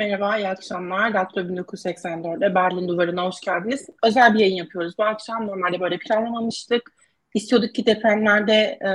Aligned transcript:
Merhaba, 0.00 0.38
iyi 0.38 0.48
akşamlar. 0.48 1.14
Daktilo 1.14 1.44
1984'de 1.44 2.54
Berlin 2.54 2.88
Duvarı'na 2.88 3.24
hoş 3.24 3.40
geldiniz. 3.40 3.88
Özel 4.04 4.34
bir 4.34 4.38
yayın 4.38 4.56
yapıyoruz 4.56 4.98
bu 4.98 5.04
akşam. 5.04 5.46
Normalde 5.46 5.80
böyle 5.80 5.98
planlamamıştık. 5.98 6.92
İstiyorduk 7.34 7.74
ki 7.74 7.86
depremlerde 7.86 8.52
e, 8.52 8.90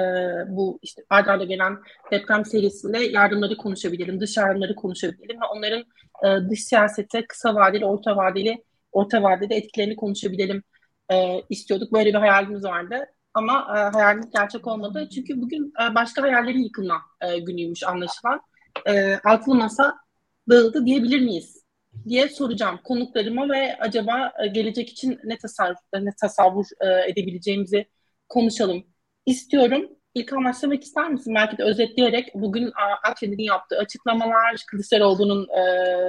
bu 0.48 0.80
işte 0.82 1.04
arda 1.10 1.32
arda 1.32 1.44
gelen 1.44 1.78
deprem 2.12 2.46
serisiyle 2.46 3.04
yardımları 3.04 3.58
konuşabilelim, 3.58 4.20
dış 4.20 4.38
yardımları 4.38 4.76
konuşabilelim 4.76 5.42
ve 5.42 5.46
onların 5.46 5.84
e, 6.24 6.50
dış 6.50 6.64
siyasete 6.64 7.28
kısa 7.28 7.56
vadeli, 7.56 7.86
orta 7.86 8.18
vadeli, 8.18 8.64
orta 8.92 9.24
vadede 9.24 9.56
etkilerini 9.56 9.96
konuşabilelim 9.96 10.64
e, 11.12 11.42
istiyorduk. 11.50 11.94
Böyle 11.94 12.10
bir 12.10 12.20
hayalimiz 12.20 12.64
vardı. 12.64 13.06
Ama 13.34 13.68
e, 13.78 13.80
hayalimiz 13.80 14.30
gerçek 14.32 14.68
olmadı. 14.68 15.10
Çünkü 15.16 15.42
bugün 15.42 15.74
e, 15.84 15.96
başka 15.96 16.22
hayallerin 16.22 16.64
yıkılma 16.64 17.02
e, 17.22 17.40
günüymüş 17.40 17.84
anlaşılan. 17.84 18.42
E, 18.88 19.20
altılı 19.24 19.56
masa 19.56 20.05
dağıldı 20.50 20.86
diyebilir 20.86 21.22
miyiz? 21.22 21.66
diye 22.10 22.30
soracağım 22.30 22.80
konuklarıma 22.84 23.50
ve 23.50 23.78
acaba 23.80 24.34
e, 24.44 24.48
gelecek 24.48 24.90
için 24.90 25.20
ne 25.24 25.38
tasarruf, 25.38 25.78
ne 25.94 26.12
tasavvur 26.22 26.66
e, 26.82 27.10
edebileceğimizi 27.12 27.86
konuşalım 28.30 28.84
istiyorum. 29.26 29.90
İlk 30.16 30.32
başlamak 30.32 30.84
ister 30.84 31.10
misin? 31.10 31.36
Belki 31.36 31.58
de 31.58 31.64
özetleyerek 31.64 32.36
bugün 32.36 32.72
Akşener'in 33.04 33.44
yaptığı 33.44 33.78
açıklamalar, 33.78 34.64
Kılıçdaroğlu'nun 34.68 35.48
e, 35.50 35.62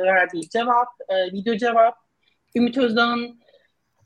verdiği 0.03 0.49
cevap, 0.49 0.89
e, 1.09 1.33
video 1.33 1.57
cevap, 1.57 1.95
Ümit 2.57 2.79
Özdağ'ın 2.79 3.41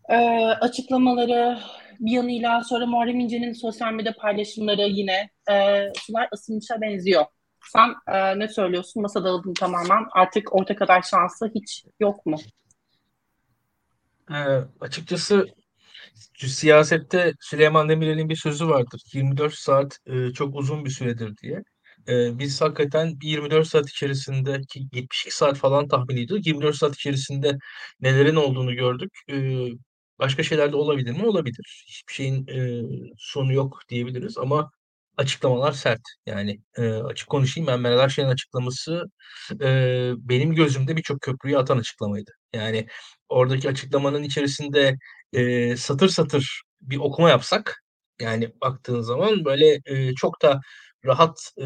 e, 0.09 0.17
açıklamaları 0.45 1.59
bir 2.01 2.13
yanıyla 2.13 2.65
sonra 2.65 2.87
Muharrem 2.87 3.21
İnce'nin 3.21 3.53
sosyal 3.53 3.93
medya 3.93 4.15
paylaşımları 4.17 4.83
yine 4.83 5.31
e, 5.51 5.87
sular 5.97 6.29
ısınmışa 6.35 6.81
benziyor. 6.81 7.25
Sen 7.63 7.95
e, 8.07 8.39
ne 8.39 8.49
söylüyorsun? 8.49 9.03
Masa 9.03 9.25
dağıldın 9.25 9.55
tamamen. 9.55 10.07
Artık 10.13 10.55
orta 10.55 10.77
kadar 10.77 11.03
şansı 11.03 11.51
hiç 11.55 11.85
yok 12.01 12.27
mu? 12.27 12.37
E, 14.31 14.39
açıkçası 14.81 15.47
siyasette 16.37 17.33
Süleyman 17.41 17.89
Demirel'in 17.89 18.29
bir 18.29 18.37
sözü 18.37 18.69
vardır. 18.69 19.03
24 19.13 19.55
saat 19.55 19.99
e, 20.07 20.33
çok 20.33 20.57
uzun 20.57 20.85
bir 20.85 20.91
süredir 20.91 21.37
diye. 21.37 21.63
E, 22.09 22.39
biz 22.39 22.61
hakikaten 22.61 23.19
24 23.23 23.67
saat 23.67 23.89
içerisinde 23.89 24.61
ki 24.69 24.81
72 24.93 25.37
saat 25.37 25.57
falan 25.57 25.89
tahmin 25.89 26.17
ediyorduk. 26.17 26.47
24 26.47 26.77
saat 26.77 26.95
içerisinde 26.95 27.59
nelerin 28.01 28.37
olduğunu 28.37 28.75
gördük. 28.75 29.11
E, 29.31 29.67
başka 30.19 30.43
şeyler 30.43 30.73
de 30.73 30.77
olabilir 30.77 31.13
mi? 31.13 31.27
Olabilir. 31.27 31.85
Hiçbir 31.89 32.13
şeyin 32.13 32.47
e, 32.49 32.83
sonu 33.19 33.53
yok 33.53 33.81
diyebiliriz 33.89 34.39
ama 34.39 34.71
açıklamalar 35.21 35.73
sert. 35.73 36.01
Yani 36.27 36.61
e, 36.77 36.91
açık 36.93 37.29
konuşayım 37.29 37.67
ben 37.67 37.81
Meral 37.81 37.99
Akşener'in 37.99 38.33
açıklaması 38.33 39.05
e, 39.63 40.13
benim 40.19 40.55
gözümde 40.55 40.97
birçok 40.97 41.21
köprüyü 41.21 41.59
atan 41.59 41.79
açıklamaydı. 41.79 42.31
Yani 42.55 42.87
oradaki 43.29 43.69
açıklamanın 43.69 44.23
içerisinde 44.23 44.97
e, 45.33 45.77
satır 45.77 46.09
satır 46.09 46.63
bir 46.81 46.97
okuma 46.99 47.31
yapsak 47.31 47.83
yani 48.21 48.53
baktığın 48.61 49.01
zaman 49.01 49.45
böyle 49.45 49.81
e, 49.87 50.15
çok 50.15 50.43
da 50.43 50.61
rahat 51.05 51.53
e, 51.59 51.65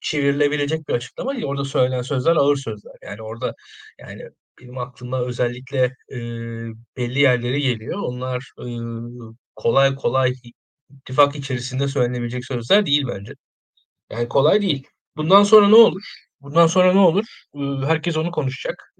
çevrilebilecek 0.00 0.88
bir 0.88 0.94
açıklama 0.94 1.32
değil. 1.34 1.44
Orada 1.44 1.64
söylenen 1.64 2.02
sözler 2.02 2.36
ağır 2.36 2.56
sözler. 2.56 2.94
Yani 3.02 3.22
orada 3.22 3.54
yani 3.98 4.22
benim 4.60 4.78
aklıma 4.78 5.20
özellikle 5.20 5.84
e, 6.12 6.16
belli 6.96 7.18
yerleri 7.18 7.60
geliyor. 7.62 7.98
Onlar 7.98 8.52
e, 8.58 8.64
kolay 9.56 9.94
kolay 9.94 10.34
ittifak 10.90 11.36
içerisinde 11.36 11.88
söylenebilecek 11.88 12.44
sözler 12.46 12.86
değil 12.86 13.04
bence. 13.08 13.32
Yani 14.10 14.28
kolay 14.28 14.62
değil. 14.62 14.86
Bundan 15.16 15.42
sonra 15.42 15.68
ne 15.68 15.74
olur? 15.76 16.02
Bundan 16.40 16.66
sonra 16.66 16.92
ne 16.92 16.98
olur? 16.98 17.24
Herkes 17.86 18.16
onu 18.16 18.30
konuşacak. 18.30 18.94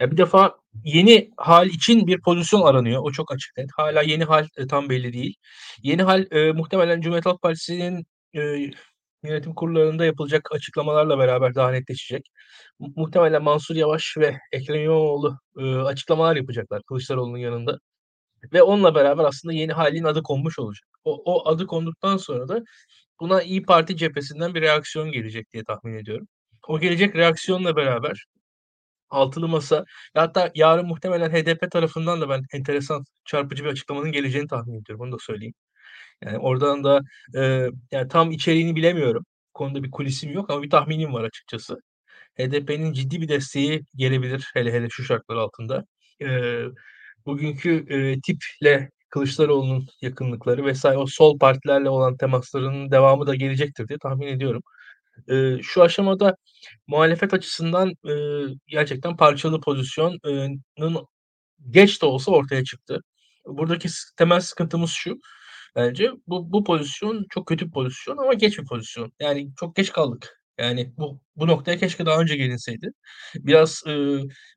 Ya 0.00 0.10
bir 0.10 0.16
defa 0.16 0.56
yeni 0.84 1.30
hal 1.36 1.66
için 1.68 2.06
bir 2.06 2.20
pozisyon 2.20 2.62
aranıyor. 2.62 3.02
O 3.04 3.12
çok 3.12 3.32
açık 3.32 3.56
net. 3.56 3.70
Hala 3.76 4.02
yeni 4.02 4.24
hal 4.24 4.46
e, 4.56 4.66
tam 4.66 4.88
belli 4.88 5.12
değil. 5.12 5.34
Yeni 5.82 6.02
hal 6.02 6.26
e, 6.32 6.52
muhtemelen 6.52 7.00
Cumhuriyet 7.00 7.26
Halk 7.26 7.42
Partisi'nin 7.42 8.06
e, 8.34 8.70
yönetim 9.22 9.54
kurullarında 9.54 10.04
yapılacak 10.04 10.48
açıklamalarla 10.52 11.18
beraber 11.18 11.54
daha 11.54 11.70
netleşecek. 11.70 12.26
Muhtemelen 12.78 13.42
Mansur 13.42 13.76
Yavaş 13.76 14.14
ve 14.18 14.38
Ekrem 14.52 14.82
İmamoğlu 14.82 15.38
e, 15.58 15.74
açıklamalar 15.76 16.36
yapacaklar 16.36 16.82
Kılıçdaroğlu'nun 16.82 17.38
yanında. 17.38 17.78
Ve 18.52 18.62
onunla 18.62 18.94
beraber 18.94 19.24
aslında 19.24 19.54
yeni 19.54 19.72
halin 19.72 20.04
adı 20.04 20.22
konmuş 20.22 20.58
olacak. 20.58 20.88
O, 21.04 21.22
o 21.24 21.48
adı 21.48 21.66
konduktan 21.66 22.16
sonra 22.16 22.48
da 22.48 22.62
buna 23.20 23.42
İyi 23.42 23.62
Parti 23.62 23.96
cephesinden 23.96 24.54
bir 24.54 24.62
reaksiyon 24.62 25.12
gelecek 25.12 25.52
diye 25.52 25.64
tahmin 25.64 25.94
ediyorum. 25.94 26.28
O 26.68 26.80
gelecek 26.80 27.16
reaksiyonla 27.16 27.76
beraber 27.76 28.26
altılı 29.10 29.48
masa 29.48 29.84
hatta 30.14 30.52
yarın 30.54 30.86
muhtemelen 30.86 31.30
HDP 31.30 31.70
tarafından 31.70 32.20
da 32.20 32.28
ben 32.28 32.42
enteresan 32.52 33.04
çarpıcı 33.24 33.64
bir 33.64 33.70
açıklamanın 33.70 34.12
geleceğini 34.12 34.48
tahmin 34.48 34.80
ediyorum. 34.80 35.04
Onu 35.06 35.12
da 35.12 35.18
söyleyeyim. 35.20 35.54
Yani 36.24 36.38
oradan 36.38 36.84
da 36.84 37.00
e, 37.36 37.70
yani 37.92 38.08
tam 38.08 38.30
içeriğini 38.30 38.76
bilemiyorum. 38.76 39.24
konuda 39.54 39.82
bir 39.84 39.90
kulisim 39.90 40.32
yok 40.32 40.50
ama 40.50 40.62
bir 40.62 40.70
tahminim 40.70 41.12
var 41.14 41.24
açıkçası. 41.24 41.76
HDP'nin 42.38 42.92
ciddi 42.92 43.20
bir 43.20 43.28
desteği 43.28 43.82
gelebilir 43.96 44.50
hele 44.54 44.72
hele 44.72 44.88
şu 44.90 45.04
şartlar 45.04 45.36
altında. 45.36 45.84
E, 46.22 46.26
bugünkü 47.26 47.84
e, 47.88 48.20
tiple 48.20 48.90
Kılıçdaroğlu'nun 49.10 49.86
yakınlıkları 50.02 50.64
vesaire 50.66 50.98
o 50.98 51.06
sol 51.06 51.38
partilerle 51.38 51.90
olan 51.90 52.16
temaslarının 52.16 52.90
devamı 52.90 53.26
da 53.26 53.34
gelecektir 53.34 53.88
diye 53.88 53.98
tahmin 53.98 54.26
ediyorum. 54.26 54.62
E, 55.30 55.62
şu 55.62 55.82
aşamada 55.82 56.36
muhalefet 56.86 57.34
açısından 57.34 57.90
e, 57.90 58.14
gerçekten 58.68 59.16
parçalı 59.16 59.60
pozisyonun 59.60 60.20
geç 61.70 62.02
de 62.02 62.06
olsa 62.06 62.32
ortaya 62.32 62.64
çıktı. 62.64 63.00
Buradaki 63.46 63.88
temel 64.16 64.40
sıkıntımız 64.40 64.90
şu. 64.90 65.18
Bence 65.76 66.10
bu, 66.26 66.52
bu 66.52 66.64
pozisyon 66.64 67.26
çok 67.30 67.46
kötü 67.46 67.66
bir 67.66 67.72
pozisyon 67.72 68.16
ama 68.16 68.34
geç 68.34 68.58
bir 68.58 68.64
pozisyon. 68.66 69.12
Yani 69.20 69.50
çok 69.56 69.76
geç 69.76 69.92
kaldık. 69.92 70.42
Yani 70.58 70.92
bu 70.98 71.20
bu 71.36 71.46
noktaya 71.46 71.78
keşke 71.78 72.06
daha 72.06 72.20
önce 72.20 72.36
gelinseydi. 72.36 72.90
Biraz 73.34 73.82
e, 73.86 73.92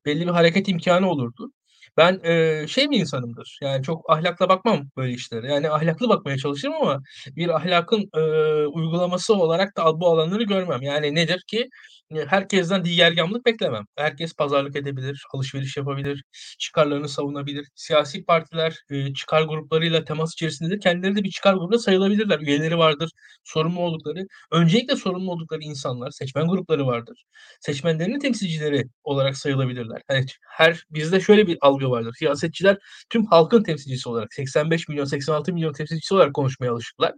belli 0.06 0.22
bir 0.22 0.32
hareket 0.32 0.68
imkanı 0.70 1.10
olurdu. 1.10 1.52
Ben 1.98 2.20
e, 2.24 2.68
şey 2.68 2.92
bir 2.92 3.00
insanımdır. 3.00 3.60
Yani 3.62 3.84
çok 3.84 4.10
ahlakla 4.10 4.50
bakmam 4.50 4.90
böyle 4.98 5.14
işlere. 5.14 5.48
Yani 5.54 5.70
ahlaklı 5.70 6.10
bakmaya 6.10 6.38
çalışırım 6.38 6.74
ama 6.74 7.02
bir 7.36 7.50
ahlakın 7.50 8.10
e, 8.16 8.20
uygulaması 8.68 9.36
olarak 9.36 9.78
da 9.78 10.00
bu 10.00 10.08
alanları 10.08 10.44
görmem. 10.44 10.82
Yani 10.82 11.16
nedir 11.16 11.44
ki 11.48 11.70
herkesten 12.28 12.86
diğergamlık 12.86 13.46
beklemem. 13.46 13.86
Herkes 13.96 14.34
pazarlık 14.34 14.76
edebilir, 14.76 15.24
alışveriş 15.34 15.78
yapabilir, 15.78 16.24
çıkarlarını 16.60 17.10
savunabilir. 17.10 17.68
Siyasi 17.76 18.26
partiler 18.26 18.76
çıkar 19.16 19.42
gruplarıyla 19.44 20.04
temas 20.04 20.34
içerisindedir. 20.34 20.82
Kendileri 20.82 21.16
de 21.16 21.24
bir 21.24 21.30
çıkar 21.32 21.54
grubuna 21.54 21.78
sayılabilirler. 21.80 22.40
Üyeleri 22.40 22.78
vardır, 22.78 23.12
sorumlu 23.44 23.80
oldukları. 23.80 24.28
Öncelikle 24.52 24.96
sorumlu 24.96 25.32
oldukları 25.32 25.62
insanlar, 25.64 26.12
seçmen 26.12 26.48
grupları 26.48 26.88
vardır. 26.88 27.24
Seçmenlerinin 27.62 28.20
temsilcileri 28.20 28.84
olarak 29.04 29.38
sayılabilirler. 29.38 30.02
Yani 30.10 30.26
her 30.50 30.84
bizde 30.90 31.20
şöyle 31.20 31.48
bir 31.48 31.58
algı 31.62 31.90
vardır. 31.90 32.14
Siyasetçiler 32.20 32.78
tüm 33.10 33.26
halkın 33.26 33.64
temsilcisi 33.64 34.10
olarak 34.10 34.34
85 34.34 34.88
milyon 34.88 35.06
86 35.06 35.54
milyon 35.54 35.74
temsilcisi 35.74 36.14
olarak 36.14 36.34
konuşmaya 36.34 36.72
alışıklar. 36.72 37.14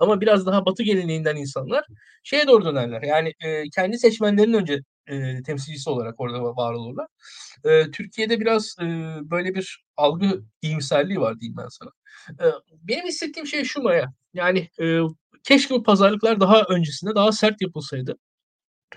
Ama 0.00 0.20
biraz 0.20 0.46
daha 0.46 0.66
batı 0.66 0.82
geleneğinden 0.82 1.36
insanlar 1.36 1.84
şeye 2.22 2.46
doğru 2.46 2.64
dönerler. 2.64 3.02
Yani 3.02 3.34
e, 3.44 3.70
kendi 3.70 3.98
seçmenlerinin 3.98 4.54
önce 4.54 4.80
e, 5.06 5.42
temsilcisi 5.42 5.90
olarak 5.90 6.20
orada 6.20 6.42
var 6.42 6.72
olurlar. 6.72 7.06
E, 7.64 7.90
Türkiye'de 7.90 8.40
biraz 8.40 8.76
e, 8.80 8.84
böyle 9.30 9.54
bir 9.54 9.84
algı 9.96 10.42
iyimserliği 10.62 11.20
var 11.20 11.40
diyeyim 11.40 11.56
ben 11.58 11.68
sana. 11.68 11.90
E, 12.30 12.46
benim 12.82 13.06
hissettiğim 13.06 13.46
şey 13.46 13.64
şu 13.64 13.82
Maya. 13.82 14.12
Yani 14.34 14.68
e, 14.80 14.98
keşke 15.44 15.74
bu 15.74 15.82
pazarlıklar 15.82 16.40
daha 16.40 16.62
öncesinde 16.62 17.14
daha 17.14 17.32
sert 17.32 17.62
yapılsaydı. 17.62 18.16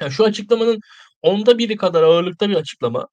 Yani 0.01 0.11
şu 0.11 0.23
açıklamanın 0.25 0.79
onda 1.21 1.57
biri 1.57 1.75
kadar 1.77 2.03
ağırlıkta 2.03 2.49
bir 2.49 2.55
açıklama. 2.55 3.07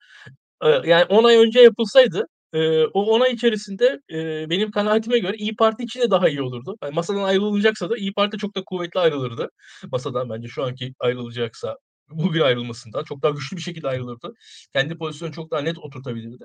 E, 0.63 0.69
yani 0.69 1.05
10 1.05 1.25
ay 1.25 1.37
önce 1.37 1.61
yapılsaydı 1.61 2.27
Eee, 2.55 2.87
o 2.95 3.07
10 3.17 3.21
ay 3.21 3.33
içerisinde, 3.33 4.01
eee, 4.09 4.47
benim 4.51 4.71
kanaatime 4.71 5.19
göre 5.19 5.37
İyi 5.37 5.57
Parti 5.57 5.85
için 5.85 6.01
de 6.01 6.11
daha 6.11 6.29
iyi 6.29 6.43
olurdu. 6.43 6.77
Yani 6.83 6.95
masadan 6.95 7.23
ayrılacaksa 7.23 7.91
da 7.91 7.97
İyi 7.97 8.13
Parti 8.15 8.39
çok 8.39 8.57
da 8.57 8.63
kuvvetli 8.67 9.01
ayrılırdı 9.01 9.51
masadan 9.93 10.31
bence 10.31 10.49
şu 10.49 10.65
anki 10.65 10.95
ayrılacaksa 11.01 11.79
bugün 12.11 12.41
ayrılmasından 12.41 13.05
çok 13.05 13.23
daha 13.23 13.33
güçlü 13.33 13.57
bir 13.57 13.63
şekilde 13.63 13.89
ayrılırdı. 13.89 14.35
Kendi 14.73 14.99
pozisyonunu 14.99 15.35
çok 15.35 15.51
daha 15.51 15.61
net 15.61 15.79
oturtabilirdi. 15.79 16.45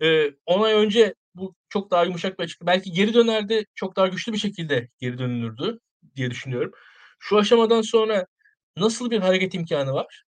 Eee, 0.00 0.34
10 0.46 0.62
ay 0.62 0.72
önce 0.74 1.14
bu 1.34 1.54
çok 1.68 1.90
daha 1.90 2.04
yumuşak 2.04 2.38
bir 2.38 2.44
açıklama 2.44 2.72
belki 2.72 2.92
geri 2.92 3.14
dönerdi, 3.14 3.64
çok 3.74 3.96
daha 3.96 4.08
güçlü 4.08 4.32
bir 4.32 4.38
şekilde 4.38 4.88
geri 5.00 5.18
dönülürdü 5.18 5.78
diye 6.16 6.30
düşünüyorum. 6.30 6.72
Şu 7.20 7.38
aşamadan 7.38 7.82
sonra 7.82 8.26
nasıl 8.76 9.10
bir 9.10 9.18
hareket 9.20 9.54
imkânı 9.54 9.92
var? 9.92 10.24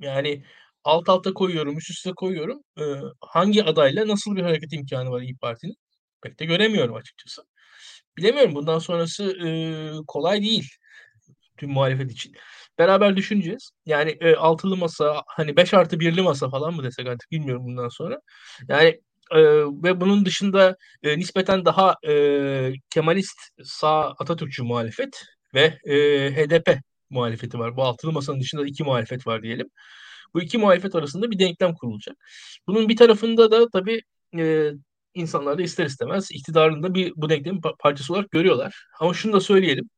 Yani 0.00 0.44
alt 0.84 1.08
alta 1.08 1.34
koyuyorum, 1.34 1.78
üst 1.78 1.90
üste 1.90 2.12
koyuyorum. 2.16 2.60
Eee, 2.78 3.00
hangi 3.20 3.64
adayla 3.64 4.08
nasıl 4.08 4.36
bir 4.36 4.42
hareket 4.42 4.72
imkânı 4.72 5.10
var 5.10 5.22
İYİ 5.22 5.36
Parti'nin? 5.36 5.74
Pek 6.22 6.40
de 6.40 6.44
göremiyorum 6.46 6.94
açıkçası. 6.94 7.42
Bilemiyorum 8.18 8.54
bundan 8.54 8.78
sonrası, 8.78 9.24
eee, 9.44 9.92
kolay 10.08 10.42
değil 10.42 10.68
tüm 11.58 11.70
muhalefet 11.70 12.12
için. 12.12 12.32
beraber 12.78 13.16
düşüneceğiz. 13.16 13.70
Yani 13.86 14.16
e, 14.20 14.34
altılı 14.36 14.76
masa 14.76 15.22
hani 15.28 15.56
5 15.56 15.74
artı 15.74 16.00
birli 16.00 16.22
masa 16.22 16.50
falan 16.50 16.74
mı 16.74 16.82
desek 16.84 17.06
artık 17.06 17.30
bilmiyorum 17.30 17.64
bundan 17.66 17.88
sonra. 17.88 18.18
Yani 18.68 18.88
e, 19.32 19.40
ve 19.84 20.00
bunun 20.00 20.24
dışında 20.26 20.76
e, 21.02 21.18
nispeten 21.18 21.64
daha 21.64 21.96
e, 22.08 22.72
Kemalist 22.90 23.38
sağ 23.64 24.00
Atatürkçü 24.18 24.62
muhalefet 24.62 25.22
ve 25.54 25.78
e, 25.84 25.96
HDP 26.36 26.80
muhalefeti 27.10 27.58
var. 27.58 27.76
Bu 27.76 27.82
altılı 27.84 28.12
masanın 28.12 28.40
dışında 28.40 28.66
iki 28.66 28.84
muhalefet 28.84 29.26
var 29.26 29.42
diyelim. 29.42 29.66
Bu 30.34 30.42
iki 30.42 30.58
muhalefet 30.58 30.94
arasında 30.94 31.30
bir 31.30 31.38
denklem 31.38 31.74
kurulacak. 31.74 32.16
Bunun 32.66 32.88
bir 32.88 32.96
tarafında 32.96 33.50
da 33.50 33.68
tabii 33.68 34.02
e, 34.38 34.70
insanlar 35.14 35.58
da 35.58 35.62
ister 35.62 35.86
istemez 35.86 36.28
iktidarında 36.32 36.94
bir 36.94 37.12
bu 37.16 37.28
denklemin 37.30 37.60
parçası 37.78 38.12
olarak 38.12 38.30
görüyorlar. 38.30 38.86
Ama 39.00 39.14
şunu 39.14 39.32
da 39.32 39.40
söyleyelim. 39.40 39.90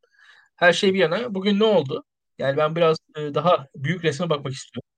Her 0.57 0.73
şey 0.73 0.95
bir 0.95 0.99
yana 0.99 1.35
bugün 1.35 1.61
ne 1.61 1.65
oldu? 1.65 2.05
Yani 2.39 2.57
ben 2.57 2.77
biraz 2.77 2.99
e, 3.17 3.35
daha 3.35 3.67
büyük 3.77 4.05
resme 4.05 4.31
bakmak 4.31 4.53
istiyorum. 4.53 4.91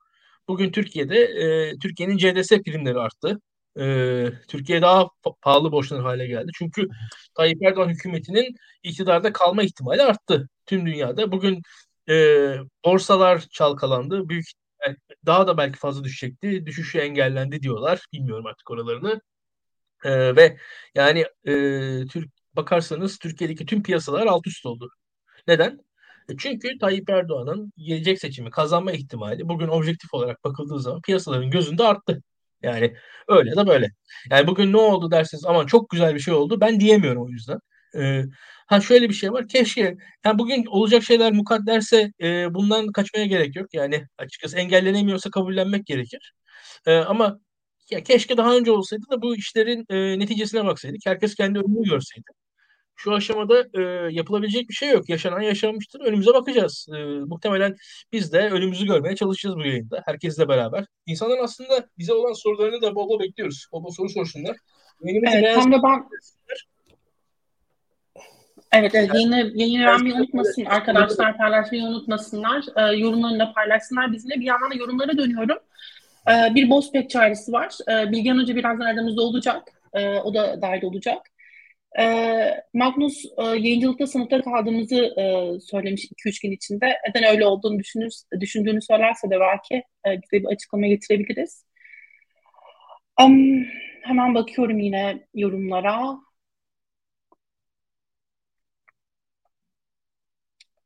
Bugün 0.48 0.72
Türkiye'de 0.72 1.16
e, 1.24 1.78
Türkiye'nin 1.78 2.16
CDS 2.16 2.48
primleri 2.62 2.98
arttı. 2.98 3.40
E, 3.80 4.26
Türkiye 4.48 4.82
daha 4.82 5.08
pahalı 5.42 5.72
borçlanır 5.72 6.02
hale 6.02 6.26
geldi. 6.26 6.50
Çünkü 6.58 6.88
Tayyip 7.34 7.62
Erdoğan 7.62 7.88
hükümetinin 7.88 8.54
iktidarda 8.82 9.32
kalma 9.32 9.62
ihtimali 9.62 10.02
arttı 10.02 10.48
tüm 10.66 10.86
dünyada. 10.86 11.32
Bugün 11.32 11.62
e, 12.08 12.14
borsalar 12.84 13.40
çalkalandı. 13.50 14.28
Büyük 14.28 14.46
daha 15.26 15.46
da 15.46 15.58
belki 15.58 15.78
fazla 15.78 16.04
düşecekti. 16.04 16.66
Düşüşü 16.66 16.98
engellendi 16.98 17.62
diyorlar. 17.62 18.00
Bilmiyorum 18.12 18.46
artık 18.46 18.70
oralarını. 18.70 19.20
E, 20.04 20.36
ve 20.36 20.58
yani 20.94 21.26
e, 21.44 21.52
Türk 22.06 22.30
bakarsanız 22.56 23.18
Türkiye'deki 23.18 23.66
tüm 23.66 23.82
piyasalar 23.82 24.26
alt 24.26 24.46
üst 24.46 24.66
oldu. 24.66 24.90
Neden? 25.48 25.80
E, 26.28 26.36
çünkü 26.38 26.78
Tayyip 26.78 27.10
Erdoğan'ın 27.10 27.72
gelecek 27.78 28.20
seçimi 28.20 28.50
kazanma 28.50 28.92
ihtimali 28.92 29.48
bugün 29.48 29.68
objektif 29.68 30.14
olarak 30.14 30.44
bakıldığı 30.44 30.80
zaman 30.80 31.02
piyasaların 31.02 31.50
gözünde 31.50 31.84
arttı. 31.84 32.22
Yani 32.62 32.96
öyle 33.28 33.56
de 33.56 33.66
böyle. 33.66 33.90
Yani 34.30 34.46
bugün 34.46 34.72
ne 34.72 34.76
oldu 34.76 35.10
derseniz 35.10 35.44
aman 35.46 35.66
çok 35.66 35.90
güzel 35.90 36.14
bir 36.14 36.20
şey 36.20 36.34
oldu. 36.34 36.60
Ben 36.60 36.80
diyemiyorum 36.80 37.24
o 37.24 37.28
yüzden. 37.28 37.58
Ee, 37.96 38.24
ha 38.68 38.80
şöyle 38.80 39.08
bir 39.08 39.14
şey 39.14 39.32
var. 39.32 39.48
Keşke 39.48 39.96
yani 40.24 40.38
bugün 40.38 40.66
olacak 40.66 41.02
şeyler 41.02 41.32
mukadderse 41.32 42.12
e, 42.22 42.54
bundan 42.54 42.92
kaçmaya 42.92 43.26
gerek 43.26 43.56
yok. 43.56 43.74
Yani 43.74 44.06
açıkçası 44.18 44.56
engellenemiyorsa 44.58 45.30
kabullenmek 45.30 45.86
gerekir. 45.86 46.32
E, 46.86 46.96
ama 46.96 47.40
ya 47.90 48.02
keşke 48.02 48.36
daha 48.36 48.56
önce 48.56 48.70
olsaydı 48.70 49.04
da 49.10 49.22
bu 49.22 49.36
işlerin 49.36 49.86
e, 49.90 50.18
neticesine 50.18 50.64
baksaydık. 50.64 51.00
Herkes 51.06 51.34
kendi 51.34 51.58
önünü 51.58 51.84
görseydi. 51.90 52.26
Şu 52.96 53.12
aşamada 53.14 53.64
e, 53.74 53.82
yapılabilecek 54.12 54.68
bir 54.68 54.74
şey 54.74 54.90
yok. 54.90 55.08
Yaşanan 55.08 55.40
yaşanmıştır. 55.40 56.00
Önümüze 56.00 56.34
bakacağız. 56.34 56.86
E, 56.96 56.98
muhtemelen 57.04 57.76
biz 58.12 58.32
de 58.32 58.50
önümüzü 58.50 58.86
görmeye 58.86 59.16
çalışacağız 59.16 59.56
bu 59.56 59.66
yayında. 59.66 60.02
Herkesle 60.06 60.48
beraber. 60.48 60.84
İnsanlar 61.06 61.38
aslında 61.38 61.88
bize 61.98 62.12
olan 62.12 62.32
sorularını 62.32 62.82
da 62.82 62.94
bol 62.94 63.08
bol 63.08 63.20
bekliyoruz. 63.20 63.66
Bol 63.72 63.84
bol 63.84 63.90
soru 63.90 64.08
sorsunlar. 64.08 64.56
evet, 65.02 65.54
tam 65.54 65.72
da 65.72 65.82
ben 65.82 66.08
Evet, 68.72 68.94
evet 68.94 69.14
yayını, 69.14 69.52
yayını 69.54 69.86
vermeyi 69.86 70.14
unutmasın 70.14 70.64
arkadaşlar, 70.64 71.36
paylaşmayı 71.36 71.82
unutmasınlar. 71.82 72.64
E, 72.76 72.96
yorumlarını 72.96 73.38
da 73.38 73.52
paylaşsınlar 73.52 74.12
bizimle. 74.12 74.34
Bir 74.34 74.44
yandan 74.44 74.70
da 74.70 74.74
yorumlara 74.74 75.18
dönüyorum. 75.18 75.58
E, 76.28 76.54
bir 76.54 76.70
Bozpek 76.70 77.10
çağrısı 77.10 77.52
var. 77.52 77.74
E, 77.90 78.12
Bilgehan 78.12 78.38
Hoca 78.38 78.56
birazdan 78.56 78.84
aramızda 78.84 79.22
olacak. 79.22 79.62
E, 79.94 80.18
o 80.18 80.34
da 80.34 80.62
dahil 80.62 80.82
olacak. 80.82 81.18
E, 81.98 82.04
Magnus 82.74 83.24
e, 83.24 83.42
yayıncılıkta 83.42 84.06
sınıfta 84.06 84.42
kaldığımızı 84.42 84.96
e, 84.96 85.54
söylemiş 85.60 86.04
2-3 86.04 86.42
gün 86.42 86.52
içinde. 86.52 86.98
Neden 87.08 87.30
öyle 87.30 87.46
olduğunu 87.46 87.78
düşünür, 87.78 88.12
düşündüğünü 88.40 88.82
söylerse 88.82 89.30
de 89.30 89.40
belki 89.40 89.74
e, 90.06 90.22
bize 90.22 90.42
bir 90.42 90.48
açıklama 90.48 90.86
getirebiliriz. 90.86 91.64
Um, 93.20 93.64
hemen 94.02 94.34
bakıyorum 94.34 94.78
yine 94.78 95.26
yorumlara. 95.34 96.18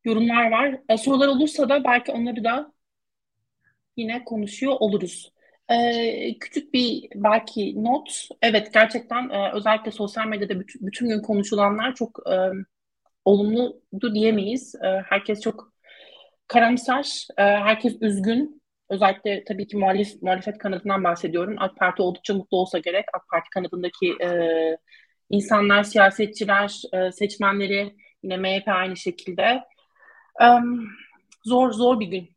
Yorumlar 0.05 0.51
var. 0.51 0.81
E, 0.89 0.97
sorular 0.97 1.29
olursa 1.29 1.69
da 1.69 1.85
belki 1.85 2.13
onları 2.13 2.45
da 2.45 2.73
yine 3.97 4.25
konuşuyor 4.25 4.77
oluruz. 4.81 5.33
E, 5.69 6.39
küçük 6.39 6.75
bir 6.75 7.09
belki 7.15 7.85
not. 7.85 8.29
Evet 8.43 8.75
gerçekten 8.75 9.29
e, 9.29 9.53
özellikle 9.53 9.91
sosyal 9.91 10.27
medyada 10.27 10.61
bütün, 10.61 10.87
bütün 10.87 11.09
gün 11.09 11.23
konuşulanlar 11.23 11.95
çok 11.95 12.19
e, 12.31 12.37
olumludu 13.25 14.15
diyemeyiz. 14.15 14.75
E, 14.75 15.03
herkes 15.09 15.41
çok 15.41 15.73
karamsar, 16.49 17.27
e, 17.39 17.43
herkes 17.43 17.97
üzgün. 18.01 18.63
Özellikle 18.91 19.45
tabii 19.45 19.67
ki 19.67 19.77
muhalif, 19.77 20.23
muhalefet 20.23 20.59
kanadından 20.59 21.05
bahsediyorum. 21.05 21.57
AK 21.59 21.77
Parti 21.77 22.03
oldukça 22.03 22.35
mutlu 22.35 22.57
olsa 22.57 22.79
gerek. 22.79 23.05
AK 23.15 23.29
Parti 23.29 23.51
kanadındaki 23.51 24.07
e, 24.23 24.29
insanlar, 25.31 25.83
siyasetçiler, 25.83 26.83
e, 26.93 27.13
seçmenleri, 27.13 27.97
yine 28.23 28.37
MHP 28.37 28.69
aynı 28.69 28.97
şekilde. 28.97 29.63
Zor 31.45 31.73
zor 31.73 32.01
bir 32.01 32.07
gün. 32.07 32.29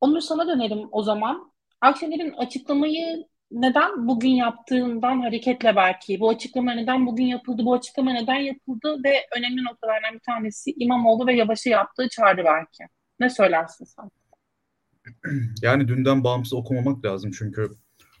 Onur 0.00 0.20
sana 0.20 0.48
dönelim 0.48 0.88
o 0.92 1.02
zaman. 1.02 1.52
Akşener'in 1.80 2.32
açıklamayı 2.32 3.26
neden 3.50 4.08
bugün 4.08 4.30
yaptığından 4.30 5.20
hareketle 5.20 5.76
belki 5.76 6.20
bu 6.20 6.28
açıklama 6.28 6.72
neden 6.72 7.06
bugün 7.06 7.24
yapıldı, 7.24 7.62
bu 7.64 7.74
açıklama 7.74 8.12
neden 8.12 8.38
yapıldı 8.38 9.00
ve 9.04 9.26
önemli 9.36 9.64
noktalardan 9.64 10.14
bir 10.14 10.20
tanesi 10.20 10.74
İmamoğlu 10.76 11.26
ve 11.26 11.34
Yavaş'ı 11.34 11.68
yaptığı 11.68 12.08
çağrı 12.08 12.44
belki. 12.44 12.84
Ne 13.20 13.30
söylersin 13.30 13.84
sen? 13.84 14.10
Yani 15.62 15.88
dünden 15.88 16.24
bağımsız 16.24 16.52
okumamak 16.52 17.04
lazım 17.04 17.30
çünkü 17.38 17.68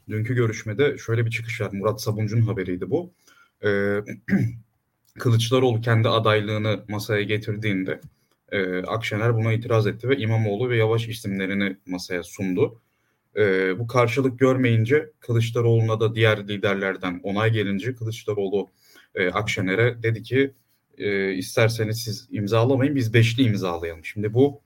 dünkü 0.08 0.34
görüşmede 0.34 0.98
şöyle 0.98 1.26
bir 1.26 1.30
çıkış 1.30 1.60
var. 1.60 1.70
Murat 1.72 2.02
Sabuncu'nun 2.02 2.42
haberiydi 2.42 2.90
bu. 2.90 3.14
Ee, 3.64 3.68
Kılıçdaroğlu 5.18 5.80
kendi 5.80 6.08
adaylığını 6.08 6.84
masaya 6.88 7.22
getirdiğinde 7.22 8.00
e, 8.52 8.82
Akşener 8.82 9.34
buna 9.34 9.52
itiraz 9.52 9.86
etti 9.86 10.08
ve 10.08 10.16
İmamoğlu 10.16 10.70
ve 10.70 10.76
Yavaş 10.76 11.08
isimlerini 11.08 11.76
masaya 11.86 12.22
sundu. 12.22 12.80
E, 13.36 13.78
bu 13.78 13.86
karşılık 13.86 14.38
görmeyince 14.38 15.10
Kılıçdaroğlu'na 15.20 16.00
da 16.00 16.14
diğer 16.14 16.48
liderlerden 16.48 17.20
onay 17.22 17.52
gelince 17.52 17.94
Kılıçdaroğlu 17.94 18.68
e, 19.14 19.30
Akşener'e 19.30 20.02
dedi 20.02 20.22
ki 20.22 20.54
e, 20.98 21.32
isterseniz 21.32 22.02
siz 22.02 22.28
imzalamayın 22.30 22.96
biz 22.96 23.14
beşli 23.14 23.42
imzalayalım. 23.42 24.04
Şimdi 24.04 24.34
bu 24.34 24.60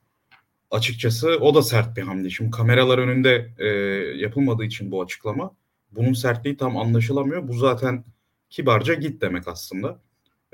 açıkçası 0.71 1.29
o 1.29 1.55
da 1.55 1.63
sert 1.63 1.97
bir 1.97 2.03
hamle. 2.03 2.31
Şimdi 2.31 2.51
kameralar 2.51 2.99
önünde 2.99 3.55
e, 3.59 3.67
yapılmadığı 4.19 4.65
için 4.65 4.91
bu 4.91 5.03
açıklama 5.03 5.57
bunun 5.93 6.13
sertliği 6.13 6.57
tam 6.57 6.77
anlaşılamıyor. 6.77 7.49
Bu 7.49 7.53
zaten 7.53 8.05
kibarca 8.51 8.95
git 8.95 9.21
demek 9.21 9.49
aslında. 9.49 10.01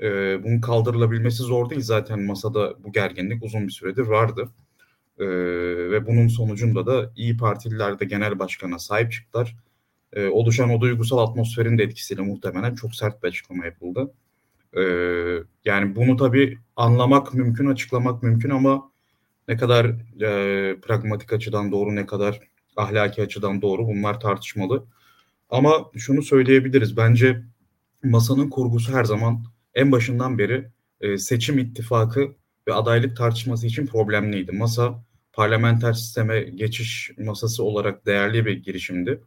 E, 0.01 0.07
bunun 0.43 0.61
kaldırılabilmesi 0.61 1.43
zor 1.43 1.69
değil. 1.69 1.81
Zaten 1.81 2.21
masada 2.21 2.83
bu 2.83 2.91
gerginlik 2.91 3.43
uzun 3.43 3.67
bir 3.67 3.71
süredir 3.71 4.07
vardı. 4.07 4.49
E, 5.19 5.25
ve 5.91 6.07
bunun 6.07 6.27
sonucunda 6.27 6.85
da 6.85 7.11
İyi 7.15 7.37
Partililer 7.37 7.99
de 7.99 8.05
genel 8.05 8.39
başkana 8.39 8.79
sahip 8.79 9.11
çıktılar. 9.11 9.55
E, 10.13 10.27
oluşan 10.27 10.69
o 10.69 10.81
duygusal 10.81 11.17
atmosferin 11.17 11.77
de 11.77 11.83
etkisiyle 11.83 12.21
muhtemelen 12.21 12.75
çok 12.75 12.95
sert 12.95 13.23
bir 13.23 13.27
açıklama 13.27 13.65
yapıldı. 13.65 14.13
E, 14.77 14.81
yani 15.65 15.95
bunu 15.95 16.17
tabii 16.17 16.57
anlamak 16.75 17.33
mümkün, 17.33 17.65
açıklamak 17.65 18.23
mümkün 18.23 18.49
ama 18.49 18.91
ne 19.47 19.57
kadar 19.57 19.85
e, 20.21 20.75
pragmatik 20.81 21.33
açıdan 21.33 21.71
doğru, 21.71 21.95
ne 21.95 22.05
kadar 22.05 22.39
ahlaki 22.77 23.21
açıdan 23.21 23.61
doğru 23.61 23.87
bunlar 23.87 24.19
tartışmalı. 24.19 24.85
Ama 25.49 25.91
şunu 25.97 26.21
söyleyebiliriz. 26.21 26.97
Bence 26.97 27.41
masanın 28.03 28.49
kurgusu 28.49 28.93
her 28.93 29.03
zaman 29.03 29.43
en 29.75 29.91
başından 29.91 30.37
beri 30.37 30.69
e, 31.01 31.17
seçim 31.17 31.59
ittifakı 31.59 32.35
ve 32.67 32.73
adaylık 32.73 33.17
tartışması 33.17 33.67
için 33.67 33.87
problemliydi. 33.87 34.51
Masa 34.51 35.03
parlamenter 35.33 35.93
sisteme 35.93 36.41
geçiş 36.41 37.11
masası 37.17 37.63
olarak 37.63 38.05
değerli 38.05 38.45
bir 38.45 38.63
girişimdi. 38.63 39.21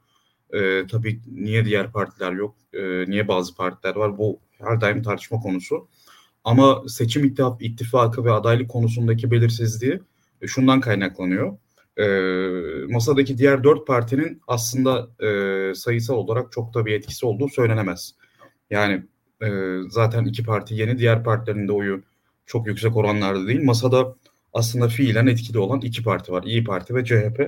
E, 0.52 0.87
tabii 0.87 1.20
niye 1.26 1.64
diğer 1.64 1.92
partiler 1.92 2.32
yok, 2.32 2.56
e, 2.72 3.11
niye 3.11 3.28
bazı 3.28 3.54
partiler 3.54 3.96
var 3.96 4.18
bu 4.18 4.40
her 4.58 4.80
daim 4.80 5.02
tartışma 5.02 5.40
konusu. 5.40 5.88
Ama 6.44 6.82
seçim 6.88 7.25
ittifak, 7.25 7.62
ittifakı 7.62 8.25
ve 8.25 8.32
adaylık 8.32 8.70
konusundaki 8.70 9.30
belirsizliği 9.30 10.00
e, 10.42 10.46
şundan 10.46 10.80
kaynaklanıyor. 10.80 11.58
E, 11.96 12.06
masadaki 12.92 13.38
diğer 13.38 13.64
dört 13.64 13.87
partinin 13.87 14.42
aslında 14.46 15.08
e, 15.26 15.75
sayısal 15.75 16.14
olarak 16.14 16.52
çok 16.52 16.75
da 16.75 16.87
bir 16.87 16.92
etkisi 16.92 17.26
olduğu 17.26 17.49
söylenemez. 17.49 18.14
Yani 18.70 19.02
e, 19.42 19.49
zaten 19.88 20.25
iki 20.25 20.44
parti 20.44 20.75
yeni, 20.75 20.99
diğer 20.99 21.25
partilerin 21.25 21.68
de 21.68 21.72
oyu 21.72 22.02
çok 22.46 22.66
yüksek 22.66 22.96
oranlarda 22.96 23.46
değil. 23.46 23.64
Masada 23.64 24.14
aslında 24.52 24.88
fiilen 24.88 25.26
etkili 25.26 25.58
olan 25.58 25.80
iki 25.80 26.02
parti 26.02 26.32
var. 26.32 26.42
İyi 26.42 26.64
Parti 26.64 26.94
ve 26.94 27.04
CHP. 27.04 27.40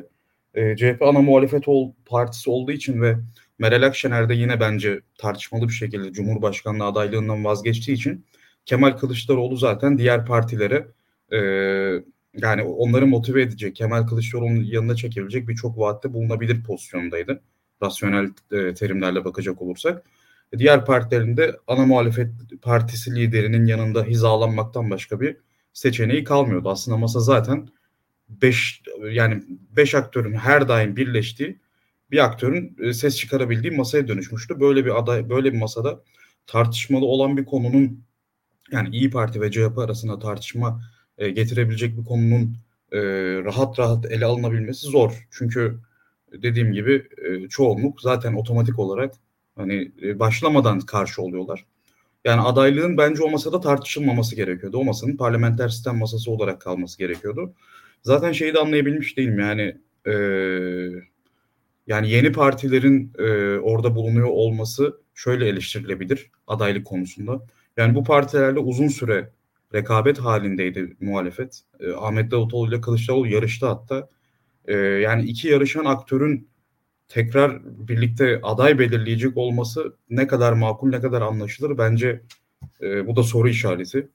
E, 0.55 0.77
CHP 0.77 1.03
ana 1.03 1.19
muhalefet 1.23 1.69
ol, 1.69 1.93
partisi 2.07 2.51
olduğu 2.51 2.73
için 2.73 3.03
ve 3.03 3.17
Meral 3.59 3.83
Akşener 3.83 4.29
de 4.29 4.35
yine 4.35 4.61
bence 4.61 5.01
tartışmalı 5.19 5.69
bir 5.69 5.73
şekilde 5.73 6.13
Cumhurbaşkanlığı 6.13 6.85
adaylığından 6.85 7.45
vazgeçtiği 7.45 7.97
için 7.97 8.25
Kemal 8.67 8.93
Kılıçdaroğlu 8.93 9.57
zaten 9.57 9.99
diğer 9.99 10.27
partilere 10.27 10.87
e, 11.33 11.39
yani 12.37 12.63
onları 12.63 13.07
motive 13.07 13.43
edecek, 13.43 13.77
Kemal 13.77 14.07
Kılıçdaroğlu'nun 14.07 14.65
yanına 14.65 14.97
çekebilecek 14.97 15.49
birçok 15.49 15.79
vaatte 15.79 16.13
bulunabilir 16.13 16.65
pozisyondaydı. 16.65 17.41
Rasyonel 17.83 18.31
e, 18.53 18.75
terimlerle 18.75 19.25
bakacak 19.25 19.63
olursak. 19.63 20.05
Diğer 20.59 20.85
partilerin 20.85 21.37
de 21.37 21.57
ana 21.67 21.87
muhalefet 21.87 22.31
partisi 22.63 23.15
liderinin 23.15 23.67
yanında 23.67 24.05
hizalanmaktan 24.05 24.91
başka 24.91 25.21
bir 25.21 25.37
seçeneği 25.73 26.25
kalmıyordu. 26.25 26.69
Aslında 26.69 26.97
masa 26.97 27.21
zaten 27.21 27.69
5 28.29 28.83
yani 29.13 29.43
5 29.77 29.95
aktörün 29.95 30.35
her 30.35 30.69
daim 30.69 30.97
birleştiği 30.97 31.61
bir 32.11 32.25
aktörün 32.25 32.77
e, 32.81 32.93
ses 32.93 33.17
çıkarabildiği 33.17 33.77
masaya 33.77 34.09
dönüşmüştü. 34.09 34.61
Böyle 34.61 34.85
bir 34.85 34.99
aday 34.99 35.31
böyle 35.31 35.53
bir 35.53 35.59
masada 35.59 36.03
tartışmalı 36.47 37.05
olan 37.07 37.37
bir 37.37 37.45
konunun 37.45 38.05
yani 38.73 38.97
İyi 38.97 39.11
Parti 39.11 39.41
ve 39.41 39.51
CHP 39.51 39.79
arasında 39.79 40.19
tartışma 40.19 40.81
e, 41.19 41.31
getirebilecek 41.31 41.99
bir 41.99 42.05
konunun 42.05 42.57
e, 42.93 43.01
rahat 43.45 43.79
rahat 43.79 44.13
ele 44.13 44.25
alınabilmesi 44.25 44.87
zor. 44.87 45.27
Çünkü 45.31 45.79
dediğim 46.33 46.73
gibi 46.73 47.09
e, 47.27 47.49
çoğunluk 47.49 48.01
zaten 48.01 48.35
otomatik 48.35 48.79
olarak 48.79 49.15
hani 49.57 49.93
e, 50.03 50.19
başlamadan 50.19 50.81
karşı 50.81 51.23
oluyorlar. 51.23 51.67
Yani 52.25 52.41
adaylığın 52.41 52.99
bence 52.99 53.23
o 53.23 53.31
masada 53.31 53.61
tartışılmaması 53.61 54.37
gerekiyordu. 54.37 54.79
O 54.79 54.85
masanın 54.85 55.17
parlamenter 55.17 55.69
sistem 55.69 55.99
masası 55.99 56.31
olarak 56.31 56.61
kalması 56.61 56.99
gerekiyordu. 56.99 57.55
Zaten 58.03 58.33
şeyi 58.33 58.55
de 58.55 58.59
anlayabilmiş 58.59 59.17
değilim 59.17 59.39
yani 59.39 59.77
e, 60.07 60.13
yani 61.87 62.11
yeni 62.11 62.33
partilerin 62.33 63.13
e, 63.19 63.59
orada 63.59 63.95
bulunuyor 63.95 64.29
olması 64.29 65.01
şöyle 65.15 65.49
eleştirilebilir 65.49 66.31
adaylık 66.47 66.87
konusunda. 66.87 67.47
Yani 67.77 67.95
bu 67.95 68.05
partilerle 68.05 68.59
uzun 68.59 68.89
süre 68.89 69.31
rekabet 69.75 70.19
halindeydi 70.19 70.97
muhalefet. 71.01 71.61
E, 71.81 71.93
Ahmet 71.93 72.31
Davutoğlu 72.31 72.69
ile 72.69 72.81
Kılıçdaroğlu 72.81 73.27
yarıştı 73.29 73.67
hatta. 73.67 74.09
E, 74.65 74.77
yani 74.77 75.23
iki 75.25 75.49
yarışan 75.49 75.85
aktörün 75.85 76.49
tekrar 77.09 77.61
birlikte 77.89 78.41
aday 78.43 78.79
belirleyecek 78.79 79.37
olması 79.37 79.97
ne 80.11 80.27
kadar 80.27 80.53
makul, 80.53 80.89
ne 80.89 81.01
kadar 81.01 81.23
anlaşılır 81.23 81.79
bence 81.79 82.21
e, 82.81 83.07
bu 83.07 83.17
da 83.17 83.23
soru 83.23 83.49
işareti. 83.49 84.09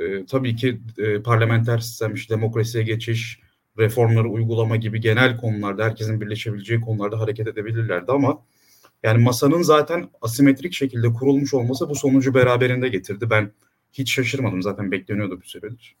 E, 0.00 0.26
tabii 0.26 0.56
ki 0.56 0.80
e, 0.98 1.22
parlamenter 1.22 1.78
sistem, 1.78 2.14
işte 2.14 2.34
demokrasiye 2.34 2.84
geçiş, 2.84 3.40
reformları 3.78 4.28
uygulama 4.28 4.76
gibi 4.76 5.00
genel 5.00 5.36
konularda 5.36 5.84
herkesin 5.84 6.20
birleşebileceği 6.20 6.80
konularda 6.80 7.20
hareket 7.20 7.48
edebilirlerdi 7.48 8.12
ama 8.12 8.42
yani 9.02 9.22
masanın 9.22 9.62
zaten 9.62 10.08
asimetrik 10.22 10.72
şekilde 10.72 11.12
kurulmuş 11.12 11.54
olması 11.54 11.88
bu 11.88 11.94
sonucu 11.94 12.34
beraberinde 12.34 12.88
getirdi. 12.88 13.30
Ben 13.30 13.50
hiç 13.92 14.12
şaşırmadım 14.12 14.62
zaten 14.62 14.92
bekleniyordu 14.92 15.40
bir 15.40 15.46
süredir. 15.46 15.96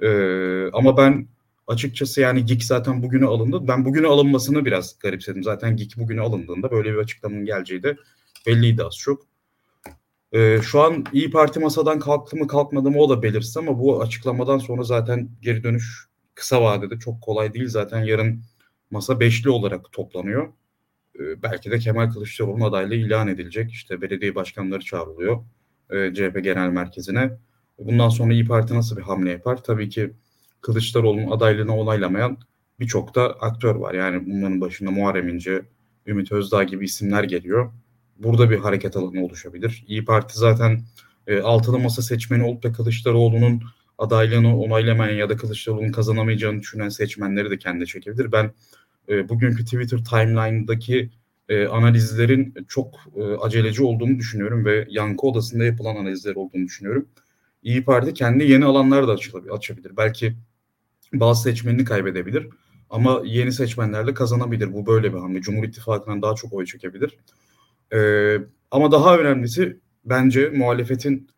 Ee, 0.00 0.70
ama 0.72 0.96
ben 0.96 1.26
açıkçası 1.68 2.20
yani 2.20 2.44
GİK 2.44 2.64
zaten 2.64 3.02
bugüne 3.02 3.26
alındı. 3.26 3.68
Ben 3.68 3.84
bugüne 3.84 4.06
alınmasını 4.06 4.64
biraz 4.64 4.98
garipsedim. 4.98 5.42
Zaten 5.44 5.76
GİK 5.76 5.96
bugüne 5.96 6.20
alındığında 6.20 6.70
böyle 6.70 6.92
bir 6.92 6.98
açıklamanın 6.98 7.44
geleceği 7.44 7.82
de 7.82 7.96
belliydi 8.46 8.84
az 8.84 8.96
çok. 8.96 9.22
Ee, 10.32 10.58
şu 10.62 10.80
an 10.80 11.04
İyi 11.12 11.30
Parti 11.30 11.60
masadan 11.60 11.98
kalktı 11.98 12.36
mı 12.36 12.46
kalkmadı 12.46 12.90
mı 12.90 12.98
o 12.98 13.10
da 13.10 13.22
belirsiz 13.22 13.56
ama 13.56 13.78
bu 13.78 14.02
açıklamadan 14.02 14.58
sonra 14.58 14.82
zaten 14.82 15.30
geri 15.42 15.64
dönüş 15.64 16.08
kısa 16.34 16.62
vadede 16.62 16.98
çok 16.98 17.22
kolay 17.22 17.54
değil. 17.54 17.68
Zaten 17.68 18.04
yarın 18.04 18.42
masa 18.90 19.20
beşli 19.20 19.50
olarak 19.50 19.92
toplanıyor. 19.92 20.48
Ee, 21.20 21.42
belki 21.42 21.70
de 21.70 21.78
Kemal 21.78 22.10
Kılıçdaroğlu'nun 22.10 22.64
adaylığı 22.64 22.94
ilan 22.94 23.28
edilecek. 23.28 23.70
İşte 23.72 24.00
belediye 24.02 24.34
başkanları 24.34 24.80
çağrılıyor 24.80 25.44
e, 25.90 26.14
CHP 26.14 26.44
Genel 26.44 26.68
Merkezi'ne. 26.68 27.30
Bundan 27.78 28.08
sonra 28.08 28.32
İyi 28.32 28.46
Parti 28.46 28.74
nasıl 28.74 28.96
bir 28.96 29.02
hamle 29.02 29.30
yapar? 29.30 29.62
Tabii 29.64 29.88
ki 29.88 30.12
Kılıçdaroğlu'nun 30.60 31.30
adaylığını 31.30 31.76
onaylamayan 31.76 32.38
birçok 32.80 33.14
da 33.14 33.32
aktör 33.32 33.74
var. 33.74 33.94
Yani 33.94 34.26
bunların 34.26 34.60
başında 34.60 34.90
Muharrem 34.90 35.28
İnce, 35.28 35.62
Ümit 36.06 36.32
Özdağ 36.32 36.64
gibi 36.64 36.84
isimler 36.84 37.24
geliyor. 37.24 37.72
Burada 38.18 38.50
bir 38.50 38.58
hareket 38.58 38.96
alanı 38.96 39.24
oluşabilir. 39.24 39.84
İyi 39.88 40.04
Parti 40.04 40.38
zaten 40.38 40.80
e, 41.26 41.40
altılı 41.40 41.78
masa 41.78 42.02
seçmeni 42.02 42.44
olup 42.44 42.62
da 42.62 42.72
Kılıçdaroğlu'nun 42.72 43.62
adaylığını 43.98 44.58
onaylamayan 44.58 45.16
ya 45.16 45.28
da 45.28 45.36
Kılıçdaroğlu'nun 45.36 45.92
kazanamayacağını 45.92 46.60
düşünen 46.60 46.88
seçmenleri 46.88 47.50
de 47.50 47.58
kendine 47.58 47.86
çekebilir. 47.86 48.32
Ben 48.32 48.50
e, 49.08 49.28
bugünkü 49.28 49.64
Twitter 49.64 50.04
timeline'daki 50.04 51.10
e, 51.48 51.66
analizlerin 51.66 52.54
çok 52.68 52.94
e, 53.16 53.22
aceleci 53.22 53.82
olduğunu 53.82 54.18
düşünüyorum 54.18 54.64
ve 54.64 54.86
yankı 54.90 55.26
odasında 55.26 55.64
yapılan 55.64 55.96
analizler 55.96 56.34
olduğunu 56.34 56.64
düşünüyorum. 56.64 57.08
İyi 57.62 57.84
Parti 57.84 58.14
kendi 58.14 58.44
yeni 58.44 58.64
alanlar 58.64 59.08
da 59.08 59.16
açabilir. 59.52 59.96
Belki 59.96 60.34
bazı 61.12 61.42
seçmenini 61.42 61.84
kaybedebilir 61.84 62.48
ama 62.90 63.22
yeni 63.24 63.52
seçmenlerle 63.52 64.14
kazanabilir. 64.14 64.72
Bu 64.72 64.86
böyle 64.86 65.12
bir 65.14 65.18
hamle. 65.18 65.40
Cumhur 65.40 65.64
İttifakı'ndan 65.64 66.22
daha 66.22 66.34
çok 66.34 66.52
oy 66.52 66.66
çekebilir. 66.66 67.18
Ee, 67.92 68.38
ama 68.70 68.92
daha 68.92 69.18
önemlisi 69.18 69.80
bence 70.04 70.48
muhalefetin 70.48 71.28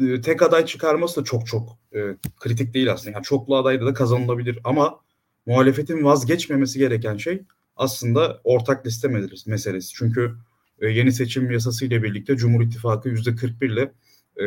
e, 0.00 0.20
tek 0.20 0.42
aday 0.42 0.66
çıkarması 0.66 1.20
da 1.20 1.24
çok 1.24 1.46
çok 1.46 1.78
e, 1.94 1.98
kritik 2.40 2.74
değil 2.74 2.92
aslında. 2.92 3.10
Yani 3.10 3.22
çoklu 3.22 3.56
adayda 3.56 3.86
da 3.86 3.94
kazanılabilir 3.94 4.58
ama 4.64 5.00
muhalefetin 5.46 6.04
vazgeçmemesi 6.04 6.78
gereken 6.78 7.16
şey 7.16 7.42
aslında 7.76 8.40
ortak 8.44 8.86
liste 8.86 9.08
meselesi. 9.46 9.94
Çünkü 9.94 10.34
e, 10.80 10.88
yeni 10.88 11.12
seçim 11.12 11.50
yasası 11.50 11.84
ile 11.84 12.02
birlikte 12.02 12.36
Cumhur 12.36 12.62
İttifakı 12.62 13.08
%41 13.08 13.66
ile 13.66 13.92
e, 14.36 14.46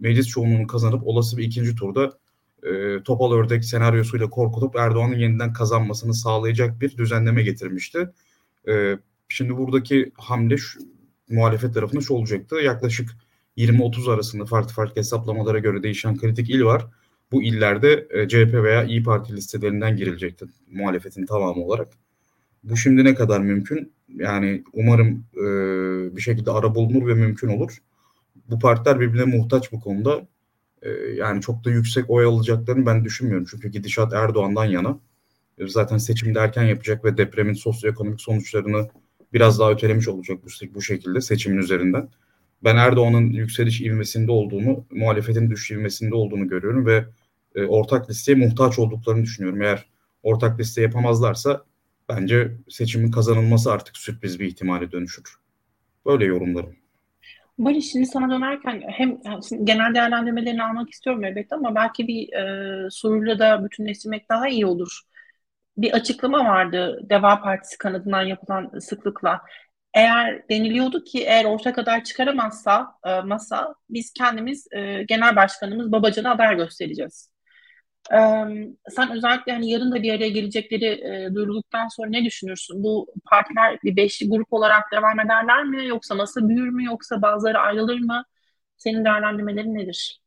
meclis 0.00 0.28
çoğunluğunu 0.28 0.66
kazanıp 0.66 1.06
olası 1.06 1.36
bir 1.36 1.44
ikinci 1.44 1.76
turda 1.76 2.18
e, 2.62 3.02
topal 3.02 3.32
ördek 3.32 3.64
senaryosuyla 3.64 4.30
korkutup 4.30 4.76
Erdoğan'ın 4.76 5.18
yeniden 5.18 5.52
kazanmasını 5.52 6.14
sağlayacak 6.14 6.80
bir 6.80 6.96
düzenleme 6.96 7.42
getirmişti. 7.42 8.10
E, 8.68 8.98
şimdi 9.28 9.56
buradaki 9.56 10.12
hamle 10.14 10.56
şu, 10.56 10.80
muhalefet 11.30 11.74
tarafında 11.74 12.00
şu 12.00 12.14
olacaktı. 12.14 12.56
Yaklaşık 12.56 13.10
20-30 13.56 14.12
arasında 14.12 14.44
farklı 14.44 14.74
farklı 14.74 14.96
hesaplamalara 14.96 15.58
göre 15.58 15.82
değişen 15.82 16.16
kritik 16.16 16.50
il 16.50 16.64
var. 16.64 16.86
Bu 17.32 17.42
illerde 17.42 18.06
e, 18.10 18.28
CHP 18.28 18.54
veya 18.54 18.84
İyi 18.84 19.02
Parti 19.02 19.36
listelerinden 19.36 19.96
girilecekti 19.96 20.44
muhalefetin 20.70 21.26
tamamı 21.26 21.64
olarak. 21.64 21.88
Bu 22.64 22.76
şimdi 22.76 23.04
ne 23.04 23.14
kadar 23.14 23.40
mümkün? 23.40 23.92
Yani 24.08 24.64
umarım 24.72 25.26
e, 25.34 25.46
bir 26.16 26.20
şekilde 26.20 26.50
ara 26.50 26.74
bulunur 26.74 27.08
ve 27.08 27.14
mümkün 27.14 27.48
olur. 27.48 27.78
Bu 28.50 28.58
partiler 28.58 29.00
birbirine 29.00 29.36
muhtaç 29.36 29.72
bu 29.72 29.80
konuda. 29.80 30.28
E, 30.82 30.90
yani 30.90 31.40
çok 31.40 31.64
da 31.64 31.70
yüksek 31.70 32.10
oy 32.10 32.24
alacaklarını 32.24 32.86
ben 32.86 33.04
düşünmüyorum. 33.04 33.46
Çünkü 33.50 33.68
gidişat 33.68 34.12
Erdoğan'dan 34.12 34.64
yana. 34.64 34.98
E, 35.58 35.68
zaten 35.68 35.98
seçimde 35.98 36.38
erken 36.38 36.62
yapacak 36.62 37.04
ve 37.04 37.16
depremin 37.16 37.54
sosyoekonomik 37.54 38.20
sonuçlarını 38.20 38.88
biraz 39.32 39.58
daha 39.58 39.70
ötelemiş 39.70 40.08
olacak 40.08 40.38
bu, 40.44 40.74
bu 40.74 40.82
şekilde 40.82 41.20
seçimin 41.20 41.58
üzerinden. 41.58 42.08
Ben 42.64 42.76
Erdoğan'ın 42.76 43.30
yükseliş 43.30 43.80
ivmesinde 43.80 44.32
olduğunu, 44.32 44.86
muhalefetin 44.90 45.50
düşüş 45.50 45.70
ivmesinde 45.70 46.14
olduğunu 46.14 46.48
görüyorum 46.48 46.86
ve 46.86 47.04
e, 47.54 47.64
ortak 47.64 48.10
listeye 48.10 48.38
muhtaç 48.38 48.78
olduklarını 48.78 49.22
düşünüyorum. 49.22 49.62
Eğer 49.62 49.86
ortak 50.22 50.60
liste 50.60 50.82
yapamazlarsa 50.82 51.64
bence 52.08 52.56
seçimin 52.68 53.10
kazanılması 53.10 53.72
artık 53.72 53.96
sürpriz 53.96 54.40
bir 54.40 54.46
ihtimale 54.46 54.92
dönüşür. 54.92 55.36
Böyle 56.06 56.24
yorumlarım. 56.24 56.81
Barış 57.64 57.90
şimdi 57.92 58.06
sana 58.06 58.30
dönerken 58.30 58.82
hem 58.88 59.20
genel 59.64 59.94
değerlendirmelerini 59.94 60.62
almak 60.64 60.90
istiyorum 60.90 61.24
elbette 61.24 61.54
ama 61.56 61.74
belki 61.74 62.08
bir 62.08 62.32
e, 62.32 62.90
soruyla 62.90 63.38
da 63.38 63.64
bütünleştirmek 63.64 64.28
daha 64.28 64.48
iyi 64.48 64.66
olur. 64.66 65.00
Bir 65.76 65.92
açıklama 65.92 66.38
vardı 66.44 67.00
Deva 67.10 67.42
Partisi 67.42 67.78
kanadından 67.78 68.22
yapılan 68.22 68.78
sıklıkla. 68.78 69.42
Eğer 69.94 70.48
deniliyordu 70.48 71.04
ki 71.04 71.24
eğer 71.24 71.44
ortak 71.44 71.78
aday 71.78 72.02
çıkaramazsa 72.04 72.94
e, 73.06 73.20
masa 73.20 73.74
biz 73.90 74.12
kendimiz 74.12 74.66
e, 74.72 75.02
genel 75.02 75.36
başkanımız 75.36 75.92
Babacan'a 75.92 76.30
aday 76.32 76.56
göstereceğiz. 76.56 77.31
Sen 78.10 79.16
özellikle 79.16 79.52
hani 79.52 79.70
yarın 79.70 79.92
da 79.92 80.02
bir 80.02 80.12
araya 80.12 80.28
gelecekleri 80.28 80.84
e, 80.84 81.34
duyurulduktan 81.34 81.88
sonra 81.88 82.10
ne 82.10 82.24
düşünürsün? 82.24 82.82
Bu 82.82 83.06
partiler 83.24 83.78
bir 83.84 83.96
beşli 83.96 84.28
grup 84.28 84.52
olarak 84.52 84.92
devam 84.92 85.20
ederler 85.20 85.64
mi? 85.64 85.86
Yoksa 85.86 86.18
nasıl 86.18 86.48
büyür 86.48 86.68
mü? 86.68 86.84
Yoksa 86.84 87.22
bazıları 87.22 87.58
ayrılır 87.58 87.98
mı? 87.98 88.24
Senin 88.76 89.04
değerlendirmelerin 89.04 89.74
nedir? 89.74 90.22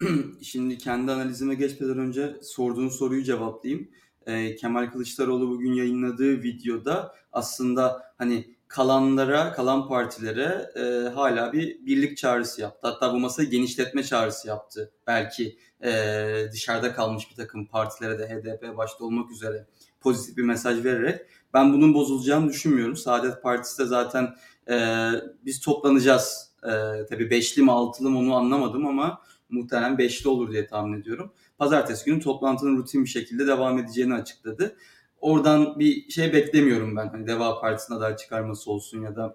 Şimdi 0.42 0.78
kendi 0.78 1.12
analizime 1.12 1.54
geçmeden 1.54 1.98
önce 1.98 2.36
sorduğun 2.42 2.88
soruyu 2.88 3.24
cevaplayayım. 3.24 3.88
Ee, 4.26 4.56
Kemal 4.56 4.86
Kılıçdaroğlu 4.86 5.48
bugün 5.48 5.72
yayınladığı 5.72 6.42
videoda 6.42 7.14
aslında 7.32 8.02
hani 8.18 8.44
kalanlara, 8.72 9.52
kalan 9.52 9.88
partilere 9.88 10.70
e, 10.76 11.08
hala 11.08 11.52
bir 11.52 11.86
birlik 11.86 12.16
çağrısı 12.16 12.60
yaptı. 12.60 12.88
Hatta 12.88 13.12
bu 13.12 13.18
masayı 13.18 13.50
genişletme 13.50 14.02
çağrısı 14.02 14.48
yaptı. 14.48 14.92
Belki 15.06 15.58
e, 15.84 15.92
dışarıda 16.52 16.94
kalmış 16.94 17.30
bir 17.30 17.36
takım 17.36 17.66
partilere 17.66 18.18
de 18.18 18.28
HDP 18.28 18.76
başta 18.76 19.04
olmak 19.04 19.30
üzere 19.30 19.66
pozitif 20.00 20.36
bir 20.36 20.42
mesaj 20.42 20.84
vererek 20.84 21.20
ben 21.54 21.72
bunun 21.72 21.94
bozulacağını 21.94 22.48
düşünmüyorum. 22.48 22.96
Saadet 22.96 23.42
Partisi 23.42 23.78
de 23.78 23.86
zaten 23.86 24.34
e, 24.70 25.08
biz 25.44 25.60
toplanacağız. 25.60 26.52
E, 26.62 26.70
tabii 27.08 27.30
beşli 27.30 27.62
mi 27.62 27.72
altılı 27.72 28.10
mı 28.10 28.18
onu 28.18 28.34
anlamadım 28.34 28.86
ama 28.86 29.22
muhtemelen 29.48 29.98
beşli 29.98 30.28
olur 30.28 30.52
diye 30.52 30.66
tahmin 30.66 31.00
ediyorum. 31.00 31.32
pazartesi 31.58 32.04
günü 32.04 32.20
toplantının 32.20 32.76
rutin 32.76 33.04
bir 33.04 33.10
şekilde 33.10 33.46
devam 33.46 33.78
edeceğini 33.78 34.14
açıkladı. 34.14 34.76
Oradan 35.22 35.78
bir 35.78 36.10
şey 36.10 36.32
beklemiyorum 36.32 36.96
ben. 36.96 37.08
Hani 37.08 37.26
Deva 37.26 37.60
Partisi'ne 37.60 37.96
aday 37.96 38.16
çıkarması 38.16 38.70
olsun 38.70 39.02
ya 39.02 39.16
da 39.16 39.34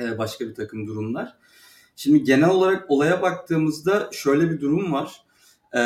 e, 0.00 0.18
başka 0.18 0.48
bir 0.48 0.54
takım 0.54 0.86
durumlar. 0.86 1.36
Şimdi 1.96 2.24
genel 2.24 2.50
olarak 2.50 2.90
olaya 2.90 3.22
baktığımızda 3.22 4.08
şöyle 4.12 4.50
bir 4.50 4.60
durum 4.60 4.92
var. 4.92 5.26
Ee, 5.72 5.80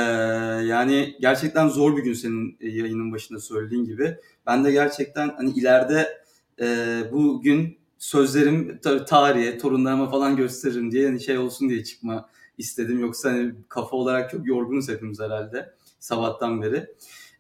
yani 0.64 1.16
gerçekten 1.20 1.68
zor 1.68 1.96
bir 1.96 2.02
gün 2.02 2.12
senin 2.12 2.56
yayının 2.60 3.12
başında 3.12 3.40
söylediğin 3.40 3.84
gibi. 3.84 4.16
Ben 4.46 4.64
de 4.64 4.72
gerçekten 4.72 5.28
hani 5.28 5.50
ileride 5.50 6.22
e, 6.60 7.02
bu 7.12 7.42
gün 7.42 7.78
sözlerim 7.98 8.80
tarihe, 9.08 9.58
torunlarıma 9.58 10.10
falan 10.10 10.36
gösteririm 10.36 10.92
diye 10.92 11.06
hani 11.06 11.20
şey 11.20 11.38
olsun 11.38 11.68
diye 11.68 11.84
çıkma 11.84 12.28
istedim. 12.58 13.00
Yoksa 13.00 13.30
hani 13.30 13.52
kafa 13.68 13.96
olarak 13.96 14.30
çok 14.30 14.46
yorgunuz 14.46 14.88
hepimiz 14.88 15.20
herhalde 15.20 15.74
sabahtan 16.00 16.62
beri. 16.62 16.86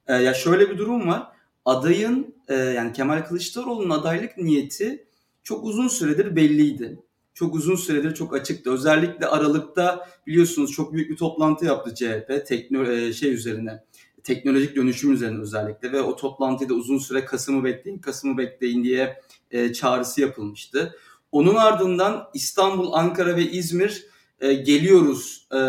Ee, 0.06 0.14
ya 0.14 0.34
şöyle 0.34 0.70
bir 0.70 0.78
durum 0.78 1.08
var. 1.08 1.29
Adayın 1.64 2.34
e, 2.48 2.54
yani 2.54 2.92
Kemal 2.92 3.24
Kılıçdaroğlu'nun 3.24 3.90
adaylık 3.90 4.38
niyeti 4.38 5.06
çok 5.42 5.64
uzun 5.64 5.88
süredir 5.88 6.36
belliydi. 6.36 6.98
Çok 7.34 7.54
uzun 7.54 7.76
süredir 7.76 8.14
çok 8.14 8.34
açıktı. 8.34 8.70
Özellikle 8.70 9.26
Aralık'ta 9.26 10.08
biliyorsunuz 10.26 10.72
çok 10.72 10.92
büyük 10.92 11.10
bir 11.10 11.16
toplantı 11.16 11.64
yaptı 11.64 11.94
CHP 11.94 12.46
tekno 12.46 12.84
e, 12.84 13.12
şey 13.12 13.32
üzerine 13.32 13.84
teknolojik 14.24 14.76
dönüşüm 14.76 15.12
üzerine 15.12 15.40
özellikle 15.40 15.92
ve 15.92 16.02
o 16.02 16.16
toplantıda 16.16 16.74
uzun 16.74 16.98
süre 16.98 17.24
Kasım'ı 17.24 17.64
bekleyin, 17.64 17.98
Kasım'ı 17.98 18.38
bekleyin 18.38 18.84
diye 18.84 19.20
e, 19.50 19.72
çağrısı 19.72 20.20
yapılmıştı. 20.20 20.96
Onun 21.32 21.54
ardından 21.54 22.28
İstanbul, 22.34 22.92
Ankara 22.92 23.36
ve 23.36 23.50
İzmir 23.50 24.06
e, 24.40 24.54
geliyoruz 24.54 25.48
e, 25.52 25.60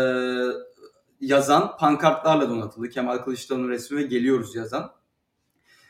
yazan 1.20 1.76
pankartlarla 1.76 2.50
donatıldı. 2.50 2.88
Kemal 2.88 3.18
Kılıçdaroğlu 3.18 3.68
resmi 3.68 3.98
ve 3.98 4.02
geliyoruz 4.02 4.54
yazan. 4.54 4.92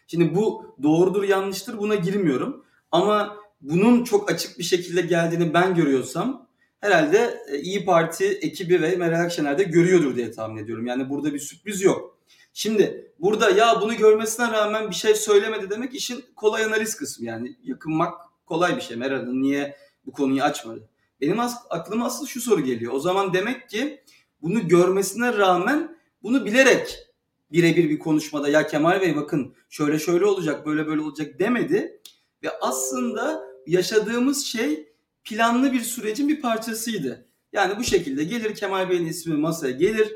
Şimdi 0.06 0.34
bu 0.34 0.76
doğrudur 0.82 1.22
yanlıştır 1.24 1.78
buna 1.78 1.94
girmiyorum. 1.94 2.64
Ama 2.90 3.36
bunun 3.60 4.04
çok 4.04 4.30
açık 4.30 4.58
bir 4.58 4.64
şekilde 4.64 5.00
geldiğini 5.00 5.54
ben 5.54 5.74
görüyorsam 5.74 6.48
herhalde 6.80 7.40
e, 7.48 7.58
İyi 7.58 7.84
Parti 7.84 8.24
ekibi 8.26 8.82
ve 8.82 8.96
Meral 8.96 9.20
Akşener 9.20 9.58
de 9.58 9.62
görüyordur 9.62 10.16
diye 10.16 10.30
tahmin 10.30 10.64
ediyorum. 10.64 10.86
Yani 10.86 11.10
burada 11.10 11.34
bir 11.34 11.38
sürpriz 11.38 11.82
yok. 11.82 12.18
Şimdi 12.52 13.12
burada 13.18 13.50
ya 13.50 13.80
bunu 13.80 13.96
görmesine 13.96 14.50
rağmen 14.52 14.90
bir 14.90 14.94
şey 14.94 15.14
söylemedi 15.14 15.70
demek 15.70 15.94
işin 15.94 16.24
kolay 16.36 16.64
analiz 16.64 16.96
kısmı 16.96 17.26
yani 17.26 17.56
yakınmak 17.62 18.14
kolay 18.46 18.76
bir 18.76 18.80
şey. 18.80 18.96
Meral 18.96 19.26
niye 19.26 19.76
bu 20.06 20.12
konuyu 20.12 20.42
açmadı? 20.42 20.88
Benim 21.20 21.40
as 21.40 21.56
aklıma 21.70 22.06
asıl 22.06 22.26
şu 22.26 22.40
soru 22.40 22.60
geliyor. 22.60 22.92
O 22.92 23.00
zaman 23.00 23.34
demek 23.34 23.68
ki 23.68 24.02
bunu 24.42 24.68
görmesine 24.68 25.32
rağmen 25.38 25.96
bunu 26.22 26.44
bilerek 26.44 27.11
birebir 27.52 27.90
bir 27.90 27.98
konuşmada 27.98 28.48
ya 28.48 28.66
Kemal 28.66 29.00
Bey 29.00 29.16
bakın 29.16 29.54
şöyle 29.70 29.98
şöyle 29.98 30.26
olacak 30.26 30.66
böyle 30.66 30.86
böyle 30.86 31.00
olacak 31.00 31.38
demedi. 31.38 32.00
Ve 32.42 32.50
aslında 32.60 33.42
yaşadığımız 33.66 34.44
şey 34.44 34.92
planlı 35.24 35.72
bir 35.72 35.80
sürecin 35.80 36.28
bir 36.28 36.40
parçasıydı. 36.40 37.26
Yani 37.52 37.78
bu 37.78 37.84
şekilde 37.84 38.24
gelir 38.24 38.54
Kemal 38.54 38.90
Bey'in 38.90 39.06
ismi 39.06 39.34
masaya 39.34 39.72
gelir. 39.72 40.12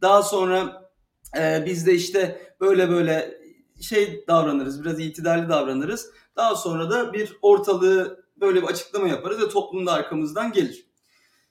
Daha 0.00 0.22
sonra 0.22 0.90
e, 1.38 1.62
biz 1.66 1.86
de 1.86 1.94
işte 1.94 2.40
böyle 2.60 2.90
böyle 2.90 3.40
şey 3.80 4.24
davranırız, 4.28 4.84
biraz 4.84 5.00
itidalli 5.00 5.48
davranırız. 5.48 6.10
Daha 6.36 6.56
sonra 6.56 6.90
da 6.90 7.12
bir 7.12 7.36
ortalığı 7.42 8.24
böyle 8.36 8.62
bir 8.62 8.66
açıklama 8.66 9.08
yaparız 9.08 9.40
ve 9.40 9.48
toplum 9.48 9.86
da 9.86 9.92
arkamızdan 9.92 10.52
gelir. 10.52 10.86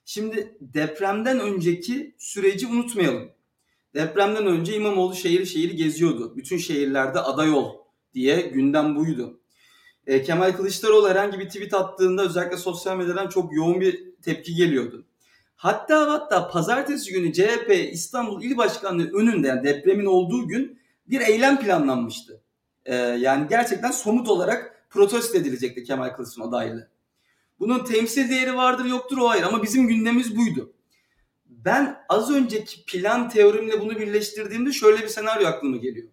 Şimdi 0.05 0.57
depremden 0.61 1.40
önceki 1.40 2.16
süreci 2.18 2.68
unutmayalım. 2.68 3.31
Depremden 4.00 4.46
önce 4.46 4.75
İmamoğlu 4.75 5.16
şehir 5.16 5.46
şehir 5.46 5.72
geziyordu. 5.72 6.33
Bütün 6.35 6.57
şehirlerde 6.57 7.20
aday 7.20 7.51
ol 7.51 7.75
diye 8.14 8.42
gündem 8.42 8.96
buydu. 8.96 9.40
E, 10.07 10.24
Kemal 10.24 10.51
Kılıçdaroğlu 10.51 11.09
herhangi 11.09 11.40
bir 11.40 11.46
tweet 11.46 11.74
attığında 11.74 12.24
özellikle 12.24 12.57
sosyal 12.57 12.98
medyadan 12.98 13.27
çok 13.27 13.53
yoğun 13.53 13.81
bir 13.81 14.16
tepki 14.22 14.55
geliyordu. 14.55 15.05
Hatta 15.55 16.12
hatta 16.12 16.48
pazartesi 16.48 17.14
günü 17.14 17.33
CHP 17.33 17.90
İstanbul 17.92 18.44
İl 18.44 18.57
Başkanlığı 18.57 19.12
önünde 19.14 19.48
yani 19.48 19.64
depremin 19.64 20.05
olduğu 20.05 20.48
gün 20.48 20.79
bir 21.07 21.22
eylem 21.22 21.59
planlanmıştı. 21.59 22.42
E, 22.85 22.96
yani 22.96 23.48
gerçekten 23.50 23.92
somut 23.92 24.27
olarak 24.29 24.85
protesto 24.90 25.38
edilecekti 25.38 25.83
Kemal 25.83 26.09
Kılıçdaroğlu 26.09 26.50
adaylığı. 26.50 26.90
Bunun 27.59 27.83
temsil 27.83 28.29
değeri 28.29 28.55
vardır 28.55 28.85
yoktur 28.85 29.18
o 29.18 29.29
ayrı 29.29 29.48
ama 29.48 29.64
bizim 29.64 29.88
gündemimiz 29.88 30.38
buydu. 30.38 30.74
Ben 31.65 32.05
az 32.09 32.31
önceki 32.31 32.85
plan 32.85 33.29
teorimle 33.29 33.81
bunu 33.81 34.00
birleştirdiğimde 34.00 34.72
şöyle 34.72 35.03
bir 35.03 35.07
senaryo 35.07 35.48
aklıma 35.48 35.77
geliyor. 35.77 36.07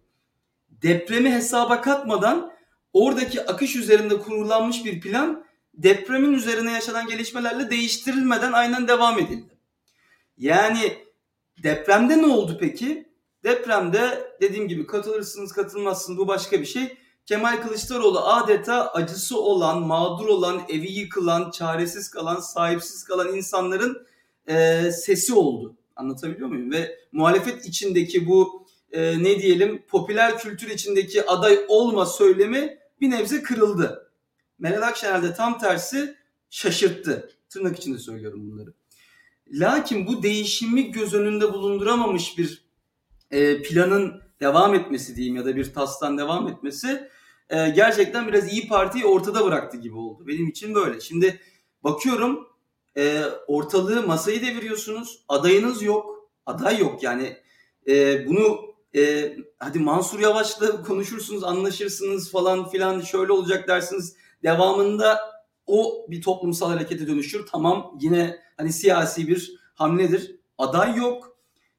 Depremi 0.69 1.31
hesaba 1.31 1.81
katmadan 1.81 2.53
oradaki 2.93 3.45
akış 3.45 3.75
üzerinde 3.75 4.19
kurulanmış 4.19 4.85
bir 4.85 5.01
plan 5.01 5.45
depremin 5.73 6.33
üzerine 6.33 6.71
yaşanan 6.71 7.07
gelişmelerle 7.07 7.69
değiştirilmeden 7.69 8.51
aynen 8.51 8.87
devam 8.87 9.19
edildi. 9.19 9.57
Yani 10.37 10.97
depremde 11.63 12.17
ne 12.17 12.27
oldu 12.27 12.57
peki? 12.59 13.07
Depremde 13.43 14.31
dediğim 14.41 14.67
gibi 14.67 14.87
katılırsınız 14.87 15.51
katılmazsınız 15.51 16.19
bu 16.19 16.27
başka 16.27 16.61
bir 16.61 16.65
şey. 16.65 16.97
Kemal 17.25 17.61
Kılıçdaroğlu 17.61 18.19
adeta 18.19 18.91
acısı 18.91 19.41
olan, 19.41 19.81
mağdur 19.81 20.27
olan, 20.27 20.61
evi 20.69 20.91
yıkılan, 20.91 21.51
çaresiz 21.51 22.09
kalan, 22.09 22.39
sahipsiz 22.39 23.03
kalan 23.03 23.35
insanların 23.35 24.07
e, 24.47 24.91
sesi 24.91 25.33
oldu. 25.33 25.77
Anlatabiliyor 25.95 26.49
muyum? 26.49 26.71
Ve 26.71 26.99
muhalefet 27.11 27.65
içindeki 27.65 28.27
bu 28.27 28.67
e, 28.91 29.23
ne 29.23 29.39
diyelim 29.41 29.81
popüler 29.87 30.37
kültür 30.37 30.69
içindeki 30.69 31.25
aday 31.25 31.59
olma 31.67 32.05
söylemi 32.05 32.77
bir 33.01 33.09
nebze 33.09 33.43
kırıldı. 33.43 34.11
Meral 34.59 34.81
Akşener 34.81 35.23
de 35.23 35.33
tam 35.33 35.59
tersi 35.59 36.15
şaşırttı. 36.49 37.31
Tırnak 37.49 37.77
içinde 37.77 37.97
söylüyorum 37.97 38.51
bunları. 38.51 38.73
Lakin 39.51 40.07
bu 40.07 40.23
değişimi 40.23 40.91
göz 40.91 41.13
önünde 41.13 41.53
bulunduramamış 41.53 42.37
bir 42.37 42.67
e, 43.31 43.61
planın 43.61 44.21
devam 44.39 44.75
etmesi 44.75 45.15
diyeyim 45.15 45.35
ya 45.35 45.45
da 45.45 45.55
bir 45.55 45.73
tastan 45.73 46.17
devam 46.17 46.47
etmesi 46.47 47.09
e, 47.49 47.69
gerçekten 47.69 48.27
biraz 48.27 48.53
iyi 48.53 48.67
Parti'yi 48.67 49.05
ortada 49.05 49.45
bıraktı 49.45 49.77
gibi 49.77 49.95
oldu. 49.95 50.27
Benim 50.27 50.47
için 50.47 50.75
böyle. 50.75 50.99
Şimdi 51.01 51.39
bakıyorum 51.83 52.46
e, 52.97 53.23
ortalığı 53.47 54.07
masayı 54.07 54.41
deviriyorsunuz. 54.41 55.25
Adayınız 55.27 55.81
yok. 55.81 56.29
Aday 56.45 56.79
yok 56.79 57.03
yani. 57.03 57.37
E, 57.87 58.27
bunu 58.27 58.59
e, 58.95 59.33
hadi 59.59 59.79
Mansur 59.79 60.19
Yavaş'la 60.19 60.83
konuşursunuz, 60.83 61.43
anlaşırsınız 61.43 62.31
falan 62.31 62.69
filan 62.69 63.01
şöyle 63.01 63.31
olacak 63.31 63.67
dersiniz. 63.67 64.15
Devamında 64.43 65.19
o 65.65 66.05
bir 66.09 66.21
toplumsal 66.21 66.69
harekete 66.69 67.07
dönüşür. 67.07 67.45
Tamam 67.45 67.97
yine 68.01 68.39
hani 68.57 68.73
siyasi 68.73 69.27
bir 69.27 69.59
hamledir. 69.73 70.35
Aday 70.57 70.95
yok. 70.95 71.37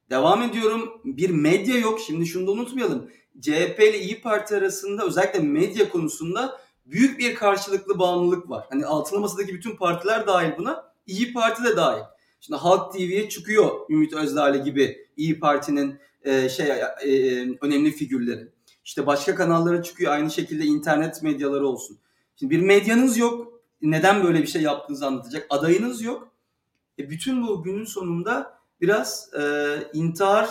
Devam 0.09 0.41
ediyorum. 0.41 1.01
Bir 1.05 1.29
medya 1.29 1.77
yok. 1.77 1.99
Şimdi 1.99 2.25
şunu 2.25 2.47
da 2.47 2.51
unutmayalım. 2.51 3.09
CHP 3.39 3.79
ile 3.79 3.99
İyi 3.99 4.21
Parti 4.21 4.55
arasında 4.55 5.05
özellikle 5.05 5.39
medya 5.39 5.89
konusunda 5.89 6.59
büyük 6.85 7.19
bir 7.19 7.35
karşılıklı 7.35 7.99
bağımlılık 7.99 8.49
var. 8.49 8.65
Hani 8.69 8.85
altılı 8.85 9.19
masadaki 9.19 9.53
bütün 9.53 9.75
partiler 9.75 10.27
dahil 10.27 10.51
buna. 10.57 10.88
İyi 11.09 11.33
Parti 11.33 11.63
de 11.63 11.77
dahil. 11.77 12.03
Şimdi 12.39 12.59
Halk 12.59 12.93
TV'ye 12.93 13.29
çıkıyor 13.29 13.89
Ümit 13.89 14.13
Özdağlı 14.13 14.57
gibi 14.57 15.07
İyi 15.17 15.39
Parti'nin 15.39 15.99
e, 16.23 16.49
şey 16.49 16.65
e, 16.65 17.11
e, 17.11 17.47
önemli 17.61 17.91
figürleri. 17.91 18.47
İşte 18.85 19.05
başka 19.05 19.35
kanallara 19.35 19.83
çıkıyor 19.83 20.11
aynı 20.11 20.31
şekilde 20.31 20.65
internet 20.65 21.23
medyaları 21.23 21.67
olsun. 21.67 21.99
Şimdi 22.35 22.55
bir 22.55 22.61
medyanız 22.61 23.17
yok. 23.17 23.61
Neden 23.81 24.23
böyle 24.23 24.41
bir 24.41 24.47
şey 24.47 24.61
yaptığınızı 24.61 25.05
anlatacak. 25.05 25.47
Adayınız 25.49 26.01
yok. 26.01 26.31
E, 26.99 27.09
bütün 27.09 27.47
bu 27.47 27.63
günün 27.63 27.85
sonunda 27.85 28.59
biraz 28.81 29.33
e, 29.33 29.43
intihar 29.93 30.49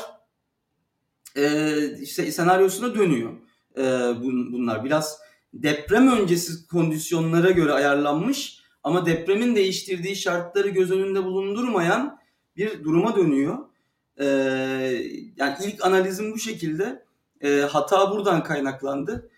e, 1.36 1.72
işte 2.00 2.32
senaryosuna 2.32 2.94
dönüyor 2.94 3.32
e, 3.76 3.82
bunlar. 4.22 4.84
Biraz 4.84 5.18
deprem 5.54 6.08
öncesi 6.08 6.66
kondisyonlara 6.66 7.50
göre 7.50 7.72
ayarlanmış 7.72 8.58
ama 8.82 9.06
depremin 9.06 9.56
değiştirdiği 9.56 10.16
şartları 10.16 10.68
göz 10.68 10.90
önünde 10.90 11.24
bulundurmayan 11.24 12.18
bir 12.56 12.84
duruma 12.84 13.16
dönüyor. 13.16 13.58
E, 14.20 14.26
yani 15.36 15.56
ilk 15.64 15.86
analizim 15.86 16.32
bu 16.32 16.38
şekilde. 16.38 17.04
E, 17.40 17.60
hata 17.60 18.10
buradan 18.10 18.42
kaynaklandı. 18.42 19.30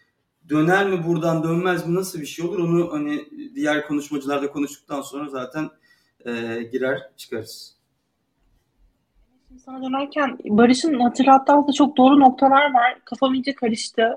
Döner 0.49 0.87
mi 0.87 1.07
buradan 1.07 1.43
dönmez 1.43 1.87
mi 1.87 1.95
nasıl 1.95 2.21
bir 2.21 2.27
şey 2.27 2.47
olur 2.47 2.59
onu 2.59 2.93
hani 2.93 3.25
diğer 3.55 3.87
konuşmacılarla 3.87 4.53
konuştuktan 4.53 5.03
sonra 5.03 5.29
zaten 5.29 5.71
e, 6.27 6.63
girer 6.73 7.11
çıkarız. 7.17 7.77
Şimdi 9.49 9.61
sana 9.61 9.83
dönerken 9.83 10.39
Barış'ın 10.45 11.01
hatırlattığı 11.01 11.73
çok 11.73 11.97
doğru 11.97 12.21
noktalar 12.21 12.75
var. 12.75 12.99
Kafam 13.05 13.35
iyice 13.35 13.55
karıştı. 13.55 14.17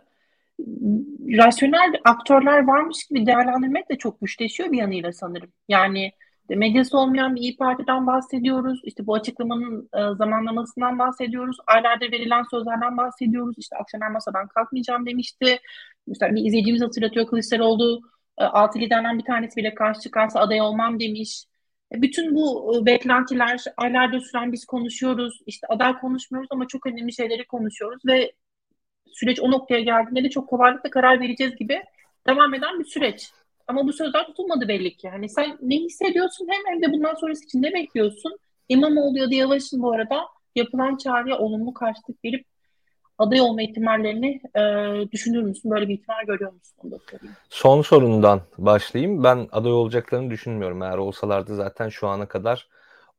Rasyonel 1.38 1.94
aktörler 2.06 2.68
varmış 2.68 3.08
gibi 3.10 3.26
değerlendirmek 3.26 3.90
de 3.90 3.98
çok 3.98 4.22
güçleşiyor 4.22 4.72
bir 4.72 4.78
yanıyla 4.78 5.14
sanırım. 5.14 5.52
Yani 5.68 6.12
medyası 6.50 6.98
olmayan 6.98 7.36
bir 7.36 7.42
İyi 7.42 7.58
Parti'den 7.58 8.08
bahsediyoruz. 8.08 8.82
İşte 8.84 9.08
bu 9.08 9.16
açıklamanın 9.16 9.90
e, 9.94 10.16
zamanlamasından 10.16 11.00
bahsediyoruz. 11.00 11.58
Aylarda 11.68 12.06
verilen 12.06 12.44
sözlerden 12.52 12.98
bahsediyoruz. 12.98 13.56
İşte 13.58 13.76
Akşener 13.78 14.12
masadan 14.12 14.48
kalkmayacağım 14.48 15.06
demişti. 15.06 15.60
Mesela 16.08 16.36
bir 16.36 16.46
izleyicimiz 16.46 16.82
hatırlatıyor 16.82 17.28
Kılıçdaroğlu 17.28 18.02
e, 18.38 18.44
altı 18.44 18.80
liderden 18.80 19.20
bir 19.20 19.26
tanesi 19.26 19.56
bile 19.56 19.76
karşı 19.76 20.02
çıkarsa 20.02 20.40
aday 20.40 20.62
olmam 20.62 21.00
demiş. 21.00 21.46
E, 21.96 22.02
bütün 22.02 22.36
bu 22.36 22.76
e, 22.82 22.86
beklentiler 22.86 23.64
aylardır 23.78 24.22
süren 24.22 24.52
biz 24.52 24.66
konuşuyoruz. 24.66 25.40
İşte 25.46 25.68
aday 25.68 26.00
konuşmuyoruz 26.00 26.48
ama 26.52 26.68
çok 26.68 26.86
önemli 26.86 27.14
şeyleri 27.14 27.48
konuşuyoruz 27.48 28.02
ve 28.06 28.32
süreç 29.14 29.40
o 29.40 29.52
noktaya 29.52 29.80
geldiğinde 29.80 30.24
de 30.24 30.30
çok 30.30 30.50
kolaylıkla 30.50 30.90
karar 30.90 31.22
vereceğiz 31.22 31.56
gibi 31.56 31.84
devam 32.28 32.54
eden 32.54 32.80
bir 32.80 32.86
süreç. 32.86 33.32
Ama 33.68 33.88
bu 33.88 33.94
sözler 33.94 34.26
tutulmadı 34.26 34.68
belli 34.68 34.98
ki. 34.98 35.10
Hani 35.10 35.30
sen 35.30 35.58
ne 35.62 35.76
hissediyorsun 35.76 36.48
hem, 36.50 36.74
hem 36.74 36.82
de 36.82 36.94
bundan 36.94 37.14
sonrası 37.16 37.46
için 37.46 37.62
ne 37.62 37.74
bekliyorsun? 37.74 38.38
İmamoğlu 38.70 39.18
ya 39.18 39.32
da 39.32 39.36
Yavaş'ın 39.36 39.82
bu 39.82 39.92
arada 39.92 40.22
yapılan 40.56 40.98
çağrıya 40.98 41.38
olumlu 41.38 41.74
karşılık 41.74 42.26
verip 42.26 42.46
aday 43.18 43.42
olma 43.42 43.62
ihtimallerini 43.62 44.42
e, 44.56 44.62
düşünür 45.12 45.44
müsün? 45.44 45.72
Böyle 45.72 45.90
bir 45.90 45.94
ihtimal 45.94 46.24
görüyor 46.28 46.54
musun? 46.54 46.76
Onu 46.84 46.92
da 46.92 46.98
Son 47.50 47.82
sorundan 47.82 48.42
başlayayım. 48.58 49.24
Ben 49.24 49.48
aday 49.52 49.72
olacaklarını 49.72 50.30
düşünmüyorum. 50.30 50.82
Eğer 50.82 50.98
olsalardı 50.98 51.56
zaten 51.56 51.90
şu 51.90 52.08
ana 52.08 52.28
kadar 52.28 52.68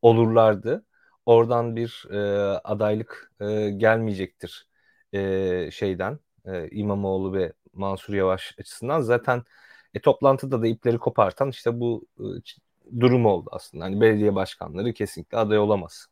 olurlardı. 0.03 0.85
Oradan 1.27 1.77
bir 1.77 2.05
e, 2.11 2.19
adaylık 2.65 3.33
e, 3.41 3.71
gelmeyecektir 3.71 4.67
e, 5.15 5.71
şeyden 5.73 6.19
e, 6.47 6.69
İmamoğlu 6.71 7.35
ve 7.35 7.53
Mansur 7.73 8.15
Yavaş 8.15 8.55
açısından. 8.61 9.01
Zaten 9.01 9.43
e, 9.95 10.01
toplantıda 10.01 10.63
da 10.63 10.67
ipleri 10.67 10.99
kopartan 10.99 11.51
işte 11.51 11.81
bu 11.81 12.07
e, 12.21 12.25
durum 13.01 13.27
oldu 13.27 13.49
aslında. 13.53 13.85
Hani 13.85 14.01
belediye 14.01 14.35
başkanları 14.35 14.93
kesinlikle 14.93 15.39
aday 15.39 15.59
olamaz 15.59 16.09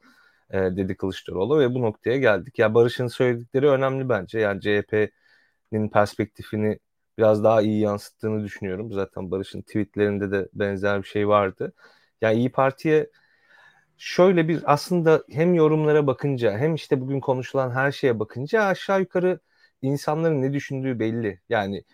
e, 0.51 0.59
dedi 0.59 0.97
Kılıçdaroğlu 0.97 1.59
ve 1.61 1.75
bu 1.75 1.83
noktaya 1.83 2.19
geldik. 2.19 2.59
Ya 2.59 2.75
Barış'ın 2.75 3.07
söyledikleri 3.07 3.69
önemli 3.69 4.09
bence. 4.09 4.39
Yani 4.41 4.61
CHP'nin 4.61 5.89
perspektifini 5.89 6.79
biraz 7.19 7.45
daha 7.45 7.63
iyi 7.63 7.81
yansıttığını 7.81 8.45
düşünüyorum. 8.45 8.93
Zaten 8.93 9.31
Barış'ın 9.31 9.63
tweetlerinde 9.63 10.31
de 10.33 10.49
benzer 10.55 11.03
bir 11.03 11.09
şey 11.09 11.29
vardı. 11.29 11.73
Ya 12.21 12.31
yani 12.31 12.41
İyi 12.41 12.53
Parti'ye 12.53 13.11
şöyle 13.99 14.49
bir 14.49 14.73
aslında 14.73 15.25
hem 15.31 15.55
yorumlara 15.55 16.07
bakınca 16.07 16.59
hem 16.59 16.75
işte 16.75 17.01
bugün 17.01 17.21
konuşulan 17.21 17.71
her 17.71 17.93
şeye 17.93 18.19
bakınca 18.21 18.63
aşağı 18.63 19.01
yukarı 19.01 19.41
insanların 19.83 20.43
ne 20.43 20.53
düşündüğü 20.53 20.99
belli. 20.99 21.41
Yani 21.49 21.85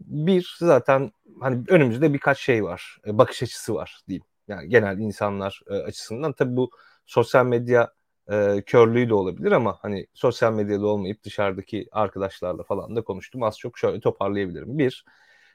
bir 0.00 0.56
zaten 0.58 1.12
hani 1.40 1.64
önümüzde 1.68 2.12
birkaç 2.12 2.38
şey 2.38 2.64
var. 2.64 2.98
E, 3.06 3.18
bakış 3.18 3.42
açısı 3.42 3.74
var 3.74 4.00
diyeyim. 4.08 4.24
Yani 4.48 4.68
genel 4.68 4.98
insanlar 4.98 5.60
e, 5.70 5.74
açısından 5.74 6.32
tabii 6.32 6.56
bu 6.56 6.70
sosyal 7.06 7.46
medya 7.46 7.92
e, 8.30 8.62
körlüğü 8.66 9.08
de 9.08 9.14
olabilir 9.14 9.52
ama 9.52 9.78
hani 9.82 10.06
sosyal 10.14 10.52
medyada 10.52 10.86
olmayıp 10.86 11.22
dışarıdaki 11.24 11.88
arkadaşlarla 11.92 12.62
falan 12.62 12.96
da 12.96 13.02
konuştum. 13.04 13.42
Az 13.42 13.58
çok 13.58 13.78
şöyle 13.78 14.00
toparlayabilirim. 14.00 14.78
Bir, 14.78 15.04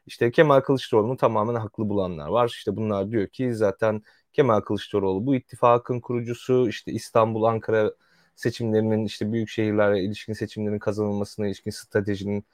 işte 0.05 0.31
Kemal 0.31 0.61
Kılıçdaroğlu'nu 0.61 1.17
tamamen 1.17 1.55
haklı 1.55 1.89
bulanlar 1.89 2.27
var. 2.27 2.47
İşte 2.49 2.75
bunlar 2.75 3.11
diyor 3.11 3.27
ki 3.27 3.55
zaten 3.55 4.03
Kemal 4.35 4.61
Kılıçdaroğlu 4.61 5.25
bu 5.25 5.35
ittifakın 5.35 5.99
kurucusu, 5.99 6.69
işte 6.69 6.91
İstanbul, 6.91 7.43
Ankara 7.43 7.91
seçimlerinin 8.35 9.05
işte 9.05 9.31
büyük 9.31 9.49
şehirlere 9.49 10.03
ilişkin 10.03 10.33
seçimlerin 10.33 10.79
kazanılmasına 10.79 11.47
ilişkin 11.47 11.71
stratejinin 11.71 12.45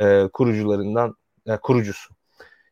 e, 0.00 0.28
kurucularından 0.32 1.16
e, 1.46 1.56
kurucusu. 1.56 2.14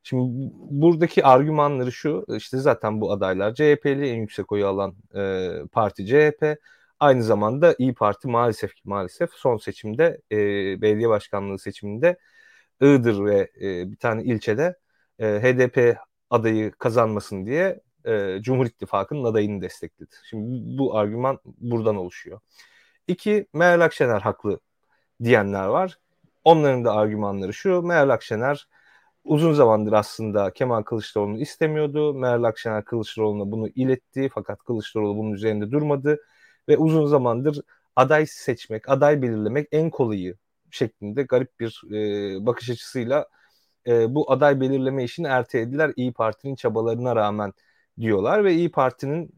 Şimdi 0.02 0.50
buradaki 0.70 1.24
argümanları 1.24 1.92
şu 1.92 2.24
işte 2.36 2.58
zaten 2.58 3.00
bu 3.00 3.12
adaylar 3.12 3.54
CHP'li 3.54 4.08
en 4.08 4.16
yüksek 4.20 4.52
oyu 4.52 4.66
alan 4.66 4.94
e, 5.16 5.50
parti 5.72 6.06
CHP. 6.06 6.58
Aynı 7.00 7.22
zamanda 7.22 7.74
İyi 7.78 7.94
Parti 7.94 8.28
maalesef 8.28 8.74
ki 8.74 8.82
maalesef 8.84 9.30
son 9.32 9.56
seçimde 9.56 10.20
e, 10.32 10.36
belediye 10.82 11.08
başkanlığı 11.08 11.58
seçiminde 11.58 12.18
Iğdır 12.80 13.24
ve 13.24 13.50
e, 13.60 13.90
bir 13.92 13.96
tane 13.96 14.24
ilçede 14.24 14.76
e, 15.18 15.26
HDP 15.26 15.98
adayı 16.30 16.72
kazanmasın 16.72 17.46
diye 17.46 17.80
e, 18.06 18.38
Cumhur 18.42 18.66
İttifakı'nın 18.66 19.24
adayını 19.24 19.62
destekledi. 19.62 20.14
Şimdi 20.30 20.78
bu 20.78 20.96
argüman 20.96 21.38
buradan 21.44 21.96
oluşuyor. 21.96 22.40
İki, 23.08 23.46
Meral 23.52 23.80
Akşener 23.80 24.20
haklı 24.20 24.60
diyenler 25.24 25.66
var. 25.66 25.98
Onların 26.44 26.84
da 26.84 26.92
argümanları 26.92 27.54
şu. 27.54 27.82
Meral 27.82 28.08
Akşener 28.08 28.68
uzun 29.24 29.52
zamandır 29.52 29.92
aslında 29.92 30.50
Kemal 30.50 30.82
Kılıçdaroğlu'nu 30.82 31.40
istemiyordu. 31.40 32.14
Meral 32.14 32.44
Akşener 32.44 32.84
Kılıçdaroğlu'na 32.84 33.52
bunu 33.52 33.68
iletti 33.68 34.30
fakat 34.34 34.62
Kılıçdaroğlu 34.62 35.16
bunun 35.18 35.32
üzerinde 35.32 35.70
durmadı 35.70 36.18
ve 36.68 36.76
uzun 36.76 37.06
zamandır 37.06 37.60
aday 37.96 38.26
seçmek, 38.26 38.88
aday 38.88 39.22
belirlemek 39.22 39.68
en 39.72 39.90
kolayı 39.90 40.36
şeklinde 40.70 41.22
garip 41.22 41.60
bir 41.60 41.82
e, 41.92 42.46
bakış 42.46 42.70
açısıyla 42.70 43.28
e, 43.86 44.14
bu 44.14 44.32
aday 44.32 44.60
belirleme 44.60 45.04
işini 45.04 45.26
ertelediler 45.26 45.92
İyi 45.96 46.12
Parti'nin 46.12 46.54
çabalarına 46.54 47.16
rağmen 47.16 47.52
diyorlar 48.00 48.44
ve 48.44 48.54
İyi 48.54 48.70
Parti'nin 48.70 49.30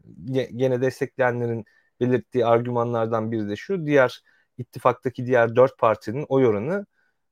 gene 0.55 0.81
destekleyenlerin 0.81 1.65
belirttiği 1.99 2.45
argümanlardan 2.45 3.31
biri 3.31 3.49
de 3.49 3.55
şu 3.55 3.85
diğer 3.85 4.21
ittifaktaki 4.57 5.25
diğer 5.25 5.55
dört 5.55 5.77
partinin 5.77 6.25
oy 6.29 6.47
oranı 6.47 6.85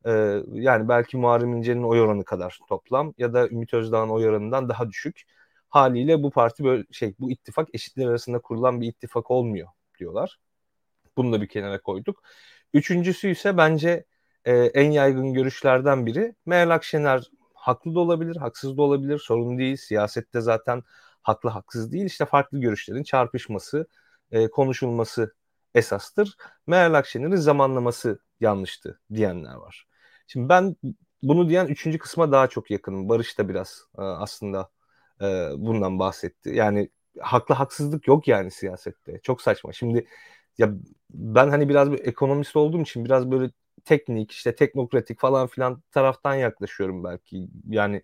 e, 0.05 0.11
yani 0.53 0.89
belki 0.89 1.17
Muharrem 1.17 1.57
İnce'nin 1.57 1.83
oy 1.83 2.01
oranı 2.01 2.25
kadar 2.25 2.59
toplam 2.69 3.13
ya 3.17 3.33
da 3.33 3.47
Ümit 3.49 3.73
Özdağ'ın 3.73 4.09
oy 4.09 4.27
oranından 4.27 4.69
daha 4.69 4.89
düşük. 4.89 5.21
Haliyle 5.69 6.23
bu 6.23 6.31
parti 6.31 6.63
böyle 6.63 6.83
şey 6.91 7.15
bu 7.19 7.31
ittifak 7.31 7.67
eşitler 7.73 8.07
arasında 8.07 8.39
kurulan 8.39 8.81
bir 8.81 8.87
ittifak 8.87 9.31
olmuyor 9.31 9.67
diyorlar. 9.99 10.39
Bunu 11.17 11.33
da 11.33 11.41
bir 11.41 11.47
kenara 11.47 11.81
koyduk. 11.81 12.23
Üçüncüsü 12.73 13.29
ise 13.29 13.57
bence 13.57 14.05
e, 14.45 14.53
en 14.55 14.91
yaygın 14.91 15.33
görüşlerden 15.33 16.05
biri 16.05 16.35
Meral 16.45 16.69
Akşener 16.69 17.31
haklı 17.53 17.95
da 17.95 17.99
olabilir, 17.99 18.35
haksız 18.35 18.77
da 18.77 18.81
olabilir. 18.81 19.17
Sorun 19.19 19.57
değil. 19.57 19.75
Siyasette 19.75 20.41
zaten 20.41 20.83
haklı 21.29 21.49
haksız 21.49 21.91
değil. 21.91 22.05
İşte 22.05 22.25
farklı 22.25 22.59
görüşlerin 22.61 23.03
çarpışması, 23.03 23.87
e, 24.31 24.47
konuşulması 24.49 25.33
esastır. 25.75 26.35
Meral 26.67 26.93
Akşener'in 26.93 27.35
zamanlaması 27.35 28.19
yanlıştı 28.39 28.99
diyenler 29.13 29.55
var. 29.55 29.87
Şimdi 30.27 30.49
ben 30.49 30.75
bunu 31.23 31.49
diyen 31.49 31.67
üçüncü 31.67 31.97
kısma 31.99 32.31
daha 32.31 32.47
çok 32.47 32.71
yakınım. 32.71 33.09
Barış 33.09 33.37
da 33.37 33.49
biraz 33.49 33.83
e, 33.97 34.01
aslında 34.01 34.69
e, 35.21 35.25
bundan 35.57 35.99
bahsetti. 35.99 36.49
Yani 36.55 36.89
haklı 37.19 37.55
haksızlık 37.55 38.07
yok 38.07 38.27
yani 38.27 38.51
siyasette. 38.51 39.19
Çok 39.23 39.41
saçma. 39.41 39.73
Şimdi 39.73 40.07
ya 40.57 40.73
ben 41.09 41.49
hani 41.49 41.69
biraz 41.69 41.91
bir 41.91 41.99
ekonomist 42.07 42.55
olduğum 42.55 42.81
için 42.81 43.05
biraz 43.05 43.31
böyle 43.31 43.51
teknik 43.85 44.31
işte 44.31 44.55
teknokratik 44.55 45.19
falan 45.19 45.47
filan 45.47 45.83
taraftan 45.91 46.35
yaklaşıyorum 46.35 47.03
belki. 47.03 47.47
Yani 47.69 48.01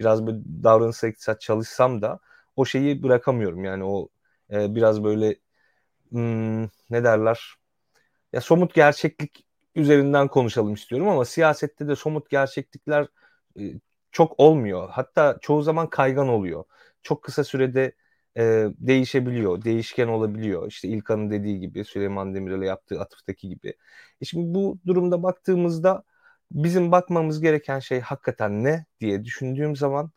biraz 0.00 0.26
böyle 0.26 0.38
davranışsal 0.64 1.08
iktisat 1.08 1.40
çalışsam 1.40 2.02
da 2.02 2.20
o 2.58 2.64
şeyi 2.66 3.02
bırakamıyorum. 3.02 3.64
Yani 3.64 3.84
o 3.84 4.08
e, 4.52 4.74
biraz 4.74 5.04
böyle 5.04 5.36
hmm, 6.10 6.64
ne 6.64 7.04
derler 7.04 7.54
ya 8.32 8.40
somut 8.40 8.74
gerçeklik 8.74 9.46
üzerinden 9.74 10.28
konuşalım 10.28 10.74
istiyorum 10.74 11.08
ama 11.08 11.24
siyasette 11.24 11.88
de 11.88 11.96
somut 11.96 12.30
gerçeklikler 12.30 13.08
e, 13.60 13.62
çok 14.12 14.40
olmuyor. 14.40 14.88
Hatta 14.90 15.38
çoğu 15.42 15.62
zaman 15.62 15.90
kaygan 15.90 16.28
oluyor. 16.28 16.64
Çok 17.02 17.24
kısa 17.24 17.44
sürede 17.44 17.92
e, 18.38 18.66
değişebiliyor, 18.78 19.62
değişken 19.64 20.08
olabiliyor. 20.08 20.68
İşte 20.68 20.88
İlkan'ın 20.88 21.30
dediği 21.30 21.60
gibi, 21.60 21.84
Süleyman 21.84 22.34
Demirel'e 22.34 22.66
yaptığı 22.66 23.00
atıftaki 23.00 23.48
gibi. 23.48 23.74
E 24.20 24.24
şimdi 24.24 24.54
bu 24.54 24.78
durumda 24.86 25.22
baktığımızda 25.22 26.04
bizim 26.52 26.92
bakmamız 26.92 27.40
gereken 27.40 27.78
şey 27.78 28.00
hakikaten 28.00 28.64
ne 28.64 28.86
diye 29.00 29.24
düşündüğüm 29.24 29.76
zaman 29.76 30.10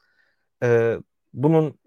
e, 0.63 0.97
bunun 1.34 1.80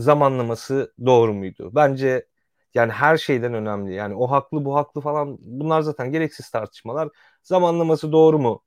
zamanlaması 0.00 0.94
doğru 1.06 1.34
muydu? 1.34 1.70
Bence 1.74 2.26
yani 2.74 2.92
her 2.92 3.16
şeyden 3.16 3.54
önemli. 3.54 3.94
Yani 3.94 4.14
o 4.14 4.30
haklı 4.30 4.64
bu 4.64 4.76
haklı 4.76 5.00
falan 5.00 5.36
bunlar 5.40 5.80
zaten 5.82 6.12
gereksiz 6.12 6.50
tartışmalar. 6.50 7.08
Zamanlaması 7.42 8.12
doğru 8.12 8.38
mu 8.38 8.62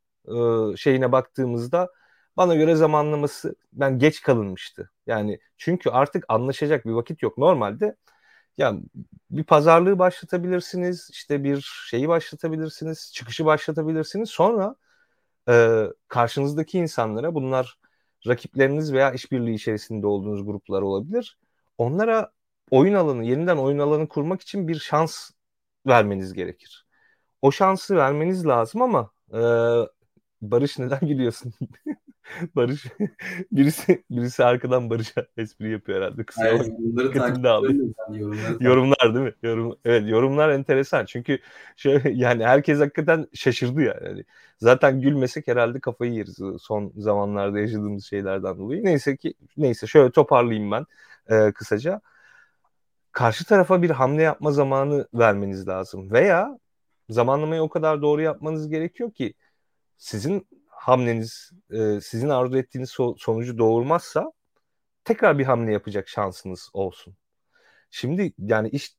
e, 0.74 0.78
şeyine 0.78 1.12
baktığımızda 1.12 1.89
bana 2.38 2.56
göre 2.56 2.76
zamanlaması 2.76 3.56
ben 3.74 4.00
geç 4.00 4.22
kalınmıştı. 4.22 4.91
Yani 5.08 5.39
çünkü 5.58 5.89
artık 5.89 6.26
anlaşacak 6.30 6.86
bir 6.86 6.91
vakit 6.91 7.24
yok. 7.24 7.38
Normalde 7.38 7.96
ya 8.58 8.74
bir 9.32 9.43
pazarlığı 9.43 10.00
başlatabilirsiniz, 10.00 11.10
işte 11.12 11.43
bir 11.43 11.62
şeyi 11.89 12.08
başlatabilirsiniz, 12.10 13.12
çıkışı 13.13 13.46
başlatabilirsiniz. 13.46 14.30
Sonra 14.30 14.76
e, 15.50 15.84
karşınızdaki 16.08 16.80
insanlara 16.80 17.36
bunlar 17.36 17.80
rakipleriniz 18.27 18.93
veya 18.93 19.12
işbirliği 19.12 19.55
içerisinde 19.55 20.07
olduğunuz 20.07 20.45
gruplar 20.45 20.81
olabilir. 20.81 21.38
Onlara 21.77 22.31
oyun 22.71 22.93
alanı, 22.93 23.25
yeniden 23.25 23.57
oyun 23.57 23.79
alanı 23.79 24.07
kurmak 24.07 24.41
için 24.41 24.67
bir 24.67 24.79
şans 24.79 25.31
vermeniz 25.88 26.33
gerekir. 26.33 26.86
O 27.41 27.51
şansı 27.51 27.95
vermeniz 27.97 28.47
lazım 28.47 28.81
ama 28.81 29.12
e, 29.33 29.39
Barış 30.41 30.79
neden 30.79 30.99
gülüyorsun? 31.07 31.53
Barış 32.55 32.86
birisi 33.51 34.03
birisi 34.12 34.43
arkadan 34.43 34.89
Barış'a 34.89 35.25
espri 35.38 35.71
yapıyor 35.71 36.01
herhalde. 36.01 36.23
Kısa 36.23 36.41
Hayır, 36.41 36.71
bunları 36.77 37.12
takip 37.12 37.43
takip 37.43 37.81
Yorumlar 38.59 39.15
değil 39.15 39.25
mi? 39.25 39.33
Yorum, 39.43 39.75
evet 39.86 40.09
yorumlar 40.09 40.49
enteresan. 40.49 41.05
Çünkü 41.05 41.39
şöyle 41.75 42.09
yani 42.13 42.45
herkes 42.45 42.79
hakikaten 42.79 43.27
şaşırdı 43.33 43.81
yani. 43.81 44.03
Yani 44.03 44.23
zaten 44.57 45.01
gülmesek 45.01 45.47
herhalde 45.47 45.79
kafayı 45.79 46.13
yeriz 46.13 46.39
son 46.62 46.93
zamanlarda 46.97 47.59
yaşadığımız 47.59 48.05
şeylerden 48.05 48.57
dolayı. 48.57 48.86
Neyse 48.86 49.17
ki 49.17 49.33
neyse 49.57 49.88
şöyle 49.88 50.12
toparlayayım 50.12 50.71
ben 50.71 50.86
e, 51.29 51.51
kısaca. 51.51 52.01
Karşı 53.12 53.45
tarafa 53.45 53.81
bir 53.81 53.89
hamle 53.89 54.21
yapma 54.21 54.51
zamanı 54.51 55.07
vermeniz 55.13 55.67
lazım 55.67 56.12
veya 56.12 56.59
zamanlamayı 57.09 57.62
o 57.62 57.69
kadar 57.69 58.01
doğru 58.01 58.21
yapmanız 58.21 58.69
gerekiyor 58.69 59.12
ki 59.12 59.33
sizin 59.97 60.47
hamleniz 60.84 61.52
e, 61.72 62.02
sizin 62.02 62.30
arzu 62.30 62.58
ettiğiniz 62.58 62.89
so- 62.89 63.15
sonucu 63.19 63.58
doğurmazsa 63.58 64.32
tekrar 65.04 65.39
bir 65.39 65.46
hamle 65.46 65.74
yapacak 65.74 66.10
şansınız 66.10 66.69
olsun. 66.74 67.15
Şimdi 67.91 68.34
yani 68.39 68.69
iş 68.69 68.96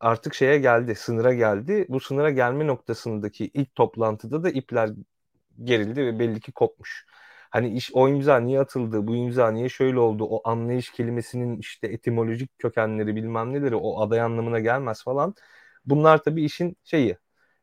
artık 0.00 0.34
şeye 0.34 0.58
geldi, 0.58 0.94
sınıra 0.94 1.34
geldi. 1.34 1.86
Bu 1.88 2.00
sınıra 2.00 2.30
gelme 2.30 2.66
noktasındaki 2.66 3.50
ilk 3.54 3.74
toplantıda 3.74 4.44
da 4.44 4.50
ipler 4.50 4.90
gerildi 5.64 6.06
ve 6.06 6.18
belli 6.18 6.40
ki 6.40 6.52
kopmuş. 6.52 7.06
Hani 7.50 7.76
iş 7.76 7.90
o 7.94 8.08
imza 8.08 8.40
niye 8.40 8.60
atıldı, 8.60 9.06
bu 9.06 9.16
imza 9.16 9.50
niye 9.50 9.68
şöyle 9.68 9.98
oldu, 9.98 10.24
o 10.30 10.48
anlayış 10.50 10.90
kelimesinin 10.92 11.58
işte 11.58 11.86
etimolojik 11.88 12.58
kökenleri 12.58 13.16
bilmem 13.16 13.52
neleri 13.52 13.76
o 13.76 14.00
aday 14.02 14.20
anlamına 14.20 14.60
gelmez 14.60 15.04
falan. 15.04 15.34
Bunlar 15.84 16.22
tabii 16.22 16.44
işin 16.44 16.76
şeyi, 16.84 17.16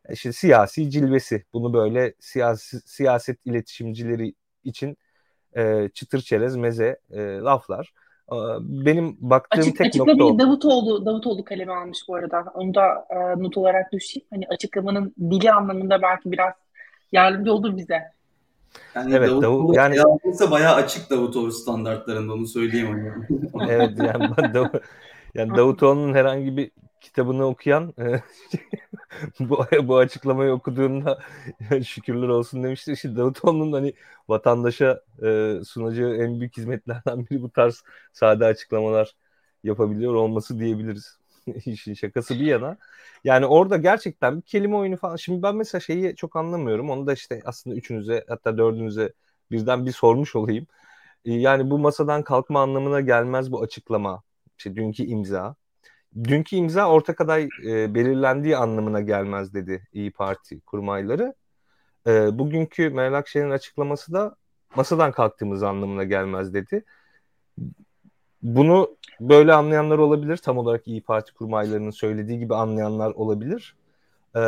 işte 0.09 0.31
siyasi 0.31 0.89
cilvesi. 0.89 1.45
Bunu 1.53 1.73
böyle 1.73 2.13
siyasi, 2.19 2.79
siyaset 2.85 3.45
iletişimcileri 3.45 4.33
için 4.63 4.97
e, 5.57 5.89
çıtır 5.93 6.21
çerez 6.21 6.55
meze 6.55 6.99
e, 7.11 7.21
laflar. 7.21 7.93
E, 8.31 8.35
benim 8.59 9.17
baktığım 9.19 9.61
Açık, 9.61 9.77
tek 9.77 9.87
açıklamayı 9.87 10.17
nokta 10.17 10.33
o. 10.35 10.39
Davutoğlu, 10.39 11.05
Davutoğlu 11.05 11.43
kaleme 11.43 11.73
almış 11.73 11.99
bu 12.07 12.15
arada. 12.15 12.45
Onu 12.53 12.75
da 12.75 13.07
e, 13.09 13.43
not 13.43 13.57
olarak 13.57 13.91
düşeyim. 13.91 14.27
Hani 14.29 14.47
açıklamanın 14.47 15.15
dili 15.19 15.51
anlamında 15.51 16.01
belki 16.01 16.31
biraz 16.31 16.53
yardımcı 17.11 17.53
olur 17.53 17.77
bize. 17.77 18.01
Yani 18.95 19.15
Evet, 19.15 19.29
Davutoğlu 19.29 19.73
Davut- 19.73 19.75
yani- 19.75 19.97
yani... 19.97 20.51
bayağı 20.51 20.75
açık 20.75 21.09
Davutoğlu 21.09 21.51
standartlarında 21.51 22.33
onu 22.33 22.47
söyleyeyim. 22.47 22.87
Hani. 23.53 23.71
Evet 23.71 23.91
yani, 23.97 24.23
Dav- 24.53 24.81
yani 25.33 25.57
Davutoğlu'nun 25.57 26.13
herhangi 26.13 26.57
bir 26.57 26.71
kitabını 27.05 27.45
okuyan 27.47 27.93
e, 27.99 28.21
bu, 29.39 29.65
bu 29.83 29.97
açıklamayı 29.97 30.51
okuduğunda 30.51 31.19
şükürler 31.85 32.27
olsun 32.27 32.63
demiştir. 32.63 32.93
İşte 32.93 33.15
Davutoğlu'nun 33.15 33.73
hani 33.73 33.93
vatandaşa 34.29 35.01
e, 35.23 35.59
sunacağı 35.65 36.15
en 36.15 36.39
büyük 36.39 36.57
hizmetlerden 36.57 37.27
biri 37.29 37.41
bu 37.41 37.51
tarz 37.51 37.83
sade 38.13 38.45
açıklamalar 38.45 39.15
yapabiliyor 39.63 40.13
olması 40.13 40.59
diyebiliriz. 40.59 41.19
İşin 41.65 41.93
şakası 41.93 42.33
bir 42.35 42.45
yana. 42.45 42.77
Yani 43.23 43.45
orada 43.45 43.77
gerçekten 43.77 44.37
bir 44.37 44.41
kelime 44.41 44.75
oyunu 44.75 44.97
falan. 44.97 45.15
Şimdi 45.15 45.41
ben 45.43 45.55
mesela 45.55 45.79
şeyi 45.81 46.15
çok 46.15 46.35
anlamıyorum. 46.35 46.89
Onu 46.89 47.07
da 47.07 47.13
işte 47.13 47.41
aslında 47.45 47.75
üçünüze 47.75 48.25
hatta 48.29 48.57
dördünüze 48.57 49.13
birden 49.51 49.85
bir 49.85 49.91
sormuş 49.91 50.35
olayım. 50.35 50.67
E, 51.25 51.33
Yani 51.33 51.69
bu 51.71 51.79
masadan 51.79 52.23
kalkma 52.23 52.61
anlamına 52.61 53.01
gelmez 53.01 53.51
bu 53.51 53.61
açıklama. 53.61 54.23
İşte 54.57 54.75
dünkü 54.75 55.03
imza. 55.03 55.55
Dünkü 56.23 56.55
imza 56.55 56.89
ortak 56.89 57.21
aday 57.21 57.49
e, 57.65 57.95
belirlendiği 57.95 58.57
anlamına 58.57 59.01
gelmez 59.01 59.53
dedi 59.53 59.87
İyi 59.93 60.11
Parti 60.11 60.59
kurmayları. 60.59 61.33
E, 62.07 62.39
bugünkü 62.39 62.89
Meral 62.89 63.13
Akşener'in 63.13 63.51
açıklaması 63.51 64.13
da 64.13 64.35
masadan 64.75 65.11
kalktığımız 65.11 65.63
anlamına 65.63 66.03
gelmez 66.03 66.53
dedi. 66.53 66.83
Bunu 68.41 68.97
böyle 69.19 69.53
anlayanlar 69.53 69.97
olabilir. 69.97 70.37
Tam 70.37 70.57
olarak 70.57 70.87
İyi 70.87 71.01
Parti 71.01 71.33
kurmaylarının 71.33 71.91
söylediği 71.91 72.39
gibi 72.39 72.55
anlayanlar 72.55 73.11
olabilir. 73.11 73.75
E, 74.35 74.41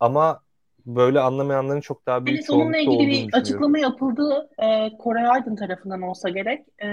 ama 0.00 0.40
böyle 0.86 1.20
anlamayanların 1.20 1.80
çok 1.80 2.06
daha 2.06 2.26
büyük 2.26 2.38
Evet, 2.38 2.50
onunla 2.50 2.78
ilgili 2.78 3.08
bir 3.10 3.28
açıklama 3.32 3.78
yapıldı. 3.78 4.50
E, 4.58 4.96
Koray 4.98 5.28
Aydın 5.28 5.56
tarafından 5.56 6.02
olsa 6.02 6.28
gerek. 6.28 6.64
E, 6.82 6.88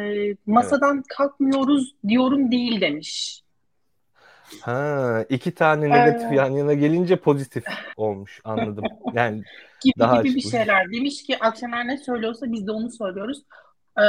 masadan 0.45 1.03
kalkmıyoruz 1.17 1.95
diyorum 2.08 2.51
değil 2.51 2.81
demiş. 2.81 3.44
Ha, 4.62 5.25
iki 5.29 5.53
tane 5.53 5.89
negatif 5.89 6.31
Ee, 6.31 6.36
yan 6.36 6.49
yana 6.49 6.73
gelince 6.73 7.15
pozitif 7.15 7.63
olmuş. 7.97 8.41
Anladım. 8.43 8.84
Yani 9.13 9.43
gibi 9.84 9.99
Daha 9.99 10.21
gibi 10.21 10.36
bir 10.36 10.41
şeyler. 10.41 10.91
Demiş 10.91 11.23
ki 11.23 11.39
Akşener 11.39 11.88
ne 11.88 11.97
söylüyorsa 11.97 12.51
biz 12.51 12.67
de 12.67 12.71
onu 12.71 12.91
söylüyoruz. 12.91 13.43
E, 13.97 14.05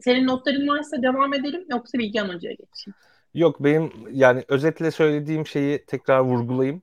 senin 0.00 0.26
notların 0.26 0.68
varsa 0.68 1.02
devam 1.02 1.34
edelim 1.34 1.64
yoksa 1.70 1.98
Bilgehan 1.98 2.28
Hoca'ya 2.28 2.54
geçeyim. 2.54 2.94
Yok 3.34 3.64
benim 3.64 3.92
yani 4.10 4.44
özetle 4.48 4.90
söylediğim 4.90 5.46
şeyi 5.46 5.84
tekrar 5.86 6.20
vurgulayayım. 6.20 6.82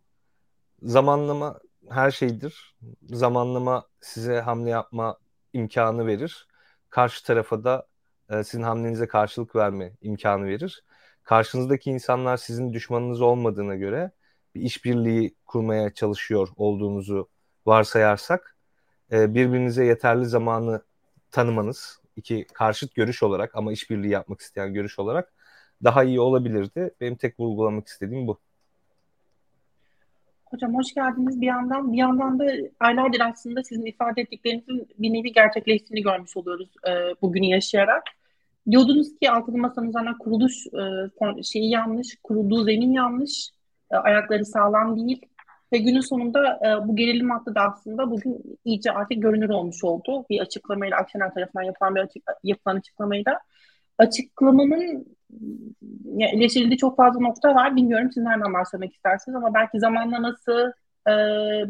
Zamanlama 0.83 1.59
her 1.89 2.11
şeydir. 2.11 2.75
Zamanlama 3.03 3.85
size 4.01 4.39
hamle 4.39 4.69
yapma 4.69 5.17
imkanı 5.53 6.07
verir. 6.07 6.47
Karşı 6.89 7.25
tarafa 7.25 7.63
da 7.63 7.87
sizin 8.43 8.63
hamlenize 8.63 9.07
karşılık 9.07 9.55
verme 9.55 9.91
imkanı 10.01 10.45
verir. 10.45 10.83
Karşınızdaki 11.31 11.89
insanlar 11.89 12.37
sizin 12.37 12.73
düşmanınız 12.73 13.21
olmadığına 13.21 13.75
göre 13.75 14.11
bir 14.55 14.61
işbirliği 14.61 15.35
kurmaya 15.45 15.93
çalışıyor 15.93 16.47
olduğunuzu 16.57 17.29
varsayarsak 17.65 18.57
e, 19.11 19.33
birbirinize 19.33 19.85
yeterli 19.85 20.25
zamanı 20.25 20.81
tanımanız 21.31 21.99
iki 22.15 22.45
karşıt 22.53 22.95
görüş 22.95 23.23
olarak 23.23 23.55
ama 23.55 23.71
işbirliği 23.71 24.09
yapmak 24.09 24.41
isteyen 24.41 24.73
görüş 24.73 24.99
olarak 24.99 25.33
daha 25.83 26.03
iyi 26.03 26.19
olabilirdi. 26.19 26.91
Benim 27.01 27.15
tek 27.15 27.39
vurgulamak 27.39 27.87
istediğim 27.87 28.27
bu. 28.27 28.39
Hocam 30.45 30.75
hoş 30.75 30.93
geldiniz 30.93 31.41
bir 31.41 31.47
yandan. 31.47 31.93
Bir 31.93 31.97
yandan 31.97 32.39
da 32.39 32.45
aylardır 32.79 33.19
aslında 33.19 33.63
sizin 33.63 33.85
ifade 33.85 34.21
ettiklerinizin 34.21 34.87
bir 34.99 35.13
nevi 35.13 35.33
gerçekleştiğini 35.33 36.03
görmüş 36.03 36.37
oluyoruz 36.37 36.69
e, 36.87 36.91
bugünü 37.21 37.45
yaşayarak. 37.45 38.03
Diyordunuz 38.69 39.19
ki 39.19 39.31
altılı 39.31 39.57
masanın 39.57 39.89
üzerine 39.89 40.17
kuruluş 40.19 40.67
e, 41.37 41.43
şeyi 41.43 41.69
yanlış, 41.69 42.17
kurulduğu 42.23 42.63
zemin 42.63 42.93
yanlış, 42.93 43.49
e, 43.91 43.95
ayakları 43.95 44.45
sağlam 44.45 44.97
değil. 44.97 45.21
Ve 45.73 45.77
günün 45.77 46.01
sonunda 46.01 46.59
e, 46.65 46.87
bu 46.87 46.95
gerilim 46.95 47.29
hattı 47.29 47.55
da 47.55 47.61
aslında 47.61 48.11
bugün 48.11 48.59
iyice 48.65 48.91
artık 48.91 49.21
görünür 49.21 49.49
olmuş 49.49 49.83
oldu. 49.83 50.25
Bir 50.29 50.39
açıklamayla 50.39 50.97
Akşener 50.97 51.33
tarafından 51.33 51.63
yapılan 51.63 51.95
bir 51.95 51.99
açık, 51.99 52.23
yapılan 52.43 52.75
açıklamayla. 52.75 53.39
Açıklamanın 53.97 55.05
ya, 56.15 56.27
eleştirildiği 56.27 56.77
çok 56.77 56.97
fazla 56.97 57.19
nokta 57.19 57.55
var. 57.55 57.75
Bilmiyorum 57.75 58.09
siz 58.13 58.23
nereden 58.23 58.53
başlamak 58.53 58.93
istersiniz 58.93 59.35
ama 59.35 59.53
belki 59.53 59.79
zamanlaması, 59.79 60.73
e, 61.07 61.11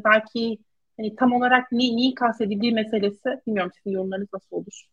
belki 0.06 0.58
hani 0.97 1.15
tam 1.15 1.34
olarak 1.34 1.71
ne, 1.71 1.77
neyi 1.77 2.15
kastedildiği 2.15 2.73
meselesi 2.73 3.30
bilmiyorum 3.47 3.71
sizin 3.75 3.95
yorumlarınız 3.95 4.30
nasıl 4.34 4.56
olur? 4.56 4.88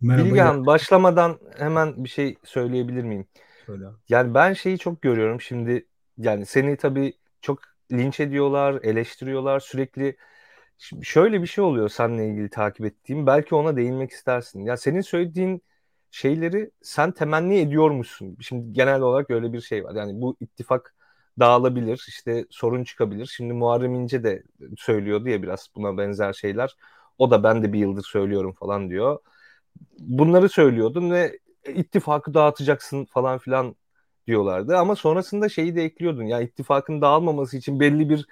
Merhaba. 0.00 0.28
Bilgehan 0.28 0.66
başlamadan 0.66 1.38
hemen 1.58 2.04
bir 2.04 2.08
şey 2.08 2.36
söyleyebilir 2.44 3.02
miyim? 3.02 3.26
Şöyle. 3.66 3.84
Yani 4.08 4.34
ben 4.34 4.52
şeyi 4.52 4.78
çok 4.78 5.02
görüyorum 5.02 5.40
şimdi 5.40 5.86
yani 6.18 6.46
seni 6.46 6.76
tabii 6.76 7.12
çok 7.42 7.58
linç 7.92 8.20
ediyorlar, 8.20 8.80
eleştiriyorlar 8.82 9.60
sürekli. 9.60 10.16
Şimdi 10.78 11.06
şöyle 11.06 11.42
bir 11.42 11.46
şey 11.46 11.64
oluyor 11.64 11.88
seninle 11.88 12.28
ilgili 12.28 12.50
takip 12.50 12.86
ettiğim. 12.86 13.26
Belki 13.26 13.54
ona 13.54 13.76
değinmek 13.76 14.10
istersin. 14.10 14.64
Ya 14.64 14.76
senin 14.76 15.00
söylediğin 15.00 15.62
şeyleri 16.10 16.70
sen 16.82 17.12
temenni 17.12 17.58
ediyormuşsun. 17.58 18.36
Şimdi 18.40 18.72
genel 18.72 19.00
olarak 19.00 19.30
öyle 19.30 19.52
bir 19.52 19.60
şey 19.60 19.84
var. 19.84 19.94
Yani 19.94 20.20
bu 20.20 20.36
ittifak 20.40 20.94
dağılabilir, 21.40 22.04
işte 22.08 22.44
sorun 22.50 22.84
çıkabilir. 22.84 23.26
Şimdi 23.26 23.52
Muharrem 23.52 23.94
İnce 23.94 24.24
de 24.24 24.42
söylüyordu 24.76 25.28
ya 25.28 25.42
biraz 25.42 25.68
buna 25.76 25.98
benzer 25.98 26.32
şeyler. 26.32 26.76
O 27.18 27.30
da 27.30 27.42
ben 27.42 27.62
de 27.62 27.72
bir 27.72 27.78
yıldır 27.78 28.02
söylüyorum 28.02 28.52
falan 28.52 28.90
diyor. 28.90 29.18
Bunları 29.98 30.48
söylüyordun 30.48 31.10
ve 31.10 31.38
ittifakı 31.74 32.34
dağıtacaksın 32.34 33.04
falan 33.04 33.38
filan 33.38 33.76
diyorlardı. 34.26 34.76
Ama 34.76 34.96
sonrasında 34.96 35.48
şeyi 35.48 35.76
de 35.76 35.84
ekliyordun. 35.84 36.24
Ya 36.24 36.40
ittifakın 36.40 37.00
dağılmaması 37.00 37.56
için 37.56 37.80
belli 37.80 38.10
bir 38.10 38.26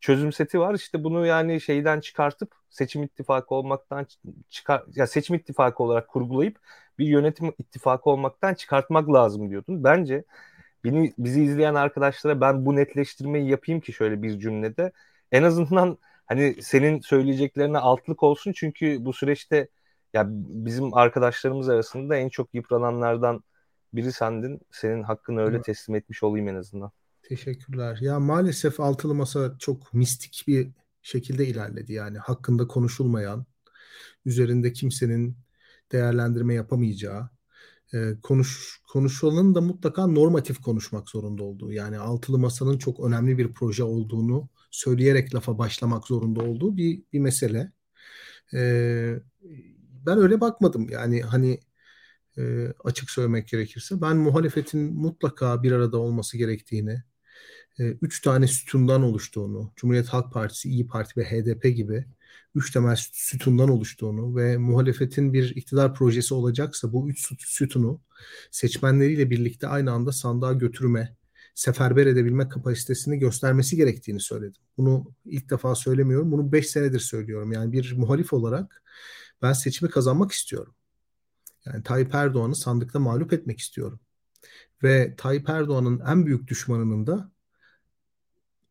çözüm 0.00 0.32
seti 0.32 0.60
var. 0.60 0.74
İşte 0.74 1.04
bunu 1.04 1.26
yani 1.26 1.60
şeyden 1.60 2.00
çıkartıp 2.00 2.54
seçim 2.70 3.02
ittifakı 3.02 3.54
olmaktan 3.54 4.06
çıkar 4.50 4.84
ya 4.94 5.06
seçim 5.06 5.36
ittifakı 5.36 5.82
olarak 5.82 6.08
kurgulayıp 6.08 6.58
bir 6.98 7.06
yönetim 7.06 7.52
ittifakı 7.58 8.10
olmaktan 8.10 8.54
çıkartmak 8.54 9.12
lazım 9.12 9.50
diyordun. 9.50 9.84
Bence 9.84 10.24
beni, 10.84 11.14
bizi 11.18 11.42
izleyen 11.42 11.74
arkadaşlara 11.74 12.40
ben 12.40 12.66
bu 12.66 12.76
netleştirmeyi 12.76 13.48
yapayım 13.50 13.80
ki 13.80 13.92
şöyle 13.92 14.22
bir 14.22 14.38
cümlede. 14.38 14.92
En 15.32 15.42
azından 15.42 15.98
hani 16.26 16.62
senin 16.62 17.00
söyleyeceklerine 17.00 17.78
altlık 17.78 18.22
olsun 18.22 18.52
çünkü 18.52 19.04
bu 19.04 19.12
süreçte 19.12 19.68
ya 20.14 20.26
bizim 20.30 20.94
arkadaşlarımız 20.94 21.68
arasında 21.68 22.16
en 22.16 22.28
çok 22.28 22.54
yıprananlardan 22.54 23.42
biri 23.92 24.12
sendin. 24.12 24.60
Senin 24.70 25.02
hakkını 25.02 25.40
öyle 25.40 25.62
teslim 25.62 25.96
etmiş 25.96 26.22
olayım 26.22 26.48
en 26.48 26.54
azından. 26.54 26.90
Teşekkürler. 27.22 27.98
Ya 28.00 28.20
maalesef 28.20 28.80
altılı 28.80 29.14
masa 29.14 29.56
çok 29.58 29.94
mistik 29.94 30.44
bir 30.46 30.70
şekilde 31.02 31.46
ilerledi 31.46 31.92
yani 31.92 32.18
hakkında 32.18 32.66
konuşulmayan 32.66 33.46
üzerinde 34.24 34.72
kimsenin 34.72 35.36
değerlendirme 35.92 36.54
yapamayacağı, 36.54 37.30
e, 37.94 38.20
konuş 38.22 38.80
konuşulanın 38.92 39.54
da 39.54 39.60
mutlaka 39.60 40.06
normatif 40.06 40.62
konuşmak 40.62 41.08
zorunda 41.08 41.42
olduğu 41.42 41.72
yani 41.72 41.98
altılı 41.98 42.38
masanın 42.38 42.78
çok 42.78 43.00
önemli 43.00 43.38
bir 43.38 43.52
proje 43.52 43.82
olduğunu 43.82 44.48
söyleyerek 44.70 45.34
lafa 45.34 45.58
başlamak 45.58 46.06
zorunda 46.06 46.44
olduğu 46.44 46.76
bir, 46.76 47.02
bir 47.12 47.18
mesele. 47.18 47.72
E, 48.54 48.60
ben 50.06 50.18
öyle 50.18 50.40
bakmadım 50.40 50.88
yani 50.90 51.22
hani 51.22 51.60
e, 52.38 52.66
açık 52.84 53.10
söylemek 53.10 53.48
gerekirse 53.48 54.00
ben 54.00 54.16
muhalefetin 54.16 54.94
mutlaka 54.94 55.62
bir 55.62 55.72
arada 55.72 55.98
olması 55.98 56.38
gerektiğini, 56.38 57.02
e, 57.78 57.84
üç 57.84 58.22
tane 58.22 58.46
sütundan 58.46 59.02
oluştuğunu, 59.02 59.72
Cumhuriyet 59.76 60.08
Halk 60.08 60.32
Partisi, 60.32 60.68
İyi 60.70 60.86
Parti 60.86 61.20
ve 61.20 61.24
HDP 61.24 61.76
gibi 61.76 62.04
üç 62.54 62.70
temel 62.70 62.96
sütundan 63.12 63.68
oluştuğunu 63.68 64.36
ve 64.36 64.56
muhalefetin 64.56 65.32
bir 65.32 65.56
iktidar 65.56 65.94
projesi 65.94 66.34
olacaksa 66.34 66.92
bu 66.92 67.10
üç 67.10 67.32
sütunu 67.38 68.00
seçmenleriyle 68.50 69.30
birlikte 69.30 69.66
aynı 69.68 69.92
anda 69.92 70.12
sandığa 70.12 70.52
götürme, 70.52 71.16
seferber 71.54 72.06
edebilme 72.06 72.48
kapasitesini 72.48 73.18
göstermesi 73.18 73.76
gerektiğini 73.76 74.20
söyledim. 74.20 74.62
Bunu 74.76 75.14
ilk 75.24 75.50
defa 75.50 75.74
söylemiyorum. 75.74 76.32
Bunu 76.32 76.52
beş 76.52 76.66
senedir 76.70 77.00
söylüyorum. 77.00 77.52
Yani 77.52 77.72
bir 77.72 77.92
muhalif 77.96 78.32
olarak 78.32 78.82
ben 79.42 79.52
seçimi 79.52 79.90
kazanmak 79.90 80.32
istiyorum. 80.32 80.74
Yani 81.64 81.82
Tayyip 81.82 82.14
Erdoğan'ı 82.14 82.54
sandıkta 82.54 82.98
mağlup 82.98 83.32
etmek 83.32 83.58
istiyorum. 83.58 84.00
Ve 84.82 85.14
Tayyip 85.16 85.48
Erdoğan'ın 85.48 86.00
en 86.06 86.26
büyük 86.26 86.48
düşmanının 86.48 87.06
da 87.06 87.32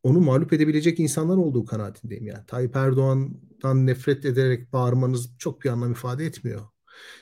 onu 0.02 0.20
mağlup 0.20 0.52
edebilecek 0.52 1.00
insanlar 1.00 1.36
olduğu 1.36 1.64
kanaatindeyim 1.64 2.26
yani. 2.26 2.46
Tayyip 2.46 2.76
Erdoğan'dan 2.76 3.86
nefret 3.86 4.24
ederek 4.24 4.72
bağırmanız 4.72 5.38
çok 5.38 5.64
bir 5.64 5.70
anlam 5.70 5.92
ifade 5.92 6.26
etmiyor. 6.26 6.60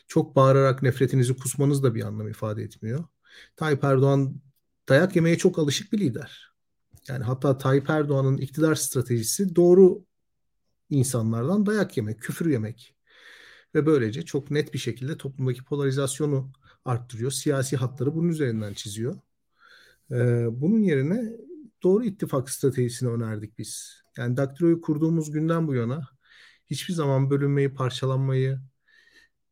Çok 0.09 0.37
bağırarak 0.37 0.83
nefretinizi 0.83 1.37
kusmanız 1.37 1.83
da 1.83 1.95
bir 1.95 2.03
anlam 2.03 2.29
ifade 2.29 2.63
etmiyor. 2.63 3.05
Tayyip 3.57 3.85
Erdoğan 3.85 4.41
dayak 4.89 5.17
yemeye 5.17 5.39
çok 5.39 5.59
alışık 5.59 5.93
bir 5.93 5.99
lider. 5.99 6.53
Yani 7.09 7.25
hatta 7.25 7.59
Tayyip 7.59 7.91
Erdoğan'ın 7.91 8.37
iktidar 8.37 8.75
stratejisi 8.75 9.57
doğru 9.57 10.05
insanlardan 10.91 11.67
dayak 11.67 11.97
yemek, 11.97 12.21
küfür 12.21 12.51
yemek. 12.51 12.98
Ve 13.75 13.87
böylece 13.87 14.23
çok 14.23 14.51
net 14.51 14.75
bir 14.75 14.79
şekilde 14.79 15.17
toplumdaki 15.17 15.65
polarizasyonu 15.65 16.53
arttırıyor. 16.85 17.31
Siyasi 17.31 17.77
hatları 17.77 18.15
bunun 18.15 18.29
üzerinden 18.29 18.73
çiziyor. 18.75 19.21
Ee, 20.11 20.47
bunun 20.51 20.79
yerine 20.79 21.33
doğru 21.83 22.05
ittifak 22.05 22.51
stratejisini 22.51 23.11
önerdik 23.11 23.59
biz. 23.59 24.03
Yani 24.19 24.37
daktiloyu 24.37 24.81
kurduğumuz 24.81 25.31
günden 25.31 25.69
bu 25.69 25.75
yana 25.75 26.09
hiçbir 26.67 26.95
zaman 26.95 27.31
bölünmeyi, 27.31 27.75
parçalanmayı, 27.75 28.61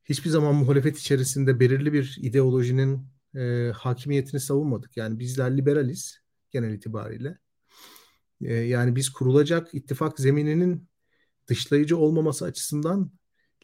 hiçbir 0.04 0.30
zaman 0.30 0.54
muhalefet 0.54 0.98
içerisinde 0.98 1.60
belirli 1.60 1.92
bir 1.92 2.18
ideolojinin 2.22 3.06
e, 3.36 3.72
hakimiyetini 3.74 4.40
savunmadık. 4.40 4.96
Yani 4.96 5.18
bizler 5.18 5.56
liberaliz 5.56 6.20
genel 6.50 6.72
itibariyle. 6.72 7.38
E, 8.40 8.54
yani 8.54 8.96
biz 8.96 9.10
kurulacak 9.10 9.74
ittifak 9.74 10.20
zemininin 10.20 10.88
dışlayıcı 11.48 11.96
olmaması 11.98 12.44
açısından 12.44 13.10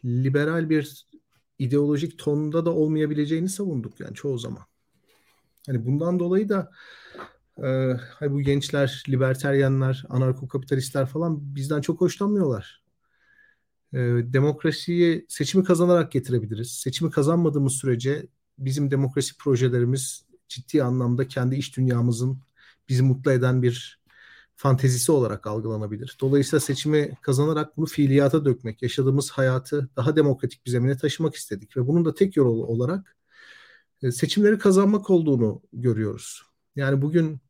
liberal 0.05 0.69
bir 0.69 1.07
ideolojik 1.59 2.19
tonda 2.19 2.65
da 2.65 2.73
olmayabileceğini 2.73 3.49
savunduk 3.49 3.99
yani 3.99 4.13
çoğu 4.13 4.37
zaman. 4.37 4.63
Hani 5.67 5.85
bundan 5.85 6.19
dolayı 6.19 6.49
da 6.49 6.71
e, 8.21 8.31
bu 8.31 8.41
gençler, 8.41 9.03
liberteryanlar, 9.09 10.05
anarko-kapitalistler 10.09 11.05
falan 11.05 11.55
bizden 11.55 11.81
çok 11.81 12.01
hoşlanmıyorlar. 12.01 12.83
E, 13.93 13.97
demokrasiyi 14.33 15.25
seçimi 15.29 15.63
kazanarak 15.63 16.11
getirebiliriz. 16.11 16.71
Seçimi 16.71 17.11
kazanmadığımız 17.11 17.73
sürece 17.73 18.27
bizim 18.57 18.91
demokrasi 18.91 19.37
projelerimiz 19.37 20.25
ciddi 20.47 20.83
anlamda 20.83 21.27
kendi 21.27 21.55
iş 21.55 21.77
dünyamızın 21.77 22.41
bizi 22.89 23.03
mutlu 23.03 23.31
eden 23.31 23.61
bir 23.61 24.02
fantezisi 24.55 25.11
olarak 25.11 25.47
algılanabilir. 25.47 26.17
Dolayısıyla 26.21 26.59
seçimi 26.59 27.17
kazanarak 27.21 27.77
bunu 27.77 27.85
fiiliyata 27.85 28.45
dökmek, 28.45 28.81
yaşadığımız 28.81 29.31
hayatı 29.31 29.89
daha 29.95 30.15
demokratik 30.15 30.65
bir 30.65 30.71
zemine 30.71 30.97
taşımak 30.97 31.35
istedik 31.35 31.77
ve 31.77 31.87
bunun 31.87 32.05
da 32.05 32.13
tek 32.13 32.37
yol 32.37 32.59
olarak 32.59 33.15
e, 34.03 34.11
seçimleri 34.11 34.59
kazanmak 34.59 35.09
olduğunu 35.09 35.61
görüyoruz. 35.73 36.43
Yani 36.75 37.01
bugün 37.01 37.41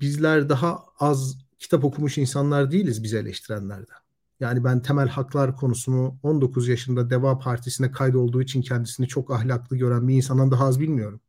bizler 0.00 0.48
daha 0.48 0.84
az 0.98 1.38
kitap 1.58 1.84
okumuş 1.84 2.18
insanlar 2.18 2.70
değiliz 2.70 3.02
bizi 3.02 3.16
eleştirenlerden. 3.16 3.96
Yani 4.40 4.64
ben 4.64 4.82
temel 4.82 5.08
haklar 5.08 5.56
konusunu 5.56 6.18
19 6.22 6.68
yaşında 6.68 7.10
Deva 7.10 7.38
Partisi'ne 7.38 7.92
kaydolduğu 7.92 8.42
için 8.42 8.62
kendisini 8.62 9.08
çok 9.08 9.30
ahlaklı 9.30 9.76
gören 9.76 10.08
bir 10.08 10.14
insandan 10.14 10.50
daha 10.50 10.66
az 10.66 10.80
bilmiyorum. 10.80 11.20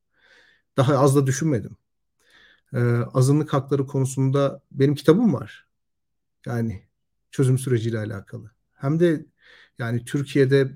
Daha 0.78 0.98
az 0.98 1.16
da 1.16 1.28
düşünmedim. 1.28 1.78
Ee, 2.74 2.80
azınlık 3.14 3.54
hakları 3.54 3.88
konusunda 3.88 4.62
benim 4.72 4.96
kitabım 4.96 5.34
var. 5.34 5.68
Yani 6.46 6.84
çözüm 7.32 7.58
süreciyle 7.58 8.00
alakalı. 8.00 8.52
Hem 8.74 9.00
de 9.00 9.26
yani 9.80 10.06
Türkiye'de 10.06 10.72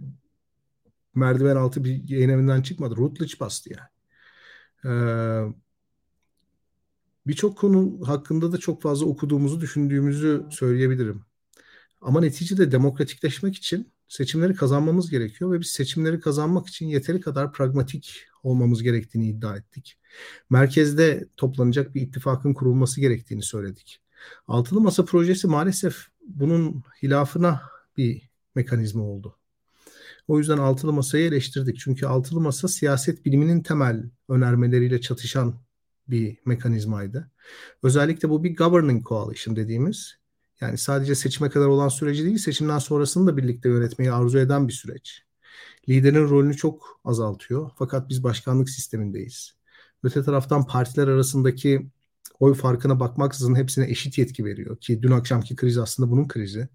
merdiven 1.15 1.55
altı 1.55 1.83
bir 1.83 2.09
yayın 2.09 2.29
evinden 2.29 2.61
çıkmadı. 2.61 2.95
Rutledge 2.95 3.33
bastı 3.39 3.69
yani. 3.73 3.89
Ee, 4.85 5.53
Birçok 7.27 7.57
konu 7.57 8.07
hakkında 8.07 8.51
da 8.51 8.57
çok 8.57 8.81
fazla 8.81 9.05
okuduğumuzu, 9.05 9.61
düşündüğümüzü 9.61 10.45
söyleyebilirim. 10.49 11.25
Ama 12.01 12.21
neticede 12.21 12.71
demokratikleşmek 12.71 13.55
için 13.55 13.91
seçimleri 14.07 14.55
kazanmamız 14.55 15.09
gerekiyor 15.09 15.51
ve 15.51 15.59
biz 15.59 15.67
seçimleri 15.67 16.19
kazanmak 16.19 16.67
için 16.67 16.85
yeteri 16.87 17.21
kadar 17.21 17.51
pragmatik 17.53 18.25
olmamız 18.47 18.83
gerektiğini 18.83 19.27
iddia 19.29 19.57
ettik. 19.57 19.97
Merkezde 20.49 21.27
toplanacak 21.37 21.95
bir 21.95 22.01
ittifakın 22.01 22.53
kurulması 22.53 23.01
gerektiğini 23.01 23.43
söyledik. 23.43 24.01
Altılı 24.47 24.81
Masa 24.81 25.05
projesi 25.05 25.47
maalesef 25.47 26.07
bunun 26.27 26.83
hilafına 27.03 27.61
bir 27.97 28.29
mekanizma 28.55 29.03
oldu. 29.03 29.37
O 30.27 30.39
yüzden 30.39 30.57
altılı 30.57 30.93
masayı 30.93 31.27
eleştirdik. 31.27 31.79
Çünkü 31.79 32.05
altılı 32.05 32.41
masa 32.41 32.67
siyaset 32.67 33.25
biliminin 33.25 33.63
temel 33.63 34.03
önermeleriyle 34.29 35.01
çatışan 35.01 35.55
bir 36.07 36.37
mekanizmaydı. 36.45 37.31
Özellikle 37.83 38.29
bu 38.29 38.43
bir 38.43 38.55
governing 38.55 39.07
coalition 39.07 39.55
dediğimiz 39.55 40.17
yani 40.61 40.77
sadece 40.77 41.15
seçime 41.15 41.49
kadar 41.49 41.65
olan 41.65 41.87
süreci 41.87 42.25
değil 42.25 42.37
seçimden 42.37 42.79
sonrasını 42.79 43.27
da 43.27 43.37
birlikte 43.37 43.69
yönetmeyi 43.69 44.11
arzu 44.11 44.39
eden 44.39 44.67
bir 44.67 44.73
süreç. 44.73 45.26
Liderin 45.89 46.29
rolünü 46.29 46.57
çok 46.57 46.99
azaltıyor 47.05 47.71
fakat 47.75 48.09
biz 48.09 48.23
başkanlık 48.23 48.69
sistemindeyiz. 48.69 49.53
Öte 50.03 50.23
taraftan 50.23 50.67
partiler 50.67 51.07
arasındaki 51.07 51.87
oy 52.39 52.53
farkına 52.53 52.99
bakmaksızın 52.99 53.55
hepsine 53.55 53.89
eşit 53.89 54.17
yetki 54.17 54.45
veriyor 54.45 54.77
ki 54.77 55.01
dün 55.01 55.11
akşamki 55.11 55.55
kriz 55.55 55.77
aslında 55.77 56.11
bunun 56.11 56.27
krizi. 56.27 56.69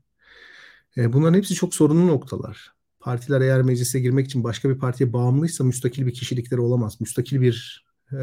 E, 0.97 1.13
bunların 1.13 1.39
hepsi 1.39 1.55
çok 1.55 1.75
sorunlu 1.75 2.07
noktalar. 2.07 2.73
Partiler 3.01 3.41
eğer 3.41 3.63
meclise 3.63 4.01
girmek 4.01 4.27
için 4.27 4.45
başka 4.45 4.71
bir 4.71 4.79
partiye 4.79 5.13
bağımlıysa 5.13 5.65
müstakil 5.65 6.07
bir 6.07 6.15
kişilikleri 6.15 6.61
olamaz. 6.61 7.01
Müstakil 7.01 7.41
bir 7.41 7.87
e, 8.13 8.17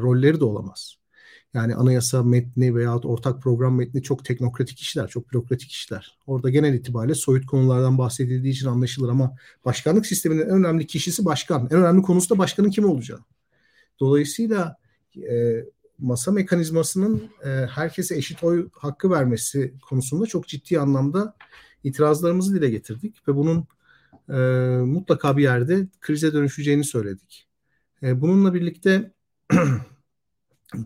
rolleri 0.00 0.40
de 0.40 0.44
olamaz. 0.44 0.99
Yani 1.54 1.74
anayasa 1.74 2.22
metni 2.22 2.74
veya 2.74 2.96
ortak 2.98 3.42
program 3.42 3.76
metni 3.76 4.02
çok 4.02 4.24
teknokratik 4.24 4.80
işler, 4.80 5.08
çok 5.08 5.32
bürokratik 5.32 5.70
işler. 5.70 6.18
Orada 6.26 6.50
genel 6.50 6.74
itibariyle 6.74 7.14
soyut 7.14 7.46
konulardan 7.46 7.98
bahsedildiği 7.98 8.52
için 8.52 8.66
anlaşılır 8.66 9.08
ama 9.08 9.36
başkanlık 9.64 10.06
sisteminin 10.06 10.42
en 10.42 10.50
önemli 10.50 10.86
kişisi 10.86 11.24
başkan. 11.24 11.68
En 11.70 11.78
önemli 11.78 12.02
konusu 12.02 12.34
da 12.34 12.38
başkanın 12.38 12.70
kim 12.70 12.84
olacağı. 12.84 13.18
Dolayısıyla 14.00 14.76
e, 15.16 15.64
masa 15.98 16.32
mekanizmasının 16.32 17.30
e, 17.44 17.48
herkese 17.48 18.16
eşit 18.16 18.44
oy 18.44 18.68
hakkı 18.72 19.10
vermesi 19.10 19.74
konusunda 19.88 20.26
çok 20.26 20.48
ciddi 20.48 20.80
anlamda 20.80 21.34
itirazlarımızı 21.84 22.54
dile 22.54 22.70
getirdik 22.70 23.28
ve 23.28 23.36
bunun 23.36 23.66
e, 24.28 24.38
mutlaka 24.84 25.36
bir 25.36 25.42
yerde 25.42 25.86
krize 26.00 26.32
dönüşeceğini 26.32 26.84
söyledik. 26.84 27.48
E, 28.02 28.20
bununla 28.20 28.54
birlikte 28.54 29.12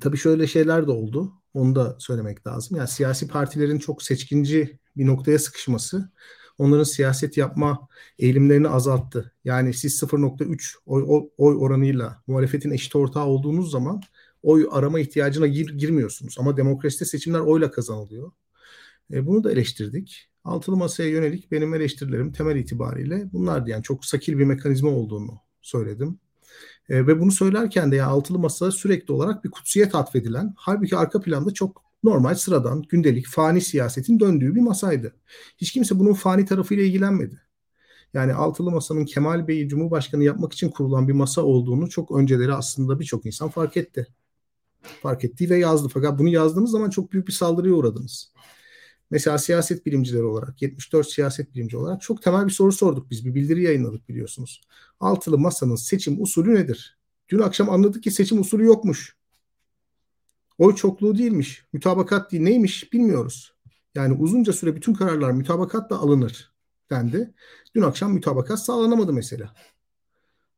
Tabii 0.01 0.17
şöyle 0.17 0.47
şeyler 0.47 0.87
de 0.87 0.91
oldu. 0.91 1.33
Onu 1.55 1.75
da 1.75 1.97
söylemek 1.99 2.47
lazım. 2.47 2.77
Yani 2.77 2.89
siyasi 2.89 3.29
partilerin 3.29 3.79
çok 3.79 4.03
seçkinci 4.03 4.79
bir 4.97 5.07
noktaya 5.07 5.39
sıkışması 5.39 6.11
onların 6.59 6.85
siyaset 6.85 7.37
yapma 7.37 7.89
eğilimlerini 8.19 8.69
azalttı. 8.69 9.33
Yani 9.45 9.75
siz 9.75 10.03
0.3 10.03 10.75
oy, 10.87 11.05
oy 11.39 11.57
oranıyla 11.57 12.23
muhalefetin 12.27 12.71
eşit 12.71 12.97
ortağı 12.97 13.27
olduğunuz 13.27 13.71
zaman 13.71 14.01
oy 14.43 14.69
arama 14.71 15.01
ihtiyacına 15.01 15.47
gir, 15.47 15.79
girmiyorsunuz. 15.79 16.37
Ama 16.39 16.57
demokraside 16.57 17.05
seçimler 17.05 17.41
oyla 17.41 17.71
kazanılıyor. 17.71 18.33
E, 19.13 19.27
bunu 19.27 19.45
da 19.45 19.53
eleştirdik. 19.53 20.31
Altılı 20.45 20.77
masaya 20.77 21.11
yönelik 21.11 21.53
benim 21.53 21.75
eleştirilerim 21.75 22.33
temel 22.33 22.57
itibariyle 22.57 23.33
bunlar 23.33 23.67
yani 23.67 23.83
çok 23.83 24.05
sakil 24.05 24.39
bir 24.39 24.45
mekanizma 24.45 24.91
olduğunu 24.91 25.41
söyledim. 25.63 26.19
E, 26.89 27.07
ve 27.07 27.21
bunu 27.21 27.33
söylerken 27.33 27.93
de 27.93 27.97
ya 27.97 28.07
altılı 28.07 28.39
masa 28.39 28.71
sürekli 28.71 29.13
olarak 29.13 29.45
bir 29.45 29.51
kutsiyet 29.51 29.95
atfedilen, 29.95 30.55
halbuki 30.57 30.97
arka 30.97 31.21
planda 31.21 31.55
çok 31.55 31.83
normal, 32.05 32.35
sıradan, 32.35 32.83
gündelik, 32.83 33.27
fani 33.27 33.61
siyasetin 33.61 34.21
döndüğü 34.21 34.55
bir 34.55 34.61
masaydı. 34.61 35.15
Hiç 35.59 35.73
kimse 35.73 35.99
bunun 35.99 36.13
fani 36.13 36.45
tarafıyla 36.45 36.85
ilgilenmedi. 36.85 37.41
Yani 38.15 38.35
altılı 38.35 38.71
masanın 38.71 39.05
Kemal 39.05 39.49
Bey'i 39.49 39.69
Cumhurbaşkanı 39.69 40.25
yapmak 40.25 40.53
için 40.53 40.71
kurulan 40.71 41.09
bir 41.09 41.13
masa 41.13 41.43
olduğunu 41.43 41.89
çok 41.89 42.11
önceleri 42.11 42.55
aslında 42.55 43.01
birçok 43.01 43.27
insan 43.27 43.49
fark 43.49 43.77
etti. 43.77 44.07
Fark 45.03 45.25
etti 45.25 45.51
ve 45.51 45.59
yazdı. 45.59 45.89
Fakat 45.95 46.19
bunu 46.19 46.29
yazdığınız 46.29 46.71
zaman 46.71 46.91
çok 46.91 47.13
büyük 47.13 47.29
bir 47.29 47.33
saldırıya 47.33 47.75
uğradınız. 47.75 48.33
Mesela 49.11 49.39
siyaset 49.39 49.87
bilimcileri 49.87 50.23
olarak, 50.23 50.63
74 50.63 51.11
siyaset 51.11 51.55
bilimci 51.55 51.77
olarak 51.77 52.03
çok 52.03 52.23
temel 52.23 52.47
bir 52.47 52.53
soru 52.53 52.73
sorduk 52.73 53.11
biz. 53.11 53.27
Bir 53.27 53.35
bildiri 53.35 53.63
yayınladık 53.63 54.09
biliyorsunuz. 54.09 54.61
Altılı 55.01 55.39
masanın 55.39 55.77
seçim 55.77 56.23
usulü 56.23 56.55
nedir? 56.55 56.99
Dün 57.29 57.39
akşam 57.39 57.71
anladık 57.71 58.03
ki 58.03 58.11
seçim 58.11 58.41
usulü 58.41 58.65
yokmuş. 58.65 59.17
Oy 60.59 60.75
çokluğu 60.75 61.19
değilmiş. 61.19 61.65
Mütabakat 61.73 62.33
değil. 62.33 62.43
Neymiş 62.43 62.93
bilmiyoruz. 62.93 63.55
Yani 63.95 64.15
uzunca 64.15 64.53
süre 64.53 64.77
bütün 64.77 64.95
kararlar 64.95 65.33
mütabakatla 65.33 65.99
alınır 65.99 66.53
dendi. 66.91 67.35
Dün 67.75 67.83
akşam 67.83 68.13
mütabakat 68.13 68.65
sağlanamadı 68.65 69.13
mesela. 69.13 69.55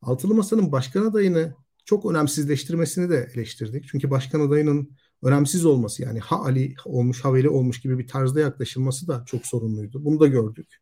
Altılı 0.03 0.35
Masa'nın 0.35 0.73
başkan 0.73 1.07
adayını 1.07 1.55
çok 1.85 2.11
önemsizleştirmesini 2.11 3.11
de 3.11 3.31
eleştirdik. 3.35 3.85
Çünkü 3.89 4.11
başkan 4.11 4.41
adayının 4.41 4.97
önemsiz 5.23 5.67
olması 5.67 6.03
yani 6.03 6.21
ha 6.21 6.45
Ali 6.45 6.75
olmuş 6.85 7.25
ha 7.25 7.35
Veli 7.35 7.49
olmuş 7.49 7.81
gibi 7.81 7.99
bir 7.99 8.07
tarzda 8.09 8.41
yaklaşılması 8.41 9.09
da 9.09 9.25
çok 9.27 9.47
sorunluydu. 9.47 10.05
Bunu 10.05 10.21
da 10.21 10.27
gördük. 10.27 10.77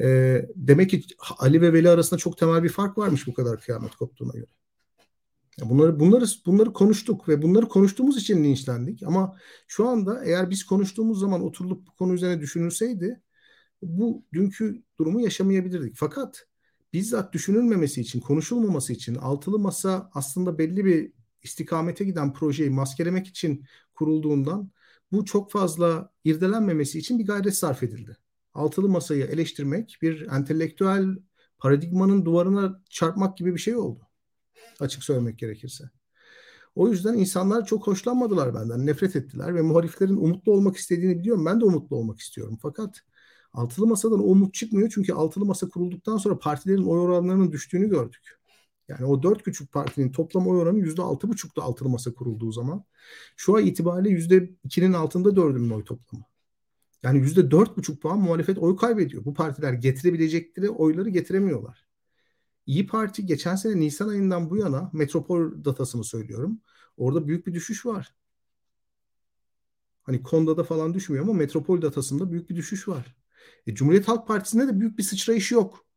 Ee, 0.00 0.46
demek 0.56 0.90
ki 0.90 1.02
Ali 1.38 1.60
ve 1.62 1.72
Veli 1.72 1.88
arasında 1.90 2.18
çok 2.18 2.38
temel 2.38 2.62
bir 2.62 2.68
fark 2.68 2.98
varmış 2.98 3.26
bu 3.26 3.34
kadar 3.34 3.60
kıyamet 3.60 3.96
koptuğuna 3.96 4.32
göre. 4.32 4.46
Bunları 5.60 6.00
bunları 6.00 6.24
bunları 6.46 6.72
konuştuk 6.72 7.28
ve 7.28 7.42
bunları 7.42 7.68
konuştuğumuz 7.68 8.16
için 8.16 8.44
linçlendik. 8.44 9.02
Ama 9.02 9.36
şu 9.68 9.88
anda 9.88 10.24
eğer 10.24 10.50
biz 10.50 10.64
konuştuğumuz 10.66 11.20
zaman 11.20 11.42
oturulup 11.42 11.86
bu 11.86 11.94
konu 11.94 12.14
üzerine 12.14 12.40
düşünülseydi 12.40 13.22
bu 13.82 14.24
dünkü 14.32 14.82
durumu 14.98 15.20
yaşamayabilirdik. 15.20 15.96
Fakat 15.96 16.46
bizzat 16.92 17.32
düşünülmemesi 17.32 18.00
için, 18.00 18.20
konuşulmaması 18.20 18.92
için 18.92 19.14
altılı 19.14 19.58
masa 19.58 20.10
aslında 20.14 20.58
belli 20.58 20.84
bir 20.84 21.12
istikamete 21.42 22.04
giden 22.04 22.32
projeyi 22.32 22.70
maskelemek 22.70 23.26
için 23.26 23.64
kurulduğundan 23.94 24.70
bu 25.12 25.24
çok 25.24 25.50
fazla 25.50 26.10
irdelenmemesi 26.24 26.98
için 26.98 27.18
bir 27.18 27.26
gayret 27.26 27.56
sarf 27.56 27.82
edildi. 27.82 28.16
Altılı 28.54 28.88
masayı 28.88 29.24
eleştirmek 29.24 29.98
bir 30.02 30.26
entelektüel 30.26 31.16
paradigmanın 31.58 32.24
duvarına 32.24 32.82
çarpmak 32.90 33.36
gibi 33.36 33.54
bir 33.54 33.60
şey 33.60 33.76
oldu. 33.76 34.06
Açık 34.80 35.04
söylemek 35.04 35.38
gerekirse. 35.38 35.90
O 36.74 36.88
yüzden 36.88 37.14
insanlar 37.14 37.66
çok 37.66 37.86
hoşlanmadılar 37.86 38.54
benden. 38.54 38.86
Nefret 38.86 39.16
ettiler 39.16 39.54
ve 39.54 39.62
muhaliflerin 39.62 40.16
umutlu 40.16 40.52
olmak 40.52 40.76
istediğini 40.76 41.18
biliyorum. 41.18 41.46
Ben 41.46 41.60
de 41.60 41.64
umutlu 41.64 41.96
olmak 41.96 42.20
istiyorum. 42.20 42.58
Fakat 42.62 43.00
altılı 43.52 43.86
masadan 43.86 44.28
umut 44.28 44.54
çıkmıyor. 44.54 44.90
Çünkü 44.94 45.12
altılı 45.12 45.44
masa 45.44 45.68
kurulduktan 45.68 46.16
sonra 46.16 46.38
partilerin 46.38 46.84
oy 46.84 47.00
oranlarının 47.00 47.52
düştüğünü 47.52 47.88
gördük. 47.88 48.37
Yani 48.88 49.04
o 49.06 49.22
dört 49.22 49.42
küçük 49.42 49.72
partinin 49.72 50.12
toplam 50.12 50.48
oy 50.48 50.58
oranı 50.58 50.78
yüzde 50.78 51.02
altı 51.02 51.28
buçukta 51.28 51.62
altılı 51.62 51.88
masa 51.88 52.14
kurulduğu 52.14 52.52
zaman. 52.52 52.84
Şu 53.36 53.56
an 53.56 53.66
itibariyle 53.66 54.10
yüzde 54.10 54.50
ikinin 54.64 54.92
altında 54.92 55.36
dördünün 55.36 55.70
oy 55.70 55.84
toplamı. 55.84 56.24
Yani 57.02 57.18
yüzde 57.18 57.50
dört 57.50 57.76
buçuk 57.76 58.02
puan 58.02 58.18
muhalefet 58.18 58.58
oy 58.58 58.76
kaybediyor. 58.76 59.24
Bu 59.24 59.34
partiler 59.34 59.72
getirebilecekleri 59.72 60.70
oyları 60.70 61.08
getiremiyorlar. 61.08 61.86
İyi 62.66 62.86
Parti 62.86 63.26
geçen 63.26 63.56
sene 63.56 63.80
Nisan 63.80 64.08
ayından 64.08 64.50
bu 64.50 64.56
yana 64.56 64.90
metropol 64.92 65.64
datasını 65.64 66.04
söylüyorum. 66.04 66.60
Orada 66.96 67.28
büyük 67.28 67.46
bir 67.46 67.54
düşüş 67.54 67.86
var. 67.86 68.14
Hani 70.02 70.22
Konda'da 70.22 70.64
falan 70.64 70.94
düşmüyor 70.94 71.24
ama 71.24 71.32
metropol 71.32 71.82
datasında 71.82 72.30
büyük 72.32 72.50
bir 72.50 72.56
düşüş 72.56 72.88
var. 72.88 73.16
E, 73.66 73.74
Cumhuriyet 73.74 74.08
Halk 74.08 74.28
Partisi'nde 74.28 74.68
de 74.68 74.80
büyük 74.80 74.98
bir 74.98 75.02
sıçrayış 75.02 75.52
yok. 75.52 75.87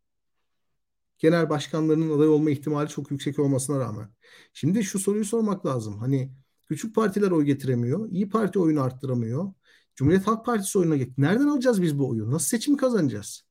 Genel 1.21 1.49
başkanlarının 1.49 2.17
aday 2.17 2.27
olma 2.27 2.51
ihtimali 2.51 2.89
çok 2.89 3.11
yüksek 3.11 3.39
olmasına 3.39 3.79
rağmen. 3.79 4.09
Şimdi 4.53 4.83
şu 4.83 4.99
soruyu 4.99 5.25
sormak 5.25 5.65
lazım. 5.65 5.99
Hani 5.99 6.33
küçük 6.67 6.95
partiler 6.95 7.31
oy 7.31 7.45
getiremiyor. 7.45 8.09
İyi 8.11 8.29
Parti 8.29 8.59
oyunu 8.59 8.81
arttıramıyor. 8.81 9.53
Cumhuriyet 9.95 10.27
Halk 10.27 10.45
Partisi 10.45 10.79
oyuna 10.79 10.97
gitti. 10.97 11.21
Nereden 11.21 11.47
alacağız 11.47 11.81
biz 11.81 11.99
bu 11.99 12.09
oyu? 12.09 12.31
Nasıl 12.31 12.47
seçim 12.47 12.77
kazanacağız? 12.77 13.43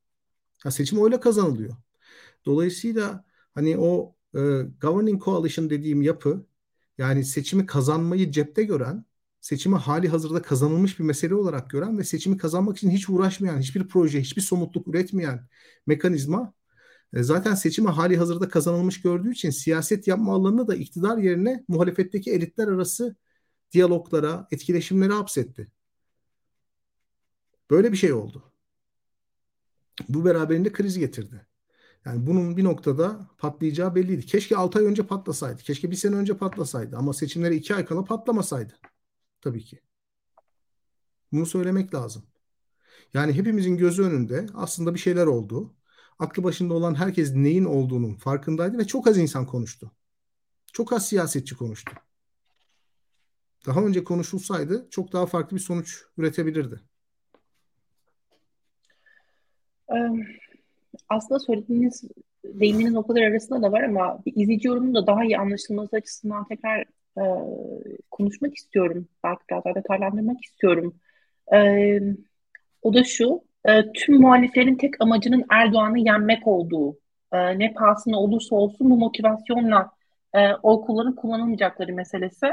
Ha, 0.62 0.70
seçim 0.70 0.98
oyla 0.98 1.20
kazanılıyor. 1.20 1.76
Dolayısıyla 2.46 3.24
hani 3.54 3.78
o 3.78 4.16
e, 4.34 4.38
governing 4.80 5.24
coalition 5.24 5.70
dediğim 5.70 6.02
yapı 6.02 6.46
yani 6.98 7.24
seçimi 7.24 7.66
kazanmayı 7.66 8.30
cepte 8.32 8.64
gören, 8.64 9.04
seçimi 9.40 9.76
hali 9.76 10.08
hazırda 10.08 10.42
kazanılmış 10.42 10.98
bir 10.98 11.04
mesele 11.04 11.34
olarak 11.34 11.70
gören 11.70 11.98
ve 11.98 12.04
seçimi 12.04 12.36
kazanmak 12.36 12.76
için 12.76 12.90
hiç 12.90 13.08
uğraşmayan, 13.10 13.58
hiçbir 13.58 13.88
proje, 13.88 14.20
hiçbir 14.20 14.42
somutluk 14.42 14.88
üretmeyen 14.88 15.48
mekanizma 15.86 16.54
zaten 17.14 17.54
seçimi 17.54 17.88
hali 17.88 18.16
hazırda 18.16 18.48
kazanılmış 18.48 19.02
gördüğü 19.02 19.32
için 19.32 19.50
siyaset 19.50 20.08
yapma 20.08 20.34
alanını 20.34 20.68
da 20.68 20.74
iktidar 20.74 21.18
yerine 21.18 21.64
muhalefetteki 21.68 22.32
elitler 22.32 22.68
arası 22.68 23.16
diyaloglara, 23.72 24.48
etkileşimlere 24.50 25.12
hapsetti. 25.12 25.72
Böyle 27.70 27.92
bir 27.92 27.96
şey 27.96 28.12
oldu. 28.12 28.52
Bu 30.08 30.24
beraberinde 30.24 30.72
kriz 30.72 30.98
getirdi. 30.98 31.46
Yani 32.04 32.26
bunun 32.26 32.56
bir 32.56 32.64
noktada 32.64 33.28
patlayacağı 33.38 33.94
belliydi. 33.94 34.26
Keşke 34.26 34.56
6 34.56 34.78
ay 34.78 34.84
önce 34.84 35.06
patlasaydı. 35.06 35.62
Keşke 35.62 35.90
bir 35.90 35.96
sene 35.96 36.16
önce 36.16 36.36
patlasaydı. 36.36 36.96
Ama 36.96 37.12
seçimlere 37.12 37.56
2 37.56 37.74
ay 37.74 37.84
kala 37.84 38.04
patlamasaydı. 38.04 38.72
Tabii 39.40 39.64
ki. 39.64 39.80
Bunu 41.32 41.46
söylemek 41.46 41.94
lazım. 41.94 42.22
Yani 43.14 43.32
hepimizin 43.32 43.76
gözü 43.76 44.02
önünde 44.02 44.46
aslında 44.54 44.94
bir 44.94 44.98
şeyler 44.98 45.26
oldu. 45.26 45.74
Aklı 46.20 46.44
başında 46.44 46.74
olan 46.74 46.94
herkes 46.94 47.34
neyin 47.34 47.64
olduğunun 47.64 48.14
farkındaydı 48.14 48.78
ve 48.78 48.86
çok 48.86 49.06
az 49.06 49.18
insan 49.18 49.46
konuştu. 49.46 49.90
Çok 50.72 50.92
az 50.92 51.08
siyasetçi 51.08 51.56
konuştu. 51.56 51.92
Daha 53.66 53.80
önce 53.80 54.04
konuşulsaydı 54.04 54.86
çok 54.90 55.12
daha 55.12 55.26
farklı 55.26 55.56
bir 55.56 55.62
sonuç 55.62 56.04
üretebilirdi 56.18 56.80
aslında 61.08 61.38
söylediğiniz 61.38 62.04
deyiminin 62.44 62.94
noktalar 62.94 63.22
arasında 63.22 63.62
da 63.62 63.72
var 63.72 63.82
ama 63.82 64.22
bir 64.26 64.36
izleyici 64.36 64.68
yorumunun 64.68 64.94
da 64.94 65.06
daha 65.06 65.24
iyi 65.24 65.38
anlaşılması 65.38 65.96
açısından 65.96 66.44
tekrar 66.48 66.80
e, 67.18 67.24
konuşmak 68.10 68.54
istiyorum. 68.54 69.08
Belki 69.24 69.40
biraz 69.50 69.64
daha 69.64 69.74
detaylandırmak 69.74 70.44
istiyorum. 70.44 70.94
E, 71.54 71.58
o 72.82 72.94
da 72.94 73.04
şu, 73.04 73.44
e, 73.64 73.92
tüm 73.92 74.20
muhaliflerin 74.20 74.76
tek 74.76 75.00
amacının 75.00 75.44
Erdoğan'ı 75.50 75.98
yenmek 75.98 76.46
olduğu, 76.46 76.98
e, 77.32 77.58
ne 77.58 77.72
pahasına 77.72 78.18
olursa 78.18 78.56
olsun 78.56 78.90
bu 78.90 78.96
motivasyonla 78.96 79.90
e, 80.34 80.52
oy 80.54 80.80
kullanıp 80.80 81.18
kullanılmayacakları 81.18 81.94
meselesi. 81.94 82.46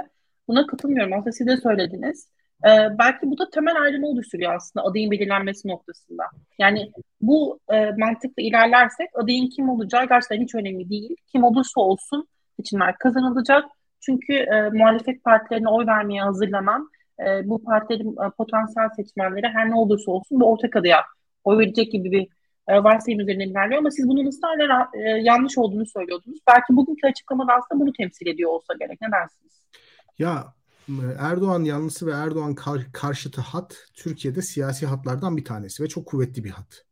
Buna 0.47 0.67
katılmıyorum. 0.67 1.13
Aslında 1.13 1.31
siz 1.31 1.47
de 1.47 1.57
söylediniz. 1.57 2.29
Ee, 2.65 2.97
belki 2.99 3.31
bu 3.31 3.37
da 3.37 3.49
temel 3.49 3.81
ayrımı 3.81 4.07
oluşturuyor 4.07 4.55
aslında 4.55 4.85
adayın 4.85 5.11
belirlenmesi 5.11 5.67
noktasında. 5.67 6.23
Yani 6.59 6.91
bu 7.21 7.59
e, 7.69 7.91
mantıkla 7.91 8.43
ilerlersek 8.43 9.09
adayın 9.13 9.49
kim 9.49 9.69
olacağı 9.69 10.07
gerçekten 10.07 10.41
hiç 10.41 10.55
önemli 10.55 10.89
değil. 10.89 11.15
Kim 11.31 11.43
olursa 11.43 11.81
olsun 11.81 12.27
seçimler 12.57 12.97
kazanılacak. 12.97 13.65
Çünkü 13.99 14.33
e, 14.33 14.69
muhalefet 14.69 15.23
partilerine 15.23 15.69
oy 15.69 15.85
vermeye 15.85 16.21
hazırlanan 16.21 16.89
e, 17.19 17.49
bu 17.49 17.63
partilerin 17.63 18.11
e, 18.11 18.29
potansiyel 18.37 18.89
seçmenleri 18.95 19.47
her 19.47 19.69
ne 19.69 19.75
olursa 19.75 20.11
olsun 20.11 20.39
bu 20.39 20.51
ortak 20.51 20.75
adaya 20.75 21.03
oy 21.43 21.57
verecek 21.57 21.91
gibi 21.91 22.11
bir 22.11 22.27
e, 22.67 22.83
varsayım 22.83 23.19
üzerinden 23.19 23.49
ilerliyor. 23.49 23.79
Ama 23.79 23.91
siz 23.91 24.07
bunun 24.07 24.27
ısrarla 24.27 24.89
e, 24.93 24.99
yanlış 24.99 25.57
olduğunu 25.57 25.85
söylüyordunuz. 25.85 26.39
Belki 26.47 26.75
bugünkü 26.75 27.07
açıklamada 27.07 27.53
aslında 27.53 27.81
bunu 27.81 27.93
temsil 27.93 28.27
ediyor 28.27 28.51
olsa 28.51 28.73
gerek. 28.79 29.01
Ne 29.01 29.07
dersiniz? 29.11 29.61
Ya 30.19 30.53
Erdoğan 31.19 31.63
yanlısı 31.63 32.07
ve 32.07 32.11
Erdoğan 32.11 32.55
kar, 32.55 32.81
karşıtı 32.93 33.41
hat 33.41 33.87
Türkiye'de 33.93 34.41
siyasi 34.41 34.85
hatlardan 34.85 35.37
bir 35.37 35.45
tanesi 35.45 35.83
ve 35.83 35.87
çok 35.87 36.05
kuvvetli 36.05 36.43
bir 36.43 36.49
hat. 36.49 36.85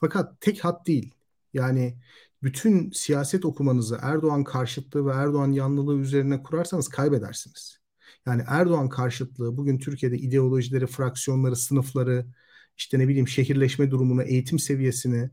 Fakat 0.00 0.40
tek 0.40 0.64
hat 0.64 0.86
değil. 0.86 1.14
Yani 1.52 1.94
bütün 2.42 2.90
siyaset 2.90 3.44
okumanızı 3.44 3.98
Erdoğan 4.02 4.44
karşıtlığı 4.44 5.06
ve 5.06 5.12
Erdoğan 5.12 5.52
yanlılığı 5.52 5.98
üzerine 5.98 6.42
kurarsanız 6.42 6.88
kaybedersiniz. 6.88 7.79
Yani 8.26 8.42
Erdoğan 8.48 8.88
karşıtlığı 8.88 9.56
bugün 9.56 9.78
Türkiye'de 9.78 10.18
ideolojileri, 10.18 10.86
fraksiyonları, 10.86 11.56
sınıfları, 11.56 12.26
işte 12.76 12.98
ne 12.98 13.08
bileyim 13.08 13.28
şehirleşme 13.28 13.90
durumunu, 13.90 14.22
eğitim 14.22 14.58
seviyesini 14.58 15.30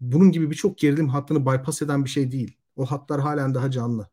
bunun 0.00 0.32
gibi 0.32 0.50
birçok 0.50 0.78
gerilim 0.78 1.08
hattını 1.08 1.46
bypass 1.46 1.82
eden 1.82 2.04
bir 2.04 2.10
şey 2.10 2.32
değil. 2.32 2.58
O 2.76 2.86
hatlar 2.86 3.20
halen 3.20 3.54
daha 3.54 3.70
canlı. 3.70 4.10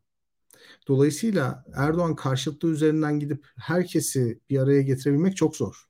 Dolayısıyla 0.88 1.64
Erdoğan 1.74 2.16
karşıtlığı 2.16 2.70
üzerinden 2.70 3.20
gidip 3.20 3.46
herkesi 3.56 4.40
bir 4.50 4.58
araya 4.58 4.82
getirebilmek 4.82 5.36
çok 5.36 5.56
zor. 5.56 5.88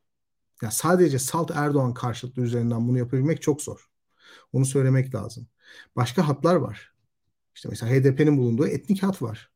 Yani 0.63 0.73
sadece 0.73 1.19
salt 1.19 1.51
Erdoğan 1.55 1.95
karşıtlığı 1.95 2.43
üzerinden 2.43 2.89
bunu 2.89 2.99
yapabilmek 2.99 3.43
çok 3.43 3.63
zor. 3.63 3.91
Onu 4.53 4.67
söylemek 4.67 5.15
lazım. 5.15 5.49
Başka 5.97 6.29
hatlar 6.29 6.57
var. 6.57 6.95
İşte 7.55 7.69
mesela 7.69 7.93
HDP'nin 7.93 8.39
bulunduğu 8.39 8.67
etnik 8.67 9.03
hat 9.03 9.23
var. 9.23 9.50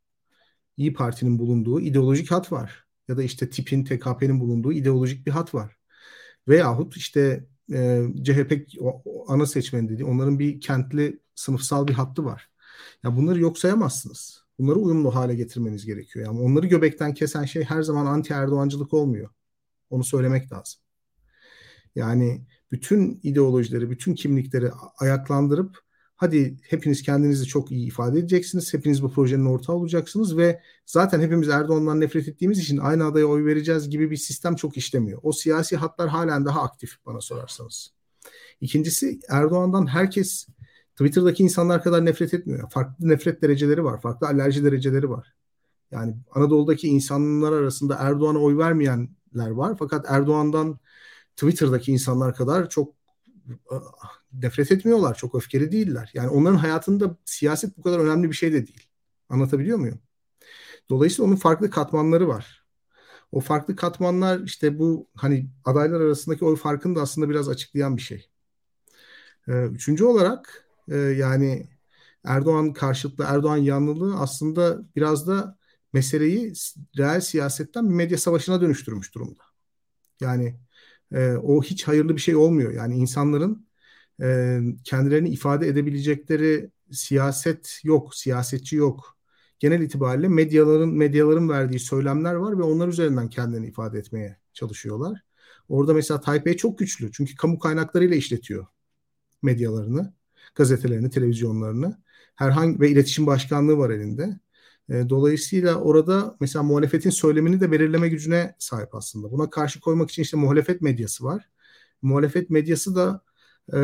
İyi 0.76 0.92
Parti'nin 0.92 1.38
bulunduğu 1.38 1.80
ideolojik 1.80 2.30
hat 2.30 2.52
var. 2.52 2.84
Ya 3.08 3.16
da 3.16 3.22
işte 3.22 3.50
tipin, 3.50 3.84
TKP'nin 3.84 4.40
bulunduğu 4.40 4.72
ideolojik 4.72 5.26
bir 5.26 5.30
hat 5.30 5.54
var. 5.54 5.76
Veyahut 6.48 6.96
işte 6.96 7.46
e, 7.72 8.02
CHP 8.24 8.52
ana 9.28 9.46
seçmeni 9.46 9.88
dediği 9.88 10.04
onların 10.04 10.38
bir 10.38 10.60
kentli 10.60 11.20
sınıfsal 11.34 11.88
bir 11.88 11.92
hattı 11.92 12.24
var. 12.24 12.50
Ya 13.02 13.16
bunları 13.16 13.40
yok 13.40 13.58
sayamazsınız. 13.58 14.44
Bunları 14.58 14.78
uyumlu 14.78 15.14
hale 15.14 15.34
getirmeniz 15.34 15.86
gerekiyor. 15.86 16.26
Yani 16.26 16.40
onları 16.40 16.66
göbekten 16.66 17.14
kesen 17.14 17.44
şey 17.44 17.64
her 17.64 17.82
zaman 17.82 18.06
anti 18.06 18.32
Erdoğancılık 18.32 18.94
olmuyor. 18.94 19.30
Onu 19.90 20.04
söylemek 20.04 20.52
lazım. 20.52 20.80
Yani 21.94 22.46
bütün 22.72 23.20
ideolojileri, 23.22 23.90
bütün 23.90 24.14
kimlikleri 24.14 24.70
ayaklandırıp 24.98 25.83
hadi 26.16 26.56
hepiniz 26.62 27.02
kendinizi 27.02 27.46
çok 27.46 27.72
iyi 27.72 27.86
ifade 27.86 28.18
edeceksiniz. 28.18 28.74
Hepiniz 28.74 29.02
bu 29.02 29.12
projenin 29.12 29.46
ortağı 29.46 29.76
olacaksınız 29.76 30.36
ve 30.36 30.60
zaten 30.86 31.20
hepimiz 31.20 31.48
Erdoğan'dan 31.48 32.00
nefret 32.00 32.28
ettiğimiz 32.28 32.58
için 32.58 32.78
aynı 32.78 33.04
adaya 33.04 33.26
oy 33.26 33.44
vereceğiz 33.44 33.90
gibi 33.90 34.10
bir 34.10 34.16
sistem 34.16 34.54
çok 34.54 34.76
işlemiyor. 34.76 35.20
O 35.22 35.32
siyasi 35.32 35.76
hatlar 35.76 36.08
halen 36.08 36.44
daha 36.44 36.62
aktif 36.62 36.96
bana 37.06 37.20
sorarsanız. 37.20 37.90
İkincisi 38.60 39.20
Erdoğan'dan 39.28 39.86
herkes 39.86 40.46
Twitter'daki 40.96 41.42
insanlar 41.42 41.82
kadar 41.82 42.04
nefret 42.04 42.34
etmiyor. 42.34 42.70
Farklı 42.70 43.08
nefret 43.08 43.42
dereceleri 43.42 43.84
var, 43.84 44.00
farklı 44.00 44.26
alerji 44.26 44.64
dereceleri 44.64 45.10
var. 45.10 45.34
Yani 45.90 46.16
Anadolu'daki 46.30 46.88
insanlar 46.88 47.52
arasında 47.52 47.96
Erdoğan'a 48.00 48.38
oy 48.38 48.58
vermeyenler 48.58 49.50
var. 49.50 49.76
Fakat 49.78 50.06
Erdoğan'dan 50.08 50.78
Twitter'daki 51.36 51.92
insanlar 51.92 52.34
kadar 52.34 52.68
çok 52.68 52.94
nefret 54.42 54.72
etmiyorlar. 54.72 55.14
Çok 55.14 55.34
öfkeli 55.34 55.72
değiller. 55.72 56.10
Yani 56.14 56.28
onların 56.28 56.56
hayatında 56.56 57.16
siyaset 57.24 57.78
bu 57.78 57.82
kadar 57.82 57.98
önemli 57.98 58.30
bir 58.30 58.36
şey 58.36 58.52
de 58.52 58.66
değil. 58.66 58.86
Anlatabiliyor 59.28 59.78
muyum? 59.78 60.00
Dolayısıyla 60.90 61.28
onun 61.28 61.36
farklı 61.36 61.70
katmanları 61.70 62.28
var. 62.28 62.64
O 63.32 63.40
farklı 63.40 63.76
katmanlar 63.76 64.40
işte 64.40 64.78
bu 64.78 65.08
hani 65.14 65.50
adaylar 65.64 66.00
arasındaki 66.00 66.44
oy 66.44 66.56
farkını 66.56 66.96
da 66.96 67.02
aslında 67.02 67.30
biraz 67.30 67.48
açıklayan 67.48 67.96
bir 67.96 68.02
şey. 68.02 68.28
Üçüncü 69.48 70.04
olarak 70.04 70.68
yani 71.16 71.68
Erdoğan 72.24 72.72
karşıtlığı, 72.72 73.24
Erdoğan 73.24 73.56
yanlılığı 73.56 74.16
aslında 74.16 74.82
biraz 74.96 75.26
da 75.26 75.58
meseleyi 75.92 76.52
reel 76.98 77.20
siyasetten 77.20 77.88
bir 77.88 77.94
medya 77.94 78.18
savaşına 78.18 78.60
dönüştürmüş 78.60 79.14
durumda. 79.14 79.42
Yani 80.20 80.60
e, 81.12 81.32
o 81.32 81.62
hiç 81.62 81.88
hayırlı 81.88 82.16
bir 82.16 82.20
şey 82.20 82.36
olmuyor. 82.36 82.72
Yani 82.72 82.96
insanların 82.96 83.63
e, 84.22 84.60
kendilerini 84.84 85.28
ifade 85.28 85.68
edebilecekleri 85.68 86.70
siyaset 86.92 87.80
yok, 87.84 88.14
siyasetçi 88.14 88.76
yok. 88.76 89.16
Genel 89.58 89.80
itibariyle 89.80 90.28
medyaların 90.28 90.88
medyaların 90.88 91.48
verdiği 91.48 91.78
söylemler 91.78 92.34
var 92.34 92.58
ve 92.58 92.62
onlar 92.62 92.88
üzerinden 92.88 93.28
kendilerini 93.28 93.66
ifade 93.66 93.98
etmeye 93.98 94.36
çalışıyorlar. 94.52 95.20
Orada 95.68 95.94
mesela 95.94 96.20
Taipei 96.20 96.56
çok 96.56 96.78
güçlü 96.78 97.12
çünkü 97.12 97.36
kamu 97.36 97.58
kaynaklarıyla 97.58 98.16
işletiyor 98.16 98.66
medyalarını, 99.42 100.12
gazetelerini, 100.54 101.10
televizyonlarını. 101.10 101.98
Herhangi 102.34 102.80
ve 102.80 102.90
iletişim 102.90 103.26
başkanlığı 103.26 103.78
var 103.78 103.90
elinde. 103.90 104.38
E, 104.88 105.08
dolayısıyla 105.08 105.74
orada 105.74 106.36
mesela 106.40 106.62
muhalefetin 106.62 107.10
söylemini 107.10 107.60
de 107.60 107.72
belirleme 107.72 108.08
gücüne 108.08 108.54
sahip 108.58 108.94
aslında. 108.94 109.32
Buna 109.32 109.50
karşı 109.50 109.80
koymak 109.80 110.10
için 110.10 110.22
işte 110.22 110.36
muhalefet 110.36 110.82
medyası 110.82 111.24
var. 111.24 111.48
Muhalefet 112.02 112.50
medyası 112.50 112.96
da 112.96 113.22
e, 113.72 113.78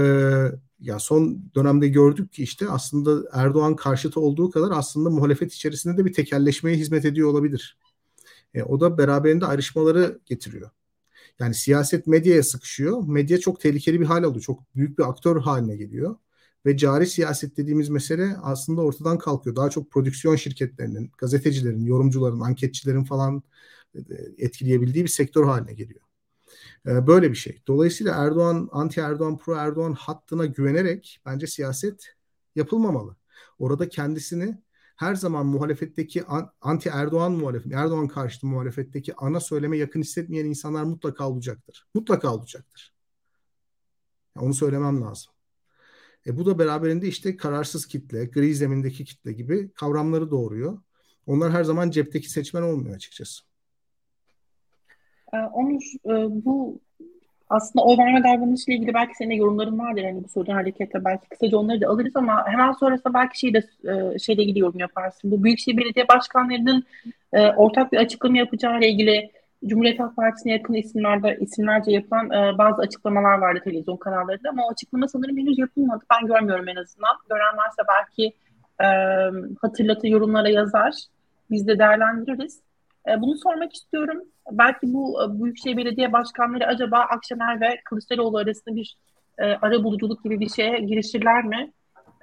ya 0.80 0.98
son 0.98 1.50
dönemde 1.54 1.88
gördük 1.88 2.32
ki 2.32 2.42
işte 2.42 2.68
aslında 2.68 3.28
Erdoğan 3.32 3.76
karşıtı 3.76 4.20
olduğu 4.20 4.50
kadar 4.50 4.70
aslında 4.70 5.10
muhalefet 5.10 5.52
içerisinde 5.52 5.96
de 5.96 6.04
bir 6.04 6.12
tekelleşmeye 6.12 6.76
hizmet 6.76 7.04
ediyor 7.04 7.28
olabilir. 7.30 7.78
E, 8.54 8.62
o 8.62 8.80
da 8.80 8.98
beraberinde 8.98 9.46
ayrışmaları 9.46 10.20
getiriyor. 10.26 10.70
Yani 11.38 11.54
siyaset 11.54 12.06
medyaya 12.06 12.42
sıkışıyor. 12.42 13.06
Medya 13.06 13.40
çok 13.40 13.60
tehlikeli 13.60 14.00
bir 14.00 14.06
hal 14.06 14.24
alıyor. 14.24 14.42
Çok 14.42 14.76
büyük 14.76 14.98
bir 14.98 15.08
aktör 15.08 15.40
haline 15.40 15.76
geliyor 15.76 16.16
ve 16.66 16.76
cari 16.76 17.06
siyaset 17.06 17.56
dediğimiz 17.56 17.88
mesele 17.88 18.36
aslında 18.42 18.82
ortadan 18.82 19.18
kalkıyor. 19.18 19.56
Daha 19.56 19.70
çok 19.70 19.90
prodüksiyon 19.90 20.36
şirketlerinin, 20.36 21.12
gazetecilerin, 21.18 21.84
yorumcuların, 21.84 22.40
anketçilerin 22.40 23.04
falan 23.04 23.42
e, 23.94 24.00
etkileyebildiği 24.38 25.04
bir 25.04 25.10
sektör 25.10 25.44
haline 25.44 25.72
geliyor. 25.74 26.09
E, 26.86 27.06
böyle 27.06 27.30
bir 27.30 27.36
şey. 27.36 27.62
Dolayısıyla 27.66 28.14
Erdoğan, 28.24 28.68
anti 28.72 29.00
Erdoğan, 29.00 29.38
pro 29.38 29.54
Erdoğan 29.54 29.92
hattına 29.92 30.46
güvenerek 30.46 31.20
bence 31.26 31.46
siyaset 31.46 32.14
yapılmamalı. 32.56 33.16
Orada 33.58 33.88
kendisini 33.88 34.62
her 34.96 35.14
zaman 35.14 35.46
muhalefetteki 35.46 36.24
anti 36.60 36.88
Erdoğan 36.88 37.32
muhalefet, 37.32 37.72
Erdoğan 37.72 38.08
karşıtı 38.08 38.46
muhalefetteki 38.46 39.14
ana 39.16 39.40
söyleme 39.40 39.76
yakın 39.78 40.00
hissetmeyen 40.00 40.44
insanlar 40.44 40.82
mutlaka 40.82 41.30
olacaktır. 41.30 41.86
Mutlaka 41.94 42.34
olacaktır. 42.34 42.94
onu 44.36 44.54
söylemem 44.54 45.00
lazım. 45.02 45.32
E, 46.26 46.36
bu 46.36 46.46
da 46.46 46.58
beraberinde 46.58 47.08
işte 47.08 47.36
kararsız 47.36 47.86
kitle, 47.86 48.24
gri 48.24 48.54
zemindeki 48.54 49.04
kitle 49.04 49.32
gibi 49.32 49.72
kavramları 49.72 50.30
doğuruyor. 50.30 50.78
Onlar 51.26 51.52
her 51.52 51.64
zaman 51.64 51.90
cepteki 51.90 52.30
seçmen 52.30 52.62
olmuyor 52.62 52.96
açıkçası. 52.96 53.49
Ee, 55.34 55.36
Onur, 55.36 55.82
e, 56.06 56.44
bu 56.44 56.78
aslında 57.50 57.84
oy 57.84 57.98
verme 57.98 58.24
davranışıyla 58.24 58.78
ilgili 58.78 58.94
belki 58.94 59.16
senin 59.16 59.30
de 59.30 59.34
yorumların 59.34 59.78
vardır. 59.78 60.04
Hani 60.04 60.24
bu 60.24 60.28
sorudan 60.28 60.54
hareketle 60.54 61.04
belki 61.04 61.28
kısaca 61.28 61.56
onları 61.58 61.80
da 61.80 61.88
alırız 61.88 62.16
ama 62.16 62.46
hemen 62.46 62.72
sonrasında 62.72 63.14
belki 63.14 63.38
şey 63.38 63.54
de 63.54 63.58
e, 63.84 64.18
şeyle 64.18 64.42
ilgili 64.42 64.58
yorum 64.58 64.78
yaparsın. 64.78 65.30
Bu 65.30 65.44
Büyükşehir 65.44 65.76
Belediye 65.76 66.08
Başkanlarının 66.08 66.84
e, 67.32 67.48
ortak 67.50 67.92
bir 67.92 67.98
açıklama 67.98 68.38
yapacağı 68.38 68.78
ile 68.78 68.88
ilgili 68.88 69.30
Cumhuriyet 69.66 70.00
Halk 70.00 70.16
Partisi'ne 70.16 70.52
yakın 70.52 70.74
isimlerde 70.74 71.38
isimlerce 71.40 71.90
yapılan 71.90 72.30
e, 72.30 72.58
bazı 72.58 72.82
açıklamalar 72.82 73.38
vardı 73.38 73.60
televizyon 73.64 73.96
kanallarında 73.96 74.48
ama 74.48 74.66
o 74.66 74.70
açıklama 74.70 75.08
sanırım 75.08 75.38
henüz 75.38 75.58
yapılmadı. 75.58 76.04
Ben 76.10 76.26
görmüyorum 76.26 76.68
en 76.68 76.76
azından. 76.76 77.16
Gören 77.28 77.56
varsa 77.56 77.82
belki 77.88 78.32
e, 78.80 78.86
hatırlatı 79.62 80.08
yorumlara 80.08 80.48
yazar. 80.48 80.94
Biz 81.50 81.66
de 81.66 81.78
değerlendiririz. 81.78 82.60
E, 83.08 83.20
bunu 83.20 83.36
sormak 83.36 83.74
istiyorum. 83.74 84.22
Belki 84.52 84.80
bu 84.82 85.22
e, 85.22 85.42
Büyükşehir 85.42 85.76
Belediye 85.76 86.12
Başkanları 86.12 86.66
acaba 86.66 86.98
Akşener 86.98 87.60
ve 87.60 87.80
Kılıçdaroğlu 87.84 88.38
arasında 88.38 88.76
bir 88.76 88.96
e, 89.38 89.44
ara 89.44 89.84
buluculuk 89.84 90.24
gibi 90.24 90.40
bir 90.40 90.48
şeye 90.48 90.80
girişirler 90.80 91.44
mi? 91.44 91.72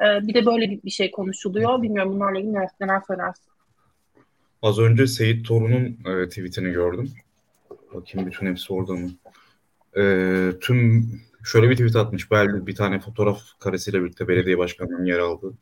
E, 0.02 0.28
bir 0.28 0.34
de 0.34 0.46
böyle 0.46 0.80
bir, 0.84 0.90
şey 0.90 1.12
konuşuluyor. 1.12 1.82
Bilmiyorum 1.82 2.16
bunlarla 2.16 2.40
ilgili 2.40 2.54
neler, 2.54 3.02
söylersin? 3.08 3.46
Az 4.62 4.80
önce 4.80 5.08
Seyit 5.08 5.48
Torun'un 5.48 5.98
e, 6.06 6.30
tweetini 6.30 6.72
gördüm. 6.72 7.12
Bakayım 7.94 8.28
bütün 8.28 8.46
hepsi 8.46 8.74
orada 8.74 8.94
mı? 8.94 9.10
Ee, 9.98 10.52
tüm 10.62 11.12
şöyle 11.44 11.70
bir 11.70 11.76
tweet 11.76 11.96
atmış. 11.96 12.32
Belli 12.32 12.68
bir 12.68 12.76
tane 12.76 13.00
fotoğraf 13.00 13.42
karesiyle 13.60 14.04
birlikte 14.04 14.28
belediye 14.28 14.58
başkanlarının 14.58 15.06
yer 15.06 15.20
aldığı. 15.20 15.54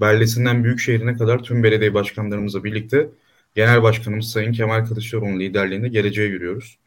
Bellesinden 0.00 0.64
büyük 0.64 0.80
şehrine 0.80 1.14
kadar 1.14 1.42
tüm 1.42 1.62
belediye 1.62 1.94
başkanlarımızla 1.94 2.64
birlikte 2.64 3.08
Genel 3.56 3.82
Başkanımız 3.82 4.30
Sayın 4.30 4.52
Kemal 4.52 4.84
Kılıçdaroğlu'nun 4.86 5.40
liderliğinde 5.40 5.88
geleceğe 5.88 6.28
yürüyoruz. 6.28 6.78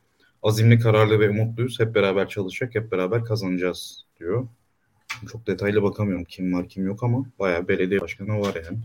Azimli, 0.44 0.80
kararlı 0.80 1.20
ve 1.20 1.30
umutluyuz. 1.30 1.80
Hep 1.80 1.96
beraber 1.96 2.30
çalışacak, 2.30 2.76
hep 2.76 2.92
beraber 2.92 3.24
kazanacağız 3.24 4.06
diyor. 4.20 4.48
Çok 5.32 5.48
detaylı 5.48 5.84
bakamıyorum 5.84 6.26
kim 6.26 6.54
var 6.54 6.70
kim 6.70 6.86
yok 6.86 7.04
ama 7.04 7.26
bayağı 7.40 7.68
belediye 7.68 8.02
başkanı 8.02 8.40
var 8.40 8.56
yani. 8.56 8.78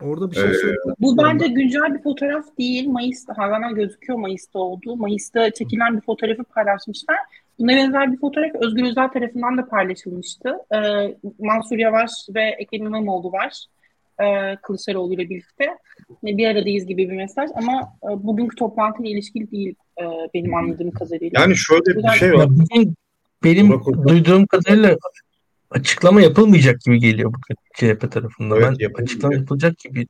Orada 0.00 0.30
bir 0.30 0.36
şey 0.36 0.44
ee, 0.44 0.76
Bu 1.00 1.18
bence 1.18 1.46
güncel 1.46 1.94
bir 1.94 2.02
fotoğraf 2.02 2.44
değil. 2.58 2.88
Mayıs'ta 2.88 3.38
hala 3.38 3.70
gözüküyor 3.70 4.18
Mayıs'ta 4.18 4.58
olduğu. 4.58 4.96
Mayıs'ta 4.96 5.50
çekilen 5.50 5.96
bir 5.96 6.00
fotoğrafı 6.00 6.44
paylaşmışlar. 6.44 7.16
Buna 7.58 7.68
benzer 7.68 8.12
bir 8.12 8.18
fotoğraf 8.18 8.54
Özgür 8.54 8.84
Özel 8.84 9.08
tarafından 9.08 9.58
da 9.58 9.68
paylaşılmıştı. 9.68 10.54
Ee, 10.74 11.16
Mansur 11.38 11.78
Yavaş 11.78 12.10
ve 12.34 12.42
Ekrem 12.42 12.86
İmamoğlu 12.86 13.32
var. 13.32 13.66
Ee, 14.22 14.56
Kılıçdaroğlu 14.62 15.14
ile 15.14 15.30
birlikte. 15.30 15.64
Bir 16.22 16.46
aradayız 16.46 16.86
gibi 16.86 17.10
bir 17.10 17.16
mesaj 17.16 17.50
ama 17.54 17.72
e, 18.02 18.26
bugünkü 18.26 18.56
toplantıyla 18.56 19.10
ilişkili 19.10 19.50
değil 19.50 19.74
e, 19.98 20.04
benim 20.34 20.54
anladığım 20.54 20.90
kadarıyla. 20.90 21.40
Yani 21.40 21.56
şöyle 21.56 21.96
bir 21.96 22.08
şey 22.08 22.32
var. 22.32 22.48
Benim 23.44 23.80
duyduğum 24.08 24.46
kadarıyla 24.46 24.96
açıklama 25.70 26.20
yapılmayacak 26.20 26.80
gibi 26.80 26.98
geliyor 26.98 27.32
bu 27.32 27.54
CHP 27.74 28.12
tarafından. 28.12 28.58
Evet, 28.58 28.92
ben 28.98 29.02
açıklama 29.02 29.34
yapılacak 29.34 29.78
gibi. 29.78 30.06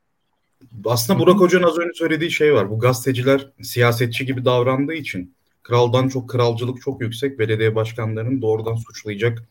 Aslında 0.84 1.18
Burak 1.18 1.40
Hoca'nın 1.40 1.64
az 1.64 1.78
önce 1.78 1.92
söylediği 1.94 2.30
şey 2.30 2.55
var. 2.55 2.70
Bu 2.70 2.78
gazeteciler 2.78 3.50
siyasetçi 3.62 4.26
gibi 4.26 4.44
davrandığı 4.44 4.94
için 4.94 5.34
kraldan 5.62 6.09
çok 6.09 6.30
kralcılık 6.30 6.82
çok 6.82 7.00
yüksek 7.00 7.38
belediye 7.38 7.74
başkanlarının 7.74 8.42
doğrudan 8.42 8.74
suçlayacak 8.74 9.42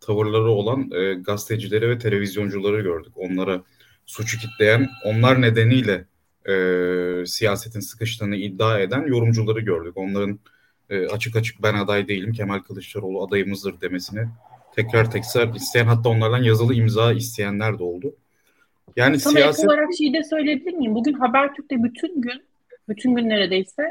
tavırları 0.00 0.50
olan 0.50 0.90
e, 0.92 1.14
gazetecileri 1.14 1.88
ve 1.88 1.98
televizyoncuları 1.98 2.80
gördük. 2.80 3.12
Onlara 3.16 3.62
suçu 4.10 4.38
kitleyen, 4.38 4.88
onlar 5.04 5.42
nedeniyle 5.42 6.04
e, 6.48 7.26
siyasetin 7.26 7.80
sıkıştığını 7.80 8.36
iddia 8.36 8.78
eden 8.78 9.06
yorumcuları 9.06 9.60
gördük. 9.60 9.96
Onların 9.96 10.38
e, 10.90 11.06
açık 11.06 11.36
açık 11.36 11.62
ben 11.62 11.74
aday 11.74 12.08
değilim, 12.08 12.32
Kemal 12.32 12.58
Kılıçdaroğlu 12.58 13.24
adayımızdır 13.24 13.80
demesini 13.80 14.28
tekrar 14.76 15.10
tekrar 15.10 15.54
isteyen 15.54 15.86
hatta 15.86 16.08
onlardan 16.08 16.42
yazılı 16.42 16.74
imza 16.74 17.12
isteyenler 17.12 17.78
de 17.78 17.82
oldu. 17.82 18.14
Yani 18.96 19.20
Sana 19.20 19.34
siyaset... 19.34 19.66
olarak 19.66 19.88
şeyi 19.98 20.14
de 20.14 20.24
söyleyebilir 20.24 20.72
miyim? 20.72 20.94
Bugün 20.94 21.12
Habertürk'te 21.12 21.82
bütün 21.82 22.20
gün, 22.20 22.42
bütün 22.88 23.14
gün 23.14 23.28
neredeyse 23.28 23.82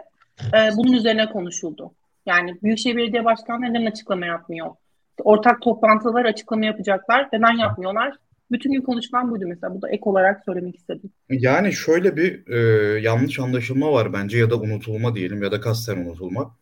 e, 0.53 0.77
bunun 0.77 0.93
üzerine 0.93 1.29
konuşuldu. 1.29 1.91
Yani 2.25 2.57
Büyükşehir 2.63 2.97
Belediye 2.97 3.25
Başkanları 3.25 3.73
neden 3.73 3.85
açıklama 3.85 4.25
yapmıyor? 4.25 4.75
ortak 5.23 5.61
toplantılar 5.61 6.25
açıklama 6.25 6.65
yapacaklar. 6.65 7.29
Neden 7.33 7.57
yapmıyorlar? 7.57 8.15
Bütün 8.51 8.71
gün 8.71 8.81
konuşulan 8.81 9.31
buydu 9.31 9.45
mesela. 9.47 9.75
Bu 9.75 9.81
da 9.81 9.89
ek 9.89 10.01
olarak 10.05 10.45
söylemek 10.45 10.75
istedim. 10.75 11.11
Yani 11.29 11.73
şöyle 11.73 12.17
bir 12.17 12.47
e, 12.47 12.99
yanlış 12.99 13.39
anlaşılma 13.39 13.91
var 13.91 14.13
bence 14.13 14.37
ya 14.37 14.49
da 14.49 14.59
unutulma 14.59 15.15
diyelim 15.15 15.43
ya 15.43 15.51
da 15.51 15.59
kasten 15.61 15.97
unutulma. 15.97 16.55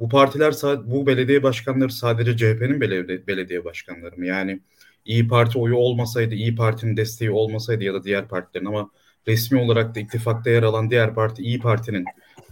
Bu 0.00 0.08
partiler 0.08 0.54
bu 0.84 1.06
belediye 1.06 1.42
başkanları 1.42 1.92
sadece 1.92 2.36
CHP'nin 2.36 2.80
belediye 3.26 3.64
başkanları 3.64 4.16
mı? 4.16 4.26
Yani 4.26 4.60
İyi 5.04 5.28
Parti 5.28 5.58
oyu 5.58 5.76
olmasaydı, 5.76 6.34
İyi 6.34 6.54
Parti'nin 6.54 6.96
desteği 6.96 7.30
olmasaydı 7.30 7.84
ya 7.84 7.94
da 7.94 8.04
diğer 8.04 8.28
partilerin 8.28 8.66
ama 8.66 8.90
resmi 9.28 9.58
olarak 9.60 9.94
da 9.94 10.00
ittifakta 10.00 10.50
yer 10.50 10.62
alan 10.62 10.90
diğer 10.90 11.14
parti 11.14 11.42
İyi 11.42 11.58
Parti'nin 11.58 12.04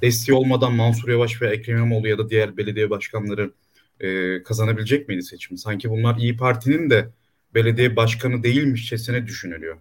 desteği 0.02 0.34
olmadan 0.36 0.74
Mansur 0.74 1.08
Yavaş 1.08 1.42
ve 1.42 1.50
Ekrem 1.50 1.76
İmamoğlu 1.76 2.08
ya 2.08 2.18
da 2.18 2.30
diğer 2.30 2.56
belediye 2.56 2.90
başkanları 2.90 3.52
e, 4.00 4.42
kazanabilecek 4.42 5.08
miydi 5.08 5.22
seçimi? 5.22 5.58
Sanki 5.58 5.90
bunlar 5.90 6.16
İyi 6.16 6.36
Parti'nin 6.36 6.90
de 6.90 7.08
belediye 7.54 7.96
başkanı 7.96 8.42
değilmişçesine 8.42 9.26
düşünülüyor. 9.26 9.76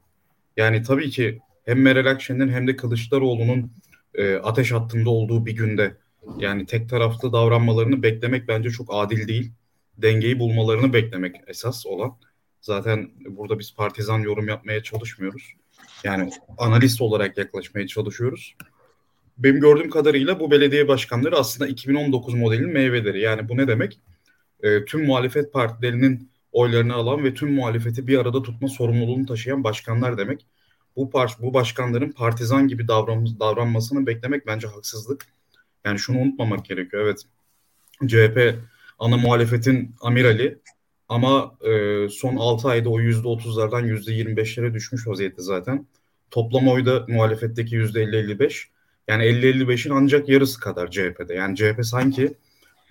Yani 0.58 0.84
tabii 0.84 1.10
ki 1.10 1.40
hem 1.66 1.82
Meral 1.82 2.06
Akşener'in 2.06 2.52
hem 2.52 2.68
de 2.68 2.76
Kılıçdaroğlu'nun 2.76 3.72
e, 4.14 4.36
ateş 4.36 4.72
hattında 4.72 5.10
olduğu 5.10 5.46
bir 5.46 5.56
günde 5.56 5.98
yani 6.38 6.66
tek 6.66 6.90
taraflı 6.90 7.34
davranmalarını 7.34 8.04
beklemek 8.04 8.48
bence 8.48 8.70
çok 8.70 8.88
adil 8.92 9.28
değil. 9.28 9.52
Dengeyi 9.98 10.40
bulmalarını 10.40 10.94
beklemek 10.94 11.36
esas 11.48 11.86
olan. 11.86 12.18
Zaten 12.62 13.12
burada 13.30 13.60
biz 13.60 13.76
partizan 13.76 14.20
yorum 14.20 14.48
yapmaya 14.48 14.84
çalışmıyoruz. 14.84 15.54
Yani 16.04 16.32
analist 16.58 17.02
olarak 17.02 17.38
yaklaşmaya 17.38 17.88
çalışıyoruz. 17.88 18.56
Benim 19.38 19.60
gördüğüm 19.60 19.90
kadarıyla 19.90 20.40
bu 20.40 20.52
belediye 20.52 20.88
başkanları 20.88 21.38
aslında 21.38 21.70
2019 21.70 22.34
modelinin 22.34 22.74
meyveleri. 22.74 23.22
Yani 23.22 23.50
bu 23.50 23.58
ne 23.58 23.68
demek? 23.68 24.00
E, 24.64 24.86
tüm 24.86 25.06
muhalefet 25.06 25.54
partilerinin 25.54 26.31
oylarını 26.52 26.94
alan 26.94 27.24
ve 27.24 27.34
tüm 27.34 27.54
muhalefeti 27.54 28.08
bir 28.08 28.18
arada 28.18 28.44
tutma 28.44 28.68
sorumluluğunu 28.68 29.26
taşıyan 29.26 29.64
başkanlar 29.64 30.18
demek. 30.18 30.46
Bu 30.96 31.10
par 31.10 31.36
bu 31.40 31.54
başkanların 31.54 32.12
partizan 32.12 32.68
gibi 32.68 32.88
davran 32.88 33.40
davranmasını 33.40 34.08
beklemek 34.08 34.48
bence 34.48 34.68
haksızlık. 34.68 35.26
Yani 35.86 36.00
şunu 36.00 36.20
unutmamak 36.20 36.66
gerekiyor. 36.66 37.04
Evet 37.04 37.24
CHP 38.08 38.60
ana 39.00 39.18
muhalefetin 39.18 39.96
amirali 40.02 40.60
ama 41.10 41.58
e, 41.62 42.10
son 42.10 42.36
6 42.36 42.68
ayda 42.70 42.90
o 42.90 43.00
%30'lardan 43.00 43.88
%25'lere 43.88 44.74
düşmüş 44.74 45.08
vaziyette 45.08 45.42
zaten. 45.42 45.88
Toplam 46.32 46.68
oyda 46.68 47.06
muhalefetteki 47.08 47.76
%50-55. 47.76 48.66
Yani 49.08 49.24
50-55'in 49.24 49.92
ancak 49.92 50.30
yarısı 50.30 50.60
kadar 50.60 50.92
CHP'de. 50.92 51.34
Yani 51.34 51.56
CHP 51.56 51.86
sanki 51.86 52.34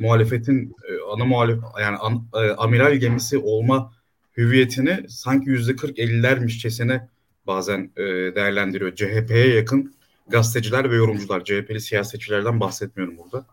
muhalefetin 0.01 0.74
e, 0.88 1.12
ana 1.12 1.24
muhalef 1.24 1.59
yani 1.80 1.96
an, 1.96 2.26
e, 2.34 2.51
amiral 2.51 2.96
gemisi 2.96 3.38
olma 3.38 3.92
hüviyetini 4.36 5.05
sanki 5.09 5.51
yüzde 5.51 5.76
40 5.76 5.98
50'lermişçesine 5.98 7.09
bazen 7.46 7.90
e, 7.96 8.03
değerlendiriyor. 8.34 8.94
CHP'ye 8.94 9.55
yakın 9.55 9.94
gazeteciler 10.28 10.90
ve 10.90 10.96
yorumcular, 10.96 11.44
CHP'li 11.44 11.80
siyasetçilerden 11.80 12.61
bahsetmiyorum 12.61 13.18
burada. 13.18 13.46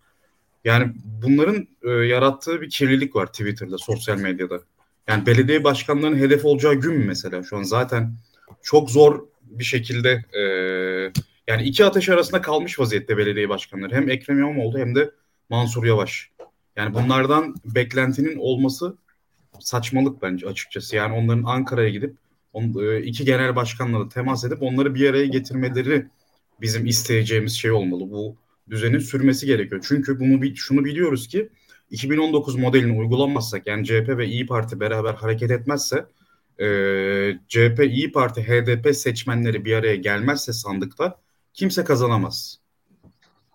Yani 0.63 0.91
bunların 1.21 1.67
e, 1.83 1.89
yarattığı 1.89 2.61
bir 2.61 2.69
kirlilik 2.69 3.15
var 3.15 3.27
Twitter'da, 3.27 3.77
sosyal 3.77 4.17
medyada. 4.17 4.59
Yani 5.07 5.25
belediye 5.25 5.63
başkanlarının 5.63 6.17
hedef 6.17 6.45
olacağı 6.45 6.73
gün 6.73 7.05
mesela 7.05 7.43
şu 7.43 7.57
an 7.57 7.63
zaten 7.63 8.17
çok 8.61 8.91
zor 8.91 9.27
bir 9.41 9.63
şekilde 9.63 10.25
e, 10.33 10.41
yani 11.47 11.63
iki 11.63 11.85
ateş 11.85 12.09
arasında 12.09 12.41
kalmış 12.41 12.79
vaziyette 12.79 13.17
belediye 13.17 13.49
başkanları. 13.49 13.95
Hem 13.95 14.09
Ekrem 14.09 14.39
İmamoğlu 14.39 14.79
hem 14.79 14.95
de 14.95 15.11
Mansur 15.49 15.85
Yavaş. 15.85 16.29
Yani 16.77 16.93
bunlardan 16.93 17.55
beklentinin 17.65 18.37
olması 18.37 18.97
saçmalık 19.59 20.21
bence 20.21 20.47
açıkçası. 20.47 20.95
Yani 20.95 21.13
onların 21.13 21.43
Ankara'ya 21.43 21.89
gidip 21.89 22.15
e, 22.55 23.01
iki 23.01 23.25
genel 23.25 23.55
başkanla 23.55 24.09
temas 24.09 24.43
edip 24.43 24.61
onları 24.61 24.95
bir 24.95 25.09
araya 25.09 25.25
getirmeleri 25.25 26.07
bizim 26.61 26.85
isteyeceğimiz 26.85 27.53
şey 27.53 27.71
olmalı. 27.71 28.11
Bu 28.11 28.37
düzenin 28.69 28.99
sürmesi 28.99 29.45
gerekiyor. 29.45 29.85
Çünkü 29.87 30.19
bunu 30.19 30.55
şunu 30.55 30.85
biliyoruz 30.85 31.27
ki 31.27 31.49
2019 31.91 32.55
modelini 32.55 32.99
uygulamazsak 32.99 33.67
yani 33.67 33.85
CHP 33.85 34.09
ve 34.09 34.27
İyi 34.27 34.45
Parti 34.45 34.79
beraber 34.79 35.13
hareket 35.13 35.51
etmezse 35.51 36.05
e, 36.59 36.67
CHP, 37.47 37.79
İyi 37.85 38.11
Parti, 38.11 38.43
HDP 38.43 38.95
seçmenleri 38.95 39.65
bir 39.65 39.73
araya 39.73 39.95
gelmezse 39.95 40.53
sandıkta 40.53 41.19
kimse 41.53 41.83
kazanamaz. 41.83 42.59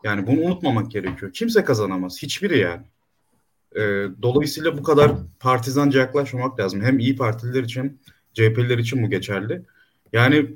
Yani 0.04 0.26
bunu 0.26 0.40
unutmamak 0.40 0.90
gerekiyor. 0.90 1.32
Kimse 1.32 1.64
kazanamaz. 1.64 2.22
Hiçbiri 2.22 2.58
yani. 2.58 2.82
E, 3.76 3.80
dolayısıyla 4.22 4.78
bu 4.78 4.82
kadar 4.82 5.12
partizanca 5.40 6.00
yaklaşmamak 6.00 6.60
lazım. 6.60 6.82
Hem 6.82 6.98
İyi 6.98 7.16
Partililer 7.16 7.62
için 7.62 8.00
CHP'liler 8.34 8.78
için 8.78 9.02
bu 9.02 9.10
geçerli. 9.10 9.62
Yani 10.12 10.46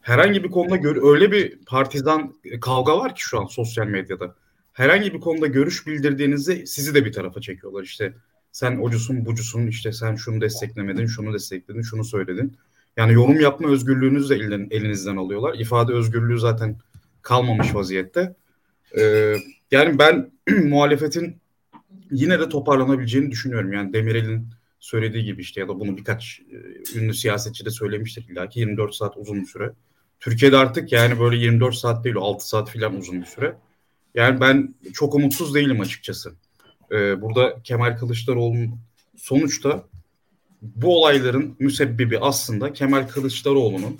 herhangi 0.00 0.44
bir 0.44 0.50
konuda 0.50 0.76
gör 0.76 1.12
öyle 1.14 1.32
bir 1.32 1.58
partizan 1.66 2.34
kavga 2.60 2.98
var 2.98 3.14
ki 3.14 3.22
şu 3.22 3.40
an 3.40 3.46
sosyal 3.46 3.86
medyada. 3.86 4.34
Herhangi 4.72 5.14
bir 5.14 5.20
konuda 5.20 5.46
görüş 5.46 5.86
bildirdiğinizde 5.86 6.66
sizi 6.66 6.94
de 6.94 7.04
bir 7.04 7.12
tarafa 7.12 7.40
çekiyorlar. 7.40 7.82
İşte 7.82 8.14
sen 8.52 8.76
ocusun 8.76 9.26
bucusun 9.26 9.66
işte 9.66 9.92
sen 9.92 10.14
şunu 10.14 10.40
desteklemedin, 10.40 11.06
şunu 11.06 11.34
destekledin, 11.34 11.82
şunu 11.82 12.04
söyledin. 12.04 12.56
Yani 12.96 13.12
yorum 13.12 13.40
yapma 13.40 13.68
özgürlüğünüzü 13.68 14.28
de 14.28 14.34
elin, 14.34 14.68
elinizden 14.70 15.16
alıyorlar. 15.16 15.54
İfade 15.54 15.92
özgürlüğü 15.92 16.38
zaten 16.38 16.76
kalmamış 17.22 17.74
vaziyette. 17.74 18.34
Ee, 18.98 19.34
yani 19.70 19.98
ben 19.98 20.30
muhalefetin 20.64 21.39
yine 22.10 22.40
de 22.40 22.48
toparlanabileceğini 22.48 23.30
düşünüyorum. 23.30 23.72
Yani 23.72 23.92
Demirel'in 23.92 24.48
söylediği 24.80 25.24
gibi 25.24 25.42
işte 25.42 25.60
ya 25.60 25.68
da 25.68 25.80
bunu 25.80 25.96
birkaç 25.96 26.40
e, 26.40 26.98
ünlü 26.98 27.14
siyasetçi 27.14 27.64
de 27.64 27.70
söylemiştir 27.70 28.28
illa 28.28 28.48
ki 28.48 28.60
24 28.60 28.94
saat 28.94 29.16
uzun 29.16 29.40
bir 29.40 29.46
süre. 29.46 29.72
Türkiye'de 30.20 30.56
artık 30.56 30.92
yani 30.92 31.20
böyle 31.20 31.36
24 31.36 31.74
saat 31.74 32.04
değil 32.04 32.16
6 32.18 32.48
saat 32.48 32.70
falan 32.70 32.96
uzun 32.96 33.20
bir 33.20 33.26
süre. 33.26 33.56
Yani 34.14 34.40
ben 34.40 34.74
çok 34.92 35.14
umutsuz 35.14 35.54
değilim 35.54 35.80
açıkçası. 35.80 36.32
Ee, 36.92 37.22
burada 37.22 37.62
Kemal 37.64 37.96
Kılıçdaroğlu'nun 37.96 38.80
sonuçta 39.16 39.84
bu 40.62 40.98
olayların 40.98 41.56
müsebbibi 41.58 42.18
aslında 42.18 42.72
Kemal 42.72 43.08
Kılıçdaroğlu'nun 43.08 43.98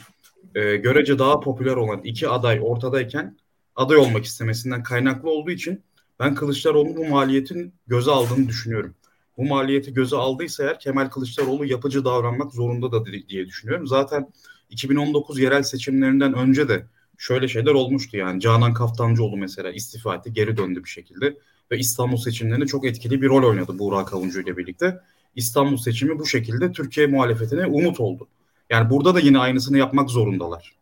e, 0.55 0.77
görece 0.77 1.19
daha 1.19 1.41
popüler 1.41 1.77
olan 1.77 2.01
iki 2.05 2.29
aday 2.29 2.61
ortadayken 2.63 3.37
aday 3.77 3.97
olmak 3.97 4.25
istemesinden 4.25 4.83
kaynaklı 4.83 5.31
olduğu 5.31 5.51
için 5.51 5.83
ben 6.21 6.35
Kılıçdaroğlu'nun 6.35 6.97
bu 6.97 7.05
maliyetin 7.05 7.75
göze 7.87 8.11
aldığını 8.11 8.49
düşünüyorum. 8.49 8.95
Bu 9.37 9.45
maliyeti 9.45 9.95
göze 9.95 10.17
aldıysa 10.17 10.65
eğer 10.65 10.81
Kemal 10.81 11.09
Kılıçdaroğlu 11.09 11.65
yapıcı 11.65 12.05
davranmak 12.05 12.53
zorunda 12.53 12.93
da 12.93 13.05
diye 13.29 13.47
düşünüyorum. 13.47 13.87
Zaten 13.87 14.33
2019 14.71 15.39
yerel 15.39 15.63
seçimlerinden 15.63 16.35
önce 16.35 16.69
de 16.69 16.87
şöyle 17.19 17.49
şeyler 17.49 17.73
olmuştu 17.73 18.17
yani. 18.17 18.41
Canan 18.41 18.75
Kaftancıoğlu 18.75 19.37
mesela 19.37 19.71
istifa 19.71 20.15
etti, 20.15 20.33
geri 20.33 20.57
döndü 20.57 20.85
bir 20.85 20.89
şekilde 20.89 21.37
ve 21.71 21.79
İstanbul 21.79 22.17
seçimlerinde 22.17 22.67
çok 22.67 22.87
etkili 22.87 23.23
bir 23.23 23.29
rol 23.29 23.49
oynadı 23.49 23.79
Buğra 23.79 24.05
Kavuncu 24.05 24.41
ile 24.41 24.57
birlikte. 24.57 25.01
İstanbul 25.37 25.77
seçimi 25.77 26.19
bu 26.19 26.27
şekilde 26.27 26.73
Türkiye 26.73 27.07
muhalefetine 27.07 27.67
umut 27.67 28.01
oldu. 28.01 28.29
Yani 28.71 28.91
burada 28.91 29.15
da 29.15 29.21
yine 29.21 29.39
aynısını 29.39 29.79
yapmak 29.79 30.11
zorundalar. 30.11 30.75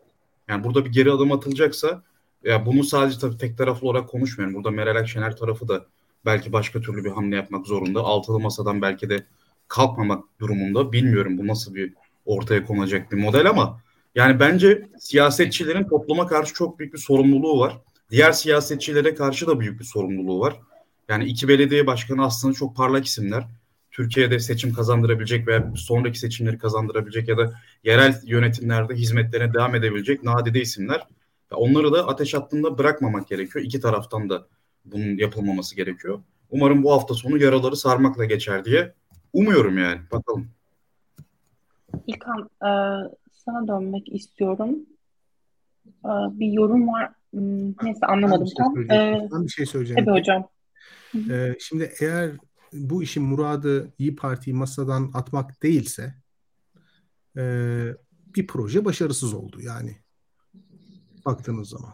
Yani 0.49 0.65
burada 0.65 0.85
bir 0.85 0.91
geri 0.93 1.13
adım 1.13 1.33
atılacaksa 1.33 2.03
ya 2.45 2.67
bunu 2.67 2.85
sadece 2.85 3.19
tabii 3.19 3.37
tek 3.37 3.59
taraflı 3.59 3.89
olarak 3.89 4.09
konuşmuyorum. 4.09 4.55
Burada 4.55 4.71
Meral 4.71 4.97
Akşener 4.97 5.37
tarafı 5.37 5.69
da 5.69 5.87
belki 6.25 6.53
başka 6.53 6.81
türlü 6.81 7.05
bir 7.05 7.11
hamle 7.11 7.37
yapmak 7.37 7.67
zorunda. 7.67 8.01
Altılı 8.01 8.41
masadan 8.41 8.83
belki 8.83 9.09
de 9.09 9.27
kalkmamak 9.69 10.25
durumunda. 10.41 10.93
Bilmiyorum 10.93 11.39
bu 11.39 11.47
nasıl 11.47 11.75
bir 11.75 11.95
ortaya 12.27 12.65
konacak 12.65 13.13
bir 13.13 13.17
model 13.17 13.51
ama 13.51 13.81
yani 14.15 14.41
bence 14.41 14.89
siyasetçilerin 14.99 15.85
topluma 15.85 16.27
karşı 16.27 16.55
çok 16.55 16.79
büyük 16.79 16.93
bir 16.93 16.99
sorumluluğu 16.99 17.61
var. 17.61 17.79
Diğer 18.11 18.33
siyasetçilere 18.33 19.15
karşı 19.15 19.47
da 19.47 19.61
büyük 19.61 19.81
bir 19.81 19.85
sorumluluğu 19.85 20.41
var. 20.41 20.57
Yani 21.09 21.25
iki 21.25 21.49
belediye 21.49 21.87
başkanı 21.87 22.25
aslında 22.25 22.55
çok 22.55 22.77
parlak 22.77 23.05
isimler. 23.05 23.45
Türkiye'de 23.91 24.39
seçim 24.39 24.73
kazandırabilecek 24.73 25.47
veya 25.47 25.73
sonraki 25.77 26.19
seçimleri 26.19 26.59
kazandırabilecek 26.59 27.29
ya 27.29 27.39
da 27.39 27.53
yerel 27.85 28.21
yönetimlerde 28.25 28.95
hizmetlerine 28.95 29.55
devam 29.55 29.75
edebilecek 29.75 30.23
nadide 30.23 30.61
isimler. 30.61 31.07
Onları 31.55 31.93
da 31.93 32.09
ateş 32.09 32.35
hattında 32.35 32.79
bırakmamak 32.79 33.29
gerekiyor. 33.29 33.65
İki 33.65 33.81
taraftan 33.81 34.31
da 34.31 34.47
bunun 34.85 35.19
yapılmaması 35.19 35.77
gerekiyor. 35.77 36.23
Umarım 36.51 36.83
bu 36.83 36.93
hafta 36.93 37.15
sonu 37.15 37.43
yaraları 37.43 37.77
sarmakla 37.77 38.25
geçer 38.25 38.65
diye 38.65 38.95
umuyorum 39.33 39.79
yani. 39.79 40.01
Bakalım. 40.13 40.51
İlkan 42.07 42.51
e, 42.63 42.71
sana 43.33 43.69
dönmek 43.69 44.13
istiyorum. 44.13 44.77
E, 45.87 46.11
bir 46.39 46.53
yorum 46.53 46.89
var. 46.89 47.13
Hmm, 47.31 47.69
neyse 47.83 48.07
anlamadım 48.07 48.47
ben 48.59 48.75
bir 48.75 48.87
şey 48.87 48.89
tam. 48.89 48.99
E, 48.99 49.29
ben 49.33 49.45
bir 49.45 49.51
şey 49.51 49.67
söyleyeceğim. 49.67 50.05
Tabii 50.05 50.19
hocam. 50.19 50.49
E, 51.31 51.57
şimdi 51.61 51.93
eğer 52.01 52.31
bu 52.73 53.03
işin 53.03 53.23
muradı 53.23 53.93
İyi 53.99 54.17
Parti'yi 54.17 54.57
masadan 54.57 55.11
atmak 55.15 55.63
değilse 55.63 56.15
e, 57.37 57.43
bir 58.37 58.47
proje 58.47 58.85
başarısız 58.85 59.35
oldu 59.35 59.61
yani 59.61 59.97
baktığınız 61.29 61.69
zaman. 61.69 61.93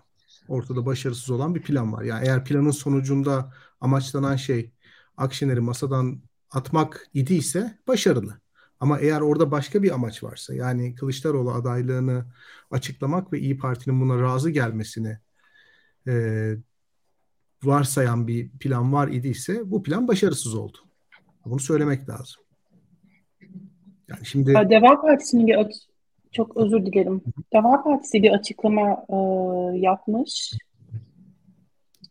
Ortada 0.49 0.87
başarısız 0.87 1.31
olan 1.31 1.55
bir 1.55 1.63
plan 1.63 1.93
var. 1.93 2.03
Yani 2.03 2.27
eğer 2.27 2.45
planın 2.45 2.71
sonucunda 2.71 3.53
amaçlanan 3.81 4.37
şey 4.37 4.71
Akşener'i 5.17 5.61
masadan 5.61 6.23
atmak 6.51 7.09
idiyse 7.15 7.79
başarılı. 7.89 8.41
Ama 8.81 8.99
eğer 8.99 9.21
orada 9.21 9.51
başka 9.51 9.83
bir 9.83 9.95
amaç 9.95 10.23
varsa 10.23 10.55
yani 10.55 10.95
Kılıçdaroğlu 10.95 11.53
adaylığını 11.53 12.25
açıklamak 12.71 13.33
ve 13.33 13.41
İyi 13.41 13.59
Parti'nin 13.59 14.01
buna 14.01 14.23
razı 14.23 14.51
gelmesini 14.51 15.19
e, 16.09 16.15
varsayan 17.63 18.27
bir 18.27 18.51
plan 18.51 18.93
var 18.93 19.09
idiyse 19.09 19.71
bu 19.71 19.83
plan 19.83 20.09
başarısız 20.09 20.55
oldu. 20.55 20.79
Bunu 21.45 21.61
söylemek 21.61 22.09
lazım. 22.09 22.43
Yani 24.09 24.27
şimdi 24.27 24.55
Deva 24.55 25.01
Partisi'nin 25.01 25.47
bir 25.47 25.55
çok 26.35 26.57
özür 26.57 26.87
dilerim. 26.87 27.23
Deva 27.53 27.83
Partisi 27.83 28.23
bir 28.23 28.31
açıklama 28.31 29.05
e, 29.09 29.17
yapmış. 29.79 30.53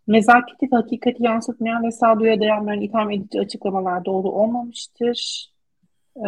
Nezaketi 0.08 0.66
ve 0.66 0.76
hakikati 0.76 1.24
yansıtmayan 1.24 1.84
ve 1.84 1.92
sağduya 1.92 2.40
dayanmayan 2.40 2.82
itham 2.82 3.12
edici 3.12 3.40
açıklamalar 3.40 4.06
doğru 4.06 4.30
olmamıştır 4.30 5.50
e, 6.16 6.28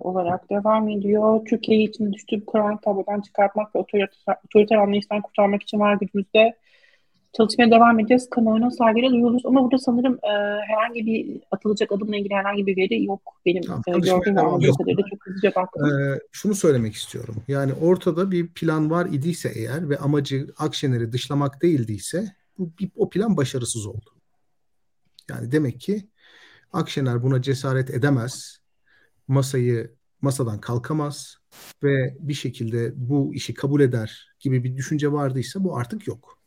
olarak 0.00 0.50
devam 0.50 0.88
ediyor. 0.88 1.44
Türkiye 1.44 1.82
için 1.82 2.12
düştüğü 2.12 2.46
karanlık 2.46 2.82
tablodan 2.82 3.20
çıkartmak 3.20 3.74
ve 3.74 3.78
otoriter, 3.78 4.36
otoriter 4.44 4.76
anlayıştan 4.76 5.22
kurtarmak 5.22 5.62
için 5.62 5.80
var 5.80 5.94
gücümüzde 5.94 6.56
çalışmaya 7.32 7.70
devam 7.70 8.00
edeceğiz. 8.00 8.30
Kamuoyuna 8.30 8.70
saygıyla 8.70 9.10
duyuyoruz. 9.10 9.42
Ama 9.46 9.64
burada 9.64 9.78
sanırım 9.78 10.14
e, 10.14 10.32
herhangi 10.68 11.06
bir 11.06 11.40
atılacak 11.50 11.92
adımla 11.92 12.16
ilgili 12.16 12.34
herhangi 12.34 12.66
bir 12.66 12.76
veri 12.76 13.04
yok. 13.04 13.20
Benim 13.46 13.62
tamam, 13.62 13.82
e, 13.86 13.92
gördüğüm 13.92 14.36
ve 14.36 14.40
anladığım 14.40 14.74
kadarıyla 14.74 15.02
çok 15.10 15.26
hızlıca 15.26 15.52
baktım. 15.54 15.86
Ee, 15.86 16.18
şunu 16.32 16.54
söylemek 16.54 16.94
istiyorum. 16.94 17.36
Yani 17.48 17.72
ortada 17.72 18.30
bir 18.30 18.48
plan 18.48 18.90
var 18.90 19.06
idiyse 19.06 19.52
eğer 19.54 19.88
ve 19.90 19.98
amacı 19.98 20.46
Akşener'i 20.58 21.12
dışlamak 21.12 21.62
değildiyse 21.62 22.32
bu, 22.58 22.70
o 22.96 23.10
plan 23.10 23.36
başarısız 23.36 23.86
oldu. 23.86 24.10
Yani 25.30 25.52
demek 25.52 25.80
ki 25.80 26.08
Akşener 26.72 27.22
buna 27.22 27.42
cesaret 27.42 27.90
edemez. 27.90 28.58
Masayı 29.28 29.98
masadan 30.20 30.60
kalkamaz 30.60 31.36
ve 31.82 32.16
bir 32.20 32.34
şekilde 32.34 32.92
bu 32.96 33.34
işi 33.34 33.54
kabul 33.54 33.80
eder 33.80 34.28
gibi 34.40 34.64
bir 34.64 34.76
düşünce 34.76 35.12
vardıysa 35.12 35.64
bu 35.64 35.76
artık 35.76 36.06
yok. 36.06 36.37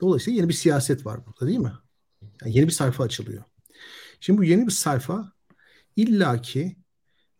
Dolayısıyla 0.00 0.36
yeni 0.36 0.48
bir 0.48 0.54
siyaset 0.54 1.06
var 1.06 1.26
burada 1.26 1.46
değil 1.46 1.58
mi? 1.58 1.72
Yani 2.42 2.56
yeni 2.56 2.66
bir 2.66 2.72
sayfa 2.72 3.04
açılıyor. 3.04 3.44
Şimdi 4.20 4.38
bu 4.38 4.44
yeni 4.44 4.66
bir 4.66 4.72
sayfa 4.72 5.32
illaki 5.96 6.76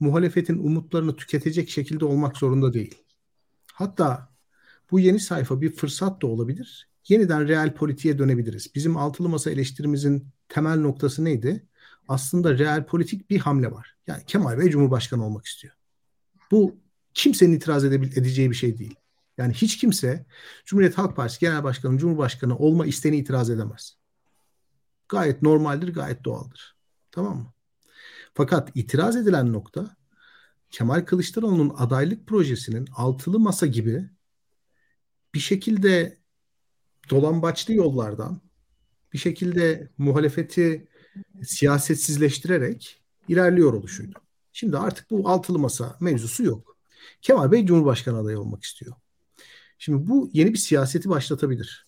muhalefetin 0.01 0.59
umutlarını 0.59 1.17
tüketecek 1.17 1.71
şekilde 1.71 2.05
olmak 2.05 2.37
zorunda 2.37 2.73
değil. 2.73 2.95
Hatta 3.73 4.35
bu 4.91 5.01
yeni 5.01 5.21
sayfa 5.21 5.61
bir 5.61 5.73
fırsat 5.73 6.23
da 6.23 6.27
olabilir. 6.27 6.89
Yeniden 7.09 7.49
real 7.49 7.75
politiğe 7.75 8.19
dönebiliriz. 8.19 8.75
Bizim 8.75 8.97
altılı 8.97 9.29
masa 9.29 9.51
eleştirimizin 9.51 10.29
temel 10.49 10.79
noktası 10.79 11.25
neydi? 11.25 11.67
Aslında 12.09 12.59
real 12.59 12.87
politik 12.87 13.31
bir 13.31 13.39
hamle 13.39 13.73
var. 13.73 13.97
Yani 14.07 14.23
Kemal 14.27 14.59
Bey 14.59 14.71
Cumhurbaşkanı 14.71 15.27
olmak 15.27 15.47
istiyor. 15.47 15.75
Bu 16.51 16.77
kimsenin 17.15 17.53
itiraz 17.53 17.85
edeceği 17.85 18.51
bir 18.51 18.57
şey 18.57 18.79
değil. 18.79 18.95
Yani 19.39 19.55
hiç 19.55 19.77
kimse 19.77 20.27
Cumhuriyet 20.65 20.99
Halk 20.99 21.17
Partisi 21.17 21.41
Genel 21.41 21.65
Başkanı, 21.65 21.99
Cumhurbaşkanı 21.99 22.59
olma 22.59 22.87
isteğine 22.87 23.19
itiraz 23.19 23.51
edemez. 23.51 23.97
Gayet 25.09 25.43
normaldir, 25.43 25.95
gayet 25.95 26.25
doğaldır. 26.25 26.77
Tamam 27.11 27.37
mı? 27.37 27.53
Fakat 28.35 28.71
itiraz 28.75 29.17
edilen 29.17 29.53
nokta 29.53 29.97
Kemal 30.71 31.01
Kılıçdaroğlu'nun 31.01 31.75
adaylık 31.77 32.27
projesinin 32.27 32.89
altılı 32.97 33.39
masa 33.39 33.67
gibi 33.67 34.11
bir 35.35 35.41
şekilde 35.41 36.19
dolambaçlı 37.11 37.75
yollardan 37.75 38.41
bir 39.13 39.19
şekilde 39.19 39.91
muhalefeti 39.99 40.89
siyasetsizleştirerek 41.43 43.03
ilerliyor 43.29 43.73
oluşuydu. 43.73 44.19
Şimdi 44.53 44.79
artık 44.79 45.11
bu 45.11 45.29
altılı 45.29 45.59
masa 45.59 45.97
mevzusu 46.01 46.45
yok. 46.45 46.77
Kemal 47.23 47.53
Bey 47.53 47.67
Cumhurbaşkanı 47.67 48.19
adayı 48.19 48.41
olmak 48.41 48.63
istiyor. 48.63 48.97
Şimdi 49.79 50.09
bu 50.09 50.31
yeni 50.33 50.53
bir 50.53 50.59
siyaseti 50.59 51.09
başlatabilir. 51.09 51.87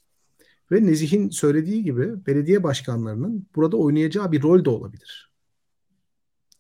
Ve 0.73 0.87
Nezih'in 0.87 1.31
söylediği 1.31 1.85
gibi 1.85 2.27
belediye 2.27 2.63
başkanlarının 2.63 3.47
burada 3.55 3.77
oynayacağı 3.77 4.33
bir 4.33 4.43
rol 4.43 4.65
de 4.65 4.71
olabilir. 4.71 5.31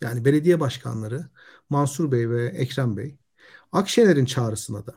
Yani 0.00 0.24
belediye 0.24 0.60
başkanları 0.60 1.28
Mansur 1.70 2.12
Bey 2.12 2.30
ve 2.30 2.46
Ekrem 2.46 2.96
Bey 2.96 3.16
Akşener'in 3.72 4.24
çağrısına 4.24 4.86
da 4.86 4.94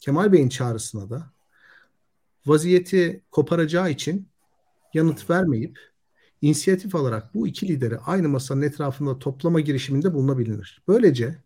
Kemal 0.00 0.32
Bey'in 0.32 0.48
çağrısına 0.48 1.10
da 1.10 1.32
vaziyeti 2.46 3.22
koparacağı 3.30 3.90
için 3.90 4.28
yanıt 4.94 5.30
vermeyip 5.30 5.78
inisiyatif 6.40 6.94
alarak 6.94 7.34
bu 7.34 7.48
iki 7.48 7.68
lideri 7.68 7.98
aynı 7.98 8.28
masanın 8.28 8.62
etrafında 8.62 9.18
toplama 9.18 9.60
girişiminde 9.60 10.14
bulunabilir. 10.14 10.82
Böylece 10.88 11.42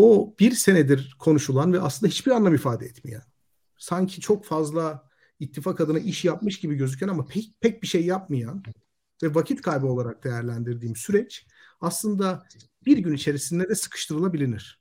o 0.00 0.34
bir 0.40 0.50
senedir 0.50 1.16
konuşulan 1.18 1.72
ve 1.72 1.80
aslında 1.80 2.10
hiçbir 2.10 2.30
anlam 2.30 2.54
ifade 2.54 2.86
etmeyen, 2.86 3.22
sanki 3.78 4.20
çok 4.20 4.44
fazla 4.44 5.08
ittifak 5.40 5.80
adına 5.80 5.98
iş 5.98 6.24
yapmış 6.24 6.60
gibi 6.60 6.74
gözüken 6.74 7.08
ama 7.08 7.26
pek, 7.26 7.44
pek 7.60 7.82
bir 7.82 7.86
şey 7.86 8.06
yapmayan 8.06 8.62
ve 9.22 9.34
vakit 9.34 9.62
kaybı 9.62 9.86
olarak 9.86 10.24
değerlendirdiğim 10.24 10.96
süreç 10.96 11.46
aslında 11.80 12.42
bir 12.86 12.98
gün 12.98 13.14
içerisinde 13.14 13.68
de 13.68 13.74
sıkıştırılabilir. 13.74 14.80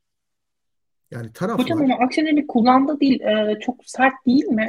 Yani 1.11 1.33
taraflar... 1.33 1.65
Hocam 1.65 1.81
ama 1.81 2.05
Akşener'in 2.05 2.47
kullandığı 2.47 2.99
değil 2.99 3.21
e, 3.21 3.59
çok 3.59 3.75
sert 3.85 4.13
değil 4.25 4.45
mi? 4.45 4.67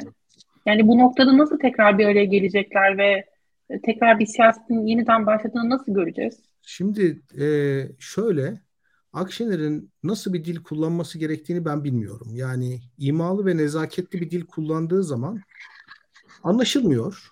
Yani 0.67 0.89
bu 0.89 0.99
noktada 0.99 1.39
nasıl 1.39 1.59
tekrar 1.59 1.99
bir 1.99 2.07
araya 2.07 2.25
gelecekler 2.25 2.99
ve 2.99 3.25
e, 3.71 3.81
tekrar 3.81 4.19
bir 4.19 4.27
siyasetin 4.27 4.87
yeniden 4.87 5.27
başladığını 5.27 5.71
nasıl 5.71 5.95
göreceğiz? 5.95 6.39
Şimdi 6.63 7.23
e, 7.41 7.47
şöyle 7.99 8.61
Akşener'in 9.13 9.91
nasıl 10.03 10.33
bir 10.33 10.45
dil 10.45 10.63
kullanması 10.63 11.19
gerektiğini 11.19 11.65
ben 11.65 11.85
bilmiyorum. 11.85 12.29
Yani 12.35 12.81
imalı 12.99 13.47
ve 13.47 13.57
nezaketli 13.57 14.21
bir 14.21 14.31
dil 14.31 14.47
kullandığı 14.47 15.05
zaman 15.05 15.41
anlaşılmıyor. 16.43 17.31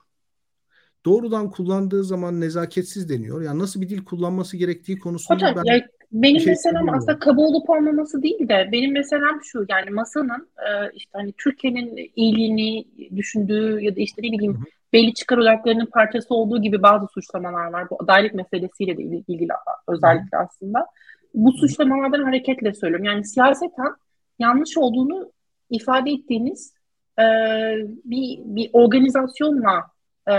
Doğrudan 1.04 1.50
kullandığı 1.50 2.04
zaman 2.04 2.40
nezaketsiz 2.40 3.08
deniyor. 3.08 3.42
Yani 3.42 3.58
nasıl 3.58 3.80
bir 3.80 3.88
dil 3.88 4.04
kullanması 4.04 4.56
gerektiği 4.56 4.98
konusunda 4.98 5.34
Hocam, 5.34 5.64
ben 5.66 5.74
ya 5.74 5.88
benim 6.12 6.40
şey 6.40 6.50
meselem 6.50 6.88
aslında 6.88 7.18
kaba 7.18 7.40
olup 7.40 7.70
olmaması 7.70 8.22
değil 8.22 8.48
de 8.48 8.68
benim 8.72 8.92
meselem 8.92 9.40
şu 9.42 9.66
yani 9.68 9.90
masanın 9.90 10.48
e, 10.58 10.92
işte 10.94 11.10
hani 11.12 11.32
Türkiye'nin 11.38 12.10
iyiliğini 12.16 12.84
düşündüğü 13.16 13.80
ya 13.80 13.96
da 13.96 14.00
işte 14.00 14.22
ne 14.22 14.32
bileyim 14.32 14.54
hı 14.54 14.58
hı. 14.58 14.64
belli 14.92 15.14
çıkar 15.14 15.38
odaklarının 15.38 15.86
parçası 15.86 16.34
olduğu 16.34 16.62
gibi 16.62 16.82
bazı 16.82 17.06
suçlamalar 17.06 17.66
var. 17.72 17.90
Bu 17.90 17.96
adaylık 18.02 18.34
meselesiyle 18.34 18.96
de 18.96 19.02
ilgili 19.02 19.52
özellikle 19.88 20.38
hı. 20.38 20.42
aslında 20.42 20.86
bu 21.34 21.52
suçlamalardan 21.52 22.22
hareketle 22.22 22.74
söylüyorum. 22.74 23.04
Yani 23.04 23.24
siyaseten 23.24 23.94
yanlış 24.38 24.78
olduğunu 24.78 25.32
ifade 25.70 26.10
ettiğiniz 26.10 26.74
e, 27.18 27.24
bir, 28.04 28.38
bir 28.44 28.70
organizasyonla 28.72 29.86
e, 30.26 30.34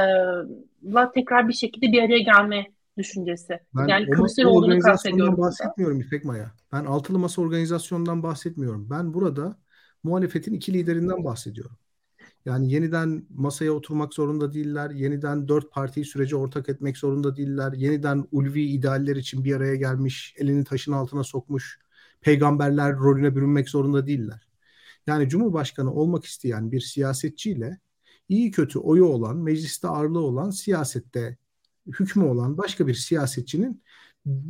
la 0.84 1.12
tekrar 1.12 1.48
bir 1.48 1.54
şekilde 1.54 1.92
bir 1.92 2.04
araya 2.04 2.20
gelme 2.20 2.66
düşüncesi. 2.98 3.60
Ben 3.76 3.88
yani 3.88 4.10
Kılıçdaroğlu'nu 4.10 4.80
kastediyorum. 4.80 5.38
bahsetmiyorum 5.38 6.02
İpek 6.02 6.26
Maya. 6.26 6.52
Ben 6.72 6.86
altılı 6.86 7.20
masa 7.20 7.42
organizasyonundan 7.42 8.24
bahsetmiyorum. 8.24 8.90
Ben 8.90 9.14
burada 9.14 9.58
muhalefetin 10.04 10.54
iki 10.54 10.74
liderinden 10.74 11.24
bahsediyorum. 11.24 11.78
Yani 12.46 12.72
yeniden 12.74 13.26
masaya 13.30 13.72
oturmak 13.72 14.14
zorunda 14.14 14.54
değiller. 14.54 14.90
Yeniden 14.90 15.48
dört 15.48 15.72
partiyi 15.72 16.06
sürece 16.06 16.36
ortak 16.36 16.70
etmek 16.70 16.98
zorunda 16.98 17.36
değiller. 17.36 17.74
Yeniden 17.74 18.26
ulvi 18.32 18.62
idealler 18.62 19.16
için 19.16 19.44
bir 19.44 19.56
araya 19.56 19.76
gelmiş, 19.76 20.36
elini 20.38 20.64
taşın 20.64 20.92
altına 20.92 21.24
sokmuş 21.24 21.80
peygamberler 22.22 22.96
rolüne 22.96 23.36
bürünmek 23.36 23.70
zorunda 23.70 24.08
değiller. 24.08 24.48
Yani 25.08 25.30
Cumhurbaşkanı 25.30 25.94
olmak 25.94 26.26
isteyen 26.26 26.72
bir 26.72 26.80
siyasetçiyle 26.80 27.80
iyi 28.30 28.52
kötü 28.52 28.80
oyu 28.80 29.06
olan, 29.06 29.38
mecliste 29.38 29.88
ağırlığı 29.88 30.20
olan, 30.20 30.50
siyasette 30.50 31.38
hükmü 31.88 32.24
olan 32.24 32.58
başka 32.58 32.88
bir 32.88 32.94
siyasetçinin 32.94 33.84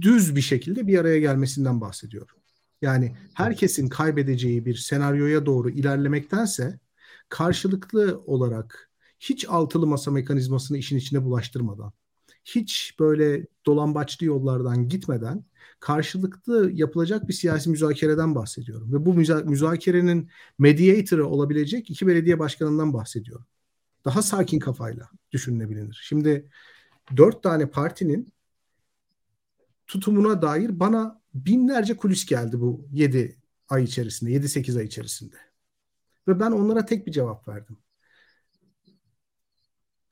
düz 0.02 0.36
bir 0.36 0.42
şekilde 0.42 0.88
bir 0.88 0.98
araya 1.00 1.20
gelmesinden 1.20 1.82
bahsediyorum. 1.82 2.36
Yani 2.82 3.16
herkesin 3.34 3.90
kaybedeceği 3.90 4.66
bir 4.66 4.76
senaryoya 4.76 5.46
doğru 5.46 5.70
ilerlemektense 5.70 6.80
karşılıklı 7.30 8.24
olarak 8.26 8.90
hiç 9.20 9.46
altılı 9.50 9.88
masa 9.88 10.12
mekanizmasını 10.12 10.78
işin 10.78 10.98
içine 10.98 11.24
bulaştırmadan, 11.24 11.94
hiç 12.46 12.96
böyle 13.00 13.48
dolambaçlı 13.66 14.26
yollardan 14.26 14.88
gitmeden 14.88 15.46
karşılıklı 15.80 16.72
yapılacak 16.74 17.28
bir 17.28 17.34
siyasi 17.34 17.70
müzakereden 17.70 18.36
bahsediyorum. 18.36 18.94
Ve 18.94 19.06
bu 19.06 19.14
müza- 19.14 19.44
müzakerenin 19.46 20.30
mediator'ı 20.60 21.28
olabilecek 21.28 21.90
iki 21.90 22.08
belediye 22.08 22.40
başkanından 22.40 22.94
bahsediyorum. 22.94 23.46
Daha 24.06 24.22
sakin 24.22 24.60
kafayla 24.60 25.10
düşünülebilir. 25.32 26.02
Şimdi 26.04 26.50
dört 27.18 27.44
tane 27.44 27.70
partinin 27.70 28.34
tutumuna 29.88 30.42
dair 30.42 30.80
bana 30.80 31.22
binlerce 31.34 31.98
kulis 31.98 32.26
geldi 32.26 32.60
bu 32.60 32.88
yedi 32.92 33.40
ay 33.70 33.84
içerisinde, 33.84 34.32
yedi 34.32 34.50
sekiz 34.50 34.78
ay 34.78 34.86
içerisinde. 34.86 35.49
Ve 36.30 36.40
ben 36.40 36.52
onlara 36.52 36.86
tek 36.86 37.08
bir 37.08 37.12
cevap 37.12 37.48
verdim. 37.48 37.78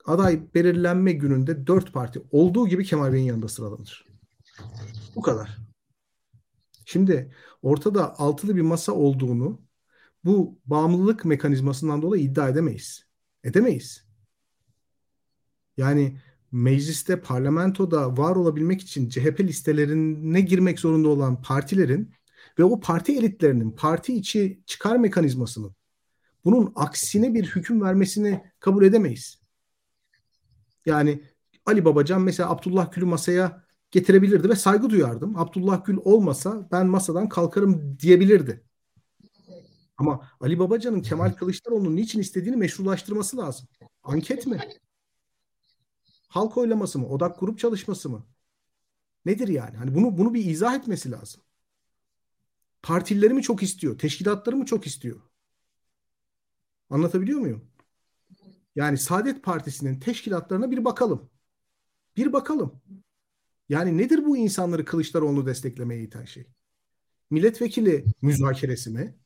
aday 0.04 0.54
belirlenme 0.54 1.12
gününde 1.12 1.66
dört 1.66 1.92
parti 1.92 2.22
olduğu 2.30 2.68
gibi 2.68 2.84
Kemal 2.84 3.12
Bey'in 3.12 3.24
yanında 3.24 3.48
sıralanır. 3.48 4.06
Bu 5.16 5.22
kadar. 5.22 5.58
Şimdi 6.84 7.34
ortada 7.62 8.18
altılı 8.18 8.56
bir 8.56 8.62
masa 8.62 8.92
olduğunu 8.92 9.60
bu 10.24 10.58
bağımlılık 10.66 11.24
mekanizmasından 11.24 12.02
dolayı 12.02 12.22
iddia 12.22 12.48
edemeyiz. 12.48 13.06
Edemeyiz. 13.44 14.08
Yani 15.76 16.20
mecliste, 16.52 17.20
parlamentoda 17.20 18.16
var 18.16 18.36
olabilmek 18.36 18.80
için 18.80 19.08
CHP 19.08 19.40
listelerine 19.40 20.40
girmek 20.40 20.80
zorunda 20.80 21.08
olan 21.08 21.42
partilerin 21.42 22.14
ve 22.58 22.64
o 22.64 22.80
parti 22.80 23.18
elitlerinin 23.18 23.70
parti 23.70 24.14
içi 24.14 24.62
çıkar 24.66 24.96
mekanizmasının 24.96 25.77
bunun 26.44 26.72
aksine 26.74 27.34
bir 27.34 27.44
hüküm 27.44 27.82
vermesini 27.82 28.44
kabul 28.60 28.84
edemeyiz. 28.84 29.40
Yani 30.86 31.22
Ali 31.66 31.84
Babacan 31.84 32.22
mesela 32.22 32.50
Abdullah 32.50 32.92
Gül'ü 32.92 33.04
masaya 33.04 33.64
getirebilirdi 33.90 34.48
ve 34.48 34.56
saygı 34.56 34.90
duyardım. 34.90 35.36
Abdullah 35.36 35.84
Gül 35.84 35.96
olmasa 36.04 36.68
ben 36.72 36.86
masadan 36.86 37.28
kalkarım 37.28 37.98
diyebilirdi. 37.98 38.64
Ama 39.98 40.28
Ali 40.40 40.58
Babacan'ın 40.58 41.00
Kemal 41.00 41.32
Kılıçdaroğlu'nun 41.32 41.96
niçin 41.96 42.20
istediğini 42.20 42.56
meşrulaştırması 42.56 43.36
lazım. 43.36 43.68
Anket 44.02 44.46
mi? 44.46 44.60
Halk 46.28 46.56
oylaması 46.56 46.98
mı? 46.98 47.08
Odak 47.08 47.40
grup 47.40 47.58
çalışması 47.58 48.08
mı? 48.08 48.26
Nedir 49.24 49.48
yani? 49.48 49.76
Hani 49.76 49.94
bunu 49.94 50.18
bunu 50.18 50.34
bir 50.34 50.44
izah 50.44 50.74
etmesi 50.74 51.10
lazım. 51.10 51.42
Partileri 52.82 53.34
mi 53.34 53.42
çok 53.42 53.62
istiyor? 53.62 53.98
Teşkilatları 53.98 54.56
mı 54.56 54.64
çok 54.64 54.86
istiyor? 54.86 55.20
Anlatabiliyor 56.90 57.40
muyum? 57.40 57.70
Yani 58.76 58.98
Saadet 58.98 59.42
Partisi'nin 59.42 60.00
teşkilatlarına 60.00 60.70
bir 60.70 60.84
bakalım. 60.84 61.30
Bir 62.16 62.32
bakalım. 62.32 62.82
Yani 63.68 63.98
nedir 63.98 64.24
bu 64.26 64.36
insanları 64.36 64.84
Kılıçdaroğlu'nu 64.84 65.46
desteklemeye 65.46 66.02
iten 66.02 66.24
şey? 66.24 66.46
Milletvekili 67.30 68.04
müzakeresi 68.22 68.90
mi? 68.90 69.16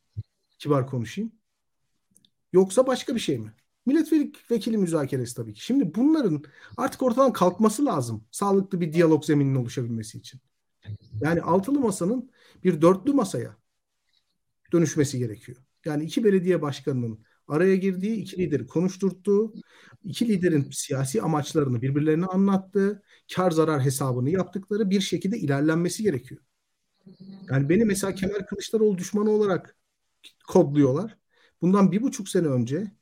Kibar 0.58 0.86
konuşayım. 0.86 1.32
Yoksa 2.52 2.86
başka 2.86 3.14
bir 3.14 3.20
şey 3.20 3.38
mi? 3.38 3.52
Milletvekili 3.86 4.76
müzakeresi 4.78 5.36
tabii 5.36 5.54
ki. 5.54 5.64
Şimdi 5.64 5.94
bunların 5.94 6.42
artık 6.76 7.02
ortadan 7.02 7.32
kalkması 7.32 7.84
lazım. 7.84 8.24
Sağlıklı 8.30 8.80
bir 8.80 8.92
diyalog 8.92 9.24
zemininin 9.24 9.54
oluşabilmesi 9.54 10.18
için. 10.18 10.40
Yani 11.20 11.42
altılı 11.42 11.80
masanın 11.80 12.30
bir 12.64 12.82
dörtlü 12.82 13.12
masaya 13.12 13.56
dönüşmesi 14.72 15.18
gerekiyor. 15.18 15.58
Yani 15.84 16.04
iki 16.04 16.24
belediye 16.24 16.62
başkanının 16.62 17.24
araya 17.53 17.76
girdiği, 17.76 18.16
iki 18.16 18.38
lideri 18.38 18.66
konuşturttuğu, 18.66 19.55
iki 20.05 20.28
liderin 20.28 20.68
siyasi 20.72 21.22
amaçlarını 21.22 21.82
birbirlerine 21.82 22.26
anlattığı, 22.26 23.03
kar 23.34 23.50
zarar 23.50 23.84
hesabını 23.84 24.30
yaptıkları 24.30 24.90
bir 24.90 25.00
şekilde 25.00 25.38
ilerlenmesi 25.38 26.03
gerekiyor. 26.03 26.40
Yani 27.50 27.68
beni 27.68 27.84
mesela 27.84 28.14
Kemal 28.14 28.46
Kılıçdaroğlu 28.48 28.98
düşmanı 28.98 29.30
olarak 29.30 29.76
kodluyorlar. 30.48 31.16
Bundan 31.62 31.92
bir 31.92 32.03
buçuk 32.03 32.28
sene 32.28 32.46
önce 32.46 32.92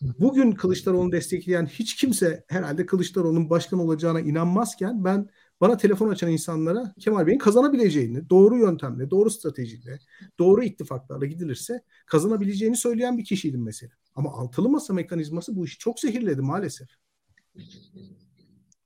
bugün 0.00 0.52
Kılıçdaroğlu'nu 0.52 1.12
destekleyen 1.12 1.66
hiç 1.66 1.96
kimse 1.96 2.44
herhalde 2.48 2.86
Kılıçdaroğlu'nun 2.86 3.50
başkan 3.50 3.78
olacağına 3.78 4.20
inanmazken 4.20 5.04
ben 5.04 5.28
bana 5.60 5.76
telefon 5.76 6.08
açan 6.08 6.30
insanlara 6.30 6.94
Kemal 7.00 7.26
Bey'in 7.26 7.38
kazanabileceğini, 7.38 8.30
doğru 8.30 8.58
yöntemle, 8.58 9.10
doğru 9.10 9.30
stratejiyle, 9.30 9.98
doğru 10.38 10.64
ittifaklarla 10.64 11.26
gidilirse 11.26 11.82
kazanabileceğini 12.06 12.76
söyleyen 12.76 13.18
bir 13.18 13.24
kişiydim 13.24 13.64
mesela. 13.64 13.92
Ama 14.14 14.32
altılı 14.32 14.68
masa 14.68 14.94
mekanizması 14.94 15.56
bu 15.56 15.64
işi 15.64 15.78
çok 15.78 16.00
zehirledi 16.00 16.40
maalesef. 16.40 16.88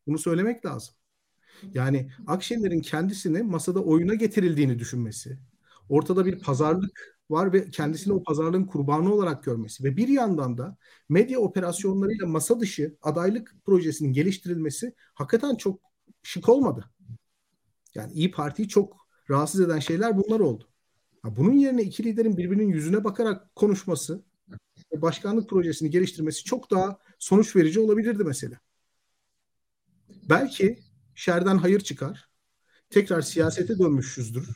Bunu 0.07 0.18
söylemek 0.18 0.66
lazım. 0.66 0.95
Yani 1.75 2.11
Akşener'in 2.27 2.81
kendisini 2.81 3.43
masada 3.43 3.83
oyuna 3.85 4.14
getirildiğini 4.14 4.79
düşünmesi, 4.79 5.39
ortada 5.89 6.27
bir 6.27 6.39
pazarlık 6.39 7.23
var 7.31 7.53
ve 7.53 7.70
kendisini 7.70 8.12
o 8.12 8.23
pazarlığın 8.23 8.64
kurbanı 8.64 9.14
olarak 9.14 9.45
görmesi 9.45 9.85
ve 9.85 9.97
bir 9.97 10.09
yandan 10.09 10.59
da 10.59 10.77
medya 11.09 11.39
operasyonlarıyla 11.39 12.27
masa 12.27 12.61
dışı 12.61 12.97
adaylık 13.03 13.55
projesinin 13.64 14.12
geliştirilmesi 14.12 14.95
hakikaten 15.14 15.57
çok 15.57 15.91
şık 16.23 16.49
olmadı. 16.49 16.91
Yani 17.95 18.12
İyi 18.12 18.31
Parti'yi 18.31 18.68
çok 18.68 18.97
rahatsız 19.31 19.61
eden 19.61 19.79
şeyler 19.79 20.16
bunlar 20.18 20.41
oldu. 20.41 20.68
Bunun 21.25 21.53
yerine 21.53 21.83
iki 21.83 22.05
liderin 22.05 22.37
birbirinin 22.37 22.68
yüzüne 22.68 23.05
bakarak 23.05 23.57
konuşması 23.57 24.25
ve 24.93 25.03
başkanlık 25.03 25.51
projesini 25.51 25.91
geliştirmesi 25.91 26.45
çok 26.45 26.70
daha 26.70 26.99
sonuç 27.18 27.57
verici 27.57 27.81
olabilirdi 27.81 28.25
mesela. 28.25 28.59
Belki 30.29 30.79
şerden 31.14 31.57
hayır 31.57 31.81
çıkar. 31.81 32.29
Tekrar 32.91 33.23
siyasete 33.23 33.79
dönmüşüzdür. 33.79 34.49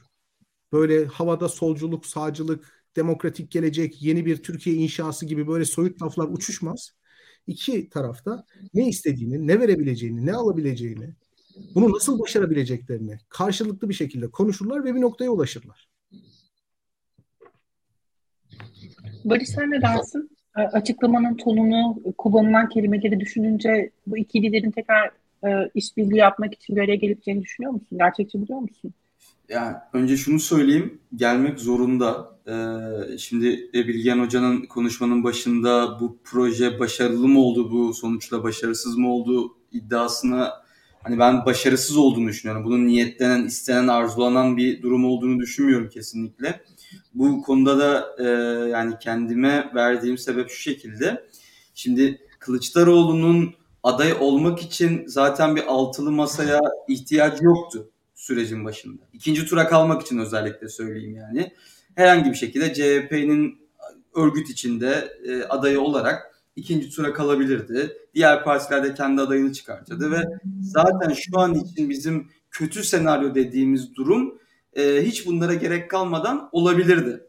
Böyle 0.72 1.06
havada 1.06 1.48
solculuk, 1.48 2.06
sağcılık, 2.06 2.84
demokratik 2.96 3.50
gelecek, 3.50 4.02
yeni 4.02 4.26
bir 4.26 4.42
Türkiye 4.42 4.76
inşası 4.76 5.26
gibi 5.26 5.48
böyle 5.48 5.64
soyut 5.64 6.02
laflar 6.02 6.28
uçuşmaz. 6.28 6.90
İki 7.46 7.88
tarafta 7.88 8.46
ne 8.74 8.88
istediğini, 8.88 9.46
ne 9.46 9.60
verebileceğini, 9.60 10.26
ne 10.26 10.34
alabileceğini, 10.34 11.14
bunu 11.74 11.92
nasıl 11.92 12.18
başarabileceklerini 12.18 13.18
karşılıklı 13.28 13.88
bir 13.88 13.94
şekilde 13.94 14.30
konuşurlar 14.30 14.84
ve 14.84 14.94
bir 14.94 15.00
noktaya 15.00 15.30
ulaşırlar. 15.30 15.88
Barış 19.24 19.48
sen 19.48 19.70
ne 19.70 19.82
dersin? 19.82 20.30
Açıklamanın 20.54 21.36
tonunu, 21.36 22.02
kullanılan 22.18 22.68
kelimeleri 22.68 23.20
düşününce 23.20 23.90
bu 24.06 24.18
iki 24.18 24.42
liderin 24.42 24.70
tekrar 24.70 25.10
e, 25.46 25.70
işbirliği 25.74 26.18
yapmak 26.18 26.54
için 26.54 26.76
bir 26.76 26.80
araya 26.80 26.96
geleceğini 26.96 27.42
düşünüyor 27.42 27.72
musun? 27.72 27.98
Gerçekçi 27.98 28.40
buluyor 28.40 28.60
musun? 28.60 28.94
Yani 29.48 29.76
önce 29.92 30.16
şunu 30.16 30.40
söyleyeyim, 30.40 31.00
gelmek 31.16 31.60
zorunda. 31.60 32.36
Ee, 32.48 33.18
şimdi 33.18 33.70
Bilgehan 33.74 34.18
Hoca'nın 34.18 34.62
konuşmanın 34.62 35.24
başında 35.24 36.00
bu 36.00 36.18
proje 36.24 36.80
başarılı 36.80 37.28
mı 37.28 37.40
oldu, 37.40 37.70
bu 37.70 37.94
sonuçla 37.94 38.42
başarısız 38.42 38.96
mı 38.96 39.12
oldu 39.12 39.56
iddiasına 39.72 40.52
hani 41.06 41.18
ben 41.18 41.46
başarısız 41.46 41.96
olduğunu 41.96 42.28
düşünüyorum. 42.28 42.64
Bunun 42.64 42.86
niyetlenen, 42.86 43.44
istenen, 43.44 43.88
arzulanan 43.88 44.56
bir 44.56 44.82
durum 44.82 45.04
olduğunu 45.04 45.40
düşünmüyorum 45.40 45.88
kesinlikle. 45.88 46.60
Bu 47.14 47.42
konuda 47.42 47.78
da 47.78 48.16
e, 48.18 48.24
yani 48.70 48.94
kendime 49.00 49.70
verdiğim 49.74 50.18
sebep 50.18 50.50
şu 50.50 50.60
şekilde. 50.60 51.24
Şimdi 51.74 52.20
Kılıçdaroğlu'nun 52.38 53.54
aday 53.82 54.12
olmak 54.20 54.62
için 54.62 55.04
zaten 55.06 55.56
bir 55.56 55.64
altılı 55.66 56.12
masaya 56.12 56.60
ihtiyacı 56.88 57.44
yoktu 57.44 57.90
sürecin 58.14 58.64
başında. 58.64 59.02
İkinci 59.12 59.46
tura 59.46 59.68
kalmak 59.68 60.02
için 60.02 60.18
özellikle 60.18 60.68
söyleyeyim 60.68 61.16
yani. 61.16 61.52
Herhangi 61.94 62.30
bir 62.30 62.36
şekilde 62.36 62.74
CHP'nin 62.74 63.58
örgüt 64.14 64.50
içinde 64.50 65.08
e, 65.28 65.42
adayı 65.42 65.80
olarak 65.80 66.35
ikinci 66.56 66.90
tura 66.90 67.12
kalabilirdi. 67.12 67.96
Diğer 68.14 68.44
partiler 68.44 68.84
de 68.84 68.94
kendi 68.94 69.20
adayını 69.20 69.52
çıkartırdı 69.52 70.10
ve 70.10 70.22
zaten 70.60 71.12
şu 71.12 71.38
an 71.38 71.54
için 71.54 71.90
bizim 71.90 72.30
kötü 72.50 72.84
senaryo 72.84 73.34
dediğimiz 73.34 73.94
durum 73.94 74.38
e, 74.72 75.02
hiç 75.02 75.26
bunlara 75.26 75.54
gerek 75.54 75.90
kalmadan 75.90 76.48
olabilirdi. 76.52 77.22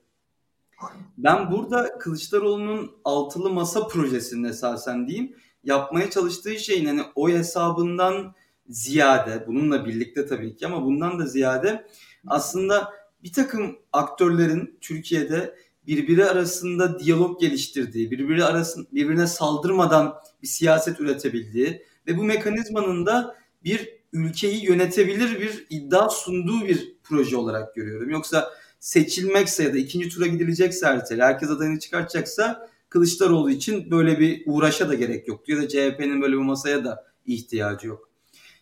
Ben 1.17 1.51
burada 1.51 1.97
Kılıçdaroğlu'nun 1.97 2.91
altılı 3.03 3.49
masa 3.49 3.87
projesinin 3.87 4.43
esasen 4.43 5.07
diyeyim 5.07 5.35
yapmaya 5.63 6.09
çalıştığı 6.09 6.59
şeyin 6.59 6.85
hani 6.85 7.01
o 7.15 7.29
hesabından 7.29 8.35
ziyade 8.69 9.43
bununla 9.47 9.85
birlikte 9.85 10.25
tabii 10.25 10.55
ki 10.55 10.65
ama 10.67 10.85
bundan 10.85 11.19
da 11.19 11.25
ziyade 11.25 11.87
aslında 12.27 12.93
bir 13.23 13.33
takım 13.33 13.79
aktörlerin 13.93 14.77
Türkiye'de 14.81 15.55
birbiri 15.87 16.25
arasında 16.25 16.99
diyalog 16.99 17.41
geliştirdiği, 17.41 18.11
birbiri 18.11 18.43
arasında 18.45 18.87
birbirine 18.91 19.27
saldırmadan 19.27 20.15
bir 20.41 20.47
siyaset 20.47 20.99
üretebildiği 20.99 21.83
ve 22.07 22.17
bu 22.17 22.23
mekanizmanın 22.23 23.05
da 23.05 23.35
bir 23.63 23.97
ülkeyi 24.13 24.65
yönetebilir 24.65 25.41
bir 25.41 25.67
iddia 25.69 26.09
sunduğu 26.09 26.67
bir 26.67 26.95
proje 27.03 27.37
olarak 27.37 27.75
görüyorum. 27.75 28.09
Yoksa 28.09 28.51
seçilmekse 28.79 29.63
ya 29.63 29.73
da 29.73 29.77
ikinci 29.77 30.09
tura 30.09 30.27
gidilecekse 30.27 30.85
erteli, 30.85 31.23
herkes 31.23 31.49
adayını 31.49 31.79
çıkartacaksa 31.79 32.69
Kılıçdaroğlu 32.89 33.51
için 33.51 33.91
böyle 33.91 34.19
bir 34.19 34.43
uğraşa 34.45 34.89
da 34.89 34.93
gerek 34.93 35.27
yok. 35.27 35.49
Ya 35.49 35.57
da 35.57 35.67
CHP'nin 35.67 36.21
böyle 36.21 36.33
bir 36.33 36.41
masaya 36.41 36.85
da 36.85 37.05
ihtiyacı 37.25 37.87
yok. 37.87 38.09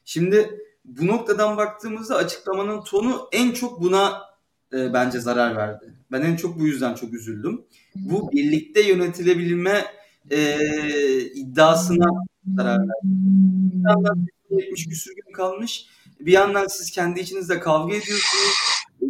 Şimdi 0.05 0.59
bu 0.86 1.07
noktadan 1.07 1.57
baktığımızda 1.57 2.15
açıklamanın 2.15 2.84
tonu 2.84 3.30
en 3.32 3.51
çok 3.51 3.82
buna 3.82 4.21
e, 4.74 4.93
bence 4.93 5.20
zarar 5.20 5.55
verdi. 5.55 5.93
Ben 6.11 6.22
en 6.22 6.36
çok 6.36 6.59
bu 6.59 6.68
yüzden 6.68 6.93
çok 6.93 7.13
üzüldüm. 7.13 7.66
Bu 7.95 8.32
birlikte 8.32 8.82
yönetilebilme 8.82 9.86
e, 10.32 10.59
iddiasına 11.22 12.05
zarar 12.55 12.80
verdi. 12.80 13.03
Bir 13.03 13.89
yandan 13.89 14.28
70 14.49 14.88
küsur 14.88 15.11
gün 15.16 15.34
kalmış. 15.34 15.86
Bir 16.20 16.32
yandan 16.32 16.68
siz 16.68 16.91
kendi 16.91 17.20
içinizde 17.20 17.59
kavga 17.59 17.93
ediyorsunuz. 17.95 18.53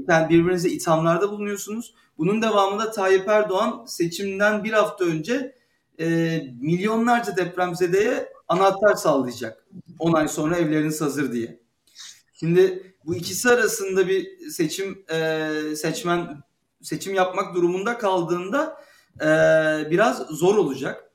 Yani 0.10 0.30
birbirinize 0.30 0.70
ithamlarda 0.70 1.32
bulunuyorsunuz. 1.32 1.94
Bunun 2.18 2.42
devamında 2.42 2.92
Tayyip 2.92 3.28
Erdoğan 3.28 3.86
seçimden 3.88 4.64
bir 4.64 4.72
hafta 4.72 5.06
önce 5.06 5.56
e, 6.00 6.40
milyonlarca 6.62 7.38
depremzedeye 7.38 8.30
anahtar 8.48 8.96
sallayacak. 8.96 9.68
10 10.00 10.14
ay 10.14 10.28
sonra 10.28 10.58
evleriniz 10.58 11.02
hazır 11.02 11.34
diye. 11.34 11.60
Şimdi 12.34 12.95
bu 13.06 13.16
ikisi 13.16 13.50
arasında 13.50 14.08
bir 14.08 14.50
seçim 14.50 15.06
e, 15.12 15.50
seçmen 15.76 16.44
seçim 16.82 17.14
yapmak 17.14 17.56
durumunda 17.56 17.98
kaldığında 17.98 18.84
e, 19.22 19.28
biraz 19.92 20.28
zor 20.28 20.56
olacak. 20.56 21.12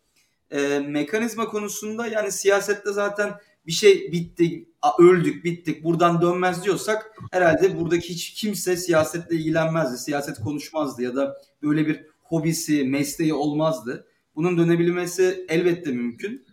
E, 0.51 0.78
mekanizma 0.78 1.49
konusunda 1.49 2.07
yani 2.07 2.32
siyasette 2.32 2.93
zaten 2.93 3.32
bir 3.66 3.72
şey 3.72 4.12
bitti, 4.12 4.68
öldük, 4.99 5.45
bittik, 5.45 5.84
buradan 5.84 6.22
dönmez 6.22 6.64
diyorsak 6.64 7.12
herhalde 7.32 7.80
buradaki 7.80 8.09
hiç 8.09 8.34
kimse 8.34 8.76
siyasetle 8.76 9.36
ilgilenmezdi, 9.36 9.99
siyaset 9.99 10.41
konuşmazdı 10.41 11.03
ya 11.03 11.16
da 11.16 11.36
böyle 11.62 11.86
bir 11.86 12.07
hobisi, 12.22 12.84
mesleği 12.84 13.34
olmazdı. 13.34 14.07
Bunun 14.34 14.59
dönebilmesi 14.59 15.47
elbette 15.49 15.91
mümkün. 15.91 16.47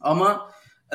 Ama 0.00 0.50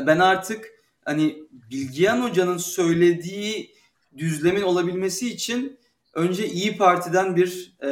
ben 0.06 0.20
artık 0.20 0.75
hani 1.06 1.44
Bilgehan 1.72 2.22
Hoca'nın 2.22 2.58
söylediği 2.58 3.76
düzlemin 4.18 4.62
olabilmesi 4.62 5.30
için 5.34 5.80
önce 6.14 6.50
İyi 6.50 6.78
Parti'den 6.78 7.36
bir 7.36 7.78
e, 7.82 7.90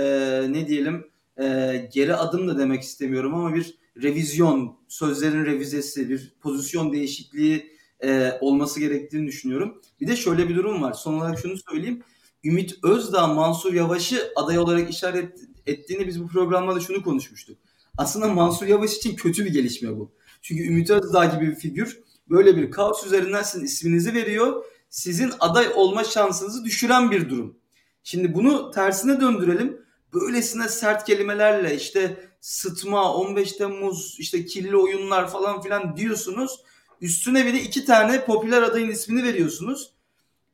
ne 0.54 0.68
diyelim 0.68 1.08
e, 1.42 1.90
geri 1.94 2.16
adım 2.16 2.48
da 2.48 2.58
demek 2.58 2.82
istemiyorum 2.82 3.34
ama 3.34 3.56
bir 3.56 3.78
revizyon, 4.02 4.78
sözlerin 4.88 5.46
revizesi, 5.46 6.10
bir 6.10 6.34
pozisyon 6.42 6.94
değişikliği 6.94 7.74
e, 8.04 8.32
olması 8.42 8.80
gerektiğini 8.80 9.28
düşünüyorum. 9.28 9.82
Bir 10.02 10.08
de 10.08 10.16
şöyle 10.16 10.50
bir 10.50 10.56
durum 10.56 10.82
var. 10.82 10.94
Son 10.94 11.14
olarak 11.14 11.40
şunu 11.40 11.58
söyleyeyim. 11.58 12.04
Ümit 12.44 12.84
Özdağ 12.84 13.28
Mansur 13.28 13.74
Yavaş'ı 13.74 14.32
aday 14.36 14.58
olarak 14.58 14.90
işaret 14.90 15.40
ettiğini 15.68 16.08
biz 16.08 16.24
bu 16.24 16.28
programda 16.28 16.76
da 16.76 16.80
şunu 16.80 17.04
konuşmuştuk. 17.04 17.58
Aslında 17.98 18.28
Mansur 18.28 18.68
Yavaş 18.68 18.94
için 18.94 19.16
kötü 19.16 19.46
bir 19.46 19.54
gelişme 19.54 19.98
bu. 20.00 20.12
Çünkü 20.42 20.64
Ümit 20.64 20.90
Özdağ 20.90 21.26
gibi 21.26 21.48
bir 21.48 21.56
figür 21.56 22.00
böyle 22.34 22.58
bir 22.58 22.72
kaos 22.72 23.06
üzerinden 23.06 23.44
sizin 23.44 23.66
isminizi 23.66 24.14
veriyor. 24.14 24.66
Sizin 24.90 25.34
aday 25.40 25.68
olma 25.76 26.04
şansınızı 26.04 26.66
düşüren 26.66 27.12
bir 27.12 27.30
durum. 27.30 27.58
Şimdi 28.04 28.34
bunu 28.34 28.72
tersine 28.72 29.22
döndürelim. 29.22 29.82
Böylesine 30.14 30.70
sert 30.70 31.06
kelimelerle 31.06 31.76
işte 31.76 32.30
sıtma, 32.42 33.14
15 33.14 33.52
Temmuz, 33.52 34.16
işte 34.20 34.46
kirli 34.46 34.78
oyunlar 34.78 35.30
falan 35.30 35.62
filan 35.62 35.98
diyorsunuz. 35.98 36.60
Üstüne 37.02 37.46
bir 37.46 37.54
de 37.54 37.62
iki 37.62 37.86
tane 37.86 38.26
popüler 38.26 38.62
adayın 38.62 38.90
ismini 38.90 39.24
veriyorsunuz. 39.24 39.92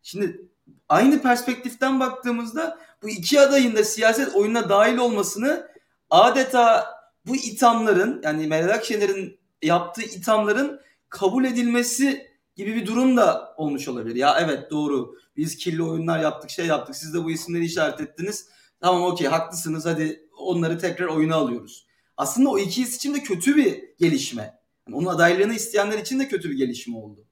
Şimdi 0.03 0.41
aynı 0.89 1.21
perspektiften 1.21 1.99
baktığımızda 1.99 2.79
bu 3.03 3.09
iki 3.09 3.41
adayın 3.41 3.75
da 3.75 3.83
siyaset 3.83 4.35
oyununa 4.35 4.69
dahil 4.69 4.97
olmasını 4.97 5.67
adeta 6.09 6.87
bu 7.25 7.35
ithamların 7.35 8.21
yani 8.23 8.47
Meral 8.47 8.73
Akşener'in 8.73 9.39
yaptığı 9.61 10.01
ithamların 10.01 10.81
kabul 11.09 11.45
edilmesi 11.45 12.27
gibi 12.55 12.75
bir 12.75 12.85
durum 12.85 13.17
da 13.17 13.53
olmuş 13.57 13.87
olabilir. 13.87 14.15
Ya 14.15 14.37
evet 14.41 14.71
doğru 14.71 15.15
biz 15.37 15.57
kirli 15.57 15.83
oyunlar 15.83 16.19
yaptık 16.19 16.49
şey 16.49 16.65
yaptık 16.65 16.95
siz 16.95 17.13
de 17.13 17.23
bu 17.23 17.31
isimleri 17.31 17.65
işaret 17.65 18.01
ettiniz. 18.01 18.49
Tamam 18.81 19.03
okey 19.03 19.27
haklısınız 19.27 19.85
hadi 19.85 20.29
onları 20.37 20.79
tekrar 20.79 21.05
oyuna 21.05 21.35
alıyoruz. 21.35 21.87
Aslında 22.17 22.49
o 22.49 22.59
iki 22.59 22.81
için 22.81 23.13
de 23.13 23.23
kötü 23.23 23.55
bir 23.55 23.83
gelişme. 23.99 24.59
Yani 24.87 24.97
onun 24.97 25.05
adaylığını 25.05 25.53
isteyenler 25.53 25.99
için 25.99 26.19
de 26.19 26.27
kötü 26.27 26.49
bir 26.49 26.57
gelişme 26.57 26.97
oldu. 26.97 27.25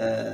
Ee, 0.00 0.24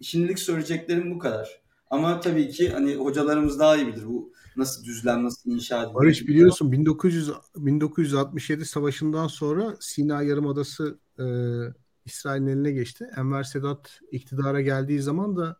şimdilik 0.00 0.38
söyleyeceklerim 0.38 1.14
bu 1.14 1.18
kadar. 1.18 1.62
Ama 1.90 2.20
tabii 2.20 2.50
ki 2.50 2.68
hani 2.68 2.94
hocalarımız 2.94 3.58
daha 3.58 3.76
iyi 3.76 3.86
bilir 3.86 4.06
bu 4.06 4.32
nasıl 4.56 4.84
düzlem, 4.84 5.24
nasıl 5.24 5.50
inşa 5.50 5.82
edilir. 5.82 5.94
Barış 5.94 6.28
biliyorsun 6.28 6.72
1900 6.72 7.30
1967 7.56 8.64
savaşından 8.64 9.26
sonra 9.26 9.76
Sina 9.80 10.22
Yarımadası 10.22 10.98
e, 11.18 11.24
İsrail'in 12.04 12.46
eline 12.46 12.72
geçti. 12.72 13.06
Enver 13.16 13.42
Sedat 13.42 14.00
iktidara 14.10 14.60
geldiği 14.60 15.02
zaman 15.02 15.36
da 15.36 15.56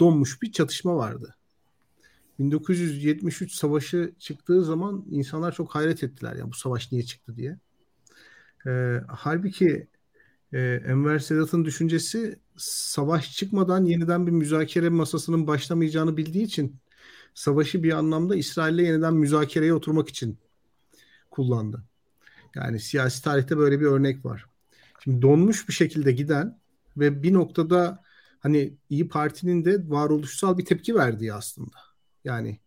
donmuş 0.00 0.42
bir 0.42 0.52
çatışma 0.52 0.96
vardı. 0.96 1.36
1973 2.38 3.52
savaşı 3.52 4.14
çıktığı 4.18 4.64
zaman 4.64 5.04
insanlar 5.10 5.52
çok 5.52 5.74
hayret 5.74 6.04
ettiler 6.04 6.36
ya 6.36 6.48
bu 6.48 6.54
savaş 6.54 6.92
niye 6.92 7.04
çıktı 7.04 7.36
diye. 7.36 7.58
E, 8.66 9.00
halbuki 9.08 9.88
e, 10.52 10.58
Enver 10.86 11.18
Sedat'ın 11.18 11.64
düşüncesi 11.64 12.38
savaş 12.56 13.36
çıkmadan 13.36 13.84
yeniden 13.84 14.26
bir 14.26 14.32
müzakere 14.32 14.88
masasının 14.88 15.46
başlamayacağını 15.46 16.16
bildiği 16.16 16.44
için 16.44 16.76
savaşı 17.34 17.82
bir 17.82 17.92
anlamda 17.92 18.36
İsrail'le 18.36 18.78
yeniden 18.78 19.14
müzakereye 19.14 19.74
oturmak 19.74 20.08
için 20.08 20.38
kullandı. 21.30 21.84
Yani 22.54 22.80
siyasi 22.80 23.22
tarihte 23.24 23.58
böyle 23.58 23.80
bir 23.80 23.86
örnek 23.86 24.24
var. 24.24 24.51
Şimdi 25.04 25.22
donmuş 25.22 25.68
bir 25.68 25.72
şekilde 25.72 26.12
giden 26.12 26.60
ve 26.96 27.22
bir 27.22 27.32
noktada 27.32 28.02
hani 28.40 28.76
İyi 28.88 29.08
Parti'nin 29.08 29.64
de 29.64 29.88
varoluşsal 29.88 30.58
bir 30.58 30.64
tepki 30.64 30.94
verdiği 30.94 31.34
aslında. 31.34 31.76
Yani 32.24 32.60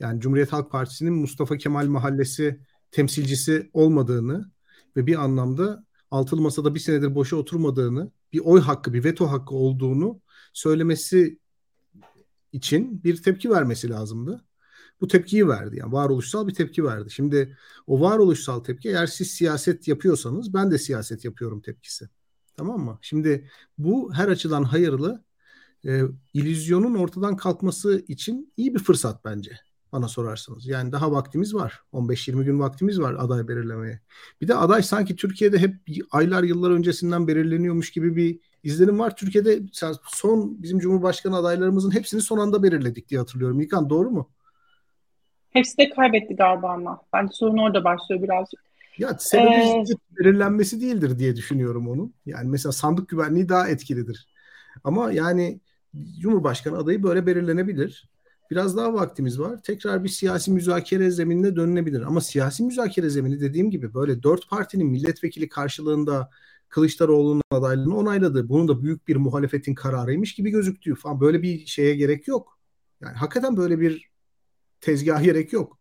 yani 0.00 0.20
Cumhuriyet 0.20 0.52
Halk 0.52 0.70
Partisi'nin 0.70 1.12
Mustafa 1.12 1.56
Kemal 1.56 1.86
Mahallesi 1.86 2.60
temsilcisi 2.90 3.70
olmadığını 3.72 4.50
ve 4.96 5.06
bir 5.06 5.24
anlamda 5.24 5.86
altılı 6.10 6.40
masada 6.40 6.74
bir 6.74 6.80
senedir 6.80 7.14
boşa 7.14 7.36
oturmadığını, 7.36 8.10
bir 8.32 8.40
oy 8.44 8.60
hakkı, 8.60 8.92
bir 8.94 9.04
veto 9.04 9.26
hakkı 9.26 9.54
olduğunu 9.54 10.20
söylemesi 10.52 11.38
için 12.52 13.04
bir 13.04 13.22
tepki 13.22 13.50
vermesi 13.50 13.90
lazımdı. 13.90 14.44
Bu 15.00 15.08
tepkiyi 15.08 15.48
verdi. 15.48 15.76
Yani 15.78 15.92
varoluşsal 15.92 16.48
bir 16.48 16.54
tepki 16.54 16.84
verdi. 16.84 17.10
Şimdi 17.10 17.56
o 17.86 18.00
varoluşsal 18.00 18.60
tepki 18.60 18.88
eğer 18.88 19.06
siz 19.06 19.30
siyaset 19.30 19.88
yapıyorsanız 19.88 20.54
ben 20.54 20.70
de 20.70 20.78
siyaset 20.78 21.24
yapıyorum 21.24 21.60
tepkisi. 21.60 22.08
Tamam 22.56 22.80
mı? 22.80 22.98
Şimdi 23.02 23.50
bu 23.78 24.14
her 24.14 24.28
açıdan 24.28 24.62
hayırlı. 24.62 25.24
E, 25.86 26.02
illüzyonun 26.34 26.94
ortadan 26.94 27.36
kalkması 27.36 28.04
için 28.08 28.52
iyi 28.56 28.74
bir 28.74 28.78
fırsat 28.78 29.24
bence 29.24 29.58
bana 29.94 30.08
sorarsanız. 30.08 30.66
Yani 30.66 30.92
daha 30.92 31.12
vaktimiz 31.12 31.54
var. 31.54 31.82
15-20 31.92 32.44
gün 32.44 32.60
vaktimiz 32.60 33.00
var 33.00 33.14
aday 33.18 33.48
belirlemeye. 33.48 34.00
Bir 34.40 34.48
de 34.48 34.54
aday 34.54 34.82
sanki 34.82 35.16
Türkiye'de 35.16 35.58
hep 35.58 35.74
aylar 36.10 36.42
yıllar 36.42 36.70
öncesinden 36.70 37.28
belirleniyormuş 37.28 37.90
gibi 37.90 38.16
bir 38.16 38.40
izlenim 38.62 38.98
var. 38.98 39.16
Türkiye'de 39.16 39.62
son 40.06 40.62
bizim 40.62 40.78
Cumhurbaşkanı 40.78 41.36
adaylarımızın 41.36 41.90
hepsini 41.90 42.20
son 42.20 42.38
anda 42.38 42.62
belirledik 42.62 43.08
diye 43.08 43.20
hatırlıyorum. 43.20 43.60
İlkan 43.60 43.90
doğru 43.90 44.10
mu? 44.10 44.30
Hepsi 45.54 45.78
de 45.78 45.90
kaybetti 45.90 46.36
galiba 46.36 46.72
ama. 46.72 47.00
Bence 47.12 47.32
sorun 47.32 47.58
orada 47.58 47.84
başlıyor 47.84 48.22
birazcık. 48.22 48.60
Ya 48.98 49.16
sebebi 49.18 49.50
ee... 49.50 49.84
belirlenmesi 50.18 50.80
değildir 50.80 51.18
diye 51.18 51.36
düşünüyorum 51.36 51.88
onun. 51.88 52.14
Yani 52.26 52.48
mesela 52.48 52.72
sandık 52.72 53.08
güvenliği 53.08 53.48
daha 53.48 53.68
etkilidir. 53.68 54.28
Ama 54.84 55.12
yani 55.12 55.60
Cumhurbaşkanı 56.20 56.78
adayı 56.78 57.02
böyle 57.02 57.26
belirlenebilir. 57.26 58.08
Biraz 58.50 58.76
daha 58.76 58.94
vaktimiz 58.94 59.40
var. 59.40 59.62
Tekrar 59.62 60.04
bir 60.04 60.08
siyasi 60.08 60.52
müzakere 60.52 61.10
zeminine 61.10 61.56
dönülebilir. 61.56 62.02
Ama 62.02 62.20
siyasi 62.20 62.62
müzakere 62.62 63.10
zemini 63.10 63.40
dediğim 63.40 63.70
gibi 63.70 63.94
böyle 63.94 64.22
dört 64.22 64.48
partinin 64.50 64.86
milletvekili 64.86 65.48
karşılığında 65.48 66.30
Kılıçdaroğlu'nun 66.68 67.42
adaylığını 67.50 67.96
onayladı. 67.96 68.48
Bunun 68.48 68.68
da 68.68 68.82
büyük 68.82 69.08
bir 69.08 69.16
muhalefetin 69.16 69.74
kararıymış 69.74 70.34
gibi 70.34 70.50
gözüktüğü 70.50 70.94
falan 70.94 71.20
böyle 71.20 71.42
bir 71.42 71.66
şeye 71.66 71.94
gerek 71.94 72.28
yok. 72.28 72.58
Yani 73.00 73.16
hakikaten 73.16 73.56
böyle 73.56 73.80
bir 73.80 74.13
tezgah 74.84 75.22
gerek 75.22 75.52
yok. 75.52 75.78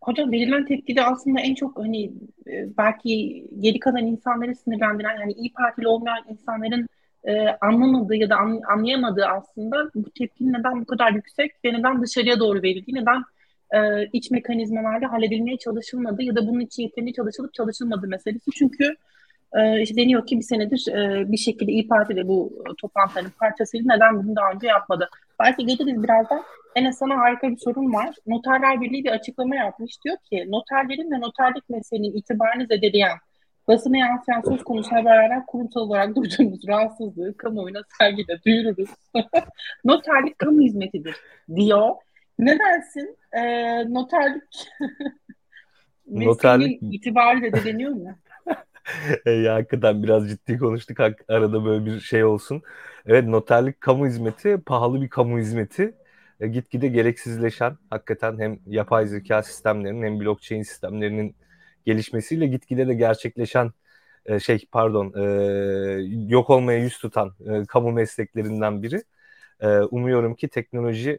Hocam 0.00 0.32
verilen 0.32 0.64
tepkide 0.64 1.02
aslında 1.02 1.40
en 1.40 1.54
çok 1.54 1.78
hani 1.78 2.04
e, 2.46 2.76
belki 2.78 3.46
geri 3.60 3.78
kalan 3.78 4.06
insanları 4.06 4.54
sinirlendiren 4.54 5.20
yani 5.20 5.32
iyi 5.32 5.52
Partili 5.52 5.88
olmayan 5.88 6.24
insanların 6.28 6.88
e, 7.24 7.48
anlamadığı 7.48 8.14
ya 8.14 8.30
da 8.30 8.36
an, 8.36 8.60
anlayamadığı 8.68 9.26
aslında 9.26 9.90
bu 9.94 10.10
tepkinin 10.10 10.52
neden 10.52 10.80
bu 10.80 10.86
kadar 10.86 11.12
yüksek 11.12 11.52
ve 11.64 11.72
neden 11.72 12.02
dışarıya 12.02 12.40
doğru 12.40 12.62
verildiği, 12.62 12.96
neden 12.96 13.22
e, 13.70 14.08
iç 14.12 14.30
mekanizmalarla 14.30 15.12
halledilmeye 15.12 15.58
çalışılmadı 15.58 16.22
ya 16.22 16.36
da 16.36 16.46
bunun 16.46 16.60
için 16.60 16.82
yeterince 16.82 17.12
çalışılıp 17.12 17.54
çalışılmadı 17.54 18.08
meselesi. 18.08 18.50
Çünkü 18.50 18.96
e, 19.54 19.82
işte 19.82 19.96
deniyor 19.96 20.26
ki 20.26 20.38
bir 20.38 20.42
senedir 20.42 20.88
e, 20.88 21.32
bir 21.32 21.36
şekilde 21.36 21.72
İyi 21.72 21.88
Parti 21.88 22.16
de 22.16 22.28
bu 22.28 22.64
toplantıların 22.78 23.30
parçasıydı. 23.30 23.88
Neden 23.88 24.18
bunu 24.18 24.36
daha 24.36 24.50
önce 24.50 24.66
yapmadı? 24.66 25.10
Belki 25.40 25.66
geliriz 25.66 26.02
birazdan. 26.02 26.42
Enes 26.76 26.98
sana 26.98 27.18
harika 27.18 27.50
bir 27.50 27.56
sorun 27.56 27.92
var. 27.92 28.14
Noterler 28.26 28.80
Birliği 28.80 29.04
bir 29.04 29.10
açıklama 29.10 29.56
yapmış. 29.56 30.04
Diyor 30.04 30.16
ki 30.30 30.46
noterlerin 30.48 31.10
ve 31.10 31.20
noterlik 31.20 31.70
meselenin 31.70 32.12
itibarını 32.12 32.66
zedeleyen 32.66 33.18
basına 33.68 33.96
yansıyan 33.96 34.40
söz 34.40 34.64
konusu 34.64 34.92
haberlerden 34.92 35.46
kurumsal 35.46 35.80
olarak 35.80 36.16
duyduğumuz 36.16 36.68
rahatsızlığı 36.68 37.36
kamuoyuna 37.36 37.82
sergide 37.98 38.40
duyururuz. 38.46 38.90
Noterlik 39.84 40.38
kamu 40.38 40.60
hizmetidir 40.60 41.16
diyor. 41.56 41.94
Ne 42.38 42.58
dersin? 42.58 43.16
Ee, 43.32 43.94
noterlik 43.94 44.42
noterlik 46.06 46.82
itibarı 46.82 47.40
zedeleniyor 47.40 47.92
mu? 47.92 48.14
Ya 49.26 49.54
hakikaten 49.54 50.02
biraz 50.02 50.28
ciddi 50.30 50.58
konuştuk 50.58 51.00
arada 51.28 51.64
böyle 51.64 51.86
bir 51.86 52.00
şey 52.00 52.24
olsun. 52.24 52.62
Evet 53.06 53.24
noterlik 53.24 53.80
kamu 53.80 54.06
hizmeti 54.06 54.58
pahalı 54.66 55.00
bir 55.02 55.08
kamu 55.08 55.38
hizmeti. 55.38 55.94
E, 56.40 56.48
gitgide 56.48 56.88
gereksizleşen 56.88 57.78
hakikaten 57.90 58.38
hem 58.38 58.58
yapay 58.66 59.06
zeka 59.06 59.42
sistemlerinin 59.42 60.02
hem 60.02 60.20
blockchain 60.20 60.62
sistemlerinin 60.62 61.36
gelişmesiyle 61.86 62.46
gitgide 62.46 62.88
de 62.88 62.94
gerçekleşen 62.94 63.72
e, 64.26 64.40
şey 64.40 64.66
pardon 64.72 65.12
e, 65.16 65.22
yok 66.28 66.50
olmaya 66.50 66.78
yüz 66.78 66.98
tutan 66.98 67.34
e, 67.46 67.64
kamu 67.66 67.92
mesleklerinden 67.92 68.82
biri. 68.82 69.02
E, 69.60 69.78
umuyorum 69.80 70.34
ki 70.34 70.48
teknoloji 70.48 71.18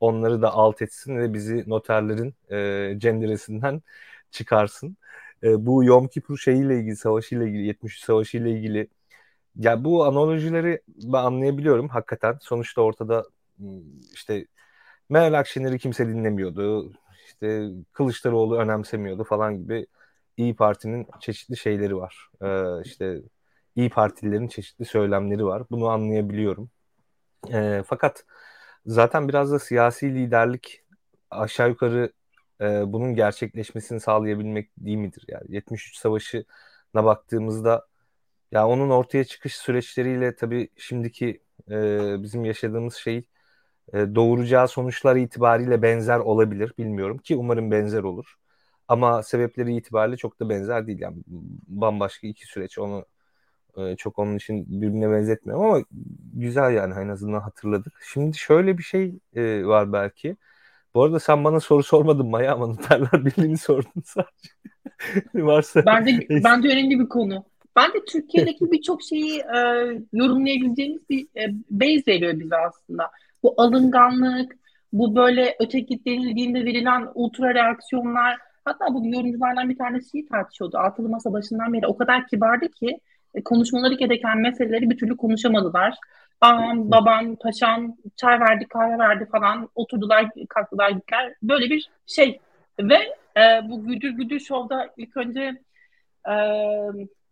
onları 0.00 0.42
da 0.42 0.52
alt 0.54 0.82
etsin 0.82 1.18
ve 1.18 1.34
bizi 1.34 1.64
noterlerin 1.70 2.34
e, 2.52 3.00
cenderesinden 3.00 3.82
çıkarsın. 4.30 4.96
E, 5.42 5.66
bu 5.66 5.84
Yom 5.84 6.08
Kippur 6.08 6.38
şeyiyle 6.38 6.78
ilgili, 6.80 6.96
savaşıyla 6.96 7.46
ilgili, 7.46 7.66
73 7.66 7.98
savaşıyla 7.98 8.50
ilgili 8.50 8.88
ya 9.56 9.84
bu 9.84 10.04
analojileri 10.04 10.82
ben 10.88 11.18
anlayabiliyorum 11.18 11.88
hakikaten. 11.88 12.38
Sonuçta 12.42 12.82
ortada 12.82 13.24
işte 14.14 14.46
Meral 15.08 15.38
Akşener'i 15.38 15.78
kimse 15.78 16.08
dinlemiyordu. 16.08 16.92
İşte 17.26 17.68
Kılıçdaroğlu 17.92 18.56
önemsemiyordu 18.58 19.24
falan 19.24 19.58
gibi 19.58 19.86
İyi 20.36 20.56
Parti'nin 20.56 21.06
çeşitli 21.20 21.56
şeyleri 21.56 21.96
var. 21.96 22.30
Ee, 22.42 22.82
işte 22.84 23.22
İyi 23.76 23.90
Partililerin 23.90 24.48
çeşitli 24.48 24.84
söylemleri 24.84 25.46
var. 25.46 25.62
Bunu 25.70 25.88
anlayabiliyorum. 25.88 26.70
Ee, 27.52 27.82
fakat 27.86 28.24
zaten 28.86 29.28
biraz 29.28 29.52
da 29.52 29.58
siyasi 29.58 30.14
liderlik 30.14 30.82
aşağı 31.30 31.68
yukarı 31.68 32.12
e, 32.60 32.92
bunun 32.92 33.14
gerçekleşmesini 33.14 34.00
sağlayabilmek 34.00 34.70
değil 34.78 34.96
midir? 34.96 35.24
Yani 35.28 35.44
73 35.54 35.96
Savaşı'na 35.96 37.04
baktığımızda 37.04 37.86
ya 38.52 38.68
onun 38.68 38.90
ortaya 38.90 39.24
çıkış 39.24 39.56
süreçleriyle 39.56 40.36
tabii 40.36 40.68
şimdiki 40.76 41.42
e, 41.70 42.22
bizim 42.22 42.44
yaşadığımız 42.44 42.94
şey 42.94 43.28
e, 43.92 43.98
doğuracağı 44.14 44.68
sonuçlar 44.68 45.16
itibariyle 45.16 45.82
benzer 45.82 46.18
olabilir. 46.18 46.72
Bilmiyorum 46.78 47.18
ki 47.18 47.36
umarım 47.36 47.70
benzer 47.70 48.02
olur. 48.02 48.34
Ama 48.88 49.22
sebepleri 49.22 49.76
itibariyle 49.76 50.16
çok 50.16 50.40
da 50.40 50.48
benzer 50.48 50.86
değil. 50.86 51.00
Yani 51.00 51.16
bambaşka 51.68 52.26
iki 52.26 52.46
süreç. 52.46 52.78
Onu 52.78 53.06
e, 53.76 53.96
çok 53.96 54.18
onun 54.18 54.36
için 54.36 54.66
birbirine 54.82 55.10
benzetmiyorum 55.10 55.64
ama 55.64 55.84
güzel 56.34 56.72
yani 56.74 56.94
en 57.04 57.08
azından 57.08 57.40
hatırladık. 57.40 57.92
Şimdi 58.12 58.36
şöyle 58.38 58.78
bir 58.78 58.82
şey 58.82 59.18
e, 59.34 59.66
var 59.66 59.92
belki. 59.92 60.36
Bu 60.96 61.02
arada 61.02 61.20
sen 61.20 61.44
bana 61.44 61.60
soru 61.60 61.82
sormadın 61.82 62.26
Maya 62.26 62.52
ama 62.52 62.66
Noterler 62.66 63.24
Birliği'ni 63.24 63.58
sordun 63.58 64.02
sadece. 64.04 64.50
Varsa. 65.46 65.86
Ben 65.86 66.06
de, 66.06 66.26
ben 66.44 66.62
de 66.62 66.68
önemli 66.68 67.00
bir 67.00 67.08
konu. 67.08 67.44
Ben 67.76 67.92
de 67.92 68.04
Türkiye'deki 68.04 68.64
birçok 68.72 69.02
şeyi 69.02 69.38
e, 69.38 69.58
yorumlayabileceğimiz 70.12 71.10
bir 71.10 71.26
e, 71.36 71.54
base 71.70 72.02
veriyor 72.06 72.40
bize 72.40 72.56
aslında. 72.56 73.10
Bu 73.42 73.54
alınganlık, 73.56 74.56
bu 74.92 75.16
böyle 75.16 75.56
öteki 75.60 76.04
denildiğinde 76.04 76.64
verilen 76.64 77.08
ultra 77.14 77.54
reaksiyonlar. 77.54 78.36
Hatta 78.64 78.94
bu 78.94 79.06
yorumculardan 79.06 79.68
bir 79.68 79.78
tanesi 79.78 80.10
şeyi 80.10 80.26
tartışıyordu. 80.26 80.78
Altılı 80.78 81.08
masa 81.08 81.32
başından 81.32 81.72
beri 81.72 81.86
o 81.86 81.96
kadar 81.96 82.26
kibardı 82.26 82.68
ki 82.68 83.00
e, 83.34 83.42
konuşmaları 83.42 83.94
gereken 83.94 84.38
meseleleri 84.38 84.90
bir 84.90 84.96
türlü 84.96 85.16
konuşamadılar. 85.16 85.94
Ağam, 86.40 86.90
babam, 86.90 87.36
paşam 87.36 87.96
çay 88.16 88.40
verdi, 88.40 88.66
kahve 88.68 88.98
verdi 88.98 89.28
falan. 89.32 89.68
Oturdular, 89.74 90.30
kalktılar, 90.48 90.90
gittiler. 90.90 91.34
Böyle 91.42 91.70
bir 91.70 91.90
şey. 92.06 92.40
Ve 92.80 92.98
e, 93.36 93.68
bu 93.68 93.84
Güdür 93.84 94.10
Güdür 94.10 94.40
Show'da 94.40 94.90
ilk 94.96 95.16
önce 95.16 95.62
e, 96.28 96.34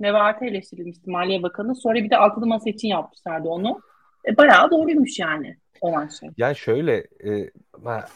Nevati 0.01 0.45
eleştirilmişti 0.45 1.11
Maliye 1.11 1.43
Bakanı. 1.43 1.77
Sonra 1.77 1.95
bir 1.95 2.11
de 2.11 2.17
altılı 2.17 2.47
masa 2.47 2.71
için 2.71 2.89
yapmışlardı 2.89 3.49
onu. 3.49 3.81
E, 4.29 4.37
bayağı 4.37 4.71
doğruymuş 4.71 5.19
yani 5.19 5.57
olan 5.81 6.09
şey. 6.09 6.29
Yani 6.37 6.57
şöyle 6.57 6.97
e, 7.25 7.51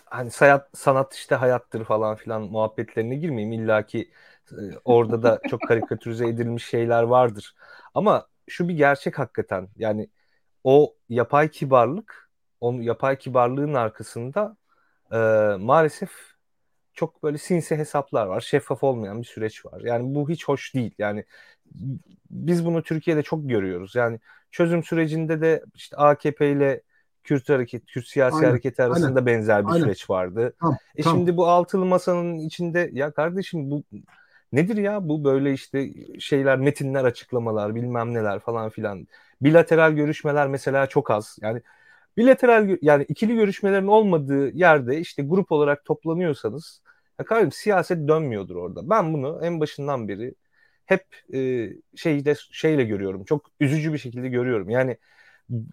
hani 0.04 0.30
sanat, 0.30 0.68
sanat 0.74 1.14
işte 1.14 1.34
hayattır 1.34 1.84
falan 1.84 2.16
filan 2.16 2.42
muhabbetlerine 2.42 3.16
girmeyeyim. 3.16 3.52
İlla 3.52 3.86
ki 3.86 4.10
e, 4.52 4.56
orada 4.84 5.22
da 5.22 5.40
çok 5.50 5.60
karikatürize 5.68 6.28
edilmiş 6.28 6.66
şeyler 6.66 7.02
vardır. 7.02 7.54
Ama 7.94 8.26
şu 8.48 8.68
bir 8.68 8.74
gerçek 8.74 9.18
hakikaten. 9.18 9.68
Yani 9.76 10.08
o 10.68 10.94
yapay 11.08 11.50
kibarlık, 11.50 12.30
o 12.60 12.72
yapay 12.72 13.18
kibarlığın 13.18 13.74
arkasında 13.74 14.56
e, 15.12 15.16
maalesef 15.58 16.10
çok 16.94 17.22
böyle 17.22 17.38
sinsi 17.38 17.76
hesaplar 17.76 18.26
var. 18.26 18.40
Şeffaf 18.40 18.84
olmayan 18.84 19.20
bir 19.20 19.26
süreç 19.26 19.66
var. 19.66 19.80
Yani 19.84 20.14
bu 20.14 20.28
hiç 20.28 20.48
hoş 20.48 20.74
değil. 20.74 20.94
Yani 20.98 21.24
biz 22.30 22.66
bunu 22.66 22.82
Türkiye'de 22.82 23.22
çok 23.22 23.48
görüyoruz. 23.48 23.94
Yani 23.94 24.20
çözüm 24.50 24.84
sürecinde 24.84 25.40
de 25.40 25.64
işte 25.74 25.96
AKP 25.96 26.50
ile 26.50 26.82
Kürt 27.24 27.48
hareket, 27.48 27.86
Kürt 27.86 28.06
siyasi 28.06 28.36
aynen, 28.36 28.48
hareketi 28.48 28.82
arasında 28.82 29.08
aynen, 29.08 29.26
benzer 29.26 29.66
bir 29.66 29.72
aynen. 29.72 29.84
süreç 29.84 30.10
vardı. 30.10 30.54
Tamam, 30.60 30.78
e 30.96 31.02
tamam. 31.02 31.18
şimdi 31.18 31.36
bu 31.36 31.48
altılı 31.48 31.84
masanın 31.84 32.38
içinde 32.38 32.90
ya 32.92 33.10
kardeşim 33.10 33.70
bu 33.70 33.82
nedir 34.52 34.76
ya 34.76 35.08
bu 35.08 35.24
böyle 35.24 35.52
işte 35.52 35.90
şeyler 36.20 36.58
metinler 36.58 37.04
açıklamalar 37.04 37.74
bilmem 37.74 38.14
neler 38.14 38.38
falan 38.40 38.70
filan. 38.70 39.08
Bilateral 39.42 39.92
görüşmeler 39.92 40.48
mesela 40.48 40.86
çok 40.86 41.10
az. 41.10 41.38
Yani 41.42 41.62
bilateral 42.16 42.78
yani 42.82 43.04
ikili 43.08 43.34
görüşmelerin 43.34 43.86
olmadığı 43.86 44.50
yerde 44.56 45.00
işte 45.00 45.22
grup 45.22 45.52
olarak 45.52 45.84
toplanıyorsanız 45.84 46.82
ya 47.18 47.24
kardeşim 47.24 47.52
siyaset 47.52 48.08
dönmüyordur 48.08 48.56
orada. 48.56 48.90
Ben 48.90 49.14
bunu 49.14 49.40
en 49.42 49.60
başından 49.60 50.08
beri 50.08 50.34
hep 50.86 51.04
e, 51.34 51.70
şeyde 51.96 52.34
şeyle 52.52 52.84
görüyorum. 52.84 53.24
Çok 53.24 53.50
üzücü 53.60 53.92
bir 53.92 53.98
şekilde 53.98 54.28
görüyorum. 54.28 54.70
Yani 54.70 54.96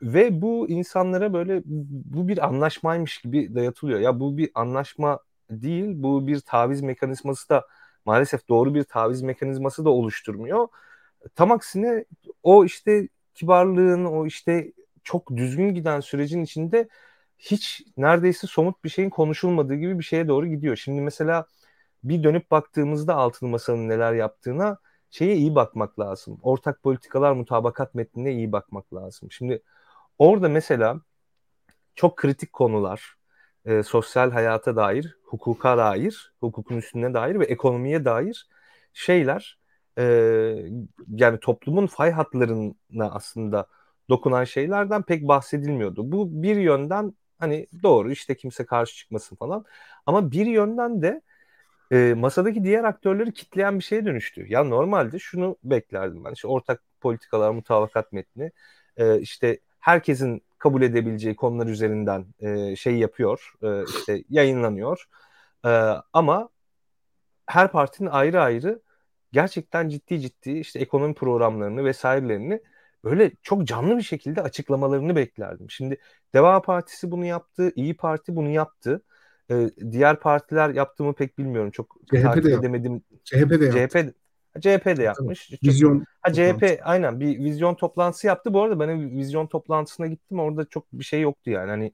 ve 0.01 0.41
bu 0.41 0.69
insanlara 0.69 1.34
böyle 1.34 1.61
bu 1.65 2.28
bir 2.28 2.45
anlaşmaymış 2.47 3.17
gibi 3.17 3.55
dayatılıyor. 3.55 3.99
Ya 3.99 4.19
bu 4.19 4.38
bir 4.38 4.49
anlaşma 4.55 5.19
değil, 5.49 5.86
bu 5.95 6.28
bir 6.28 6.39
taviz 6.39 6.82
mekanizması 6.82 7.49
da 7.49 7.65
maalesef 8.06 8.49
doğru 8.49 8.76
bir 8.76 8.84
taviz 8.84 9.22
mekanizması 9.22 9.86
da 9.86 9.89
oluşturmuyor. 9.89 10.68
Tam 11.36 11.51
aksine 11.51 12.06
o 12.43 12.66
işte 12.66 13.08
kibarlığın, 13.36 14.06
o 14.06 14.26
işte 14.26 14.74
çok 15.03 15.36
düzgün 15.36 15.74
giden 15.74 15.99
sürecin 15.99 16.43
içinde 16.43 16.88
hiç 17.39 17.84
neredeyse 17.97 18.47
somut 18.47 18.84
bir 18.84 18.89
şeyin 18.89 19.10
konuşulmadığı 19.10 19.76
gibi 19.76 19.99
bir 19.99 20.03
şeye 20.03 20.28
doğru 20.28 20.47
gidiyor. 20.47 20.76
Şimdi 20.76 21.01
mesela 21.01 21.45
bir 22.03 22.24
dönüp 22.24 22.51
baktığımızda 22.51 23.16
altılı 23.16 23.49
masanın 23.49 23.89
neler 23.89 24.14
yaptığına 24.14 24.78
şeye 25.12 25.36
iyi 25.36 25.56
bakmak 25.56 25.99
lazım. 25.99 26.39
Ortak 26.43 26.84
politikalar 26.84 27.32
mutabakat 27.32 27.95
metnine 27.95 28.34
iyi 28.34 28.51
bakmak 28.51 28.93
lazım. 28.93 29.32
Şimdi 29.32 29.62
orada 30.18 30.49
mesela 30.49 31.01
çok 31.95 32.18
kritik 32.18 32.53
konular, 32.53 33.16
e, 33.66 33.84
sosyal 33.84 34.32
hayata 34.32 34.76
dair, 34.76 35.18
hukuka 35.24 35.78
dair, 35.78 36.34
hukukun 36.39 36.78
üstüne 36.78 37.13
dair 37.13 37.39
ve 37.39 37.45
ekonomiye 37.45 38.05
dair 38.05 38.47
şeyler 38.94 39.60
e, 39.98 40.03
yani 41.10 41.39
toplumun 41.39 41.88
fay 41.88 42.11
hatlarına 42.11 43.11
aslında 43.11 43.68
dokunan 44.10 44.44
şeylerden 44.44 45.03
pek 45.03 45.27
bahsedilmiyordu. 45.27 46.11
Bu 46.11 46.44
bir 46.44 46.56
yönden 46.56 47.14
hani 47.39 47.68
doğru 47.84 48.11
işte 48.11 48.35
kimse 48.35 48.65
karşı 48.65 48.95
çıkmasın 48.95 49.35
falan 49.35 49.65
ama 50.06 50.31
bir 50.31 50.45
yönden 50.45 51.02
de 51.02 51.22
e, 51.91 52.14
masadaki 52.18 52.64
diğer 52.64 52.84
aktörleri 52.84 53.34
kitleyen 53.34 53.80
bir 53.80 53.84
şeye 53.84 54.06
dönüştü. 54.06 54.45
Ya 54.49 54.64
normalde 54.64 55.19
şunu 55.19 55.57
beklerdim 55.64 56.26
ben. 56.26 56.34
İşte 56.34 56.48
ortak 56.48 56.81
politikalar, 57.02 57.52
mutabakat 57.52 58.14
metni 58.14 58.52
e, 58.98 59.19
işte 59.19 59.60
herkesin 59.80 60.44
kabul 60.65 60.81
edebileceği 60.81 61.35
konular 61.35 61.67
üzerinden 61.67 62.25
e, 62.39 62.75
şey 62.75 62.95
yapıyor, 62.95 63.53
e, 63.63 63.83
işte 63.83 64.23
yayınlanıyor. 64.29 65.05
E, 65.65 65.69
ama 66.13 66.49
her 67.47 67.71
partinin 67.71 68.09
ayrı 68.09 68.41
ayrı 68.41 68.81
gerçekten 69.31 69.89
ciddi 69.89 70.21
ciddi 70.21 70.51
işte 70.51 70.79
ekonomi 70.79 71.13
programlarını 71.13 71.85
vesairelerini 71.85 72.61
böyle 73.03 73.31
çok 73.41 73.63
canlı 73.67 73.97
bir 73.97 74.01
şekilde 74.01 74.41
açıklamalarını 74.41 75.15
beklerdim. 75.15 75.69
Şimdi 75.69 75.97
Deva 76.33 76.61
Partisi 76.61 77.11
bunu 77.11 77.25
yaptı, 77.25 77.71
İyi 77.75 77.97
Parti 77.97 78.35
bunu 78.35 78.49
yaptı. 78.49 79.01
Ee, 79.51 79.69
diğer 79.91 80.19
partiler 80.19 80.69
yaptığımı 80.69 81.13
pek 81.13 81.37
bilmiyorum. 81.37 81.71
Çok 81.71 81.95
CHP 82.05 82.23
takip 82.23 82.43
de 82.43 82.53
edemedim. 82.53 83.03
CHP 83.23 83.49
de 83.49 83.65
yaptı. 83.65 83.89
CHP, 83.89 84.13
CHP 84.61 84.98
de 84.98 85.03
yapmış. 85.03 85.49
Çok, 85.49 85.64
vizyon 85.64 86.06
ha, 86.22 86.34
CHP 86.34 86.80
aynen 86.84 87.19
bir 87.19 87.40
vizyon 87.40 87.76
toplantısı 87.76 88.27
yaptı. 88.27 88.53
Bu 88.53 88.64
arada 88.64 88.80
ben 88.80 89.11
vizyon 89.18 89.48
toplantısına 89.48 90.07
gittim. 90.07 90.40
Orada 90.40 90.65
çok 90.65 90.86
bir 90.94 91.03
şey 91.03 91.22
yoktu 91.22 91.49
yani. 91.49 91.69
Hani 91.69 91.91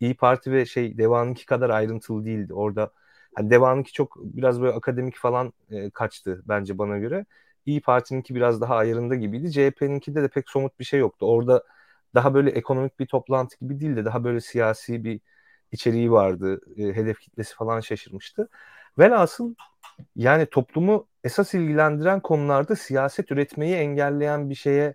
İyi 0.00 0.16
Parti 0.16 0.52
ve 0.52 0.66
şey 0.66 0.98
Deva'nınki 0.98 1.46
kadar 1.46 1.70
ayrıntılı 1.70 2.24
değildi. 2.24 2.54
Orada 2.54 2.92
hani 3.34 3.50
Deva'nınki 3.50 3.92
çok 3.92 4.16
biraz 4.24 4.60
böyle 4.62 4.72
akademik 4.72 5.16
falan 5.16 5.52
e, 5.70 5.90
kaçtı 5.90 6.42
bence 6.48 6.78
bana 6.78 6.98
göre. 6.98 7.26
İyi 7.66 7.80
Parti'ninki 7.80 8.34
biraz 8.34 8.60
daha 8.60 8.76
ayarında 8.76 9.14
gibiydi. 9.14 9.52
CHP'ninki 9.52 10.14
de 10.14 10.22
de 10.22 10.28
pek 10.28 10.50
somut 10.50 10.78
bir 10.80 10.84
şey 10.84 11.00
yoktu. 11.00 11.26
Orada 11.26 11.64
daha 12.14 12.34
böyle 12.34 12.50
ekonomik 12.50 13.00
bir 13.00 13.06
toplantı 13.06 13.58
gibi 13.60 13.80
değil 13.80 13.96
de 13.96 14.04
daha 14.04 14.24
böyle 14.24 14.40
siyasi 14.40 15.04
bir 15.04 15.20
içeriği 15.72 16.12
vardı. 16.12 16.60
E, 16.76 16.82
hedef 16.82 17.20
kitlesi 17.20 17.54
falan 17.54 17.80
şaşırmıştı. 17.80 18.48
Velhasıl 18.98 19.54
yani 20.16 20.46
toplumu 20.46 21.07
esas 21.24 21.54
ilgilendiren 21.54 22.20
konularda 22.20 22.76
siyaset 22.76 23.30
üretmeyi 23.32 23.74
engelleyen 23.74 24.50
bir 24.50 24.54
şeye 24.54 24.94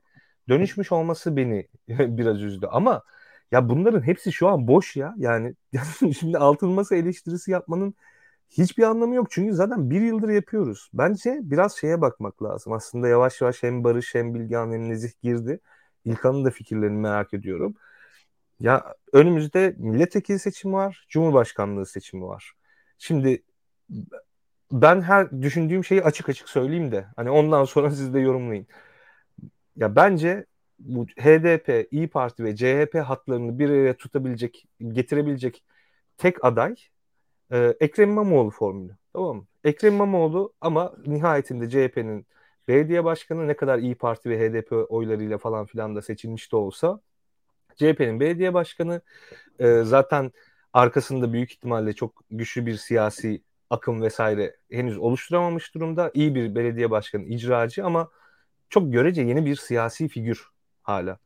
dönüşmüş 0.50 0.92
olması 0.92 1.38
beni 1.38 1.68
biraz 1.90 2.42
üzdü. 2.42 2.68
Ama 2.72 3.04
ya 3.52 3.70
bunların 3.70 4.02
hepsi 4.02 4.32
şu 4.32 4.48
an 4.48 4.68
boş 4.68 4.96
ya. 4.96 5.14
Yani 5.18 5.56
şimdi 6.20 6.38
altın 6.38 6.70
masa 6.70 6.96
eleştirisi 6.96 7.52
yapmanın 7.52 7.96
hiçbir 8.50 8.84
anlamı 8.84 9.16
yok. 9.16 9.28
Çünkü 9.32 9.54
zaten 9.54 9.90
bir 9.90 10.02
yıldır 10.02 10.30
yapıyoruz. 10.30 10.90
Bence 10.94 11.40
biraz 11.44 11.78
şeye 11.78 12.02
bakmak 12.02 12.44
lazım. 12.44 12.74
Aslında 12.74 13.08
yavaş 13.08 13.42
yavaş 13.42 13.64
hem 13.64 13.84
Barış 13.84 14.16
hem 14.16 14.34
Bilgehan 14.34 14.72
hem 14.72 14.90
Nezih 14.90 15.12
girdi. 15.24 15.60
İlkan'ın 16.06 16.46
da 16.46 16.52
fikirlerini 16.52 16.98
merak 16.98 17.34
ediyorum. 17.34 17.76
Ya 18.60 18.96
önümüzde 19.14 19.76
milletvekili 19.78 20.40
seçimi 20.40 20.74
var, 20.74 21.06
cumhurbaşkanlığı 21.10 21.86
seçimi 21.86 22.24
var. 22.26 22.54
Şimdi 22.98 23.44
ben 24.74 25.02
her 25.02 25.42
düşündüğüm 25.42 25.86
şeyi 25.86 26.04
açık 26.04 26.30
açık 26.30 26.50
söyleyeyim 26.50 26.92
de 26.92 27.06
hani 27.16 27.30
ondan 27.30 27.66
sonra 27.66 27.92
siz 27.92 28.14
de 28.14 28.20
yorumlayın. 28.20 28.68
Ya 29.78 29.96
bence 29.96 30.46
bu 30.80 31.06
HDP, 31.06 31.88
İyi 31.92 32.08
Parti 32.10 32.44
ve 32.44 32.56
CHP 32.56 32.96
hatlarını 32.96 33.60
bir 33.60 33.70
araya 33.70 33.98
tutabilecek, 33.98 34.66
getirebilecek 34.80 35.64
tek 36.18 36.46
aday 36.46 36.76
e, 37.52 37.76
Ekrem 37.80 38.10
İmamoğlu 38.10 38.52
formülü. 38.52 38.98
Tamam 39.14 39.38
mı? 39.38 39.46
Ekrem 39.64 39.94
İmamoğlu 39.94 40.54
ama 40.62 40.94
nihayetinde 41.08 41.70
CHP'nin 41.70 42.28
belediye 42.68 43.04
başkanı 43.04 43.48
ne 43.48 43.56
kadar 43.56 43.80
İyi 43.80 43.96
Parti 43.96 44.30
ve 44.30 44.40
HDP 44.40 44.72
oylarıyla 44.90 45.38
falan 45.38 45.66
filan 45.66 45.96
da 45.96 46.02
seçilmiş 46.02 46.52
de 46.52 46.56
olsa 46.56 47.02
CHP'nin 47.76 48.20
belediye 48.20 48.54
başkanı 48.54 49.02
e, 49.60 49.84
zaten 49.84 50.32
arkasında 50.74 51.34
büyük 51.34 51.52
ihtimalle 51.52 51.94
çok 51.94 52.24
güçlü 52.32 52.66
bir 52.66 52.76
siyasi 52.78 53.44
akım 53.74 54.02
vesaire 54.02 54.56
henüz 54.72 54.98
oluşturamamış 54.98 55.76
durumda. 55.76 56.12
İyi 56.14 56.36
bir 56.36 56.56
belediye 56.56 56.92
başkanı, 56.92 57.24
icracı 57.24 57.86
ama 57.86 58.10
çok 58.70 58.94
görece 58.94 59.22
yeni 59.22 59.46
bir 59.46 59.56
siyasi 59.56 60.08
figür 60.08 60.48
hala. 60.82 61.18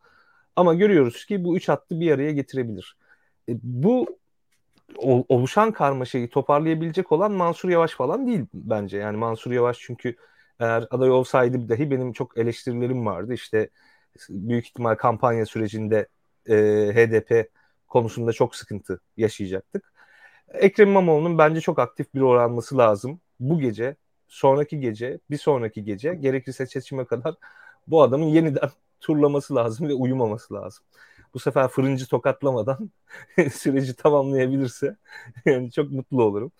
Ama 0.55 0.73
görüyoruz 0.73 1.25
ki 1.25 1.43
bu 1.43 1.57
üç 1.57 1.69
hattı 1.69 1.99
bir 1.99 2.11
araya 2.11 2.31
getirebilir. 2.31 2.97
E, 3.49 3.53
bu 3.63 4.19
oluşan 5.29 5.71
karmaşayı 5.71 6.29
toparlayabilecek 6.29 7.11
olan 7.11 7.31
Mansur 7.31 7.69
Yavaş 7.69 7.91
falan 7.91 8.27
değil 8.27 8.45
bence. 8.53 8.97
Yani 8.97 9.17
Mansur 9.17 9.51
Yavaş 9.51 9.77
çünkü 9.79 10.15
eğer 10.59 10.87
aday 10.91 11.09
olsaydı 11.09 11.69
dahi 11.69 11.91
benim 11.91 12.13
çok 12.13 12.37
eleştirilerim 12.37 13.05
vardı. 13.05 13.33
İşte 13.33 13.69
büyük 14.29 14.65
ihtimal 14.67 14.95
kampanya 14.95 15.45
sürecinde 15.45 16.07
e, 16.49 16.55
HDP 16.95 17.49
konusunda 17.87 18.33
çok 18.33 18.55
sıkıntı 18.55 18.99
yaşayacaktık. 19.17 19.96
Ekrem 20.53 20.89
İmamoğlu'nun 20.89 21.37
bence 21.37 21.61
çok 21.61 21.79
aktif 21.79 22.13
bir 22.15 22.19
rol 22.19 22.37
alması 22.39 22.77
lazım. 22.77 23.19
Bu 23.39 23.59
gece, 23.59 23.95
sonraki 24.27 24.79
gece, 24.79 25.19
bir 25.29 25.37
sonraki 25.37 25.83
gece 25.83 26.13
gerekirse 26.15 26.65
seçime 26.67 27.05
kadar 27.05 27.35
bu 27.87 28.01
adamın 28.03 28.25
yeniden 28.25 28.69
turlaması 29.01 29.55
lazım 29.55 29.87
ve 29.89 29.93
uyumaması 29.93 30.53
lazım. 30.53 30.85
Bu 31.33 31.39
sefer 31.39 31.67
fırıncı 31.67 32.07
tokatlamadan 32.07 32.91
süreci 33.53 33.95
tamamlayabilirse 33.95 34.97
yani 35.45 35.71
çok 35.71 35.91
mutlu 35.91 36.23
olurum. 36.23 36.51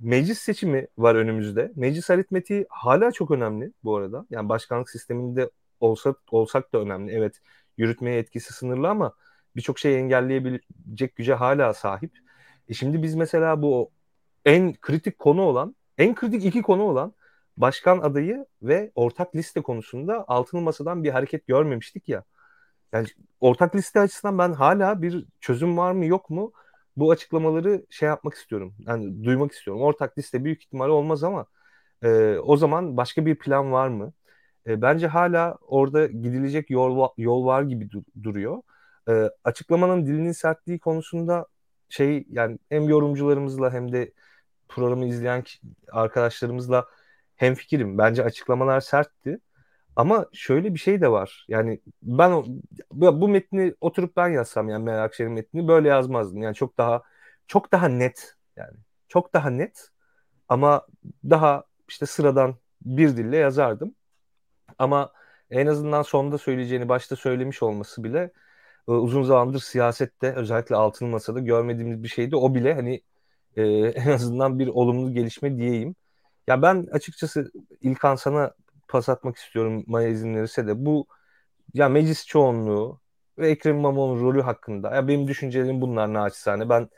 Meclis 0.00 0.38
seçimi 0.38 0.86
var 0.98 1.14
önümüzde. 1.14 1.72
Meclis 1.76 2.10
aritmetiği 2.10 2.66
hala 2.70 3.12
çok 3.12 3.30
önemli 3.30 3.72
bu 3.84 3.96
arada. 3.96 4.26
Yani 4.30 4.48
başkanlık 4.48 4.90
sisteminde 4.90 5.50
olsak 5.80 6.16
olsak 6.32 6.72
da 6.72 6.78
önemli. 6.78 7.12
Evet 7.12 7.40
yürütmeye 7.78 8.18
etkisi 8.18 8.52
sınırlı 8.54 8.88
ama 8.88 9.14
birçok 9.56 9.78
şeyi 9.78 9.96
engelleyebilecek 9.98 11.16
güce 11.16 11.34
hala 11.34 11.74
sahip. 11.74 12.12
E 12.68 12.74
şimdi 12.74 13.02
biz 13.02 13.14
mesela 13.14 13.62
bu 13.62 13.90
en 14.44 14.74
kritik 14.74 15.18
konu 15.18 15.42
olan, 15.42 15.76
en 15.98 16.14
kritik 16.14 16.44
iki 16.44 16.62
konu 16.62 16.82
olan 16.82 17.12
başkan 17.56 17.98
adayı 17.98 18.46
ve 18.62 18.92
ortak 18.94 19.36
liste 19.36 19.62
konusunda 19.62 20.24
altılı 20.28 20.60
masadan 20.60 21.04
bir 21.04 21.10
hareket 21.10 21.46
görmemiştik 21.46 22.08
ya. 22.08 22.24
Yani 22.92 23.06
ortak 23.40 23.76
liste 23.76 24.00
açısından 24.00 24.38
ben 24.38 24.52
hala 24.52 25.02
bir 25.02 25.26
çözüm 25.40 25.78
var 25.78 25.92
mı 25.92 26.06
yok 26.06 26.30
mu 26.30 26.52
bu 26.96 27.10
açıklamaları 27.10 27.86
şey 27.90 28.08
yapmak 28.08 28.34
istiyorum. 28.34 28.74
Yani 28.86 29.24
duymak 29.24 29.52
istiyorum. 29.52 29.82
Ortak 29.82 30.18
liste 30.18 30.44
büyük 30.44 30.62
ihtimalle 30.62 30.92
olmaz 30.92 31.24
ama 31.24 31.46
e, 32.04 32.38
o 32.44 32.56
zaman 32.56 32.96
başka 32.96 33.26
bir 33.26 33.34
plan 33.38 33.72
var 33.72 33.88
mı? 33.88 34.12
E, 34.66 34.82
bence 34.82 35.06
hala 35.06 35.58
orada 35.68 36.06
gidilecek 36.06 36.70
yol 36.70 37.08
yol 37.18 37.46
var 37.46 37.62
gibi 37.62 37.90
dur- 37.90 38.04
duruyor. 38.22 38.62
E, 39.08 39.30
açıklamanın 39.44 40.06
dilinin 40.06 40.32
sertliği 40.32 40.78
konusunda 40.78 41.46
şey 41.88 42.24
yani 42.30 42.58
hem 42.68 42.88
yorumcularımızla 42.88 43.72
hem 43.72 43.92
de 43.92 44.12
programı 44.68 45.06
izleyen 45.06 45.44
arkadaşlarımızla 45.92 46.86
hem 47.36 47.54
fikrim. 47.54 47.98
Bence 47.98 48.24
açıklamalar 48.24 48.80
sertti. 48.80 49.38
Ama 49.96 50.26
şöyle 50.32 50.74
bir 50.74 50.78
şey 50.78 51.00
de 51.00 51.10
var. 51.10 51.46
Yani 51.48 51.80
ben 52.02 52.44
bu 52.92 53.28
metni 53.28 53.74
oturup 53.80 54.16
ben 54.16 54.28
yazsam 54.28 54.68
yani 54.68 54.84
Meral 54.84 55.04
Akşener'in 55.04 55.34
metnini 55.34 55.68
böyle 55.68 55.88
yazmazdım. 55.88 56.42
Yani 56.42 56.54
çok 56.54 56.78
daha 56.78 57.02
çok 57.46 57.72
daha 57.72 57.88
net 57.88 58.34
yani. 58.56 58.76
Çok 59.08 59.34
daha 59.34 59.50
net 59.50 59.90
ama 60.48 60.86
daha 61.24 61.64
işte 61.88 62.06
sıradan 62.06 62.56
bir 62.82 63.16
dille 63.16 63.36
yazardım. 63.36 63.94
Ama 64.78 65.12
en 65.50 65.66
azından 65.66 66.02
sonunda 66.02 66.38
söyleyeceğini 66.38 66.88
başta 66.88 67.16
söylemiş 67.16 67.62
olması 67.62 68.04
bile 68.04 68.30
e, 68.88 68.92
uzun 68.92 69.22
zamandır 69.22 69.60
siyasette 69.60 70.34
özellikle 70.34 70.76
altılı 70.76 71.08
masada 71.08 71.40
görmediğimiz 71.40 72.02
bir 72.02 72.08
şeydi. 72.08 72.36
O 72.36 72.54
bile 72.54 72.74
hani 72.74 73.02
e, 73.56 73.62
en 73.96 74.10
azından 74.12 74.58
bir 74.58 74.68
olumlu 74.68 75.14
gelişme 75.14 75.58
diyeyim. 75.58 75.96
Ya 76.48 76.62
ben 76.62 76.86
açıkçası 76.92 77.52
İlkan 77.82 78.16
sana 78.16 78.54
pas 78.88 79.08
atmak 79.08 79.36
istiyorum 79.36 79.84
Maya 79.86 80.08
izin 80.08 80.34
verirse 80.36 80.66
de 80.66 80.86
bu 80.86 81.06
ya 81.74 81.88
meclis 81.88 82.26
çoğunluğu 82.26 83.00
ve 83.38 83.50
Ekrem 83.50 83.76
İmamoğlu'nun 83.78 84.22
rolü 84.22 84.42
hakkında 84.42 84.94
ya 84.94 85.08
benim 85.08 85.28
düşüncelerim 85.28 85.80
bunlar 85.80 86.12
naçizane. 86.14 86.68
Ben 86.68 86.88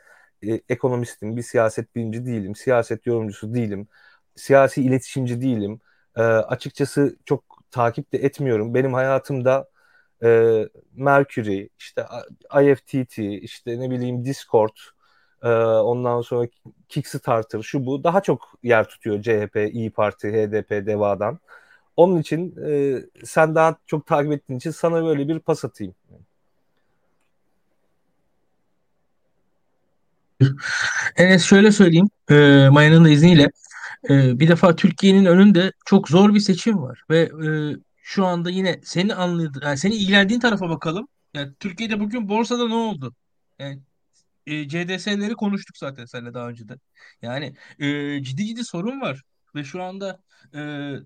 e, 0.43 0.61
ekonomistim, 0.69 1.37
bir 1.37 1.41
siyaset 1.43 1.95
bilimci 1.95 2.25
değilim, 2.25 2.55
siyaset 2.55 3.05
yorumcusu 3.07 3.53
değilim, 3.53 3.87
siyasi 4.35 4.81
iletişimci 4.83 5.41
değilim. 5.41 5.81
E, 6.15 6.21
açıkçası 6.21 7.17
çok 7.25 7.43
takip 7.71 8.13
de 8.13 8.17
etmiyorum. 8.17 8.73
Benim 8.73 8.93
hayatımda 8.93 9.69
e, 10.23 10.69
Mercury, 10.95 11.67
işte 11.79 12.05
IFTT, 12.63 13.17
işte 13.17 13.79
ne 13.79 13.91
bileyim 13.91 14.25
Discord, 14.25 14.77
e, 15.43 15.49
ondan 15.63 16.21
sonra 16.21 16.47
Kickstarter, 16.89 17.61
şu 17.61 17.85
bu 17.85 18.03
daha 18.03 18.21
çok 18.21 18.53
yer 18.63 18.87
tutuyor 18.87 19.21
CHP, 19.21 19.69
İyi 19.73 19.91
Parti, 19.91 20.31
HDP, 20.31 20.85
DEVA'dan. 20.85 21.39
Onun 21.95 22.17
için 22.17 22.55
e, 22.67 23.01
sen 23.25 23.55
daha 23.55 23.75
çok 23.87 24.07
takip 24.07 24.31
ettiğin 24.31 24.57
için 24.57 24.71
sana 24.71 25.05
böyle 25.05 25.27
bir 25.27 25.39
pas 25.39 25.65
atayım. 25.65 25.95
Enes 31.17 31.43
şöyle 31.43 31.71
söyleyeyim, 31.71 32.09
e, 32.29 32.69
Maya'nın 32.71 33.05
da 33.05 33.09
izniyle. 33.09 33.51
E, 34.09 34.39
bir 34.39 34.47
defa 34.47 34.75
Türkiye'nin 34.75 35.25
önünde 35.25 35.71
çok 35.85 36.09
zor 36.09 36.33
bir 36.33 36.39
seçim 36.39 36.81
var 36.81 37.03
ve 37.09 37.19
e, 37.19 37.47
şu 38.09 38.25
anda 38.25 38.49
yine 38.49 38.79
seni 38.83 39.15
anladı, 39.15 39.59
yani 39.63 39.77
seni 39.77 39.95
ilgilendiğin 39.95 40.39
tarafa 40.39 40.69
bakalım. 40.69 41.07
Yani 41.33 41.53
Türkiye'de 41.59 41.99
bugün 41.99 42.29
borsada 42.29 42.67
ne 42.67 42.73
oldu? 42.73 43.15
Yani 43.59 43.81
e, 44.47 44.67
CDS'leri 44.67 45.33
konuştuk 45.35 45.77
zaten 45.77 46.05
seninle 46.05 46.33
daha 46.33 46.49
önce 46.49 46.69
de. 46.69 46.75
Yani 47.21 47.55
e, 47.79 48.23
ciddi 48.23 48.45
ciddi 48.45 48.63
sorun 48.63 49.01
var 49.01 49.21
ve 49.55 49.63
şu 49.63 49.83
anda 49.83 50.19
e, 50.55 50.59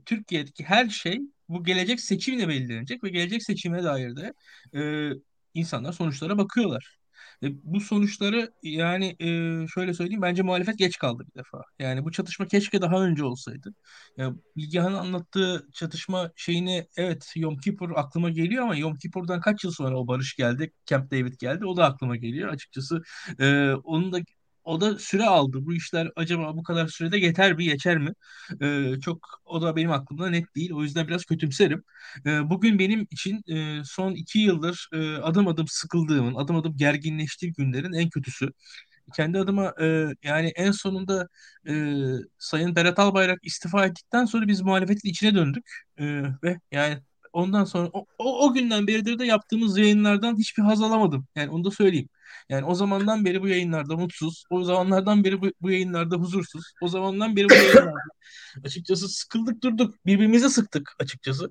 Türkiye'deki 0.05 0.63
her 0.63 0.89
şey 0.89 1.21
bu 1.49 1.63
gelecek 1.63 2.01
seçimle 2.01 2.47
belirlenecek 2.47 3.03
ve 3.03 3.09
gelecek 3.09 3.43
seçime 3.43 3.83
dair 3.83 4.15
de 4.15 4.33
e, 4.75 5.11
insanlar 5.53 5.91
sonuçlara 5.93 6.37
bakıyorlar. 6.37 6.97
Ve 7.43 7.49
bu 7.63 7.79
sonuçları 7.81 8.53
yani 8.63 9.15
e, 9.19 9.67
şöyle 9.67 9.93
söyleyeyim 9.93 10.21
bence 10.21 10.41
muhalefet 10.43 10.77
geç 10.77 10.97
kaldı 10.97 11.23
bir 11.27 11.39
defa. 11.39 11.61
Yani 11.79 12.05
bu 12.05 12.11
çatışma 12.11 12.47
keşke 12.47 12.81
daha 12.81 13.03
önce 13.03 13.23
olsaydı. 13.23 13.73
Ya, 14.17 14.33
Bilgehan'ın 14.57 14.95
anlattığı 14.95 15.67
çatışma 15.73 16.31
şeyini 16.35 16.87
evet 16.97 17.31
Yom 17.35 17.57
Kippur 17.57 17.91
aklıma 17.95 18.29
geliyor 18.29 18.63
ama 18.63 18.75
Yom 18.75 18.95
Kippur'dan 18.97 19.41
kaç 19.41 19.63
yıl 19.63 19.71
sonra 19.71 19.99
o 19.99 20.07
barış 20.07 20.35
geldi, 20.35 20.71
Camp 20.85 21.11
David 21.11 21.33
geldi 21.39 21.65
o 21.65 21.77
da 21.77 21.85
aklıma 21.85 22.15
geliyor. 22.15 22.49
Açıkçası 22.49 23.01
e, 23.39 23.73
onun 23.83 24.11
da 24.13 24.19
o 24.63 24.81
da 24.81 24.99
süre 24.99 25.23
aldı. 25.23 25.57
Bu 25.65 25.73
işler 25.73 26.11
acaba 26.15 26.57
bu 26.57 26.63
kadar 26.63 26.87
sürede 26.87 27.17
yeter 27.17 27.53
mi, 27.53 27.63
geçer 27.65 27.97
mi? 27.97 28.11
Ee, 28.61 28.93
çok 29.01 29.41
o 29.45 29.61
da 29.61 29.75
benim 29.75 29.91
aklımda 29.91 30.29
net 30.29 30.55
değil. 30.55 30.71
O 30.73 30.83
yüzden 30.83 31.07
biraz 31.07 31.25
kötümserim. 31.25 31.83
Ee, 32.25 32.49
bugün 32.49 32.79
benim 32.79 33.07
için 33.11 33.43
e, 33.53 33.81
son 33.85 34.11
iki 34.13 34.39
yıldır 34.39 34.89
e, 34.93 35.15
adım 35.17 35.47
adım 35.47 35.67
sıkıldığımın, 35.67 36.35
adım 36.35 36.55
adım 36.55 36.77
gerginleştiğim 36.77 37.53
günlerin 37.57 37.93
en 37.93 38.09
kötüsü. 38.09 38.49
Kendi 39.15 39.39
adıma 39.39 39.73
e, 39.81 40.07
yani 40.23 40.51
en 40.55 40.71
sonunda 40.71 41.27
e, 41.67 41.73
Sayın 42.37 42.75
Berat 42.75 42.99
Albayrak 42.99 43.39
istifa 43.45 43.85
ettikten 43.85 44.25
sonra 44.25 44.47
biz 44.47 44.61
muhalefetin 44.61 45.09
içine 45.09 45.35
döndük. 45.35 45.65
E, 45.97 46.05
ve 46.43 46.59
yani 46.71 46.99
ondan 47.33 47.65
sonra 47.65 47.89
o, 47.93 48.05
o, 48.17 48.45
o 48.47 48.53
günden 48.53 48.87
beridir 48.87 49.19
de 49.19 49.25
yaptığımız 49.25 49.77
yayınlardan 49.77 50.37
hiçbir 50.37 50.63
haz 50.63 50.81
alamadım. 50.81 51.27
Yani 51.35 51.49
onu 51.49 51.63
da 51.63 51.71
söyleyeyim. 51.71 52.09
Yani 52.49 52.65
o 52.65 52.75
zamandan 52.75 53.25
beri 53.25 53.41
bu 53.41 53.47
yayınlarda 53.47 53.97
mutsuz, 53.97 54.43
o 54.49 54.63
zamanlardan 54.63 55.23
beri 55.23 55.41
bu, 55.41 55.47
bu 55.61 55.71
yayınlarda 55.71 56.15
huzursuz, 56.15 56.63
o 56.81 56.87
zamandan 56.87 57.35
beri 57.35 57.49
bu 57.49 57.53
yayınlarda 57.53 57.93
açıkçası 58.65 59.09
sıkıldık 59.09 59.63
durduk, 59.63 59.95
birbirimize 60.05 60.49
sıktık 60.49 60.91
açıkçası. 60.99 61.49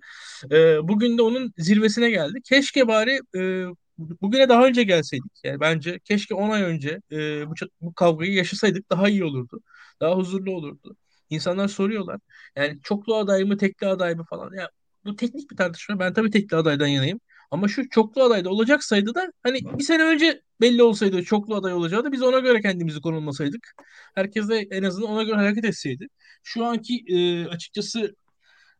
Ee, 0.52 0.88
bugün 0.88 1.18
de 1.18 1.22
onun 1.22 1.52
zirvesine 1.58 2.10
geldik. 2.10 2.44
Keşke 2.44 2.88
bari 2.88 3.20
e, 3.36 3.64
bugüne 3.98 4.48
daha 4.48 4.66
önce 4.66 4.82
gelseydik. 4.82 5.32
Yani 5.44 5.60
bence 5.60 5.98
keşke 6.04 6.34
10 6.34 6.50
ay 6.50 6.62
önce 6.62 7.00
e, 7.12 7.48
bu, 7.50 7.54
bu 7.80 7.94
kavgayı 7.94 8.32
yaşasaydık 8.32 8.90
daha 8.90 9.08
iyi 9.08 9.24
olurdu. 9.24 9.60
daha 10.00 10.16
huzurlu 10.16 10.52
olurdu. 10.52 10.96
İnsanlar 11.30 11.68
soruyorlar. 11.68 12.20
Yani 12.56 12.80
çoklu 12.82 13.16
aday 13.16 13.44
mı, 13.44 13.56
tekli 13.56 13.86
aday 13.86 14.14
mı 14.14 14.24
falan. 14.30 14.52
Ya 14.54 14.70
bu 15.04 15.16
teknik 15.16 15.50
bir 15.50 15.56
tartışma. 15.56 15.98
Ben 15.98 16.12
tabii 16.12 16.30
tekli 16.30 16.56
adaydan 16.56 16.86
yanayım. 16.86 17.20
Ama 17.50 17.68
şu 17.68 17.88
çoklu 17.88 18.22
adayda 18.22 18.50
olacaksaydı 18.50 19.14
da 19.14 19.32
hani 19.42 19.58
bir 19.78 19.84
sene 19.84 20.02
önce 20.02 20.42
belli 20.60 20.82
olsaydı 20.82 21.24
çoklu 21.24 21.54
aday 21.54 21.72
olacağı 21.74 22.04
da 22.04 22.12
biz 22.12 22.22
ona 22.22 22.38
göre 22.38 22.60
kendimizi 22.60 23.00
konumlasaydık. 23.00 23.74
Herkes 24.14 24.48
de 24.48 24.58
en 24.70 24.82
azından 24.82 25.10
ona 25.10 25.22
göre 25.22 25.36
hareket 25.36 25.64
etseydi. 25.64 26.08
Şu 26.42 26.64
anki 26.64 27.04
e, 27.08 27.46
açıkçası 27.46 28.14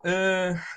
e, 0.05 0.11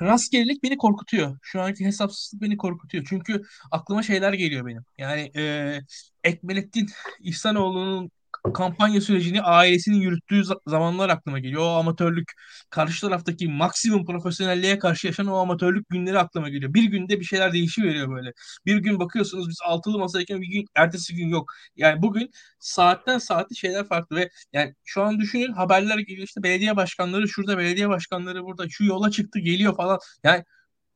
rastgelelik 0.02 0.64
beni 0.64 0.78
korkutuyor. 0.78 1.38
Şu 1.42 1.62
anki 1.62 1.86
hesapsızlık 1.86 2.42
beni 2.42 2.58
korkutuyor. 2.58 3.06
Çünkü 3.10 3.42
aklıma 3.72 4.04
şeyler 4.04 4.34
geliyor 4.34 4.66
benim. 4.66 4.84
Yani 4.98 5.32
e, 5.36 5.80
Ekmelettin 6.24 6.88
İhsanoğlu'nun 7.20 8.12
kampanya 8.54 9.02
sürecini 9.02 9.42
ailesinin 9.42 9.98
yürüttüğü 10.02 10.42
zamanlar 10.68 11.10
aklıma 11.10 11.40
geliyor. 11.40 11.62
O 11.62 11.70
amatörlük 11.70 12.32
karşı 12.70 13.02
taraftaki 13.02 13.48
maksimum 13.48 14.06
profesyonelliğe 14.06 14.80
karşı 14.80 15.08
yaşanan 15.08 15.32
o 15.32 15.38
amatörlük 15.38 15.90
günleri 15.90 16.20
aklıma 16.20 16.50
geliyor. 16.50 16.74
Bir 16.74 16.84
günde 16.84 17.20
bir 17.20 17.26
şeyler 17.26 17.54
değişiveriyor 17.54 18.10
böyle. 18.16 18.32
Bir 18.66 18.78
gün 18.78 19.00
bakıyorsunuz 19.00 19.50
biz 19.50 19.58
altılı 19.66 20.00
masadayken 20.00 20.42
bir 20.42 20.48
gün 20.48 20.66
ertesi 20.76 21.16
gün 21.16 21.28
yok. 21.30 21.52
Yani 21.76 22.02
bugün 22.02 22.32
saatten 22.60 23.18
saate 23.18 23.56
şeyler 23.56 23.88
farklı 23.88 24.16
ve 24.16 24.30
yani 24.54 24.74
şu 24.84 25.04
an 25.04 25.20
düşünün 25.20 25.52
haberler 25.54 25.98
geliyor 26.00 26.28
işte 26.28 26.44
belediye 26.44 26.76
başkanları 26.76 27.28
şurada 27.28 27.58
belediye 27.58 27.90
başkanları 27.90 28.44
burada 28.44 28.70
şu 28.70 28.84
yola 28.86 29.12
çıktı 29.12 29.40
geliyor 29.40 29.76
falan. 29.76 30.00
Yani 30.24 30.44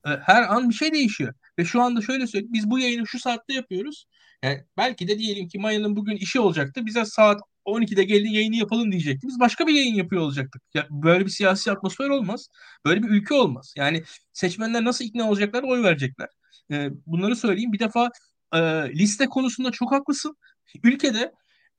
her 0.03 0.43
an 0.55 0.69
bir 0.69 0.75
şey 0.75 0.93
değişiyor. 0.93 1.33
Ve 1.59 1.65
şu 1.65 1.81
anda 1.81 2.01
şöyle 2.01 2.27
söyleyeyim 2.27 2.53
biz 2.53 2.69
bu 2.69 2.79
yayını 2.79 3.07
şu 3.07 3.19
saatte 3.19 3.53
yapıyoruz. 3.53 4.05
Yani 4.43 4.63
belki 4.77 5.07
de 5.07 5.19
diyelim 5.19 5.47
ki 5.47 5.59
Maya'nın 5.59 5.95
bugün 5.95 6.15
işi 6.17 6.39
olacaktı. 6.39 6.85
Bize 6.85 7.05
saat 7.05 7.41
12'de 7.65 8.03
gelin 8.03 8.29
yayını 8.29 8.55
yapalım 8.55 8.91
diyecekti. 8.91 9.27
Biz 9.27 9.39
başka 9.39 9.67
bir 9.67 9.73
yayın 9.73 9.95
yapıyor 9.95 10.21
olacaktık. 10.21 10.61
Ya 10.73 10.87
böyle 10.89 11.25
bir 11.25 11.29
siyasi 11.29 11.71
atmosfer 11.71 12.09
olmaz. 12.09 12.47
Böyle 12.85 13.03
bir 13.03 13.09
ülke 13.09 13.33
olmaz. 13.33 13.73
Yani 13.77 14.03
seçmenler 14.33 14.83
nasıl 14.83 15.05
ikna 15.05 15.29
olacaklar, 15.29 15.63
oy 15.63 15.83
verecekler. 15.83 16.29
Ee, 16.71 16.89
bunları 17.05 17.35
söyleyeyim. 17.35 17.73
Bir 17.73 17.79
defa 17.79 18.09
e, 18.53 18.59
liste 18.89 19.25
konusunda 19.25 19.71
çok 19.71 19.91
haklısın. 19.91 20.37
Ülkede 20.83 21.31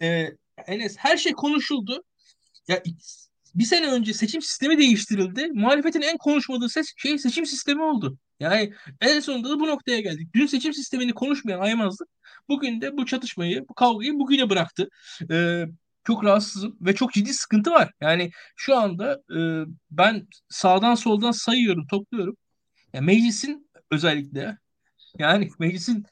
e, 0.02 0.28
Enes 0.66 0.96
her 0.98 1.16
şey 1.16 1.32
konuşuldu. 1.32 2.04
Ya 2.68 2.82
bir 3.54 3.64
sene 3.64 3.86
önce 3.86 4.14
seçim 4.14 4.42
sistemi 4.42 4.78
değiştirildi. 4.78 5.48
Muhalefetin 5.54 6.02
en 6.02 6.16
konuşmadığı 6.18 6.68
ses, 6.68 6.92
şey 6.96 7.18
seçim 7.18 7.46
sistemi 7.46 7.82
oldu. 7.82 8.18
Yani 8.40 8.72
en 9.00 9.20
sonunda 9.20 9.50
da 9.50 9.60
bu 9.60 9.66
noktaya 9.66 10.00
geldik. 10.00 10.28
Dün 10.34 10.46
seçim 10.46 10.72
sistemini 10.74 11.12
konuşmayan 11.12 11.60
Aymazlık 11.60 12.08
bugün 12.48 12.80
de 12.80 12.96
bu 12.96 13.06
çatışmayı, 13.06 13.68
bu 13.68 13.74
kavgayı 13.74 14.14
bugüne 14.14 14.50
bıraktı. 14.50 14.88
Ee, 15.30 15.64
çok 16.04 16.24
rahatsızım 16.24 16.76
ve 16.80 16.94
çok 16.94 17.12
ciddi 17.12 17.34
sıkıntı 17.34 17.70
var. 17.70 17.92
Yani 18.00 18.30
şu 18.56 18.76
anda 18.76 19.22
e, 19.36 19.38
ben 19.90 20.28
sağdan 20.48 20.94
soldan 20.94 21.30
sayıyorum, 21.32 21.86
topluyorum. 21.86 22.36
Yani 22.92 23.06
meclisin 23.06 23.70
özellikle 23.90 24.58
yani 25.18 25.50
meclisin 25.58 26.06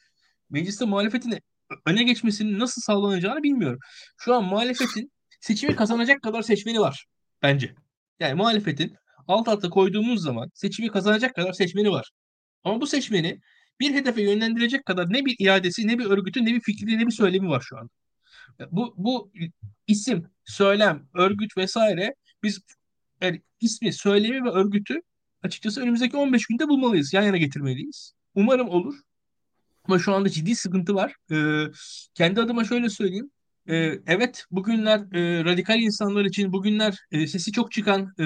mecliste 0.50 0.84
muhalefetin 0.84 1.38
öne 1.86 2.02
geçmesinin 2.02 2.58
nasıl 2.58 2.82
sağlanacağını 2.82 3.42
bilmiyorum. 3.42 3.78
Şu 4.18 4.34
an 4.34 4.44
muhalefetin 4.44 5.12
seçimi 5.40 5.76
kazanacak 5.76 6.22
kadar 6.22 6.42
seçmeni 6.42 6.80
var 6.80 7.06
bence. 7.42 7.74
Yani 8.20 8.34
muhalefetin 8.34 8.96
alt 9.28 9.48
alta 9.48 9.70
koyduğumuz 9.70 10.22
zaman 10.22 10.50
seçimi 10.54 10.88
kazanacak 10.88 11.34
kadar 11.34 11.52
seçmeni 11.52 11.90
var. 11.90 12.10
Ama 12.64 12.80
bu 12.80 12.86
seçmeni 12.86 13.40
bir 13.80 13.94
hedefe 13.94 14.22
yönlendirecek 14.22 14.86
kadar 14.86 15.12
ne 15.12 15.24
bir 15.24 15.36
iadesi, 15.38 15.88
ne 15.88 15.98
bir 15.98 16.04
örgütü, 16.06 16.44
ne 16.44 16.54
bir 16.54 16.60
fikri, 16.60 16.98
ne 16.98 17.06
bir 17.06 17.12
söylemi 17.12 17.48
var 17.48 17.60
şu 17.60 17.78
anda. 17.78 17.90
Bu, 18.70 18.94
bu 18.96 19.32
isim, 19.86 20.26
söylem, 20.44 21.08
örgüt 21.14 21.56
vesaire 21.56 22.14
biz 22.42 22.60
yani 23.20 23.42
ismi, 23.60 23.92
söylemi 23.92 24.44
ve 24.44 24.50
örgütü 24.50 25.00
açıkçası 25.42 25.80
önümüzdeki 25.80 26.16
15 26.16 26.46
günde 26.46 26.68
bulmalıyız. 26.68 27.12
Yan 27.12 27.22
yana 27.22 27.36
getirmeliyiz. 27.36 28.12
Umarım 28.34 28.68
olur. 28.68 28.94
Ama 29.84 29.98
şu 29.98 30.14
anda 30.14 30.28
ciddi 30.28 30.54
sıkıntı 30.54 30.94
var. 30.94 31.14
Ee, 31.32 31.64
kendi 32.14 32.40
adıma 32.40 32.64
şöyle 32.64 32.90
söyleyeyim. 32.90 33.30
Ee, 33.68 33.98
evet 34.06 34.44
bugünler 34.50 34.98
e, 35.14 35.44
radikal 35.44 35.80
insanlar 35.80 36.24
için 36.24 36.52
bugünler 36.52 36.98
e, 37.12 37.26
sesi 37.26 37.52
çok 37.52 37.72
çıkan 37.72 38.14
e, 38.18 38.24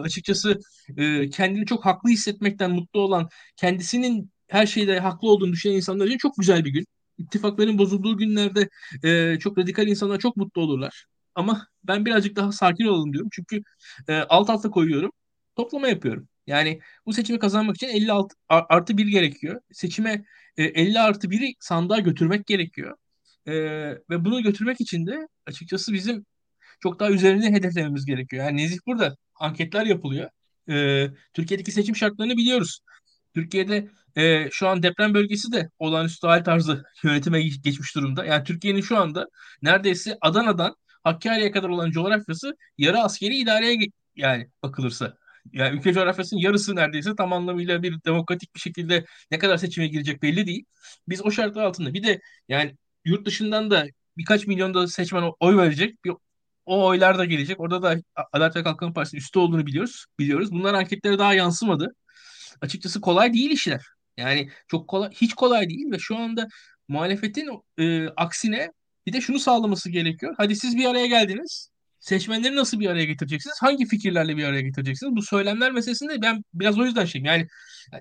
açıkçası 0.00 0.60
e, 0.96 1.30
kendini 1.30 1.66
çok 1.66 1.84
haklı 1.86 2.10
hissetmekten 2.10 2.70
mutlu 2.70 3.00
olan 3.00 3.28
kendisinin 3.56 4.30
her 4.48 4.66
şeyde 4.66 5.00
haklı 5.00 5.28
olduğunu 5.28 5.52
düşünen 5.52 5.74
insanlar 5.74 6.06
için 6.06 6.18
çok 6.18 6.36
güzel 6.38 6.64
bir 6.64 6.70
gün. 6.70 6.84
İttifakların 7.18 7.78
bozulduğu 7.78 8.16
günlerde 8.16 8.68
e, 9.04 9.38
çok 9.38 9.58
radikal 9.58 9.86
insanlar 9.88 10.18
çok 10.18 10.36
mutlu 10.36 10.62
olurlar. 10.62 11.04
Ama 11.34 11.66
ben 11.84 12.06
birazcık 12.06 12.36
daha 12.36 12.52
sakin 12.52 12.84
olalım 12.86 13.12
diyorum. 13.12 13.28
Çünkü 13.32 13.62
e, 14.08 14.14
alt 14.18 14.50
alta 14.50 14.70
koyuyorum. 14.70 15.10
Toplama 15.56 15.88
yapıyorum. 15.88 16.28
Yani 16.46 16.80
bu 17.06 17.12
seçimi 17.12 17.38
kazanmak 17.38 17.76
için 17.76 17.88
56 17.88 18.34
artı 18.48 18.98
1 18.98 19.06
gerekiyor. 19.06 19.60
Seçime 19.72 20.24
e, 20.56 20.64
50 20.64 21.00
artı 21.00 21.30
1'i 21.30 21.54
sandığa 21.60 21.98
götürmek 21.98 22.46
gerekiyor. 22.46 22.96
E, 23.46 23.52
ve 24.10 24.24
bunu 24.24 24.42
götürmek 24.42 24.80
için 24.80 25.06
de 25.06 25.28
açıkçası 25.46 25.92
bizim 25.92 26.26
çok 26.80 27.00
daha 27.00 27.10
üzerinde 27.10 27.46
hedeflememiz 27.46 28.06
gerekiyor. 28.06 28.44
Yani 28.44 28.56
Nezih 28.56 28.78
burada 28.86 29.16
anketler 29.40 29.86
yapılıyor. 29.86 30.30
E, 30.70 31.06
Türkiye'deki 31.34 31.72
seçim 31.72 31.96
şartlarını 31.96 32.36
biliyoruz. 32.36 32.80
Türkiye'de 33.34 33.88
e, 34.16 34.50
şu 34.50 34.68
an 34.68 34.82
deprem 34.82 35.14
bölgesi 35.14 35.52
de 35.52 35.70
olağanüstü 35.78 36.26
hal 36.26 36.44
tarzı 36.44 36.84
yönetime 37.04 37.42
geçmiş 37.42 37.96
durumda. 37.96 38.24
Yani 38.24 38.44
Türkiye'nin 38.44 38.80
şu 38.80 38.96
anda 38.98 39.26
neredeyse 39.62 40.18
Adana'dan 40.20 40.74
Hakkari'ye 41.04 41.50
kadar 41.50 41.68
olan 41.68 41.90
coğrafyası 41.90 42.56
yarı 42.78 42.98
askeri 42.98 43.36
idareye 43.36 43.78
yani 44.16 44.50
bakılırsa. 44.62 45.16
Yani 45.52 45.78
ülke 45.78 45.92
coğrafyasının 45.92 46.40
yarısı 46.40 46.76
neredeyse 46.76 47.16
tam 47.16 47.32
anlamıyla 47.32 47.82
bir 47.82 48.04
demokratik 48.06 48.54
bir 48.54 48.60
şekilde 48.60 49.04
ne 49.30 49.38
kadar 49.38 49.56
seçime 49.56 49.86
girecek 49.88 50.22
belli 50.22 50.46
değil. 50.46 50.64
Biz 51.08 51.24
o 51.24 51.30
şartlar 51.30 51.62
altında 51.64 51.94
bir 51.94 52.02
de 52.02 52.20
yani 52.48 52.76
yurt 53.04 53.26
dışından 53.26 53.70
da 53.70 53.86
birkaç 54.16 54.46
milyon 54.46 54.74
da 54.74 54.88
seçmen 54.88 55.32
oy 55.40 55.56
verecek. 55.56 56.04
Bir, 56.04 56.12
o 56.66 56.86
oylar 56.86 57.18
da 57.18 57.24
gelecek. 57.24 57.60
Orada 57.60 57.82
da 57.82 57.96
Adalet 58.32 58.56
ve 58.56 58.62
Kalkınma 58.62 58.92
Partisi 58.92 59.16
üstü 59.16 59.38
olduğunu 59.38 59.66
biliyoruz. 59.66 60.04
Biliyoruz. 60.18 60.52
Bunlar 60.52 60.74
anketlere 60.74 61.18
daha 61.18 61.34
yansımadı. 61.34 61.94
Açıkçası 62.60 63.00
kolay 63.00 63.32
değil 63.32 63.50
işler. 63.50 63.82
Yani 64.16 64.50
çok 64.68 64.88
kolay, 64.88 65.10
hiç 65.10 65.34
kolay 65.34 65.68
değil 65.68 65.92
ve 65.92 65.98
şu 65.98 66.16
anda 66.16 66.48
muhalefetin 66.88 67.50
e, 67.78 68.08
aksine 68.08 68.72
bir 69.06 69.12
de 69.12 69.20
şunu 69.20 69.38
sağlaması 69.38 69.90
gerekiyor. 69.90 70.34
Hadi 70.36 70.56
siz 70.56 70.76
bir 70.76 70.84
araya 70.84 71.06
geldiniz. 71.06 71.70
Seçmenleri 72.00 72.56
nasıl 72.56 72.80
bir 72.80 72.86
araya 72.86 73.04
getireceksiniz? 73.04 73.56
Hangi 73.60 73.86
fikirlerle 73.86 74.36
bir 74.36 74.44
araya 74.44 74.60
getireceksiniz? 74.60 75.16
Bu 75.16 75.22
söylemler 75.22 75.72
meselesinde 75.72 76.22
ben 76.22 76.44
biraz 76.54 76.78
o 76.78 76.84
yüzden 76.84 77.04
şeyim. 77.04 77.24
Yani, 77.24 77.48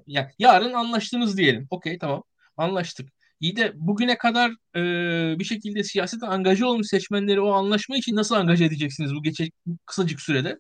yani 0.07 0.27
yarın 0.39 0.73
anlaştınız 0.73 1.37
diyelim. 1.37 1.67
Okey 1.69 1.97
tamam 1.97 2.23
anlaştık. 2.57 3.09
İyi 3.39 3.55
de 3.55 3.71
bugüne 3.75 4.17
kadar 4.17 4.51
e, 4.75 5.39
bir 5.39 5.43
şekilde 5.43 5.83
siyasete 5.83 6.25
angaja 6.25 6.67
olmuş 6.67 6.87
seçmenleri 6.87 7.41
o 7.41 7.51
anlaşma 7.51 7.97
için 7.97 8.15
nasıl 8.15 8.35
angaja 8.35 8.65
edeceksiniz 8.65 9.15
bu 9.15 9.23
geçecek 9.23 9.53
kısacık 9.85 10.21
sürede? 10.21 10.59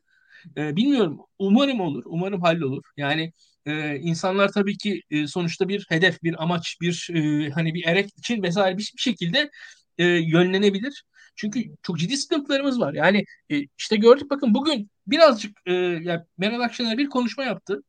E, 0.57 0.75
bilmiyorum. 0.75 1.19
Umarım 1.39 1.79
olur. 1.81 2.03
Umarım 2.05 2.41
hallolur. 2.41 2.83
Yani 2.97 3.33
e, 3.65 3.95
insanlar 3.95 4.51
tabii 4.51 4.77
ki 4.77 5.01
e, 5.11 5.27
sonuçta 5.27 5.67
bir 5.69 5.85
hedef, 5.89 6.23
bir 6.23 6.43
amaç, 6.43 6.77
bir 6.81 7.09
e, 7.15 7.49
hani 7.49 7.73
bir 7.73 7.85
erek 7.87 8.09
için 8.17 8.43
vesaire 8.43 8.77
bir, 8.77 8.91
bir 8.97 9.01
şekilde 9.01 9.49
e, 9.97 10.05
yönlenebilir. 10.05 11.03
Çünkü 11.35 11.63
çok 11.83 11.99
ciddi 11.99 12.17
sıkıntılarımız 12.17 12.79
var. 12.79 12.93
Yani 12.93 13.25
e, 13.51 13.61
işte 13.77 13.95
gördük 13.97 14.29
bakın 14.31 14.53
bugün 14.53 14.91
birazcık 15.07 15.57
e, 15.65 15.73
yani 15.73 16.21
Meral 16.37 16.59
Akşener 16.61 16.97
bir 16.97 17.09
konuşma 17.09 17.43
yaptı. 17.43 17.83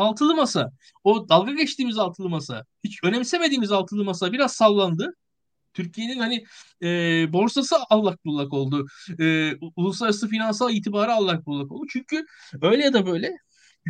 Altılı 0.00 0.34
masa. 0.34 0.72
O 1.04 1.28
dalga 1.28 1.52
geçtiğimiz 1.52 1.98
altılı 1.98 2.28
masa. 2.28 2.64
Hiç 2.84 3.04
önemsemediğimiz 3.04 3.72
altılı 3.72 4.04
masa 4.04 4.32
biraz 4.32 4.52
sallandı. 4.52 5.14
Türkiye'nin 5.74 6.18
hani 6.18 6.44
e, 6.82 6.88
borsası 7.32 7.76
allak 7.90 8.24
bullak 8.24 8.52
oldu. 8.52 8.86
E, 9.20 9.52
uluslararası 9.76 10.28
finansal 10.28 10.72
itibarı 10.74 11.12
allak 11.12 11.46
bullak 11.46 11.72
oldu. 11.72 11.86
Çünkü 11.90 12.26
öyle 12.62 12.84
ya 12.84 12.92
da 12.92 13.06
böyle 13.06 13.36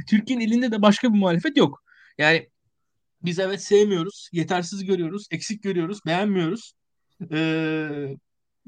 Türkiye'nin 0.08 0.44
elinde 0.44 0.72
de 0.72 0.82
başka 0.82 1.12
bir 1.12 1.18
muhalefet 1.18 1.56
yok. 1.56 1.82
Yani 2.18 2.48
biz 3.22 3.38
evet 3.38 3.62
sevmiyoruz, 3.62 4.28
yetersiz 4.32 4.84
görüyoruz, 4.84 5.26
eksik 5.30 5.62
görüyoruz, 5.62 5.98
beğenmiyoruz. 6.06 6.72
Ee, 7.32 8.16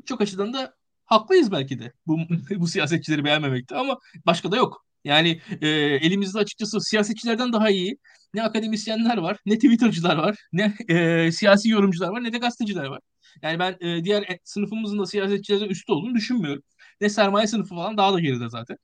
çok 0.06 0.20
açıdan 0.20 0.52
da 0.52 0.74
haklıyız 1.04 1.52
belki 1.52 1.78
de 1.78 1.92
bu, 2.06 2.18
bu 2.56 2.66
siyasetçileri 2.66 3.24
beğenmemekte 3.24 3.76
ama 3.76 3.98
başka 4.26 4.52
da 4.52 4.56
yok. 4.56 4.86
Yani 5.04 5.40
e, 5.60 5.68
elimizde 5.68 6.38
açıkçası 6.38 6.80
siyasetçilerden 6.80 7.52
daha 7.52 7.70
iyi 7.70 7.98
ne 8.34 8.42
akademisyenler 8.42 9.16
var, 9.18 9.36
ne 9.46 9.54
Twitter'cılar 9.54 10.16
var, 10.16 10.36
ne 10.52 10.76
e, 10.88 11.32
siyasi 11.32 11.68
yorumcular 11.68 12.08
var, 12.08 12.24
ne 12.24 12.32
de 12.32 12.38
gazeteciler 12.38 12.84
var. 12.84 13.00
Yani 13.42 13.58
ben 13.58 13.76
e, 13.80 14.04
diğer 14.04 14.22
e, 14.22 14.38
sınıfımızın 14.44 14.98
da 14.98 15.06
siyasetçilerden 15.06 15.68
üstü 15.68 15.92
olduğunu 15.92 16.14
düşünmüyorum. 16.14 16.62
Ne 17.00 17.08
sermaye 17.08 17.46
sınıfı 17.46 17.74
falan 17.74 17.96
daha 17.96 18.12
da 18.12 18.20
geride 18.20 18.48
zaten. 18.48 18.76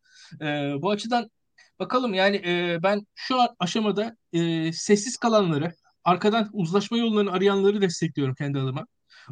E, 0.43 0.47
bu 0.83 0.91
açıdan 0.91 1.31
bakalım 1.79 2.15
yani 2.15 2.37
e, 2.37 2.79
ben 2.83 3.07
şu 3.15 3.37
aşamada 3.59 4.17
e, 4.33 4.73
sessiz 4.73 5.17
kalanları, 5.17 5.75
arkadan 6.05 6.51
uzlaşma 6.53 6.99
yollarını 6.99 7.33
arayanları 7.33 7.81
destekliyorum 7.81 8.35
kendi 8.35 8.59
adıma. 8.59 8.87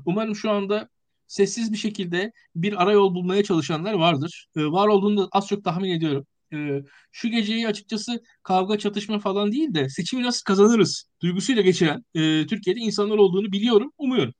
Umarım 0.07 0.37
şu 0.37 0.51
anda 0.51 0.89
sessiz 1.27 1.73
bir 1.73 1.77
şekilde 1.79 2.33
bir 2.55 2.83
arayol 2.83 3.15
bulmaya 3.15 3.45
çalışanlar 3.45 3.95
vardır. 3.95 4.49
E, 4.57 4.61
var 4.65 4.89
olduğunu 4.89 5.17
da 5.19 5.29
az 5.33 5.47
çok 5.47 5.65
tahmin 5.65 5.91
ediyorum. 5.91 6.27
E, 6.53 6.83
şu 7.13 7.29
geceyi 7.29 7.69
açıkçası 7.69 8.23
kavga 8.43 8.79
çatışma 8.79 9.19
falan 9.19 9.53
değil 9.53 9.75
de 9.75 9.89
seçimi 9.89 10.23
nasıl 10.23 10.45
kazanırız 10.45 11.11
duygusuyla 11.23 11.63
geçiren 11.63 12.05
e, 12.15 12.47
Türkiye'de 12.47 12.81
insanlar 12.81 13.19
olduğunu 13.19 13.53
biliyorum, 13.53 13.93
umuyorum. 13.99 14.35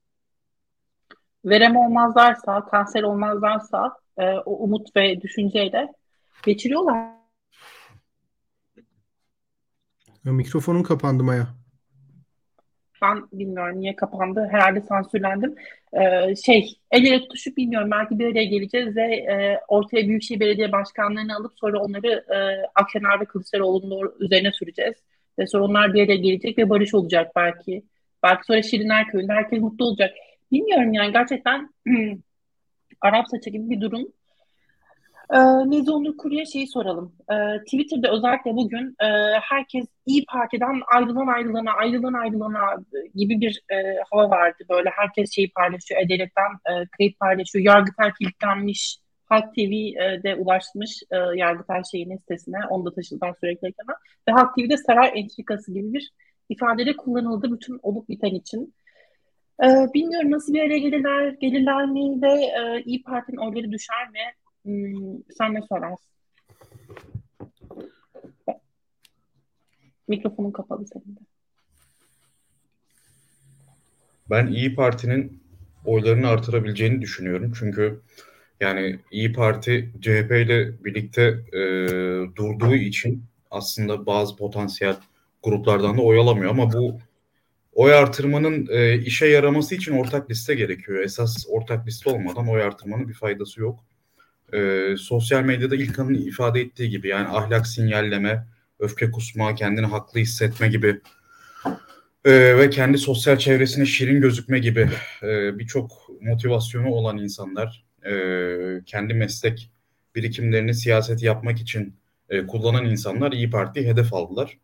Verem 1.45 1.77
olmazlarsa, 1.77 2.65
kanser 2.65 3.03
olmazlarsa 3.03 3.97
e, 4.19 4.25
o 4.25 4.65
umut 4.65 4.97
ve 4.97 5.21
düşünceyle 5.21 5.93
geçiriyorlar. 6.43 7.17
Ya, 10.25 10.33
mikrofonun 10.33 10.83
kapandı 10.83 11.25
Maya. 11.25 11.66
Ben 13.03 13.23
bilmiyorum 13.33 13.81
niye 13.81 13.97
kapandı. 13.97 14.49
Herhalde 14.51 14.81
sansürlendim. 14.81 15.55
Ee, 15.93 16.37
şey, 16.37 16.79
el 16.91 17.05
ele 17.05 17.21
tutuşup 17.21 17.57
bilmiyorum. 17.57 17.91
Belki 17.91 18.19
bir 18.19 18.27
araya 18.27 18.45
geleceğiz 18.45 18.97
ve 18.97 19.15
e, 19.17 19.61
ortaya 19.69 20.09
Büyükşehir 20.09 20.41
Belediye 20.41 20.73
Başkanlarını 20.73 21.37
alıp 21.37 21.53
sonra 21.57 21.81
onları 21.81 22.25
e, 22.35 22.67
Akşener 22.75 23.21
ve 23.21 23.25
Kılıçdaroğlu'nun 23.25 24.15
üzerine 24.21 24.53
süreceğiz. 24.53 24.95
Ve 25.39 25.47
sonra 25.47 25.65
onlar 25.65 25.95
bir 25.95 26.05
araya 26.05 26.17
gelecek 26.17 26.59
ve 26.59 26.71
barış 26.71 26.95
olacak 26.95 27.33
belki. 27.37 27.83
Belki 28.23 28.47
sonra 28.47 28.63
Şirinler 28.63 29.09
Köyü'nde 29.09 29.33
herkes 29.33 29.61
mutlu 29.61 29.85
olacak. 29.85 30.15
Bilmiyorum 30.53 30.93
yani 30.93 31.13
gerçekten 31.13 31.71
Arap 33.01 33.27
saçı 33.31 33.51
gibi 33.51 33.71
bir 33.71 33.81
durum. 33.81 34.13
Ee, 35.31 35.39
Nezi 35.71 35.91
Onur 35.91 36.17
Kuru'ya 36.17 36.45
şeyi 36.45 36.69
soralım. 36.69 37.13
Ee, 37.33 37.65
Twitter'da 37.65 38.13
özellikle 38.13 38.55
bugün 38.57 38.97
e, 39.01 39.07
herkes 39.43 39.87
İyi 40.07 40.25
Parti'den 40.27 40.81
ayrılan 40.95 41.27
ayrılana, 41.27 41.73
ayrılan 41.73 42.13
ayrılana 42.13 42.77
gibi 43.15 43.41
bir 43.41 43.63
e, 43.71 43.77
hava 44.11 44.31
vardı. 44.31 44.65
Böyle 44.71 44.91
herkes 44.91 45.35
şeyi 45.35 45.51
paylaşıyor, 45.53 46.01
Edelet'ten 46.01 46.53
e, 46.73 46.87
kayıt 46.99 47.21
paylaşıyor. 47.21 47.65
Yargıtay 47.65 48.13
kilitlenmiş, 48.13 48.99
Halk 49.25 49.55
TV'de 49.55 50.35
ulaşmış 50.35 51.03
e, 51.11 51.17
Yargıtay 51.17 51.83
şeyinin 51.91 52.17
sitesine. 52.17 52.59
Onu 52.71 52.85
da 52.85 52.95
taşıdılar 52.95 53.35
sürekli 53.41 53.69
ekrana. 53.69 53.97
Ve 54.29 54.33
Halk 54.33 54.55
TV'de 54.57 54.77
saray 54.77 55.11
entrikası 55.15 55.73
gibi 55.73 55.93
bir 55.93 56.11
ifadede 56.49 56.97
kullanıldı 56.97 57.53
bütün 57.53 57.79
olup 57.83 58.09
biten 58.09 58.35
için. 58.35 58.75
Ee, 59.65 59.67
bilmiyorum 59.95 60.31
nasıl 60.31 60.55
bir 60.55 60.61
araya 60.61 60.79
gelirler, 60.79 61.29
gelirler 61.29 61.87
mi 61.87 62.23
ve 62.23 62.33
e, 62.33 62.83
İyi 62.85 63.03
Parti'nin 63.03 63.37
oyları 63.37 63.73
düşer 63.73 64.11
mi? 64.11 64.21
Hmm, 64.67 65.23
sen 65.39 65.55
ne 65.55 65.63
sorarsın? 65.63 66.11
Mikrofonun 70.09 70.51
kapalı 70.51 70.87
senin 70.87 71.17
de. 71.17 71.21
Ben 74.31 74.47
İyi 74.47 74.75
Parti'nin 74.75 75.43
oylarını 75.85 76.29
artırabileceğini 76.29 77.01
düşünüyorum. 77.01 77.53
Çünkü 77.59 78.01
yani 78.61 78.99
İyi 79.11 79.33
Parti 79.33 79.93
CHP 80.01 80.31
ile 80.31 80.85
birlikte 80.85 81.23
e, 81.53 81.61
durduğu 82.37 82.75
için 82.75 83.25
aslında 83.51 84.07
bazı 84.07 84.37
potansiyel 84.37 84.97
gruplardan 85.43 85.99
da 85.99 86.03
oy 86.03 86.19
alamıyor. 86.19 86.51
Ama 86.51 86.73
bu 86.73 86.99
oy 87.73 87.95
artırmanın 87.95 88.67
e, 88.71 88.99
işe 88.99 89.27
yaraması 89.27 89.75
için 89.75 89.93
ortak 89.93 90.31
liste 90.31 90.55
gerekiyor. 90.55 91.03
Esas 91.03 91.47
ortak 91.49 91.87
liste 91.87 92.11
olmadan 92.11 92.49
oy 92.49 92.63
artırmanın 92.63 93.09
bir 93.09 93.15
faydası 93.15 93.61
yok 93.61 93.85
e, 94.53 94.95
sosyal 94.99 95.43
medyada 95.43 95.77
İlkan'ın 95.77 96.15
ifade 96.15 96.61
ettiği 96.61 96.91
gibi 96.91 97.09
yani 97.09 97.29
ahlak 97.29 97.67
sinyalleme, 97.67 98.47
öfke 98.79 99.11
kusma, 99.11 99.55
kendini 99.55 99.87
haklı 99.87 100.21
hissetme 100.21 100.69
gibi 100.69 101.01
e, 102.25 102.59
ve 102.59 102.71
kendi 102.71 102.99
sosyal 102.99 103.39
çevresine 103.39 103.87
şirin 103.87 104.21
gözükme 104.21 104.59
gibi 104.59 104.89
e, 105.23 105.59
birçok 105.59 105.93
motivasyonu 106.21 106.89
olan 106.89 107.19
insanlar 107.19 107.85
e, 108.07 108.15
kendi 108.87 109.15
meslek 109.15 109.71
birikimlerini 110.15 110.75
siyaset 110.75 111.23
yapmak 111.23 111.61
için 111.61 111.95
e, 112.31 112.47
kullanan 112.47 112.85
insanlar 112.85 113.33
İyi 113.33 113.51
Parti'yi 113.51 113.87
hedef 113.87 114.15
aldılar. 114.15 114.59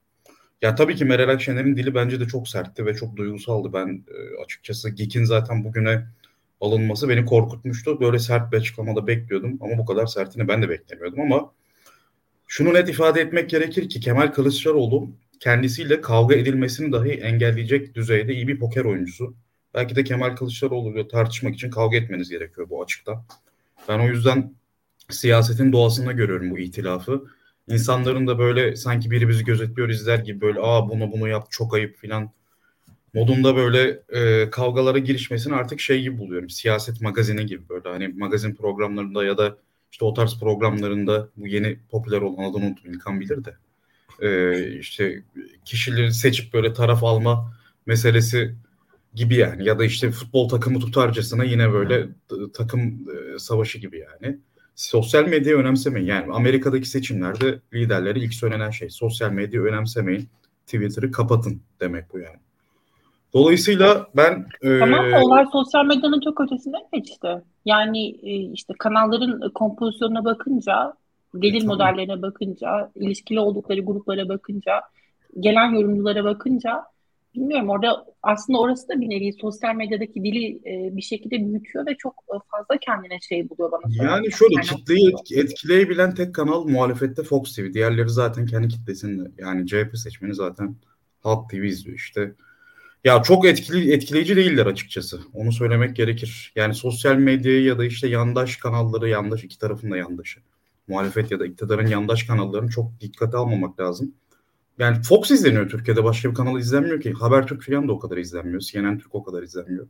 Ya 0.63 0.75
tabii 0.75 0.97
ki 0.97 1.05
Meral 1.05 1.29
Akşener'in 1.29 1.77
dili 1.77 1.95
bence 1.95 2.21
de 2.21 2.27
çok 2.27 2.49
sertti 2.49 2.87
ve 2.87 2.95
çok 2.95 3.17
duygusaldı. 3.17 3.73
Ben 3.73 4.05
e, 4.09 4.45
açıkçası 4.45 4.91
GİK'in 4.91 5.25
zaten 5.25 5.65
bugüne 5.65 6.07
alınması 6.63 7.09
beni 7.09 7.25
korkutmuştu. 7.25 8.01
Böyle 8.01 8.19
sert 8.19 8.53
bir 8.53 8.57
açıklamada 8.57 9.07
bekliyordum 9.07 9.59
ama 9.61 9.79
bu 9.79 9.87
kadar 9.87 10.07
sertini 10.07 10.49
ben 10.49 10.63
de 10.63 10.69
beklemiyordum 10.69 11.21
ama 11.21 11.53
şunu 12.47 12.75
net 12.75 12.89
ifade 12.89 13.21
etmek 13.21 13.51
gerekir 13.51 13.89
ki 13.89 14.01
Kemal 14.01 14.27
Kılıçdaroğlu 14.27 15.11
kendisiyle 15.41 16.01
kavga 16.01 16.35
edilmesini 16.35 16.93
dahi 16.93 17.11
engelleyecek 17.11 17.95
düzeyde 17.95 18.35
iyi 18.35 18.49
bir 18.49 18.59
poker 18.59 18.85
oyuncusu. 18.85 19.35
Belki 19.75 19.97
de 19.97 20.05
Kemal 20.05 20.37
Kılıçdaroğlu 20.37 20.91
ile 20.93 21.09
tartışmak 21.09 21.55
için 21.55 21.71
kavga 21.71 21.97
etmeniz 21.97 22.31
gerekiyor 22.31 22.71
bu 22.71 22.83
açıkta. 22.83 23.25
Ben 23.89 23.99
o 23.99 24.09
yüzden 24.09 24.55
siyasetin 25.11 25.73
doğasında 25.73 26.13
görüyorum 26.13 26.51
bu 26.51 26.59
itilafı. 26.59 27.25
İnsanların 27.69 28.27
da 28.27 28.39
böyle 28.39 28.77
sanki 28.77 29.11
biri 29.11 29.29
bizi 29.29 29.45
gözetliyor 29.45 29.89
izler 29.89 30.19
gibi 30.19 30.41
böyle 30.41 30.61
aa 30.63 30.89
bunu 30.89 31.13
bunu 31.13 31.29
yap 31.29 31.47
çok 31.51 31.75
ayıp 31.75 31.97
filan 31.97 32.31
modunda 33.15 33.57
böyle 33.57 34.03
e, 34.09 34.51
kavgalara 34.51 34.99
girişmesini 34.99 35.55
artık 35.55 35.81
şey 35.81 36.03
gibi 36.03 36.19
buluyorum. 36.19 36.51
Siyaset 36.51 37.01
magazini 37.01 37.47
gibi 37.47 37.69
böyle 37.69 37.89
hani 37.89 38.09
magazin 38.09 38.55
programlarında 38.55 39.25
ya 39.25 39.39
da 39.39 39.57
işte 39.93 40.05
o 40.05 40.15
tarz 40.15 40.41
programlarında 40.41 41.29
bu 41.37 41.47
yeni 41.47 41.79
popüler 41.91 42.21
olan 42.21 42.51
adını 42.51 42.65
unuttum 42.65 42.93
İlkan 42.93 43.21
bilir 43.21 43.45
de 43.45 43.57
e, 44.21 44.79
işte 44.79 45.23
kişileri 45.65 46.13
seçip 46.13 46.55
böyle 46.55 46.73
taraf 46.73 47.05
alma 47.05 47.55
meselesi 47.87 48.55
gibi 49.15 49.35
yani 49.35 49.65
ya 49.65 49.79
da 49.79 49.85
işte 49.85 50.11
futbol 50.11 50.49
takımı 50.49 50.81
tutarcasına 50.81 51.45
yine 51.45 51.73
böyle 51.73 52.09
takım 52.55 52.81
e, 52.91 53.39
savaşı 53.39 53.79
gibi 53.79 53.99
yani. 53.99 54.39
Sosyal 54.75 55.29
medyayı 55.29 55.59
önemsemeyin. 55.59 56.07
Yani 56.07 56.33
Amerika'daki 56.33 56.89
seçimlerde 56.89 57.61
liderlere 57.75 58.21
ilk 58.21 58.35
söylenen 58.35 58.71
şey 58.71 58.91
sosyal 58.91 59.31
medyayı 59.31 59.67
önemsemeyin. 59.67 60.29
Twitter'ı 60.67 61.11
kapatın 61.11 61.63
demek 61.81 62.13
bu 62.13 62.19
yani. 62.19 62.39
Dolayısıyla 63.35 64.09
ben... 64.17 64.47
Tamam 64.63 65.13
e, 65.13 65.19
olay 65.19 65.47
sosyal 65.53 65.85
medyanın 65.85 66.21
çok 66.21 66.41
ötesinde 66.41 66.77
geçti. 66.93 67.29
Yani 67.65 68.09
e, 68.09 68.35
işte 68.53 68.75
kanalların 68.79 69.51
kompozisyonuna 69.51 70.25
bakınca, 70.25 70.95
gelir 71.39 71.61
tamam. 71.61 71.77
modellerine 71.77 72.23
bakınca, 72.23 72.91
ilişkili 72.95 73.41
oldukları 73.41 73.81
gruplara 73.81 74.29
bakınca, 74.29 74.81
gelen 75.41 75.71
yorumculara 75.71 76.25
bakınca 76.25 76.85
bilmiyorum 77.35 77.69
orada 77.69 78.07
aslında 78.23 78.61
orası 78.61 78.89
da 78.89 79.01
bir 79.01 79.11
nevi 79.11 79.33
sosyal 79.33 79.75
medyadaki 79.75 80.25
dili 80.25 80.57
e, 80.57 80.97
bir 80.97 81.03
şekilde 81.03 81.47
büyütüyor 81.47 81.87
ve 81.87 81.97
çok 81.99 82.25
fazla 82.51 82.79
kendine 82.81 83.21
şey 83.21 83.51
buluyor 83.51 83.73
bana. 83.73 84.05
Yani 84.05 84.33
şöyle 84.33 84.61
kitleyi 84.61 85.09
etki, 85.09 85.41
etkileyebilen 85.41 86.15
tek 86.15 86.35
kanal 86.35 86.65
muhalefette 86.65 87.23
Fox 87.23 87.57
TV. 87.57 87.73
Diğerleri 87.73 88.11
zaten 88.11 88.47
kendi 88.47 88.69
kitlesinde. 88.69 89.31
Yani 89.39 89.67
CHP 89.67 89.99
seçmeni 89.99 90.35
zaten 90.35 90.77
Halk 91.23 91.51
TV 91.51 91.55
izliyor 91.55 91.97
işte. 91.97 92.35
Ya 93.05 93.23
çok 93.23 93.47
etkili 93.47 93.93
etkileyici 93.93 94.37
değiller 94.37 94.67
açıkçası. 94.67 95.21
Onu 95.33 95.53
söylemek 95.53 95.97
gerekir. 95.97 96.53
Yani 96.57 96.75
sosyal 96.75 97.17
medyayı 97.17 97.63
ya 97.63 97.79
da 97.79 97.85
işte 97.85 98.09
yandaş 98.09 98.57
kanalları, 98.57 99.09
yandaş 99.09 99.45
iki 99.45 99.59
tarafın 99.59 99.91
da 99.91 99.97
yandaşı. 99.97 100.41
Muhalefet 100.89 101.31
ya 101.31 101.41
da 101.41 101.47
iktidarın 101.47 101.87
yandaş 101.87 102.23
kanallarını 102.23 102.71
çok 102.71 103.01
dikkate 103.01 103.37
almamak 103.37 103.81
lazım. 103.81 104.15
Yani 104.79 105.03
Fox 105.03 105.31
izleniyor 105.31 105.69
Türkiye'de. 105.69 106.05
Başka 106.05 106.31
bir 106.31 106.35
kanal 106.35 106.59
izlenmiyor 106.59 107.01
ki. 107.01 107.13
Habertürk 107.13 107.63
falan 107.63 107.89
da 107.89 107.93
o 107.93 107.99
kadar 107.99 108.17
izlenmiyor. 108.17 108.61
CNN 108.61 108.99
Türk 108.99 109.15
o 109.15 109.23
kadar 109.25 109.43
izlenmiyor. 109.43 109.87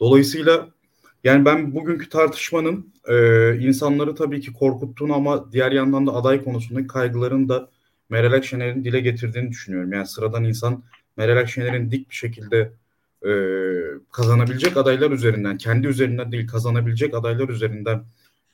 Dolayısıyla 0.00 0.68
yani 1.24 1.44
ben 1.44 1.74
bugünkü 1.74 2.08
tartışmanın 2.08 2.92
e, 3.08 3.58
insanları 3.58 4.14
tabii 4.14 4.40
ki 4.40 4.52
korkuttuğunu 4.52 5.14
ama 5.14 5.52
diğer 5.52 5.72
yandan 5.72 6.06
da 6.06 6.14
aday 6.14 6.44
konusundaki 6.44 6.86
kaygıların 6.86 7.48
da 7.48 7.70
Meral 8.08 8.32
Akşener'in 8.32 8.84
dile 8.84 9.00
getirdiğini 9.00 9.50
düşünüyorum. 9.50 9.92
Yani 9.92 10.06
sıradan 10.06 10.44
insan 10.44 10.82
Meral 11.18 11.36
Akşener'in 11.36 11.90
dik 11.90 12.10
bir 12.10 12.14
şekilde 12.14 12.72
e, 13.26 13.30
kazanabilecek 14.12 14.76
adaylar 14.76 15.10
üzerinden, 15.10 15.58
kendi 15.58 15.86
üzerinden 15.86 16.32
değil 16.32 16.46
kazanabilecek 16.46 17.14
adaylar 17.14 17.48
üzerinden 17.48 18.04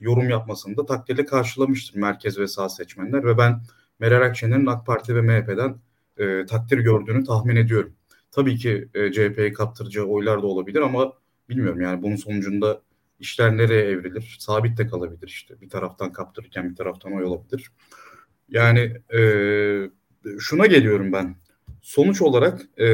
yorum 0.01 0.31
yapmasını 0.31 0.77
da 0.77 0.86
takdirle 0.86 1.24
karşılamıştır 1.24 2.01
merkez 2.01 2.39
ve 2.39 2.47
sağ 2.47 2.69
seçmenler 2.69 3.24
ve 3.24 3.39
ben 3.39 3.62
Meral 3.99 4.27
Akşener'in 4.27 4.66
AK 4.66 4.86
Parti 4.86 5.16
ve 5.16 5.20
MHP'den 5.20 5.77
e, 6.19 6.47
takdir 6.47 6.78
gördüğünü 6.78 7.24
tahmin 7.24 7.57
ediyorum. 7.57 7.93
Tabii 8.31 8.57
ki 8.57 8.89
e, 8.95 9.12
CHP'ye 9.12 9.53
kaptıracağı 9.53 10.05
oylar 10.05 10.43
da 10.43 10.47
olabilir 10.47 10.81
ama 10.81 11.12
bilmiyorum 11.49 11.81
yani 11.81 12.03
bunun 12.03 12.16
sonucunda 12.16 12.81
işler 13.20 13.57
nereye 13.57 13.85
evrilir? 13.85 14.36
Sabit 14.41 14.78
de 14.78 14.86
kalabilir 14.86 15.28
işte. 15.28 15.61
Bir 15.61 15.69
taraftan 15.69 16.12
kaptırırken 16.12 16.70
bir 16.70 16.77
taraftan 16.77 17.12
oy 17.12 17.24
olabilir. 17.24 17.70
Yani 18.49 18.97
e, 19.15 19.20
şuna 20.39 20.66
geliyorum 20.66 21.12
ben 21.12 21.36
sonuç 21.85 22.23
olarak 22.23 22.78
e, 22.81 22.86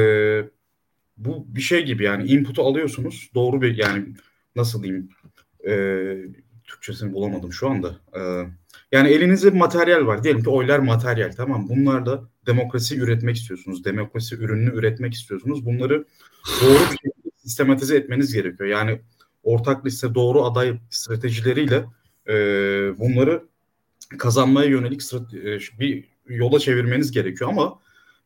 bu 1.17 1.45
bir 1.47 1.61
şey 1.61 1.85
gibi 1.85 2.03
yani 2.03 2.23
input'u 2.23 2.63
alıyorsunuz. 2.63 3.31
Doğru 3.35 3.61
bir 3.61 3.77
yani 3.77 4.05
nasıl 4.55 4.83
diyeyim 4.83 5.09
e, 5.67 5.73
Türkçesini 6.63 7.13
bulamadım 7.13 7.53
şu 7.53 7.69
anda. 7.69 7.99
E, 8.15 8.21
yani 8.91 9.09
elinizde 9.09 9.49
materyal 9.49 10.05
var. 10.05 10.23
Diyelim 10.23 10.43
ki 10.43 10.49
oylar 10.49 10.79
materyal 10.79 11.31
tamam. 11.31 11.69
Bunlar 11.69 12.05
da 12.05 12.23
demokrasi 12.45 12.99
üretmek 12.99 13.35
istiyorsunuz. 13.35 13.85
Demokrasi 13.85 14.35
ürününü 14.35 14.75
üretmek 14.75 15.13
istiyorsunuz. 15.13 15.65
Bunları 15.65 16.05
doğru 16.61 16.73
bir 16.73 16.97
şekilde 16.97 17.31
sistematize 17.37 17.95
etmeniz 17.95 18.33
gerekiyor. 18.33 18.69
Yani 18.69 19.01
ortak 19.43 19.85
liste 19.85 20.15
doğru 20.15 20.45
aday 20.45 20.79
stratejileriyle 20.89 21.85
e, 22.27 22.33
bunları 22.99 23.43
kazanmaya 24.17 24.69
yönelik 24.69 25.01
e, 25.13 25.79
bir 25.79 26.03
yola 26.27 26.59
çevirmeniz 26.59 27.11
gerekiyor 27.11 27.49
ama 27.49 27.79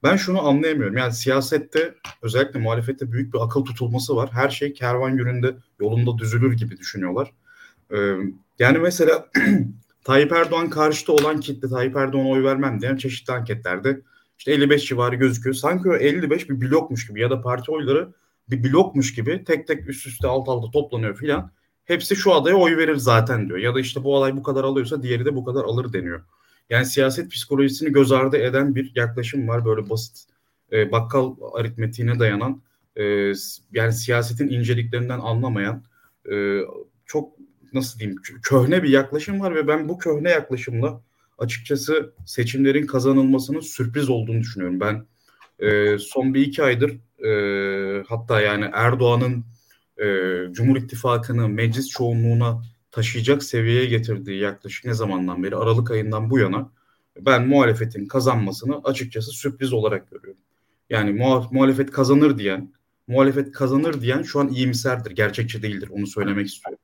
ben 0.05 0.15
şunu 0.15 0.47
anlayamıyorum. 0.47 0.97
Yani 0.97 1.13
siyasette 1.13 1.95
özellikle 2.21 2.59
muhalefette 2.59 3.11
büyük 3.11 3.33
bir 3.33 3.39
akıl 3.43 3.65
tutulması 3.65 4.15
var. 4.15 4.29
Her 4.33 4.49
şey 4.49 4.73
kervan 4.73 5.17
yönünde 5.17 5.55
yolunda 5.79 6.17
düzülür 6.17 6.53
gibi 6.53 6.77
düşünüyorlar. 6.77 7.31
Ee, 7.91 7.97
yani 8.59 8.77
mesela 8.77 9.29
Tayyip 10.03 10.31
Erdoğan 10.31 10.69
karşıta 10.69 11.13
olan 11.13 11.39
kitle 11.39 11.69
Tayyip 11.69 11.95
Erdoğan'a 11.95 12.29
oy 12.29 12.43
vermem 12.43 12.81
diyen 12.81 12.97
çeşitli 12.97 13.33
anketlerde 13.33 14.01
işte 14.37 14.51
55 14.51 14.85
civarı 14.85 15.15
gözüküyor. 15.15 15.55
Sanki 15.55 15.89
o 15.89 15.95
55 15.95 16.49
bir 16.49 16.61
blokmuş 16.61 17.07
gibi 17.07 17.21
ya 17.21 17.29
da 17.29 17.41
parti 17.41 17.71
oyları 17.71 18.13
bir 18.49 18.63
blokmuş 18.63 19.13
gibi 19.15 19.43
tek 19.43 19.67
tek 19.67 19.89
üst 19.89 20.07
üste 20.07 20.27
alt 20.27 20.49
alta 20.49 20.71
toplanıyor 20.71 21.15
filan. 21.15 21.51
Hepsi 21.85 22.15
şu 22.15 22.33
adaya 22.33 22.55
oy 22.55 22.77
verir 22.77 22.95
zaten 22.95 23.47
diyor. 23.47 23.59
Ya 23.59 23.75
da 23.75 23.79
işte 23.79 24.03
bu 24.03 24.17
aday 24.17 24.37
bu 24.37 24.43
kadar 24.43 24.63
alıyorsa 24.63 25.03
diğeri 25.03 25.25
de 25.25 25.35
bu 25.35 25.45
kadar 25.45 25.63
alır 25.63 25.93
deniyor. 25.93 26.23
Yani 26.69 26.85
siyaset 26.85 27.31
psikolojisini 27.31 27.91
göz 27.91 28.11
ardı 28.11 28.37
eden 28.37 28.75
bir 28.75 28.91
yaklaşım 28.95 29.47
var. 29.47 29.65
Böyle 29.65 29.89
basit 29.89 30.25
e, 30.71 30.91
bakkal 30.91 31.35
aritmetiğine 31.53 32.19
dayanan 32.19 32.61
e, 32.95 33.03
yani 33.71 33.93
siyasetin 33.93 34.47
inceliklerinden 34.47 35.19
anlamayan 35.19 35.83
e, 36.31 36.59
çok 37.05 37.33
nasıl 37.73 37.99
diyeyim 37.99 38.21
köhne 38.43 38.83
bir 38.83 38.89
yaklaşım 38.89 39.39
var 39.39 39.55
ve 39.55 39.67
ben 39.67 39.89
bu 39.89 39.97
köhne 39.97 40.29
yaklaşımla 40.29 41.01
açıkçası 41.37 42.13
seçimlerin 42.25 42.85
kazanılmasının 42.85 43.59
sürpriz 43.59 44.09
olduğunu 44.09 44.39
düşünüyorum. 44.39 44.79
Ben 44.79 45.05
e, 45.59 45.97
son 45.97 46.33
bir 46.33 46.41
iki 46.41 46.63
aydır 46.63 46.99
e, 47.25 48.03
hatta 48.07 48.41
yani 48.41 48.69
Erdoğan'ın 48.73 49.45
e, 49.97 50.05
Cumhur 50.53 50.77
İttifakı'nı 50.77 51.49
meclis 51.49 51.89
çoğunluğuna 51.89 52.61
taşıyacak 52.95 53.43
seviyeye 53.43 53.85
getirdiği 53.85 54.39
yaklaşık 54.39 54.85
ne 54.85 54.93
zamandan 54.93 55.43
beri 55.43 55.55
Aralık 55.55 55.91
ayından 55.91 56.29
bu 56.29 56.39
yana 56.39 56.71
ben 57.19 57.47
muhalefetin 57.47 58.05
kazanmasını 58.05 58.81
açıkçası 58.83 59.31
sürpriz 59.31 59.73
olarak 59.73 60.11
görüyorum. 60.11 60.41
Yani 60.89 61.09
muha- 61.11 61.53
muhalefet 61.53 61.91
kazanır 61.91 62.37
diyen, 62.37 62.73
muhalefet 63.07 63.51
kazanır 63.51 64.01
diyen 64.01 64.21
şu 64.21 64.39
an 64.39 64.47
iyimserdir, 64.47 65.11
gerçekçi 65.11 65.63
değildir. 65.63 65.89
Onu 65.91 66.07
söylemek 66.07 66.47
istiyorum. 66.47 66.79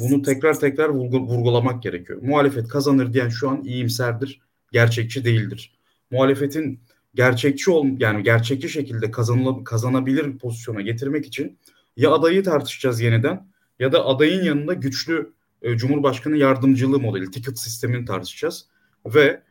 Bunu 0.00 0.22
tekrar 0.22 0.60
tekrar 0.60 0.88
vurgulamak 0.88 1.82
gerekiyor. 1.82 2.22
Muhalefet 2.22 2.68
kazanır 2.68 3.12
diyen 3.12 3.28
şu 3.28 3.50
an 3.50 3.64
iyimserdir, 3.64 4.40
gerçekçi 4.72 5.24
değildir. 5.24 5.78
Muhalefetin 6.10 6.80
gerçekçi 7.14 7.70
ol 7.70 7.86
yani 7.98 8.22
gerçekçi 8.22 8.68
şekilde 8.68 9.10
kazanıl 9.10 9.64
kazanabilir 9.64 10.38
pozisyona 10.38 10.80
getirmek 10.80 11.26
için 11.26 11.58
ya 11.96 12.10
adayı 12.10 12.42
tartışacağız 12.44 13.00
yeniden 13.00 13.49
ya 13.80 13.92
da 13.92 14.06
adayın 14.06 14.44
yanında 14.44 14.74
güçlü 14.74 15.32
e, 15.62 15.76
Cumhurbaşkanı 15.76 16.36
yardımcılığı 16.36 17.00
modeli, 17.00 17.30
ticket 17.30 17.58
sistemini 17.58 18.04
tartışacağız 18.04 18.66
ve 19.06 19.42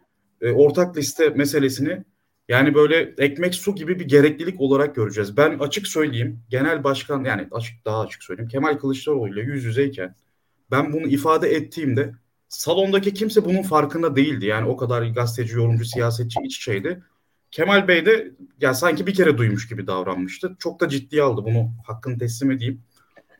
e, 0.41 0.51
ortak 0.51 0.97
liste 0.97 1.29
meselesini 1.29 2.03
yani 2.49 2.73
böyle 2.73 3.13
ekmek 3.17 3.55
su 3.55 3.75
gibi 3.75 3.99
bir 3.99 4.05
gereklilik 4.05 4.61
olarak 4.61 4.95
göreceğiz. 4.95 5.37
Ben 5.37 5.59
açık 5.59 5.87
söyleyeyim, 5.87 6.39
genel 6.49 6.83
başkan 6.83 7.23
yani 7.23 7.47
açık 7.51 7.85
daha 7.85 8.01
açık 8.01 8.23
söyleyeyim. 8.23 8.49
Kemal 8.49 8.77
Kılıçdaroğlu 8.77 9.33
ile 9.33 9.41
yüz 9.41 9.63
yüzeyken 9.63 10.15
ben 10.71 10.93
bunu 10.93 11.07
ifade 11.07 11.49
ettiğimde 11.49 12.13
salondaki 12.49 13.13
kimse 13.13 13.45
bunun 13.45 13.61
farkında 13.61 14.15
değildi. 14.15 14.45
Yani 14.45 14.67
o 14.67 14.77
kadar 14.77 15.03
gazeteci, 15.03 15.55
yorumcu, 15.55 15.85
siyasetçi 15.85 16.39
iç 16.43 16.57
içeydi. 16.57 17.03
Kemal 17.51 17.87
Bey 17.87 18.05
de 18.05 18.31
ya 18.61 18.73
sanki 18.73 19.07
bir 19.07 19.13
kere 19.13 19.37
duymuş 19.37 19.67
gibi 19.67 19.87
davranmıştı. 19.87 20.55
Çok 20.59 20.79
da 20.79 20.89
ciddiye 20.89 21.23
aldı 21.23 21.43
bunu 21.43 21.71
hakkını 21.87 22.17
teslim 22.17 22.51
edeyim. 22.51 22.81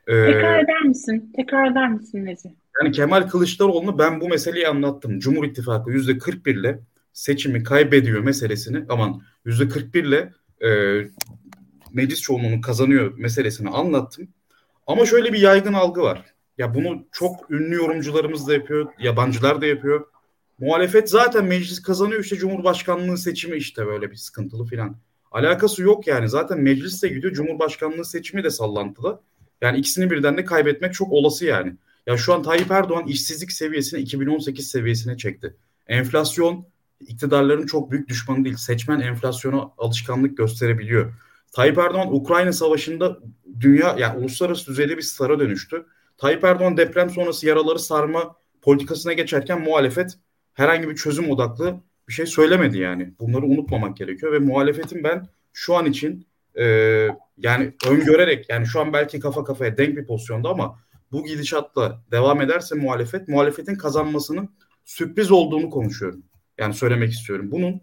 Ee, 0.09 0.25
Tekrar 0.25 0.63
eder 0.63 0.81
misin? 0.81 1.31
Tekrar 1.35 1.71
eder 1.71 1.91
misin 1.91 2.25
Nezi? 2.25 2.49
Yani 2.81 2.91
Kemal 2.91 3.29
Kılıçdaroğlu'nu 3.29 3.99
ben 3.99 4.21
bu 4.21 4.29
meseleyi 4.29 4.67
anlattım. 4.67 5.19
Cumhur 5.19 5.45
İttifakı 5.45 5.91
yüzde 5.91 6.17
41 6.17 6.55
ile 6.55 6.79
seçimi 7.13 7.63
kaybediyor 7.63 8.21
meselesini 8.21 8.85
aman 8.89 9.21
yüzde 9.45 9.67
41 9.67 10.03
ile 10.03 10.33
e, 10.61 10.69
meclis 11.93 12.21
çoğunluğunu 12.21 12.61
kazanıyor 12.61 13.17
meselesini 13.17 13.69
anlattım. 13.69 14.27
Ama 14.87 15.05
şöyle 15.05 15.33
bir 15.33 15.39
yaygın 15.39 15.73
algı 15.73 16.01
var. 16.01 16.25
Ya 16.57 16.75
bunu 16.75 17.07
çok 17.11 17.51
ünlü 17.51 17.75
yorumcularımız 17.75 18.47
da 18.47 18.53
yapıyor, 18.53 18.87
yabancılar 18.99 19.61
da 19.61 19.65
yapıyor. 19.65 20.05
Muhalefet 20.59 21.09
zaten 21.09 21.45
meclis 21.45 21.81
kazanıyor 21.81 22.23
işte 22.23 22.35
Cumhurbaşkanlığı 22.35 23.17
seçimi 23.17 23.57
işte 23.57 23.85
böyle 23.85 24.11
bir 24.11 24.15
sıkıntılı 24.15 24.65
filan. 24.65 24.95
Alakası 25.31 25.81
yok 25.81 26.07
yani 26.07 26.29
zaten 26.29 26.61
meclis 26.61 27.03
de 27.03 27.07
gidiyor 27.07 27.33
Cumhurbaşkanlığı 27.33 28.05
seçimi 28.05 28.43
de 28.43 28.49
sallantılı. 28.49 29.21
Yani 29.61 29.77
ikisini 29.77 30.11
birden 30.11 30.37
de 30.37 30.45
kaybetmek 30.45 30.93
çok 30.93 31.11
olası 31.11 31.45
yani. 31.45 31.73
Ya 32.07 32.17
şu 32.17 32.33
an 32.33 32.43
Tayyip 32.43 32.71
Erdoğan 32.71 33.07
işsizlik 33.07 33.51
seviyesini 33.51 33.99
2018 33.99 34.67
seviyesine 34.67 35.17
çekti. 35.17 35.55
Enflasyon 35.87 36.65
iktidarların 36.99 37.65
çok 37.65 37.91
büyük 37.91 38.09
düşmanı 38.09 38.45
değil. 38.45 38.55
Seçmen 38.55 38.99
enflasyona 38.99 39.71
alışkanlık 39.77 40.37
gösterebiliyor. 40.37 41.13
Tayyip 41.51 41.77
Erdoğan 41.77 42.15
Ukrayna 42.15 42.53
Savaşı'nda 42.53 43.19
dünya 43.59 43.95
yani 43.99 44.17
uluslararası 44.19 44.67
düzeyde 44.71 44.97
bir 44.97 45.01
stara 45.01 45.39
dönüştü. 45.39 45.85
Tayyip 46.17 46.43
Erdoğan 46.43 46.77
deprem 46.77 47.09
sonrası 47.09 47.47
yaraları 47.47 47.79
sarma 47.79 48.35
politikasına 48.61 49.13
geçerken 49.13 49.61
muhalefet 49.61 50.17
herhangi 50.53 50.89
bir 50.89 50.95
çözüm 50.95 51.29
odaklı 51.29 51.81
bir 52.07 52.13
şey 52.13 52.25
söylemedi 52.25 52.77
yani. 52.77 53.13
Bunları 53.19 53.45
unutmamak 53.45 53.97
gerekiyor 53.97 54.31
ve 54.33 54.39
muhalefetin 54.39 55.03
ben 55.03 55.27
şu 55.53 55.75
an 55.75 55.85
için 55.85 56.27
e, 56.57 57.07
yani 57.39 57.73
öngörerek 57.87 58.49
yani 58.49 58.65
şu 58.65 58.79
an 58.79 58.93
belki 58.93 59.19
kafa 59.19 59.43
kafaya 59.43 59.77
denk 59.77 59.97
bir 59.97 60.05
pozisyonda 60.05 60.49
ama 60.49 60.79
bu 61.11 61.25
gidişatla 61.25 62.03
devam 62.11 62.41
ederse 62.41 62.75
muhalefet 62.75 63.27
muhalefetin 63.27 63.75
kazanmasının 63.75 64.49
sürpriz 64.85 65.31
olduğunu 65.31 65.69
konuşuyorum. 65.69 66.23
Yani 66.57 66.73
söylemek 66.73 67.11
istiyorum. 67.11 67.51
Bunun 67.51 67.81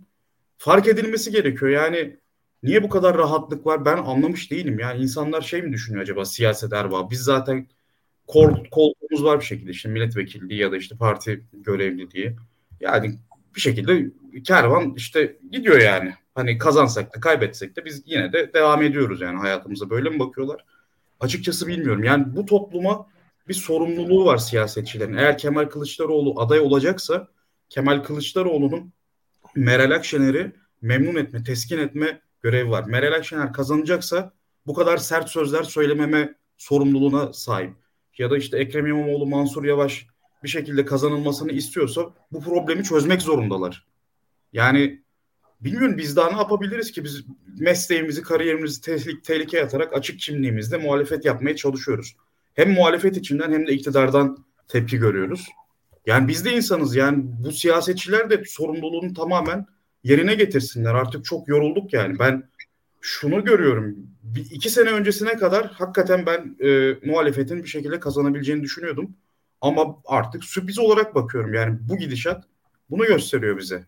fark 0.58 0.88
edilmesi 0.88 1.30
gerekiyor. 1.30 1.70
Yani 1.70 2.16
niye 2.62 2.82
bu 2.82 2.88
kadar 2.88 3.18
rahatlık 3.18 3.66
var 3.66 3.84
ben 3.84 3.96
anlamış 3.96 4.50
değilim. 4.50 4.78
Yani 4.78 5.02
insanlar 5.02 5.42
şey 5.42 5.62
mi 5.62 5.72
düşünüyor 5.72 6.02
acaba 6.02 6.24
siyaset 6.24 6.72
erbabı? 6.72 7.10
Biz 7.10 7.20
zaten 7.20 7.68
kol, 8.26 8.64
koltuğumuz 8.70 9.24
var 9.24 9.40
bir 9.40 9.44
şekilde 9.44 9.70
işte 9.70 9.88
milletvekilliği 9.88 10.60
ya 10.60 10.72
da 10.72 10.76
işte 10.76 10.96
parti 10.96 11.44
görevliliği. 11.52 12.36
Yani 12.80 13.18
bir 13.56 13.60
şekilde 13.60 14.10
kervan 14.44 14.94
işte 14.96 15.36
gidiyor 15.50 15.80
yani. 15.80 16.14
Hani 16.34 16.58
kazansak 16.58 17.16
da 17.16 17.20
kaybetsek 17.20 17.76
de 17.76 17.84
biz 17.84 18.02
yine 18.06 18.32
de 18.32 18.52
devam 18.54 18.82
ediyoruz 18.82 19.20
yani 19.20 19.38
hayatımıza 19.38 19.90
böyle 19.90 20.10
mi 20.10 20.18
bakıyorlar? 20.18 20.64
Açıkçası 21.20 21.66
bilmiyorum. 21.66 22.04
Yani 22.04 22.36
bu 22.36 22.46
topluma 22.46 23.06
bir 23.48 23.54
sorumluluğu 23.54 24.24
var 24.24 24.36
siyasetçilerin. 24.36 25.16
Eğer 25.16 25.38
Kemal 25.38 25.64
Kılıçdaroğlu 25.64 26.40
aday 26.40 26.60
olacaksa 26.60 27.28
Kemal 27.68 28.02
Kılıçdaroğlu'nun 28.02 28.92
Meral 29.54 29.90
Akşener'i 29.90 30.52
memnun 30.82 31.14
etme, 31.14 31.44
teskin 31.44 31.78
etme 31.78 32.20
görevi 32.42 32.70
var. 32.70 32.84
Meral 32.84 33.12
Akşener 33.12 33.52
kazanacaksa 33.52 34.32
bu 34.66 34.74
kadar 34.74 34.96
sert 34.96 35.28
sözler 35.28 35.62
söylememe 35.62 36.34
sorumluluğuna 36.56 37.32
sahip. 37.32 37.72
Ya 38.18 38.30
da 38.30 38.38
işte 38.38 38.58
Ekrem 38.58 38.86
İmamoğlu, 38.86 39.26
Mansur 39.26 39.64
Yavaş 39.64 40.06
bir 40.44 40.48
şekilde 40.48 40.84
kazanılmasını 40.84 41.52
istiyorsa 41.52 42.02
bu 42.32 42.40
problemi 42.40 42.84
çözmek 42.84 43.22
zorundalar. 43.22 43.86
Yani 44.52 45.02
bilmiyorum 45.60 45.98
biz 45.98 46.16
daha 46.16 46.30
ne 46.30 46.36
yapabiliriz 46.36 46.92
ki 46.92 47.04
biz 47.04 47.24
mesleğimizi, 47.58 48.22
kariyerimizi 48.22 48.80
tehlike, 48.80 49.22
tehlikeye 49.22 49.64
atarak 49.64 49.96
açık 49.96 50.20
kimliğimizde 50.20 50.76
muhalefet 50.76 51.24
yapmaya 51.24 51.56
çalışıyoruz. 51.56 52.16
Hem 52.54 52.72
muhalefet 52.72 53.16
içinden 53.16 53.52
hem 53.52 53.66
de 53.66 53.72
iktidardan 53.72 54.44
tepki 54.68 54.98
görüyoruz. 54.98 55.46
Yani 56.06 56.28
biz 56.28 56.44
de 56.44 56.52
insanız 56.52 56.96
yani 56.96 57.24
bu 57.44 57.52
siyasetçiler 57.52 58.30
de 58.30 58.44
sorumluluğunu 58.46 59.14
tamamen 59.14 59.66
yerine 60.04 60.34
getirsinler. 60.34 60.94
Artık 60.94 61.24
çok 61.24 61.48
yorulduk 61.48 61.92
yani. 61.92 62.18
Ben 62.18 62.48
şunu 63.00 63.44
görüyorum. 63.44 63.96
Bir, 64.22 64.46
iki 64.50 64.70
sene 64.70 64.90
öncesine 64.90 65.36
kadar 65.36 65.66
hakikaten 65.66 66.26
ben 66.26 66.56
e, 66.68 66.98
muhalefetin 67.04 67.62
bir 67.62 67.68
şekilde 67.68 68.00
kazanabileceğini 68.00 68.62
düşünüyordum. 68.62 69.16
Ama 69.60 70.02
artık 70.04 70.44
sürpriz 70.44 70.78
olarak 70.78 71.14
bakıyorum. 71.14 71.54
Yani 71.54 71.78
bu 71.80 71.96
gidişat 71.96 72.44
bunu 72.90 73.04
gösteriyor 73.04 73.58
bize. 73.58 73.86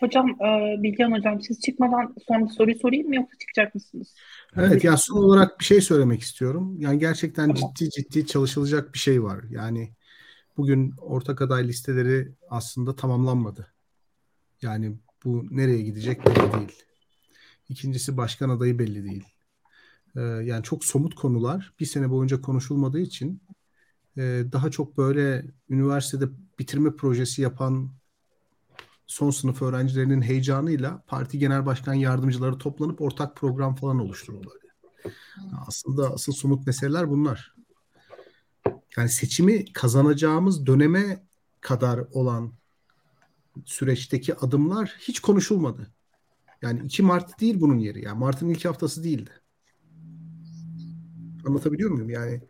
Hocam, 0.00 0.30
e, 0.30 0.76
Bilgehan 0.82 1.12
Hocam 1.12 1.40
siz 1.40 1.60
çıkmadan 1.60 2.14
son 2.28 2.48
bir 2.48 2.52
soruyu 2.52 2.78
sorayım 2.78 3.08
mı 3.08 3.16
yoksa 3.16 3.38
çıkacak 3.38 3.74
mısınız? 3.74 4.14
Evet 4.56 4.84
yani 4.84 4.98
son 4.98 5.16
olarak 5.16 5.60
bir 5.60 5.64
şey 5.64 5.80
söylemek 5.80 6.20
istiyorum. 6.20 6.76
Yani 6.80 6.98
gerçekten 6.98 7.54
tamam. 7.54 7.72
ciddi 7.76 7.90
ciddi 7.90 8.26
çalışılacak 8.26 8.94
bir 8.94 8.98
şey 8.98 9.22
var. 9.22 9.44
Yani 9.50 9.92
bugün 10.56 10.94
ortak 10.98 11.42
aday 11.42 11.68
listeleri 11.68 12.32
aslında 12.50 12.96
tamamlanmadı. 12.96 13.66
Yani 14.62 14.96
bu 15.24 15.46
nereye 15.50 15.82
gidecek 15.82 16.26
belli 16.26 16.52
değil. 16.52 16.82
İkincisi 17.68 18.16
başkan 18.16 18.48
adayı 18.48 18.78
belli 18.78 19.04
değil. 19.04 19.24
Ee, 20.16 20.20
yani 20.20 20.62
çok 20.62 20.84
somut 20.84 21.14
konular 21.14 21.72
bir 21.80 21.86
sene 21.86 22.10
boyunca 22.10 22.40
konuşulmadığı 22.40 23.00
için 23.00 23.42
e, 24.16 24.44
daha 24.52 24.70
çok 24.70 24.98
böyle 24.98 25.46
üniversitede 25.68 26.28
bitirme 26.58 26.96
projesi 26.96 27.42
yapan 27.42 27.90
son 29.06 29.30
sınıf 29.30 29.62
öğrencilerinin 29.62 30.22
heyecanıyla 30.22 31.02
parti 31.06 31.38
genel 31.38 31.66
başkan 31.66 31.94
yardımcıları 31.94 32.58
toplanıp 32.58 33.00
ortak 33.00 33.36
program 33.36 33.74
falan 33.74 33.98
oluşturdular. 33.98 34.58
Aslında 35.66 36.10
asıl 36.14 36.32
somut 36.32 36.66
meseleler 36.66 37.10
bunlar. 37.10 37.54
Yani 38.96 39.08
seçimi 39.08 39.72
kazanacağımız 39.72 40.66
döneme 40.66 41.26
kadar 41.60 41.98
olan 41.98 42.52
süreçteki 43.64 44.34
adımlar 44.34 44.96
hiç 44.98 45.20
konuşulmadı. 45.20 45.86
Yani 46.62 46.80
2 46.84 47.02
Mart 47.02 47.40
değil 47.40 47.60
bunun 47.60 47.78
yeri. 47.78 48.04
Yani 48.04 48.18
Mart'ın 48.18 48.48
ilk 48.48 48.64
haftası 48.64 49.04
değildi. 49.04 49.30
Anlatabiliyor 51.46 51.90
muyum? 51.90 52.10
Yani 52.10 52.40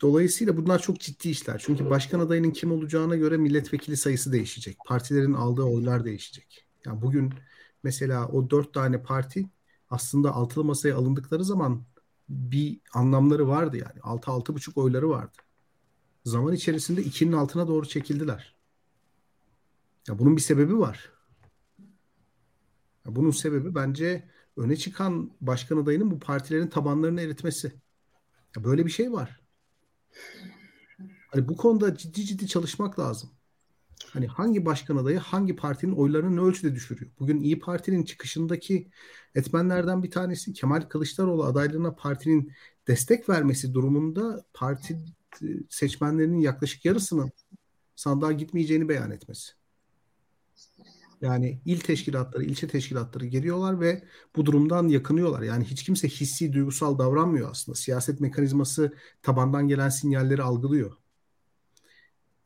dolayısıyla 0.00 0.56
bunlar 0.56 0.78
çok 0.78 1.00
ciddi 1.00 1.28
işler. 1.28 1.62
Çünkü 1.66 1.90
başkan 1.90 2.20
adayının 2.20 2.50
kim 2.50 2.72
olacağına 2.72 3.16
göre 3.16 3.36
milletvekili 3.36 3.96
sayısı 3.96 4.32
değişecek. 4.32 4.78
Partilerin 4.86 5.32
aldığı 5.32 5.62
oylar 5.62 6.04
değişecek. 6.04 6.66
Yani 6.86 7.02
bugün 7.02 7.34
mesela 7.82 8.28
o 8.28 8.50
dört 8.50 8.74
tane 8.74 9.02
parti 9.02 9.46
aslında 9.90 10.34
altılı 10.34 10.64
masaya 10.64 10.96
alındıkları 10.96 11.44
zaman 11.44 11.84
bir 12.28 12.80
anlamları 12.94 13.48
vardı 13.48 13.76
yani. 13.76 14.00
Altı 14.02 14.30
altı 14.30 14.54
buçuk 14.54 14.76
oyları 14.78 15.10
vardı. 15.10 15.36
Zaman 16.24 16.54
içerisinde 16.54 17.02
ikinin 17.02 17.32
altına 17.32 17.68
doğru 17.68 17.88
çekildiler. 17.88 18.54
Ya 20.08 20.18
bunun 20.18 20.36
bir 20.36 20.40
sebebi 20.42 20.78
var. 20.78 21.12
Ya 23.06 23.16
bunun 23.16 23.30
sebebi 23.30 23.74
bence 23.74 24.28
öne 24.56 24.76
çıkan 24.76 25.30
başkan 25.40 25.76
adayının 25.76 26.10
bu 26.10 26.18
partilerin 26.18 26.68
tabanlarını 26.68 27.20
eritmesi. 27.20 27.72
Böyle 28.56 28.86
bir 28.86 28.90
şey 28.90 29.12
var. 29.12 29.40
Hani 31.28 31.48
bu 31.48 31.56
konuda 31.56 31.96
ciddi 31.96 32.24
ciddi 32.24 32.48
çalışmak 32.48 32.98
lazım. 32.98 33.30
Hani 34.06 34.26
hangi 34.26 34.64
başkan 34.64 34.96
adayı 34.96 35.18
hangi 35.18 35.56
partinin 35.56 35.92
oylarını 35.92 36.36
ne 36.36 36.40
ölçüde 36.40 36.74
düşürüyor? 36.74 37.10
Bugün 37.18 37.40
İyi 37.40 37.58
Parti'nin 37.58 38.02
çıkışındaki 38.02 38.90
etmenlerden 39.34 40.02
bir 40.02 40.10
tanesi 40.10 40.52
Kemal 40.52 40.80
Kılıçdaroğlu 40.80 41.44
adaylığına 41.44 41.94
partinin 41.94 42.52
destek 42.88 43.28
vermesi 43.28 43.74
durumunda 43.74 44.44
parti 44.54 45.04
seçmenlerinin 45.70 46.40
yaklaşık 46.40 46.84
yarısının 46.84 47.32
sandığa 47.96 48.32
gitmeyeceğini 48.32 48.88
beyan 48.88 49.10
etmesi. 49.10 49.52
Yani 51.20 51.60
il 51.64 51.80
teşkilatları, 51.80 52.44
ilçe 52.44 52.68
teşkilatları 52.68 53.26
geliyorlar 53.26 53.80
ve 53.80 54.04
bu 54.36 54.46
durumdan 54.46 54.88
yakınıyorlar. 54.88 55.42
Yani 55.42 55.64
hiç 55.64 55.82
kimse 55.82 56.08
hissi, 56.08 56.52
duygusal 56.52 56.98
davranmıyor 56.98 57.50
aslında. 57.50 57.76
Siyaset 57.76 58.20
mekanizması 58.20 58.94
tabandan 59.22 59.68
gelen 59.68 59.88
sinyalleri 59.88 60.42
algılıyor. 60.42 60.92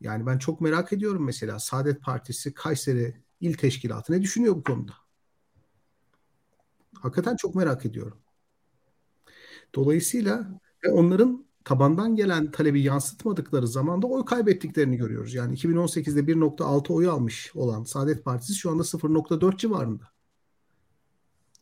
Yani 0.00 0.26
ben 0.26 0.38
çok 0.38 0.60
merak 0.60 0.92
ediyorum 0.92 1.24
mesela 1.24 1.58
Saadet 1.58 2.02
Partisi 2.02 2.54
Kayseri 2.54 3.14
il 3.40 3.54
teşkilatı 3.54 4.12
ne 4.12 4.22
düşünüyor 4.22 4.56
bu 4.56 4.62
konuda? 4.62 4.92
Hakikaten 6.94 7.36
çok 7.36 7.54
merak 7.54 7.86
ediyorum. 7.86 8.18
Dolayısıyla 9.74 10.60
onların 10.90 11.47
tabandan 11.68 12.16
gelen 12.16 12.50
talebi 12.50 12.82
yansıtmadıkları 12.82 13.68
zaman 13.68 14.02
da 14.02 14.06
oy 14.06 14.24
kaybettiklerini 14.24 14.96
görüyoruz. 14.96 15.34
Yani 15.34 15.54
2018'de 15.54 16.20
1.6 16.20 16.92
oy 16.92 17.08
almış 17.08 17.52
olan 17.54 17.84
Saadet 17.84 18.24
Partisi 18.24 18.54
şu 18.54 18.70
anda 18.70 18.82
0.4 18.82 19.56
civarında. 19.56 20.04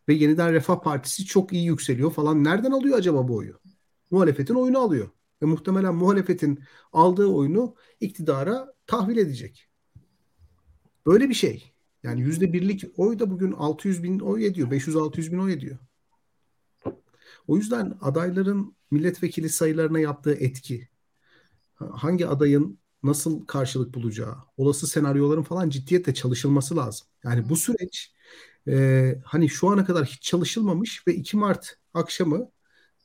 Ve 0.09 0.15
yeniden 0.15 0.53
Refah 0.53 0.83
Partisi 0.83 1.25
çok 1.25 1.53
iyi 1.53 1.67
yükseliyor 1.67 2.13
falan. 2.13 2.45
Nereden 2.45 2.71
alıyor 2.71 2.99
acaba 2.99 3.29
bu 3.29 3.37
oyu? 3.37 3.61
Muhalefetin 4.11 4.55
oyunu 4.55 4.79
alıyor. 4.79 5.09
Ve 5.43 5.47
muhtemelen 5.47 5.95
muhalefetin 5.95 6.61
aldığı 6.93 7.27
oyunu 7.27 7.75
iktidara 8.01 8.75
tahvil 8.87 9.17
edecek. 9.17 9.69
Böyle 11.07 11.29
bir 11.29 11.35
şey. 11.35 11.73
Yani 12.03 12.21
yüzde 12.21 12.53
birlik 12.53 12.85
oy 12.97 13.19
da 13.19 13.31
bugün 13.31 13.53
600 13.53 14.03
bin 14.03 14.19
oy 14.19 14.47
ediyor. 14.47 14.71
500-600 14.71 15.33
bin 15.33 15.39
oy 15.39 15.53
ediyor. 15.53 15.79
O 17.49 17.57
yüzden 17.57 17.99
adayların 18.01 18.77
milletvekili 18.91 19.49
sayılarına 19.49 20.01
yaptığı 20.01 20.35
etki, 20.35 20.89
hangi 21.75 22.27
adayın 22.27 22.79
nasıl 23.03 23.47
karşılık 23.47 23.95
bulacağı, 23.95 24.37
olası 24.57 24.87
senaryoların 24.87 25.43
falan 25.43 25.71
ciddiyetle 25.71 26.15
çalışılması 26.15 26.77
lazım. 26.77 27.07
Yani 27.25 27.49
bu 27.49 27.57
süreç 27.57 28.13
e, 28.69 29.19
hani 29.25 29.49
şu 29.49 29.69
ana 29.69 29.85
kadar 29.85 30.05
hiç 30.05 30.23
çalışılmamış 30.23 31.07
ve 31.09 31.15
2 31.15 31.37
Mart 31.37 31.79
akşamı 31.95 32.51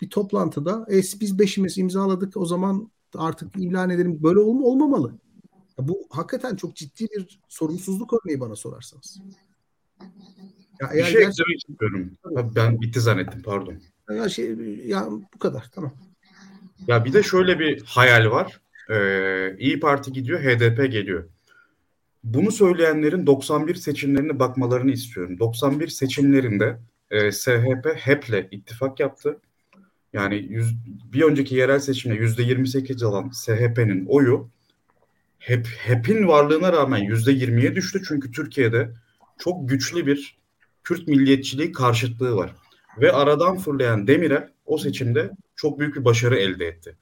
bir 0.02 0.10
toplantıda 0.10 0.86
e, 0.92 0.98
biz 0.98 1.40
beşimiz 1.40 1.78
imzaladık 1.78 2.38
o 2.38 2.46
zaman 2.46 2.92
artık 3.16 3.56
ilan 3.58 3.90
edelim. 3.90 4.24
Böyle 4.24 4.40
olma, 4.40 4.66
olmamalı. 4.66 5.20
Bu 5.78 6.08
hakikaten 6.10 6.56
çok 6.56 6.76
ciddi 6.76 7.08
bir 7.18 7.40
sorumsuzluk 7.48 8.14
örneği 8.14 8.40
bana 8.40 8.56
sorarsanız. 8.56 9.22
Ya 10.82 10.92
bir 10.94 11.04
şey 11.04 11.22
gerçekten... 11.22 11.56
istiyorum. 11.56 12.12
Ben 12.56 12.82
bitti 12.82 13.02
zannettim 13.02 13.42
pardon. 13.42 13.82
Ya 14.16 14.30
şey 14.30 14.56
ya 14.86 15.08
bu 15.36 15.40
kadar 15.40 15.70
tamam. 15.76 15.94
Ya 16.88 17.06
bir 17.06 17.14
de 17.14 17.24
şöyle 17.24 17.60
bir 17.60 17.84
hayal 17.86 18.32
var. 18.32 18.62
Ee, 18.90 19.56
İyi 19.60 19.80
Parti 19.80 20.12
gidiyor, 20.12 20.40
HDP 20.40 20.92
geliyor. 20.92 21.30
Bunu 22.24 22.52
söyleyenlerin 22.52 23.28
91 23.28 23.76
seçimlerine 23.76 24.40
bakmalarını 24.40 24.92
istiyorum. 24.92 25.40
91 25.40 25.88
seçimlerinde 25.88 26.78
e, 27.12 27.32
SHP 27.32 27.96
HEP'le 27.96 28.48
ittifak 28.52 29.00
yaptı. 29.00 29.40
Yani 30.14 30.36
yüz, 30.36 30.76
bir 31.14 31.22
önceki 31.22 31.56
yerel 31.56 31.80
seçimde 31.80 32.16
yüzde 32.16 32.44
28 32.44 33.04
alan 33.04 33.30
SHP'nin 33.30 34.06
oyu 34.06 34.50
HEP, 35.40 35.68
HEP'in 35.68 36.28
varlığına 36.28 36.74
rağmen 36.74 36.98
yüzde 36.98 37.32
20'ye 37.32 37.76
düştü. 37.76 38.02
Çünkü 38.08 38.32
Türkiye'de 38.32 38.92
çok 39.38 39.70
güçlü 39.70 40.06
bir 40.06 40.42
Kürt 40.84 41.08
milliyetçiliği 41.08 41.72
karşıtlığı 41.72 42.36
var. 42.36 42.56
Ve 42.98 43.12
aradan 43.12 43.58
fırlayan 43.58 44.08
Demirel 44.08 44.50
o 44.66 44.78
seçimde 44.78 45.32
çok 45.56 45.80
büyük 45.80 45.96
bir 45.96 46.06
başarı 46.06 46.36
elde 46.36 46.68
etti. 46.68 46.96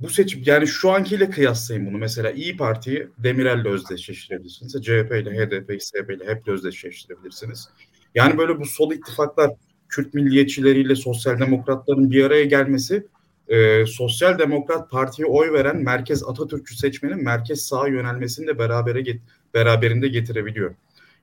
Bu 0.00 0.08
seçim 0.08 0.42
yani 0.46 0.66
şu 0.66 0.90
ankiyle 0.90 1.30
kıyaslayın 1.30 1.86
bunu. 1.86 1.98
Mesela 1.98 2.30
İyi 2.30 2.56
Parti'yi 2.56 3.08
Demirel'le 3.18 3.64
özdeşleştirebilirsiniz. 3.64 4.72
CHP 4.72 5.12
ile 5.12 5.30
HDP'yi 5.30 5.80
SHP 5.80 6.10
ile 6.10 6.26
hep 6.26 6.48
özdeşleştirebilirsiniz. 6.48 7.68
Yani 8.14 8.38
böyle 8.38 8.60
bu 8.60 8.66
sol 8.66 8.92
ittifaklar 8.92 9.50
Kürt 9.88 10.14
milliyetçileriyle 10.14 10.94
sosyal 10.94 11.40
demokratların 11.40 12.10
bir 12.10 12.24
araya 12.24 12.44
gelmesi 12.44 13.06
e, 13.48 13.86
sosyal 13.86 14.38
demokrat 14.38 14.90
partiye 14.90 15.28
oy 15.28 15.52
veren 15.52 15.76
merkez 15.76 16.24
Atatürkçü 16.24 16.76
seçmenin 16.76 17.24
merkez 17.24 17.60
sağa 17.66 17.88
yönelmesini 17.88 18.46
de 18.46 18.58
berabere 18.58 19.00
get 19.00 19.20
beraberinde 19.54 20.08
getirebiliyor. 20.08 20.74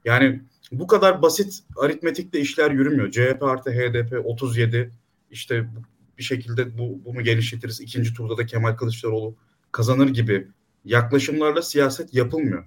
Yani 0.06 0.42
bu 0.72 0.88
kadar 0.88 1.22
basit 1.22 1.64
aritmetikle 1.78 2.40
işler 2.40 2.72
yürümüyor. 2.72 3.12
CHP 3.12 3.44
artı 3.44 3.72
HDP 3.72 4.26
37 4.26 4.92
işte 5.32 5.70
bir 6.18 6.24
şekilde 6.24 6.78
bu, 6.78 7.02
bunu 7.06 7.22
genişletiriz. 7.22 7.82
İkinci 7.82 8.14
turda 8.14 8.38
da 8.38 8.46
Kemal 8.46 8.76
Kılıçdaroğlu 8.76 9.36
kazanır 9.72 10.10
gibi 10.10 10.48
yaklaşımlarla 10.86 11.62
siyaset 11.62 12.14
yapılmıyor. 12.14 12.66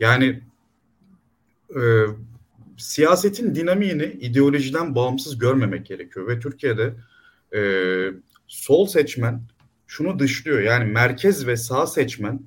Yani 0.00 0.42
e, 1.76 1.80
siyasetin 2.76 3.54
dinamiğini 3.54 4.04
ideolojiden 4.04 4.94
bağımsız 4.94 5.38
görmemek 5.38 5.86
gerekiyor 5.86 6.28
ve 6.28 6.40
Türkiye'de 6.40 6.94
e, 7.54 7.60
sol 8.46 8.86
seçmen 8.86 9.42
şunu 9.86 10.18
dışlıyor 10.18 10.60
yani 10.60 10.84
merkez 10.84 11.46
ve 11.46 11.56
sağ 11.56 11.86
seçmen 11.86 12.40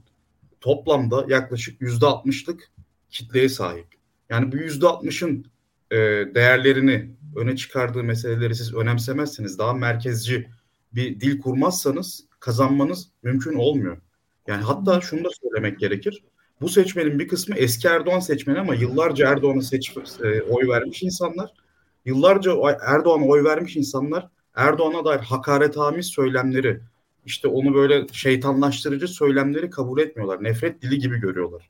toplamda 0.61 1.25
yaklaşık 1.29 1.81
yüzde 1.81 2.05
altmışlık 2.05 2.71
kitleye 3.09 3.49
sahip. 3.49 4.00
Yani 4.31 4.51
bu 4.51 4.57
yüzde 4.57 4.87
altmışın 4.87 5.45
e, 5.91 5.97
değerlerini 6.35 7.09
öne 7.35 7.55
çıkardığı 7.55 8.03
meseleleri 8.03 8.55
siz 8.55 8.73
önemsemezseniz 8.73 9.59
daha 9.59 9.73
merkezci 9.73 10.47
bir 10.93 11.19
dil 11.19 11.41
kurmazsanız 11.41 12.25
kazanmanız 12.39 13.09
mümkün 13.23 13.53
olmuyor. 13.53 13.97
Yani 14.47 14.63
hatta 14.63 15.01
şunu 15.01 15.23
da 15.23 15.29
söylemek 15.41 15.79
gerekir. 15.79 16.23
Bu 16.61 16.69
seçmenin 16.69 17.19
bir 17.19 17.27
kısmı 17.27 17.55
eski 17.55 17.87
Erdoğan 17.87 18.19
seçmeni 18.19 18.59
ama 18.59 18.75
yıllarca 18.75 19.29
Erdoğan'a 19.29 19.61
seç, 19.61 19.93
e, 20.23 20.41
oy 20.41 20.67
vermiş 20.67 21.03
insanlar. 21.03 21.53
Yıllarca 22.05 22.51
Erdoğan'a 22.87 23.25
oy 23.25 23.43
vermiş 23.43 23.75
insanlar 23.75 24.29
Erdoğan'a 24.55 25.05
dair 25.05 25.19
hakaretamiz 25.19 26.05
söylemleri, 26.05 26.79
işte 27.25 27.47
onu 27.47 27.73
böyle 27.73 28.07
şeytanlaştırıcı 28.11 29.07
söylemleri 29.07 29.69
kabul 29.69 29.99
etmiyorlar. 29.99 30.43
Nefret 30.43 30.81
dili 30.81 30.99
gibi 30.99 31.19
görüyorlar. 31.19 31.69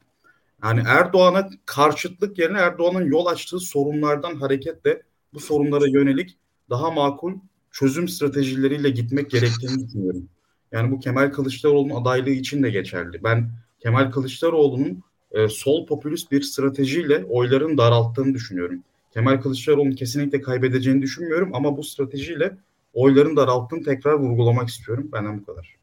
Yani 0.63 0.83
Erdoğan'a 0.87 1.49
karşıtlık 1.65 2.39
yerine 2.39 2.57
Erdoğan'ın 2.57 3.05
yol 3.05 3.25
açtığı 3.25 3.59
sorunlardan 3.59 4.35
hareketle 4.35 5.01
bu 5.33 5.39
sorunlara 5.39 5.87
yönelik 5.87 6.37
daha 6.69 6.91
makul 6.91 7.33
çözüm 7.71 8.07
stratejileriyle 8.07 8.89
gitmek 8.89 9.31
gerektiğini 9.31 9.87
düşünüyorum. 9.87 10.29
Yani 10.71 10.91
bu 10.91 10.99
Kemal 10.99 11.31
Kılıçdaroğlu'nun 11.31 12.01
adaylığı 12.01 12.29
için 12.29 12.63
de 12.63 12.69
geçerli. 12.69 13.23
Ben 13.23 13.51
Kemal 13.79 14.11
Kılıçdaroğlu'nun 14.11 15.03
e, 15.31 15.47
sol 15.47 15.87
popülist 15.87 16.31
bir 16.31 16.41
stratejiyle 16.41 17.25
oyların 17.25 17.77
daralttığını 17.77 18.33
düşünüyorum. 18.33 18.83
Kemal 19.13 19.41
Kılıçdaroğlu'nun 19.41 19.91
kesinlikle 19.91 20.41
kaybedeceğini 20.41 21.01
düşünmüyorum 21.01 21.55
ama 21.55 21.77
bu 21.77 21.83
stratejiyle 21.83 22.57
oyların 22.93 23.35
daralttığını 23.35 23.83
tekrar 23.83 24.13
vurgulamak 24.13 24.69
istiyorum. 24.69 25.09
Benden 25.13 25.41
bu 25.41 25.45
kadar. 25.45 25.80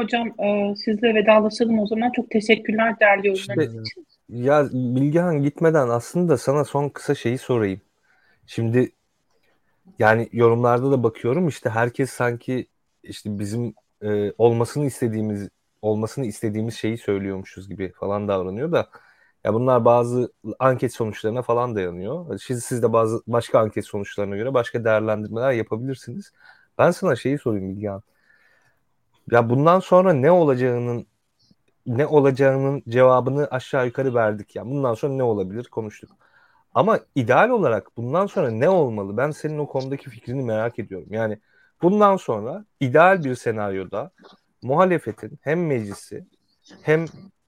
Hocam 0.00 0.40
e, 0.40 0.76
sizle 0.76 1.14
vedalaşalım 1.14 1.78
o 1.78 1.86
zaman. 1.86 2.10
Çok 2.10 2.30
teşekkürler 2.30 3.00
değerli 3.00 3.28
yorumlarınız 3.28 3.88
için. 3.88 4.06
Ya 4.28 4.68
Bilgehan 4.72 5.42
gitmeden 5.42 5.88
aslında 5.88 6.36
sana 6.36 6.64
son 6.64 6.88
kısa 6.88 7.14
şeyi 7.14 7.38
sorayım. 7.38 7.80
Şimdi 8.46 8.92
yani 9.98 10.28
yorumlarda 10.32 10.90
da 10.90 11.02
bakıyorum 11.02 11.48
işte 11.48 11.70
herkes 11.70 12.10
sanki 12.10 12.66
işte 13.02 13.38
bizim 13.38 13.74
e, 14.02 14.32
olmasını 14.38 14.86
istediğimiz 14.86 15.48
olmasını 15.82 16.26
istediğimiz 16.26 16.74
şeyi 16.74 16.98
söylüyormuşuz 16.98 17.68
gibi 17.68 17.92
falan 17.92 18.28
davranıyor 18.28 18.72
da 18.72 18.88
ya 19.44 19.54
bunlar 19.54 19.84
bazı 19.84 20.32
anket 20.58 20.94
sonuçlarına 20.94 21.42
falan 21.42 21.74
dayanıyor. 21.76 22.38
Siz, 22.38 22.64
siz 22.64 22.82
de 22.82 22.92
bazı 22.92 23.22
başka 23.26 23.60
anket 23.60 23.86
sonuçlarına 23.86 24.36
göre 24.36 24.54
başka 24.54 24.84
değerlendirmeler 24.84 25.52
yapabilirsiniz. 25.52 26.32
Ben 26.78 26.90
sana 26.90 27.16
şeyi 27.16 27.38
sorayım 27.38 27.70
Bilgehan. 27.70 28.02
Ya 29.30 29.50
bundan 29.50 29.80
sonra 29.80 30.12
ne 30.12 30.30
olacağının 30.30 31.06
ne 31.86 32.06
olacağının 32.06 32.82
cevabını 32.88 33.48
aşağı 33.50 33.86
yukarı 33.86 34.14
verdik. 34.14 34.56
Ya 34.56 34.66
bundan 34.66 34.94
sonra 34.94 35.14
ne 35.14 35.22
olabilir 35.22 35.64
konuştuk. 35.64 36.10
Ama 36.74 37.00
ideal 37.14 37.50
olarak 37.50 37.96
bundan 37.96 38.26
sonra 38.26 38.50
ne 38.50 38.68
olmalı? 38.68 39.16
Ben 39.16 39.30
senin 39.30 39.58
o 39.58 39.66
konudaki 39.66 40.10
fikrini 40.10 40.42
merak 40.42 40.78
ediyorum. 40.78 41.08
Yani 41.10 41.38
bundan 41.82 42.16
sonra 42.16 42.64
ideal 42.80 43.24
bir 43.24 43.34
senaryoda 43.34 44.10
muhalefetin 44.62 45.38
hem 45.42 45.66
meclisi 45.66 46.26
hem 46.82 47.04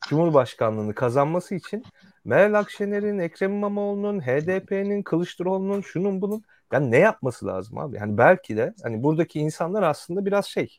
Cumhurbaşkanlığını 0.09 0.95
kazanması 0.95 1.55
için 1.55 1.85
Meral 2.25 2.55
Akşener'in, 2.55 3.19
Ekrem 3.19 3.53
İmamoğlu'nun, 3.53 4.21
HDP'nin, 4.21 5.03
Kılıçdaroğlu'nun, 5.03 5.81
şunun 5.81 6.21
bunun 6.23 6.43
yani 6.73 6.91
ne 6.91 6.99
yapması 6.99 7.47
lazım 7.47 7.79
abi? 7.79 7.97
Yani 7.97 8.19
belki 8.19 8.57
de 8.57 8.75
hani 8.83 9.03
buradaki 9.03 9.41
insanlar 9.41 9.83
aslında 9.83 10.27
biraz 10.27 10.47
şey 10.47 10.79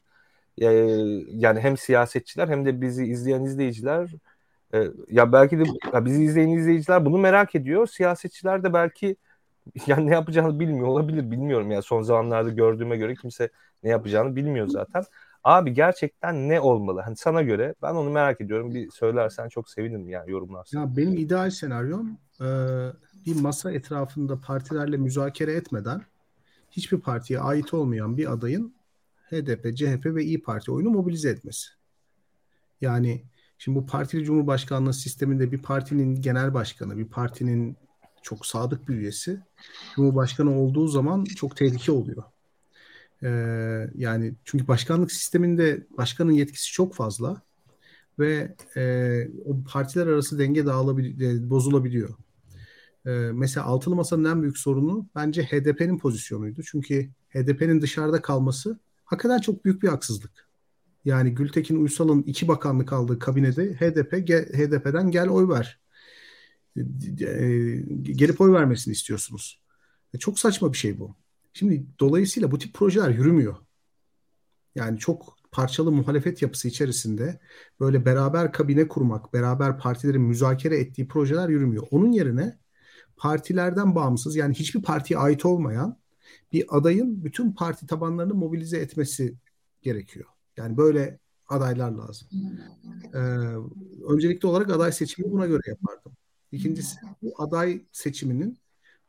e, 0.61 0.65
yani 1.29 1.59
hem 1.59 1.77
siyasetçiler 1.77 2.47
hem 2.47 2.65
de 2.65 2.81
bizi 2.81 3.05
izleyen 3.05 3.43
izleyiciler 3.43 4.09
e, 4.73 4.87
ya 5.09 5.31
belki 5.33 5.59
de 5.59 5.63
ya 5.93 6.05
bizi 6.05 6.23
izleyen 6.23 6.49
izleyiciler 6.49 7.05
bunu 7.05 7.17
merak 7.17 7.55
ediyor. 7.55 7.87
Siyasetçiler 7.87 8.63
de 8.63 8.73
belki 8.73 9.15
yani 9.87 10.07
ne 10.07 10.13
yapacağını 10.13 10.59
bilmiyor 10.59 10.87
olabilir 10.87 11.31
bilmiyorum 11.31 11.71
ya 11.71 11.81
son 11.81 12.01
zamanlarda 12.01 12.49
gördüğüme 12.49 12.97
göre 12.97 13.15
kimse 13.15 13.49
ne 13.83 13.89
yapacağını 13.89 14.35
bilmiyor 14.35 14.67
zaten. 14.67 15.03
Abi 15.43 15.73
gerçekten 15.73 16.49
ne 16.49 16.59
olmalı? 16.59 17.01
Hani 17.01 17.15
sana 17.15 17.41
göre 17.41 17.75
ben 17.81 17.93
onu 17.95 18.09
merak 18.09 18.41
ediyorum. 18.41 18.73
Bir 18.73 18.91
söylersen 18.91 19.49
çok 19.49 19.69
sevinirim 19.69 20.09
yani 20.09 20.31
yorumlarsan. 20.31 20.79
Ya 20.79 20.97
benim 20.97 21.17
ideal 21.17 21.49
senaryom 21.49 22.17
e, 22.41 22.47
bir 23.25 23.41
masa 23.41 23.71
etrafında 23.71 24.39
partilerle 24.39 24.97
müzakere 24.97 25.53
etmeden 25.53 26.01
hiçbir 26.71 26.99
partiye 26.99 27.39
ait 27.39 27.73
olmayan 27.73 28.17
bir 28.17 28.31
adayın 28.31 28.73
HDP, 29.29 29.77
CHP 29.77 30.05
ve 30.05 30.23
İyi 30.23 30.41
Parti 30.41 30.71
oyunu 30.71 30.89
mobilize 30.89 31.29
etmesi. 31.29 31.67
Yani 32.81 33.23
şimdi 33.57 33.79
bu 33.79 33.85
partili 33.85 34.23
cumhurbaşkanlığı 34.23 34.93
sisteminde 34.93 35.51
bir 35.51 35.61
partinin 35.61 36.21
genel 36.21 36.53
başkanı, 36.53 36.97
bir 36.97 37.07
partinin 37.07 37.77
çok 38.21 38.45
sadık 38.45 38.89
bir 38.89 38.95
üyesi 38.95 39.39
cumhurbaşkanı 39.95 40.59
olduğu 40.59 40.87
zaman 40.87 41.23
çok 41.23 41.57
tehlike 41.57 41.91
oluyor. 41.91 42.23
Ee, 43.23 43.89
yani 43.95 44.33
çünkü 44.45 44.67
başkanlık 44.67 45.11
sisteminde 45.11 45.87
başkanın 45.97 46.31
yetkisi 46.31 46.71
çok 46.71 46.95
fazla 46.95 47.41
ve 48.19 48.55
e, 48.77 49.27
o 49.45 49.63
partiler 49.63 50.07
arası 50.07 50.39
denge 50.39 50.65
dağılabiliyor, 50.65 51.49
bozulabiliyor. 51.49 52.09
Ee, 53.05 53.09
mesela 53.33 53.65
altılı 53.65 53.95
masanın 53.95 54.25
en 54.25 54.41
büyük 54.41 54.57
sorunu 54.57 55.07
bence 55.15 55.43
HDP'nin 55.43 55.97
pozisyonuydu. 55.97 56.61
Çünkü 56.63 57.09
HDP'nin 57.29 57.81
dışarıda 57.81 58.21
kalması 58.21 58.79
hakikaten 59.13 59.39
çok 59.39 59.65
büyük 59.65 59.83
bir 59.83 59.87
haksızlık. 59.87 60.47
Yani 61.05 61.35
Gültekin 61.35 61.81
Uysal'ın 61.81 62.21
iki 62.21 62.47
bakanlık 62.47 62.93
aldığı 62.93 63.19
kabinede 63.19 63.73
HDP 63.73 64.13
HDP'den 64.57 65.11
gel 65.11 65.29
oy 65.29 65.49
ver. 65.49 65.79
E, 66.77 66.83
gelip 68.01 68.41
oy 68.41 68.53
vermesini 68.53 68.91
istiyorsunuz. 68.91 69.61
E, 70.13 70.17
çok 70.17 70.39
saçma 70.39 70.73
bir 70.73 70.77
şey 70.77 70.99
bu. 70.99 71.15
Şimdi 71.53 71.85
dolayısıyla 71.99 72.51
bu 72.51 72.57
tip 72.57 72.73
projeler 72.73 73.09
yürümüyor. 73.09 73.55
Yani 74.75 74.99
çok 74.99 75.35
parçalı 75.51 75.91
muhalefet 75.91 76.41
yapısı 76.41 76.67
içerisinde 76.67 77.39
böyle 77.79 78.05
beraber 78.05 78.51
kabine 78.51 78.87
kurmak, 78.87 79.33
beraber 79.33 79.77
partilerin 79.77 80.21
müzakere 80.21 80.77
ettiği 80.77 81.07
projeler 81.07 81.49
yürümüyor. 81.49 81.87
Onun 81.91 82.11
yerine 82.11 82.57
partilerden 83.17 83.95
bağımsız 83.95 84.35
yani 84.35 84.53
hiçbir 84.53 84.81
partiye 84.81 85.19
ait 85.19 85.45
olmayan 85.45 85.97
bir 86.51 86.77
adayın 86.77 87.23
bütün 87.23 87.51
parti 87.51 87.87
tabanlarını 87.87 88.33
mobilize 88.33 88.77
etmesi 88.77 89.35
gerekiyor. 89.81 90.25
Yani 90.57 90.77
böyle 90.77 91.19
adaylar 91.47 91.91
lazım. 91.91 92.27
Ee, 93.13 93.17
öncelikli 94.07 94.47
olarak 94.47 94.69
aday 94.69 94.91
seçimini 94.91 95.31
buna 95.31 95.45
göre 95.45 95.61
yapardım. 95.67 96.13
İkincisi 96.51 96.97
bu 97.21 97.33
aday 97.37 97.81
seçiminin 97.91 98.57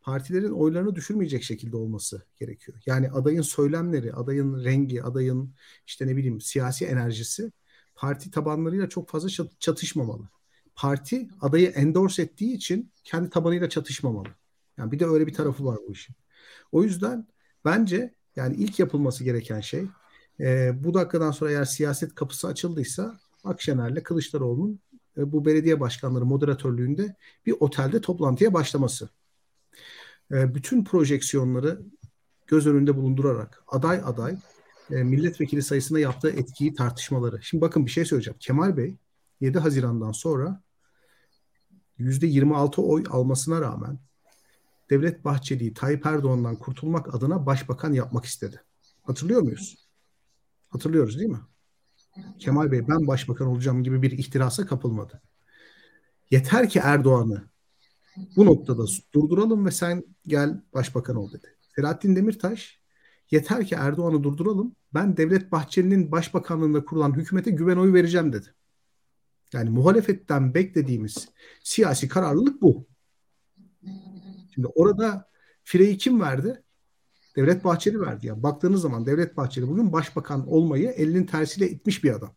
partilerin 0.01 0.51
oylarını 0.51 0.95
düşürmeyecek 0.95 1.43
şekilde 1.43 1.77
olması 1.77 2.23
gerekiyor. 2.41 2.79
Yani 2.87 3.11
adayın 3.11 3.43
söylemleri, 3.43 4.13
adayın 4.13 4.65
rengi, 4.65 5.03
adayın 5.03 5.55
işte 5.87 6.07
ne 6.07 6.17
bileyim 6.17 6.41
siyasi 6.41 6.85
enerjisi 6.85 7.53
parti 7.95 8.31
tabanlarıyla 8.31 8.89
çok 8.89 9.09
fazla 9.09 9.47
çatışmamalı. 9.61 10.29
Parti 10.75 11.29
adayı 11.41 11.69
endorse 11.69 12.23
ettiği 12.23 12.55
için 12.55 12.93
kendi 13.05 13.31
tabanıyla 13.31 13.69
çatışmamalı. 13.69 14.29
Yani 14.79 14.93
bir 14.93 14.99
de 14.99 15.07
öyle 15.07 15.27
bir 15.27 15.35
tarafı 15.35 15.65
var 15.65 15.79
bu 15.89 15.93
işin. 15.93 16.17
O 16.75 16.83
yüzden 16.83 17.27
bence 17.65 18.15
yani 18.37 18.55
ilk 18.57 18.79
yapılması 18.79 19.25
gereken 19.25 19.61
şey 19.61 19.87
e, 20.41 20.73
bu 20.85 20.95
dakikadan 20.95 21.31
sonra 21.31 21.51
eğer 21.51 21.65
siyaset 21.65 22.15
kapısı 22.15 22.49
açıldıysa 22.49 23.19
Akşener'le 23.45 24.03
Kılıçdaroğlu'nun 24.03 24.81
e, 25.17 25.33
bu 25.33 25.45
belediye 25.45 25.81
başkanları 25.81 26.25
moderatörlüğünde 26.25 27.17
bir 27.47 27.55
otelde 27.61 28.01
toplantıya 28.01 28.55
başlaması. 28.55 29.09
E, 30.33 30.55
bütün 30.55 30.85
projeksiyonları 30.85 31.83
göz 32.47 32.67
önünde 32.67 32.97
bulundurarak 32.97 33.63
aday 33.69 34.01
aday 34.05 34.37
e, 34.91 35.03
milletvekili 35.03 35.63
sayısına 35.63 35.99
yaptığı 35.99 36.31
etkiyi 36.31 36.75
tartışmaları. 36.75 37.43
Şimdi 37.43 37.61
bakın 37.61 37.87
bir 37.87 37.91
şey 37.91 38.05
söyleyeceğim. 38.05 38.39
Kemal 38.41 38.77
Bey 38.77 38.97
7 39.41 39.59
Haziran'dan 39.59 40.13
sonra 40.13 40.63
%26 41.99 42.81
oy 42.81 43.05
almasına 43.11 43.61
rağmen 43.61 43.99
Devlet 44.90 45.24
Bahçeli'yi 45.24 45.74
Tayyip 45.74 46.06
Erdoğan'dan 46.06 46.56
kurtulmak 46.56 47.15
adına 47.15 47.47
başbakan 47.47 47.93
yapmak 47.93 48.24
istedi. 48.24 48.62
Hatırlıyor 49.02 49.43
muyuz? 49.43 49.89
Hatırlıyoruz 50.69 51.19
değil 51.19 51.31
mi? 51.31 51.40
Kemal 52.39 52.73
Bey 52.73 52.89
ben 52.89 53.06
başbakan 53.06 53.47
olacağım 53.47 53.82
gibi 53.82 54.02
bir 54.02 54.11
ihtirasa 54.11 54.66
kapılmadı. 54.66 55.23
Yeter 56.31 56.69
ki 56.69 56.78
Erdoğan'ı 56.78 57.48
bu 58.36 58.47
noktada 58.47 58.85
durduralım 59.15 59.66
ve 59.66 59.70
sen 59.70 60.05
gel 60.27 60.62
başbakan 60.74 61.16
ol 61.16 61.32
dedi. 61.32 61.56
Selahattin 61.77 62.16
Demirtaş 62.16 62.81
yeter 63.31 63.66
ki 63.66 63.74
Erdoğan'ı 63.74 64.23
durduralım 64.23 64.77
ben 64.94 65.16
Devlet 65.16 65.52
Bahçeli'nin 65.52 66.12
başbakanlığında 66.12 66.85
kurulan 66.85 67.16
hükümete 67.16 67.51
güven 67.51 67.77
oyu 67.77 67.94
vereceğim 67.94 68.32
dedi. 68.32 68.55
Yani 69.52 69.70
muhalefetten 69.70 70.55
beklediğimiz 70.55 71.28
siyasi 71.62 72.09
kararlılık 72.09 72.62
bu. 72.62 72.86
Şimdi 74.55 74.66
orada 74.66 75.28
fireyi 75.64 75.98
kim 75.98 76.20
verdi? 76.20 76.62
Devlet 77.36 77.64
Bahçeli 77.64 78.01
verdi. 78.01 78.26
Yani 78.26 78.43
baktığınız 78.43 78.81
zaman 78.81 79.06
Devlet 79.06 79.36
Bahçeli 79.36 79.68
bugün 79.68 79.93
başbakan 79.93 80.48
olmayı 80.48 80.89
elinin 80.89 81.26
tersiyle 81.26 81.70
itmiş 81.70 82.05
bir 82.05 82.10
adam. 82.10 82.35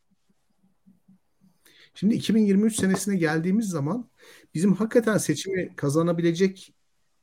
Şimdi 1.94 2.16
2023 2.16 2.76
senesine 2.76 3.16
geldiğimiz 3.16 3.70
zaman 3.70 4.10
bizim 4.54 4.74
hakikaten 4.74 5.18
seçimi 5.18 5.76
kazanabilecek 5.76 6.74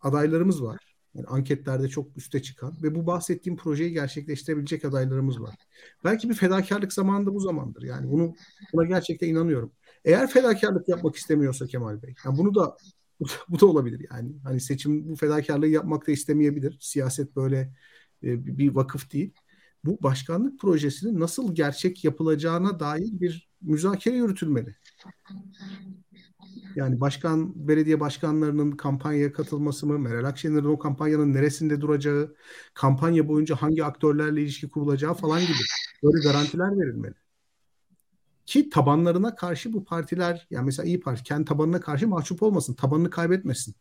adaylarımız 0.01 0.63
var. 0.63 0.95
Yani 1.15 1.27
anketlerde 1.27 1.89
çok 1.89 2.17
üste 2.17 2.43
çıkan 2.43 2.77
ve 2.83 2.95
bu 2.95 3.07
bahsettiğim 3.07 3.57
projeyi 3.57 3.93
gerçekleştirebilecek 3.93 4.85
adaylarımız 4.85 5.41
var. 5.41 5.55
Belki 6.05 6.29
bir 6.29 6.35
fedakarlık 6.35 6.93
zamanı 6.93 7.27
da 7.27 7.35
bu 7.35 7.41
zamandır. 7.41 7.83
Yani 7.83 8.11
bunu 8.11 8.35
buna 8.73 8.85
gerçekten 8.85 9.29
inanıyorum. 9.29 9.73
Eğer 10.05 10.31
fedakarlık 10.31 10.89
yapmak 10.89 11.17
istemiyorsa 11.17 11.67
Kemal 11.67 12.03
Bey, 12.03 12.15
yani 12.25 12.39
bunu 12.39 12.55
da 12.55 12.77
bu 13.49 13.61
da 13.61 13.67
olabilir 13.67 14.07
yani. 14.11 14.33
Hani 14.45 14.61
seçim 14.61 15.09
bu 15.09 15.17
fedakarlığı 15.17 15.67
yapmak 15.67 16.07
da 16.07 16.13
istemeyebilir. 16.13 16.79
Siyaset 16.81 17.37
böyle 17.37 17.75
e, 18.23 18.47
bir 18.59 18.75
vakıf 18.75 19.13
değil. 19.13 19.35
Bu 19.85 19.99
başkanlık 20.03 20.61
projesinin 20.61 21.21
nasıl 21.21 21.55
gerçek 21.55 22.05
yapılacağına 22.05 22.81
dair 22.81 23.11
bir 23.13 23.49
müzakere 23.63 24.17
yürütülmeli. 24.17 24.77
Yani 26.77 27.01
başkan, 27.01 27.69
belediye 27.69 28.01
başkanlarının 28.01 28.71
kampanyaya 28.73 29.33
katılması 29.33 29.87
mı, 29.87 29.99
Meral 29.99 30.25
Akşener'in 30.25 30.65
o 30.65 30.79
kampanyanın 30.79 31.35
neresinde 31.35 31.81
duracağı, 31.81 32.35
kampanya 32.75 33.29
boyunca 33.29 33.57
hangi 33.57 33.85
aktörlerle 33.85 34.43
ilişki 34.43 34.69
kurulacağı 34.69 35.15
falan 35.15 35.41
gibi 35.41 35.59
böyle 36.03 36.29
garantiler 36.29 36.79
verilmeli. 36.79 37.15
Ki 38.47 38.71
tabanlarına 38.71 39.35
karşı 39.35 39.73
bu 39.73 39.85
partiler 39.85 40.47
yani 40.51 40.65
mesela 40.65 40.87
İyi 40.87 41.01
Parti 41.01 41.23
kendi 41.23 41.45
tabanına 41.45 41.81
karşı 41.81 42.09
mahcup 42.09 42.43
olmasın. 42.43 42.75
Tabanını 42.75 43.11
kaybetmesin. 43.11 43.75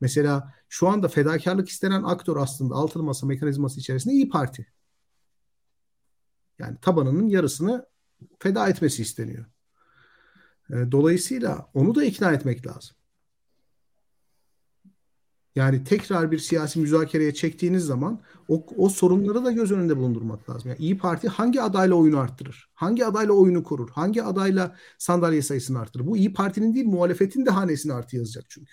Mesela 0.00 0.54
şu 0.68 0.88
anda 0.88 1.08
fedakarlık 1.08 1.68
istenen 1.68 2.02
aktör 2.02 2.36
aslında 2.36 2.74
altılı 2.74 3.02
masa 3.02 3.26
mekanizması 3.26 3.80
içerisinde 3.80 4.14
İyi 4.14 4.28
Parti. 4.28 4.66
Yani 6.58 6.76
tabanının 6.82 7.26
yarısını 7.26 7.86
feda 8.38 8.68
etmesi 8.68 9.02
isteniyor. 9.02 9.46
E, 10.70 10.92
dolayısıyla 10.92 11.70
onu 11.74 11.94
da 11.94 12.04
ikna 12.04 12.32
etmek 12.32 12.66
lazım. 12.66 12.96
Yani 15.56 15.84
tekrar 15.84 16.30
bir 16.30 16.38
siyasi 16.38 16.80
müzakereye 16.80 17.34
çektiğiniz 17.34 17.84
zaman 17.84 18.20
o, 18.48 18.66
o 18.76 18.88
sorunları 18.88 19.44
da 19.44 19.52
göz 19.52 19.72
önünde 19.72 19.96
bulundurmak 19.96 20.50
lazım. 20.50 20.68
Yani 20.68 20.78
İyi 20.78 20.98
Parti 20.98 21.28
hangi 21.28 21.62
adayla 21.62 21.94
oyunu 21.94 22.18
arttırır? 22.18 22.70
Hangi 22.74 23.06
adayla 23.06 23.32
oyunu 23.32 23.64
korur? 23.64 23.90
Hangi 23.90 24.22
adayla 24.22 24.76
sandalye 24.98 25.42
sayısını 25.42 25.78
arttırır? 25.78 26.06
Bu 26.06 26.16
İyi 26.16 26.32
Parti'nin 26.32 26.74
değil 26.74 26.86
muhalefetin 26.86 27.46
de 27.46 27.50
hanesine 27.50 27.92
artı 27.92 28.16
yazacak 28.16 28.44
çünkü. 28.48 28.72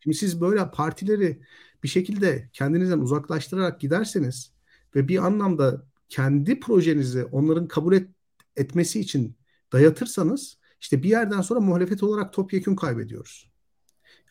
Şimdi 0.00 0.16
siz 0.16 0.40
böyle 0.40 0.70
partileri 0.70 1.40
bir 1.82 1.88
şekilde 1.88 2.50
kendinizden 2.52 2.98
uzaklaştırarak 2.98 3.80
giderseniz 3.80 4.52
ve 4.94 5.08
bir 5.08 5.26
anlamda 5.26 5.86
kendi 6.08 6.60
projenizi 6.60 7.24
onların 7.24 7.68
kabul 7.68 7.92
et, 7.92 8.08
etmesi 8.56 9.00
için 9.00 9.36
dayatırsanız 9.72 10.58
işte 10.80 11.02
bir 11.02 11.08
yerden 11.08 11.40
sonra 11.40 11.60
muhalefet 11.60 12.02
olarak 12.02 12.32
topyekun 12.32 12.76
kaybediyoruz. 12.76 13.50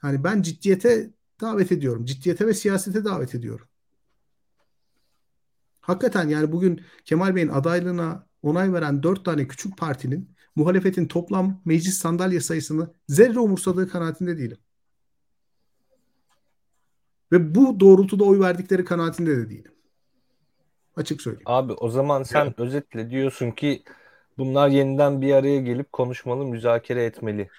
Yani 0.04 0.24
ben 0.24 0.42
ciddiyete 0.42 1.10
davet 1.42 1.72
ediyorum. 1.72 2.06
Ciddiyete 2.06 2.48
ve 2.48 2.54
siyasete 2.54 3.06
davet 3.06 3.36
ediyorum. 3.36 3.68
Hakikaten 5.82 6.28
yani 6.28 6.52
bugün 6.52 6.82
Kemal 7.06 7.36
Bey'in 7.36 7.48
adaylığına 7.48 8.28
onay 8.42 8.74
veren 8.74 9.04
dört 9.04 9.26
tane 9.26 9.48
küçük 9.48 9.78
partinin 9.78 10.36
muhalefetin 10.56 11.08
toplam 11.08 11.62
meclis 11.66 11.98
sandalye 11.98 12.40
sayısını 12.40 12.94
zerre 13.08 13.40
umursadığı 13.40 13.90
kanaatinde 13.90 14.38
değilim. 14.38 14.58
Ve 17.32 17.56
bu 17.56 17.80
doğrultuda 17.80 18.24
oy 18.24 18.40
verdikleri 18.40 18.86
kanaatinde 18.86 19.38
de 19.38 19.50
değilim. 19.50 19.72
Açık 20.96 21.22
söyleyeyim. 21.22 21.44
Abi 21.46 21.74
o 21.74 21.90
zaman 21.90 22.24
sen 22.24 22.46
evet. 22.46 22.60
özetle 22.60 23.10
diyorsun 23.10 23.52
ki 23.52 23.84
bunlar 24.38 24.70
yeniden 24.70 25.22
bir 25.22 25.34
araya 25.34 25.62
gelip 25.62 25.92
konuşmalı, 25.92 26.46
müzakere 26.46 27.04
etmeli. 27.04 27.50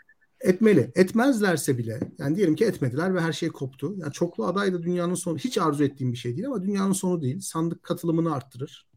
Etmeli. 0.41 0.93
Etmezlerse 0.95 1.79
bile 1.79 2.01
yani 2.19 2.37
diyelim 2.37 2.55
ki 2.55 2.65
etmediler 2.65 3.15
ve 3.15 3.21
her 3.21 3.33
şey 3.33 3.49
koptu. 3.49 3.95
Yani 3.99 4.13
çoklu 4.13 4.47
aday 4.47 4.73
da 4.73 4.83
dünyanın 4.83 5.15
sonu 5.15 5.39
hiç 5.39 5.59
arzu 5.59 5.85
ettiğim 5.85 6.13
bir 6.13 6.19
şey 6.19 6.37
değil 6.37 6.47
ama 6.47 6.63
dünyanın 6.63 6.93
sonu 6.93 7.23
değil. 7.23 7.41
Sandık 7.41 7.83
katılımını 7.83 8.35
arttırır. 8.35 8.89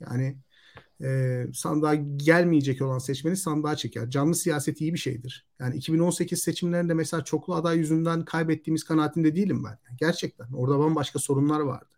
Yani 0.00 0.38
e, 1.02 1.44
sandığa 1.54 1.94
gelmeyecek 1.94 2.82
olan 2.82 2.98
seçmeni 2.98 3.36
sandığa 3.36 3.76
çeker. 3.76 4.10
Canlı 4.10 4.34
siyaset 4.34 4.80
iyi 4.80 4.94
bir 4.94 4.98
şeydir. 4.98 5.46
Yani 5.60 5.76
2018 5.76 6.42
seçimlerinde 6.42 6.94
mesela 6.94 7.24
çoklu 7.24 7.54
aday 7.54 7.78
yüzünden 7.78 8.24
kaybettiğimiz 8.24 8.84
kanaatinde 8.84 9.36
değilim 9.36 9.64
ben. 9.64 9.78
Gerçekten. 9.96 10.52
Orada 10.52 10.78
bambaşka 10.78 11.18
sorunlar 11.18 11.60
vardı. 11.60 11.94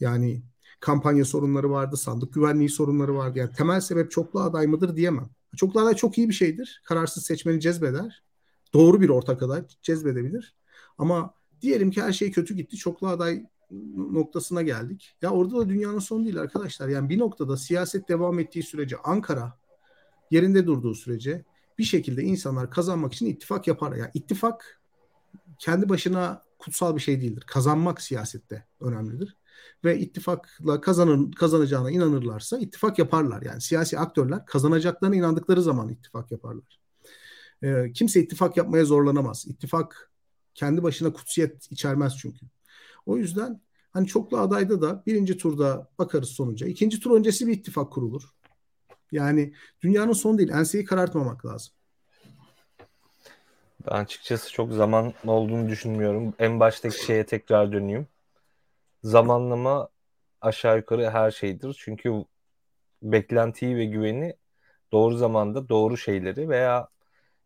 Yani 0.00 0.42
kampanya 0.80 1.24
sorunları 1.24 1.70
vardı, 1.70 1.96
sandık 1.96 2.34
güvenliği 2.34 2.68
sorunları 2.68 3.14
vardı. 3.16 3.38
Yani 3.38 3.52
temel 3.52 3.80
sebep 3.80 4.10
çoklu 4.10 4.40
aday 4.40 4.66
mıdır 4.66 4.96
diyemem. 4.96 5.30
Aday 5.76 5.94
çok 5.94 6.18
iyi 6.18 6.28
bir 6.28 6.34
şeydir. 6.34 6.82
Kararsız 6.84 7.26
seçmeni 7.26 7.60
cezbeder. 7.60 8.22
Doğru 8.74 9.00
bir 9.00 9.08
ortak 9.08 9.42
aday 9.42 9.64
cezbedebilir. 9.82 10.56
Ama 10.98 11.34
diyelim 11.62 11.90
ki 11.90 12.02
her 12.02 12.12
şey 12.12 12.30
kötü 12.30 12.54
gitti. 12.54 12.76
Çoklu 12.76 13.08
aday 13.08 13.46
noktasına 13.96 14.62
geldik. 14.62 15.16
Ya 15.22 15.30
orada 15.30 15.56
da 15.56 15.68
dünyanın 15.68 15.98
sonu 15.98 16.24
değil 16.24 16.40
arkadaşlar. 16.40 16.88
Yani 16.88 17.08
bir 17.08 17.18
noktada 17.18 17.56
siyaset 17.56 18.08
devam 18.08 18.38
ettiği 18.38 18.62
sürece 18.62 18.96
Ankara 18.96 19.58
yerinde 20.30 20.66
durduğu 20.66 20.94
sürece 20.94 21.44
bir 21.78 21.84
şekilde 21.84 22.22
insanlar 22.22 22.70
kazanmak 22.70 23.12
için 23.12 23.26
ittifak 23.26 23.66
yapar. 23.66 23.96
Yani 23.96 24.10
ittifak 24.14 24.80
kendi 25.58 25.88
başına 25.88 26.42
kutsal 26.58 26.96
bir 26.96 27.00
şey 27.00 27.20
değildir. 27.20 27.44
Kazanmak 27.46 28.02
siyasette 28.02 28.66
önemlidir. 28.80 29.36
Ve 29.84 29.98
ittifakla 29.98 30.80
kazanır, 30.80 31.32
kazanacağına 31.32 31.90
inanırlarsa 31.90 32.58
ittifak 32.58 32.98
yaparlar. 32.98 33.42
Yani 33.42 33.60
siyasi 33.60 33.98
aktörler 33.98 34.46
kazanacaklarına 34.46 35.16
inandıkları 35.16 35.62
zaman 35.62 35.88
ittifak 35.88 36.32
yaparlar. 36.32 36.80
Ee, 37.62 37.92
kimse 37.94 38.20
ittifak 38.20 38.56
yapmaya 38.56 38.84
zorlanamaz. 38.84 39.44
İttifak 39.46 40.12
kendi 40.54 40.82
başına 40.82 41.12
kutsiyet 41.12 41.72
içermez 41.72 42.16
çünkü. 42.16 42.46
O 43.06 43.16
yüzden 43.16 43.60
hani 43.90 44.06
çoklu 44.06 44.38
adayda 44.38 44.82
da 44.82 45.02
birinci 45.06 45.36
turda 45.36 45.90
bakarız 45.98 46.28
sonuca. 46.28 46.66
İkinci 46.66 47.00
tur 47.00 47.10
öncesi 47.10 47.46
bir 47.46 47.52
ittifak 47.52 47.92
kurulur. 47.92 48.22
Yani 49.12 49.54
dünyanın 49.82 50.12
sonu 50.12 50.38
değil. 50.38 50.48
Enseyi 50.48 50.84
karartmamak 50.84 51.46
lazım. 51.46 51.72
Ben 53.86 53.92
açıkçası 53.92 54.52
çok 54.52 54.72
zaman 54.72 55.12
olduğunu 55.24 55.68
düşünmüyorum. 55.68 56.34
En 56.38 56.60
baştaki 56.60 57.04
şeye 57.04 57.26
tekrar 57.26 57.72
döneyim. 57.72 58.06
Zamanlama 59.02 59.88
aşağı 60.40 60.76
yukarı 60.76 61.10
her 61.10 61.30
şeydir. 61.30 61.76
Çünkü 61.78 62.24
beklentiyi 63.02 63.76
ve 63.76 63.84
güveni 63.84 64.36
doğru 64.92 65.16
zamanda 65.16 65.68
doğru 65.68 65.96
şeyleri 65.96 66.48
veya 66.48 66.88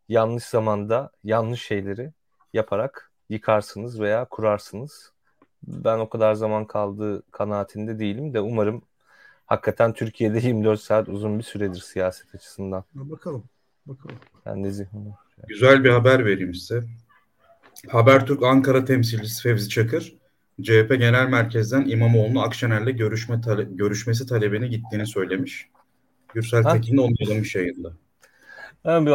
yanlış 0.09 0.43
zamanda 0.43 1.11
yanlış 1.23 1.61
şeyleri 1.61 2.11
yaparak 2.53 3.11
yıkarsınız 3.29 3.99
veya 3.99 4.25
kurarsınız 4.25 5.11
ben 5.67 5.99
o 5.99 6.09
kadar 6.09 6.33
zaman 6.33 6.65
kaldığı 6.65 7.31
kanaatinde 7.31 7.99
değilim 7.99 8.33
de 8.33 8.39
umarım 8.39 8.81
hakikaten 9.45 9.93
Türkiye'de 9.93 10.39
24 10.47 10.81
saat 10.81 11.09
uzun 11.09 11.39
bir 11.39 11.43
süredir 11.43 11.79
siyaset 11.79 12.35
açısından. 12.35 12.83
Bakalım. 12.93 13.43
Bakalım. 13.85 14.15
Ben 14.45 14.63
de 14.63 14.71
zihnim. 14.71 15.13
Güzel 15.47 15.83
bir 15.83 15.89
haber 15.89 16.25
vereyim 16.25 16.53
size. 16.53 16.83
Habertürk 17.87 18.43
Ankara 18.43 18.85
temsilcisi 18.85 19.41
Fevzi 19.41 19.69
Çakır, 19.69 20.16
CHP 20.61 20.89
Genel 20.89 21.27
Merkez'den 21.27 21.85
İmamoğlu'nu 21.85 22.41
Akşener'le 22.41 22.97
görüşme 22.97 23.41
tale 23.41 23.63
görüşmesi 23.63 24.25
talebine 24.25 24.67
gittiğini 24.67 25.07
söylemiş. 25.07 25.69
Gürsel 26.33 26.63
Tekin 26.63 26.97
de 26.97 27.01
onaylamış 27.01 27.55
yayında. 27.55 27.93
Ha, 28.83 29.05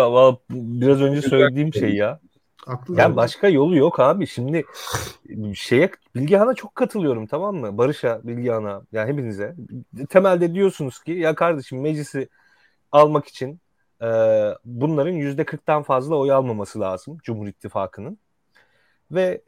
biraz 0.51 1.01
önce 1.01 1.23
söylediğim 1.23 1.75
şey 1.75 1.95
ya. 1.95 2.21
Aklı 2.67 3.01
yani 3.01 3.17
başka 3.17 3.49
yolu 3.49 3.77
yok 3.77 4.01
abi. 4.01 4.27
Şimdi 4.27 4.65
şeye 5.55 5.91
Bilgehan'a 6.15 6.55
çok 6.55 6.75
katılıyorum 6.75 7.27
tamam 7.27 7.57
mı? 7.57 7.79
Barış'a, 7.79 8.21
Bilgehan'a 8.25 8.83
yani 8.93 9.13
hepinize. 9.13 9.55
Temelde 10.09 10.55
diyorsunuz 10.55 11.03
ki 11.03 11.13
ya 11.13 11.35
kardeşim 11.35 11.81
meclisi 11.81 12.29
almak 12.93 13.29
için 13.29 13.61
e, 14.03 14.09
bunların 14.65 15.13
yüzde 15.13 15.45
kırktan 15.45 15.83
fazla 15.83 16.17
oy 16.17 16.33
almaması 16.33 16.81
lazım 16.81 17.19
Cumhur 17.23 17.47
İttifakı'nın. 17.47 18.19
Ve 19.11 19.43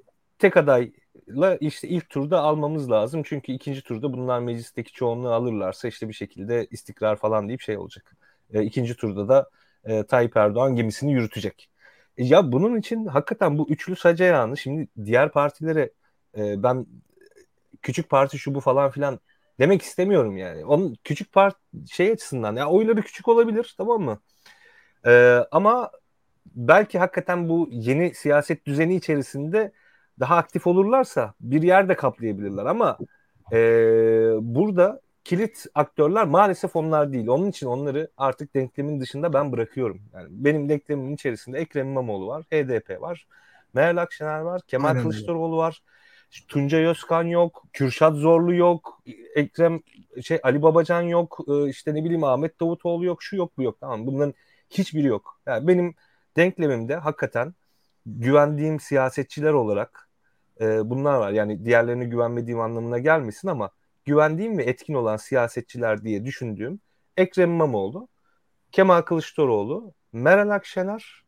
tek 0.45 0.57
adayla 0.57 1.57
işte 1.61 1.89
ilk 1.89 2.11
turda 2.11 2.41
almamız 2.41 2.91
lazım. 2.91 3.23
Çünkü 3.25 3.53
ikinci 3.53 3.83
turda 3.83 4.13
bunlar 4.13 4.41
meclisteki 4.41 4.93
çoğunluğu 4.93 5.33
alırlarsa 5.33 5.89
işte 5.89 6.09
bir 6.09 6.13
şekilde 6.13 6.67
istikrar 6.71 7.17
falan 7.17 7.49
deyip 7.49 7.61
şey 7.61 7.79
olacak. 7.79 8.17
E, 8.53 8.63
ikinci 8.63 8.97
turda 8.97 9.29
da 9.29 9.51
e, 9.85 10.03
Tayyip 10.03 10.37
Erdoğan 10.37 10.77
gemisini 10.77 11.13
yürütecek. 11.13 11.71
E, 12.19 12.25
ya 12.25 12.53
bunun 12.53 12.77
için 12.79 13.07
hakikaten 13.07 13.59
bu 13.59 13.69
üçlü 13.69 13.97
saca 13.97 14.25
yağını 14.25 14.57
şimdi 14.57 14.89
diğer 15.05 15.33
partilere 15.33 15.91
e, 16.39 16.63
ben 16.63 16.87
küçük 17.83 18.09
parti 18.11 18.39
şu 18.39 18.55
bu 18.55 18.61
falan 18.61 18.91
filan 18.91 19.21
demek 19.61 19.83
istemiyorum 19.83 20.37
yani. 20.37 20.65
Onun 20.65 20.97
küçük 21.05 21.33
parti 21.33 21.59
şey 21.91 22.11
açısından 22.11 22.57
ya 22.57 22.69
oyları 22.69 23.03
küçük 23.03 23.29
olabilir 23.29 23.75
tamam 23.79 24.03
mı? 24.03 24.19
E, 25.07 25.41
ama 25.51 25.91
belki 26.47 26.99
hakikaten 26.99 27.49
bu 27.49 27.69
yeni 27.71 28.15
siyaset 28.15 28.67
düzeni 28.67 28.97
içerisinde 28.97 29.73
daha 30.21 30.37
aktif 30.37 30.67
olurlarsa 30.67 31.35
bir 31.41 31.63
yerde 31.63 31.95
kaplayabilirler 31.97 32.67
ama 32.67 32.99
e, 33.53 33.59
burada 34.41 35.01
kilit 35.25 35.67
aktörler 35.75 36.27
maalesef 36.27 36.77
onlar 36.77 37.13
değil. 37.13 37.27
Onun 37.27 37.51
için 37.51 37.67
onları 37.67 38.11
artık 38.17 38.55
denklemin 38.55 39.01
dışında 39.01 39.33
ben 39.33 39.53
bırakıyorum. 39.53 40.01
Yani 40.15 40.27
benim 40.31 40.69
denklemimin 40.69 41.15
içerisinde 41.15 41.59
Ekrem 41.59 41.87
İmamoğlu 41.87 42.27
var, 42.27 42.43
HDP 42.43 43.01
var, 43.01 43.27
Meral 43.75 43.97
Akşener 43.97 44.41
var, 44.41 44.63
Kemal 44.67 44.89
Aynen 44.89 45.03
Kılıçdaroğlu 45.03 45.57
var. 45.57 45.83
Tuncay 46.49 46.85
Özkan 46.85 47.23
yok, 47.23 47.65
Kürşat 47.73 48.15
Zorlu 48.15 48.55
yok, 48.55 49.03
Ekrem 49.35 49.81
şey 50.23 50.41
Ali 50.43 50.63
Babacan 50.63 51.03
yok, 51.03 51.39
işte 51.69 51.95
ne 51.95 52.05
bileyim 52.05 52.25
Ahmet 52.25 52.61
Davutoğlu 52.61 53.05
yok, 53.05 53.23
şu 53.23 53.37
yok 53.37 53.53
bu 53.57 53.63
yok. 53.63 53.77
Tamam 53.81 54.07
bunların 54.07 54.35
hiçbiri 54.71 55.07
yok. 55.07 55.41
Yani 55.47 55.69
benim 55.69 55.95
denklemimde 56.37 56.97
hakikaten 56.97 57.55
güvendiğim 58.07 58.81
siyasetçiler 58.81 59.53
olarak 59.53 60.09
e, 60.61 60.91
bunlar 60.91 61.19
var. 61.19 61.33
Yani 61.33 61.65
diğerlerine 61.65 62.05
güvenmediğim 62.05 62.61
anlamına 62.61 62.99
gelmesin 62.99 63.49
ama 63.49 63.71
güvendiğim 64.05 64.59
ve 64.59 64.63
etkin 64.63 64.95
olan 64.95 65.17
siyasetçiler 65.17 66.03
diye 66.03 66.25
düşündüğüm 66.25 66.81
Ekrem 67.17 67.51
İmamoğlu, 67.51 68.09
Kemal 68.73 69.03
Kılıçdaroğlu, 69.03 69.93
Meral 70.13 70.51
Akşener 70.51 71.23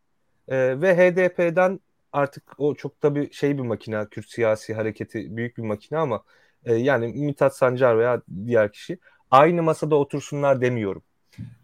e, 0.48 0.80
ve 0.80 0.96
HDP'den 0.96 1.80
artık 2.12 2.42
o 2.58 2.74
çok 2.74 3.02
da 3.02 3.14
bir 3.14 3.32
şey 3.32 3.58
bir 3.58 3.62
makine, 3.62 4.06
Kürt 4.10 4.30
siyasi 4.30 4.74
hareketi 4.74 5.36
büyük 5.36 5.56
bir 5.58 5.62
makine 5.62 5.98
ama 5.98 6.22
e, 6.64 6.74
yani 6.74 7.06
Mithat 7.08 7.56
Sancar 7.56 7.98
veya 7.98 8.22
diğer 8.46 8.72
kişi 8.72 8.98
aynı 9.30 9.62
masada 9.62 9.96
otursunlar 9.96 10.60
demiyorum. 10.60 11.02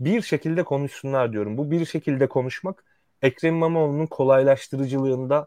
Bir 0.01 0.23
şekilde 0.23 0.63
konuşsunlar 0.63 1.33
diyorum. 1.33 1.59
Bu 1.59 1.71
bir 1.71 1.85
şekilde 1.87 2.27
konuşmak 2.29 2.85
Ekrem 3.23 3.55
İmamoğlu'nun 3.55 4.07
kolaylaştırıcılığında 4.07 5.47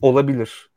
olabilir 0.00 0.70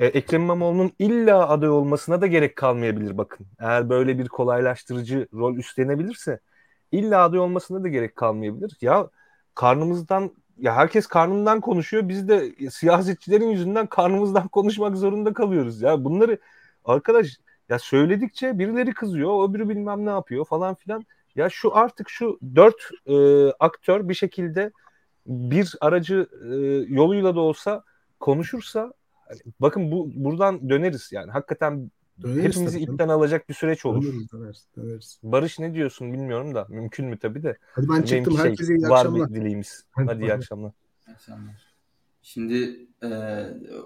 e, 0.00 0.06
Ekrem 0.06 0.42
İmamoğlu'nun 0.42 0.92
illa 0.98 1.48
aday 1.48 1.68
olmasına 1.68 2.20
da 2.20 2.26
gerek 2.26 2.56
kalmayabilir 2.56 3.18
bakın. 3.18 3.46
Eğer 3.58 3.88
böyle 3.88 4.18
bir 4.18 4.28
kolaylaştırıcı 4.28 5.28
rol 5.34 5.56
üstlenebilirse 5.56 6.40
illa 6.92 7.22
aday 7.22 7.40
olmasına 7.40 7.84
da 7.84 7.88
gerek 7.88 8.16
kalmayabilir. 8.16 8.76
Ya 8.80 9.10
karnımızdan 9.54 10.30
ya 10.58 10.76
herkes 10.76 11.06
karnından 11.06 11.60
konuşuyor. 11.60 12.08
Biz 12.08 12.28
de 12.28 12.52
siyasetçilerin 12.70 13.48
yüzünden 13.48 13.86
karnımızdan 13.86 14.48
konuşmak 14.52 14.96
zorunda 14.96 15.32
kalıyoruz. 15.32 15.82
Ya 15.82 16.04
bunları 16.04 16.38
arkadaş 16.84 17.26
ya 17.68 17.78
söyledikçe 17.78 18.58
birileri 18.58 18.94
kızıyor, 18.94 19.50
öbürü 19.50 19.68
bilmem 19.68 20.06
ne 20.06 20.10
yapıyor 20.10 20.44
falan 20.44 20.74
filan. 20.74 21.06
Ya 21.36 21.50
şu 21.50 21.76
artık 21.76 22.10
şu 22.10 22.38
dört 22.56 22.90
e, 23.06 23.16
aktör 23.60 24.08
bir 24.08 24.14
şekilde 24.14 24.72
bir 25.28 25.74
aracı 25.80 26.28
e, 26.44 26.46
yoluyla 26.94 27.34
da 27.34 27.40
olsa 27.40 27.84
konuşursa 28.20 28.92
hani 29.28 29.40
bakın 29.60 29.90
bu 29.90 30.10
buradan 30.14 30.70
döneriz 30.70 31.12
yani 31.12 31.30
hakikaten 31.30 31.90
döneriz 32.22 32.44
hepimizi 32.44 32.80
ipten 32.80 33.08
alacak 33.08 33.48
bir 33.48 33.54
süreç 33.54 33.86
olur. 33.86 34.02
Döneriz, 34.02 34.32
döneriz, 34.32 34.66
döneriz. 34.76 35.20
Barış 35.22 35.58
ne 35.58 35.74
diyorsun 35.74 36.12
bilmiyorum 36.12 36.54
da 36.54 36.66
mümkün 36.68 37.06
mü 37.06 37.18
tabii 37.18 37.42
de. 37.42 37.56
Hadi 37.72 37.88
ben 37.88 38.02
çıktım 38.02 38.36
şey, 38.36 38.44
herkese 38.44 38.74
iyi 38.74 38.86
akşamlar. 38.86 39.20
Var 39.20 39.30
bir 39.30 39.34
dileğimiz. 39.34 39.84
Hadi, 39.90 40.06
Hadi 40.06 40.22
iyi 40.22 40.32
akşamlar. 40.32 40.72
İyi 41.08 41.12
akşamlar. 41.12 41.67
Şimdi 42.32 42.86
e, 43.02 43.08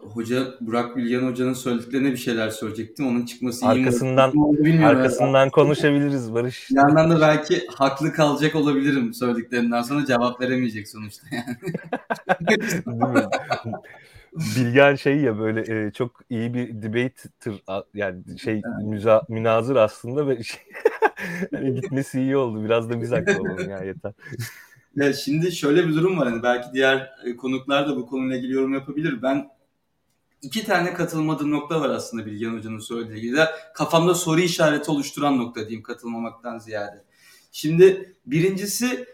hoca 0.02 0.54
Burak 0.60 0.96
Bilgen 0.96 1.22
hocanın 1.22 1.52
söylediklerine 1.52 2.12
bir 2.12 2.16
şeyler 2.16 2.50
söyleyecektim. 2.50 3.06
Onun 3.06 3.26
çıkması 3.26 3.66
arkasından 3.66 4.32
iyi 4.64 4.86
arkasından 4.86 5.50
konuşabiliriz 5.50 6.34
Barış. 6.34 6.70
Bir 6.70 6.76
yandan 6.76 7.10
da 7.10 7.20
belki 7.20 7.66
haklı 7.76 8.12
kalacak 8.12 8.54
olabilirim 8.54 9.14
söylediklerinden 9.14 9.82
sonra 9.82 10.06
cevap 10.06 10.40
veremeyecek 10.40 10.88
sonuçta 10.88 11.26
yani. 11.32 11.56
Bilgen 14.56 14.94
şey 14.94 15.16
ya 15.16 15.38
böyle 15.38 15.86
e, 15.86 15.90
çok 15.90 16.20
iyi 16.30 16.54
bir 16.54 16.82
debater 16.82 17.54
yani 17.94 18.38
şey 18.38 18.54
evet. 18.54 18.86
müza, 18.86 19.22
münazır 19.28 19.76
aslında 19.76 20.28
ve 20.28 20.42
şey, 20.42 20.60
hani 21.54 21.74
gitmesi 21.74 22.20
iyi 22.20 22.36
oldu. 22.36 22.64
Biraz 22.64 22.90
da 22.90 23.02
biz 23.02 23.12
haklı 23.12 23.40
olalım 23.40 23.70
ya 23.70 23.84
yeter. 23.84 24.12
Ya 24.96 25.12
şimdi 25.12 25.52
şöyle 25.52 25.88
bir 25.88 25.94
durum 25.94 26.18
var 26.18 26.28
hani 26.28 26.42
belki 26.42 26.68
diğer 26.72 27.10
e, 27.24 27.36
konuklar 27.36 27.88
da 27.88 27.96
bu 27.96 28.06
konuyla 28.06 28.36
ilgili 28.36 28.52
yorum 28.52 28.74
yapabilir. 28.74 29.22
Ben 29.22 29.50
iki 30.42 30.64
tane 30.64 30.94
katılmadığım 30.94 31.50
nokta 31.50 31.80
var 31.80 31.90
aslında 31.90 32.26
Bilgen 32.26 32.56
Hoca'nın 32.56 32.78
söylediği 32.78 33.20
gibi. 33.20 33.38
Kafamda 33.74 34.14
soru 34.14 34.40
işareti 34.40 34.90
oluşturan 34.90 35.38
nokta 35.38 35.60
diyeyim 35.60 35.82
katılmamaktan 35.82 36.58
ziyade. 36.58 37.04
Şimdi 37.52 38.14
birincisi 38.26 39.06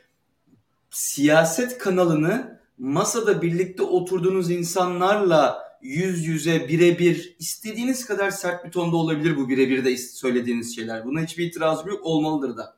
siyaset 0.91 1.79
kanalını 1.79 2.61
masada 2.79 3.43
birlikte 3.43 3.83
oturduğunuz 3.83 4.51
insanlarla 4.51 5.69
yüz 5.83 6.27
yüze 6.27 6.69
birebir 6.69 7.37
istediğiniz 7.39 8.07
kadar 8.07 8.31
sert 8.31 8.65
bir 8.65 8.71
tonda 8.71 8.97
olabilir 8.97 9.37
bu 9.37 9.49
birebir 9.49 9.85
de 9.85 9.97
söylediğiniz 9.97 10.75
şeyler. 10.77 11.05
Buna 11.05 11.21
hiçbir 11.21 11.47
itirazım 11.47 11.89
yok 11.89 12.01
olmalıdır 12.03 12.57
da 12.57 12.78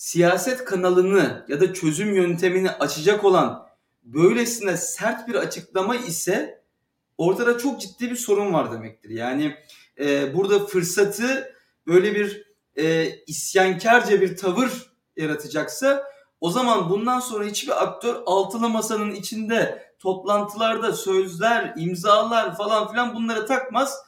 siyaset 0.00 0.64
kanalını 0.64 1.44
ya 1.48 1.60
da 1.60 1.74
çözüm 1.74 2.14
yöntemini 2.14 2.70
açacak 2.70 3.24
olan 3.24 3.66
böylesine 4.02 4.76
sert 4.76 5.28
bir 5.28 5.34
açıklama 5.34 5.96
ise 5.96 6.62
ortada 7.18 7.58
çok 7.58 7.80
ciddi 7.80 8.10
bir 8.10 8.16
sorun 8.16 8.52
var 8.52 8.72
demektir. 8.72 9.10
Yani 9.10 9.56
e, 9.98 10.34
burada 10.34 10.66
fırsatı 10.66 11.54
böyle 11.86 12.14
bir 12.14 12.46
e, 12.76 13.16
isyankarca 13.26 14.20
bir 14.20 14.36
tavır 14.36 14.92
yaratacaksa 15.16 16.04
o 16.40 16.50
zaman 16.50 16.90
bundan 16.90 17.20
sonra 17.20 17.44
hiçbir 17.44 17.82
aktör 17.82 18.22
altılı 18.26 18.68
masanın 18.68 19.10
içinde 19.10 19.92
toplantılarda 19.98 20.92
sözler, 20.92 21.74
imzalar 21.76 22.56
falan 22.56 22.90
filan 22.90 23.14
bunlara 23.14 23.46
takmaz. 23.46 23.98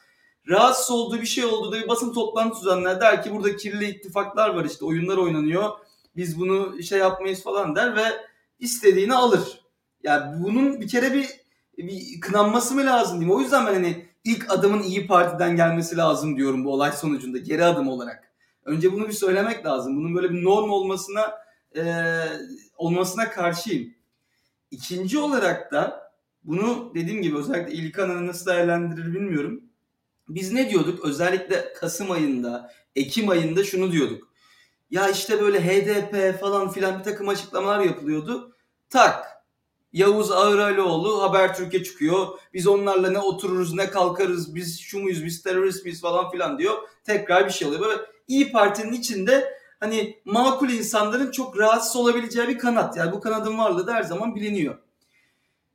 Rahatsız 0.49 0.91
olduğu 0.91 1.21
bir 1.21 1.25
şey 1.25 1.45
oldu 1.45 1.71
da 1.71 1.81
bir 1.81 1.87
basın 1.87 2.13
toplantısı 2.13 2.65
düzenler 2.65 3.01
der 3.01 3.23
ki 3.23 3.31
burada 3.31 3.55
kirli 3.55 3.85
ittifaklar 3.85 4.49
var 4.49 4.65
işte 4.65 4.85
oyunlar 4.85 5.17
oynanıyor 5.17 5.69
biz 6.15 6.39
bunu 6.39 6.83
şey 6.83 6.99
yapmayız 6.99 7.43
falan 7.43 7.75
der 7.75 7.95
ve 7.95 8.03
istediğini 8.59 9.13
alır. 9.13 9.63
Yani 10.03 10.43
bunun 10.43 10.81
bir 10.81 10.87
kere 10.87 11.13
bir, 11.13 11.29
bir 11.77 12.19
kınanması 12.19 12.75
mı 12.75 12.85
lazım 12.85 13.19
diyeyim. 13.19 13.37
O 13.37 13.41
yüzden 13.41 13.67
ben 13.67 13.73
hani 13.73 14.05
ilk 14.23 14.51
adımın 14.51 14.83
iyi 14.83 15.07
Parti'den 15.07 15.55
gelmesi 15.55 15.97
lazım 15.97 16.37
diyorum 16.37 16.65
bu 16.65 16.73
olay 16.73 16.91
sonucunda 16.91 17.37
geri 17.37 17.65
adım 17.65 17.87
olarak. 17.87 18.31
Önce 18.65 18.93
bunu 18.93 19.07
bir 19.07 19.13
söylemek 19.13 19.65
lazım. 19.65 19.97
Bunun 19.97 20.15
böyle 20.15 20.29
bir 20.29 20.43
norm 20.43 20.71
olmasına 20.71 21.33
e, 21.75 21.83
olmasına 22.77 23.29
karşıyım. 23.29 23.93
İkinci 24.71 25.19
olarak 25.19 25.71
da 25.71 26.11
bunu 26.43 26.91
dediğim 26.95 27.21
gibi 27.21 27.37
özellikle 27.37 27.73
İlkan 27.73 28.27
nasıl 28.27 28.45
değerlendirir 28.45 29.13
bilmiyorum. 29.13 29.63
Biz 30.35 30.53
ne 30.53 30.69
diyorduk? 30.69 31.05
Özellikle 31.05 31.73
Kasım 31.73 32.11
ayında, 32.11 32.71
Ekim 32.95 33.29
ayında 33.29 33.63
şunu 33.63 33.91
diyorduk. 33.91 34.33
Ya 34.91 35.09
işte 35.09 35.41
böyle 35.41 35.59
HDP 35.59 36.39
falan 36.39 36.71
filan 36.71 36.99
bir 36.99 37.03
takım 37.03 37.29
açıklamalar 37.29 37.79
yapılıyordu. 37.79 38.55
Tak 38.89 39.33
Yavuz 39.93 40.31
Ağıralioğlu 40.31 41.23
Habertürk'e 41.23 41.83
çıkıyor. 41.83 42.27
Biz 42.53 42.67
onlarla 42.67 43.09
ne 43.09 43.19
otururuz 43.19 43.73
ne 43.73 43.89
kalkarız 43.89 44.55
biz 44.55 44.79
şu 44.79 44.99
muyuz 44.99 45.25
biz 45.25 45.43
terörist 45.43 45.85
miyiz 45.85 46.01
falan 46.01 46.31
filan 46.31 46.57
diyor. 46.57 46.77
Tekrar 47.03 47.45
bir 47.45 47.51
şey 47.51 47.67
oluyor. 47.67 47.81
Böyle 47.81 48.01
İyi 48.27 48.51
Parti'nin 48.51 48.93
içinde 48.93 49.53
hani 49.79 50.21
makul 50.25 50.69
insanların 50.69 51.31
çok 51.31 51.59
rahatsız 51.59 51.95
olabileceği 51.95 52.47
bir 52.47 52.57
kanat. 52.57 52.97
Yani 52.97 53.11
bu 53.11 53.19
kanadın 53.19 53.57
varlığı 53.57 53.87
da 53.87 53.93
her 53.93 54.03
zaman 54.03 54.35
biliniyor. 54.35 54.77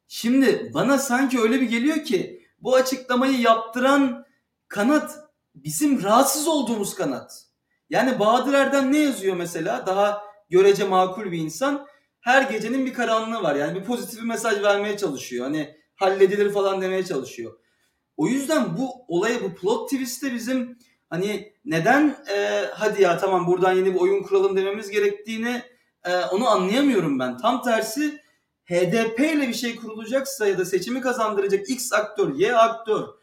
Şimdi 0.08 0.70
bana 0.74 0.98
sanki 0.98 1.40
öyle 1.40 1.60
bir 1.60 1.68
geliyor 1.68 2.04
ki 2.04 2.46
bu 2.60 2.74
açıklamayı 2.74 3.40
yaptıran 3.40 4.24
kanat 4.68 5.18
bizim 5.54 6.02
rahatsız 6.02 6.48
olduğumuz 6.48 6.94
kanat. 6.94 7.44
Yani 7.90 8.18
Bahadır 8.18 8.52
Erdem 8.52 8.92
ne 8.92 8.98
yazıyor 8.98 9.36
mesela? 9.36 9.86
Daha 9.86 10.22
görece 10.50 10.84
makul 10.84 11.32
bir 11.32 11.38
insan. 11.38 11.86
Her 12.20 12.42
gecenin 12.50 12.86
bir 12.86 12.94
karanlığı 12.94 13.42
var. 13.42 13.54
Yani 13.54 13.80
bir 13.80 13.84
pozitif 13.84 14.20
bir 14.20 14.26
mesaj 14.26 14.62
vermeye 14.62 14.96
çalışıyor. 14.96 15.44
Hani 15.44 15.76
halledilir 15.94 16.52
falan 16.52 16.82
demeye 16.82 17.04
çalışıyor. 17.04 17.58
O 18.16 18.26
yüzden 18.26 18.76
bu 18.76 18.90
olaya 19.08 19.42
bu 19.42 19.54
plot 19.54 19.90
twist'te 19.90 20.34
bizim 20.34 20.78
hani 21.10 21.52
neden 21.64 22.16
e, 22.32 22.64
hadi 22.74 23.02
ya 23.02 23.18
tamam 23.18 23.46
buradan 23.46 23.72
yeni 23.72 23.94
bir 23.94 24.00
oyun 24.00 24.22
kuralım 24.22 24.56
dememiz 24.56 24.90
gerektiğini 24.90 25.62
e, 26.04 26.16
onu 26.16 26.48
anlayamıyorum 26.48 27.18
ben. 27.18 27.36
Tam 27.38 27.62
tersi 27.62 28.20
HDP 28.64 29.20
ile 29.20 29.48
bir 29.48 29.54
şey 29.54 29.76
kurulacaksa 29.76 30.46
ya 30.46 30.58
da 30.58 30.64
seçimi 30.64 31.00
kazandıracak 31.00 31.70
X 31.70 31.92
aktör, 31.92 32.34
Y 32.34 32.56
aktör 32.56 33.17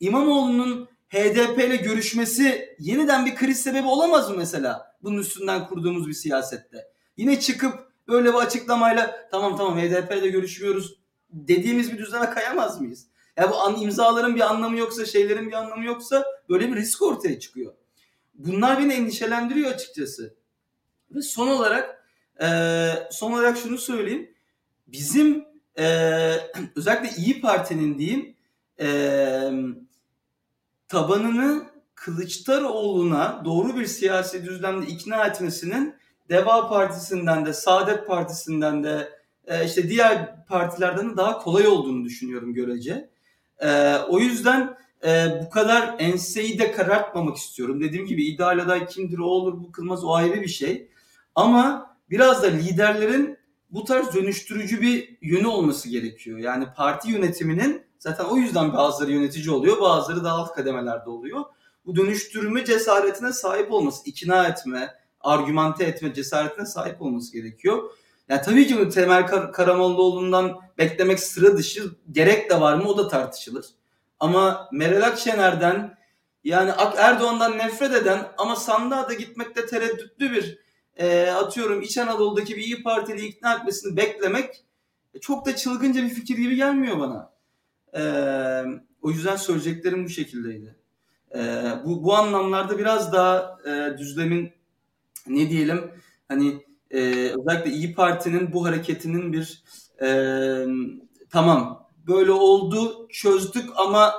İmamoğlu'nun 0.00 0.88
HDP 1.08 1.58
ile 1.58 1.76
görüşmesi 1.76 2.76
yeniden 2.78 3.26
bir 3.26 3.36
kriz 3.36 3.62
sebebi 3.62 3.86
olamaz 3.86 4.30
mı 4.30 4.36
mesela? 4.36 4.96
Bunun 5.02 5.18
üstünden 5.18 5.66
kurduğumuz 5.66 6.08
bir 6.08 6.12
siyasette. 6.12 6.88
Yine 7.16 7.40
çıkıp 7.40 7.74
böyle 8.08 8.28
bir 8.28 8.38
açıklamayla 8.38 9.28
tamam 9.30 9.56
tamam 9.56 9.78
HDP 9.78 10.12
ile 10.12 10.28
görüşmüyoruz 10.28 10.98
dediğimiz 11.30 11.92
bir 11.92 11.98
düzene 11.98 12.30
kayamaz 12.30 12.80
mıyız? 12.80 13.06
Ya 13.36 13.50
bu 13.50 13.56
an, 13.56 13.80
imzaların 13.80 14.36
bir 14.36 14.40
anlamı 14.40 14.78
yoksa, 14.78 15.06
şeylerin 15.06 15.48
bir 15.48 15.52
anlamı 15.52 15.84
yoksa 15.84 16.24
böyle 16.48 16.70
bir 16.70 16.76
risk 16.76 17.02
ortaya 17.02 17.40
çıkıyor. 17.40 17.72
Bunlar 18.34 18.78
beni 18.78 18.92
endişelendiriyor 18.92 19.70
açıkçası. 19.70 20.34
Ve 21.10 21.22
son 21.22 21.48
olarak 21.48 22.04
e, 22.42 22.48
son 23.10 23.32
olarak 23.32 23.58
şunu 23.58 23.78
söyleyeyim. 23.78 24.34
Bizim 24.86 25.44
e, 25.78 25.84
özellikle 26.76 27.22
İyi 27.22 27.40
Parti'nin 27.40 27.98
diyeyim 27.98 28.34
e, 28.80 28.88
tabanını 30.88 31.64
Kılıçdaroğlu'na 31.94 33.42
doğru 33.44 33.76
bir 33.76 33.86
siyasi 33.86 34.46
düzlemde 34.46 34.86
ikna 34.86 35.26
etmesinin 35.26 35.94
Deva 36.28 36.68
Partisi'nden 36.68 37.46
de 37.46 37.52
Saadet 37.52 38.06
Partisi'nden 38.06 38.84
de 38.84 39.08
e, 39.46 39.64
işte 39.64 39.88
diğer 39.88 40.46
partilerden 40.46 41.10
de 41.10 41.16
daha 41.16 41.38
kolay 41.38 41.66
olduğunu 41.66 42.04
düşünüyorum 42.04 42.54
görece. 42.54 43.10
E, 43.58 43.96
o 43.96 44.18
yüzden 44.18 44.76
e, 45.04 45.26
bu 45.42 45.50
kadar 45.50 45.96
enseyi 45.98 46.58
de 46.58 46.72
karartmamak 46.72 47.36
istiyorum. 47.36 47.80
Dediğim 47.80 48.06
gibi 48.06 48.24
ideal 48.24 48.58
aday 48.58 48.86
kimdir 48.86 49.18
o 49.18 49.24
olur 49.24 49.60
bu 49.60 49.72
kılmaz 49.72 50.04
o 50.04 50.14
ayrı 50.14 50.40
bir 50.40 50.48
şey. 50.48 50.88
Ama 51.34 51.96
biraz 52.10 52.42
da 52.42 52.46
liderlerin 52.46 53.38
bu 53.70 53.84
tarz 53.84 54.14
dönüştürücü 54.14 54.80
bir 54.80 55.18
yönü 55.22 55.46
olması 55.46 55.88
gerekiyor. 55.88 56.38
Yani 56.38 56.66
parti 56.76 57.10
yönetiminin 57.10 57.87
Zaten 57.98 58.24
o 58.24 58.36
yüzden 58.36 58.72
bazıları 58.72 59.12
yönetici 59.12 59.50
oluyor, 59.50 59.80
bazıları 59.80 60.24
daha 60.24 60.36
alt 60.36 60.54
kademelerde 60.54 61.10
oluyor. 61.10 61.44
Bu 61.86 61.96
dönüştürme 61.96 62.64
cesaretine 62.64 63.32
sahip 63.32 63.72
olması, 63.72 64.02
ikna 64.04 64.46
etme, 64.46 64.94
argümante 65.20 65.84
etme 65.84 66.14
cesaretine 66.14 66.66
sahip 66.66 67.02
olması 67.02 67.32
gerekiyor. 67.32 67.90
Yani 68.28 68.42
tabii 68.42 68.66
ki 68.66 68.78
bunu 68.78 68.88
Temel 68.88 69.26
Kar 69.26 69.52
Karamollaoğlu'ndan 69.52 70.60
beklemek 70.78 71.20
sıra 71.20 71.56
dışı 71.56 71.90
gerek 72.12 72.50
de 72.50 72.60
var 72.60 72.74
mı 72.74 72.88
o 72.88 72.98
da 72.98 73.08
tartışılır. 73.08 73.66
Ama 74.20 74.68
Meral 74.72 75.02
Akşener'den 75.02 75.98
yani 76.44 76.70
Erdoğan'dan 76.96 77.58
nefret 77.58 77.94
eden 77.94 78.28
ama 78.38 78.56
sandığa 78.56 79.08
da 79.08 79.14
gitmekte 79.14 79.66
tereddütlü 79.66 80.32
bir 80.32 80.58
e, 80.96 81.30
atıyorum 81.30 81.82
İç 81.82 81.98
Anadolu'daki 81.98 82.56
bir 82.56 82.62
İyi 82.62 82.82
Partili 82.82 83.26
ikna 83.26 83.54
etmesini 83.54 83.96
beklemek 83.96 84.64
çok 85.20 85.46
da 85.46 85.56
çılgınca 85.56 86.02
bir 86.02 86.08
fikir 86.08 86.36
gibi 86.36 86.56
gelmiyor 86.56 87.00
bana. 87.00 87.37
E, 87.96 88.02
o 89.02 89.10
yüzden 89.10 89.36
söyleyeceklerim 89.36 90.04
bu 90.04 90.08
şekildeydi. 90.08 90.76
E, 91.34 91.38
bu, 91.84 92.04
bu 92.04 92.14
anlamlarda 92.14 92.78
biraz 92.78 93.12
daha 93.12 93.58
e, 93.66 93.98
düzlemin 93.98 94.52
ne 95.26 95.50
diyelim 95.50 95.90
hani 96.28 96.66
e, 96.90 97.00
özellikle 97.40 97.70
İyi 97.70 97.94
Parti'nin 97.94 98.52
bu 98.52 98.66
hareketinin 98.66 99.32
bir 99.32 99.62
e, 100.02 100.08
tamam 101.30 101.88
böyle 102.06 102.32
oldu 102.32 103.08
çözdük 103.08 103.70
ama 103.76 104.14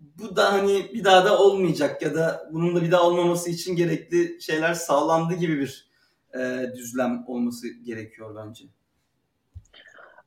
bu 0.00 0.36
da 0.36 0.52
hani 0.52 0.90
bir 0.94 1.04
daha 1.04 1.24
da 1.24 1.38
olmayacak 1.38 2.02
ya 2.02 2.14
da 2.14 2.50
bunun 2.52 2.76
da 2.76 2.82
bir 2.82 2.90
daha 2.90 3.02
olmaması 3.02 3.50
için 3.50 3.76
gerekli 3.76 4.42
şeyler 4.42 4.74
sağlandı 4.74 5.34
gibi 5.34 5.60
bir 5.60 5.90
e, 6.34 6.72
düzlem 6.76 7.24
olması 7.26 7.68
gerekiyor 7.68 8.36
bence. 8.36 8.64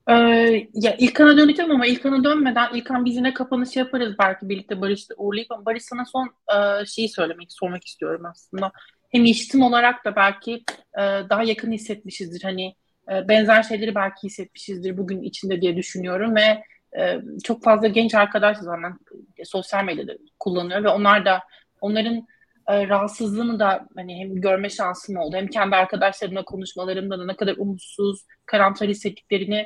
Ee, 0.09 0.67
ya 0.73 0.95
İlkan'a 0.97 1.37
döneceğim 1.37 1.71
ama 1.71 1.85
İlkan'a 1.85 2.23
dönmeden 2.23 2.73
İlkan 2.73 3.05
biz 3.05 3.15
yine 3.15 3.33
kapanış 3.33 3.75
yaparız 3.75 4.15
belki 4.19 4.49
birlikte 4.49 4.81
Barış'la 4.81 5.15
uğurlayıp 5.17 5.51
ama 5.51 5.65
Barış 5.65 5.83
sana 5.83 6.05
son 6.05 6.33
e, 6.55 6.85
şeyi 6.85 7.09
söylemek, 7.09 7.51
sormak 7.51 7.85
istiyorum 7.85 8.25
aslında. 8.25 8.71
Hem 9.09 9.25
işitim 9.25 9.61
olarak 9.61 10.05
da 10.05 10.15
belki 10.15 10.63
e, 10.97 11.01
daha 11.29 11.43
yakın 11.43 11.71
hissetmişizdir. 11.71 12.43
Hani 12.43 12.75
e, 13.11 13.27
benzer 13.27 13.63
şeyleri 13.63 13.95
belki 13.95 14.23
hissetmişizdir 14.23 14.97
bugün 14.97 15.21
içinde 15.21 15.61
diye 15.61 15.77
düşünüyorum 15.77 16.35
ve 16.35 16.63
e, 16.99 17.21
çok 17.43 17.63
fazla 17.63 17.87
genç 17.87 18.15
arkadaş 18.15 18.57
zaten 18.57 18.99
sosyal 19.43 19.83
medyada 19.83 20.13
kullanıyor 20.39 20.83
ve 20.83 20.89
onlar 20.89 21.25
da 21.25 21.39
onların 21.81 22.27
e, 22.67 22.87
rahatsızlığını 22.87 23.59
da 23.59 23.87
hani 23.95 24.19
hem 24.19 24.35
görme 24.35 24.69
şansım 24.69 25.17
oldu 25.17 25.35
hem 25.35 25.47
kendi 25.47 25.75
arkadaşlarımla 25.75 26.45
konuşmalarımda 26.45 27.19
da 27.19 27.25
ne 27.25 27.35
kadar 27.35 27.55
umutsuz, 27.57 28.25
karamsar 28.45 28.87
hissettiklerini 28.87 29.65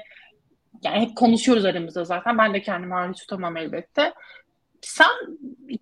yani 0.84 1.02
hep 1.02 1.16
konuşuyoruz 1.18 1.66
aramızda 1.66 2.06
zaten. 2.06 2.38
Ben 2.38 2.54
de 2.54 2.62
kendimi 2.62 2.94
hariç 2.94 3.20
tutamam 3.20 3.58
elbette. 3.58 4.14
Sen 4.82 5.08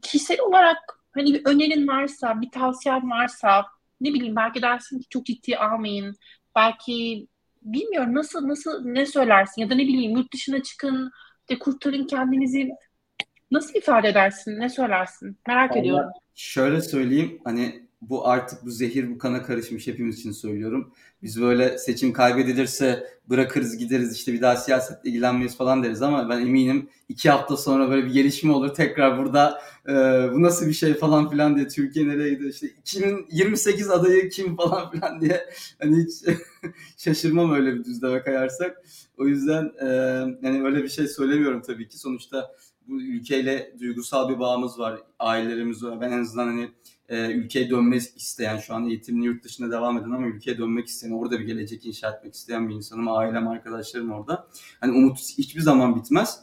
kişisel 0.02 0.40
olarak 0.40 0.78
hani 1.12 1.34
bir 1.34 1.46
önerin 1.46 1.88
varsa, 1.88 2.42
bir 2.42 2.50
tavsiyen 2.50 3.10
varsa 3.10 3.66
ne 4.02 4.14
bileyim 4.14 4.36
belki 4.36 4.62
dersin 4.62 5.00
ki 5.00 5.06
çok 5.10 5.26
ciddi 5.26 5.58
almayın. 5.58 6.16
Belki 6.56 7.28
bilmiyorum 7.62 8.16
nasıl 8.16 8.48
nasıl 8.48 8.86
ne 8.86 9.06
söylersin 9.06 9.62
ya 9.62 9.70
da 9.70 9.76
ne 9.76 9.84
bileyim 9.84 10.18
yurt 10.18 10.34
dışına 10.34 10.64
çıkın 10.64 11.12
de 11.50 11.60
kurtarın 11.60 12.08
kendinizi 12.08 12.70
nasıl 13.52 13.76
ifade 13.76 14.08
edersin 14.08 14.60
ne 14.60 14.70
söylersin 14.70 15.38
merak 15.48 15.72
Vallahi 15.72 15.82
ediyorum. 15.82 16.12
Şöyle 16.36 16.82
söyleyeyim 16.82 17.42
hani 17.44 17.91
bu 18.02 18.28
artık 18.28 18.66
bu 18.66 18.72
zehir 18.72 19.10
bu 19.10 19.18
kana 19.18 19.44
karışmış 19.44 19.88
hepimiz 19.88 20.20
için 20.20 20.32
söylüyorum. 20.32 20.92
Biz 21.24 21.42
böyle 21.42 21.78
seçim 21.78 22.14
kaybedilirse 22.14 23.08
bırakırız 23.30 23.78
gideriz 23.78 24.16
işte 24.16 24.34
bir 24.34 24.42
daha 24.42 24.58
siyasetle 24.58 25.10
ilgilenmeyiz 25.10 25.58
falan 25.58 25.84
deriz 25.84 26.02
ama 26.02 26.30
ben 26.30 26.40
eminim 26.42 26.90
iki 27.10 27.30
hafta 27.30 27.58
sonra 27.58 27.90
böyle 27.90 28.06
bir 28.06 28.14
gelişme 28.14 28.52
olur 28.52 28.74
tekrar 28.74 29.18
burada 29.18 29.62
e, 29.88 29.94
bu 30.34 30.42
nasıl 30.42 30.68
bir 30.68 30.74
şey 30.74 30.94
falan 30.94 31.30
filan 31.30 31.56
diye 31.56 31.68
Türkiye 31.68 32.08
nereye 32.08 32.30
gidiyor 32.30 32.50
işte 32.50 32.68
2028 32.68 33.90
adayı 33.90 34.30
kim 34.30 34.56
falan 34.56 34.92
filan 34.92 35.22
diye 35.22 35.50
hani 35.82 36.04
hiç 36.04 36.38
şaşırmam 36.98 37.54
öyle 37.54 37.76
bir 37.76 37.84
düzleme 37.84 38.22
kayarsak. 38.22 38.82
O 39.18 39.28
yüzden 39.28 39.72
e, 39.82 39.86
yani 40.42 40.64
öyle 40.64 40.84
bir 40.84 40.90
şey 40.90 41.08
söylemiyorum 41.08 41.62
tabii 41.62 41.88
ki 41.88 42.00
sonuçta 42.00 42.52
bu 42.92 43.02
ülkeyle 43.02 43.74
duygusal 43.80 44.30
bir 44.30 44.40
bağımız 44.40 44.80
var 44.80 45.00
ailelerimiz 45.20 45.84
var 45.84 46.02
ben 46.02 46.12
en 46.12 46.22
azından 46.22 46.48
hani 46.48 46.72
e, 47.10 47.32
ülkeye 47.32 47.70
dönmek 47.70 48.02
isteyen, 48.16 48.58
şu 48.58 48.74
an 48.74 48.88
eğitimini 48.88 49.26
yurt 49.26 49.44
dışında 49.44 49.72
devam 49.72 49.98
eden 49.98 50.12
ama 50.12 50.28
ülkeye 50.28 50.58
dönmek 50.58 50.88
isteyen, 50.88 51.12
orada 51.12 51.40
bir 51.40 51.46
gelecek 51.46 51.86
inşa 51.86 52.12
etmek 52.12 52.34
isteyen 52.34 52.70
bir 52.70 52.76
insanım. 52.76 53.08
Ailem, 53.08 53.48
arkadaşlarım 53.48 54.12
orada. 54.12 54.48
Hani 54.80 54.92
umut 54.92 55.20
hiçbir 55.38 55.62
zaman 55.62 55.96
bitmez. 55.96 56.40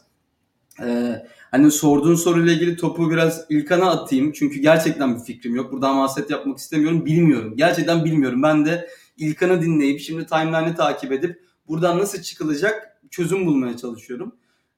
Ee, 0.81 1.25
hani 1.51 1.71
sorduğun 1.71 2.15
soruyla 2.15 2.53
ilgili 2.53 2.77
topu 2.77 3.11
biraz 3.11 3.45
İlkan'a 3.49 3.91
atayım. 3.91 4.31
Çünkü 4.31 4.59
gerçekten 4.59 5.15
bir 5.15 5.23
fikrim 5.23 5.55
yok. 5.55 5.71
Burada 5.71 5.89
hamaset 5.89 6.29
yapmak 6.29 6.57
istemiyorum. 6.57 7.05
Bilmiyorum. 7.05 7.53
Gerçekten 7.57 8.05
bilmiyorum. 8.05 8.43
Ben 8.43 8.65
de 8.65 8.89
İlkan'ı 9.17 9.61
dinleyip 9.61 9.99
şimdi 9.99 10.25
timeline'ı 10.25 10.75
takip 10.75 11.11
edip 11.11 11.43
buradan 11.67 11.99
nasıl 11.99 12.21
çıkılacak 12.21 13.01
çözüm 13.11 13.45
bulmaya 13.45 13.77
çalışıyorum. 13.77 14.35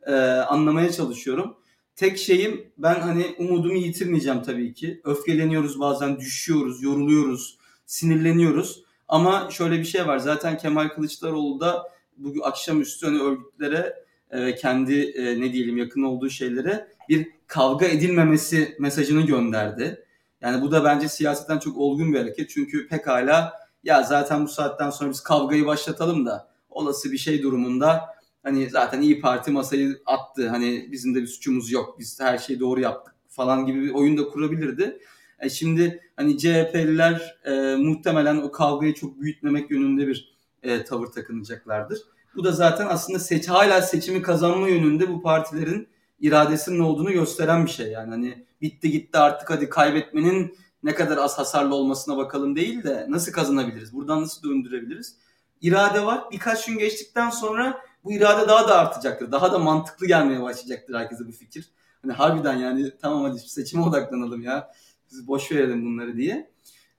Ee, 0.08 0.14
anlamaya 0.22 0.92
çalışıyorum. 0.92 1.56
Tek 2.02 2.18
şeyim 2.18 2.72
ben 2.78 3.00
hani 3.00 3.36
umudumu 3.38 3.78
yitirmeyeceğim 3.78 4.44
tabii 4.44 4.74
ki. 4.74 5.02
Öfkeleniyoruz 5.04 5.80
bazen, 5.80 6.20
düşüyoruz, 6.20 6.84
yoruluyoruz, 6.84 7.58
sinirleniyoruz. 7.86 8.84
Ama 9.08 9.50
şöyle 9.52 9.80
bir 9.80 9.84
şey 9.84 10.08
var. 10.08 10.18
Zaten 10.18 10.58
Kemal 10.58 10.90
Kılıçdaroğlu 10.90 11.60
da 11.60 11.90
bugün 12.18 12.42
akşamüstü 12.42 13.06
hani 13.06 13.22
örgütlere 13.22 14.04
e, 14.32 14.56
kendi 14.56 15.02
e, 15.02 15.42
ne 15.42 15.54
diyelim 15.54 15.78
yakın 15.78 16.04
olduğu 16.04 16.30
şeylere 16.30 16.88
bir 17.10 17.28
kavga 17.48 17.86
edilmemesi 17.86 18.76
mesajını 18.80 19.22
gönderdi. 19.22 20.06
Yani 20.42 20.62
bu 20.62 20.72
da 20.72 20.84
bence 20.84 21.10
siyasetten 21.10 21.60
çok 21.60 21.78
olgun 21.78 22.14
bir 22.14 22.20
hareket. 22.20 22.50
Çünkü 22.50 22.88
pekala 22.88 23.54
ya 23.84 24.04
zaten 24.04 24.44
bu 24.44 24.48
saatten 24.48 24.90
sonra 24.90 25.10
biz 25.10 25.22
kavgayı 25.22 25.66
başlatalım 25.66 26.26
da 26.26 26.48
olası 26.70 27.12
bir 27.12 27.18
şey 27.18 27.44
durumunda 27.44 28.02
Hani 28.44 28.70
zaten 28.70 29.02
iyi 29.02 29.22
Parti 29.22 29.52
masayı 29.52 30.02
attı. 30.06 30.50
Hani 30.50 30.90
bizim 30.92 31.16
de 31.16 31.22
bir 31.22 31.28
suçumuz 31.28 31.72
yok. 31.72 32.00
Biz 32.00 32.20
her 32.20 32.38
şeyi 32.38 32.60
doğru 32.60 32.80
yaptık 32.80 33.16
falan 33.30 33.66
gibi 33.66 33.82
bir 33.82 33.94
oyun 33.94 34.18
da 34.18 34.28
kurabilirdi. 34.28 35.00
E 35.40 35.50
şimdi 35.50 36.00
hani 36.16 36.38
CHP'liler 36.38 37.40
e, 37.46 37.76
muhtemelen 37.76 38.38
o 38.38 38.52
kavgayı 38.52 38.94
çok 38.94 39.22
büyütmemek 39.22 39.72
yönünde 39.72 40.08
bir 40.08 40.36
e, 40.64 40.84
tavır 40.86 41.08
takınacaklardır. 41.08 42.00
Bu 42.36 42.44
da 42.44 42.52
zaten 42.52 42.88
aslında 42.88 43.20
seç 43.20 43.50
hala 43.50 43.82
seçimi 43.82 44.22
kazanma 44.22 44.70
yönünde 44.70 45.10
bu 45.10 45.22
partilerin 45.22 45.88
iradesinin 46.20 46.80
olduğunu 46.80 47.12
gösteren 47.12 47.66
bir 47.66 47.72
şey. 47.72 47.88
Yani 47.88 48.10
hani 48.10 48.46
bitti 48.62 48.92
gitti 48.92 49.18
artık 49.18 49.50
hadi 49.50 49.70
kaybetmenin 49.70 50.56
ne 50.84 50.96
kadar 50.96 51.18
az 51.18 51.38
hasarlı 51.40 51.76
olmasına 51.76 52.18
bakalım 52.18 52.56
değil 52.56 52.84
de 52.84 53.06
nasıl 53.10 53.32
kazanabiliriz? 53.32 53.94
Buradan 53.94 54.22
nasıl 54.22 54.50
döndürebiliriz? 54.50 55.16
İrade 55.62 56.06
var. 56.06 56.24
Birkaç 56.32 56.66
gün 56.66 56.78
geçtikten 56.78 57.30
sonra 57.30 57.82
bu 58.04 58.14
irade 58.14 58.48
daha 58.48 58.68
da 58.68 58.80
artacaktır. 58.80 59.32
Daha 59.32 59.54
da 59.54 59.60
mantıklı 59.60 60.08
gelmeye 60.08 60.42
başlayacaktır 60.42 60.96
herkese 60.96 61.28
bu 61.28 61.32
fikir. 61.32 61.70
Hani 62.02 62.14
harbiden 62.14 62.58
yani 62.58 62.92
tamam 63.02 63.24
hadi 63.24 63.40
seçime 63.40 63.84
odaklanalım 63.84 64.42
ya. 64.42 64.72
Biz 65.12 65.28
boş 65.28 65.52
verelim 65.52 65.86
bunları 65.86 66.18
diye. 66.18 66.52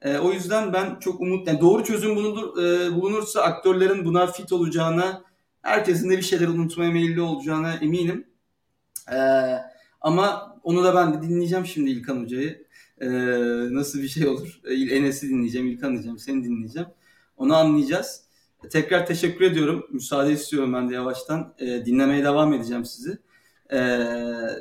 E, 0.02 0.18
o 0.18 0.32
yüzden 0.32 0.72
ben 0.72 0.98
çok 1.00 1.20
umut, 1.20 1.48
yani 1.48 1.60
doğru 1.60 1.84
çözüm 1.84 2.16
bulunur, 2.16 2.62
e, 2.62 2.94
bulunursa 2.94 3.42
aktörlerin 3.42 4.04
buna 4.04 4.26
fit 4.26 4.52
olacağına, 4.52 5.24
herkesin 5.62 6.10
de 6.10 6.16
bir 6.16 6.22
şeyler 6.22 6.48
unutmaya 6.48 6.90
meyilli 6.90 7.20
olacağına 7.20 7.74
eminim. 7.74 8.26
E, 9.12 9.18
ama 10.00 10.56
onu 10.62 10.84
da 10.84 10.94
ben 10.94 11.22
dinleyeceğim 11.22 11.66
şimdi 11.66 11.90
İlkan 11.90 12.20
Hoca'yı. 12.22 12.66
E, 13.00 13.08
nasıl 13.74 13.98
bir 14.02 14.08
şey 14.08 14.26
olur? 14.28 14.60
E, 14.64 14.74
Enes'i 14.74 15.28
dinleyeceğim, 15.28 15.68
İlkan 15.68 15.92
diyeceğim, 15.92 16.18
seni 16.18 16.44
dinleyeceğim. 16.44 16.88
Onu 17.36 17.56
anlayacağız. 17.56 18.24
Tekrar 18.70 19.06
teşekkür 19.06 19.44
ediyorum. 19.44 19.86
Müsaade 19.90 20.32
istiyorum 20.32 20.74
ben 20.74 20.90
de 20.90 20.94
yavaştan. 20.94 21.54
E, 21.58 21.66
dinlemeye 21.66 22.24
devam 22.24 22.52
edeceğim 22.52 22.84
sizi. 22.84 23.18
E, 23.72 23.98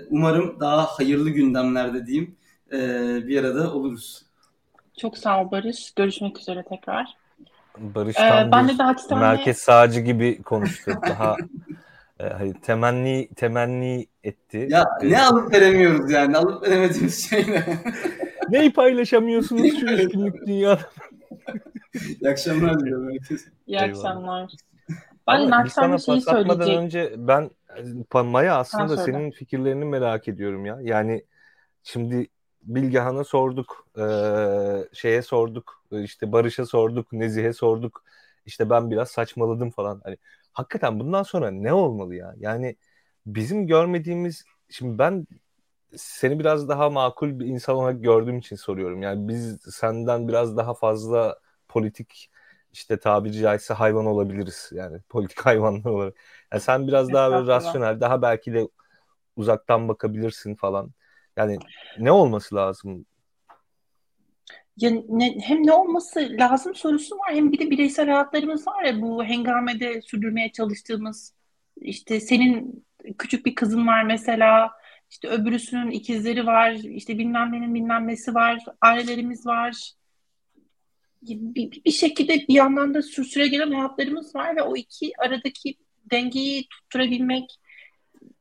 umarım 0.10 0.60
daha 0.60 0.86
hayırlı 0.86 1.30
gündemlerde 1.30 2.06
diyeyim 2.06 2.36
e, 2.72 2.78
bir 3.28 3.40
arada 3.40 3.74
oluruz. 3.74 4.26
Çok 4.98 5.18
sağ 5.18 5.42
ol 5.42 5.52
Barış. 5.52 5.92
Görüşmek 5.96 6.40
üzere 6.40 6.64
tekrar. 6.70 7.22
Barış 7.78 8.18
ee, 8.20 8.50
ben 8.52 8.68
de 8.68 8.78
daha 8.78 8.96
tane... 8.96 9.22
merkez 9.22 9.58
sağcı 9.58 10.00
gibi 10.00 10.44
konuştu. 10.44 10.92
Daha 11.10 11.36
e, 12.20 12.54
temenni 12.62 13.30
temenni 13.36 14.08
etti. 14.24 14.68
Ya 14.70 14.86
ee, 15.02 15.10
ne 15.10 15.22
alıp 15.22 15.54
veremiyoruz 15.54 16.12
yani 16.12 16.38
alıp 16.38 16.64
veremediğimiz 16.64 17.30
şey 17.30 17.46
ne? 17.48 17.64
Neyi 18.50 18.74
paylaşamıyorsunuz 18.74 19.80
şu 19.80 19.86
günlük 19.86 20.48
dünyada? 20.48 20.82
İyi 21.94 22.30
akşamlar 22.30 22.80
diliyorum 22.80 23.12
herkese. 23.12 23.52
İyi 23.68 23.80
akşamlar. 23.80 24.52
Ben 25.28 25.52
akşam 25.52 25.94
bir 25.94 26.00
şey 26.00 26.22
söyleyecek. 26.22 26.78
önce 26.78 27.14
ben 27.18 27.50
Maya 28.14 28.58
aslında 28.58 28.94
ha, 28.94 28.98
senin 28.98 29.32
fikirlerini 29.32 29.86
merak 29.86 30.28
ediyorum 30.28 30.66
ya. 30.66 30.80
Yani 30.82 31.26
şimdi 31.84 32.28
Bilgehan'a 32.64 33.24
sorduk, 33.24 33.88
e, 33.98 34.04
şeye 34.94 35.22
sorduk, 35.22 35.84
işte 35.92 36.32
Barış'a 36.32 36.66
sorduk, 36.66 37.14
Nezih'e 37.14 37.54
sorduk. 37.54 38.04
İşte 38.46 38.70
ben 38.70 38.92
biraz 38.92 39.10
saçmaladım 39.10 39.72
falan. 39.72 40.02
Hani 40.04 40.18
hakikaten 40.54 41.00
bundan 41.00 41.24
sonra 41.24 41.52
ne 41.52 41.74
olmalı 41.74 42.16
ya? 42.16 42.34
Yani 42.38 42.76
bizim 43.26 43.68
görmediğimiz 43.68 44.44
şimdi 44.70 45.00
ben 45.00 45.28
seni 45.96 46.40
biraz 46.40 46.70
daha 46.70 46.90
makul 46.90 47.40
bir 47.40 47.46
insan 47.46 47.76
olarak 47.76 48.04
gördüğüm 48.04 48.38
için 48.38 48.56
soruyorum. 48.56 49.02
Yani 49.02 49.28
biz 49.28 49.62
senden 49.62 50.28
biraz 50.28 50.58
daha 50.58 50.74
fazla 50.74 51.38
politik 51.72 52.30
işte 52.74 52.98
tabiri 53.00 53.34
caizse 53.34 53.74
hayvan 53.74 54.06
olabiliriz. 54.06 54.70
Yani 54.74 55.00
politik 55.10 55.40
hayvanlar 55.46 55.90
olarak. 55.90 56.16
Yani 56.52 56.62
sen 56.62 56.88
biraz 56.88 57.10
daha 57.14 57.32
böyle 57.32 57.48
rasyonel, 57.48 58.00
daha 58.00 58.22
belki 58.22 58.54
de 58.54 58.68
uzaktan 59.36 59.88
bakabilirsin 59.88 60.56
falan. 60.56 60.92
Yani 61.38 61.58
ne 62.00 62.12
olması 62.12 62.56
lazım? 62.56 63.06
Ya 64.78 64.92
ne, 65.10 65.40
hem 65.40 65.68
ne 65.68 65.74
olması 65.74 66.30
lazım 66.40 66.76
sorusu 66.76 67.16
var 67.16 67.36
hem 67.36 67.52
bir 67.52 67.60
de 67.60 67.72
bireysel 67.72 68.10
hayatlarımız 68.10 68.68
var 68.68 68.84
ya 68.84 69.02
bu 69.02 69.24
hengamede 69.24 70.02
sürdürmeye 70.02 70.52
çalıştığımız 70.52 71.34
işte 71.82 72.20
senin 72.20 72.86
küçük 73.18 73.46
bir 73.46 73.56
kızın 73.56 73.88
var 73.88 74.04
mesela 74.04 74.72
işte 75.10 75.28
öbürüsünün 75.28 75.92
ikizleri 75.92 76.46
var 76.46 76.72
işte 76.72 77.18
bilmem 77.18 77.52
nenin 77.52 77.76
bilmem 77.76 78.08
nesi 78.08 78.34
var 78.34 78.66
ailelerimiz 78.82 79.46
var 79.46 79.94
bir, 81.22 81.84
bir 81.86 81.92
şekilde 81.92 82.48
bir 82.48 82.54
yandan 82.54 82.94
da 82.94 83.02
süre 83.02 83.48
gelen 83.48 83.72
hayatlarımız 83.72 84.36
var 84.36 84.56
ve 84.56 84.62
o 84.62 84.76
iki 84.76 85.12
aradaki 85.18 85.76
dengeyi 86.12 86.68
tutturabilmek 86.68 87.60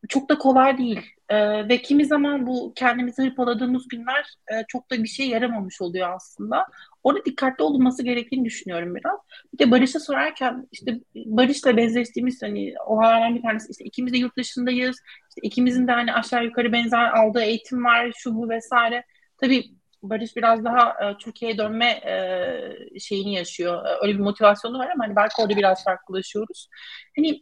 çok 0.08 0.28
da 0.28 0.38
kolay 0.38 0.78
değil. 0.78 1.00
Ee, 1.28 1.68
ve 1.68 1.82
kimi 1.82 2.06
zaman 2.06 2.46
bu 2.46 2.72
kendimizi 2.76 3.22
hırpaladığımız 3.22 3.88
günler 3.88 4.34
e, 4.52 4.64
çok 4.68 4.90
da 4.90 5.02
bir 5.02 5.08
şey 5.08 5.28
yaramamış 5.28 5.80
oluyor 5.80 6.14
aslında. 6.14 6.66
Orada 7.02 7.24
dikkatli 7.24 7.64
olunması 7.64 8.02
gerektiğini 8.02 8.44
düşünüyorum 8.44 8.94
biraz. 8.94 9.20
Bir 9.52 9.58
de 9.58 9.70
Barış'a 9.70 10.00
sorarken 10.00 10.68
işte 10.72 11.00
Barış'la 11.14 11.76
benzeştiğimiz 11.76 12.42
hani 12.42 12.74
olaylardan 12.86 13.34
bir 13.34 13.42
tanesi 13.42 13.70
işte 13.70 13.84
ikimiz 13.84 14.12
de 14.12 14.18
yurt 14.18 14.36
dışındayız. 14.36 14.96
İşte 15.28 15.40
ikimizin 15.42 15.86
de 15.86 15.92
hani 15.92 16.12
aşağı 16.12 16.44
yukarı 16.44 16.72
benzer 16.72 17.10
aldığı 17.10 17.42
eğitim 17.42 17.84
var 17.84 18.12
şu 18.16 18.34
bu 18.34 18.48
vesaire. 18.48 19.04
Tabii 19.40 19.64
Barış 20.02 20.36
biraz 20.36 20.64
daha 20.64 20.88
e, 20.90 21.16
Türkiye'ye 21.18 21.58
dönme 21.58 21.86
e, 21.90 22.98
şeyini 23.00 23.34
yaşıyor. 23.34 23.86
E, 23.86 23.88
öyle 24.02 24.14
bir 24.14 24.22
motivasyonu 24.22 24.78
var 24.78 24.88
ama 24.94 25.04
hani 25.04 25.16
belki 25.16 25.42
orada 25.42 25.56
biraz 25.56 25.84
farklılaşıyoruz. 25.84 26.68
Hani 27.16 27.40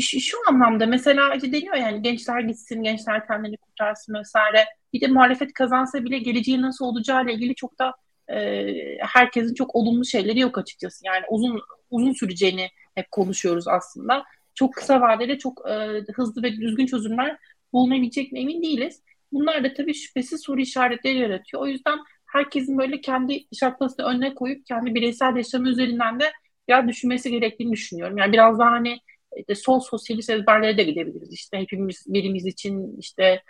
şu, 0.00 0.20
şu 0.20 0.38
anlamda 0.48 0.86
mesela 0.86 1.34
işte 1.34 1.52
deniyor 1.52 1.74
yani 1.74 2.02
gençler 2.02 2.40
gitsin, 2.40 2.82
gençler 2.82 3.26
kendini 3.26 3.56
kurtarsın 3.56 4.14
vesaire. 4.14 4.64
Bir 4.92 5.00
de 5.00 5.06
muhalefet 5.06 5.52
kazansa 5.52 6.04
bile 6.04 6.18
geleceği 6.18 6.62
nasıl 6.62 6.84
olacağıyla 6.84 7.32
ilgili 7.32 7.54
çok 7.54 7.78
da 7.78 7.94
e, 8.28 8.64
herkesin 9.00 9.54
çok 9.54 9.76
olumlu 9.76 10.04
şeyleri 10.04 10.40
yok 10.40 10.58
açıkçası. 10.58 11.06
Yani 11.06 11.24
uzun 11.30 11.60
uzun 11.90 12.12
süreceğini 12.12 12.68
hep 12.94 13.10
konuşuyoruz 13.10 13.68
aslında. 13.68 14.24
Çok 14.54 14.74
kısa 14.74 15.00
vadede 15.00 15.38
çok 15.38 15.70
e, 15.70 16.02
hızlı 16.14 16.42
ve 16.42 16.52
düzgün 16.52 16.86
çözümler 16.86 17.36
bulunabilecek 17.72 18.32
mi 18.32 18.40
emin 18.40 18.62
değiliz. 18.62 19.02
Bunlar 19.32 19.64
da 19.64 19.74
tabii 19.74 19.94
şüphesiz 19.94 20.42
soru 20.42 20.60
işaretleri 20.60 21.18
yaratıyor. 21.18 21.62
O 21.62 21.66
yüzden 21.66 21.98
herkesin 22.26 22.78
böyle 22.78 23.00
kendi 23.00 23.44
şapkasını 23.60 24.06
önüne 24.06 24.34
koyup 24.34 24.66
kendi 24.66 24.94
bireysel 24.94 25.36
yaşamı 25.36 25.68
üzerinden 25.68 26.20
de 26.20 26.32
biraz 26.68 26.88
düşünmesi 26.88 27.30
gerektiğini 27.30 27.72
düşünüyorum. 27.72 28.18
Yani 28.18 28.32
biraz 28.32 28.58
daha 28.58 28.70
hani 28.70 28.98
işte 29.36 29.54
sol 29.54 29.80
sosyalist 29.80 30.30
ezberlere 30.30 30.76
de 30.76 30.84
gidebiliriz. 30.84 31.32
İşte 31.32 31.58
hepimiz 31.58 32.04
birimiz 32.08 32.46
için 32.46 32.96
işte 32.98 33.42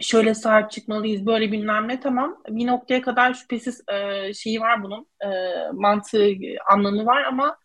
şöyle 0.00 0.34
sahip 0.34 0.70
çıkmalıyız 0.70 1.26
böyle 1.26 1.52
bilmem 1.52 1.88
ne 1.88 2.00
tamam 2.00 2.42
bir 2.48 2.66
noktaya 2.66 3.02
kadar 3.02 3.34
şüphesiz 3.34 3.82
e, 3.88 4.34
şeyi 4.34 4.60
var 4.60 4.82
bunun 4.82 5.06
e, 5.20 5.28
mantığı 5.72 6.32
anlamı 6.70 7.06
var 7.06 7.22
ama 7.22 7.56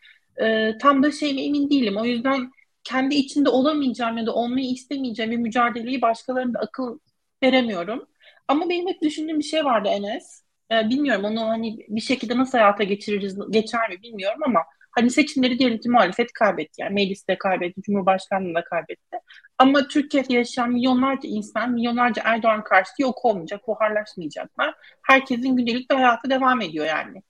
e, 0.42 0.78
tam 0.82 1.04
da 1.04 1.12
şeyine 1.12 1.46
emin 1.46 1.70
değilim 1.70 1.98
o 1.98 2.06
yüzden 2.06 2.52
kendi 2.88 3.16
içinde 3.16 3.50
olamayacağım 3.50 4.18
ya 4.18 4.26
da 4.26 4.34
olmayı 4.34 4.70
istemeyeceğim 4.72 5.32
bir 5.32 5.38
mücadeleyi 5.38 6.02
başkalarına 6.02 6.54
da 6.54 6.60
akıl 6.60 7.00
veremiyorum. 7.44 8.08
Ama 8.48 8.70
benim 8.70 8.88
hep 8.88 9.02
düşündüğüm 9.02 9.40
bir 9.40 9.44
şey 9.44 9.66
vardı 9.66 9.90
Enes. 9.90 10.44
Ee, 10.72 10.90
bilmiyorum 10.90 11.26
onu 11.26 11.42
hani 11.42 11.78
bir 11.90 12.02
şekilde 12.02 12.38
nasıl 12.38 12.58
hayata 12.58 12.84
geçiririz, 12.84 13.38
geçer 13.50 13.90
mi 13.90 14.02
bilmiyorum 14.04 14.40
ama 14.46 14.60
hani 14.92 15.10
seçimleri 15.12 15.60
diyelim 15.60 15.80
ki 15.80 15.90
muhalefet 15.90 16.34
kaybetti. 16.34 16.82
Yani 16.82 16.94
meclis 16.94 17.28
de 17.28 17.38
kaybetti, 17.38 17.82
Cumhurbaşkanlığı 17.82 18.56
da 18.56 18.64
kaybetti. 18.64 19.18
Ama 19.58 19.88
Türkiye'de 19.88 20.34
yaşayan 20.34 20.72
milyonlarca 20.72 21.30
insan, 21.30 21.72
milyonlarca 21.72 22.22
Erdoğan 22.26 22.64
karşıtı 22.64 23.02
yok 23.02 23.26
olmayacak, 23.26 23.68
buharlaşmayacaklar. 23.68 24.76
Herkesin 25.02 25.56
gündelik 25.58 25.92
bir 25.92 25.96
hayatı 25.96 26.30
devam 26.30 26.62
ediyor 26.62 26.86
yani 26.86 27.22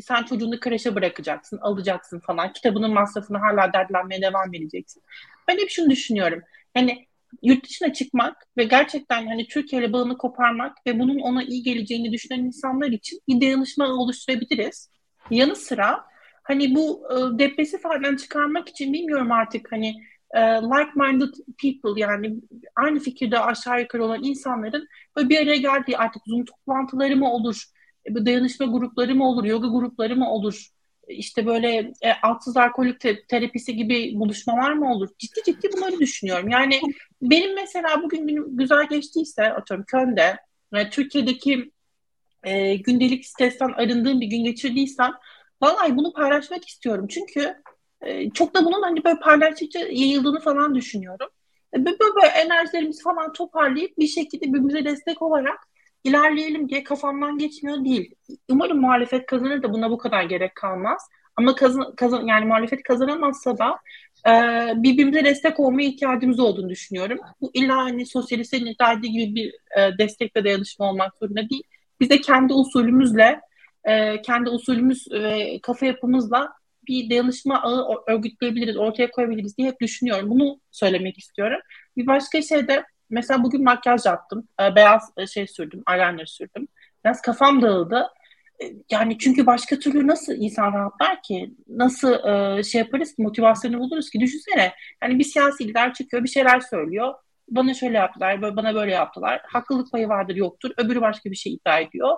sen 0.00 0.22
çocuğunu 0.22 0.60
kreşe 0.60 0.94
bırakacaksın, 0.94 1.58
alacaksın 1.62 2.20
falan. 2.20 2.52
Kitabının 2.52 2.92
masrafını 2.92 3.38
hala 3.38 3.72
dertlenmeye 3.72 4.22
devam 4.22 4.54
edeceksin. 4.54 5.02
Ben 5.48 5.58
hep 5.58 5.70
şunu 5.70 5.90
düşünüyorum. 5.90 6.42
Hani 6.74 7.06
yurt 7.42 7.64
dışına 7.64 7.92
çıkmak 7.92 8.46
ve 8.56 8.64
gerçekten 8.64 9.26
hani 9.26 9.46
Türkiye 9.48 9.82
ile 9.82 9.92
bağını 9.92 10.18
koparmak 10.18 10.76
ve 10.86 10.98
bunun 10.98 11.18
ona 11.18 11.42
iyi 11.42 11.62
geleceğini 11.62 12.12
düşünen 12.12 12.38
insanlar 12.38 12.88
için 12.88 13.20
bir 13.28 13.40
dayanışma 13.40 13.88
oluşturabiliriz. 13.88 14.90
Yanı 15.30 15.56
sıra 15.56 16.04
hani 16.42 16.74
bu 16.74 17.08
e, 17.12 17.38
depresif 17.38 17.84
halden 17.84 18.16
çıkarmak 18.16 18.68
için 18.68 18.92
bilmiyorum 18.92 19.32
artık 19.32 19.72
hani 19.72 19.94
e, 20.34 20.40
like-minded 20.40 21.34
people 21.62 22.00
yani 22.00 22.36
aynı 22.76 23.00
fikirde 23.00 23.38
aşağı 23.38 23.80
yukarı 23.80 24.04
olan 24.04 24.22
insanların 24.22 24.88
böyle 25.16 25.28
bir 25.28 25.42
araya 25.42 25.56
geldiği 25.56 25.98
artık 25.98 26.22
Zoom 26.26 26.44
toplantıları 26.44 27.16
mı 27.16 27.32
olur, 27.32 27.64
bu 28.10 28.26
dayanışma 28.26 28.66
grupları 28.66 29.14
mı 29.14 29.28
olur, 29.28 29.44
yoga 29.44 29.68
grupları 29.68 30.16
mı 30.16 30.30
olur? 30.30 30.66
İşte 31.08 31.46
böyle 31.46 31.92
e, 32.02 32.12
altsız 32.22 32.56
alkolik 32.56 33.00
te- 33.00 33.26
terapisi 33.26 33.76
gibi 33.76 34.12
buluşmalar 34.14 34.72
mı 34.72 34.92
olur? 34.92 35.08
Ciddi 35.18 35.42
ciddi 35.46 35.68
bunları 35.76 35.98
düşünüyorum. 35.98 36.48
Yani 36.48 36.80
benim 37.22 37.54
mesela 37.54 38.02
bugün 38.02 38.26
günüm 38.26 38.56
güzel 38.56 38.88
geçtiyse 38.88 39.52
atıyorum 39.52 39.84
Köln'de 39.88 40.36
yani 40.72 40.90
Türkiye'deki 40.90 41.70
e, 42.44 42.76
gündelik 42.76 43.26
stresten 43.26 43.68
arındığım 43.68 44.20
bir 44.20 44.26
gün 44.26 44.44
geçirdiysem 44.44 45.12
vallahi 45.62 45.96
bunu 45.96 46.12
paylaşmak 46.12 46.68
istiyorum. 46.68 47.06
Çünkü 47.10 47.54
e, 48.00 48.30
çok 48.30 48.54
da 48.54 48.64
bunun 48.64 48.82
hani 48.82 49.04
böyle 49.04 49.20
paylaştıkça 49.20 49.78
yayıldığını 49.78 50.40
falan 50.40 50.74
düşünüyorum. 50.74 51.28
E, 51.74 51.84
böyle, 51.84 51.98
böyle 51.98 52.26
enerjilerimizi 52.26 53.02
falan 53.02 53.32
toparlayıp 53.32 53.98
bir 53.98 54.06
şekilde 54.06 54.46
birbirimize 54.46 54.84
destek 54.84 55.22
olarak 55.22 55.58
ilerleyelim 56.06 56.68
diye 56.68 56.84
kafamdan 56.84 57.38
geçmiyor 57.38 57.84
değil. 57.84 58.14
Umarım 58.48 58.80
muhalefet 58.80 59.26
kazanır 59.26 59.62
da 59.62 59.72
buna 59.72 59.90
bu 59.90 59.98
kadar 59.98 60.22
gerek 60.22 60.54
kalmaz. 60.54 61.08
Ama 61.36 61.54
kazan, 61.54 61.94
kazan 61.96 62.26
yani 62.26 62.44
muhalefet 62.44 62.82
kazanamazsa 62.82 63.58
da 63.58 63.78
e, 64.26 64.32
birbirimize 64.82 65.24
destek 65.24 65.60
olmaya 65.60 65.88
ihtiyacımız 65.88 66.40
olduğunu 66.40 66.68
düşünüyorum. 66.68 67.18
Bu 67.40 67.50
illa 67.54 67.76
hani 67.76 68.06
sosyalistlerin 68.06 68.66
iddia 68.66 68.94
gibi 68.94 69.34
bir 69.34 69.54
e, 69.80 69.98
destek 69.98 70.36
ve 70.36 70.44
dayanışma 70.44 70.90
olmak 70.90 71.16
zorunda 71.18 71.50
değil. 71.50 71.62
Biz 72.00 72.10
de 72.10 72.20
kendi 72.20 72.52
usulümüzle, 72.52 73.40
e, 73.84 74.22
kendi 74.22 74.50
usulümüz 74.50 75.06
ve 75.12 75.58
kafa 75.62 75.86
yapımızla 75.86 76.52
bir 76.88 77.10
dayanışma 77.10 77.62
ağı 77.62 77.86
örgütleyebiliriz, 78.06 78.76
ortaya 78.76 79.10
koyabiliriz 79.10 79.58
diye 79.58 79.68
hep 79.68 79.80
düşünüyorum. 79.80 80.30
Bunu 80.30 80.60
söylemek 80.70 81.18
istiyorum. 81.18 81.60
Bir 81.96 82.06
başka 82.06 82.42
şey 82.42 82.68
de 82.68 82.84
mesela 83.10 83.42
bugün 83.42 83.64
makyaj 83.64 84.06
yaptım. 84.06 84.48
E, 84.60 84.76
beyaz 84.76 85.12
e, 85.16 85.26
şey 85.26 85.46
sürdüm, 85.46 85.82
eyeliner 85.90 86.26
sürdüm. 86.26 86.68
Biraz 87.04 87.22
kafam 87.22 87.62
dağıldı. 87.62 88.08
E, 88.62 88.64
yani 88.90 89.18
çünkü 89.18 89.46
başka 89.46 89.78
türlü 89.78 90.06
nasıl 90.06 90.32
insan 90.32 90.72
rahatlar 90.72 91.22
ki? 91.22 91.54
Nasıl 91.68 92.12
e, 92.58 92.62
şey 92.62 92.78
yaparız 92.78 93.14
ki, 93.14 93.22
motivasyonu 93.22 93.78
buluruz 93.78 94.10
ki? 94.10 94.20
Düşünsene. 94.20 94.72
Yani 95.02 95.18
bir 95.18 95.24
siyasi 95.24 95.68
lider 95.68 95.94
çıkıyor, 95.94 96.24
bir 96.24 96.28
şeyler 96.28 96.60
söylüyor. 96.60 97.14
Bana 97.48 97.74
şöyle 97.74 97.96
yaptılar, 97.96 98.56
bana 98.56 98.74
böyle 98.74 98.92
yaptılar. 98.92 99.42
Haklılık 99.46 99.92
payı 99.92 100.08
vardır, 100.08 100.36
yoktur. 100.36 100.70
Öbürü 100.76 101.00
başka 101.00 101.30
bir 101.30 101.36
şey 101.36 101.52
iddia 101.52 101.78
ediyor. 101.80 102.16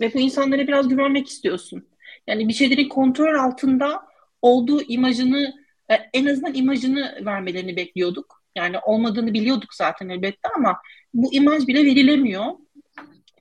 Ve 0.00 0.14
bu 0.14 0.18
insanlara 0.18 0.66
biraz 0.66 0.88
güvenmek 0.88 1.28
istiyorsun. 1.28 1.88
Yani 2.26 2.48
bir 2.48 2.52
şeylerin 2.52 2.88
kontrol 2.88 3.34
altında 3.34 4.02
olduğu 4.42 4.82
imajını, 4.82 5.54
en 6.12 6.26
azından 6.26 6.54
imajını 6.54 7.24
vermelerini 7.26 7.76
bekliyorduk. 7.76 8.43
Yani 8.56 8.78
olmadığını 8.78 9.34
biliyorduk 9.34 9.74
zaten 9.74 10.08
elbette 10.08 10.48
ama 10.56 10.76
bu 11.14 11.34
imaj 11.34 11.66
bile 11.66 11.84
verilemiyor. 11.84 12.44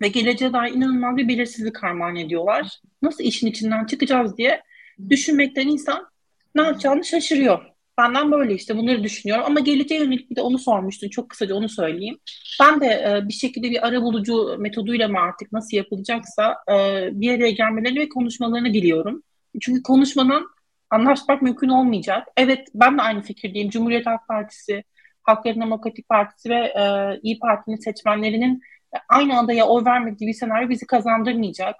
Ve 0.01 0.07
geleceğe 0.07 0.53
dair 0.53 0.73
inanılmaz 0.73 1.17
bir 1.17 1.27
belirsizlik 1.27 1.83
armağan 1.83 2.15
ediyorlar. 2.15 2.79
Nasıl 3.01 3.23
işin 3.23 3.47
içinden 3.47 3.85
çıkacağız 3.85 4.37
diye 4.37 4.61
düşünmekten 5.09 5.67
insan 5.67 6.07
ne 6.55 6.61
yapacağını 6.61 7.05
şaşırıyor. 7.05 7.65
Benden 7.97 8.31
böyle 8.31 8.53
işte 8.53 8.77
bunları 8.77 9.03
düşünüyorum. 9.03 9.43
Ama 9.47 9.59
geleceğe 9.59 10.03
yönelik 10.03 10.29
bir 10.29 10.35
de 10.35 10.41
onu 10.41 10.59
sormuştun. 10.59 11.09
Çok 11.09 11.29
kısaca 11.29 11.55
onu 11.55 11.69
söyleyeyim. 11.69 12.19
Ben 12.61 12.81
de 12.81 12.85
e, 12.85 13.27
bir 13.27 13.33
şekilde 13.33 13.71
bir 13.71 13.87
ara 13.87 14.01
bulucu 14.01 14.55
metoduyla 14.59 15.07
mı 15.07 15.19
artık 15.19 15.51
nasıl 15.51 15.77
yapılacaksa 15.77 16.55
e, 16.71 17.09
bir 17.11 17.33
araya 17.33 17.51
gelmelerini 17.51 17.99
ve 17.99 18.09
konuşmalarını 18.09 18.73
biliyorum. 18.73 19.23
Çünkü 19.61 19.83
konuşmanın 19.83 20.47
anlaşmak 20.89 21.41
mümkün 21.41 21.69
olmayacak. 21.69 22.27
Evet 22.37 22.67
ben 22.75 22.97
de 22.97 23.01
aynı 23.01 23.21
fikirdeyim. 23.21 23.69
Cumhuriyet 23.69 24.05
Halk 24.05 24.27
Partisi, 24.27 24.83
Halkların 25.23 25.61
Demokratik 25.61 26.09
Partisi 26.09 26.49
ve 26.49 26.55
e, 26.55 27.19
İyi 27.23 27.39
Parti'nin 27.39 27.75
seçmenlerinin 27.75 28.61
aynı 29.09 29.39
adaya 29.39 29.67
oy 29.67 29.85
vermediği 29.85 30.27
bir 30.27 30.33
senaryo 30.33 30.69
bizi 30.69 30.87
kazandırmayacak. 30.87 31.75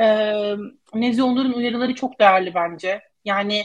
E, 0.00 0.06
Nevzi 0.94 1.22
Onur'un 1.22 1.52
uyarıları 1.52 1.94
çok 1.94 2.20
değerli 2.20 2.54
bence. 2.54 3.00
Yani 3.24 3.62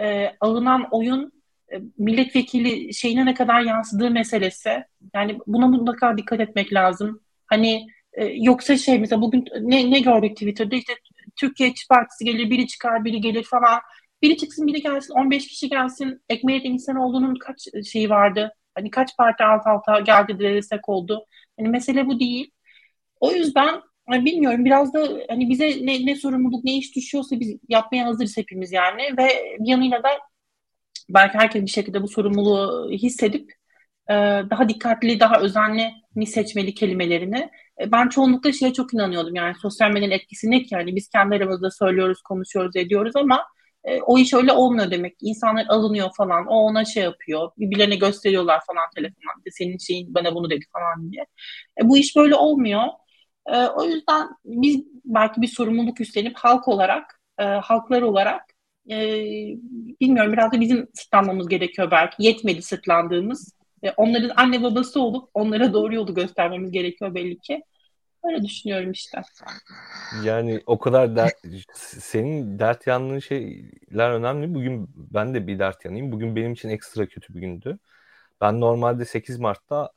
e, 0.00 0.30
alınan 0.40 0.88
oyun 0.90 1.32
e, 1.72 1.80
milletvekili 1.98 2.94
şeyine 2.94 3.26
ne 3.26 3.34
kadar 3.34 3.60
yansıdığı 3.60 4.10
meselesi. 4.10 4.84
Yani 5.14 5.38
buna 5.46 5.66
mutlaka 5.66 6.18
dikkat 6.18 6.40
etmek 6.40 6.72
lazım. 6.72 7.20
Hani 7.46 7.86
e, 8.12 8.24
yoksa 8.24 8.76
şey 8.76 8.98
mesela 8.98 9.22
bugün 9.22 9.44
ne, 9.60 9.90
ne 9.90 10.00
gördük 10.00 10.36
Twitter'da 10.36 10.76
işte 10.76 10.92
Türkiye 11.36 11.68
İşçi 11.68 11.88
Partisi 11.88 12.24
gelir, 12.24 12.50
biri 12.50 12.66
çıkar, 12.66 13.04
biri 13.04 13.20
gelir 13.20 13.44
falan. 13.44 13.80
Biri 14.22 14.36
çıksın, 14.36 14.66
biri 14.66 14.82
gelsin, 14.82 15.14
15 15.14 15.46
kişi 15.46 15.68
gelsin. 15.68 16.22
Ekmeğe 16.28 16.58
insan 16.58 16.96
olduğunun 16.96 17.34
kaç 17.34 17.68
şeyi 17.92 18.10
vardı? 18.10 18.54
Hani 18.74 18.90
kaç 18.90 19.16
parti 19.16 19.44
alt 19.44 19.66
alta 19.66 20.00
geldi 20.00 20.38
de 20.38 20.54
destek 20.54 20.88
oldu. 20.88 21.26
Hani 21.58 21.68
mesele 21.68 22.06
bu 22.06 22.20
değil. 22.20 22.50
O 23.20 23.32
yüzden 23.32 23.82
hani 24.06 24.24
bilmiyorum 24.24 24.64
biraz 24.64 24.94
da 24.94 25.08
hani 25.28 25.50
bize 25.50 25.86
ne, 25.86 26.06
ne 26.06 26.16
sorumluluk 26.16 26.64
ne 26.64 26.76
iş 26.76 26.96
düşüyorsa 26.96 27.40
biz 27.40 27.56
yapmaya 27.68 28.06
hazırız 28.06 28.36
hepimiz 28.36 28.72
yani 28.72 29.02
ve 29.18 29.56
bir 29.60 29.68
yanıyla 29.68 30.02
da 30.02 30.08
belki 31.08 31.38
herkes 31.38 31.62
bir 31.62 31.70
şekilde 31.70 32.02
bu 32.02 32.08
sorumluluğu 32.08 32.90
hissedip 32.90 33.52
e, 34.10 34.14
daha 34.50 34.68
dikkatli, 34.68 35.20
daha 35.20 35.40
özenli 35.40 35.90
mi 36.14 36.26
seçmeli 36.26 36.74
kelimelerini. 36.74 37.50
E, 37.80 37.92
ben 37.92 38.08
çoğunlukla 38.08 38.52
şeye 38.52 38.72
çok 38.72 38.94
inanıyordum 38.94 39.34
yani 39.34 39.54
sosyal 39.62 39.90
medyanın 39.90 40.12
etkisi 40.12 40.50
ne 40.50 40.62
ki? 40.62 40.74
Yani 40.74 40.96
biz 40.96 41.08
kendi 41.08 41.34
aramızda 41.34 41.70
söylüyoruz, 41.70 42.22
konuşuyoruz, 42.22 42.76
ediyoruz 42.76 43.16
ama 43.16 43.44
e, 43.84 44.00
o 44.02 44.18
iş 44.18 44.34
öyle 44.34 44.52
olmuyor 44.52 44.90
demek. 44.90 45.16
İnsanlar 45.20 45.66
alınıyor 45.68 46.10
falan. 46.16 46.46
O 46.46 46.54
ona 46.54 46.84
şey 46.84 47.02
yapıyor. 47.02 47.50
Birbirlerine 47.58 47.96
gösteriyorlar 47.96 48.60
falan 48.66 48.84
telefondan. 48.96 49.42
Senin 49.50 49.78
şeyin 49.78 50.14
bana 50.14 50.34
bunu 50.34 50.50
dedi 50.50 50.64
falan 50.72 51.12
diye. 51.12 51.26
E, 51.82 51.88
bu 51.88 51.98
iş 51.98 52.16
böyle 52.16 52.34
olmuyor. 52.34 52.82
E, 53.46 53.66
o 53.66 53.84
yüzden 53.84 54.28
biz 54.44 54.84
belki 55.04 55.42
bir 55.42 55.46
sorumluluk 55.48 56.00
üstlenip 56.00 56.36
halk 56.36 56.68
olarak, 56.68 57.20
e, 57.38 57.44
halklar 57.44 58.02
olarak 58.02 58.42
e, 58.90 58.96
bilmiyorum 60.00 60.32
biraz 60.32 60.52
da 60.52 60.60
bizim 60.60 60.88
sırtlanmamız 60.94 61.48
gerekiyor 61.48 61.90
belki. 61.90 62.22
Yetmedi 62.22 62.62
sırtlandığımız. 62.62 63.54
E, 63.82 63.90
onların 63.90 64.30
anne 64.36 64.62
babası 64.62 65.00
olup 65.00 65.30
onlara 65.34 65.72
doğru 65.72 65.94
yolu 65.94 66.14
göstermemiz 66.14 66.70
gerekiyor 66.70 67.14
belli 67.14 67.38
ki. 67.38 67.62
Öyle 68.24 68.42
düşünüyorum 68.42 68.90
işte. 68.92 69.22
Yani 70.24 70.62
o 70.66 70.78
kadar 70.78 71.16
der, 71.16 71.30
senin 71.74 72.58
dert 72.58 72.86
yandığın 72.86 73.18
şeyler 73.18 74.10
önemli. 74.10 74.54
Bugün 74.54 74.88
ben 74.96 75.34
de 75.34 75.46
bir 75.46 75.58
dert 75.58 75.84
yanayım. 75.84 76.12
Bugün 76.12 76.36
benim 76.36 76.52
için 76.52 76.68
ekstra 76.68 77.06
kötü 77.06 77.34
bir 77.34 77.40
gündü. 77.40 77.78
Ben 78.40 78.60
normalde 78.60 79.04
8 79.04 79.38
Mart'ta 79.38 79.90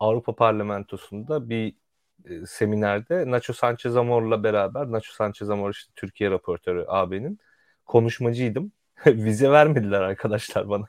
Avrupa 0.00 0.36
Parlamentosu'nda 0.36 1.48
bir 1.48 1.76
e, 2.24 2.46
seminerde 2.46 3.30
Nacho 3.30 3.52
Sanchez 3.52 3.96
Amor'la 3.96 4.44
beraber 4.44 4.92
Nacho 4.92 5.12
Sanchez 5.12 5.50
Amor 5.50 5.70
işte 5.70 5.92
Türkiye 5.96 6.30
raportörü 6.30 6.84
AB'nin 6.88 7.38
konuşmacıydım. 7.86 8.72
Vize 9.06 9.50
vermediler 9.50 10.00
arkadaşlar 10.00 10.68
bana. 10.68 10.86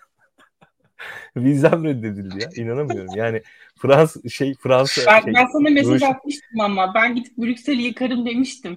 Vizem 1.36 1.84
reddedildi 1.84 2.44
ya. 2.44 2.50
İnanamıyorum. 2.56 3.16
Yani 3.16 3.42
Frans 3.76 4.16
şey 4.30 4.54
Fransa 4.54 5.02
ben, 5.08 5.22
şey, 5.22 5.34
ben 5.34 5.46
sana 5.46 5.70
mesaj 5.70 5.94
Ruş... 5.94 6.04
atmıştım 6.04 6.62
ama 6.62 6.94
ben 6.96 7.16
gidip 7.16 7.38
Brüksel'i 7.38 7.82
yıkarım 7.82 8.26
demiştim. 8.26 8.76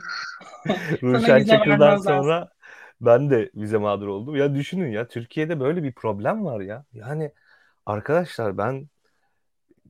Ruşen 1.02 1.44
Çakır'dan 1.44 1.96
sonra 1.96 2.48
ben 3.00 3.30
de 3.30 3.50
vize 3.54 3.78
mağdur 3.78 4.06
oldum. 4.06 4.36
Ya 4.36 4.54
düşünün 4.54 4.90
ya 4.90 5.08
Türkiye'de 5.08 5.60
böyle 5.60 5.82
bir 5.82 5.92
problem 5.92 6.44
var 6.44 6.60
ya. 6.60 6.84
Yani 6.92 7.32
arkadaşlar 7.86 8.58
ben 8.58 8.88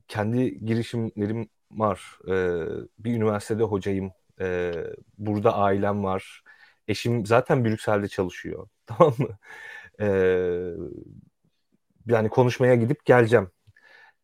kendi 0.07 0.65
girişimlerim 0.65 1.49
var. 1.71 2.17
Ee, 2.27 2.65
bir 2.99 3.13
üniversitede 3.13 3.63
hocayım. 3.63 4.11
Ee, 4.41 4.73
burada 5.17 5.55
ailem 5.55 6.03
var. 6.03 6.43
Eşim 6.87 7.25
zaten 7.25 7.65
Brüksel'de 7.65 8.07
çalışıyor. 8.07 8.67
Tamam 8.85 9.13
mı? 9.17 9.29
Ee, 10.01 10.71
yani 12.09 12.29
konuşmaya 12.29 12.75
gidip 12.75 13.05
geleceğim. 13.05 13.51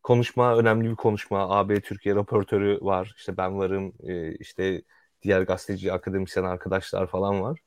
Konuşma 0.02 0.56
önemli 0.56 0.90
bir 0.90 0.96
konuşma. 0.96 1.50
AB 1.58 1.80
Türkiye 1.80 2.14
raportörü 2.14 2.78
var. 2.82 3.14
İşte 3.16 3.36
ben 3.36 3.58
varım. 3.58 3.92
E, 4.02 4.34
işte 4.36 4.82
diğer 5.22 5.42
gazeteci, 5.42 5.92
akademisyen 5.92 6.44
arkadaşlar 6.44 7.06
falan 7.06 7.42
var. 7.42 7.60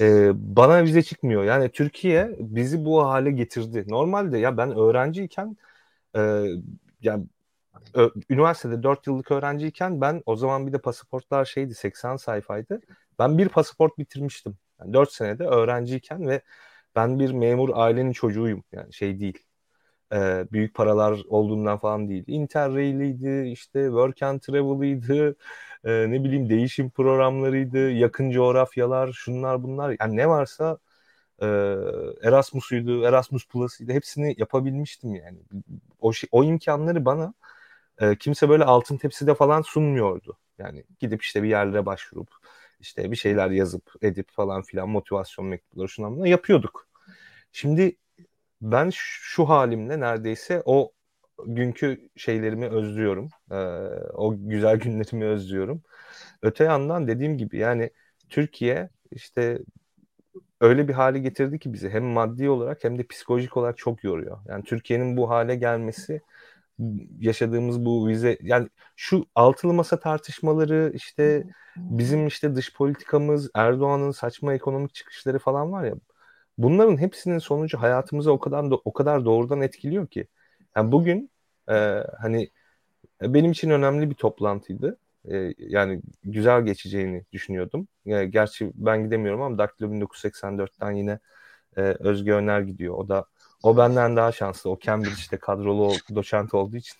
E, 0.00 0.30
bana 0.34 0.84
vize 0.84 1.02
çıkmıyor. 1.02 1.44
Yani 1.44 1.70
Türkiye 1.70 2.36
bizi 2.38 2.84
bu 2.84 3.04
hale 3.06 3.30
getirdi. 3.30 3.84
Normalde 3.88 4.38
ya 4.38 4.56
ben 4.56 4.76
öğrenciyken 4.76 5.56
e, 6.16 6.44
yani 7.02 7.26
ö, 7.94 8.10
üniversitede 8.30 8.82
4 8.82 9.06
yıllık 9.06 9.30
öğrenciyken 9.30 10.00
ben 10.00 10.22
o 10.26 10.36
zaman 10.36 10.66
bir 10.66 10.72
de 10.72 10.78
pasaportlar 10.78 11.44
şeydi 11.44 11.74
80 11.74 12.16
sayfaydı. 12.16 12.80
Ben 13.18 13.38
bir 13.38 13.48
pasaport 13.48 13.98
bitirmiştim. 13.98 14.58
Yani 14.80 14.92
4 14.92 15.12
senede 15.12 15.44
öğrenciyken 15.44 16.28
ve 16.28 16.42
ben 16.98 17.18
bir 17.18 17.32
memur 17.32 17.70
ailenin 17.74 18.12
çocuğuyum. 18.12 18.64
Yani 18.72 18.94
şey 18.94 19.20
değil. 19.20 19.38
E, 20.12 20.46
büyük 20.52 20.74
paralar 20.74 21.20
olduğundan 21.28 21.78
falan 21.78 22.08
değil. 22.08 22.24
Interrail'iydi, 22.26 23.50
işte 23.52 23.84
Work 23.86 24.22
and 24.22 24.40
Travel'ıydı, 24.40 25.36
e, 25.84 26.10
ne 26.10 26.24
bileyim 26.24 26.48
değişim 26.50 26.90
programlarıydı, 26.90 27.90
yakın 27.90 28.30
coğrafyalar, 28.30 29.12
şunlar 29.12 29.62
bunlar. 29.62 29.96
Yani 30.00 30.16
ne 30.16 30.28
varsa 30.28 30.78
e, 31.42 31.46
Erasmus'uydu, 32.22 33.04
Erasmus 33.04 33.48
Plus'ıydı. 33.48 33.92
Hepsini 33.92 34.34
yapabilmiştim 34.38 35.14
yani. 35.14 35.38
O, 36.00 36.12
o 36.32 36.44
imkanları 36.44 37.04
bana 37.04 37.34
e, 38.00 38.16
kimse 38.16 38.48
böyle 38.48 38.64
altın 38.64 38.96
tepside 38.96 39.34
falan 39.34 39.62
sunmuyordu. 39.62 40.38
Yani 40.58 40.84
gidip 41.00 41.22
işte 41.22 41.42
bir 41.42 41.48
yerlere 41.48 41.86
başvurup 41.86 42.28
işte 42.80 43.10
bir 43.10 43.16
şeyler 43.16 43.50
yazıp 43.50 43.92
edip 44.02 44.30
falan 44.30 44.62
filan 44.62 44.88
motivasyon 44.88 45.48
mektupları 45.48 45.88
şundan 45.88 46.26
yapıyorduk. 46.26 46.87
Şimdi 47.52 47.96
ben 48.62 48.90
şu 48.94 49.48
halimle 49.48 50.00
neredeyse 50.00 50.62
o 50.66 50.92
günkü 51.46 52.10
şeylerimi 52.16 52.68
özlüyorum. 52.68 53.30
Ee, 53.52 53.56
o 54.14 54.34
güzel 54.48 54.76
günlerimi 54.80 55.24
özlüyorum. 55.26 55.82
Öte 56.42 56.64
yandan 56.64 57.08
dediğim 57.08 57.38
gibi 57.38 57.58
yani 57.58 57.90
Türkiye 58.30 58.90
işte 59.12 59.60
öyle 60.60 60.88
bir 60.88 60.92
hale 60.94 61.18
getirdi 61.18 61.58
ki 61.58 61.72
bizi 61.72 61.90
hem 61.90 62.04
maddi 62.04 62.50
olarak 62.50 62.84
hem 62.84 62.98
de 62.98 63.06
psikolojik 63.06 63.56
olarak 63.56 63.78
çok 63.78 64.04
yoruyor. 64.04 64.38
Yani 64.48 64.64
Türkiye'nin 64.64 65.16
bu 65.16 65.30
hale 65.30 65.56
gelmesi 65.56 66.20
yaşadığımız 67.20 67.84
bu 67.84 68.08
vize 68.08 68.38
yani 68.42 68.68
şu 68.96 69.26
altılı 69.34 69.72
masa 69.74 70.00
tartışmaları 70.00 70.92
işte 70.94 71.46
bizim 71.90 72.26
işte 72.26 72.54
dış 72.56 72.74
politikamız 72.74 73.50
Erdoğan'ın 73.54 74.10
saçma 74.10 74.54
ekonomik 74.54 74.94
çıkışları 74.94 75.38
falan 75.38 75.72
var 75.72 75.84
ya 75.84 75.94
bunların 76.58 76.96
hepsinin 76.96 77.38
sonucu 77.38 77.78
hayatımıza 77.78 78.30
o 78.30 78.38
kadar 78.38 78.66
o 78.84 78.92
kadar 78.92 79.24
doğrudan 79.24 79.60
etkiliyor 79.60 80.06
ki. 80.06 80.26
Yani 80.76 80.92
bugün 80.92 81.30
e, 81.68 82.04
hani 82.20 82.50
benim 83.22 83.52
için 83.52 83.70
önemli 83.70 84.10
bir 84.10 84.14
toplantıydı. 84.14 84.98
E, 85.30 85.54
yani 85.58 86.02
güzel 86.24 86.64
geçeceğini 86.64 87.24
düşünüyordum. 87.32 87.88
E, 88.06 88.24
gerçi 88.24 88.72
ben 88.74 89.04
gidemiyorum 89.04 89.42
ama 89.42 89.58
Daktilo 89.58 89.92
1984'ten 89.92 90.92
yine 90.92 91.18
e, 91.76 91.80
Özge 91.82 92.32
Öner 92.32 92.60
gidiyor. 92.60 92.94
O 92.94 93.08
da 93.08 93.24
o 93.62 93.76
benden 93.76 94.16
daha 94.16 94.32
şanslı. 94.32 94.70
O 94.70 94.78
Cambridge'de 94.80 95.38
kadrolu 95.38 95.94
doçent 96.14 96.54
olduğu 96.54 96.76
için 96.76 96.96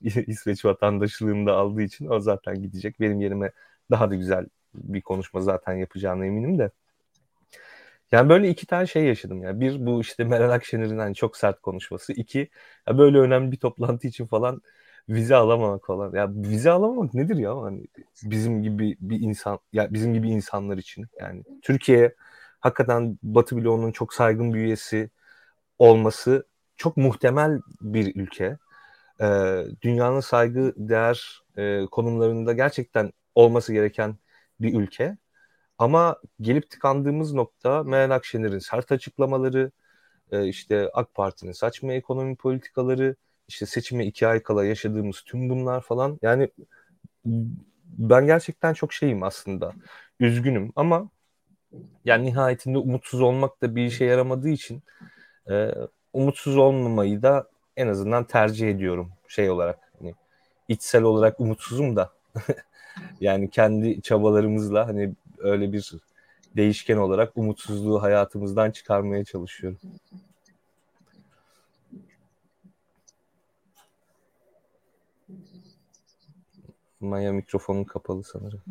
İsveç 0.26 0.64
vatandaşlığını 0.64 1.46
da 1.46 1.56
aldığı 1.56 1.82
için 1.82 2.06
o 2.06 2.20
zaten 2.20 2.62
gidecek. 2.62 3.00
Benim 3.00 3.20
yerime 3.20 3.52
daha 3.90 4.10
da 4.10 4.14
güzel 4.14 4.46
bir 4.74 5.00
konuşma 5.02 5.40
zaten 5.40 5.72
yapacağına 5.72 6.26
eminim 6.26 6.58
de. 6.58 6.70
Yani 8.12 8.28
böyle 8.28 8.48
iki 8.50 8.66
tane 8.66 8.86
şey 8.86 9.04
yaşadım 9.04 9.42
ya. 9.42 9.60
Bir 9.60 9.86
bu 9.86 10.00
işte 10.00 10.24
Meral 10.24 10.50
Akşener'in 10.50 10.98
hani 10.98 11.14
çok 11.14 11.36
sert 11.36 11.60
konuşması. 11.60 12.12
İki 12.12 12.48
ya 12.88 12.98
böyle 12.98 13.18
önemli 13.18 13.52
bir 13.52 13.56
toplantı 13.56 14.08
için 14.08 14.26
falan 14.26 14.62
vize 15.08 15.36
alamamak 15.36 15.86
falan. 15.86 16.14
Ya 16.16 16.28
vize 16.34 16.70
alamamak 16.70 17.14
nedir 17.14 17.36
ya? 17.36 17.56
Hani 17.62 17.86
bizim 18.22 18.62
gibi 18.62 18.96
bir 19.00 19.20
insan 19.20 19.58
ya 19.72 19.92
bizim 19.92 20.14
gibi 20.14 20.28
insanlar 20.30 20.78
için 20.78 21.06
yani 21.20 21.42
Türkiye 21.62 22.14
hakikaten 22.60 23.18
Batı 23.22 23.56
bloğunun 23.56 23.92
çok 23.92 24.14
saygın 24.14 24.54
bir 24.54 24.58
üyesi 24.58 25.10
olması 25.78 26.46
çok 26.76 26.96
muhtemel 26.96 27.60
bir 27.80 28.14
ülke. 28.16 28.58
Ee, 29.20 29.64
dünyanın 29.82 30.20
saygı 30.20 30.74
değer 30.76 31.42
e, 31.56 31.86
konumlarında 31.90 32.52
gerçekten 32.52 33.12
olması 33.34 33.72
gereken 33.72 34.16
bir 34.60 34.74
ülke. 34.80 35.18
Ama 35.80 36.16
gelip 36.40 36.70
tıkandığımız 36.70 37.32
nokta 37.34 37.82
Meral 37.82 38.10
Akşener'in 38.16 38.58
sert 38.58 38.92
açıklamaları, 38.92 39.70
e, 40.32 40.46
işte 40.48 40.90
AK 40.94 41.14
Parti'nin 41.14 41.52
saçma 41.52 41.92
ekonomi 41.92 42.36
politikaları, 42.36 43.16
işte 43.48 43.66
seçime 43.66 44.06
iki 44.06 44.26
ay 44.26 44.42
kala 44.42 44.64
yaşadığımız 44.64 45.22
tüm 45.26 45.50
bunlar 45.50 45.80
falan. 45.80 46.18
Yani 46.22 46.50
ben 47.84 48.26
gerçekten 48.26 48.72
çok 48.74 48.92
şeyim 48.92 49.22
aslında. 49.22 49.72
Üzgünüm 50.20 50.72
ama 50.76 51.10
yani 52.04 52.26
nihayetinde 52.26 52.78
umutsuz 52.78 53.20
olmak 53.20 53.62
da 53.62 53.76
bir 53.76 53.86
işe 53.86 54.04
yaramadığı 54.04 54.48
için 54.48 54.82
e, 55.50 55.74
umutsuz 56.12 56.56
olmamayı 56.56 57.22
da 57.22 57.50
en 57.76 57.88
azından 57.88 58.24
tercih 58.24 58.70
ediyorum 58.70 59.12
şey 59.28 59.50
olarak. 59.50 59.78
Hani 59.98 60.14
içsel 60.68 61.02
olarak 61.02 61.40
umutsuzum 61.40 61.96
da 61.96 62.12
yani 63.20 63.50
kendi 63.50 64.02
çabalarımızla 64.02 64.88
hani 64.88 65.14
öyle 65.40 65.72
bir 65.72 65.92
değişken 66.56 66.96
olarak 66.96 67.32
umutsuzluğu 67.36 68.02
hayatımızdan 68.02 68.70
çıkarmaya 68.70 69.24
çalışıyorum. 69.24 69.78
Maya 77.00 77.32
mikrofonun 77.32 77.84
kapalı 77.84 78.24
sanırım. 78.24 78.62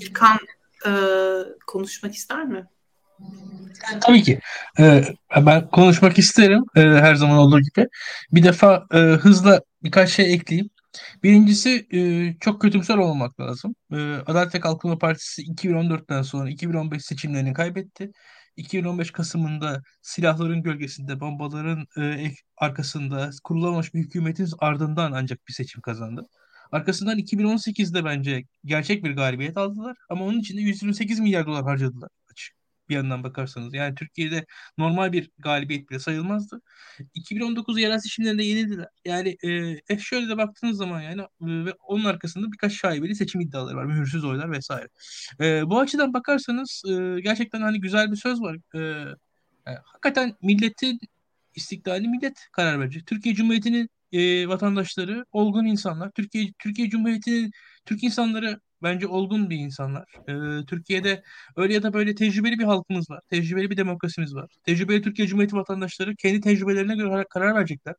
İlkan 0.00 0.38
e, 0.86 0.90
konuşmak 1.66 2.14
ister 2.14 2.44
mi? 2.44 2.66
Tabii 4.00 4.22
ki. 4.22 4.40
Ee, 4.78 5.04
ben 5.36 5.68
konuşmak 5.70 6.18
isterim 6.18 6.64
e, 6.76 6.80
her 6.80 7.14
zaman 7.14 7.38
olduğu 7.38 7.60
gibi. 7.60 7.88
Bir 8.32 8.42
defa 8.42 8.86
e, 8.92 8.98
hızla 8.98 9.60
birkaç 9.82 10.10
şey 10.10 10.34
ekleyeyim. 10.34 10.70
Birincisi 11.22 11.86
e, 11.92 12.00
çok 12.40 12.60
kötümser 12.62 12.96
olmak 12.96 13.40
lazım. 13.40 13.74
E, 13.92 13.96
Adalet 14.26 14.54
ve 14.54 14.60
Kalkınma 14.60 14.98
Partisi 14.98 15.42
2014'ten 15.42 16.22
sonra 16.22 16.50
2015 16.50 17.04
seçimlerini 17.04 17.52
kaybetti. 17.52 18.10
2015 18.56 19.10
Kasım'ında 19.10 19.82
silahların 20.02 20.62
gölgesinde, 20.62 21.20
bombaların 21.20 21.86
e, 21.98 22.30
arkasında 22.56 23.30
kurulamamış 23.44 23.94
bir 23.94 24.00
hükümetin 24.00 24.48
ardından 24.58 25.12
ancak 25.12 25.48
bir 25.48 25.52
seçim 25.52 25.80
kazandı. 25.80 26.28
Arkasından 26.72 27.18
2018'de 27.18 28.04
bence 28.04 28.44
gerçek 28.64 29.04
bir 29.04 29.16
galibiyet 29.16 29.56
aldılar 29.56 29.96
ama 30.08 30.24
onun 30.24 30.40
için 30.40 30.56
de 30.56 30.60
128 30.60 31.20
milyar 31.20 31.46
dolar 31.46 31.64
harcadılar 31.64 32.10
bir 32.88 32.94
yandan 32.94 33.24
bakarsanız. 33.24 33.74
Yani 33.74 33.94
Türkiye'de 33.94 34.46
normal 34.78 35.12
bir 35.12 35.30
galibiyet 35.38 35.90
bile 35.90 35.98
sayılmazdı. 35.98 36.60
2019 37.14 37.78
yerel 37.78 37.98
seçimlerinde 37.98 38.44
yenildiler. 38.44 38.88
Yani 39.04 39.36
e, 39.88 39.98
şöyle 39.98 40.28
de 40.28 40.36
baktığınız 40.36 40.76
zaman 40.76 41.00
yani 41.00 41.22
e, 41.22 41.26
ve 41.40 41.72
onun 41.88 42.04
arkasında 42.04 42.52
birkaç 42.52 42.72
şaibeli 42.72 43.14
seçim 43.14 43.40
iddiaları 43.40 43.76
var. 43.76 43.84
Mühürsüz 43.84 44.24
oylar 44.24 44.50
vesaire. 44.50 44.88
E, 45.40 45.70
bu 45.70 45.80
açıdan 45.80 46.14
bakarsanız 46.14 46.82
e, 46.88 47.20
gerçekten 47.20 47.60
hani 47.60 47.80
güzel 47.80 48.12
bir 48.12 48.16
söz 48.16 48.40
var. 48.40 48.56
E, 48.74 48.78
yani, 49.66 49.78
hakikaten 49.84 50.36
milletin 50.42 51.00
istiklali 51.54 52.08
millet 52.08 52.48
karar 52.52 52.80
verecek. 52.80 53.06
Türkiye 53.06 53.34
Cumhuriyeti'nin 53.34 53.88
e, 54.12 54.48
vatandaşları 54.48 55.24
olgun 55.32 55.64
insanlar. 55.66 56.10
Türkiye 56.10 56.52
Türkiye 56.58 56.90
Cumhuriyeti'nin 56.90 57.50
Türk 57.86 58.04
insanları 58.04 58.60
bence 58.84 59.06
olgun 59.06 59.50
bir 59.50 59.56
insanlar. 59.56 60.04
Ee, 60.28 60.66
Türkiye'de 60.66 61.22
öyle 61.56 61.74
ya 61.74 61.82
da 61.82 61.92
böyle 61.92 62.14
tecrübeli 62.14 62.58
bir 62.58 62.64
halkımız 62.64 63.10
var. 63.10 63.20
Tecrübeli 63.30 63.70
bir 63.70 63.76
demokrasimiz 63.76 64.34
var. 64.34 64.50
Tecrübeli 64.66 65.02
Türkiye 65.02 65.28
Cumhuriyeti 65.28 65.56
vatandaşları 65.56 66.16
kendi 66.16 66.40
tecrübelerine 66.40 66.96
göre 66.96 67.24
karar 67.30 67.54
verecekler. 67.54 67.94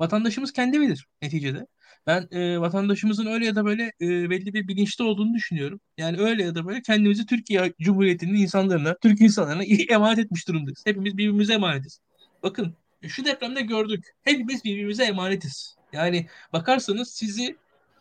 Vatandaşımız 0.00 0.52
kendi 0.52 0.80
bilir 0.80 1.06
neticede. 1.22 1.66
Ben 2.06 2.28
e, 2.30 2.60
vatandaşımızın 2.60 3.26
öyle 3.26 3.46
ya 3.46 3.54
da 3.54 3.64
böyle 3.64 3.92
e, 4.00 4.30
belli 4.30 4.54
bir 4.54 4.68
bilinçli 4.68 5.04
olduğunu 5.04 5.34
düşünüyorum. 5.34 5.80
Yani 5.98 6.18
öyle 6.18 6.42
ya 6.42 6.54
da 6.54 6.66
böyle 6.66 6.82
kendimizi 6.82 7.26
Türkiye 7.26 7.72
Cumhuriyeti'nin 7.80 8.34
insanlarına, 8.34 8.96
Türk 9.02 9.20
insanlarına 9.20 9.64
emanet 9.88 10.18
etmiş 10.18 10.48
durumdayız. 10.48 10.82
Hepimiz 10.86 11.12
birbirimize 11.16 11.54
emanetiz. 11.54 12.00
Bakın 12.42 12.74
şu 13.08 13.24
depremde 13.24 13.60
gördük. 13.60 14.04
Hepimiz 14.22 14.64
birbirimize 14.64 15.04
emanetiz. 15.04 15.76
Yani 15.92 16.26
bakarsanız 16.52 17.10
sizi 17.10 17.56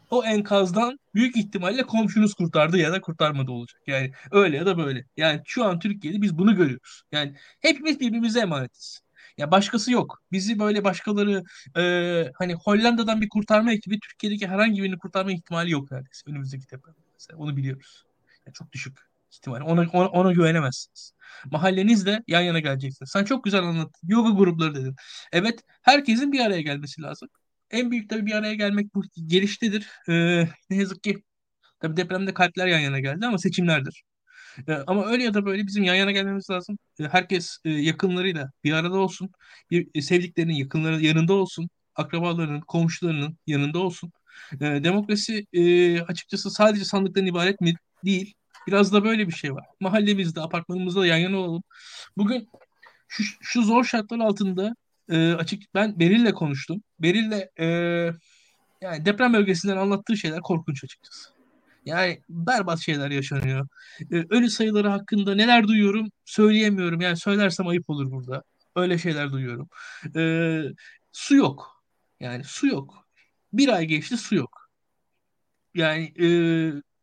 o 0.10 0.24
enkazdan 0.24 1.00
büyük 1.16 1.38
ihtimalle 1.38 1.84
komşunuz 1.84 2.34
kurtardı 2.34 2.78
ya 2.78 2.92
da 2.92 3.02
kurtarmadı 3.02 3.52
olacak. 3.52 3.82
Yani 3.88 4.12
öyle 4.32 4.58
ya 4.58 4.66
da 4.66 4.78
böyle. 4.78 5.06
Yani 5.18 5.42
şu 5.46 5.66
an 5.66 5.80
Türkiye'de 5.80 6.22
biz 6.22 6.38
bunu 6.38 6.56
görüyoruz. 6.56 7.02
Yani 7.12 7.36
hepimiz 7.60 8.00
birbirimize 8.00 8.40
emanetiz. 8.40 9.02
Ya 9.38 9.52
başkası 9.52 9.92
yok. 9.92 10.22
Bizi 10.32 10.60
böyle 10.60 10.84
başkaları 10.84 11.44
e, 11.78 12.32
hani 12.36 12.54
Hollanda'dan 12.54 13.22
bir 13.22 13.30
kurtarma 13.30 13.72
ekibi 13.72 14.00
Türkiye'deki 14.00 14.48
herhangi 14.48 14.84
birini 14.84 14.98
kurtarma 14.98 15.32
ihtimali 15.32 15.72
yok 15.72 15.92
neredeyse. 15.92 16.30
Önümüzdeki 16.30 16.72
depremde 16.72 17.00
mesela. 17.14 17.38
Onu 17.38 17.58
biliyoruz. 17.58 18.06
Yani 18.46 18.54
çok 18.54 18.72
düşük 18.72 18.98
ihtimal. 19.32 19.62
Ona, 19.62 19.90
ona, 19.94 20.08
ona 20.08 20.32
güvenemezsiniz. 20.32 21.12
Mahallenizle 21.52 22.24
yan 22.28 22.42
yana 22.42 22.60
geleceksiniz. 22.60 23.12
Sen 23.12 23.24
çok 23.24 23.44
güzel 23.44 23.64
anlattın. 23.64 24.08
Yoga 24.08 24.30
grupları 24.30 24.76
dedin. 24.76 24.96
Evet 25.32 25.60
herkesin 25.82 26.32
bir 26.32 26.40
araya 26.40 26.62
gelmesi 26.62 27.02
lazım. 27.02 27.30
En 27.72 27.92
büyük 27.92 28.10
tabii 28.10 28.26
bir 28.26 28.32
araya 28.32 28.56
gelmek 28.56 28.96
bu 28.96 29.04
geliştedir. 29.26 29.88
Ee, 30.10 30.48
ne 30.70 30.78
yazık 30.78 31.04
ki 31.04 31.24
tabii 31.80 31.98
depremde 31.98 32.34
kalpler 32.34 32.68
yan 32.68 32.80
yana 32.80 33.00
geldi 33.00 33.26
ama 33.26 33.38
seçimlerdir. 33.38 34.04
Ee, 34.68 34.74
ama 34.88 35.06
öyle 35.06 35.24
ya 35.24 35.34
da 35.34 35.46
böyle 35.46 35.68
bizim 35.68 35.84
yan 35.84 35.96
yana 35.96 36.12
gelmemiz 36.12 36.50
lazım. 36.50 36.78
Ee, 37.00 37.04
herkes 37.04 37.58
e, 37.66 37.70
yakınlarıyla 37.70 38.52
bir 38.64 38.74
arada 38.74 38.98
olsun. 38.98 39.32
Bir, 39.72 39.88
e, 39.96 40.02
sevdiklerinin 40.02 40.54
yakınları 40.54 41.02
yanında 41.02 41.34
olsun. 41.34 41.70
Akrabalarının, 41.96 42.62
komşularının 42.62 43.38
yanında 43.48 43.80
olsun. 43.80 44.12
Ee, 44.54 44.84
demokrasi 44.84 45.46
e, 45.54 46.02
açıkçası 46.02 46.52
sadece 46.52 46.86
sandıktan 46.86 47.26
ibaret 47.26 47.62
mi? 47.62 47.74
Değil. 48.06 48.34
Biraz 48.68 48.94
da 48.94 49.04
böyle 49.04 49.28
bir 49.28 49.34
şey 49.34 49.54
var. 49.56 49.66
Mahallemizde, 49.80 50.42
apartmanımızda 50.42 51.06
yan 51.08 51.18
yana 51.18 51.38
olalım. 51.38 51.64
Bugün 52.18 52.50
şu, 53.08 53.24
şu 53.42 53.64
zor 53.64 53.84
şartlar 53.84 54.20
altında 54.20 54.76
e, 55.10 55.34
açık 55.34 55.64
ben 55.74 56.00
Beril'le 56.00 56.32
konuştum. 56.32 56.82
Beril'le 57.00 57.50
e, 57.60 57.66
yani 58.82 59.06
deprem 59.06 59.34
bölgesinden 59.34 59.78
anlattığı 59.78 60.18
şeyler 60.18 60.42
korkunç 60.42 60.84
açıkçası. 60.84 61.30
Yani 61.86 62.22
berbat 62.30 62.80
şeyler 62.80 63.12
yaşanıyor. 63.12 63.68
E, 64.12 64.16
ölü 64.30 64.50
sayıları 64.50 64.90
hakkında 64.90 65.36
neler 65.36 65.68
duyuyorum 65.68 66.08
söyleyemiyorum. 66.26 67.02
Yani 67.02 67.18
söylersem 67.18 67.68
ayıp 67.68 67.90
olur 67.90 68.12
burada. 68.12 68.44
Öyle 68.76 68.98
şeyler 68.98 69.32
duyuyorum. 69.32 69.70
E, 70.16 70.62
su 71.12 71.36
yok. 71.36 71.84
Yani 72.20 72.44
su 72.44 72.68
yok. 72.68 73.08
Bir 73.54 73.70
ay 73.70 73.86
geçti 73.86 74.18
su 74.18 74.36
yok. 74.36 74.70
Yani 75.76 76.14
e, 76.20 76.28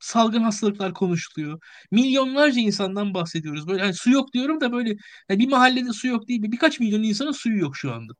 salgın 0.02 0.42
hastalıklar 0.42 0.94
konuşuluyor. 0.94 1.60
Milyonlarca 1.90 2.60
insandan 2.60 3.14
bahsediyoruz. 3.14 3.68
Böyle 3.68 3.82
hani 3.82 3.94
su 3.94 4.10
yok 4.10 4.32
diyorum 4.32 4.60
da 4.60 4.72
böyle 4.72 4.96
yani 5.28 5.38
bir 5.38 5.48
mahallede 5.48 5.92
su 5.92 6.08
yok 6.08 6.28
değil. 6.28 6.42
Birkaç 6.42 6.80
milyon 6.80 7.02
insanın 7.02 7.32
suyu 7.32 7.58
yok 7.58 7.76
şu 7.76 7.92
anda. 7.94 8.12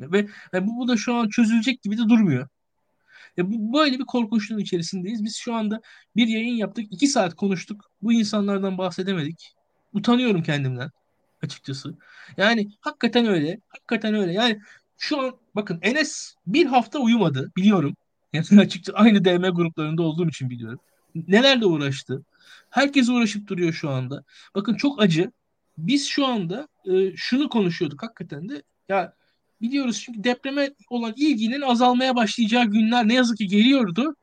Ve, 0.00 0.26
ve 0.54 0.66
bu, 0.66 0.76
bu 0.78 0.88
da 0.88 0.96
şu 0.96 1.14
an 1.14 1.28
çözülecek 1.28 1.82
gibi 1.82 1.98
de 1.98 2.02
durmuyor. 2.02 2.48
E 3.38 3.50
bu, 3.52 3.78
böyle 3.78 3.98
bir 3.98 4.04
korkunçluğun 4.04 4.58
içerisindeyiz. 4.58 5.24
Biz 5.24 5.36
şu 5.36 5.54
anda 5.54 5.80
bir 6.16 6.28
yayın 6.28 6.54
yaptık. 6.54 6.86
iki 6.90 7.06
saat 7.06 7.34
konuştuk. 7.34 7.90
Bu 8.02 8.12
insanlardan 8.12 8.78
bahsedemedik. 8.78 9.54
Utanıyorum 9.92 10.42
kendimden 10.42 10.90
açıkçası. 11.42 11.94
Yani 12.36 12.68
hakikaten 12.80 13.26
öyle. 13.26 13.60
Hakikaten 13.68 14.14
öyle. 14.14 14.32
Yani 14.32 14.60
şu 14.98 15.20
an 15.20 15.36
bakın 15.54 15.78
Enes 15.82 16.34
bir 16.46 16.66
hafta 16.66 16.98
uyumadı 16.98 17.52
biliyorum. 17.56 17.96
Yani 18.32 18.46
açıkçası 18.60 18.98
aynı 18.98 19.24
DM 19.24 19.50
gruplarında 19.50 20.02
olduğum 20.02 20.28
için 20.28 20.50
biliyorum. 20.50 20.80
Nelerle 21.14 21.66
uğraştı. 21.66 22.22
Herkes 22.70 23.08
uğraşıp 23.08 23.48
duruyor 23.48 23.72
şu 23.72 23.90
anda. 23.90 24.24
Bakın 24.54 24.74
çok 24.74 25.02
acı. 25.02 25.32
Biz 25.78 26.06
şu 26.08 26.26
anda 26.26 26.68
e, 26.84 27.16
şunu 27.16 27.48
konuşuyorduk 27.48 28.02
hakikaten 28.02 28.48
de. 28.48 28.62
Ya 28.88 29.14
biliyoruz 29.60 30.02
çünkü 30.04 30.24
depreme 30.24 30.70
olan 30.90 31.12
ilginin 31.16 31.60
azalmaya 31.60 32.16
başlayacağı 32.16 32.64
günler 32.64 33.08
ne 33.08 33.14
yazık 33.14 33.38
ki 33.38 33.46
geliyordu. 33.46 34.16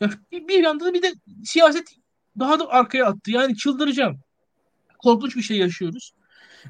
Ya 0.00 0.10
bir, 0.32 0.48
bir 0.48 0.62
yanda 0.62 0.84
da 0.84 0.94
bir 0.94 1.02
de 1.02 1.12
siyaset 1.44 1.96
daha 2.38 2.60
da 2.60 2.68
arkaya 2.68 3.06
attı. 3.06 3.30
Yani 3.30 3.56
çıldıracağım. 3.56 4.20
Korkunç 4.98 5.36
bir 5.36 5.42
şey 5.42 5.56
yaşıyoruz. 5.56 6.12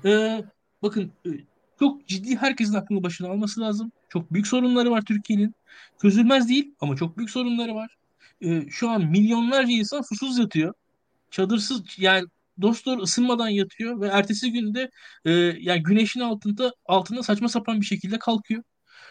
Ee, 0.05 0.45
bakın 0.82 1.12
e, 1.27 1.31
çok 1.78 2.07
ciddi 2.07 2.36
herkesin 2.36 2.74
aklını 2.74 3.03
başına 3.03 3.28
alması 3.28 3.61
lazım. 3.61 3.93
Çok 4.09 4.32
büyük 4.32 4.47
sorunları 4.47 4.90
var 4.90 5.03
Türkiye'nin. 5.03 5.55
Çözülmez 6.03 6.49
değil 6.49 6.74
ama 6.81 6.97
çok 6.97 7.19
büyük 7.19 7.31
sorunları 7.31 7.74
var. 7.74 7.97
Ee, 8.43 8.66
şu 8.70 8.90
an 8.90 9.06
milyonlarca 9.10 9.73
insan 9.73 10.02
susuz 10.02 10.39
yatıyor. 10.39 10.74
Çadırsız 11.31 11.82
yani 11.98 12.27
dostlar 12.62 12.98
ısınmadan 12.98 13.48
yatıyor 13.48 14.01
ve 14.01 14.09
ertesi 14.09 14.52
günde 14.52 14.90
e, 15.24 15.31
yani 15.60 15.82
güneşin 15.82 16.20
altında 16.20 16.73
altında 16.86 17.23
saçma 17.23 17.48
sapan 17.48 17.81
bir 17.81 17.86
şekilde 17.86 18.19
kalkıyor. 18.19 18.62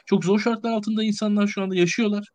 Çok 0.06 0.26
zor 0.26 0.40
şartlar 0.40 0.72
altında 0.72 1.04
insanlar 1.04 1.48
şu 1.48 1.62
anda 1.64 1.76
yaşıyorlar. 1.76 2.30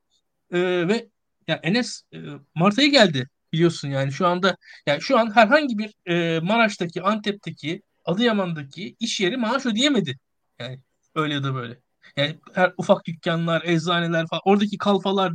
E, 0.52 0.88
ve 0.88 1.08
ya 1.48 1.60
Enes 1.62 2.02
e, 2.14 2.18
Mart 2.54 2.78
ayı 2.78 2.90
geldi 2.90 3.28
biliyorsun 3.52 3.88
yani 3.88 4.12
şu 4.12 4.26
anda 4.26 4.56
yani 4.86 5.00
şu 5.02 5.18
an 5.18 5.34
herhangi 5.36 5.78
bir 5.78 5.94
e, 6.06 6.40
Maraş'taki, 6.40 7.02
Antep'teki, 7.02 7.82
Adıyaman'daki 8.04 8.96
iş 9.00 9.20
yeri 9.20 9.36
maaş 9.36 9.66
ödeyemedi. 9.66 10.18
Yani 10.58 10.80
öyle 11.14 11.34
ya 11.34 11.44
da 11.44 11.54
böyle. 11.54 11.80
Yani 12.16 12.38
her 12.54 12.72
ufak 12.76 13.06
dükkanlar, 13.06 13.62
eczaneler 13.64 14.26
falan 14.26 14.42
oradaki 14.44 14.78
kalfalar 14.78 15.32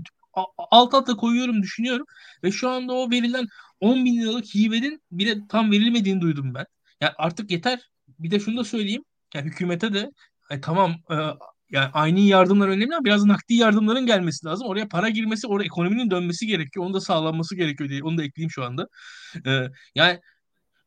alt 0.57 0.93
alta 0.93 1.15
koyuyorum 1.15 1.63
düşünüyorum 1.63 2.05
ve 2.43 2.51
şu 2.51 2.69
anda 2.69 2.93
o 2.93 3.11
verilen 3.11 3.47
10 3.79 4.05
bin 4.05 4.21
liralık 4.21 4.45
hibenin 4.45 5.01
bile 5.11 5.47
tam 5.49 5.71
verilmediğini 5.71 6.21
duydum 6.21 6.53
ben. 6.53 6.65
Yani 7.01 7.11
artık 7.17 7.51
yeter. 7.51 7.79
Bir 8.19 8.31
de 8.31 8.39
şunu 8.39 8.57
da 8.57 8.63
söyleyeyim. 8.63 9.03
Yani 9.33 9.45
hükümete 9.45 9.93
de 9.93 10.11
yani 10.51 10.61
tamam 10.61 10.91
e, 11.11 11.15
yani 11.71 11.89
aynı 11.93 12.19
yardımlar 12.19 12.67
önemli 12.67 12.95
ama 12.95 13.05
biraz 13.05 13.25
nakdi 13.25 13.53
yardımların 13.53 14.05
gelmesi 14.05 14.45
lazım. 14.45 14.67
Oraya 14.67 14.87
para 14.87 15.09
girmesi, 15.09 15.47
oraya 15.47 15.65
ekonominin 15.65 16.11
dönmesi 16.11 16.47
gerekiyor. 16.47 16.85
Onu 16.85 16.93
da 16.93 17.01
sağlanması 17.01 17.55
gerekiyor 17.55 17.89
diye. 17.89 18.03
Onu 18.03 18.17
da 18.17 18.23
ekleyeyim 18.23 18.51
şu 18.51 18.63
anda. 18.63 18.87
E, 19.45 19.67
yani 19.95 20.19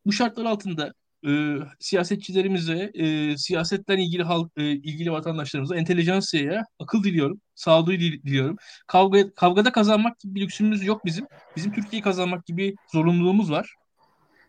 bu 0.06 0.12
şartlar 0.12 0.44
altında 0.44 0.93
e, 1.27 1.56
siyasetçilerimize, 1.81 2.90
e, 2.94 3.36
siyasetten 3.36 3.98
ilgili 3.98 4.22
halk, 4.22 4.52
e, 4.56 4.70
ilgili 4.70 5.12
vatandaşlarımıza, 5.12 5.77
entelijansiyaya 5.77 6.64
akıl 6.78 7.05
diliyorum, 7.05 7.40
sağduyu 7.60 8.00
diliyorum. 8.00 8.56
Kavga, 8.86 9.34
kavgada 9.34 9.72
kazanmak 9.72 10.18
gibi 10.20 10.34
bir 10.34 10.40
lüksümüz 10.40 10.84
yok 10.84 11.04
bizim. 11.04 11.26
Bizim 11.56 11.72
Türkiye'yi 11.72 12.02
kazanmak 12.02 12.46
gibi 12.46 12.74
zorunluluğumuz 12.92 13.50
var. 13.50 13.74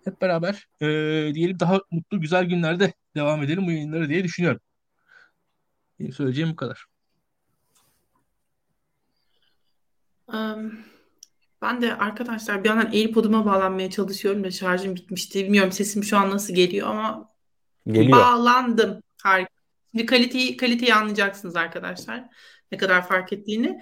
Hep 0.05 0.21
beraber 0.21 0.67
e, 0.81 0.87
diyelim 1.33 1.59
daha 1.59 1.79
mutlu, 1.91 2.21
güzel 2.21 2.45
günlerde 2.45 2.93
devam 3.15 3.43
edelim 3.43 3.67
bu 3.67 3.71
yayınları 3.71 4.09
diye 4.09 4.23
düşünüyorum. 4.23 4.61
Benim 5.99 6.13
söyleyeceğim 6.13 6.51
bu 6.51 6.55
kadar. 6.55 6.85
Um, 10.27 10.79
ben 11.61 11.81
de 11.81 11.95
arkadaşlar 11.95 12.63
bir 12.63 12.69
yandan 12.69 12.91
AirPod'uma 12.91 13.45
bağlanmaya 13.45 13.89
çalışıyorum 13.89 14.43
da 14.43 14.51
şarjım 14.51 14.95
bitmişti. 14.95 15.43
Bilmiyorum 15.45 15.71
sesim 15.71 16.03
şu 16.03 16.17
an 16.17 16.29
nasıl 16.29 16.53
geliyor 16.53 16.87
ama 16.87 17.29
Geliyor. 17.87 18.17
bağlandım. 18.17 19.01
Harika. 19.23 19.61
Şimdi 19.91 20.05
kaliteyi, 20.05 20.57
kaliteyi 20.57 20.95
anlayacaksınız 20.95 21.55
arkadaşlar. 21.55 22.29
Ne 22.71 22.77
kadar 22.77 23.07
fark 23.07 23.33
ettiğini. 23.33 23.81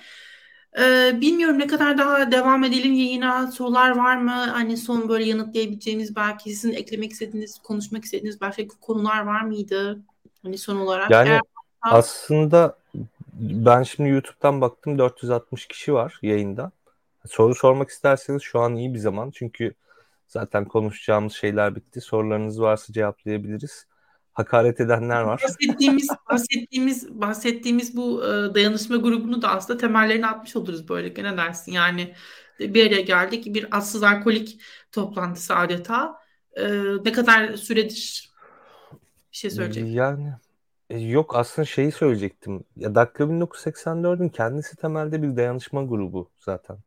Ee, 0.79 1.21
bilmiyorum 1.21 1.59
ne 1.59 1.67
kadar 1.67 1.97
daha 1.97 2.31
devam 2.31 2.63
edelim 2.63 2.93
yayına. 2.93 3.51
Sorular 3.51 3.97
var 3.97 4.17
mı? 4.17 4.31
Hani 4.31 4.77
son 4.77 5.09
böyle 5.09 5.25
yanıtlayabileceğimiz 5.25 6.15
belki 6.15 6.55
sizin 6.55 6.73
eklemek 6.73 7.11
istediğiniz, 7.11 7.59
konuşmak 7.59 8.03
istediğiniz 8.03 8.41
başka 8.41 8.63
konular 8.81 9.25
var 9.25 9.41
mıydı? 9.41 9.99
Hani 10.43 10.57
son 10.57 10.75
olarak. 10.75 11.11
Yani 11.11 11.29
Eğer- 11.29 11.41
aslında 11.81 12.77
ben 13.39 13.83
şimdi 13.83 14.09
YouTube'dan 14.09 14.61
baktım 14.61 14.97
460 14.97 15.67
kişi 15.67 15.93
var 15.93 16.19
yayında. 16.21 16.71
Soru 17.27 17.55
sormak 17.55 17.89
isterseniz 17.89 18.41
şu 18.41 18.59
an 18.59 18.75
iyi 18.75 18.93
bir 18.93 18.99
zaman. 18.99 19.31
Çünkü 19.31 19.73
zaten 20.27 20.65
konuşacağımız 20.65 21.33
şeyler 21.33 21.75
bitti. 21.75 22.01
Sorularınız 22.01 22.61
varsa 22.61 22.93
cevaplayabiliriz. 22.93 23.85
Hakaret 24.33 24.79
edenler 24.79 25.21
var. 25.21 25.41
bahsettiğimiz 25.43 26.07
bahsettiğimiz 26.29 27.21
bahsettiğimiz 27.21 27.97
bu 27.97 28.23
e, 28.23 28.27
dayanışma 28.27 28.95
grubunu 28.95 29.41
da 29.41 29.49
aslında 29.49 29.79
temellerini 29.79 30.27
atmış 30.27 30.55
oluruz 30.55 30.89
böylelikle 30.89 31.23
ne 31.23 31.37
dersin? 31.37 31.71
Yani 31.71 32.13
bir 32.59 32.87
araya 32.87 33.01
geldik 33.01 33.45
bir 33.55 33.77
atsız 33.77 34.03
alkolik 34.03 34.61
toplantısı 34.91 35.55
adeta. 35.55 36.19
E, 36.53 36.71
ne 37.05 37.11
kadar 37.11 37.53
süredir 37.53 38.29
bir 39.31 39.37
şey 39.37 39.51
söyleyecek. 39.51 39.95
Yani 39.95 40.33
e, 40.89 40.99
yok 40.99 41.35
aslında 41.35 41.65
şeyi 41.65 41.91
söyleyecektim. 41.91 42.63
Ya 42.75 42.95
Dakika 42.95 43.23
1984'ün 43.23 44.29
kendisi 44.29 44.75
temelde 44.75 45.21
bir 45.21 45.35
dayanışma 45.35 45.83
grubu 45.83 46.29
zaten. 46.39 46.77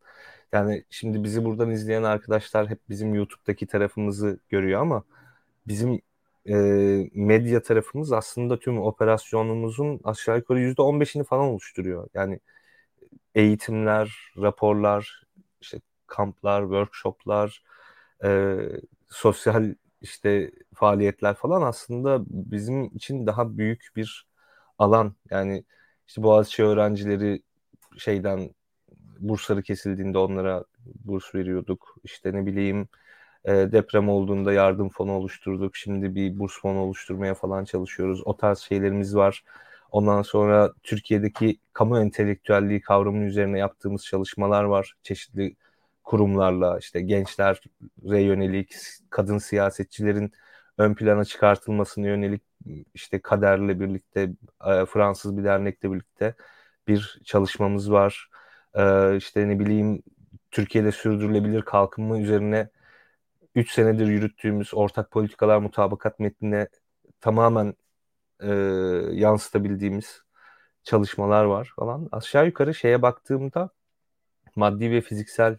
Yani 0.51 0.83
şimdi 0.89 1.23
bizi 1.23 1.45
buradan 1.45 1.71
izleyen 1.71 2.03
arkadaşlar 2.03 2.69
hep 2.69 2.79
bizim 2.89 3.13
YouTube'daki 3.15 3.67
tarafımızı 3.67 4.39
görüyor 4.49 4.81
ama 4.81 5.03
bizim 5.67 6.01
e, 6.49 6.53
medya 7.13 7.61
tarafımız 7.63 8.11
aslında 8.11 8.59
tüm 8.59 8.81
operasyonumuzun 8.81 10.01
aşağı 10.03 10.37
yukarı 10.37 10.59
%15'ini 10.61 11.23
falan 11.23 11.45
oluşturuyor. 11.45 12.09
Yani 12.13 12.39
eğitimler, 13.35 14.33
raporlar, 14.37 15.23
işte 15.61 15.81
kamplar, 16.07 16.61
workshoplar, 16.63 17.63
e, 18.23 18.57
sosyal 19.09 19.75
işte 20.01 20.51
faaliyetler 20.75 21.33
falan 21.35 21.61
aslında 21.61 22.21
bizim 22.27 22.85
için 22.85 23.27
daha 23.27 23.57
büyük 23.57 23.89
bir 23.95 24.27
alan. 24.79 25.15
Yani 25.29 25.63
işte 26.07 26.23
Boğaziçi 26.23 26.63
öğrencileri 26.63 27.41
şeyden 27.97 28.49
bursları 29.19 29.63
kesildiğinde 29.63 30.17
onlara 30.17 30.63
burs 30.85 31.35
veriyorduk. 31.35 31.95
İşte 32.03 32.33
ne 32.33 32.45
bileyim 32.45 32.87
e, 33.45 33.51
deprem 33.51 34.09
olduğunda 34.09 34.53
yardım 34.53 34.89
fonu 34.89 35.11
oluşturduk. 35.11 35.75
Şimdi 35.75 36.15
bir 36.15 36.39
burs 36.39 36.59
fonu 36.61 36.79
oluşturmaya 36.79 37.33
falan 37.33 37.65
çalışıyoruz. 37.65 38.21
O 38.25 38.37
tarz 38.37 38.59
şeylerimiz 38.59 39.15
var. 39.15 39.43
Ondan 39.91 40.21
sonra 40.21 40.73
Türkiye'deki 40.83 41.57
kamu 41.73 41.99
entelektüelliği 41.99 42.81
kavramının 42.81 43.25
üzerine 43.25 43.59
yaptığımız 43.59 44.05
çalışmalar 44.05 44.63
var. 44.63 44.93
Çeşitli 45.03 45.55
kurumlarla 46.03 46.77
işte 46.79 47.01
gençlere 47.01 48.21
yönelik, 48.21 48.75
kadın 49.09 49.37
siyasetçilerin 49.37 50.31
ön 50.77 50.93
plana 50.93 51.25
çıkartılmasına 51.25 52.07
yönelik 52.07 52.41
işte 52.93 53.19
kaderle 53.21 53.79
birlikte 53.79 54.21
e, 54.65 54.85
Fransız 54.85 55.37
bir 55.37 55.43
dernekle 55.43 55.91
birlikte 55.91 56.35
bir 56.87 57.21
çalışmamız 57.25 57.91
var. 57.91 58.29
E, 58.75 59.15
işte 59.17 59.49
ne 59.49 59.59
bileyim 59.59 60.03
Türkiye'de 60.51 60.91
sürdürülebilir 60.91 61.61
kalkınma 61.61 62.19
üzerine 62.19 62.69
3 63.55 63.71
senedir 63.71 64.07
yürüttüğümüz 64.07 64.73
ortak 64.73 65.11
politikalar 65.11 65.57
mutabakat 65.57 66.19
metnine 66.19 66.67
tamamen 67.21 67.75
e, 68.41 68.47
yansıtabildiğimiz 69.13 70.21
çalışmalar 70.83 71.45
var 71.45 71.73
falan. 71.75 72.09
Aşağı 72.11 72.45
yukarı 72.45 72.75
şeye 72.75 73.01
baktığımda 73.01 73.69
maddi 74.55 74.91
ve 74.91 75.01
fiziksel 75.01 75.57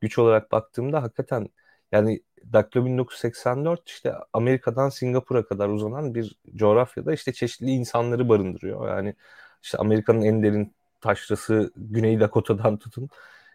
güç 0.00 0.18
olarak 0.18 0.52
baktığımda 0.52 1.02
hakikaten 1.02 1.48
yani 1.92 2.22
Daktilo 2.52 2.84
1984 2.84 3.88
işte 3.88 4.14
Amerika'dan 4.32 4.88
Singapur'a 4.88 5.46
kadar 5.46 5.68
uzanan 5.68 6.14
bir 6.14 6.36
coğrafyada 6.56 7.12
işte 7.14 7.32
çeşitli 7.32 7.66
insanları 7.70 8.28
barındırıyor. 8.28 8.88
Yani 8.88 9.14
işte 9.62 9.78
Amerika'nın 9.78 10.22
en 10.22 10.42
derin 10.42 10.74
taşrası 11.00 11.72
Güney 11.76 12.20
Dakota'dan 12.20 12.78
tutun 12.78 13.08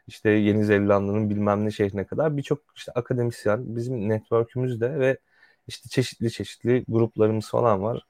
işte 0.10 0.30
Yeni 0.30 0.66
Zelanda'nın 0.66 1.30
bilmem 1.30 1.66
ne 1.66 1.72
şehrine 1.72 2.06
kadar 2.08 2.38
birçok 2.38 2.60
işte 2.76 2.92
akademisyen 2.96 3.76
bizim 3.76 4.10
network'ümüzde 4.10 5.00
ve 5.00 5.18
işte 5.68 5.90
çeşitli 5.90 6.32
çeşitli 6.32 6.86
gruplarımız 6.88 7.50
falan 7.50 7.84
var. 7.84 8.08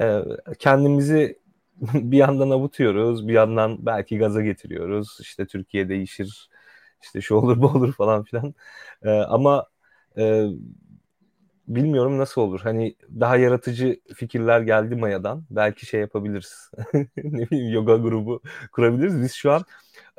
Ee, 0.00 0.22
kendimizi 0.58 1.40
bir 1.94 2.18
yandan 2.18 2.50
avutuyoruz, 2.50 3.28
bir 3.28 3.32
yandan 3.34 3.86
belki 3.86 4.18
gaza 4.18 4.42
getiriyoruz. 4.42 5.18
İşte 5.20 5.46
Türkiye 5.46 5.88
değişir, 5.88 6.50
işte 7.02 7.20
şu 7.20 7.34
olur 7.34 7.62
bu 7.62 7.66
olur 7.68 7.92
falan 7.94 8.24
filan. 8.24 8.54
Ee, 9.04 9.10
ama 9.10 9.66
e, 10.18 10.46
bilmiyorum 11.68 12.18
nasıl 12.18 12.40
olur. 12.40 12.60
Hani 12.60 12.96
daha 13.20 13.36
yaratıcı 13.36 14.00
fikirler 14.14 14.60
geldi 14.60 14.96
Maya'dan. 14.96 15.44
Belki 15.50 15.86
şey 15.86 16.00
yapabiliriz. 16.00 16.70
ne 17.16 17.50
bileyim 17.50 17.74
yoga 17.74 17.96
grubu 17.96 18.42
kurabiliriz. 18.72 19.22
Biz 19.22 19.32
şu 19.32 19.52
an 19.52 19.64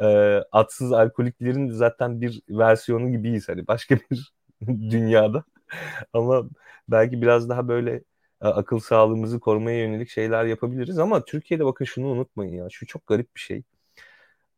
e, 0.01 0.05
atsız 0.51 0.91
alkoliklerin 0.93 1.69
zaten 1.69 2.21
bir 2.21 2.41
versiyonu 2.49 3.11
gibiyiz. 3.11 3.49
Hani 3.49 3.67
başka 3.67 3.95
bir 3.95 4.33
dünyada. 4.67 5.43
Ama 6.13 6.43
belki 6.89 7.21
biraz 7.21 7.49
daha 7.49 7.67
böyle 7.67 7.95
e, 8.41 8.47
akıl 8.47 8.79
sağlığımızı 8.79 9.39
korumaya 9.39 9.79
yönelik 9.79 10.09
şeyler 10.09 10.45
yapabiliriz. 10.45 10.99
Ama 10.99 11.25
Türkiye'de 11.25 11.65
bakın 11.65 11.85
şunu 11.85 12.07
unutmayın 12.07 12.53
ya. 12.53 12.69
Şu 12.69 12.87
çok 12.87 13.07
garip 13.07 13.35
bir 13.35 13.41
şey. 13.41 13.63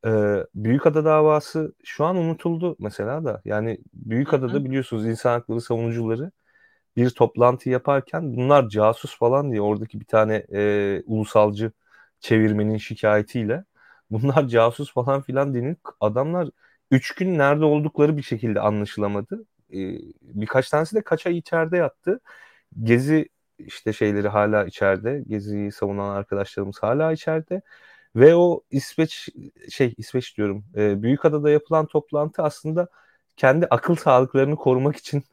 Ee, 0.05 0.45
Büyükada 0.55 1.05
davası 1.05 1.73
şu 1.83 2.05
an 2.05 2.15
unutuldu 2.15 2.75
mesela 2.79 3.25
da. 3.25 3.41
Yani 3.45 3.77
Büyükada'da 3.93 4.65
biliyorsunuz 4.65 5.05
insan 5.05 5.31
hakları 5.31 5.61
savunucuları 5.61 6.31
bir 6.97 7.09
toplantı 7.09 7.69
yaparken 7.69 8.37
bunlar 8.37 8.69
casus 8.69 9.17
falan 9.19 9.51
diye 9.51 9.61
oradaki 9.61 9.99
bir 9.99 10.05
tane 10.05 10.45
e, 10.53 11.03
ulusalcı 11.05 11.71
çevirmenin 12.19 12.77
şikayetiyle 12.77 13.65
bunlar 14.11 14.47
casus 14.47 14.93
falan 14.93 15.21
filan 15.21 15.53
denilip 15.53 15.79
adamlar 15.99 16.49
üç 16.91 17.15
gün 17.15 17.37
nerede 17.37 17.65
oldukları 17.65 18.17
bir 18.17 18.21
şekilde 18.23 18.59
anlaşılamadı. 18.59 19.45
E, 19.73 19.77
birkaç 20.21 20.69
tanesi 20.69 20.95
de 20.95 21.01
kaç 21.03 21.27
ay 21.27 21.37
içeride 21.37 21.77
yattı. 21.77 22.19
Gezi 22.83 23.29
işte 23.59 23.93
şeyleri 23.93 24.27
hala 24.27 24.65
içeride. 24.65 25.23
Gezi'yi 25.27 25.71
savunan 25.71 26.09
arkadaşlarımız 26.15 26.77
hala 26.83 27.11
içeride. 27.13 27.61
Ve 28.15 28.35
o 28.35 28.63
İsveç 28.71 29.29
şey 29.71 29.93
İsveç 29.97 30.37
diyorum. 30.37 30.65
E, 30.75 31.03
Büyükada'da 31.03 31.49
yapılan 31.51 31.85
toplantı 31.87 32.43
aslında 32.43 32.87
kendi 33.37 33.67
akıl 33.67 33.95
sağlıklarını 33.95 34.55
korumak 34.55 34.95
için 34.97 35.23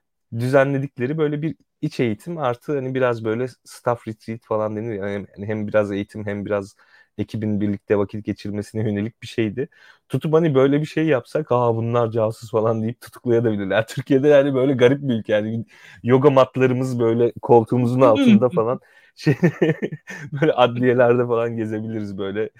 düzenledikleri 0.38 1.18
böyle 1.18 1.42
bir 1.42 1.56
iç 1.82 2.00
eğitim 2.00 2.38
artı 2.38 2.74
hani 2.76 2.94
biraz 2.94 3.24
böyle 3.24 3.48
staff 3.64 4.08
retreat 4.08 4.40
falan 4.44 4.76
denir 4.76 4.94
yani 4.94 5.26
hem 5.38 5.68
biraz 5.68 5.92
eğitim 5.92 6.26
hem 6.26 6.46
biraz 6.46 6.76
ekibin 7.18 7.60
birlikte 7.60 7.98
vakit 7.98 8.24
geçirmesine 8.24 8.82
yönelik 8.82 9.22
bir 9.22 9.26
şeydi. 9.26 9.68
Tutup 10.08 10.32
hani 10.32 10.54
böyle 10.54 10.80
bir 10.80 10.86
şey 10.86 11.06
yapsak 11.06 11.52
aa 11.52 11.76
bunlar 11.76 12.10
casus 12.10 12.50
falan 12.50 12.82
deyip 12.82 13.00
tutuklayabilirler. 13.00 13.86
Türkiye'de 13.88 14.28
yani 14.28 14.54
böyle 14.54 14.72
garip 14.72 15.02
bir 15.02 15.14
ülke 15.14 15.32
yani 15.32 15.64
yoga 16.02 16.30
matlarımız 16.30 17.00
böyle 17.00 17.32
koltuğumuzun 17.42 18.00
altında 18.00 18.48
falan 18.54 18.80
şey 19.14 19.34
böyle 20.40 20.52
adliyelerde 20.52 21.26
falan 21.26 21.56
gezebiliriz 21.56 22.18
böyle 22.18 22.50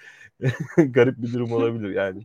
garip 0.77 1.21
bir 1.21 1.33
durum 1.33 1.51
olabilir 1.51 1.89
yani. 1.89 2.23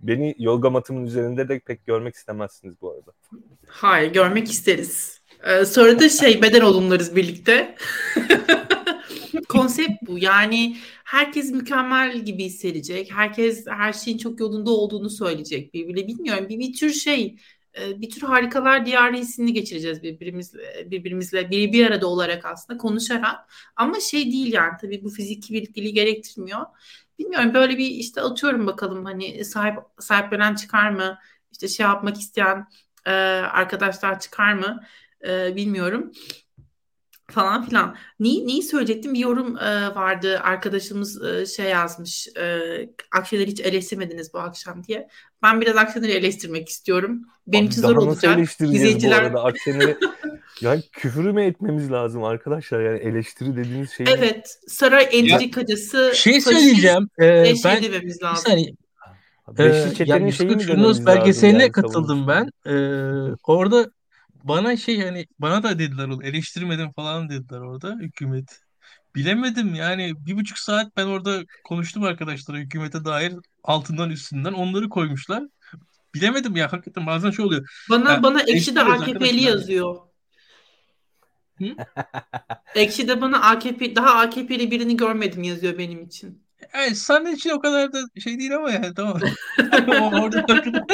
Beni 0.00 0.34
yoga 0.38 0.70
matımın 0.70 1.06
üzerinde 1.06 1.48
de 1.48 1.58
pek 1.58 1.86
görmek 1.86 2.14
istemezsiniz 2.14 2.74
bu 2.80 2.90
arada. 2.90 3.12
Hayır 3.66 4.12
görmek 4.12 4.50
isteriz. 4.50 5.20
Ee, 5.44 5.64
sonra 5.64 5.98
da 5.98 6.08
şey 6.08 6.42
beden 6.42 6.60
olumlarız 6.60 7.16
birlikte. 7.16 7.74
Konsept 9.48 10.02
bu. 10.02 10.18
Yani 10.18 10.76
herkes 11.04 11.50
mükemmel 11.52 12.18
gibi 12.24 12.44
hissedecek. 12.44 13.12
Herkes 13.12 13.66
her 13.66 13.92
şeyin 13.92 14.18
çok 14.18 14.40
yolunda 14.40 14.70
olduğunu 14.70 15.10
söyleyecek 15.10 15.74
birbirine. 15.74 16.06
Bilmiyorum 16.06 16.48
bir, 16.48 16.58
bir 16.58 16.72
tür 16.72 16.90
şey 16.90 17.36
bir 17.96 18.10
tür 18.10 18.22
harikalar 18.22 18.86
diyarı 18.86 19.16
hissini 19.16 19.52
geçireceğiz 19.52 20.02
birbirimizle, 20.02 20.90
birbirimizle 20.90 21.50
bir, 21.50 21.72
bir 21.72 21.86
arada 21.86 22.06
olarak 22.06 22.44
aslında 22.44 22.78
konuşarak. 22.78 23.34
Ama 23.76 24.00
şey 24.00 24.24
değil 24.24 24.52
yani 24.52 24.72
tabii 24.80 25.04
bu 25.04 25.10
fiziki 25.10 25.54
birlikteliği 25.54 25.92
gerektirmiyor. 25.92 26.66
Bilmiyorum 27.18 27.54
böyle 27.54 27.78
bir 27.78 27.86
işte 27.86 28.20
atıyorum 28.20 28.66
bakalım 28.66 29.04
hani 29.04 29.44
sahip 29.44 29.78
sahiplenen 30.00 30.54
çıkar 30.54 30.90
mı? 30.90 31.18
İşte 31.52 31.68
şey 31.68 31.86
yapmak 31.86 32.16
isteyen 32.20 32.66
e, 33.06 33.10
arkadaşlar 33.10 34.20
çıkar 34.20 34.52
mı? 34.52 34.82
E, 35.28 35.56
bilmiyorum 35.56 36.12
falan 37.30 37.66
filan. 37.66 37.96
Neyi, 38.20 38.46
neyi 38.46 38.62
söyleyecektim? 38.62 39.14
Bir 39.14 39.18
yorum 39.18 39.56
e, 39.56 39.94
vardı. 39.94 40.40
Arkadaşımız 40.40 41.24
e, 41.24 41.46
şey 41.46 41.66
yazmış. 41.66 42.28
E, 42.36 42.58
Akşener'i 43.12 43.46
hiç 43.46 43.60
eleştirmediniz 43.60 44.34
bu 44.34 44.38
akşam 44.38 44.84
diye. 44.84 45.08
Ben 45.42 45.60
biraz 45.60 45.76
Akşener'i 45.76 46.12
eleştirmek 46.12 46.68
istiyorum. 46.68 47.22
Benim 47.46 47.64
Abi 47.64 47.72
için 47.72 47.82
zor 47.82 47.96
olacak. 47.96 48.38
İzleyiciler... 48.60 49.20
bu 49.22 49.26
arada 49.26 49.44
Akşener'i? 49.44 49.96
yani 50.60 50.82
küfür 50.92 51.30
mü 51.30 51.42
etmemiz 51.44 51.92
lazım 51.92 52.24
arkadaşlar? 52.24 52.80
Yani 52.80 52.98
eleştiri 52.98 53.56
dediğiniz 53.56 53.90
şey. 53.90 54.06
Evet. 54.08 54.58
Saray 54.68 55.08
entrikacısı. 55.12 56.12
Şey 56.14 56.40
söyleyeceğim. 56.40 57.08
Ee, 57.18 57.44
şey 57.44 57.60
ben 57.64 57.82
dememiz 57.82 58.20
bir 58.20 58.24
lazım. 58.24 58.44
saniye. 58.46 58.72
Beşli 59.58 59.90
Ee, 59.90 59.94
çetenin 59.94 60.26
ya 60.26 60.32
şeyi 60.32 60.46
mi 60.46 60.52
140 60.52 60.68
dememiz 60.68 60.68
Yunus 60.68 60.88
lazım 60.88 61.06
belgeseline 61.06 61.62
yani 61.62 61.72
katıldım 61.72 62.28
ben. 62.28 62.50
Ee, 62.66 63.34
orada 63.44 63.90
bana 64.44 64.76
şey 64.76 65.02
hani 65.02 65.26
bana 65.38 65.62
da 65.62 65.78
dediler 65.78 66.08
onu 66.08 66.24
eleştirmedim 66.24 66.92
falan 66.92 67.28
dediler 67.28 67.58
orada 67.58 67.96
hükümet. 68.00 68.60
Bilemedim 69.14 69.74
yani 69.74 70.12
bir 70.26 70.36
buçuk 70.36 70.58
saat 70.58 70.96
ben 70.96 71.06
orada 71.06 71.44
konuştum 71.64 72.02
arkadaşlara 72.02 72.58
hükümete 72.58 73.04
dair 73.04 73.34
altından 73.64 74.10
üstünden 74.10 74.52
onları 74.52 74.88
koymuşlar. 74.88 75.42
Bilemedim 76.14 76.56
ya 76.56 76.72
hakikaten 76.72 77.06
bazen 77.06 77.30
şey 77.30 77.44
oluyor. 77.44 77.68
Bana 77.90 78.12
Ya, 78.12 78.22
bana 78.22 78.40
Ekşi'de 78.40 78.80
eleştiriyoruz 78.80 79.22
AKP'li 79.22 79.42
yazıyor. 79.42 79.96
Hı? 81.58 81.64
Ekşi'de 82.74 83.20
bana 83.20 83.40
AKP 83.40 83.96
daha 83.96 84.14
AKP'li 84.14 84.70
birini 84.70 84.96
görmedim 84.96 85.42
yazıyor 85.42 85.78
benim 85.78 86.02
için. 86.02 86.42
Yani 86.74 86.96
senin 86.96 87.34
için 87.34 87.50
o 87.50 87.60
kadar 87.60 87.92
da 87.92 87.98
şey 88.20 88.38
değil 88.38 88.56
ama 88.56 88.70
yani 88.70 88.94
tamam. 88.94 89.20
Orada 90.12 90.44
hakikaten. 90.48 90.86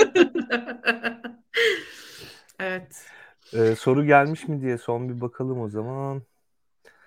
Evet. 2.61 3.07
Ee, 3.55 3.75
soru 3.77 4.05
gelmiş 4.07 4.49
mi 4.49 4.61
diye 4.63 4.79
son 4.79 5.09
bir 5.09 5.21
bakalım 5.21 5.61
o 5.61 5.69
zaman. 5.69 6.23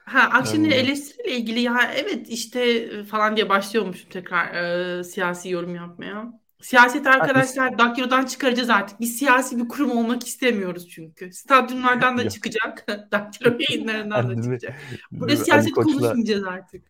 Ha 0.08 0.20
Akşener'i 0.22 0.74
Hmm. 0.74 0.80
eleştiriyle 0.80 1.38
ilgili 1.38 1.60
ya 1.60 1.92
evet 1.96 2.30
işte 2.30 2.62
e, 2.72 3.04
falan 3.04 3.36
diye 3.36 3.50
başlıyormuşum 3.50 4.10
tekrar 4.10 4.54
e, 5.00 5.04
siyasi 5.04 5.50
yorum 5.50 5.76
yapmaya. 5.76 6.34
Siyaset 6.62 7.08
arkadaşlar 7.08 7.78
daktilodan 7.78 8.26
çıkaracağız 8.26 8.70
artık. 8.70 9.00
Biz 9.00 9.18
siyasi 9.18 9.58
bir 9.58 9.68
kurum 9.68 9.92
olmak 9.92 10.28
istemiyoruz 10.28 10.90
çünkü. 10.90 11.34
Stadyumlardan 11.34 12.18
da 12.18 12.28
çıkacak. 12.28 12.86
Daktilo 13.12 13.58
yayınlarından 13.70 14.30
da 14.30 14.42
çıkacak. 14.42 14.74
Burada 15.20 15.36
siyaset 15.36 15.80
konuşmayacağız 15.80 16.44
artık. 16.44 16.84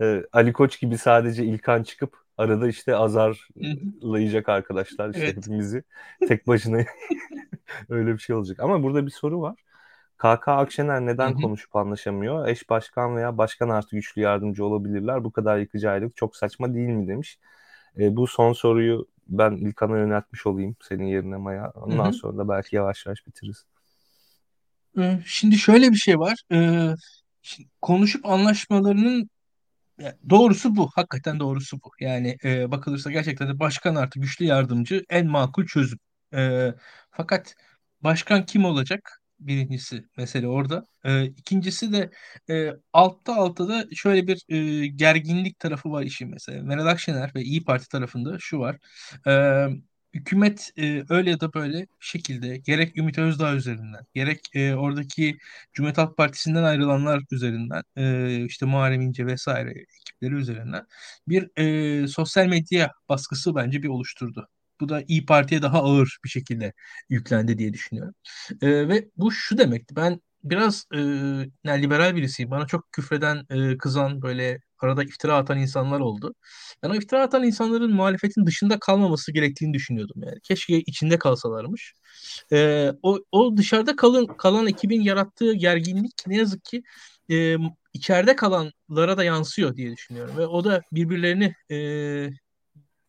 e, 0.00 0.22
Ali 0.32 0.52
Koç 0.52 0.80
gibi 0.80 0.98
sadece 0.98 1.44
İlkan 1.44 1.82
çıkıp 1.82 2.27
arada 2.38 2.68
işte 2.68 2.96
azarlayacak 2.96 4.48
arkadaşlar 4.48 5.10
işte 5.10 5.22
Evet. 5.24 5.36
hepimizi 5.36 5.82
tek 6.28 6.46
başına 6.46 6.78
öyle 7.88 8.12
bir 8.14 8.18
şey 8.18 8.36
olacak. 8.36 8.60
Ama 8.60 8.82
burada 8.82 9.06
bir 9.06 9.10
soru 9.10 9.40
var. 9.40 9.56
KK 10.18 10.48
Akşener 10.48 11.06
neden 11.06 11.34
konuşup 11.34 11.76
anlaşamıyor? 11.76 12.48
Eş 12.48 12.70
başkan 12.70 13.16
veya 13.16 13.38
başkan 13.38 13.68
artı 13.68 13.96
güçlü 13.96 14.22
yardımcı 14.22 14.64
olabilirler. 14.64 15.24
Bu 15.24 15.32
kadar 15.32 15.58
yıkıcı 15.58 15.90
ayrılık 15.90 16.16
çok 16.16 16.36
saçma 16.36 16.74
değil 16.74 16.88
mi 16.88 17.08
demiş. 17.08 17.38
E, 17.98 18.16
bu 18.16 18.26
son 18.26 18.52
soruyu 18.52 19.06
ben 19.28 19.52
İlkan'a 19.52 19.98
yöneltmiş 19.98 20.46
olayım 20.46 20.76
senin 20.82 21.04
yerine 21.04 21.36
Maya. 21.36 21.70
Ondan 21.74 22.04
Hı 22.04 22.08
hı. 22.08 22.12
sonra 22.12 22.38
da 22.38 22.48
belki 22.48 22.76
yavaş 22.76 23.06
yavaş 23.06 23.26
bitiririz. 23.26 23.64
Ee, 24.98 25.18
Şimdi 25.26 25.56
şöyle 25.56 25.90
bir 25.90 25.96
şey 25.96 26.18
var. 26.18 26.42
Ee, 26.52 26.94
konuşup 27.82 28.26
anlaşmalarının 28.26 29.30
doğrusu 30.30 30.76
bu. 30.76 30.90
Hakikaten 30.94 31.40
doğrusu 31.40 31.76
bu. 31.84 31.90
Yani 32.00 32.36
e, 32.44 32.70
bakılırsa 32.70 33.10
gerçekten 33.10 33.48
de 33.48 33.58
başkan 33.60 33.94
artı 33.94 34.20
güçlü 34.20 34.44
yardımcı 34.44 35.04
en 35.10 35.26
makul 35.26 35.66
çözüm. 35.66 35.98
Ee, 36.34 36.74
fakat 37.10 37.54
başkan 38.00 38.46
kim 38.46 38.64
olacak? 38.64 39.22
Birincisi 39.40 40.04
mesele 40.16 40.48
orada. 40.48 40.86
Ee, 41.04 41.24
ikincisi 41.24 41.92
de 41.92 42.10
e, 42.50 42.72
altta 42.92 43.36
altta 43.36 43.68
da 43.68 43.84
şöyle 43.94 44.26
bir 44.26 44.42
e, 44.48 44.86
gerginlik 44.86 45.58
tarafı 45.58 45.90
var 45.92 46.02
işin 46.02 46.30
mesela. 46.30 46.62
Meral 46.62 46.86
Akşener 46.86 47.30
ve 47.34 47.42
İyi 47.42 47.64
Parti 47.64 47.88
tarafında 47.88 48.36
şu 48.40 48.58
var. 48.58 48.76
Ee, 49.26 49.66
hükümet 50.18 50.70
e, 50.78 51.04
öyle 51.08 51.30
ya 51.30 51.40
da 51.40 51.54
böyle 51.54 51.86
şekilde 52.00 52.56
gerek 52.56 52.98
Ümit 52.98 53.18
Özdağ 53.18 53.54
üzerinden 53.54 54.06
gerek 54.14 54.40
e, 54.54 54.74
oradaki 54.74 55.38
Cumhuriyet 55.72 55.98
Halk 55.98 56.16
Partisi'nden 56.16 56.62
ayrılanlar 56.62 57.22
üzerinden 57.30 57.82
e, 57.96 58.44
işte 58.44 58.66
Muharrem 58.66 59.00
İnce 59.00 59.26
vesaire 59.26 59.70
ekipleri 59.70 60.34
üzerinden 60.34 60.86
bir 61.28 61.50
e, 62.02 62.08
sosyal 62.08 62.46
medya 62.46 62.92
baskısı 63.08 63.54
bence 63.54 63.82
bir 63.82 63.88
oluşturdu. 63.88 64.48
Bu 64.80 64.88
da 64.88 65.02
İyi 65.08 65.26
Parti'ye 65.26 65.62
daha 65.62 65.82
ağır 65.82 66.18
bir 66.24 66.28
şekilde 66.28 66.72
yüklendi 67.08 67.58
diye 67.58 67.72
düşünüyorum. 67.72 68.14
E, 68.62 68.88
ve 68.88 69.08
bu 69.16 69.32
şu 69.32 69.58
demekti. 69.58 69.96
Ben 69.96 70.20
biraz 70.44 70.86
e, 70.94 70.98
yani 71.64 71.82
liberal 71.82 72.16
birisiyim. 72.16 72.50
Bana 72.50 72.66
çok 72.66 72.92
küfreden, 72.92 73.46
e, 73.50 73.78
kızan, 73.78 74.22
böyle 74.22 74.60
arada 74.80 75.04
iftira 75.04 75.36
atan 75.36 75.58
insanlar 75.58 76.00
oldu. 76.00 76.34
Ben 76.82 76.90
o 76.90 76.94
iftira 76.94 77.22
atan 77.22 77.44
insanların 77.44 77.94
muhalefetin 77.94 78.46
dışında 78.46 78.78
kalmaması 78.78 79.32
gerektiğini 79.32 79.74
düşünüyordum 79.74 80.22
yani. 80.22 80.40
Keşke 80.42 80.80
içinde 80.80 81.18
kalsalarmış. 81.18 81.94
E, 82.52 82.90
o, 83.02 83.18
o 83.32 83.56
dışarıda 83.56 83.96
kalın, 83.96 84.26
kalan 84.26 84.66
ekibin 84.66 85.00
yarattığı 85.00 85.52
gerginlik 85.54 86.26
ne 86.26 86.36
yazık 86.36 86.64
ki 86.64 86.82
e, 87.30 87.56
içeride 87.92 88.36
kalanlara 88.36 89.16
da 89.16 89.24
yansıyor 89.24 89.76
diye 89.76 89.92
düşünüyorum. 89.92 90.36
Ve 90.36 90.46
o 90.46 90.64
da 90.64 90.82
birbirlerini 90.92 91.54
e, 91.70 91.76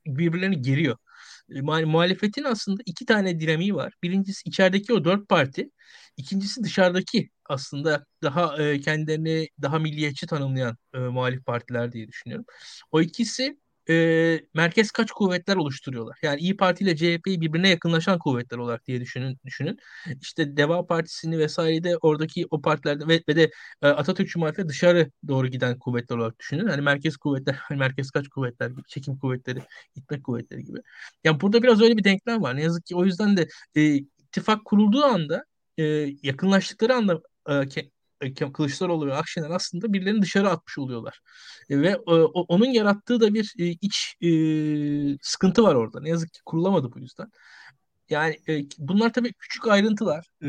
birbirlerini 0.05 0.61
geriyor. 0.61 0.97
Muha- 1.49 1.85
muhalefetin 1.85 2.43
aslında 2.43 2.81
iki 2.85 3.05
tane 3.05 3.39
dinamiği 3.39 3.75
var. 3.75 3.93
Birincisi 4.03 4.49
içerideki 4.49 4.93
o 4.93 5.05
dört 5.05 5.29
parti. 5.29 5.69
İkincisi 6.17 6.63
dışarıdaki 6.63 7.29
aslında 7.45 8.05
daha 8.23 8.63
e, 8.63 8.79
kendilerini 8.81 9.47
daha 9.61 9.79
milliyetçi 9.79 10.27
tanımlayan 10.27 10.77
e, 10.93 10.97
muhalif 10.99 11.45
partiler 11.45 11.91
diye 11.91 12.07
düşünüyorum. 12.07 12.45
O 12.91 13.01
ikisi 13.01 13.59
e, 13.89 14.39
merkez 14.53 14.91
kaç 14.91 15.11
kuvvetler 15.11 15.55
oluşturuyorlar. 15.55 16.17
Yani 16.21 16.39
İyi 16.39 16.57
Parti 16.57 16.83
ile 16.83 16.95
CHP'yi 16.95 17.41
birbirine 17.41 17.69
yakınlaşan 17.69 18.19
kuvvetler 18.19 18.57
olarak 18.57 18.87
diye 18.87 19.01
düşünün. 19.01 19.39
düşünün. 19.45 19.79
İşte 20.21 20.57
Deva 20.57 20.87
Partisi'ni 20.87 21.37
vesaire 21.39 21.83
de 21.83 21.97
oradaki 21.97 22.45
o 22.51 22.61
partilerde 22.61 23.07
ve, 23.07 23.23
ve 23.29 23.35
de 23.35 23.51
e, 23.81 23.87
Atatürkçü 23.87 24.39
muhalefet 24.39 24.69
dışarı 24.69 25.11
doğru 25.27 25.47
giden 25.47 25.79
kuvvetler 25.79 26.17
olarak 26.17 26.39
düşünün. 26.39 26.67
Hani 26.67 26.81
merkez 26.81 27.17
kuvvetler, 27.17 27.59
merkez 27.71 28.11
kaç 28.11 28.27
kuvvetler 28.27 28.69
gibi, 28.69 28.81
çekim 28.87 29.17
kuvvetleri, 29.17 29.59
itmek 29.95 30.23
kuvvetleri 30.23 30.63
gibi. 30.63 30.79
Yani 31.23 31.41
burada 31.41 31.63
biraz 31.63 31.81
öyle 31.81 31.97
bir 31.97 32.03
denklem 32.03 32.41
var. 32.41 32.55
Ne 32.55 32.61
yazık 32.61 32.85
ki 32.85 32.95
o 32.95 33.05
yüzden 33.05 33.37
de 33.37 33.47
e, 33.75 33.95
ittifak 33.95 34.65
kurulduğu 34.65 35.03
anda 35.03 35.45
e, 35.77 35.83
yakınlaştıkları 36.23 36.95
anda 36.95 37.21
Kılıçdaroğlu 38.53 39.07
ve 39.07 39.14
Akşener 39.14 39.49
aslında 39.49 39.93
birilerini 39.93 40.22
dışarı 40.22 40.49
atmış 40.49 40.77
oluyorlar. 40.77 41.19
E, 41.69 41.81
ve 41.81 41.89
e, 41.89 42.11
onun 42.23 42.65
yarattığı 42.65 43.22
da 43.22 43.33
bir 43.33 43.53
e, 43.59 43.65
iç 43.65 44.15
sıkıntı 45.22 45.64
var 45.64 45.75
orada. 45.75 46.01
Ne 46.01 46.09
yazık 46.09 46.33
ki 46.33 46.39
kurulamadı 46.45 46.91
bu 46.91 46.99
yüzden. 46.99 47.31
Yani 48.09 48.39
e, 48.49 48.61
bunlar 48.77 49.13
tabii 49.13 49.33
küçük 49.33 49.67
ayrıntılar 49.67 50.25
e, 50.41 50.47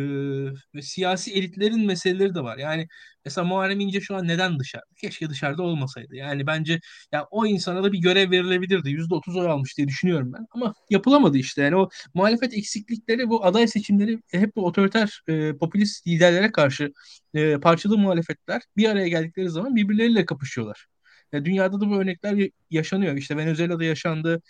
ve 0.75 0.83
siyasi 0.83 1.33
elitlerin 1.35 1.87
meseleleri 1.87 2.35
de 2.35 2.41
var. 2.43 2.59
Yani 2.59 2.89
mesela 3.25 3.45
Muharrem 3.47 3.81
İnce 3.81 4.01
şu 4.01 4.17
an 4.17 4.29
neden 4.29 4.59
dışarıda? 4.59 4.87
Keşke 4.97 5.31
dışarıda 5.31 5.63
olmasaydı. 5.63 6.17
Yani 6.17 6.47
bence 6.47 6.81
ya 7.13 7.27
o 7.31 7.47
insana 7.47 7.85
da 7.85 7.93
bir 7.93 7.99
görev 7.99 8.31
verilebilirdi. 8.31 8.91
%30 8.91 9.37
oy 9.37 9.47
almış 9.49 9.77
diye 9.79 9.89
düşünüyorum 9.89 10.33
ben. 10.33 10.47
Ama 10.51 10.75
yapılamadı 10.91 11.39
işte. 11.39 11.63
Yani 11.63 11.77
o 11.77 11.89
muhalefet 12.15 12.55
eksiklikleri 12.55 13.29
bu 13.29 13.45
aday 13.47 13.67
seçimleri 13.69 14.19
hep 14.33 14.57
bu 14.57 14.67
otoriter 14.67 15.23
e, 15.29 15.57
popülist 15.57 16.07
liderlere 16.07 16.53
karşı 16.53 16.93
e, 17.35 17.57
parçalı 17.61 17.99
muhalefetler 17.99 18.63
bir 18.77 18.89
araya 18.89 19.09
geldikleri 19.09 19.51
zaman 19.51 19.77
birbirleriyle 19.77 20.27
kapışıyorlar. 20.27 20.87
E, 21.33 21.45
dünyada 21.45 21.81
da 21.81 21.91
bu 21.91 21.97
örnekler 22.01 22.33
ya- 22.35 22.49
yaşanıyor. 22.71 23.17
İşte 23.17 23.37
Venezuela'da 23.37 23.85
yaşandı. 23.85 24.43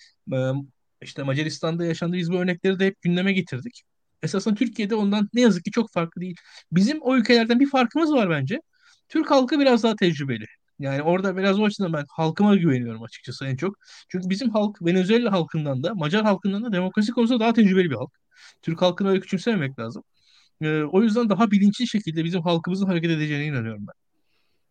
İşte 1.02 1.22
Macaristan'da 1.22 1.84
yaşandı. 1.84 2.16
Biz 2.16 2.32
bu 2.32 2.36
örnekleri 2.36 2.78
de 2.78 2.86
hep 2.86 3.02
gündeme 3.02 3.32
getirdik. 3.32 3.82
Esasında 4.22 4.54
Türkiye'de 4.54 4.94
ondan 4.94 5.28
ne 5.34 5.40
yazık 5.40 5.64
ki 5.64 5.70
çok 5.70 5.92
farklı 5.92 6.20
değil. 6.20 6.36
Bizim 6.72 6.98
o 7.02 7.16
ülkelerden 7.16 7.60
bir 7.60 7.70
farkımız 7.70 8.12
var 8.12 8.30
bence. 8.30 8.60
Türk 9.08 9.30
halkı 9.30 9.60
biraz 9.60 9.82
daha 9.82 9.96
tecrübeli. 9.96 10.46
Yani 10.78 11.02
orada 11.02 11.36
biraz 11.36 11.60
o 11.60 11.64
açıdan 11.64 11.92
ben 11.92 12.04
halkıma 12.08 12.56
güveniyorum 12.56 13.02
açıkçası 13.02 13.46
en 13.46 13.56
çok. 13.56 13.76
Çünkü 14.08 14.30
bizim 14.30 14.50
halk 14.50 14.82
Venezuela 14.82 15.32
halkından 15.32 15.82
da 15.82 15.94
Macar 15.94 16.22
halkından 16.24 16.64
da 16.64 16.72
demokrasi 16.72 17.12
konusunda 17.12 17.40
daha 17.40 17.52
tecrübeli 17.52 17.90
bir 17.90 17.96
halk. 17.96 18.10
Türk 18.62 18.82
halkını 18.82 19.08
öyle 19.10 19.20
küçümsememek 19.20 19.78
lazım. 19.78 20.02
Ee, 20.62 20.82
o 20.82 21.02
yüzden 21.02 21.28
daha 21.28 21.50
bilinçli 21.50 21.86
şekilde 21.88 22.24
bizim 22.24 22.42
halkımızın 22.42 22.86
hareket 22.86 23.10
edeceğine 23.10 23.46
inanıyorum 23.46 23.86
ben. 23.86 24.09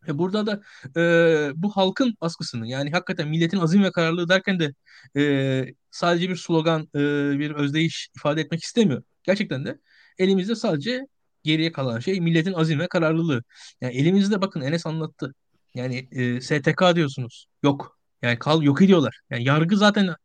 E 0.08 0.18
burada 0.18 0.46
da 0.48 0.62
e, 1.02 1.52
bu 1.56 1.70
halkın 1.72 2.16
baskısını 2.22 2.68
yani 2.68 2.92
hakikaten 2.92 3.28
milletin 3.28 3.58
azim 3.58 3.84
ve 3.84 3.92
kararlılığı 3.92 4.30
derken 4.30 4.60
de 4.60 4.74
e, 5.18 5.74
sadece 5.92 6.30
bir 6.30 6.36
slogan, 6.36 6.82
e, 6.96 7.00
bir 7.40 7.52
özdeyiş 7.52 8.10
ifade 8.16 8.42
etmek 8.42 8.64
istemiyor. 8.64 9.04
Gerçekten 9.24 9.66
de 9.66 9.80
elimizde 10.18 10.56
sadece 10.56 11.08
geriye 11.44 11.72
kalan 11.72 12.00
şey 12.00 12.22
milletin 12.22 12.54
azim 12.54 12.80
ve 12.80 12.88
kararlılığı. 12.88 13.44
Yani 13.82 13.94
elimizde 13.98 14.42
bakın 14.42 14.62
Enes 14.62 14.86
anlattı. 14.86 15.34
Yani 15.76 16.08
e, 16.12 16.42
STK 16.42 16.96
diyorsunuz. 16.96 17.48
Yok. 17.64 18.00
Yani 18.22 18.40
kal 18.40 18.64
yok 18.64 18.82
ediyorlar. 18.82 19.20
Yani 19.30 19.44
yargı 19.44 19.78
zaten 19.78 20.16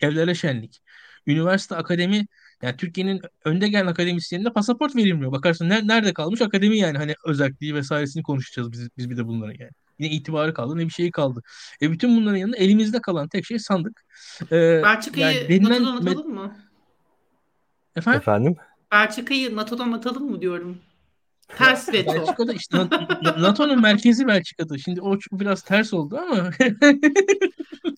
evlere 0.00 0.34
şenlik. 0.34 0.80
Üniversite, 1.26 1.76
akademi 1.76 2.26
yani 2.62 2.76
Türkiye'nin 2.76 3.20
önde 3.44 3.68
gelen 3.68 3.86
akademisyenine 3.86 4.50
pasaport 4.50 4.96
verilmiyor. 4.96 5.32
Bakarsın 5.32 5.70
ner- 5.70 5.88
nerede 5.88 6.12
kalmış 6.14 6.42
akademi 6.42 6.78
yani 6.78 6.98
hani 6.98 7.14
özelliği 7.24 7.74
vesairesini 7.74 8.22
konuşacağız 8.22 8.72
biz, 8.72 8.88
biz 8.98 9.10
bir 9.10 9.16
de 9.16 9.26
bunların 9.26 9.56
yani. 9.58 9.72
Yine 9.98 10.14
itibarı 10.14 10.54
kaldı 10.54 10.78
ne 10.78 10.84
bir 10.84 10.90
şey 10.90 11.10
kaldı. 11.10 11.42
E 11.82 11.90
bütün 11.90 12.16
bunların 12.16 12.36
yanında 12.36 12.56
elimizde 12.56 13.00
kalan 13.00 13.28
tek 13.28 13.46
şey 13.46 13.58
sandık. 13.58 14.04
E, 14.52 14.82
Belçika'yı 14.82 15.36
yani 15.36 15.48
denilen 15.48 15.82
NATO'dan 15.84 16.10
atalım 16.12 16.34
mı? 16.34 16.56
efendim 17.96 18.20
Efendim? 18.20 18.56
Belçika'yı 18.92 19.56
NATO'dan 19.56 19.92
atalım 19.92 20.30
mı 20.30 20.40
diyorum. 20.40 20.78
Ters 21.48 21.92
veto. 21.92 22.14
Belçika'da 22.14 22.52
işte 22.52 22.78
NATO'nun 23.38 23.80
merkezi 23.80 24.26
Belçika'da. 24.26 24.78
Şimdi 24.78 25.00
o 25.00 25.18
biraz 25.32 25.62
ters 25.62 25.94
oldu 25.94 26.16
ama. 26.18 26.50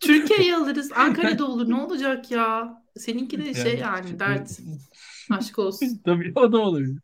Türkiye'yi 0.01 0.57
alırız. 0.57 0.93
Ankara'da 0.97 1.45
olur. 1.45 1.71
Ne 1.71 1.75
olacak 1.75 2.31
ya? 2.31 2.83
Seninki 2.99 3.45
de 3.45 3.55
şey 3.55 3.79
yani 3.79 4.19
dert. 4.19 4.61
Aşk 5.31 5.59
olsun. 5.59 6.01
Tabii 6.05 6.33
o 6.35 6.53
da 6.53 6.59
olabilir. 6.59 6.99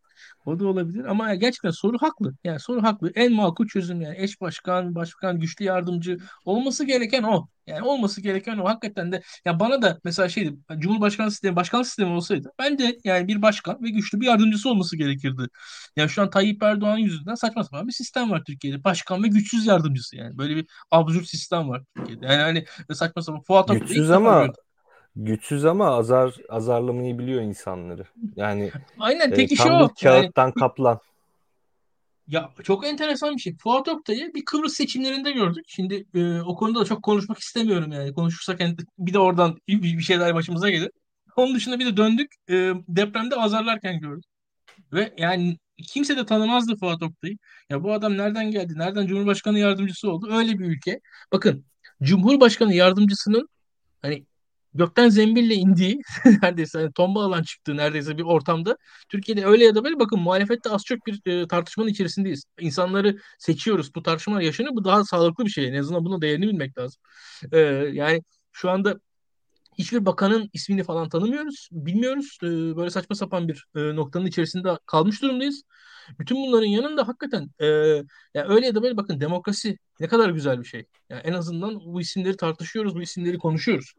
O 0.47 0.59
da 0.59 0.67
olabilir 0.67 1.05
ama 1.05 1.35
gerçekten 1.35 1.71
soru 1.71 1.99
haklı. 2.01 2.35
Yani 2.45 2.61
soru 2.61 2.83
haklı. 2.83 3.13
En 3.15 3.33
makul 3.33 3.67
çözüm 3.67 4.01
yani 4.01 4.17
eş 4.19 4.41
başkan, 4.41 4.95
başbakan, 4.95 5.41
güçlü 5.41 5.65
yardımcı 5.65 6.19
olması 6.45 6.85
gereken 6.85 7.23
o. 7.23 7.49
Yani 7.67 7.83
olması 7.83 8.21
gereken 8.21 8.59
o. 8.59 8.65
Hakikaten 8.65 9.13
de 9.13 9.23
ya 9.45 9.61
bana 9.61 9.83
da 9.83 9.99
mesela 10.05 10.29
şeydi 10.29 10.57
Cumhurbaşkanı 10.79 11.31
sistemi, 11.31 11.57
başkan 11.57 11.83
sistemi 11.83 12.11
olsaydı 12.11 12.53
ben 12.59 12.79
de 12.79 12.99
yani 13.05 13.29
bir 13.29 13.43
başkan 13.43 13.83
ve 13.83 13.91
güçlü 13.91 14.21
bir 14.21 14.27
yardımcısı 14.27 14.71
olması 14.71 14.97
gerekirdi. 14.97 15.47
Yani 15.97 16.09
şu 16.11 16.23
an 16.23 16.31
Tayyip 16.31 16.63
Erdoğan 16.63 16.99
yüzünden 16.99 17.35
saçma 17.35 17.65
sapan 17.65 17.89
bir 17.89 17.93
sistem 17.93 18.31
var 18.31 18.43
Türkiye'de. 18.47 18.85
Başkan 18.85 19.23
ve 19.23 19.29
güçsüz 19.29 19.67
yardımcısı 19.67 20.17
yani. 20.17 20.39
Böyle 20.39 20.57
bir 20.57 20.67
absürt 20.91 21.29
sistem 21.29 21.69
var 21.69 21.83
Türkiye'de. 21.97 22.27
Yani 22.27 22.43
hani 22.43 22.65
saçma 22.95 23.23
sapan 23.23 23.43
Fuat 23.43 23.69
Güçsüz 23.69 24.11
ama 24.11 24.49
güçsüz 25.17 25.65
ama 25.65 25.87
azar 25.87 26.35
azarlamayı 26.49 27.19
biliyor 27.19 27.43
insanları. 27.43 28.07
Yani 28.37 28.71
Aynen 28.99 29.31
tek 29.31 29.53
e, 29.53 29.55
işi 29.55 29.65
tam 29.65 29.83
o. 29.83 29.89
kağıttan 30.03 30.45
Yani, 30.45 30.55
kaplan. 30.55 31.01
ya 32.29 32.51
çok 32.63 32.87
enteresan 32.87 33.37
bir 33.37 33.41
şey. 33.41 33.57
Fuat 33.57 33.89
Oktay'ı 33.89 34.35
bir 34.35 34.45
Kıbrıs 34.45 34.75
seçimlerinde 34.75 35.33
gördük. 35.33 35.65
Şimdi 35.69 36.07
e, 36.15 36.41
o 36.41 36.57
konuda 36.57 36.81
da 36.81 36.85
çok 36.85 37.03
konuşmak 37.03 37.39
istemiyorum 37.39 37.93
yani. 37.93 38.15
Konuşursak 38.15 38.61
yani 38.61 38.77
bir 38.99 39.13
de 39.13 39.19
oradan 39.19 39.59
bir, 39.69 39.83
bir 39.83 40.03
şeyler 40.03 40.35
başımıza 40.35 40.71
gelir. 40.71 40.91
Onun 41.37 41.55
dışında 41.55 41.79
bir 41.79 41.87
de 41.87 41.97
döndük 41.97 42.33
e, 42.51 42.55
depremde 42.89 43.37
azarlarken 43.37 44.01
gördük. 44.01 44.25
Ve 44.93 45.15
yani 45.19 45.59
kimse 45.89 46.17
de 46.17 46.27
tanımazdı 46.27 46.77
Fuat 46.77 47.03
Oktay'ı. 47.03 47.37
Ya 47.71 47.83
bu 47.83 47.93
adam 47.93 48.19
nereden 48.19 48.51
geldi? 48.51 48.73
Nereden 48.77 49.07
Cumhurbaşkanı 49.07 49.59
yardımcısı 49.59 50.11
oldu? 50.11 50.29
Öyle 50.33 50.59
bir 50.59 50.65
ülke. 50.67 51.01
Bakın 51.33 51.65
Cumhurbaşkanı 52.03 52.75
yardımcısının 52.75 53.49
hani 54.03 54.27
gökten 54.75 55.09
zembille 55.09 55.55
indiği 55.55 56.01
neredeyse 56.43 56.79
hani 56.79 56.93
tombaladan 56.93 57.43
çıktığı 57.43 57.77
neredeyse 57.77 58.19
bir 58.19 58.23
ortamda 58.23 58.77
Türkiye'de 59.09 59.47
öyle 59.47 59.65
ya 59.65 59.75
da 59.75 59.85
böyle 59.85 60.01
bakın 60.01 60.21
muhalefette 60.21 60.71
az 60.71 60.85
çok 60.85 61.07
bir 61.07 61.21
e, 61.27 61.49
tartışmanın 61.49 61.89
içerisindeyiz. 61.89 62.45
İnsanları 62.61 63.19
seçiyoruz. 63.39 63.95
Bu 63.95 64.03
tartışmalar 64.03 64.41
yaşanıyor. 64.41 64.75
Bu 64.77 64.85
daha 64.85 65.05
sağlıklı 65.05 65.45
bir 65.45 65.51
şey. 65.51 65.69
En 65.69 65.75
azından 65.75 66.05
buna 66.05 66.23
değerini 66.23 66.49
bilmek 66.49 66.79
lazım. 66.79 67.03
E, 67.53 67.59
yani 67.93 68.23
şu 68.53 68.71
anda 68.71 69.01
hiçbir 69.79 70.07
bakanın 70.07 70.51
ismini 70.53 70.85
falan 70.85 71.09
tanımıyoruz. 71.09 71.69
Bilmiyoruz. 71.73 72.39
E, 72.43 72.47
böyle 72.77 72.91
saçma 72.91 73.17
sapan 73.17 73.49
bir 73.49 73.67
e, 73.77 73.97
noktanın 73.97 74.27
içerisinde 74.27 74.79
kalmış 74.87 75.23
durumdayız. 75.23 75.63
Bütün 76.19 76.37
bunların 76.37 76.67
yanında 76.67 77.09
hakikaten 77.09 77.51
e, 77.61 77.67
ya 78.35 78.49
öyle 78.49 78.67
ya 78.67 78.75
da 78.75 78.83
böyle 78.83 78.97
bakın 78.97 79.21
demokrasi 79.21 79.79
ne 80.01 80.09
kadar 80.09 80.31
güzel 80.31 80.61
bir 80.61 80.65
şey. 80.65 80.87
Yani 81.11 81.23
en 81.25 81.33
azından 81.33 81.75
bu 81.75 82.01
isimleri 82.01 82.37
tartışıyoruz, 82.37 82.95
bu 82.95 83.03
isimleri 83.03 83.39
konuşuyoruz 83.39 83.95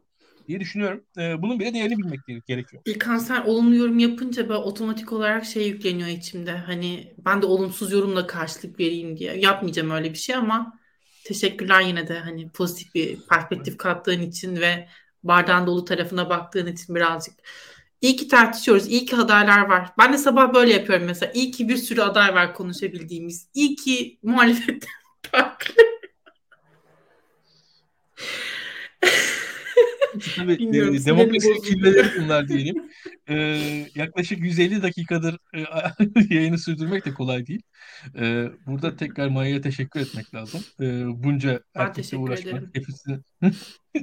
diye 0.48 0.60
düşünüyorum. 0.60 1.04
E, 1.18 1.42
bunun 1.42 1.60
bile 1.60 1.74
değerini 1.74 1.98
bilmek 1.98 2.46
gerekiyor. 2.46 2.82
İlkan 2.86 3.18
sen 3.18 3.42
olumlu 3.42 3.74
yorum 3.76 3.98
yapınca 3.98 4.48
ben 4.48 4.54
otomatik 4.54 5.12
olarak 5.12 5.44
şey 5.44 5.68
yükleniyor 5.68 6.08
içimde. 6.08 6.52
Hani 6.52 7.14
ben 7.18 7.42
de 7.42 7.46
olumsuz 7.46 7.92
yorumla 7.92 8.26
karşılık 8.26 8.80
vereyim 8.80 9.16
diye. 9.16 9.36
Yapmayacağım 9.38 9.90
öyle 9.90 10.10
bir 10.10 10.18
şey 10.18 10.36
ama 10.36 10.78
teşekkürler 11.24 11.80
yine 11.80 12.08
de 12.08 12.18
hani 12.18 12.50
pozitif 12.50 12.94
bir 12.94 13.18
perspektif 13.30 13.78
kattığın 13.78 14.20
için 14.20 14.56
ve 14.56 14.88
bardağın 15.22 15.66
dolu 15.66 15.84
tarafına 15.84 16.30
baktığın 16.30 16.66
için 16.66 16.94
birazcık. 16.94 17.34
İyi 18.00 18.16
ki 18.16 18.28
tartışıyoruz. 18.28 18.86
İyi 18.88 19.06
ki 19.06 19.16
adaylar 19.16 19.60
var. 19.60 19.90
Ben 19.98 20.12
de 20.12 20.18
sabah 20.18 20.54
böyle 20.54 20.72
yapıyorum 20.72 21.06
mesela. 21.06 21.32
İyi 21.32 21.50
ki 21.50 21.68
bir 21.68 21.76
sürü 21.76 22.02
aday 22.02 22.34
var 22.34 22.54
konuşabildiğimiz. 22.54 23.48
İyi 23.54 23.76
ki 23.76 24.18
muhalefetten 24.22 24.90
farklı. 25.30 25.93
Tabii 30.36 30.58
Bilmiyorum, 30.58 30.94
e, 30.94 31.04
demokrasi 31.04 31.62
kirveleri 31.62 32.08
bunlar 32.18 32.48
diyelim. 32.48 32.90
E, 33.28 33.36
yaklaşık 33.94 34.38
150 34.38 34.82
dakikadır 34.82 35.38
e, 35.54 35.64
yayını 36.34 36.58
sürdürmek 36.58 37.04
de 37.04 37.14
kolay 37.14 37.46
değil. 37.46 37.62
E, 38.18 38.48
burada 38.66 38.96
tekrar 38.96 39.28
Maya'ya 39.28 39.60
teşekkür 39.60 40.00
etmek 40.00 40.34
lazım. 40.34 40.64
E, 40.80 41.04
bunca 41.24 41.60
erkekle 41.74 42.16
uğraşmak, 42.16 42.54
ederim. 42.54 42.70
hepsini, 42.74 43.18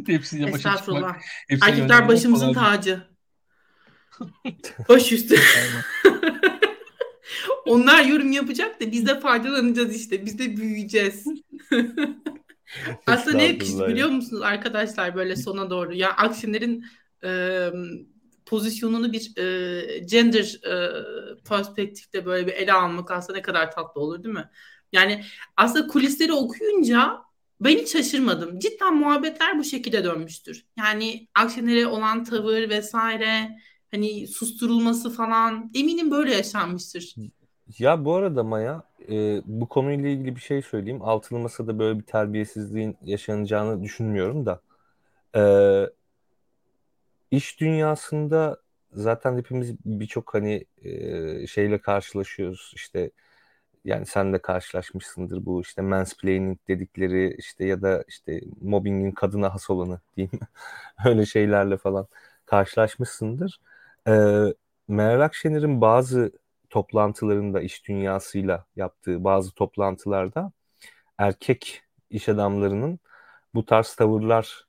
hepsiyle 0.08 0.54
başa 0.54 0.78
çıkmak, 0.78 1.22
Erkekler 1.50 2.08
başımızın 2.08 2.54
tacı. 2.54 3.04
Baş 4.90 5.12
üstü. 5.12 5.36
Onlar 7.66 8.06
yorum 8.06 8.32
yapacak 8.32 8.82
da 8.82 8.92
biz 8.92 9.08
de 9.08 9.20
faydalanacağız 9.20 9.96
işte. 9.96 10.26
Biz 10.26 10.40
de 10.40 10.58
büyüyeceğiz. 10.58 11.26
Aslında 13.08 13.38
ne 13.38 13.44
yakıştı 13.44 13.88
biliyor 13.88 14.10
musunuz 14.10 14.42
arkadaşlar 14.42 15.16
böyle 15.16 15.36
sona 15.36 15.70
doğru? 15.70 15.94
Ya 15.94 16.12
Akşener'in 16.12 16.86
e, 17.24 17.70
pozisyonunu 18.46 19.14
bir 19.14 19.38
e, 19.38 20.00
gender 20.00 20.60
e, 20.66 20.74
perspektifte 21.50 22.26
böyle 22.26 22.48
bir 22.48 22.54
ele 22.54 22.74
almak 22.74 23.12
aslında 23.12 23.38
ne 23.38 23.42
kadar 23.42 23.72
tatlı 23.72 24.02
olur 24.02 24.24
değil 24.24 24.36
mi? 24.36 24.50
Yani 24.92 25.24
aslında 25.58 25.88
kulisleri 25.88 26.34
okuyunca 26.34 27.22
ben 27.62 27.78
hiç 27.78 27.92
şaşırmadım. 27.92 28.60
Cidden 28.60 28.96
muhabbetler 28.96 29.60
bu 29.60 29.64
şekilde 29.64 30.04
dönmüştür. 30.04 30.66
Yani 30.78 31.28
Akşener'e 31.36 31.88
olan 31.88 32.24
tavır 32.24 32.70
vesaire 32.70 33.58
hani 33.92 34.28
susturulması 34.28 35.10
falan 35.10 35.72
eminim 35.76 36.12
böyle 36.12 36.34
yaşanmıştır. 36.34 37.16
Ya 37.80 38.06
bu 38.06 38.16
arada 38.16 38.44
Maya 38.44 38.91
e, 39.10 39.42
bu 39.46 39.70
konuyla 39.70 40.10
ilgili 40.10 40.36
bir 40.36 40.42
şey 40.42 40.62
söyleyeyim. 40.62 41.02
Altılı 41.02 41.40
Masa'da 41.40 41.80
böyle 41.80 42.00
bir 42.00 42.06
terbiyesizliğin 42.06 42.98
yaşanacağını 43.04 43.84
düşünmüyorum 43.84 44.46
da. 44.46 44.62
E, 45.36 45.44
iş 47.32 47.60
dünyasında 47.60 48.58
zaten 48.94 49.38
hepimiz 49.38 49.76
birçok 49.86 50.34
hani 50.34 50.66
e, 50.84 51.48
şeyle 51.48 51.78
karşılaşıyoruz. 51.82 52.72
İşte 52.76 53.12
yani 53.86 54.06
sen 54.06 54.34
de 54.34 54.40
karşılaşmışsındır 54.42 55.46
bu 55.46 55.62
işte 55.62 55.82
mansplaining 55.82 56.60
dedikleri 56.68 57.36
işte 57.40 57.66
ya 57.66 57.82
da 57.82 58.04
işte 58.08 58.42
mobbingin 58.62 59.12
kadına 59.12 59.54
has 59.54 59.70
olanı 59.70 60.00
diyeyim. 60.18 60.40
Öyle 61.06 61.26
şeylerle 61.26 61.78
falan 61.78 62.08
karşılaşmışsındır. 62.46 63.60
E, 64.08 64.14
Meral 64.88 65.22
Akşener'in 65.22 65.82
bazı 65.82 66.32
toplantılarında 66.72 67.62
iş 67.62 67.88
dünyasıyla 67.88 68.66
yaptığı 68.76 69.24
bazı 69.24 69.54
toplantılarda 69.56 70.52
erkek 71.18 71.84
iş 72.10 72.30
adamlarının 72.30 73.00
bu 73.54 73.66
tarz 73.66 73.96
tavırlar 73.96 74.68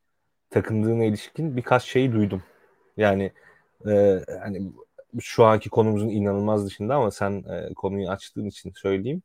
takındığına 0.51 1.05
ilişkin 1.05 1.57
birkaç 1.57 1.85
şey 1.85 2.13
duydum. 2.13 2.43
Yani 2.97 3.33
e, 3.89 4.21
hani 4.43 4.73
şu 5.21 5.45
anki 5.45 5.71
konumuzun 5.71 6.09
inanılmaz 6.09 6.67
dışında 6.67 6.95
ama 6.97 7.11
sen 7.11 7.45
e, 7.51 7.75
konuyu 7.75 8.11
açtığın 8.11 8.47
için 8.47 8.73
söyleyeyim. 8.77 9.23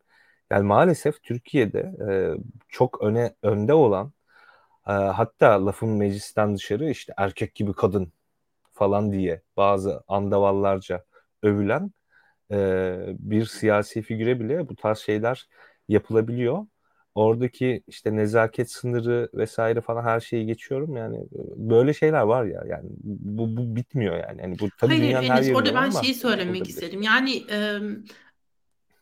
Yani 0.52 0.64
maalesef 0.64 1.24
Türkiye'de 1.24 1.80
e, 1.80 2.10
çok 2.70 3.02
öne 3.04 3.36
önde 3.44 3.74
olan 3.74 4.14
e, 4.88 4.92
hatta 4.92 5.66
lafın 5.66 5.90
meclisten 5.90 6.56
dışarı 6.56 6.90
işte 6.90 7.14
erkek 7.18 7.56
gibi 7.56 7.74
kadın 7.74 8.14
falan 8.74 9.12
diye 9.12 9.42
bazı 9.58 10.04
andavallarca 10.08 11.06
övülen 11.44 11.92
e, 12.52 12.98
bir 13.20 13.46
siyasi 13.46 14.02
figüre 14.02 14.40
bile 14.40 14.70
bu 14.70 14.76
tarz 14.76 14.98
şeyler 14.98 15.48
yapılabiliyor. 15.88 16.66
Oradaki 17.16 17.84
işte 17.88 18.16
nezaket 18.16 18.72
sınırı 18.72 19.30
vesaire 19.34 19.82
falan 19.82 20.04
her 20.04 20.20
şeyi 20.20 20.46
geçiyorum 20.46 20.96
yani 20.96 21.18
böyle 21.56 21.94
şeyler 21.94 22.22
var 22.22 22.46
ya 22.46 22.64
yani 22.68 22.90
bu, 23.04 23.58
bu 23.58 23.76
bitmiyor 23.76 24.16
yani. 24.16 24.42
yani 24.42 24.60
bu 24.60 24.70
tabii 24.78 24.92
Hayır 24.92 25.04
dünyanın 25.04 25.28
her 25.28 25.36
Enes 25.36 25.48
yerinde 25.48 25.58
orada 25.58 25.76
ben 25.76 25.90
şeyi 25.90 26.16
söylemek 26.16 26.70
isterim. 26.70 27.02
Yani 27.02 27.44
e, 27.52 27.80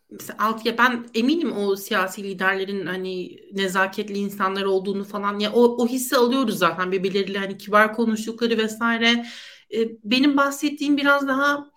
mesela 0.09 0.37
alt 0.39 0.65
ya 0.65 0.77
ben 0.77 1.05
eminim 1.13 1.57
o 1.57 1.75
siyasi 1.75 2.23
liderlerin 2.23 2.85
hani 2.85 3.37
nezaketli 3.53 4.17
insanlar 4.17 4.63
olduğunu 4.63 5.03
falan 5.03 5.39
ya 5.39 5.51
o, 5.53 5.83
o 5.83 5.87
hissi 5.87 6.15
alıyoruz 6.15 6.57
zaten 6.57 6.91
birbirleriyle 6.91 7.37
hani 7.37 7.57
kibar 7.57 7.93
konuştukları 7.93 8.57
vesaire. 8.57 9.25
E, 9.73 9.77
benim 10.03 10.37
bahsettiğim 10.37 10.97
biraz 10.97 11.27
daha 11.27 11.74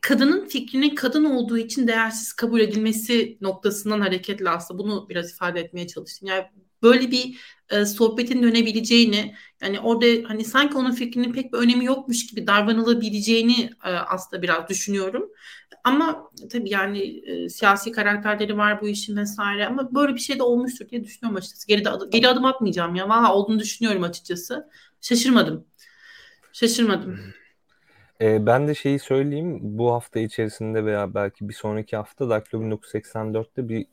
kadının 0.00 0.48
fikrinin 0.48 0.94
kadın 0.94 1.24
olduğu 1.24 1.58
için 1.58 1.88
değersiz 1.88 2.32
kabul 2.32 2.60
edilmesi 2.60 3.38
noktasından 3.40 4.00
hareketle 4.00 4.50
aslında 4.50 4.78
bunu 4.78 5.08
biraz 5.08 5.30
ifade 5.30 5.60
etmeye 5.60 5.86
çalıştım. 5.86 6.28
Yani 6.28 6.44
böyle 6.82 7.10
bir 7.10 7.38
e, 7.70 7.84
sohbetin 7.84 8.42
dönebileceğini 8.42 9.34
yani 9.62 9.80
orada 9.80 10.28
hani 10.28 10.44
sanki 10.44 10.76
onun 10.76 10.92
fikrinin 10.92 11.32
pek 11.32 11.52
bir 11.52 11.58
önemi 11.58 11.84
yokmuş 11.84 12.26
gibi 12.26 12.46
davranılabileceğini 12.46 13.70
e, 13.84 13.88
aslında 13.90 14.42
biraz 14.42 14.68
düşünüyorum. 14.68 15.30
Ama 15.84 16.30
tabii 16.52 16.70
yani 16.70 17.00
e, 17.26 17.48
siyasi 17.48 17.92
karakterleri 17.92 18.56
var 18.56 18.80
bu 18.82 18.88
işin 18.88 19.16
vesaire 19.16 19.66
ama 19.66 19.94
böyle 19.94 20.14
bir 20.14 20.20
şey 20.20 20.38
de 20.38 20.42
olmuştur 20.42 20.88
diye 20.88 21.04
düşünüyorum 21.04 21.36
açıkçası. 21.36 21.68
Geri, 21.68 21.84
de, 21.84 21.90
geri 22.10 22.28
adım 22.28 22.44
atmayacağım 22.44 22.94
ya. 22.94 23.08
Valla 23.08 23.34
olduğunu 23.34 23.58
düşünüyorum 23.58 24.02
açıkçası. 24.02 24.68
Şaşırmadım. 25.00 25.66
Şaşırmadım. 26.52 27.20
E, 28.20 28.46
ben 28.46 28.68
de 28.68 28.74
şeyi 28.74 28.98
söyleyeyim. 28.98 29.58
Bu 29.62 29.92
hafta 29.92 30.20
içerisinde 30.20 30.84
veya 30.84 31.14
belki 31.14 31.48
bir 31.48 31.54
sonraki 31.54 31.96
hafta 31.96 32.28
Daktilo 32.28 32.62
1984'te 32.62 33.68
bir 33.68 33.86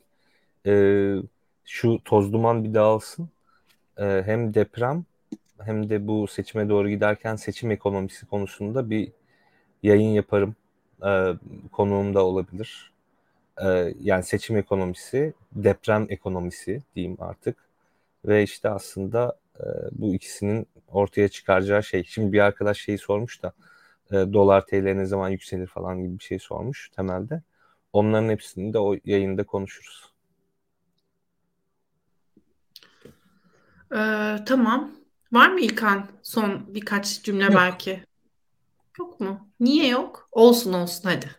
e, 0.67 1.23
şu 1.65 1.99
toz 2.05 2.33
duman 2.33 2.63
bir 2.63 2.73
dağılsın. 2.73 3.29
E, 3.97 4.23
hem 4.25 4.53
deprem 4.53 5.05
hem 5.59 5.89
de 5.89 6.07
bu 6.07 6.27
seçime 6.27 6.69
doğru 6.69 6.89
giderken 6.89 7.35
seçim 7.35 7.71
ekonomisi 7.71 8.25
konusunda 8.25 8.89
bir 8.89 9.11
yayın 9.83 10.09
yaparım. 10.09 10.55
E, 11.05 11.33
konuğum 11.71 12.13
da 12.13 12.25
olabilir. 12.25 12.93
E, 13.63 13.93
yani 14.01 14.23
seçim 14.23 14.57
ekonomisi, 14.57 15.33
deprem 15.53 16.07
ekonomisi 16.09 16.83
diyeyim 16.95 17.17
artık. 17.21 17.57
Ve 18.25 18.43
işte 18.43 18.69
aslında 18.69 19.37
e, 19.59 19.65
bu 19.91 20.15
ikisinin 20.15 20.67
ortaya 20.89 21.29
çıkaracağı 21.29 21.83
şey. 21.83 22.03
Şimdi 22.03 22.33
bir 22.33 22.39
arkadaş 22.39 22.79
şeyi 22.79 22.97
sormuş 22.97 23.43
da 23.43 23.53
e, 24.11 24.15
dolar 24.33 24.65
TL 24.65 24.93
ne 24.93 25.05
zaman 25.05 25.29
yükselir 25.29 25.67
falan 25.67 26.01
gibi 26.03 26.19
bir 26.19 26.23
şey 26.23 26.39
sormuş 26.39 26.89
temelde. 26.95 27.41
Onların 27.93 28.29
hepsini 28.29 28.73
de 28.73 28.79
o 28.79 28.95
yayında 29.05 29.43
konuşuruz. 29.43 30.15
Ee, 33.95 34.35
tamam. 34.45 34.91
Var 35.31 35.49
mı 35.49 35.59
İlkan 35.59 36.05
son 36.23 36.73
birkaç 36.73 37.23
cümle 37.23 37.43
Yok. 37.43 37.53
belki? 37.55 38.03
Yok 38.99 39.19
mu? 39.19 39.49
Niye 39.59 39.87
yok? 39.87 40.29
Olsun 40.31 40.73
olsun 40.73 41.09
hadi. 41.09 41.29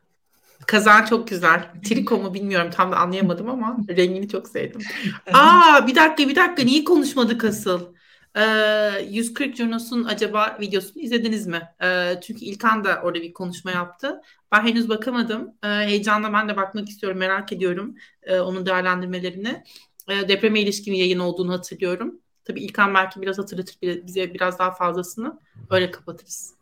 Kazan 0.67 1.05
çok 1.05 1.29
güzel. 1.29 1.71
Triko 1.85 2.19
mu 2.19 2.35
bilmiyorum 2.35 2.71
tam 2.71 2.93
da 2.93 2.97
anlayamadım 2.97 3.51
ama 3.51 3.77
rengini 3.89 4.29
çok 4.29 4.49
sevdim. 4.49 4.81
Aa 5.33 5.87
bir 5.87 5.95
dakika 5.95 6.29
bir 6.29 6.37
dakika 6.37 6.63
niye 6.63 6.85
konuşmadık 6.85 7.45
asıl? 7.45 7.96
Ee, 8.37 9.07
140 9.11 9.57
Junos'un 9.57 10.05
acaba 10.05 10.57
videosunu 10.61 11.03
izlediniz 11.03 11.47
mi? 11.47 11.63
Ee, 11.83 12.21
çünkü 12.23 12.45
İlkan 12.45 12.85
da 12.85 13.01
orada 13.03 13.23
bir 13.23 13.33
konuşma 13.33 13.71
yaptı. 13.71 14.21
Ben 14.53 14.63
henüz 14.65 14.89
bakamadım. 14.89 15.55
Ee, 15.65 15.69
heyecanla 15.69 16.33
ben 16.33 16.49
de 16.49 16.57
bakmak 16.57 16.89
istiyorum, 16.89 17.19
merak 17.19 17.53
ediyorum 17.53 17.95
ee, 18.23 18.41
onun 18.41 18.67
değerlendirmelerini. 18.67 19.65
Ee, 20.09 20.29
depreme 20.29 20.61
ilişkin 20.61 20.93
yayın 20.93 21.19
olduğunu 21.19 21.53
hatırlıyorum. 21.53 22.21
Tabii 22.45 22.61
İlkan 22.61 22.95
belki 22.95 23.23
biraz 23.23 23.39
hatırlatır 23.39 23.77
bize 23.83 24.35
biraz 24.35 24.59
daha 24.59 24.71
fazlasını. 24.71 25.41
Öyle 25.71 25.91
kapatırız. 25.91 26.55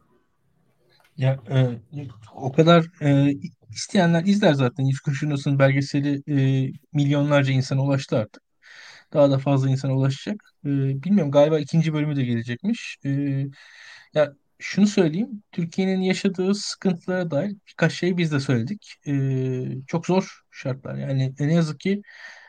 Ya 1.16 1.38
e, 1.50 1.78
o 2.34 2.52
kadar 2.52 2.84
e, 3.02 3.32
isteyenler 3.70 4.24
izler 4.24 4.52
zaten. 4.52 4.84
Yusuf 4.84 5.04
Kuşunas'ın 5.04 5.58
belgeseli 5.58 6.22
e, 6.28 6.70
milyonlarca 6.92 7.52
insana 7.52 7.82
ulaştı 7.82 8.16
artık. 8.16 8.43
Daha 9.15 9.31
da 9.31 9.39
fazla 9.39 9.70
insana 9.70 9.97
ulaşacak. 9.97 10.43
E, 10.65 10.68
bilmiyorum 11.02 11.31
galiba 11.33 11.59
ikinci 11.59 11.93
bölümü 11.94 12.17
de 12.17 12.25
gelecekmiş. 12.25 12.99
E, 13.05 13.10
ya 14.15 14.34
şunu 14.59 14.86
söyleyeyim. 14.86 15.43
Türkiye'nin 15.52 16.01
yaşadığı 16.01 16.55
sıkıntılara 16.55 17.31
dair 17.31 17.57
birkaç 17.68 17.93
şey 17.93 18.17
biz 18.17 18.33
de 18.33 18.41
söyledik. 18.41 18.94
E, 19.07 19.86
çok 19.86 20.07
zor 20.07 20.41
şartlar. 20.51 20.94
Yani 20.94 21.34
ne 21.41 21.55
yazık 21.55 21.81
ki 21.81 22.02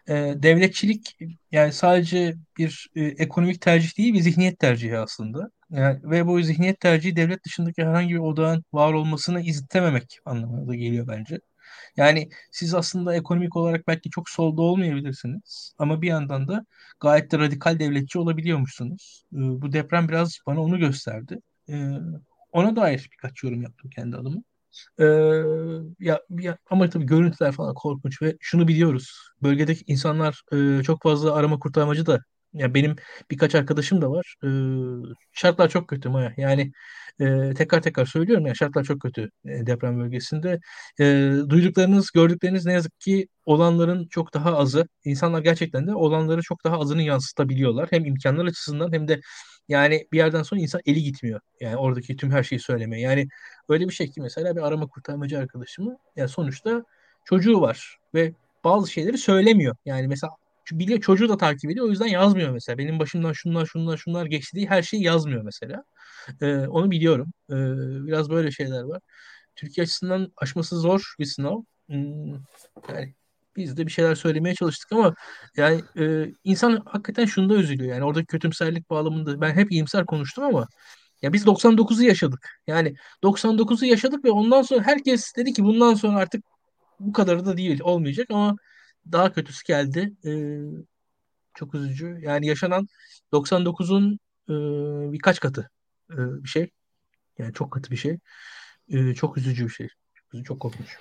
e, 0.10 0.14
devletçilik 0.38 1.18
yani 1.52 1.74
sadece 1.74 2.36
bir 2.58 2.90
e, 2.96 3.04
ekonomik 3.06 3.62
tercih 3.62 3.98
değil 3.98 4.14
bir 4.14 4.20
zihniyet 4.22 4.60
tercihi 4.60 4.98
aslında. 4.98 5.52
Yani, 5.72 6.00
ve 6.04 6.28
bu 6.28 6.42
zihniyet 6.44 6.80
tercihi 6.80 7.16
devlet 7.16 7.46
dışındaki 7.46 7.84
herhangi 7.84 8.14
bir 8.14 8.20
odağın 8.20 8.66
var 8.74 8.94
olmasını 8.94 9.42
izletememek 9.42 10.20
anlamına 10.26 10.68
da 10.68 10.76
geliyor 10.76 11.08
bence. 11.08 11.40
Yani 11.98 12.30
siz 12.52 12.74
aslında 12.74 13.16
ekonomik 13.16 13.56
olarak 13.56 13.88
belki 13.88 14.10
çok 14.10 14.30
solda 14.30 14.62
olmayabilirsiniz 14.62 15.74
ama 15.78 16.02
bir 16.02 16.08
yandan 16.08 16.48
da 16.48 16.66
gayet 17.00 17.32
de 17.32 17.40
radikal 17.40 17.80
devletçi 17.80 18.20
olabiliyormuşsunuz. 18.20 19.24
E, 19.34 19.38
bu 19.38 19.72
deprem 19.72 20.08
biraz 20.10 20.40
bana 20.48 20.62
onu 20.62 20.80
gösterdi. 20.80 21.40
E, 21.70 21.90
ona 22.52 22.76
dair 22.76 23.10
birkaç 23.12 23.44
yorum 23.44 23.62
yaptım 23.62 23.90
kendi 23.90 24.18
adıma. 24.18 24.42
Ee, 25.00 25.06
ya, 26.00 26.22
ya 26.30 26.58
ama 26.70 26.90
tabii 26.90 27.06
görüntüler 27.06 27.52
falan 27.52 27.74
korkunç 27.74 28.22
ve 28.22 28.38
şunu 28.40 28.68
biliyoruz. 28.68 29.20
Bölgedeki 29.44 29.84
insanlar 29.88 30.42
e, 30.80 30.84
çok 30.84 31.04
fazla 31.04 31.36
arama 31.36 31.60
kurtarmacı 31.60 32.06
da 32.06 32.20
ya 32.56 32.74
benim 32.74 32.96
birkaç 33.32 33.56
arkadaşım 33.56 34.02
da 34.02 34.12
var. 34.12 34.36
Ee, 34.44 34.48
şartlar 35.34 35.70
çok 35.70 35.88
kötü 35.88 36.10
Maya. 36.10 36.34
Yani 36.38 36.72
e, 37.20 37.54
tekrar 37.54 37.82
tekrar 37.82 38.06
söylüyorum 38.06 38.46
ya 38.48 38.56
şartlar 38.56 38.84
çok 38.84 39.02
kötü 39.02 39.30
e, 39.46 39.66
deprem 39.66 40.00
bölgesinde. 40.00 40.60
E, 41.00 41.04
duyduklarınız, 41.50 42.12
gördükleriniz 42.12 42.66
ne 42.66 42.74
yazık 42.74 43.00
ki 43.00 43.28
olanların 43.46 44.08
çok 44.08 44.34
daha 44.34 44.58
azı. 44.58 44.88
İnsanlar 45.06 45.42
gerçekten 45.42 45.88
de 45.88 45.96
olanları 45.96 46.42
çok 46.42 46.64
daha 46.64 46.80
azını 46.80 47.02
yansıtabiliyorlar. 47.02 47.88
Hem 47.92 48.06
imkanlar 48.06 48.46
açısından 48.46 48.94
hem 48.94 49.08
de 49.08 49.22
yani 49.70 50.08
bir 50.12 50.18
yerden 50.18 50.44
sonra 50.44 50.62
insan 50.62 50.82
eli 50.86 51.04
gitmiyor. 51.04 51.40
Yani 51.60 51.78
oradaki 51.78 52.16
tüm 52.16 52.32
her 52.32 52.44
şeyi 52.44 52.60
söylemeye. 52.60 53.02
Yani 53.02 53.28
öyle 53.70 53.88
bir 53.88 53.94
şey 53.94 54.10
ki 54.12 54.22
mesela 54.22 54.56
bir 54.56 54.62
arama 54.68 54.88
kurtarmacı 54.88 55.40
arkadaşımı 55.40 55.98
yani 56.16 56.30
sonuçta 56.30 56.84
çocuğu 57.26 57.62
var 57.62 57.98
ve 58.14 58.34
bazı 58.64 58.92
şeyleri 58.92 59.18
söylemiyor. 59.18 59.76
Yani 59.86 60.08
mesela 60.08 60.32
biliyor 60.72 61.02
çocuğu 61.02 61.30
da 61.30 61.38
takip 61.38 61.72
ediyor 61.72 61.86
o 61.86 61.90
yüzden 61.90 62.08
yazmıyor 62.08 62.52
mesela. 62.52 62.78
Benim 62.78 63.00
başımdan 63.00 63.34
şunlar 63.34 63.66
şunlar 63.66 63.98
şunlar 63.98 64.26
geçti 64.26 64.56
diye 64.56 64.68
her 64.68 64.84
şeyi 64.84 65.04
yazmıyor 65.04 65.44
mesela. 65.44 65.84
Ee, 66.42 66.58
onu 66.68 66.92
biliyorum. 66.92 67.34
Ee, 67.50 67.56
biraz 68.08 68.30
böyle 68.30 68.52
şeyler 68.52 68.82
var. 68.84 69.02
Türkiye 69.56 69.84
açısından 69.84 70.34
aşması 70.38 70.80
zor 70.80 71.16
bir 71.20 71.26
sınav. 71.26 71.62
Hmm, 71.90 72.34
yani 72.90 73.16
biz 73.56 73.78
de 73.78 73.88
bir 73.88 73.92
şeyler 73.92 74.16
söylemeye 74.16 74.56
çalıştık 74.56 74.92
ama 74.92 75.16
yani 75.58 75.82
e, 76.00 76.34
insan 76.44 76.82
hakikaten 76.86 77.26
şunda 77.26 77.56
üzülüyor. 77.56 77.94
Yani 77.94 78.04
oradaki 78.04 78.26
kötümserlik 78.28 78.90
bağlamında 78.90 79.42
ben 79.42 79.54
hep 79.54 79.72
iyimser 79.72 80.06
konuştum 80.06 80.44
ama 80.44 80.68
ya 81.22 81.34
biz 81.34 81.46
99'u 81.46 82.04
yaşadık. 82.04 82.50
Yani 82.68 82.96
99'u 83.24 83.86
yaşadık 83.86 84.26
ve 84.26 84.32
ondan 84.32 84.62
sonra 84.62 84.84
herkes 84.84 85.36
dedi 85.38 85.54
ki 85.54 85.64
bundan 85.64 85.94
sonra 85.94 86.18
artık 86.18 86.44
bu 87.00 87.14
kadarı 87.14 87.46
da 87.46 87.58
değil 87.58 87.80
olmayacak 87.84 88.28
ama 88.32 88.56
daha 89.12 89.34
kötüsü 89.34 89.66
geldi. 89.66 90.14
Ee, 90.26 90.60
çok 91.54 91.76
üzücü. 91.76 92.18
Yani 92.22 92.48
yaşanan 92.48 92.88
99'un 93.32 94.20
e, 94.50 94.54
birkaç 95.12 95.40
katı 95.40 95.70
e, 96.12 96.18
bir 96.18 96.50
şey. 96.50 96.70
Yani 97.38 97.54
çok 97.54 97.74
kötü 97.74 97.92
bir 97.92 97.98
şey. 97.98 98.20
E, 98.90 99.14
çok 99.14 99.38
üzücü 99.38 99.66
bir 99.66 99.70
şey. 99.70 99.88
Çok, 100.32 100.46
çok 100.46 100.60
korkunç. 100.60 100.98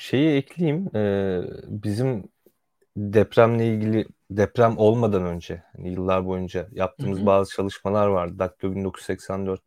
Şeyi 0.00 0.36
ekleyeyim. 0.36 0.96
Ee, 0.96 1.40
bizim 1.66 2.28
depremle 2.96 3.66
ilgili 3.66 4.06
deprem 4.30 4.78
olmadan 4.78 5.24
önce 5.24 5.62
hani 5.76 5.92
yıllar 5.92 6.26
boyunca 6.26 6.68
yaptığımız 6.72 7.18
Hı 7.18 7.22
hı. 7.22 7.26
bazı 7.26 7.52
çalışmalar 7.54 8.06
vardı. 8.06 8.38
Daktilo 8.38 8.74
1984 8.74 9.60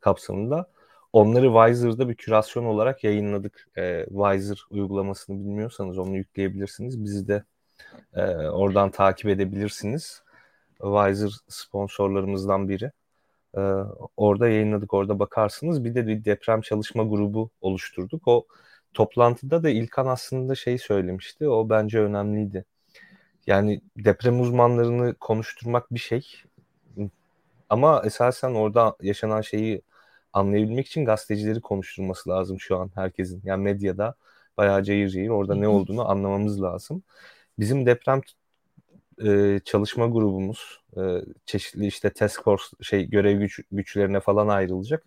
kapsamında. 0.00 0.70
Onları 1.12 1.46
Wiser'da 1.46 2.08
bir 2.08 2.14
kürasyon 2.14 2.64
olarak 2.64 3.04
yayınladık. 3.04 3.68
Ee, 3.78 4.06
Wiser 4.08 4.58
uygulamasını 4.70 5.40
bilmiyorsanız 5.40 5.98
onu 5.98 6.16
yükleyebilirsiniz. 6.16 7.04
Bizi 7.04 7.28
de 7.28 7.44
e, 8.14 8.22
oradan 8.34 8.90
takip 8.90 9.26
edebilirsiniz. 9.26 10.22
Wiser 10.82 11.30
sponsorlarımızdan 11.48 12.68
biri. 12.68 12.92
Ee, 13.56 13.60
orada 14.16 14.48
yayınladık, 14.48 14.94
orada 14.94 15.18
bakarsınız. 15.18 15.84
Bir 15.84 15.94
de 15.94 16.06
bir 16.06 16.24
deprem 16.24 16.60
çalışma 16.60 17.02
grubu 17.04 17.50
oluşturduk. 17.60 18.28
O 18.28 18.46
toplantıda 18.94 19.62
da 19.62 19.70
İlkan 19.70 20.06
aslında 20.06 20.54
şey 20.54 20.78
söylemişti. 20.78 21.48
O 21.48 21.70
bence 21.70 22.00
önemliydi. 22.00 22.64
Yani 23.46 23.80
deprem 23.96 24.40
uzmanlarını 24.40 25.14
konuşturmak 25.14 25.94
bir 25.94 25.98
şey. 25.98 26.26
Ama 27.70 28.02
esasen 28.04 28.54
orada 28.54 28.96
yaşanan 29.02 29.40
şeyi 29.40 29.82
anlayabilmek 30.32 30.86
için 30.86 31.04
gazetecileri 31.04 31.60
konuşturması 31.60 32.30
lazım 32.30 32.60
şu 32.60 32.78
an 32.78 32.90
herkesin. 32.94 33.42
Yani 33.44 33.62
medyada 33.62 34.14
bayağı 34.56 34.82
cayır 34.82 35.08
cayır 35.08 35.28
orada 35.28 35.54
ne 35.54 35.68
olduğunu 35.68 36.10
anlamamız 36.10 36.62
lazım. 36.62 37.02
Bizim 37.58 37.86
deprem 37.86 38.20
e, 39.24 39.60
çalışma 39.64 40.06
grubumuz 40.06 40.80
e, 40.96 41.00
çeşitli 41.46 41.86
işte 41.86 42.10
task 42.10 42.44
force 42.44 42.64
şey 42.82 43.10
görev 43.10 43.38
güç, 43.38 43.60
güçlerine 43.72 44.20
falan 44.20 44.48
ayrılacak. 44.48 45.06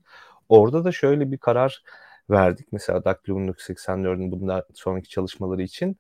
Orada 0.50 0.84
da 0.86 0.92
şöyle 0.92 1.32
bir 1.32 1.38
karar 1.38 1.84
verdik. 2.30 2.68
Mesela 2.72 3.06
Daktilo 3.06 3.40
1984'ün 3.40 4.32
bundan 4.32 4.64
sonraki 4.74 5.10
çalışmaları 5.10 5.62
için. 5.64 5.98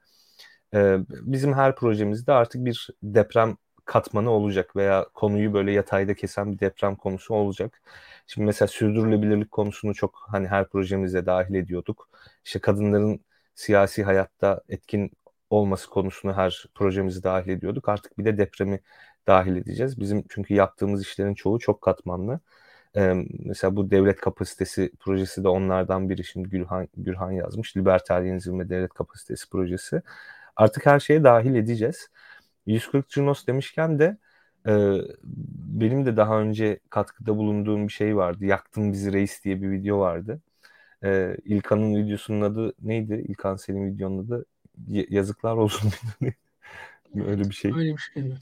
E, 0.75 0.97
bizim 1.09 1.53
her 1.53 1.75
projemizde 1.75 2.33
artık 2.33 2.65
bir 2.65 2.89
deprem 3.03 3.57
katmanı 3.85 4.29
olacak 4.31 4.75
veya 4.75 5.05
konuyu 5.13 5.53
böyle 5.53 5.71
yatayda 5.71 6.13
kesen 6.13 6.53
bir 6.53 6.59
deprem 6.59 6.95
konusu 6.95 7.33
olacak. 7.35 7.81
Şimdi 8.27 8.45
mesela 8.45 8.67
sürdürülebilirlik 8.67 9.51
konusunu 9.51 9.93
çok 9.95 10.25
hani 10.27 10.47
her 10.47 10.69
projemize 10.69 11.25
dahil 11.25 11.55
ediyorduk. 11.55 12.09
İşte 12.45 12.59
kadınların 12.59 13.19
siyasi 13.55 14.03
hayatta 14.03 14.61
etkin 14.69 15.11
olması 15.49 15.89
konusunu 15.89 16.33
her 16.37 16.65
projemizi 16.75 17.23
dahil 17.23 17.49
ediyorduk. 17.49 17.89
Artık 17.89 18.17
bir 18.17 18.25
de 18.25 18.37
depremi 18.37 18.79
dahil 19.27 19.55
edeceğiz. 19.55 19.99
Bizim 19.99 20.23
çünkü 20.29 20.53
yaptığımız 20.53 21.01
işlerin 21.01 21.33
çoğu 21.33 21.59
çok 21.59 21.81
katmanlı. 21.81 22.39
Ee, 22.95 23.13
mesela 23.45 23.75
bu 23.75 23.91
devlet 23.91 24.21
kapasitesi 24.21 24.91
projesi 24.99 25.43
de 25.43 25.47
onlardan 25.47 26.09
biri. 26.09 26.23
Şimdi 26.23 26.49
Gülhan, 26.49 26.87
Gürhan 26.97 27.31
yazmış. 27.31 27.77
Libertaryenizm 27.77 28.59
ve 28.59 28.69
devlet 28.69 28.93
kapasitesi 28.93 29.49
projesi. 29.49 30.01
Artık 30.55 30.85
her 30.85 30.99
şeye 30.99 31.23
dahil 31.23 31.55
edeceğiz. 31.55 32.09
140 32.65 33.11
Junos 33.11 33.47
demişken 33.47 33.99
de 33.99 34.17
Ee, 34.67 34.97
benim 35.81 36.05
de 36.05 36.17
daha 36.17 36.39
önce 36.39 36.79
katkıda 36.89 37.37
bulunduğum 37.37 37.87
bir 37.87 37.93
şey 37.93 38.15
vardı. 38.15 38.45
Yaktın 38.45 38.93
bizi 38.93 39.13
reis 39.13 39.43
diye 39.43 39.61
bir 39.61 39.71
video 39.71 39.99
vardı. 39.99 40.41
Ee, 41.03 41.37
İlkan'ın 41.45 41.95
videosunun 41.95 42.41
adı 42.41 42.73
neydi? 42.81 43.25
İlkan 43.27 43.55
senin 43.55 43.93
videonun 43.93 44.25
adı 44.25 44.45
yazıklar 44.87 45.55
olsun. 45.55 45.91
öyle 47.15 47.43
bir 47.43 47.53
şey. 47.53 47.71
Öyle 47.71 47.93
bir 47.93 47.97
şey. 48.13 48.33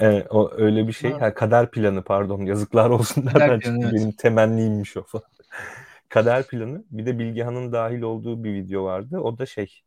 Ee, 0.00 0.26
o 0.30 0.50
öyle 0.54 0.88
bir 0.88 0.92
şey. 0.92 1.12
Ha, 1.12 1.34
kader 1.34 1.70
planı 1.70 2.02
pardon. 2.02 2.40
Yazıklar 2.40 2.90
olsun 2.90 3.26
nereden 3.26 3.60
çıktı? 3.60 3.78
Evet. 3.82 3.92
Benim 3.92 4.12
temenniymiş 4.12 4.96
o 4.96 5.02
falan. 5.02 5.26
kader 6.08 6.46
planı. 6.46 6.84
Bir 6.90 7.06
de 7.06 7.18
Bilgehan'ın 7.18 7.72
dahil 7.72 8.02
olduğu 8.02 8.44
bir 8.44 8.54
video 8.54 8.84
vardı. 8.84 9.18
O 9.18 9.38
da 9.38 9.46
şey 9.46 9.82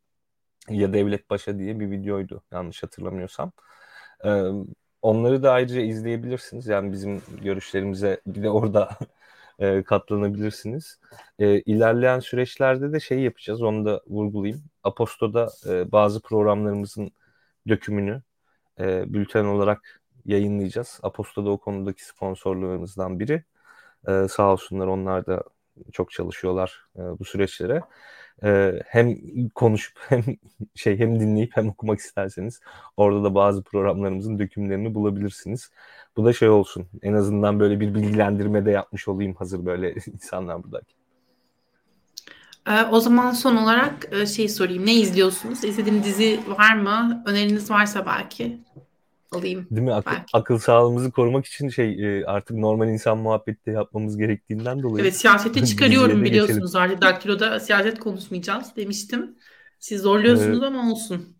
ya 0.70 0.94
Devlet 0.94 1.30
Paşa 1.30 1.60
diye 1.60 1.80
bir 1.80 1.92
videoydu 1.92 2.44
yanlış 2.52 2.84
hatırlamıyorsam. 2.84 3.52
Ee, 4.26 4.44
onları 5.02 5.44
da 5.44 5.52
ayrıca 5.52 5.82
izleyebilirsiniz. 5.82 6.68
Yani 6.68 6.92
bizim 6.92 7.22
görüşlerimize 7.44 8.22
bir 8.28 8.44
de 8.44 8.50
orada 8.50 8.90
e, 9.60 9.84
katlanabilirsiniz. 9.84 11.00
E, 11.40 11.62
ilerleyen 11.62 12.20
süreçlerde 12.20 12.94
de 12.94 13.00
şey 13.00 13.20
yapacağız. 13.20 13.62
Onu 13.62 13.86
da 13.86 14.02
vurgulayayım. 14.08 14.64
Aposto'da 14.84 15.50
e, 15.70 15.92
bazı 15.92 16.22
programlarımızın 16.22 17.12
dökümünü 17.68 18.24
e, 18.80 19.14
bülten 19.14 19.46
olarak 19.46 20.02
yayınlayacağız. 20.26 21.00
Aposto'da 21.04 21.50
o 21.50 21.58
konudaki 21.60 22.06
sponsorlarımızdan 22.06 23.20
biri. 23.20 23.44
E, 24.08 24.28
sağ 24.30 24.52
olsunlar 24.54 24.88
onlar 24.88 25.26
da 25.26 25.44
çok 25.94 26.12
çalışıyorlar 26.12 26.88
e, 26.98 27.02
bu 27.20 27.26
süreçlere. 27.26 27.82
E, 28.44 28.80
hem 28.88 29.18
konuşup 29.50 30.00
hem 30.10 30.24
şey 30.76 31.00
hem 31.00 31.20
dinleyip 31.20 31.58
hem 31.58 31.70
okumak 31.70 32.00
isterseniz 32.00 32.60
orada 32.98 33.24
da 33.24 33.36
bazı 33.36 33.64
programlarımızın 33.64 34.40
dökümlerini 34.40 34.96
bulabilirsiniz. 34.96 35.72
Bu 36.18 36.26
da 36.26 36.34
şey 36.34 36.50
olsun. 36.50 36.88
En 37.02 37.14
azından 37.14 37.60
böyle 37.60 37.80
bir 37.80 37.96
bilgilendirme 37.96 38.66
de 38.66 38.72
yapmış 38.72 39.08
olayım 39.08 39.36
hazır 39.36 39.66
böyle 39.66 39.96
insanlar 40.14 40.64
buradaki. 40.64 40.96
Ee, 42.68 42.84
o 42.92 43.00
zaman 43.00 43.32
son 43.32 43.56
olarak 43.56 44.08
e, 44.12 44.26
şey 44.26 44.50
sorayım. 44.50 44.86
Ne 44.86 44.94
izliyorsunuz? 44.94 45.64
İzlediğim 45.64 46.04
dizi 46.04 46.40
var 46.48 46.76
mı? 46.76 47.24
Öneriniz 47.26 47.72
varsa 47.72 48.06
belki 48.06 48.60
alayım. 49.34 49.68
Değil 49.72 49.82
mi? 49.82 49.94
Akıl, 49.94 50.16
akıl 50.34 50.58
sağlığımızı 50.58 51.12
korumak 51.12 51.46
için 51.46 51.70
şey 51.70 52.20
e, 52.20 52.26
artık 52.26 52.58
normal 52.58 52.90
insan 52.90 53.18
muhabbette 53.18 53.72
yapmamız 53.72 54.18
gerektiğinden 54.18 54.84
dolayı. 54.84 55.04
Evet 55.04 55.16
siyasete 55.16 55.66
çıkarıyorum 55.66 56.24
biliyorsunuz 56.24 56.74
geçelim. 56.74 56.92
artık. 56.92 57.02
Daktilo'da 57.02 57.60
siyaset 57.60 58.00
konuşmayacağız 58.00 58.76
demiştim. 58.76 59.36
Siz 59.80 60.02
zorluyorsunuz 60.02 60.60
evet. 60.64 60.68
ama 60.68 60.92
olsun. 60.92 61.36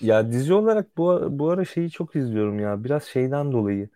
Ya 0.00 0.32
dizi 0.32 0.54
olarak 0.54 0.96
bu, 0.96 1.28
bu 1.30 1.50
ara 1.50 1.64
şeyi 1.64 1.90
çok 1.90 2.16
izliyorum 2.16 2.60
ya. 2.60 2.84
Biraz 2.84 3.04
şeyden 3.04 3.52
dolayı. 3.52 3.88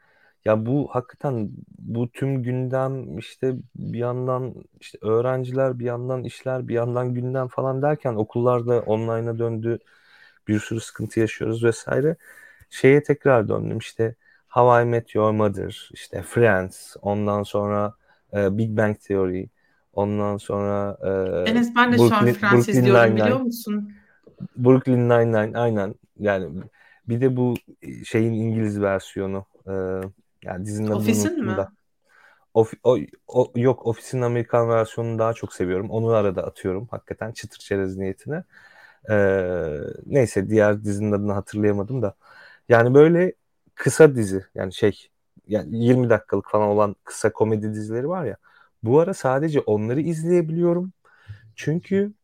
Ya 0.45 0.67
bu 0.67 0.89
hakikaten 0.93 1.51
bu 1.79 2.13
tüm 2.13 2.43
gündem 2.43 3.19
işte 3.19 3.55
bir 3.77 3.99
yandan 3.99 4.55
işte 4.81 4.99
öğrenciler 5.03 5.79
bir 5.79 5.85
yandan 5.85 6.25
işler 6.25 6.69
bir 6.69 6.75
yandan 6.75 7.15
gündem 7.15 7.49
falan 7.49 7.83
derken 7.83 8.15
okullarda 8.15 8.81
online'a 8.81 9.39
döndü. 9.39 9.79
Bir 10.49 10.61
sürü 10.61 10.81
sıkıntı 10.81 11.21
yaşıyoruz 11.21 11.65
vesaire. 11.65 12.17
Şeye 12.71 13.03
tekrar 13.03 13.49
döndüm 13.49 13.79
işte 13.79 14.15
How 14.49 14.83
I 14.83 14.85
Met 14.85 15.15
Your 15.15 15.31
Mother, 15.31 15.91
işte 15.93 16.23
Friends, 16.23 16.97
ondan 17.03 17.43
sonra 17.43 17.95
e, 18.35 18.59
Big 18.59 18.77
Bang 18.77 19.01
Theory, 19.01 19.47
ondan 19.93 20.37
sonra 20.37 20.99
e, 21.47 21.51
Enes 21.51 21.77
ben 21.77 21.93
de 21.93 21.99
Brooklyn, 21.99 22.09
şu 22.09 22.17
an 22.17 22.33
Friends 22.33 22.53
Brooklyn 22.53 22.81
izliyorum 22.81 23.11
Nine 23.11 23.25
biliyor 23.25 23.41
musun? 23.41 23.93
Brooklyn 24.57 25.09
Nine-Nine 25.09 25.59
aynen 25.59 25.95
yani 26.19 26.63
bir 27.09 27.21
de 27.21 27.37
bu 27.37 27.55
şeyin 28.05 28.33
İngiliz 28.33 28.81
versiyonu 28.81 29.45
e, 29.67 29.73
yani 30.45 30.67
dizinin 30.67 30.91
Office'in 30.91 31.45
mi? 31.45 31.57
Of, 32.55 32.73
o, 32.85 32.99
o, 33.29 33.53
yok 33.57 33.87
Office'in 33.87 34.23
Amerikan 34.23 34.69
versiyonunu 34.69 35.19
daha 35.19 35.33
çok 35.33 35.53
seviyorum. 35.53 35.91
Onu 35.91 36.09
arada 36.09 36.47
atıyorum 36.47 36.89
hakikaten 36.91 37.33
çıtır 37.33 37.59
çerez 37.59 37.97
niyetine. 37.97 38.45
Ee, 39.11 39.77
neyse 40.07 40.51
diğer 40.51 40.85
dizinin 40.85 41.13
adını 41.13 41.33
hatırlayamadım 41.33 42.03
da. 42.03 42.15
Yani 42.71 42.95
böyle 42.95 43.35
kısa 43.77 44.17
dizi 44.17 44.47
yani 44.57 44.75
şey 44.75 45.09
yani 45.49 45.79
20 45.87 46.11
dakikalık 46.11 46.51
falan 46.51 46.69
olan 46.69 46.97
kısa 47.05 47.33
komedi 47.35 47.75
dizileri 47.75 48.11
var 48.11 48.27
ya. 48.27 48.39
Bu 48.85 49.01
ara 49.01 49.15
sadece 49.15 49.61
onları 49.61 50.03
izleyebiliyorum. 50.03 50.95
Çünkü 51.57 52.15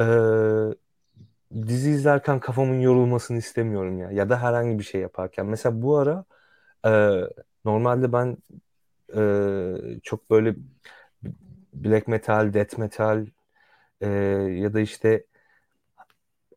e, 0.00 0.04
dizi 1.66 1.90
izlerken 1.90 2.40
kafamın 2.40 2.80
yorulmasını 2.80 3.38
istemiyorum 3.38 3.98
ya. 3.98 4.10
Ya 4.10 4.28
da 4.30 4.42
herhangi 4.42 4.78
bir 4.78 4.84
şey 4.84 5.00
yaparken. 5.00 5.46
Mesela 5.46 5.82
bu 5.82 5.96
ara 5.98 6.24
e, 6.86 6.90
normalde 7.64 8.12
ben 8.12 8.36
e, 9.16 10.00
çok 10.02 10.30
böyle 10.30 10.56
black 11.74 12.08
metal, 12.08 12.52
death 12.54 12.78
metal 12.78 13.26
e, 14.00 14.08
ya 14.62 14.74
da 14.74 14.80
işte 14.80 15.26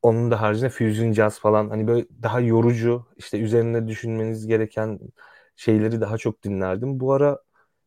onun 0.02 0.32
da 0.32 0.42
haricinde 0.42 0.70
fusion 0.70 1.12
jazz 1.14 1.40
falan 1.40 1.70
hani 1.70 1.88
böyle 1.88 2.06
daha 2.24 2.40
yorucu 2.40 3.06
işte 3.18 3.40
üzerine 3.40 3.88
düşünmeniz 3.88 4.48
gereken 4.48 5.00
şeyleri 5.56 6.02
daha 6.02 6.18
çok 6.18 6.44
dinlerdim. 6.44 7.00
Bu 7.00 7.14
ara 7.14 7.40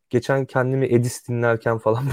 geçen 0.09 0.45
kendimi 0.45 0.85
Edis 0.87 1.27
dinlerken 1.29 1.77
falan 1.77 2.05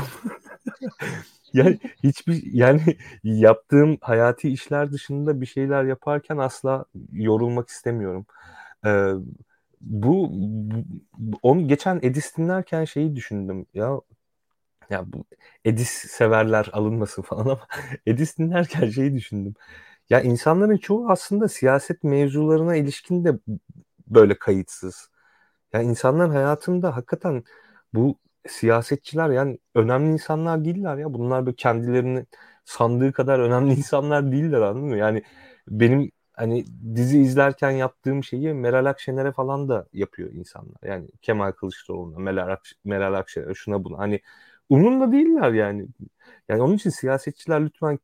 yani 1.53 1.79
hiçbir 2.05 2.43
yani 2.53 2.81
yaptığım 3.25 3.99
hayati 4.01 4.49
işler 4.49 4.93
dışında 4.93 5.41
bir 5.41 5.47
şeyler 5.47 5.85
yaparken 5.85 6.37
asla 6.39 6.85
yorulmak 7.13 7.69
istemiyorum. 7.69 8.27
Ee, 8.87 9.13
bu, 9.81 10.31
bu 11.19 11.39
onu 11.43 11.69
geçen 11.69 12.01
Edis 12.03 12.37
dinlerken 12.37 12.85
şeyi 12.85 13.17
düşündüm 13.17 13.67
ya 13.75 14.01
ya 14.91 15.13
bu 15.13 15.25
Edis 15.65 15.91
severler 15.91 16.69
alınmasın 16.73 17.23
falan 17.23 17.43
ama 17.45 17.61
Edis 18.07 18.39
dinlerken 18.39 18.91
şeyi 18.91 19.15
düşündüm. 19.15 19.55
Ya 20.13 20.21
insanların 20.21 20.77
çoğu 20.77 21.11
aslında 21.11 21.49
siyaset 21.49 22.05
mevzularına 22.05 22.77
ilişkin 22.77 23.25
de 23.25 23.39
böyle 24.09 24.39
kayıtsız. 24.39 25.11
Ya 25.73 25.83
insanların 25.83 26.31
hayatında 26.31 26.97
hakikaten 26.97 27.45
bu 27.95 28.19
siyasetçiler 28.49 29.31
yani 29.31 29.59
önemli 29.75 30.13
insanlar 30.13 30.65
değiller 30.65 30.97
ya. 30.99 31.15
Bunlar 31.15 31.47
böyle 31.47 31.57
kendilerini 31.57 32.27
sandığı 32.65 33.13
kadar 33.13 33.39
önemli 33.39 33.73
insanlar 33.79 34.33
değiller 34.33 34.61
anladın 34.61 34.89
mı? 34.89 34.97
Yani 34.99 35.23
benim 35.69 36.11
hani 36.33 36.65
dizi 36.97 37.21
izlerken 37.21 37.71
yaptığım 37.71 38.25
şeyi 38.25 38.55
Meral 38.55 38.87
Akşener'e 38.87 39.33
falan 39.33 39.69
da 39.69 39.89
yapıyor 39.93 40.33
insanlar. 40.33 40.79
Yani 40.85 41.09
Kemal 41.23 41.53
Kılıçdaroğlu'na, 41.53 42.19
Meral, 42.19 42.53
Akş 42.53 42.75
Meral 42.85 43.15
Akşener'e 43.15 43.55
şuna 43.55 43.85
buna. 43.85 43.99
Hani 43.99 44.21
umurunda 44.69 45.13
değiller 45.13 45.53
yani. 45.53 45.87
Yani 46.49 46.63
onun 46.63 46.75
için 46.77 46.91
siyasetçiler 46.91 47.65
lütfen 47.65 47.99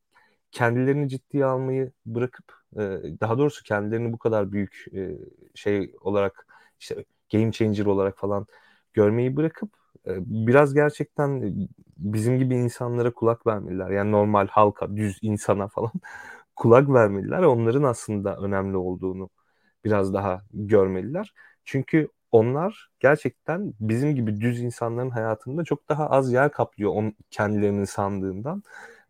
kendilerini 0.53 1.09
ciddiye 1.09 1.45
almayı 1.45 1.93
bırakıp 2.07 2.45
e, 2.77 2.81
daha 3.21 3.39
doğrusu 3.39 3.63
kendilerini 3.65 4.13
bu 4.13 4.19
kadar 4.19 4.53
büyük 4.53 4.85
e, 4.95 5.11
şey 5.55 5.93
olarak 6.01 6.47
işte 6.81 7.05
game 7.33 7.53
changer 7.53 7.87
olarak 7.87 8.19
falan 8.19 8.47
görmeyi 8.93 9.37
bırakıp 9.37 9.71
e, 10.07 10.13
biraz 10.47 10.75
gerçekten 10.75 11.55
bizim 11.99 12.39
gibi 12.39 12.55
insanlara 12.57 13.13
kulak 13.15 13.47
vermeliler. 13.47 13.91
Yani 13.91 14.13
normal 14.13 14.49
halka, 14.49 14.97
düz 14.97 15.19
insana 15.23 15.69
falan 15.69 15.93
kulak 16.57 16.89
vermeliler. 16.89 17.43
Onların 17.43 17.83
aslında 17.83 18.37
önemli 18.37 18.77
olduğunu 18.77 19.31
biraz 19.85 20.15
daha 20.15 20.43
görmeliler. 20.53 21.35
Çünkü 21.65 22.09
onlar 22.33 22.91
gerçekten 23.01 23.75
bizim 23.81 24.15
gibi 24.15 24.41
düz 24.41 24.61
insanların 24.61 25.11
hayatında 25.11 25.65
çok 25.65 25.89
daha 25.89 26.11
az 26.11 26.33
yer 26.33 26.53
kaplıyor 26.53 26.91
on, 26.95 27.15
kendilerinin 27.31 27.85
sandığından. 27.85 28.63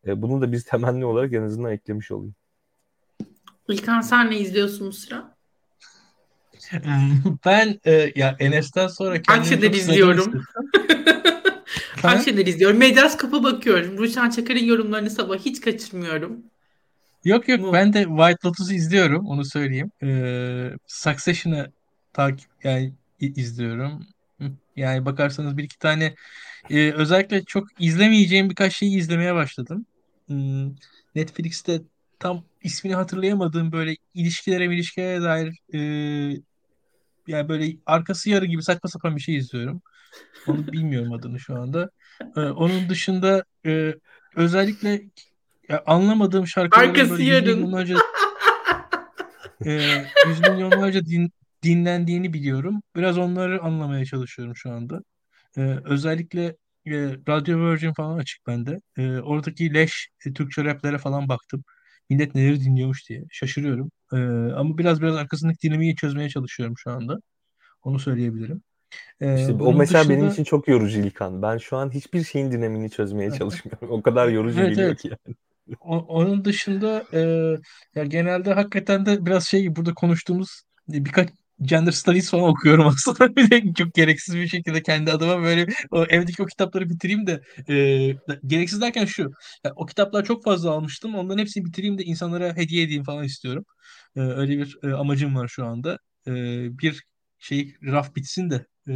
E, 0.08 0.22
bunu 0.22 0.40
da 0.40 0.52
biz 0.52 0.64
temenni 0.64 1.04
olarak 1.04 1.32
en 1.32 1.42
azından 1.42 1.72
eklemiş 1.72 2.10
olayım. 2.10 2.34
İlkan 3.68 4.00
sen 4.00 4.30
ne 4.30 4.38
izliyorsun 4.38 4.86
bu 4.86 4.92
sıra? 4.92 5.38
Ben 7.46 7.80
e, 7.84 8.12
ya 8.16 8.36
Enes'ten 8.38 8.88
sonra 8.88 9.22
kendimi 9.22 9.66
izliyorum. 9.76 10.42
Her 12.02 12.18
şeyleri 12.24 12.50
izliyorum. 12.50 12.78
Medyaskop'a 12.78 13.42
bakıyorum. 13.42 13.98
Ruşen 13.98 14.30
Çakar'ın 14.30 14.64
yorumlarını 14.64 15.10
sabah 15.10 15.38
hiç 15.38 15.60
kaçırmıyorum. 15.60 16.42
Yok 17.24 17.48
yok 17.48 17.60
Bu. 17.62 17.72
ben 17.72 17.92
de 17.92 18.04
White 18.04 18.48
Lotus'u 18.48 18.72
izliyorum 18.72 19.26
onu 19.26 19.44
söyleyeyim. 19.44 19.90
Ee, 20.02 20.70
Succession'ı 20.86 21.72
takip 22.12 22.50
yani 22.64 22.92
izliyorum. 23.20 24.06
Yani 24.76 25.06
bakarsanız 25.06 25.56
bir 25.56 25.64
iki 25.64 25.78
tane 25.78 26.14
e, 26.70 26.92
özellikle 26.92 27.44
çok 27.44 27.68
izlemeyeceğim 27.78 28.50
birkaç 28.50 28.76
şeyi 28.76 28.98
izlemeye 28.98 29.34
başladım. 29.34 29.86
Hmm, 30.28 30.74
Netflix'te 31.15 31.81
tam 32.18 32.44
ismini 32.62 32.94
hatırlayamadığım 32.94 33.73
böyle 33.73 33.97
ilişkilere 34.15 34.65
ilişkilere 34.65 35.23
dair 35.23 35.58
e, 35.74 35.78
yani 37.26 37.48
böyle 37.48 37.76
arkası 37.86 38.31
yarı 38.31 38.47
gibi 38.47 38.62
saçma 38.62 38.90
sapan 38.90 39.16
bir 39.16 39.20
şey 39.20 39.36
izliyorum. 39.36 39.82
Onu 40.47 40.73
bilmiyorum 40.73 41.12
adını 41.12 41.40
şu 41.40 41.57
anda. 41.57 41.90
Ee, 42.36 42.40
onun 42.40 42.89
dışında 42.89 43.44
e, 43.66 43.94
özellikle 44.36 45.02
ya 45.68 45.82
anlamadığım 45.86 46.47
şarkıları 46.47 46.89
Arkası 46.89 47.10
böyle 47.10 47.23
yüz 47.23 47.32
yarın. 47.32 47.58
milyonlarca 47.58 47.97
e, 49.66 49.73
yüz 50.26 50.40
milyonlarca 50.40 51.07
din, 51.07 51.32
dinlendiğini 51.62 52.32
biliyorum. 52.32 52.82
Biraz 52.97 53.18
onları 53.18 53.62
anlamaya 53.62 54.05
çalışıyorum 54.05 54.57
şu 54.57 54.70
anda. 54.70 55.02
Ee, 55.57 55.78
özellikle 55.84 56.57
e, 56.86 56.92
Radio 57.28 57.58
Virgin 57.70 57.92
falan 57.92 58.18
açık 58.18 58.47
bende. 58.47 58.81
Ee, 58.98 59.18
oradaki 59.18 59.74
leş 59.74 60.08
e, 60.26 60.32
Türkçe 60.32 60.65
raplere 60.65 60.98
falan 60.98 61.28
baktım. 61.28 61.65
Millet 62.10 62.34
neleri 62.34 62.60
dinliyormuş 62.60 63.08
diye 63.08 63.24
şaşırıyorum. 63.31 63.90
Ee, 64.12 64.16
ama 64.57 64.78
biraz 64.78 65.02
biraz 65.02 65.16
arkasındaki 65.16 65.68
dinamiği 65.68 65.97
çözmeye 65.97 66.28
çalışıyorum 66.28 66.74
şu 66.78 66.90
anda. 66.90 67.18
Onu 67.82 67.98
söyleyebilirim. 67.98 68.62
Ee, 69.20 69.36
İşte 69.36 69.52
o 69.52 69.74
mesela 69.74 70.08
benim 70.08 70.20
dışında 70.20 70.32
için 70.32 70.44
çok 70.44 70.68
yorucu 70.68 71.00
İlkan. 71.00 71.42
Ben 71.42 71.58
şu 71.58 71.76
an 71.76 71.90
hiçbir 71.90 72.24
şeyin 72.24 72.52
dinamini 72.52 72.90
çözmeye 72.90 73.31
çalışmıyorum. 73.39 73.90
O 73.90 74.02
kadar 74.02 74.28
yorucu 74.28 74.58
evet 74.60 74.70
geliyor 74.70 74.90
evet 74.90 75.02
ki 75.02 75.08
yani. 75.26 75.36
O- 75.81 75.98
onun 75.98 76.44
dışında 76.44 77.05
e, 77.15 77.20
ya 77.94 78.05
genelde 78.05 78.52
hakikaten 78.55 79.07
de 79.07 79.26
biraz 79.26 79.47
şey 79.47 79.76
burada 79.76 79.94
konuştuğumuz 79.94 80.62
e, 80.94 81.05
birkaç 81.05 81.31
gender 81.62 81.92
studies 81.92 82.30
falan 82.30 82.44
okuyorum 82.44 82.86
aslında. 82.88 83.36
Bir 83.36 83.50
de 83.50 83.72
çok 83.78 83.94
gereksiz 83.94 84.36
bir 84.36 84.48
şekilde 84.48 84.82
kendi 84.82 85.12
adıma 85.12 85.42
böyle 85.42 85.66
o 85.90 86.04
evdeki 86.04 86.42
o 86.42 86.46
kitapları 86.46 86.90
bitireyim 86.90 87.26
de 87.26 87.40
e, 87.68 87.76
gereksiz 88.46 88.80
derken 88.80 89.04
şu 89.04 89.30
ya, 89.64 89.72
o 89.76 89.86
kitaplar 89.86 90.24
çok 90.24 90.44
fazla 90.44 90.70
almıştım. 90.70 91.14
Onların 91.14 91.38
hepsini 91.38 91.64
bitireyim 91.64 91.98
de 91.98 92.04
insanlara 92.04 92.56
hediye 92.56 92.84
edeyim 92.84 93.04
falan 93.04 93.24
istiyorum. 93.24 93.64
E, 94.16 94.20
öyle 94.20 94.58
bir 94.58 94.78
e, 94.82 94.94
amacım 94.94 95.36
var 95.36 95.48
şu 95.48 95.66
anda. 95.66 95.98
E, 96.26 96.32
bir 96.78 97.04
şey 97.38 97.74
raf 97.82 98.16
bitsin 98.16 98.50
de 98.50 98.66
e, 98.88 98.94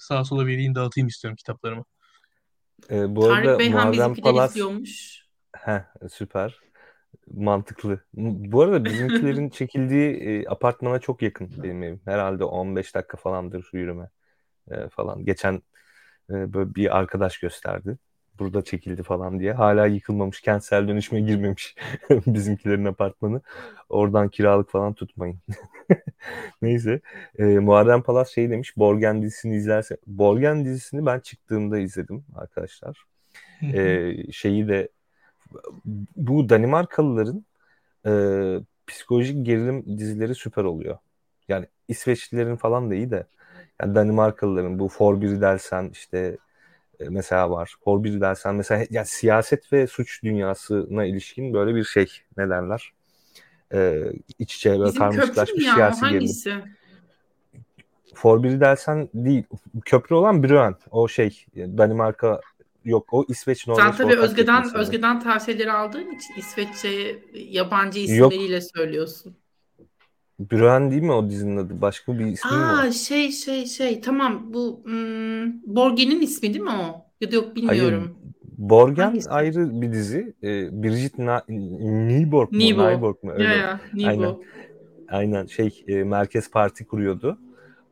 sağa 0.00 0.24
sola 0.24 0.46
vereyim 0.46 0.74
dağıtayım 0.74 1.08
istiyorum 1.08 1.36
kitaplarımı. 1.36 1.84
Ee, 2.90 3.16
bu 3.16 3.20
Tarık 3.20 3.46
arada 3.46 3.58
Beyhan 3.58 3.74
Muharrem 3.74 3.92
bizimkileri 3.92 4.34
Palas 4.34 4.50
izliyormuş. 4.50 5.24
Heh, 5.56 5.80
süper. 6.10 6.58
Mantıklı. 7.34 8.00
Bu 8.14 8.62
arada 8.62 8.84
bizimkilerin 8.84 9.48
çekildiği 9.50 10.16
e, 10.16 10.48
apartmana 10.48 10.98
çok 10.98 11.22
yakın 11.22 11.50
benim 11.62 11.82
evim. 11.82 12.00
Herhalde 12.04 12.44
15 12.44 12.94
dakika 12.94 13.16
falandır 13.16 13.70
yürüme 13.72 14.10
e, 14.70 14.88
falan. 14.88 15.24
Geçen 15.24 15.62
e, 16.30 16.52
böyle 16.52 16.74
bir 16.74 16.98
arkadaş 16.98 17.38
gösterdi. 17.38 17.98
Burada 18.38 18.64
çekildi 18.64 19.02
falan 19.02 19.40
diye. 19.40 19.52
Hala 19.52 19.86
yıkılmamış, 19.86 20.40
kentsel 20.40 20.88
dönüşüme 20.88 21.20
girmemiş 21.20 21.74
bizimkilerin 22.10 22.84
apartmanı. 22.84 23.40
Oradan 23.88 24.28
kiralık 24.28 24.70
falan 24.70 24.94
tutmayın. 24.94 25.38
Neyse. 26.62 27.00
E, 27.38 27.44
Muharrem 27.44 28.02
Palas 28.02 28.30
şey 28.30 28.50
demiş. 28.50 28.76
Borgen 28.76 29.22
dizisini 29.22 29.56
izlerse. 29.56 29.96
Borgen 30.06 30.64
dizisini 30.64 31.06
ben 31.06 31.20
çıktığımda 31.20 31.78
izledim 31.78 32.24
arkadaşlar. 32.34 33.04
E, 33.62 34.12
şeyi 34.32 34.68
de 34.68 34.88
bu 36.16 36.48
Danimarkalıların 36.48 37.44
e, 38.06 38.12
psikolojik 38.86 39.46
gerilim 39.46 39.98
dizileri 39.98 40.34
süper 40.34 40.64
oluyor. 40.64 40.98
Yani 41.48 41.66
İsveçlilerin 41.88 42.56
falan 42.56 42.90
da 42.90 42.94
iyi 42.94 43.10
de 43.10 43.26
yani 43.82 43.94
Danimarkalıların 43.94 44.78
bu 44.78 44.88
For 44.88 45.20
Bir 45.20 45.40
Dersen 45.40 45.90
işte 45.92 46.36
e, 47.00 47.08
mesela 47.08 47.50
var. 47.50 47.74
For 47.84 48.04
Bir 48.04 48.20
Dersen 48.20 48.54
mesela 48.54 48.86
yani 48.90 49.06
siyaset 49.06 49.72
ve 49.72 49.86
suç 49.86 50.22
dünyasına 50.22 51.04
ilişkin 51.04 51.54
böyle 51.54 51.74
bir 51.74 51.84
şey 51.84 52.06
ne 52.36 52.50
derler? 52.50 52.92
E, 53.72 54.02
iç 54.38 54.56
içe 54.56 54.78
böyle 54.78 54.98
karmaşıklaşmış 54.98 55.64
siyasi 55.64 56.00
gerilim. 56.00 56.20
hangisi? 56.20 56.54
For 58.14 58.42
Bir 58.42 58.60
Dersen 58.60 59.08
değil. 59.14 59.44
Köprü 59.84 60.14
olan 60.14 60.42
Brøen. 60.42 60.74
O 60.90 61.08
şey 61.08 61.46
Danimarka 61.56 62.40
yok 62.84 63.12
o 63.12 63.24
İsveç 63.28 63.66
Sen 63.72 63.74
Norveç 63.76 63.96
tabii 63.96 64.12
ortak 64.12 64.20
Özge'den 64.20 64.64
sanırım. 64.64 64.74
Özge'den 64.80 65.20
tavsiyeleri 65.20 65.72
aldığın 65.72 66.10
için 66.10 66.34
İsveççe 66.34 67.22
yabancı 67.34 68.00
Yok 68.04 68.32
isimleriyle 68.32 68.60
söylüyorsun. 68.60 69.36
Brøen 70.38 70.90
değil 70.90 71.02
mi 71.02 71.12
o 71.12 71.30
dizinin 71.30 71.56
adı? 71.56 71.80
Başka 71.80 72.18
bir 72.18 72.26
ismi 72.26 72.56
mi 72.56 72.68
var? 72.68 72.84
Aa 72.84 72.92
şey 72.92 73.32
şey 73.32 73.66
şey 73.66 74.00
tamam 74.00 74.54
bu 74.54 74.82
hmm, 74.84 75.76
Borgen'in 75.76 76.20
ismi 76.20 76.54
değil 76.54 76.64
mi 76.64 76.70
o? 76.70 77.10
Ya 77.20 77.30
da 77.32 77.34
yok 77.36 77.56
Hayır. 77.66 77.82
bilmiyorum. 77.82 78.18
Borgen 78.58 79.04
Hangisi? 79.06 79.30
ayrı 79.30 79.80
bir 79.82 79.92
dizi. 79.92 80.34
Ee, 80.42 80.82
Brigitte 80.82 81.26
Na- 81.26 81.44
Nyborg 81.48 82.50
mu? 82.58 82.58
Nibo. 82.58 82.82
Nyborg 82.90 83.22
mu? 83.22 83.32
Ya 83.36 83.38
Öyle. 83.42 83.54
ya 83.54 83.80
Aynen. 84.02 84.28
Nibo. 84.28 84.40
Aynen 85.08 85.46
şey 85.46 85.84
e, 85.88 86.04
Merkez 86.04 86.50
Parti 86.50 86.86
kuruyordu. 86.86 87.38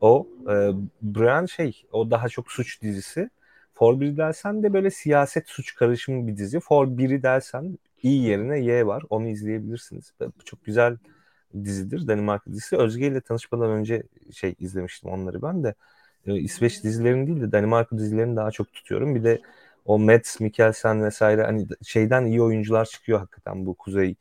O 0.01 0.27
e, 0.51 0.55
Brian 1.03 1.47
şey 1.47 1.83
o 1.93 2.11
daha 2.11 2.29
çok 2.29 2.53
suç 2.53 2.83
dizisi. 2.83 3.31
For 3.83 4.01
bir 4.01 4.17
dersen 4.17 4.62
de 4.62 4.73
böyle 4.73 4.91
siyaset 4.91 5.49
suç 5.49 5.75
karışımı 5.75 6.27
bir 6.27 6.36
dizi. 6.36 6.61
For 6.61 6.99
biri 6.99 7.23
dersen 7.23 7.78
iyi 8.02 8.23
yerine 8.23 8.59
Y 8.61 8.86
var. 8.86 9.02
Onu 9.11 9.28
izleyebilirsiniz. 9.28 10.12
Çok 10.44 10.65
güzel 10.65 10.97
dizidir. 11.65 12.07
Danimarka 12.07 12.51
dizisi. 12.51 12.77
Özge 12.77 13.07
ile 13.07 13.20
tanışmadan 13.20 13.70
önce 13.70 14.02
şey 14.33 14.55
izlemiştim 14.59 15.11
onları 15.11 15.43
ben 15.43 15.65
de. 15.65 15.75
E, 16.27 16.35
İsveç 16.35 16.85
dizilerini 16.85 17.27
değil 17.27 17.41
de 17.41 17.52
Danimarka 17.52 17.99
dizilerini 17.99 18.36
daha 18.36 18.51
çok 18.51 18.73
tutuyorum. 18.73 19.15
Bir 19.15 19.25
de 19.25 19.41
o 19.85 19.99
Mads 19.99 20.41
Mikkelsen 20.41 21.05
vesaire 21.05 21.43
hani 21.43 21.67
şeyden 21.85 22.25
iyi 22.25 22.43
oyuncular 22.43 22.85
çıkıyor 22.85 23.19
hakikaten 23.19 23.67
bu 23.67 23.75
kuzey 23.75 24.15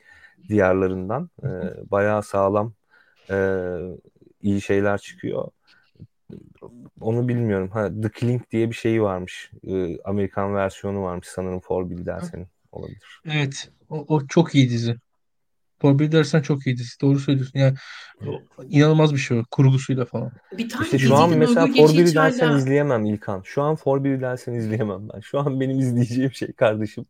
diyarlarından. 0.50 1.30
E, 1.44 1.48
bayağı 1.92 2.24
sağlam 2.24 2.74
e, 3.30 3.36
iyi 4.42 4.62
şeyler 4.62 4.98
çıkıyor. 4.98 5.48
Onu 7.02 7.28
bilmiyorum. 7.28 7.70
Ha, 7.70 7.90
The 8.02 8.10
Clink 8.20 8.52
diye 8.52 8.70
bir 8.70 8.76
şeyi 8.76 9.02
varmış. 9.02 9.52
E, 9.68 10.02
Amerikan 10.02 10.56
versiyonu 10.56 11.02
varmış 11.02 11.28
sanırım 11.28 11.60
For 11.60 11.90
Bill 11.90 12.06
dersenin. 12.06 12.48
Olabilir. 12.72 13.22
Evet. 13.26 13.72
O, 13.90 14.06
o 14.08 14.28
çok 14.28 14.56
iyi 14.56 14.70
dizi. 14.70 14.96
For 15.82 16.00
Bir 16.00 16.12
Dersen 16.12 16.42
çok 16.42 16.68
iyi 16.68 16.78
dizi. 16.78 17.02
Doğru 17.02 17.20
söylüyorsun. 17.20 17.60
Yani 17.60 17.76
inanılmaz 18.70 19.14
bir 19.14 19.18
şey 19.20 19.40
o. 19.40 19.44
Kurgusuyla 19.52 20.06
falan. 20.06 20.32
Bir 20.58 20.70
tane 20.70 20.86
İşte 20.86 21.00
şu 21.00 21.16
an 21.16 21.38
mesela 21.38 21.68
For 21.68 21.94
Biri 21.94 22.16
dersen 22.16 22.48
hala. 22.48 22.58
izleyemem 22.58 23.06
İlkan. 23.06 23.42
Şu 23.44 23.62
an 23.62 23.76
For 23.76 24.04
Biri 24.04 24.22
dersen 24.22 24.54
izleyemem 24.54 25.10
ben. 25.14 25.20
Şu 25.20 25.40
an 25.40 25.60
benim 25.60 25.80
izleyeceğim 25.80 26.32
şey 26.32 26.52
kardeşim. 26.52 27.06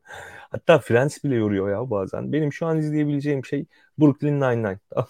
Hatta 0.52 0.80
Friends 0.80 1.24
bile 1.24 1.36
yoruyor 1.36 1.70
ya 1.70 1.90
bazen. 1.90 2.34
Benim 2.34 2.54
şu 2.54 2.66
an 2.66 2.78
izleyebileceğim 2.78 3.46
şey 3.46 3.66
Brooklyn 4.00 4.42
Nine-Nine. 4.42 4.80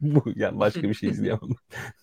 Bu 0.00 0.24
yani 0.36 0.58
başka 0.60 0.82
bir 0.82 0.94
şey 0.94 1.08
izleyemem. 1.10 1.40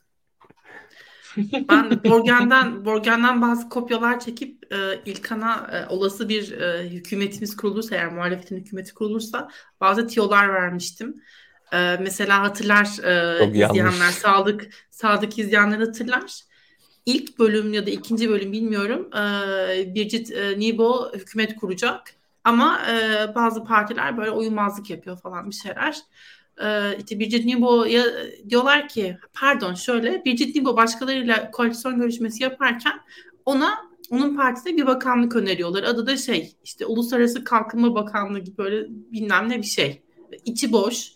Ben 1.69 2.03
Borgen'den 2.03 2.85
Borgen'den 2.85 3.42
bazı 3.42 3.69
kopyalar 3.69 4.19
çekip 4.19 4.74
e, 4.74 5.01
İlkan'a 5.06 5.68
e, 5.72 5.93
olası 5.93 6.30
bir 6.30 6.51
e, 6.51 6.90
hükümetimiz 6.90 7.56
kurulursa 7.56 7.95
eğer 7.95 8.11
muhalefetin 8.14 8.58
hükümeti 8.58 8.93
kurulursa 8.93 9.50
bazı 9.82 10.08
tiyolar 10.08 10.53
vermiştim. 10.53 11.16
E, 11.74 11.98
mesela 12.01 12.42
hatırlar 12.42 12.85
e, 12.85 13.38
Çok 13.40 13.48
izleyenler 13.56 13.76
yanlış. 13.76 14.16
sadık 14.16 14.69
sadık 14.92 15.40
izleyenler 15.40 15.80
hatırlar. 15.80 16.42
İlk 17.06 17.40
bölüm 17.40 17.74
ya 17.74 17.85
da 17.85 17.90
ikinci 17.90 18.30
bölüm 18.30 18.51
bilmiyorum. 18.51 19.09
E, 19.18 19.95
Birgit 19.95 20.32
e, 20.32 20.59
Nibo 20.59 21.11
hükümet 21.14 21.56
kuracak 21.56 22.01
ama 22.43 22.82
e, 22.92 23.27
bazı 23.35 23.64
partiler 23.64 24.18
böyle 24.18 24.32
uyumazlık 24.32 24.90
yapıyor 24.90 25.18
falan 25.18 25.50
bir 25.50 25.56
şeyler. 25.56 25.98
Ee, 26.63 26.97
işte 26.97 27.19
Birgit 27.19 27.45
Nibo'ya 27.45 28.03
diyorlar 28.49 28.88
ki 28.88 29.17
pardon 29.33 29.73
şöyle 29.73 30.25
Birgit 30.25 30.55
Nibo 30.55 30.77
başkalarıyla 30.77 31.51
koalisyon 31.51 31.99
görüşmesi 31.99 32.43
yaparken 32.43 32.99
ona 33.45 33.89
onun 34.09 34.35
partisine 34.35 34.77
bir 34.77 34.88
bakanlık 34.88 35.35
öneriyorlar. 35.35 35.83
Adı 35.83 36.07
da 36.07 36.17
şey 36.17 36.53
işte 36.63 36.85
Uluslararası 36.85 37.43
Kalkınma 37.43 37.95
Bakanlığı 37.95 38.39
gibi 38.39 38.57
böyle 38.57 38.85
bilmem 38.89 39.49
ne 39.49 39.57
bir 39.57 39.67
şey. 39.67 40.01
İçi 40.45 40.71
boş. 40.71 41.11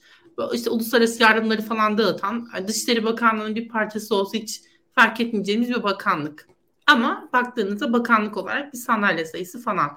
işte 0.53 0.69
uluslararası 0.69 1.23
yardımları 1.23 1.61
falan 1.61 1.97
dağıtan 1.97 2.47
Dışişleri 2.67 3.03
Bakanlığı'nın 3.03 3.55
bir 3.55 3.67
parçası 3.67 4.15
olsa 4.15 4.37
hiç 4.37 4.61
fark 4.95 5.19
etmeyeceğimiz 5.19 5.69
bir 5.69 5.83
bakanlık. 5.83 6.47
Ama 6.87 7.29
baktığınızda 7.33 7.93
bakanlık 7.93 8.37
olarak 8.37 8.73
bir 8.73 8.77
sandalye 8.77 9.25
sayısı 9.25 9.61
falan. 9.61 9.91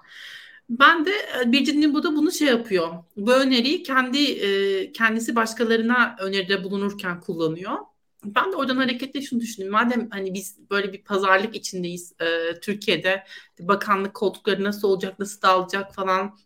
Ben 0.71 1.05
de 1.05 1.11
e, 1.11 1.53
Birgit 1.53 1.75
Nibo 1.75 2.03
da 2.03 2.17
bunu 2.17 2.33
şey 2.33 2.49
yapıyor. 2.49 2.89
Bu 3.17 3.33
öneriyi 3.33 3.83
kendi 3.83 4.19
e, 4.19 4.93
kendisi 4.93 5.37
başkalarına 5.37 6.17
öneride 6.21 6.65
bulunurken 6.65 7.21
kullanıyor. 7.21 7.73
Ben 8.25 8.53
de 8.53 8.57
oradan 8.57 8.77
hareketle 8.77 9.23
şunu 9.23 9.41
düşündüm. 9.41 9.71
Madem 9.71 10.09
hani 10.11 10.35
biz 10.35 10.71
böyle 10.71 10.93
bir 10.93 11.05
pazarlık 11.05 11.57
içindeyiz 11.57 12.13
e, 12.21 12.61
Türkiye'de 12.61 13.25
bakanlık 13.61 14.15
koltukları 14.15 14.65
nasıl 14.65 14.89
olacak, 14.89 15.19
nasıl 15.19 15.43
dağılacak 15.43 15.95
falan. 15.95 16.39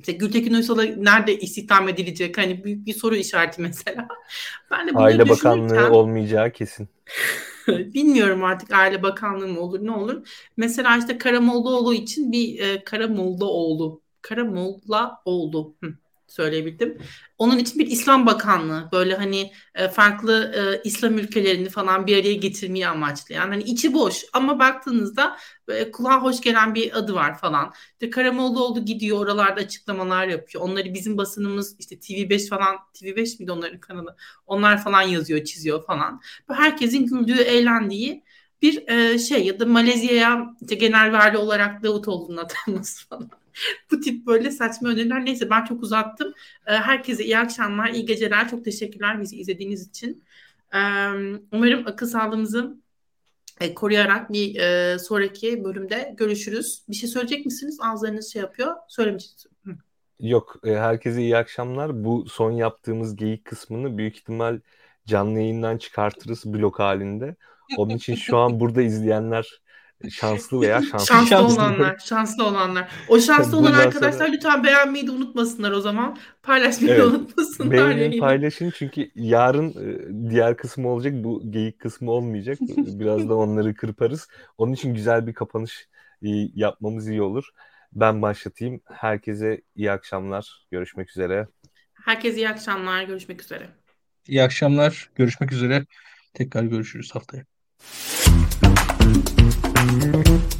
İşte 0.00 0.12
Gültekin 0.12 0.54
Uysal'a 0.54 0.82
nerede 0.82 1.38
istihdam 1.38 1.88
edilecek? 1.88 2.38
Hani 2.38 2.64
büyük 2.64 2.86
bir 2.86 2.94
soru 2.94 3.16
işareti 3.16 3.62
mesela. 3.62 4.08
Ben 4.70 4.88
de 4.88 4.92
Aile 4.94 5.28
Bakanlığı 5.28 5.90
olmayacağı 5.90 6.50
kesin. 6.50 6.88
bilmiyorum 7.68 8.44
artık 8.44 8.72
Aile 8.72 9.02
Bakanlığı 9.02 9.48
mı 9.48 9.60
olur 9.60 9.84
ne 9.86 9.90
olur. 9.92 10.28
Mesela 10.56 10.98
işte 10.98 11.18
Karamollaoğlu 11.18 11.94
için 11.94 12.32
bir 12.32 12.58
e, 12.60 12.84
Karamollaoğlu 12.84 14.02
Karamollaoğlu 14.22 15.76
Hı. 15.84 15.94
Söyleyebildim. 16.34 16.98
Onun 17.38 17.58
için 17.58 17.78
bir 17.78 17.86
İslam 17.86 18.26
Bakanlığı 18.26 18.88
böyle 18.92 19.14
hani 19.14 19.52
e, 19.74 19.88
farklı 19.88 20.52
e, 20.56 20.88
İslam 20.88 21.18
ülkelerini 21.18 21.68
falan 21.68 22.06
bir 22.06 22.20
araya 22.20 22.34
getirmeyi 22.34 22.88
amaçlayan 22.88 23.48
hani 23.48 23.62
içi 23.62 23.94
boş 23.94 24.24
ama 24.32 24.58
baktığınızda 24.58 25.36
e, 25.68 25.90
kulağa 25.90 26.22
hoş 26.22 26.40
gelen 26.40 26.74
bir 26.74 26.98
adı 26.98 27.14
var 27.14 27.38
falan. 27.38 27.72
İşte 27.92 28.10
Karamollaoğlu 28.10 28.84
gidiyor 28.84 29.18
oralarda 29.18 29.60
açıklamalar 29.60 30.26
yapıyor. 30.26 30.64
Onları 30.64 30.94
bizim 30.94 31.18
basınımız 31.18 31.76
işte 31.78 31.94
TV5 31.94 32.48
falan 32.48 32.76
TV5 32.94 33.38
miydi 33.38 33.52
onların 33.52 33.80
kanalı? 33.80 34.16
Onlar 34.46 34.84
falan 34.84 35.02
yazıyor, 35.02 35.44
çiziyor 35.44 35.86
falan. 35.86 36.20
Herkesin 36.48 37.06
güldüğü, 37.06 37.40
eğlendiği 37.42 38.24
bir 38.62 39.18
şey 39.18 39.46
ya 39.46 39.60
da 39.60 39.66
Malezya'ya 39.66 40.56
işte 40.62 40.74
genel 40.74 41.12
vali 41.12 41.38
olarak 41.38 41.82
Davutoğlu'nun 41.82 42.36
atanması 42.36 43.08
falan. 43.08 43.43
Bu 43.90 44.00
tip 44.00 44.26
böyle 44.26 44.50
saçma 44.50 44.88
öneriler. 44.88 45.24
Neyse 45.24 45.50
ben 45.50 45.64
çok 45.64 45.82
uzattım. 45.82 46.34
E, 46.66 46.72
herkese 46.72 47.24
iyi 47.24 47.38
akşamlar, 47.38 47.88
iyi 47.88 48.06
geceler. 48.06 48.48
Çok 48.48 48.64
teşekkürler 48.64 49.20
bizi 49.20 49.36
izlediğiniz 49.36 49.88
için. 49.88 50.24
E, 50.74 50.78
umarım 51.52 51.86
akıl 51.86 52.06
sağlığımızı 52.06 52.76
e, 53.60 53.74
koruyarak 53.74 54.32
bir 54.32 54.56
e, 54.56 54.98
sonraki 54.98 55.64
bölümde 55.64 56.14
görüşürüz. 56.16 56.82
Bir 56.88 56.94
şey 56.94 57.08
söyleyecek 57.08 57.46
misiniz? 57.46 57.78
Ağızlarınız 57.82 58.32
şey 58.32 58.42
yapıyor. 58.42 58.74
Söylemişsiniz. 58.88 59.46
Yok, 60.20 60.56
e, 60.64 60.74
herkese 60.74 61.20
iyi 61.20 61.36
akşamlar. 61.36 62.04
Bu 62.04 62.26
son 62.28 62.50
yaptığımız 62.50 63.16
geyik 63.16 63.44
kısmını 63.44 63.98
büyük 63.98 64.16
ihtimal 64.16 64.60
canlı 65.06 65.40
yayından 65.40 65.78
çıkartırız 65.78 66.46
blok 66.46 66.78
halinde. 66.78 67.36
Onun 67.76 67.94
için 67.96 68.14
şu 68.14 68.36
an 68.36 68.60
burada 68.60 68.82
izleyenler 68.82 69.62
şanslı 70.10 70.60
veya 70.60 70.82
şanslı. 70.90 71.06
Şanslı, 71.06 71.28
şanslı 71.28 71.62
olanlar, 71.62 71.98
şanslı 71.98 72.44
olanlar. 72.44 72.88
O 73.08 73.20
şanslı 73.20 73.56
olan 73.56 73.72
arkadaşlar 73.72 74.18
sonra... 74.18 74.32
lütfen 74.32 74.64
beğenmeyi 74.64 75.06
de 75.06 75.10
unutmasınlar 75.10 75.70
o 75.70 75.80
zaman. 75.80 76.18
Paylaşmayı 76.42 76.94
evet. 76.94 77.04
unutmasınlar. 77.04 77.70
Beğenin, 77.70 78.20
paylaşın 78.20 78.72
çünkü 78.76 79.10
yarın 79.14 79.70
e, 79.70 80.30
diğer 80.30 80.56
kısmı 80.56 80.88
olacak. 80.88 81.12
Bu 81.16 81.50
geyik 81.50 81.78
kısmı 81.78 82.10
olmayacak. 82.10 82.58
Biraz 82.76 83.28
da 83.28 83.34
onları 83.34 83.74
kırparız. 83.74 84.28
Onun 84.58 84.72
için 84.72 84.94
güzel 84.94 85.26
bir 85.26 85.34
kapanış 85.34 85.88
e, 86.22 86.28
yapmamız 86.54 87.08
iyi 87.08 87.22
olur. 87.22 87.44
Ben 87.92 88.22
başlatayım. 88.22 88.80
Herkese 88.84 89.62
iyi 89.76 89.92
akşamlar. 89.92 90.66
Görüşmek 90.70 91.10
üzere. 91.10 91.46
Herkese 92.04 92.36
iyi 92.36 92.48
akşamlar. 92.48 93.02
Görüşmek 93.02 93.42
üzere. 93.42 93.68
İyi 94.28 94.42
akşamlar. 94.42 95.10
Görüşmek 95.14 95.52
üzere. 95.52 95.86
Tekrar 96.34 96.62
görüşürüz 96.62 97.14
haftaya. 97.14 97.44
Thank 99.86 100.28
you. 100.28 100.53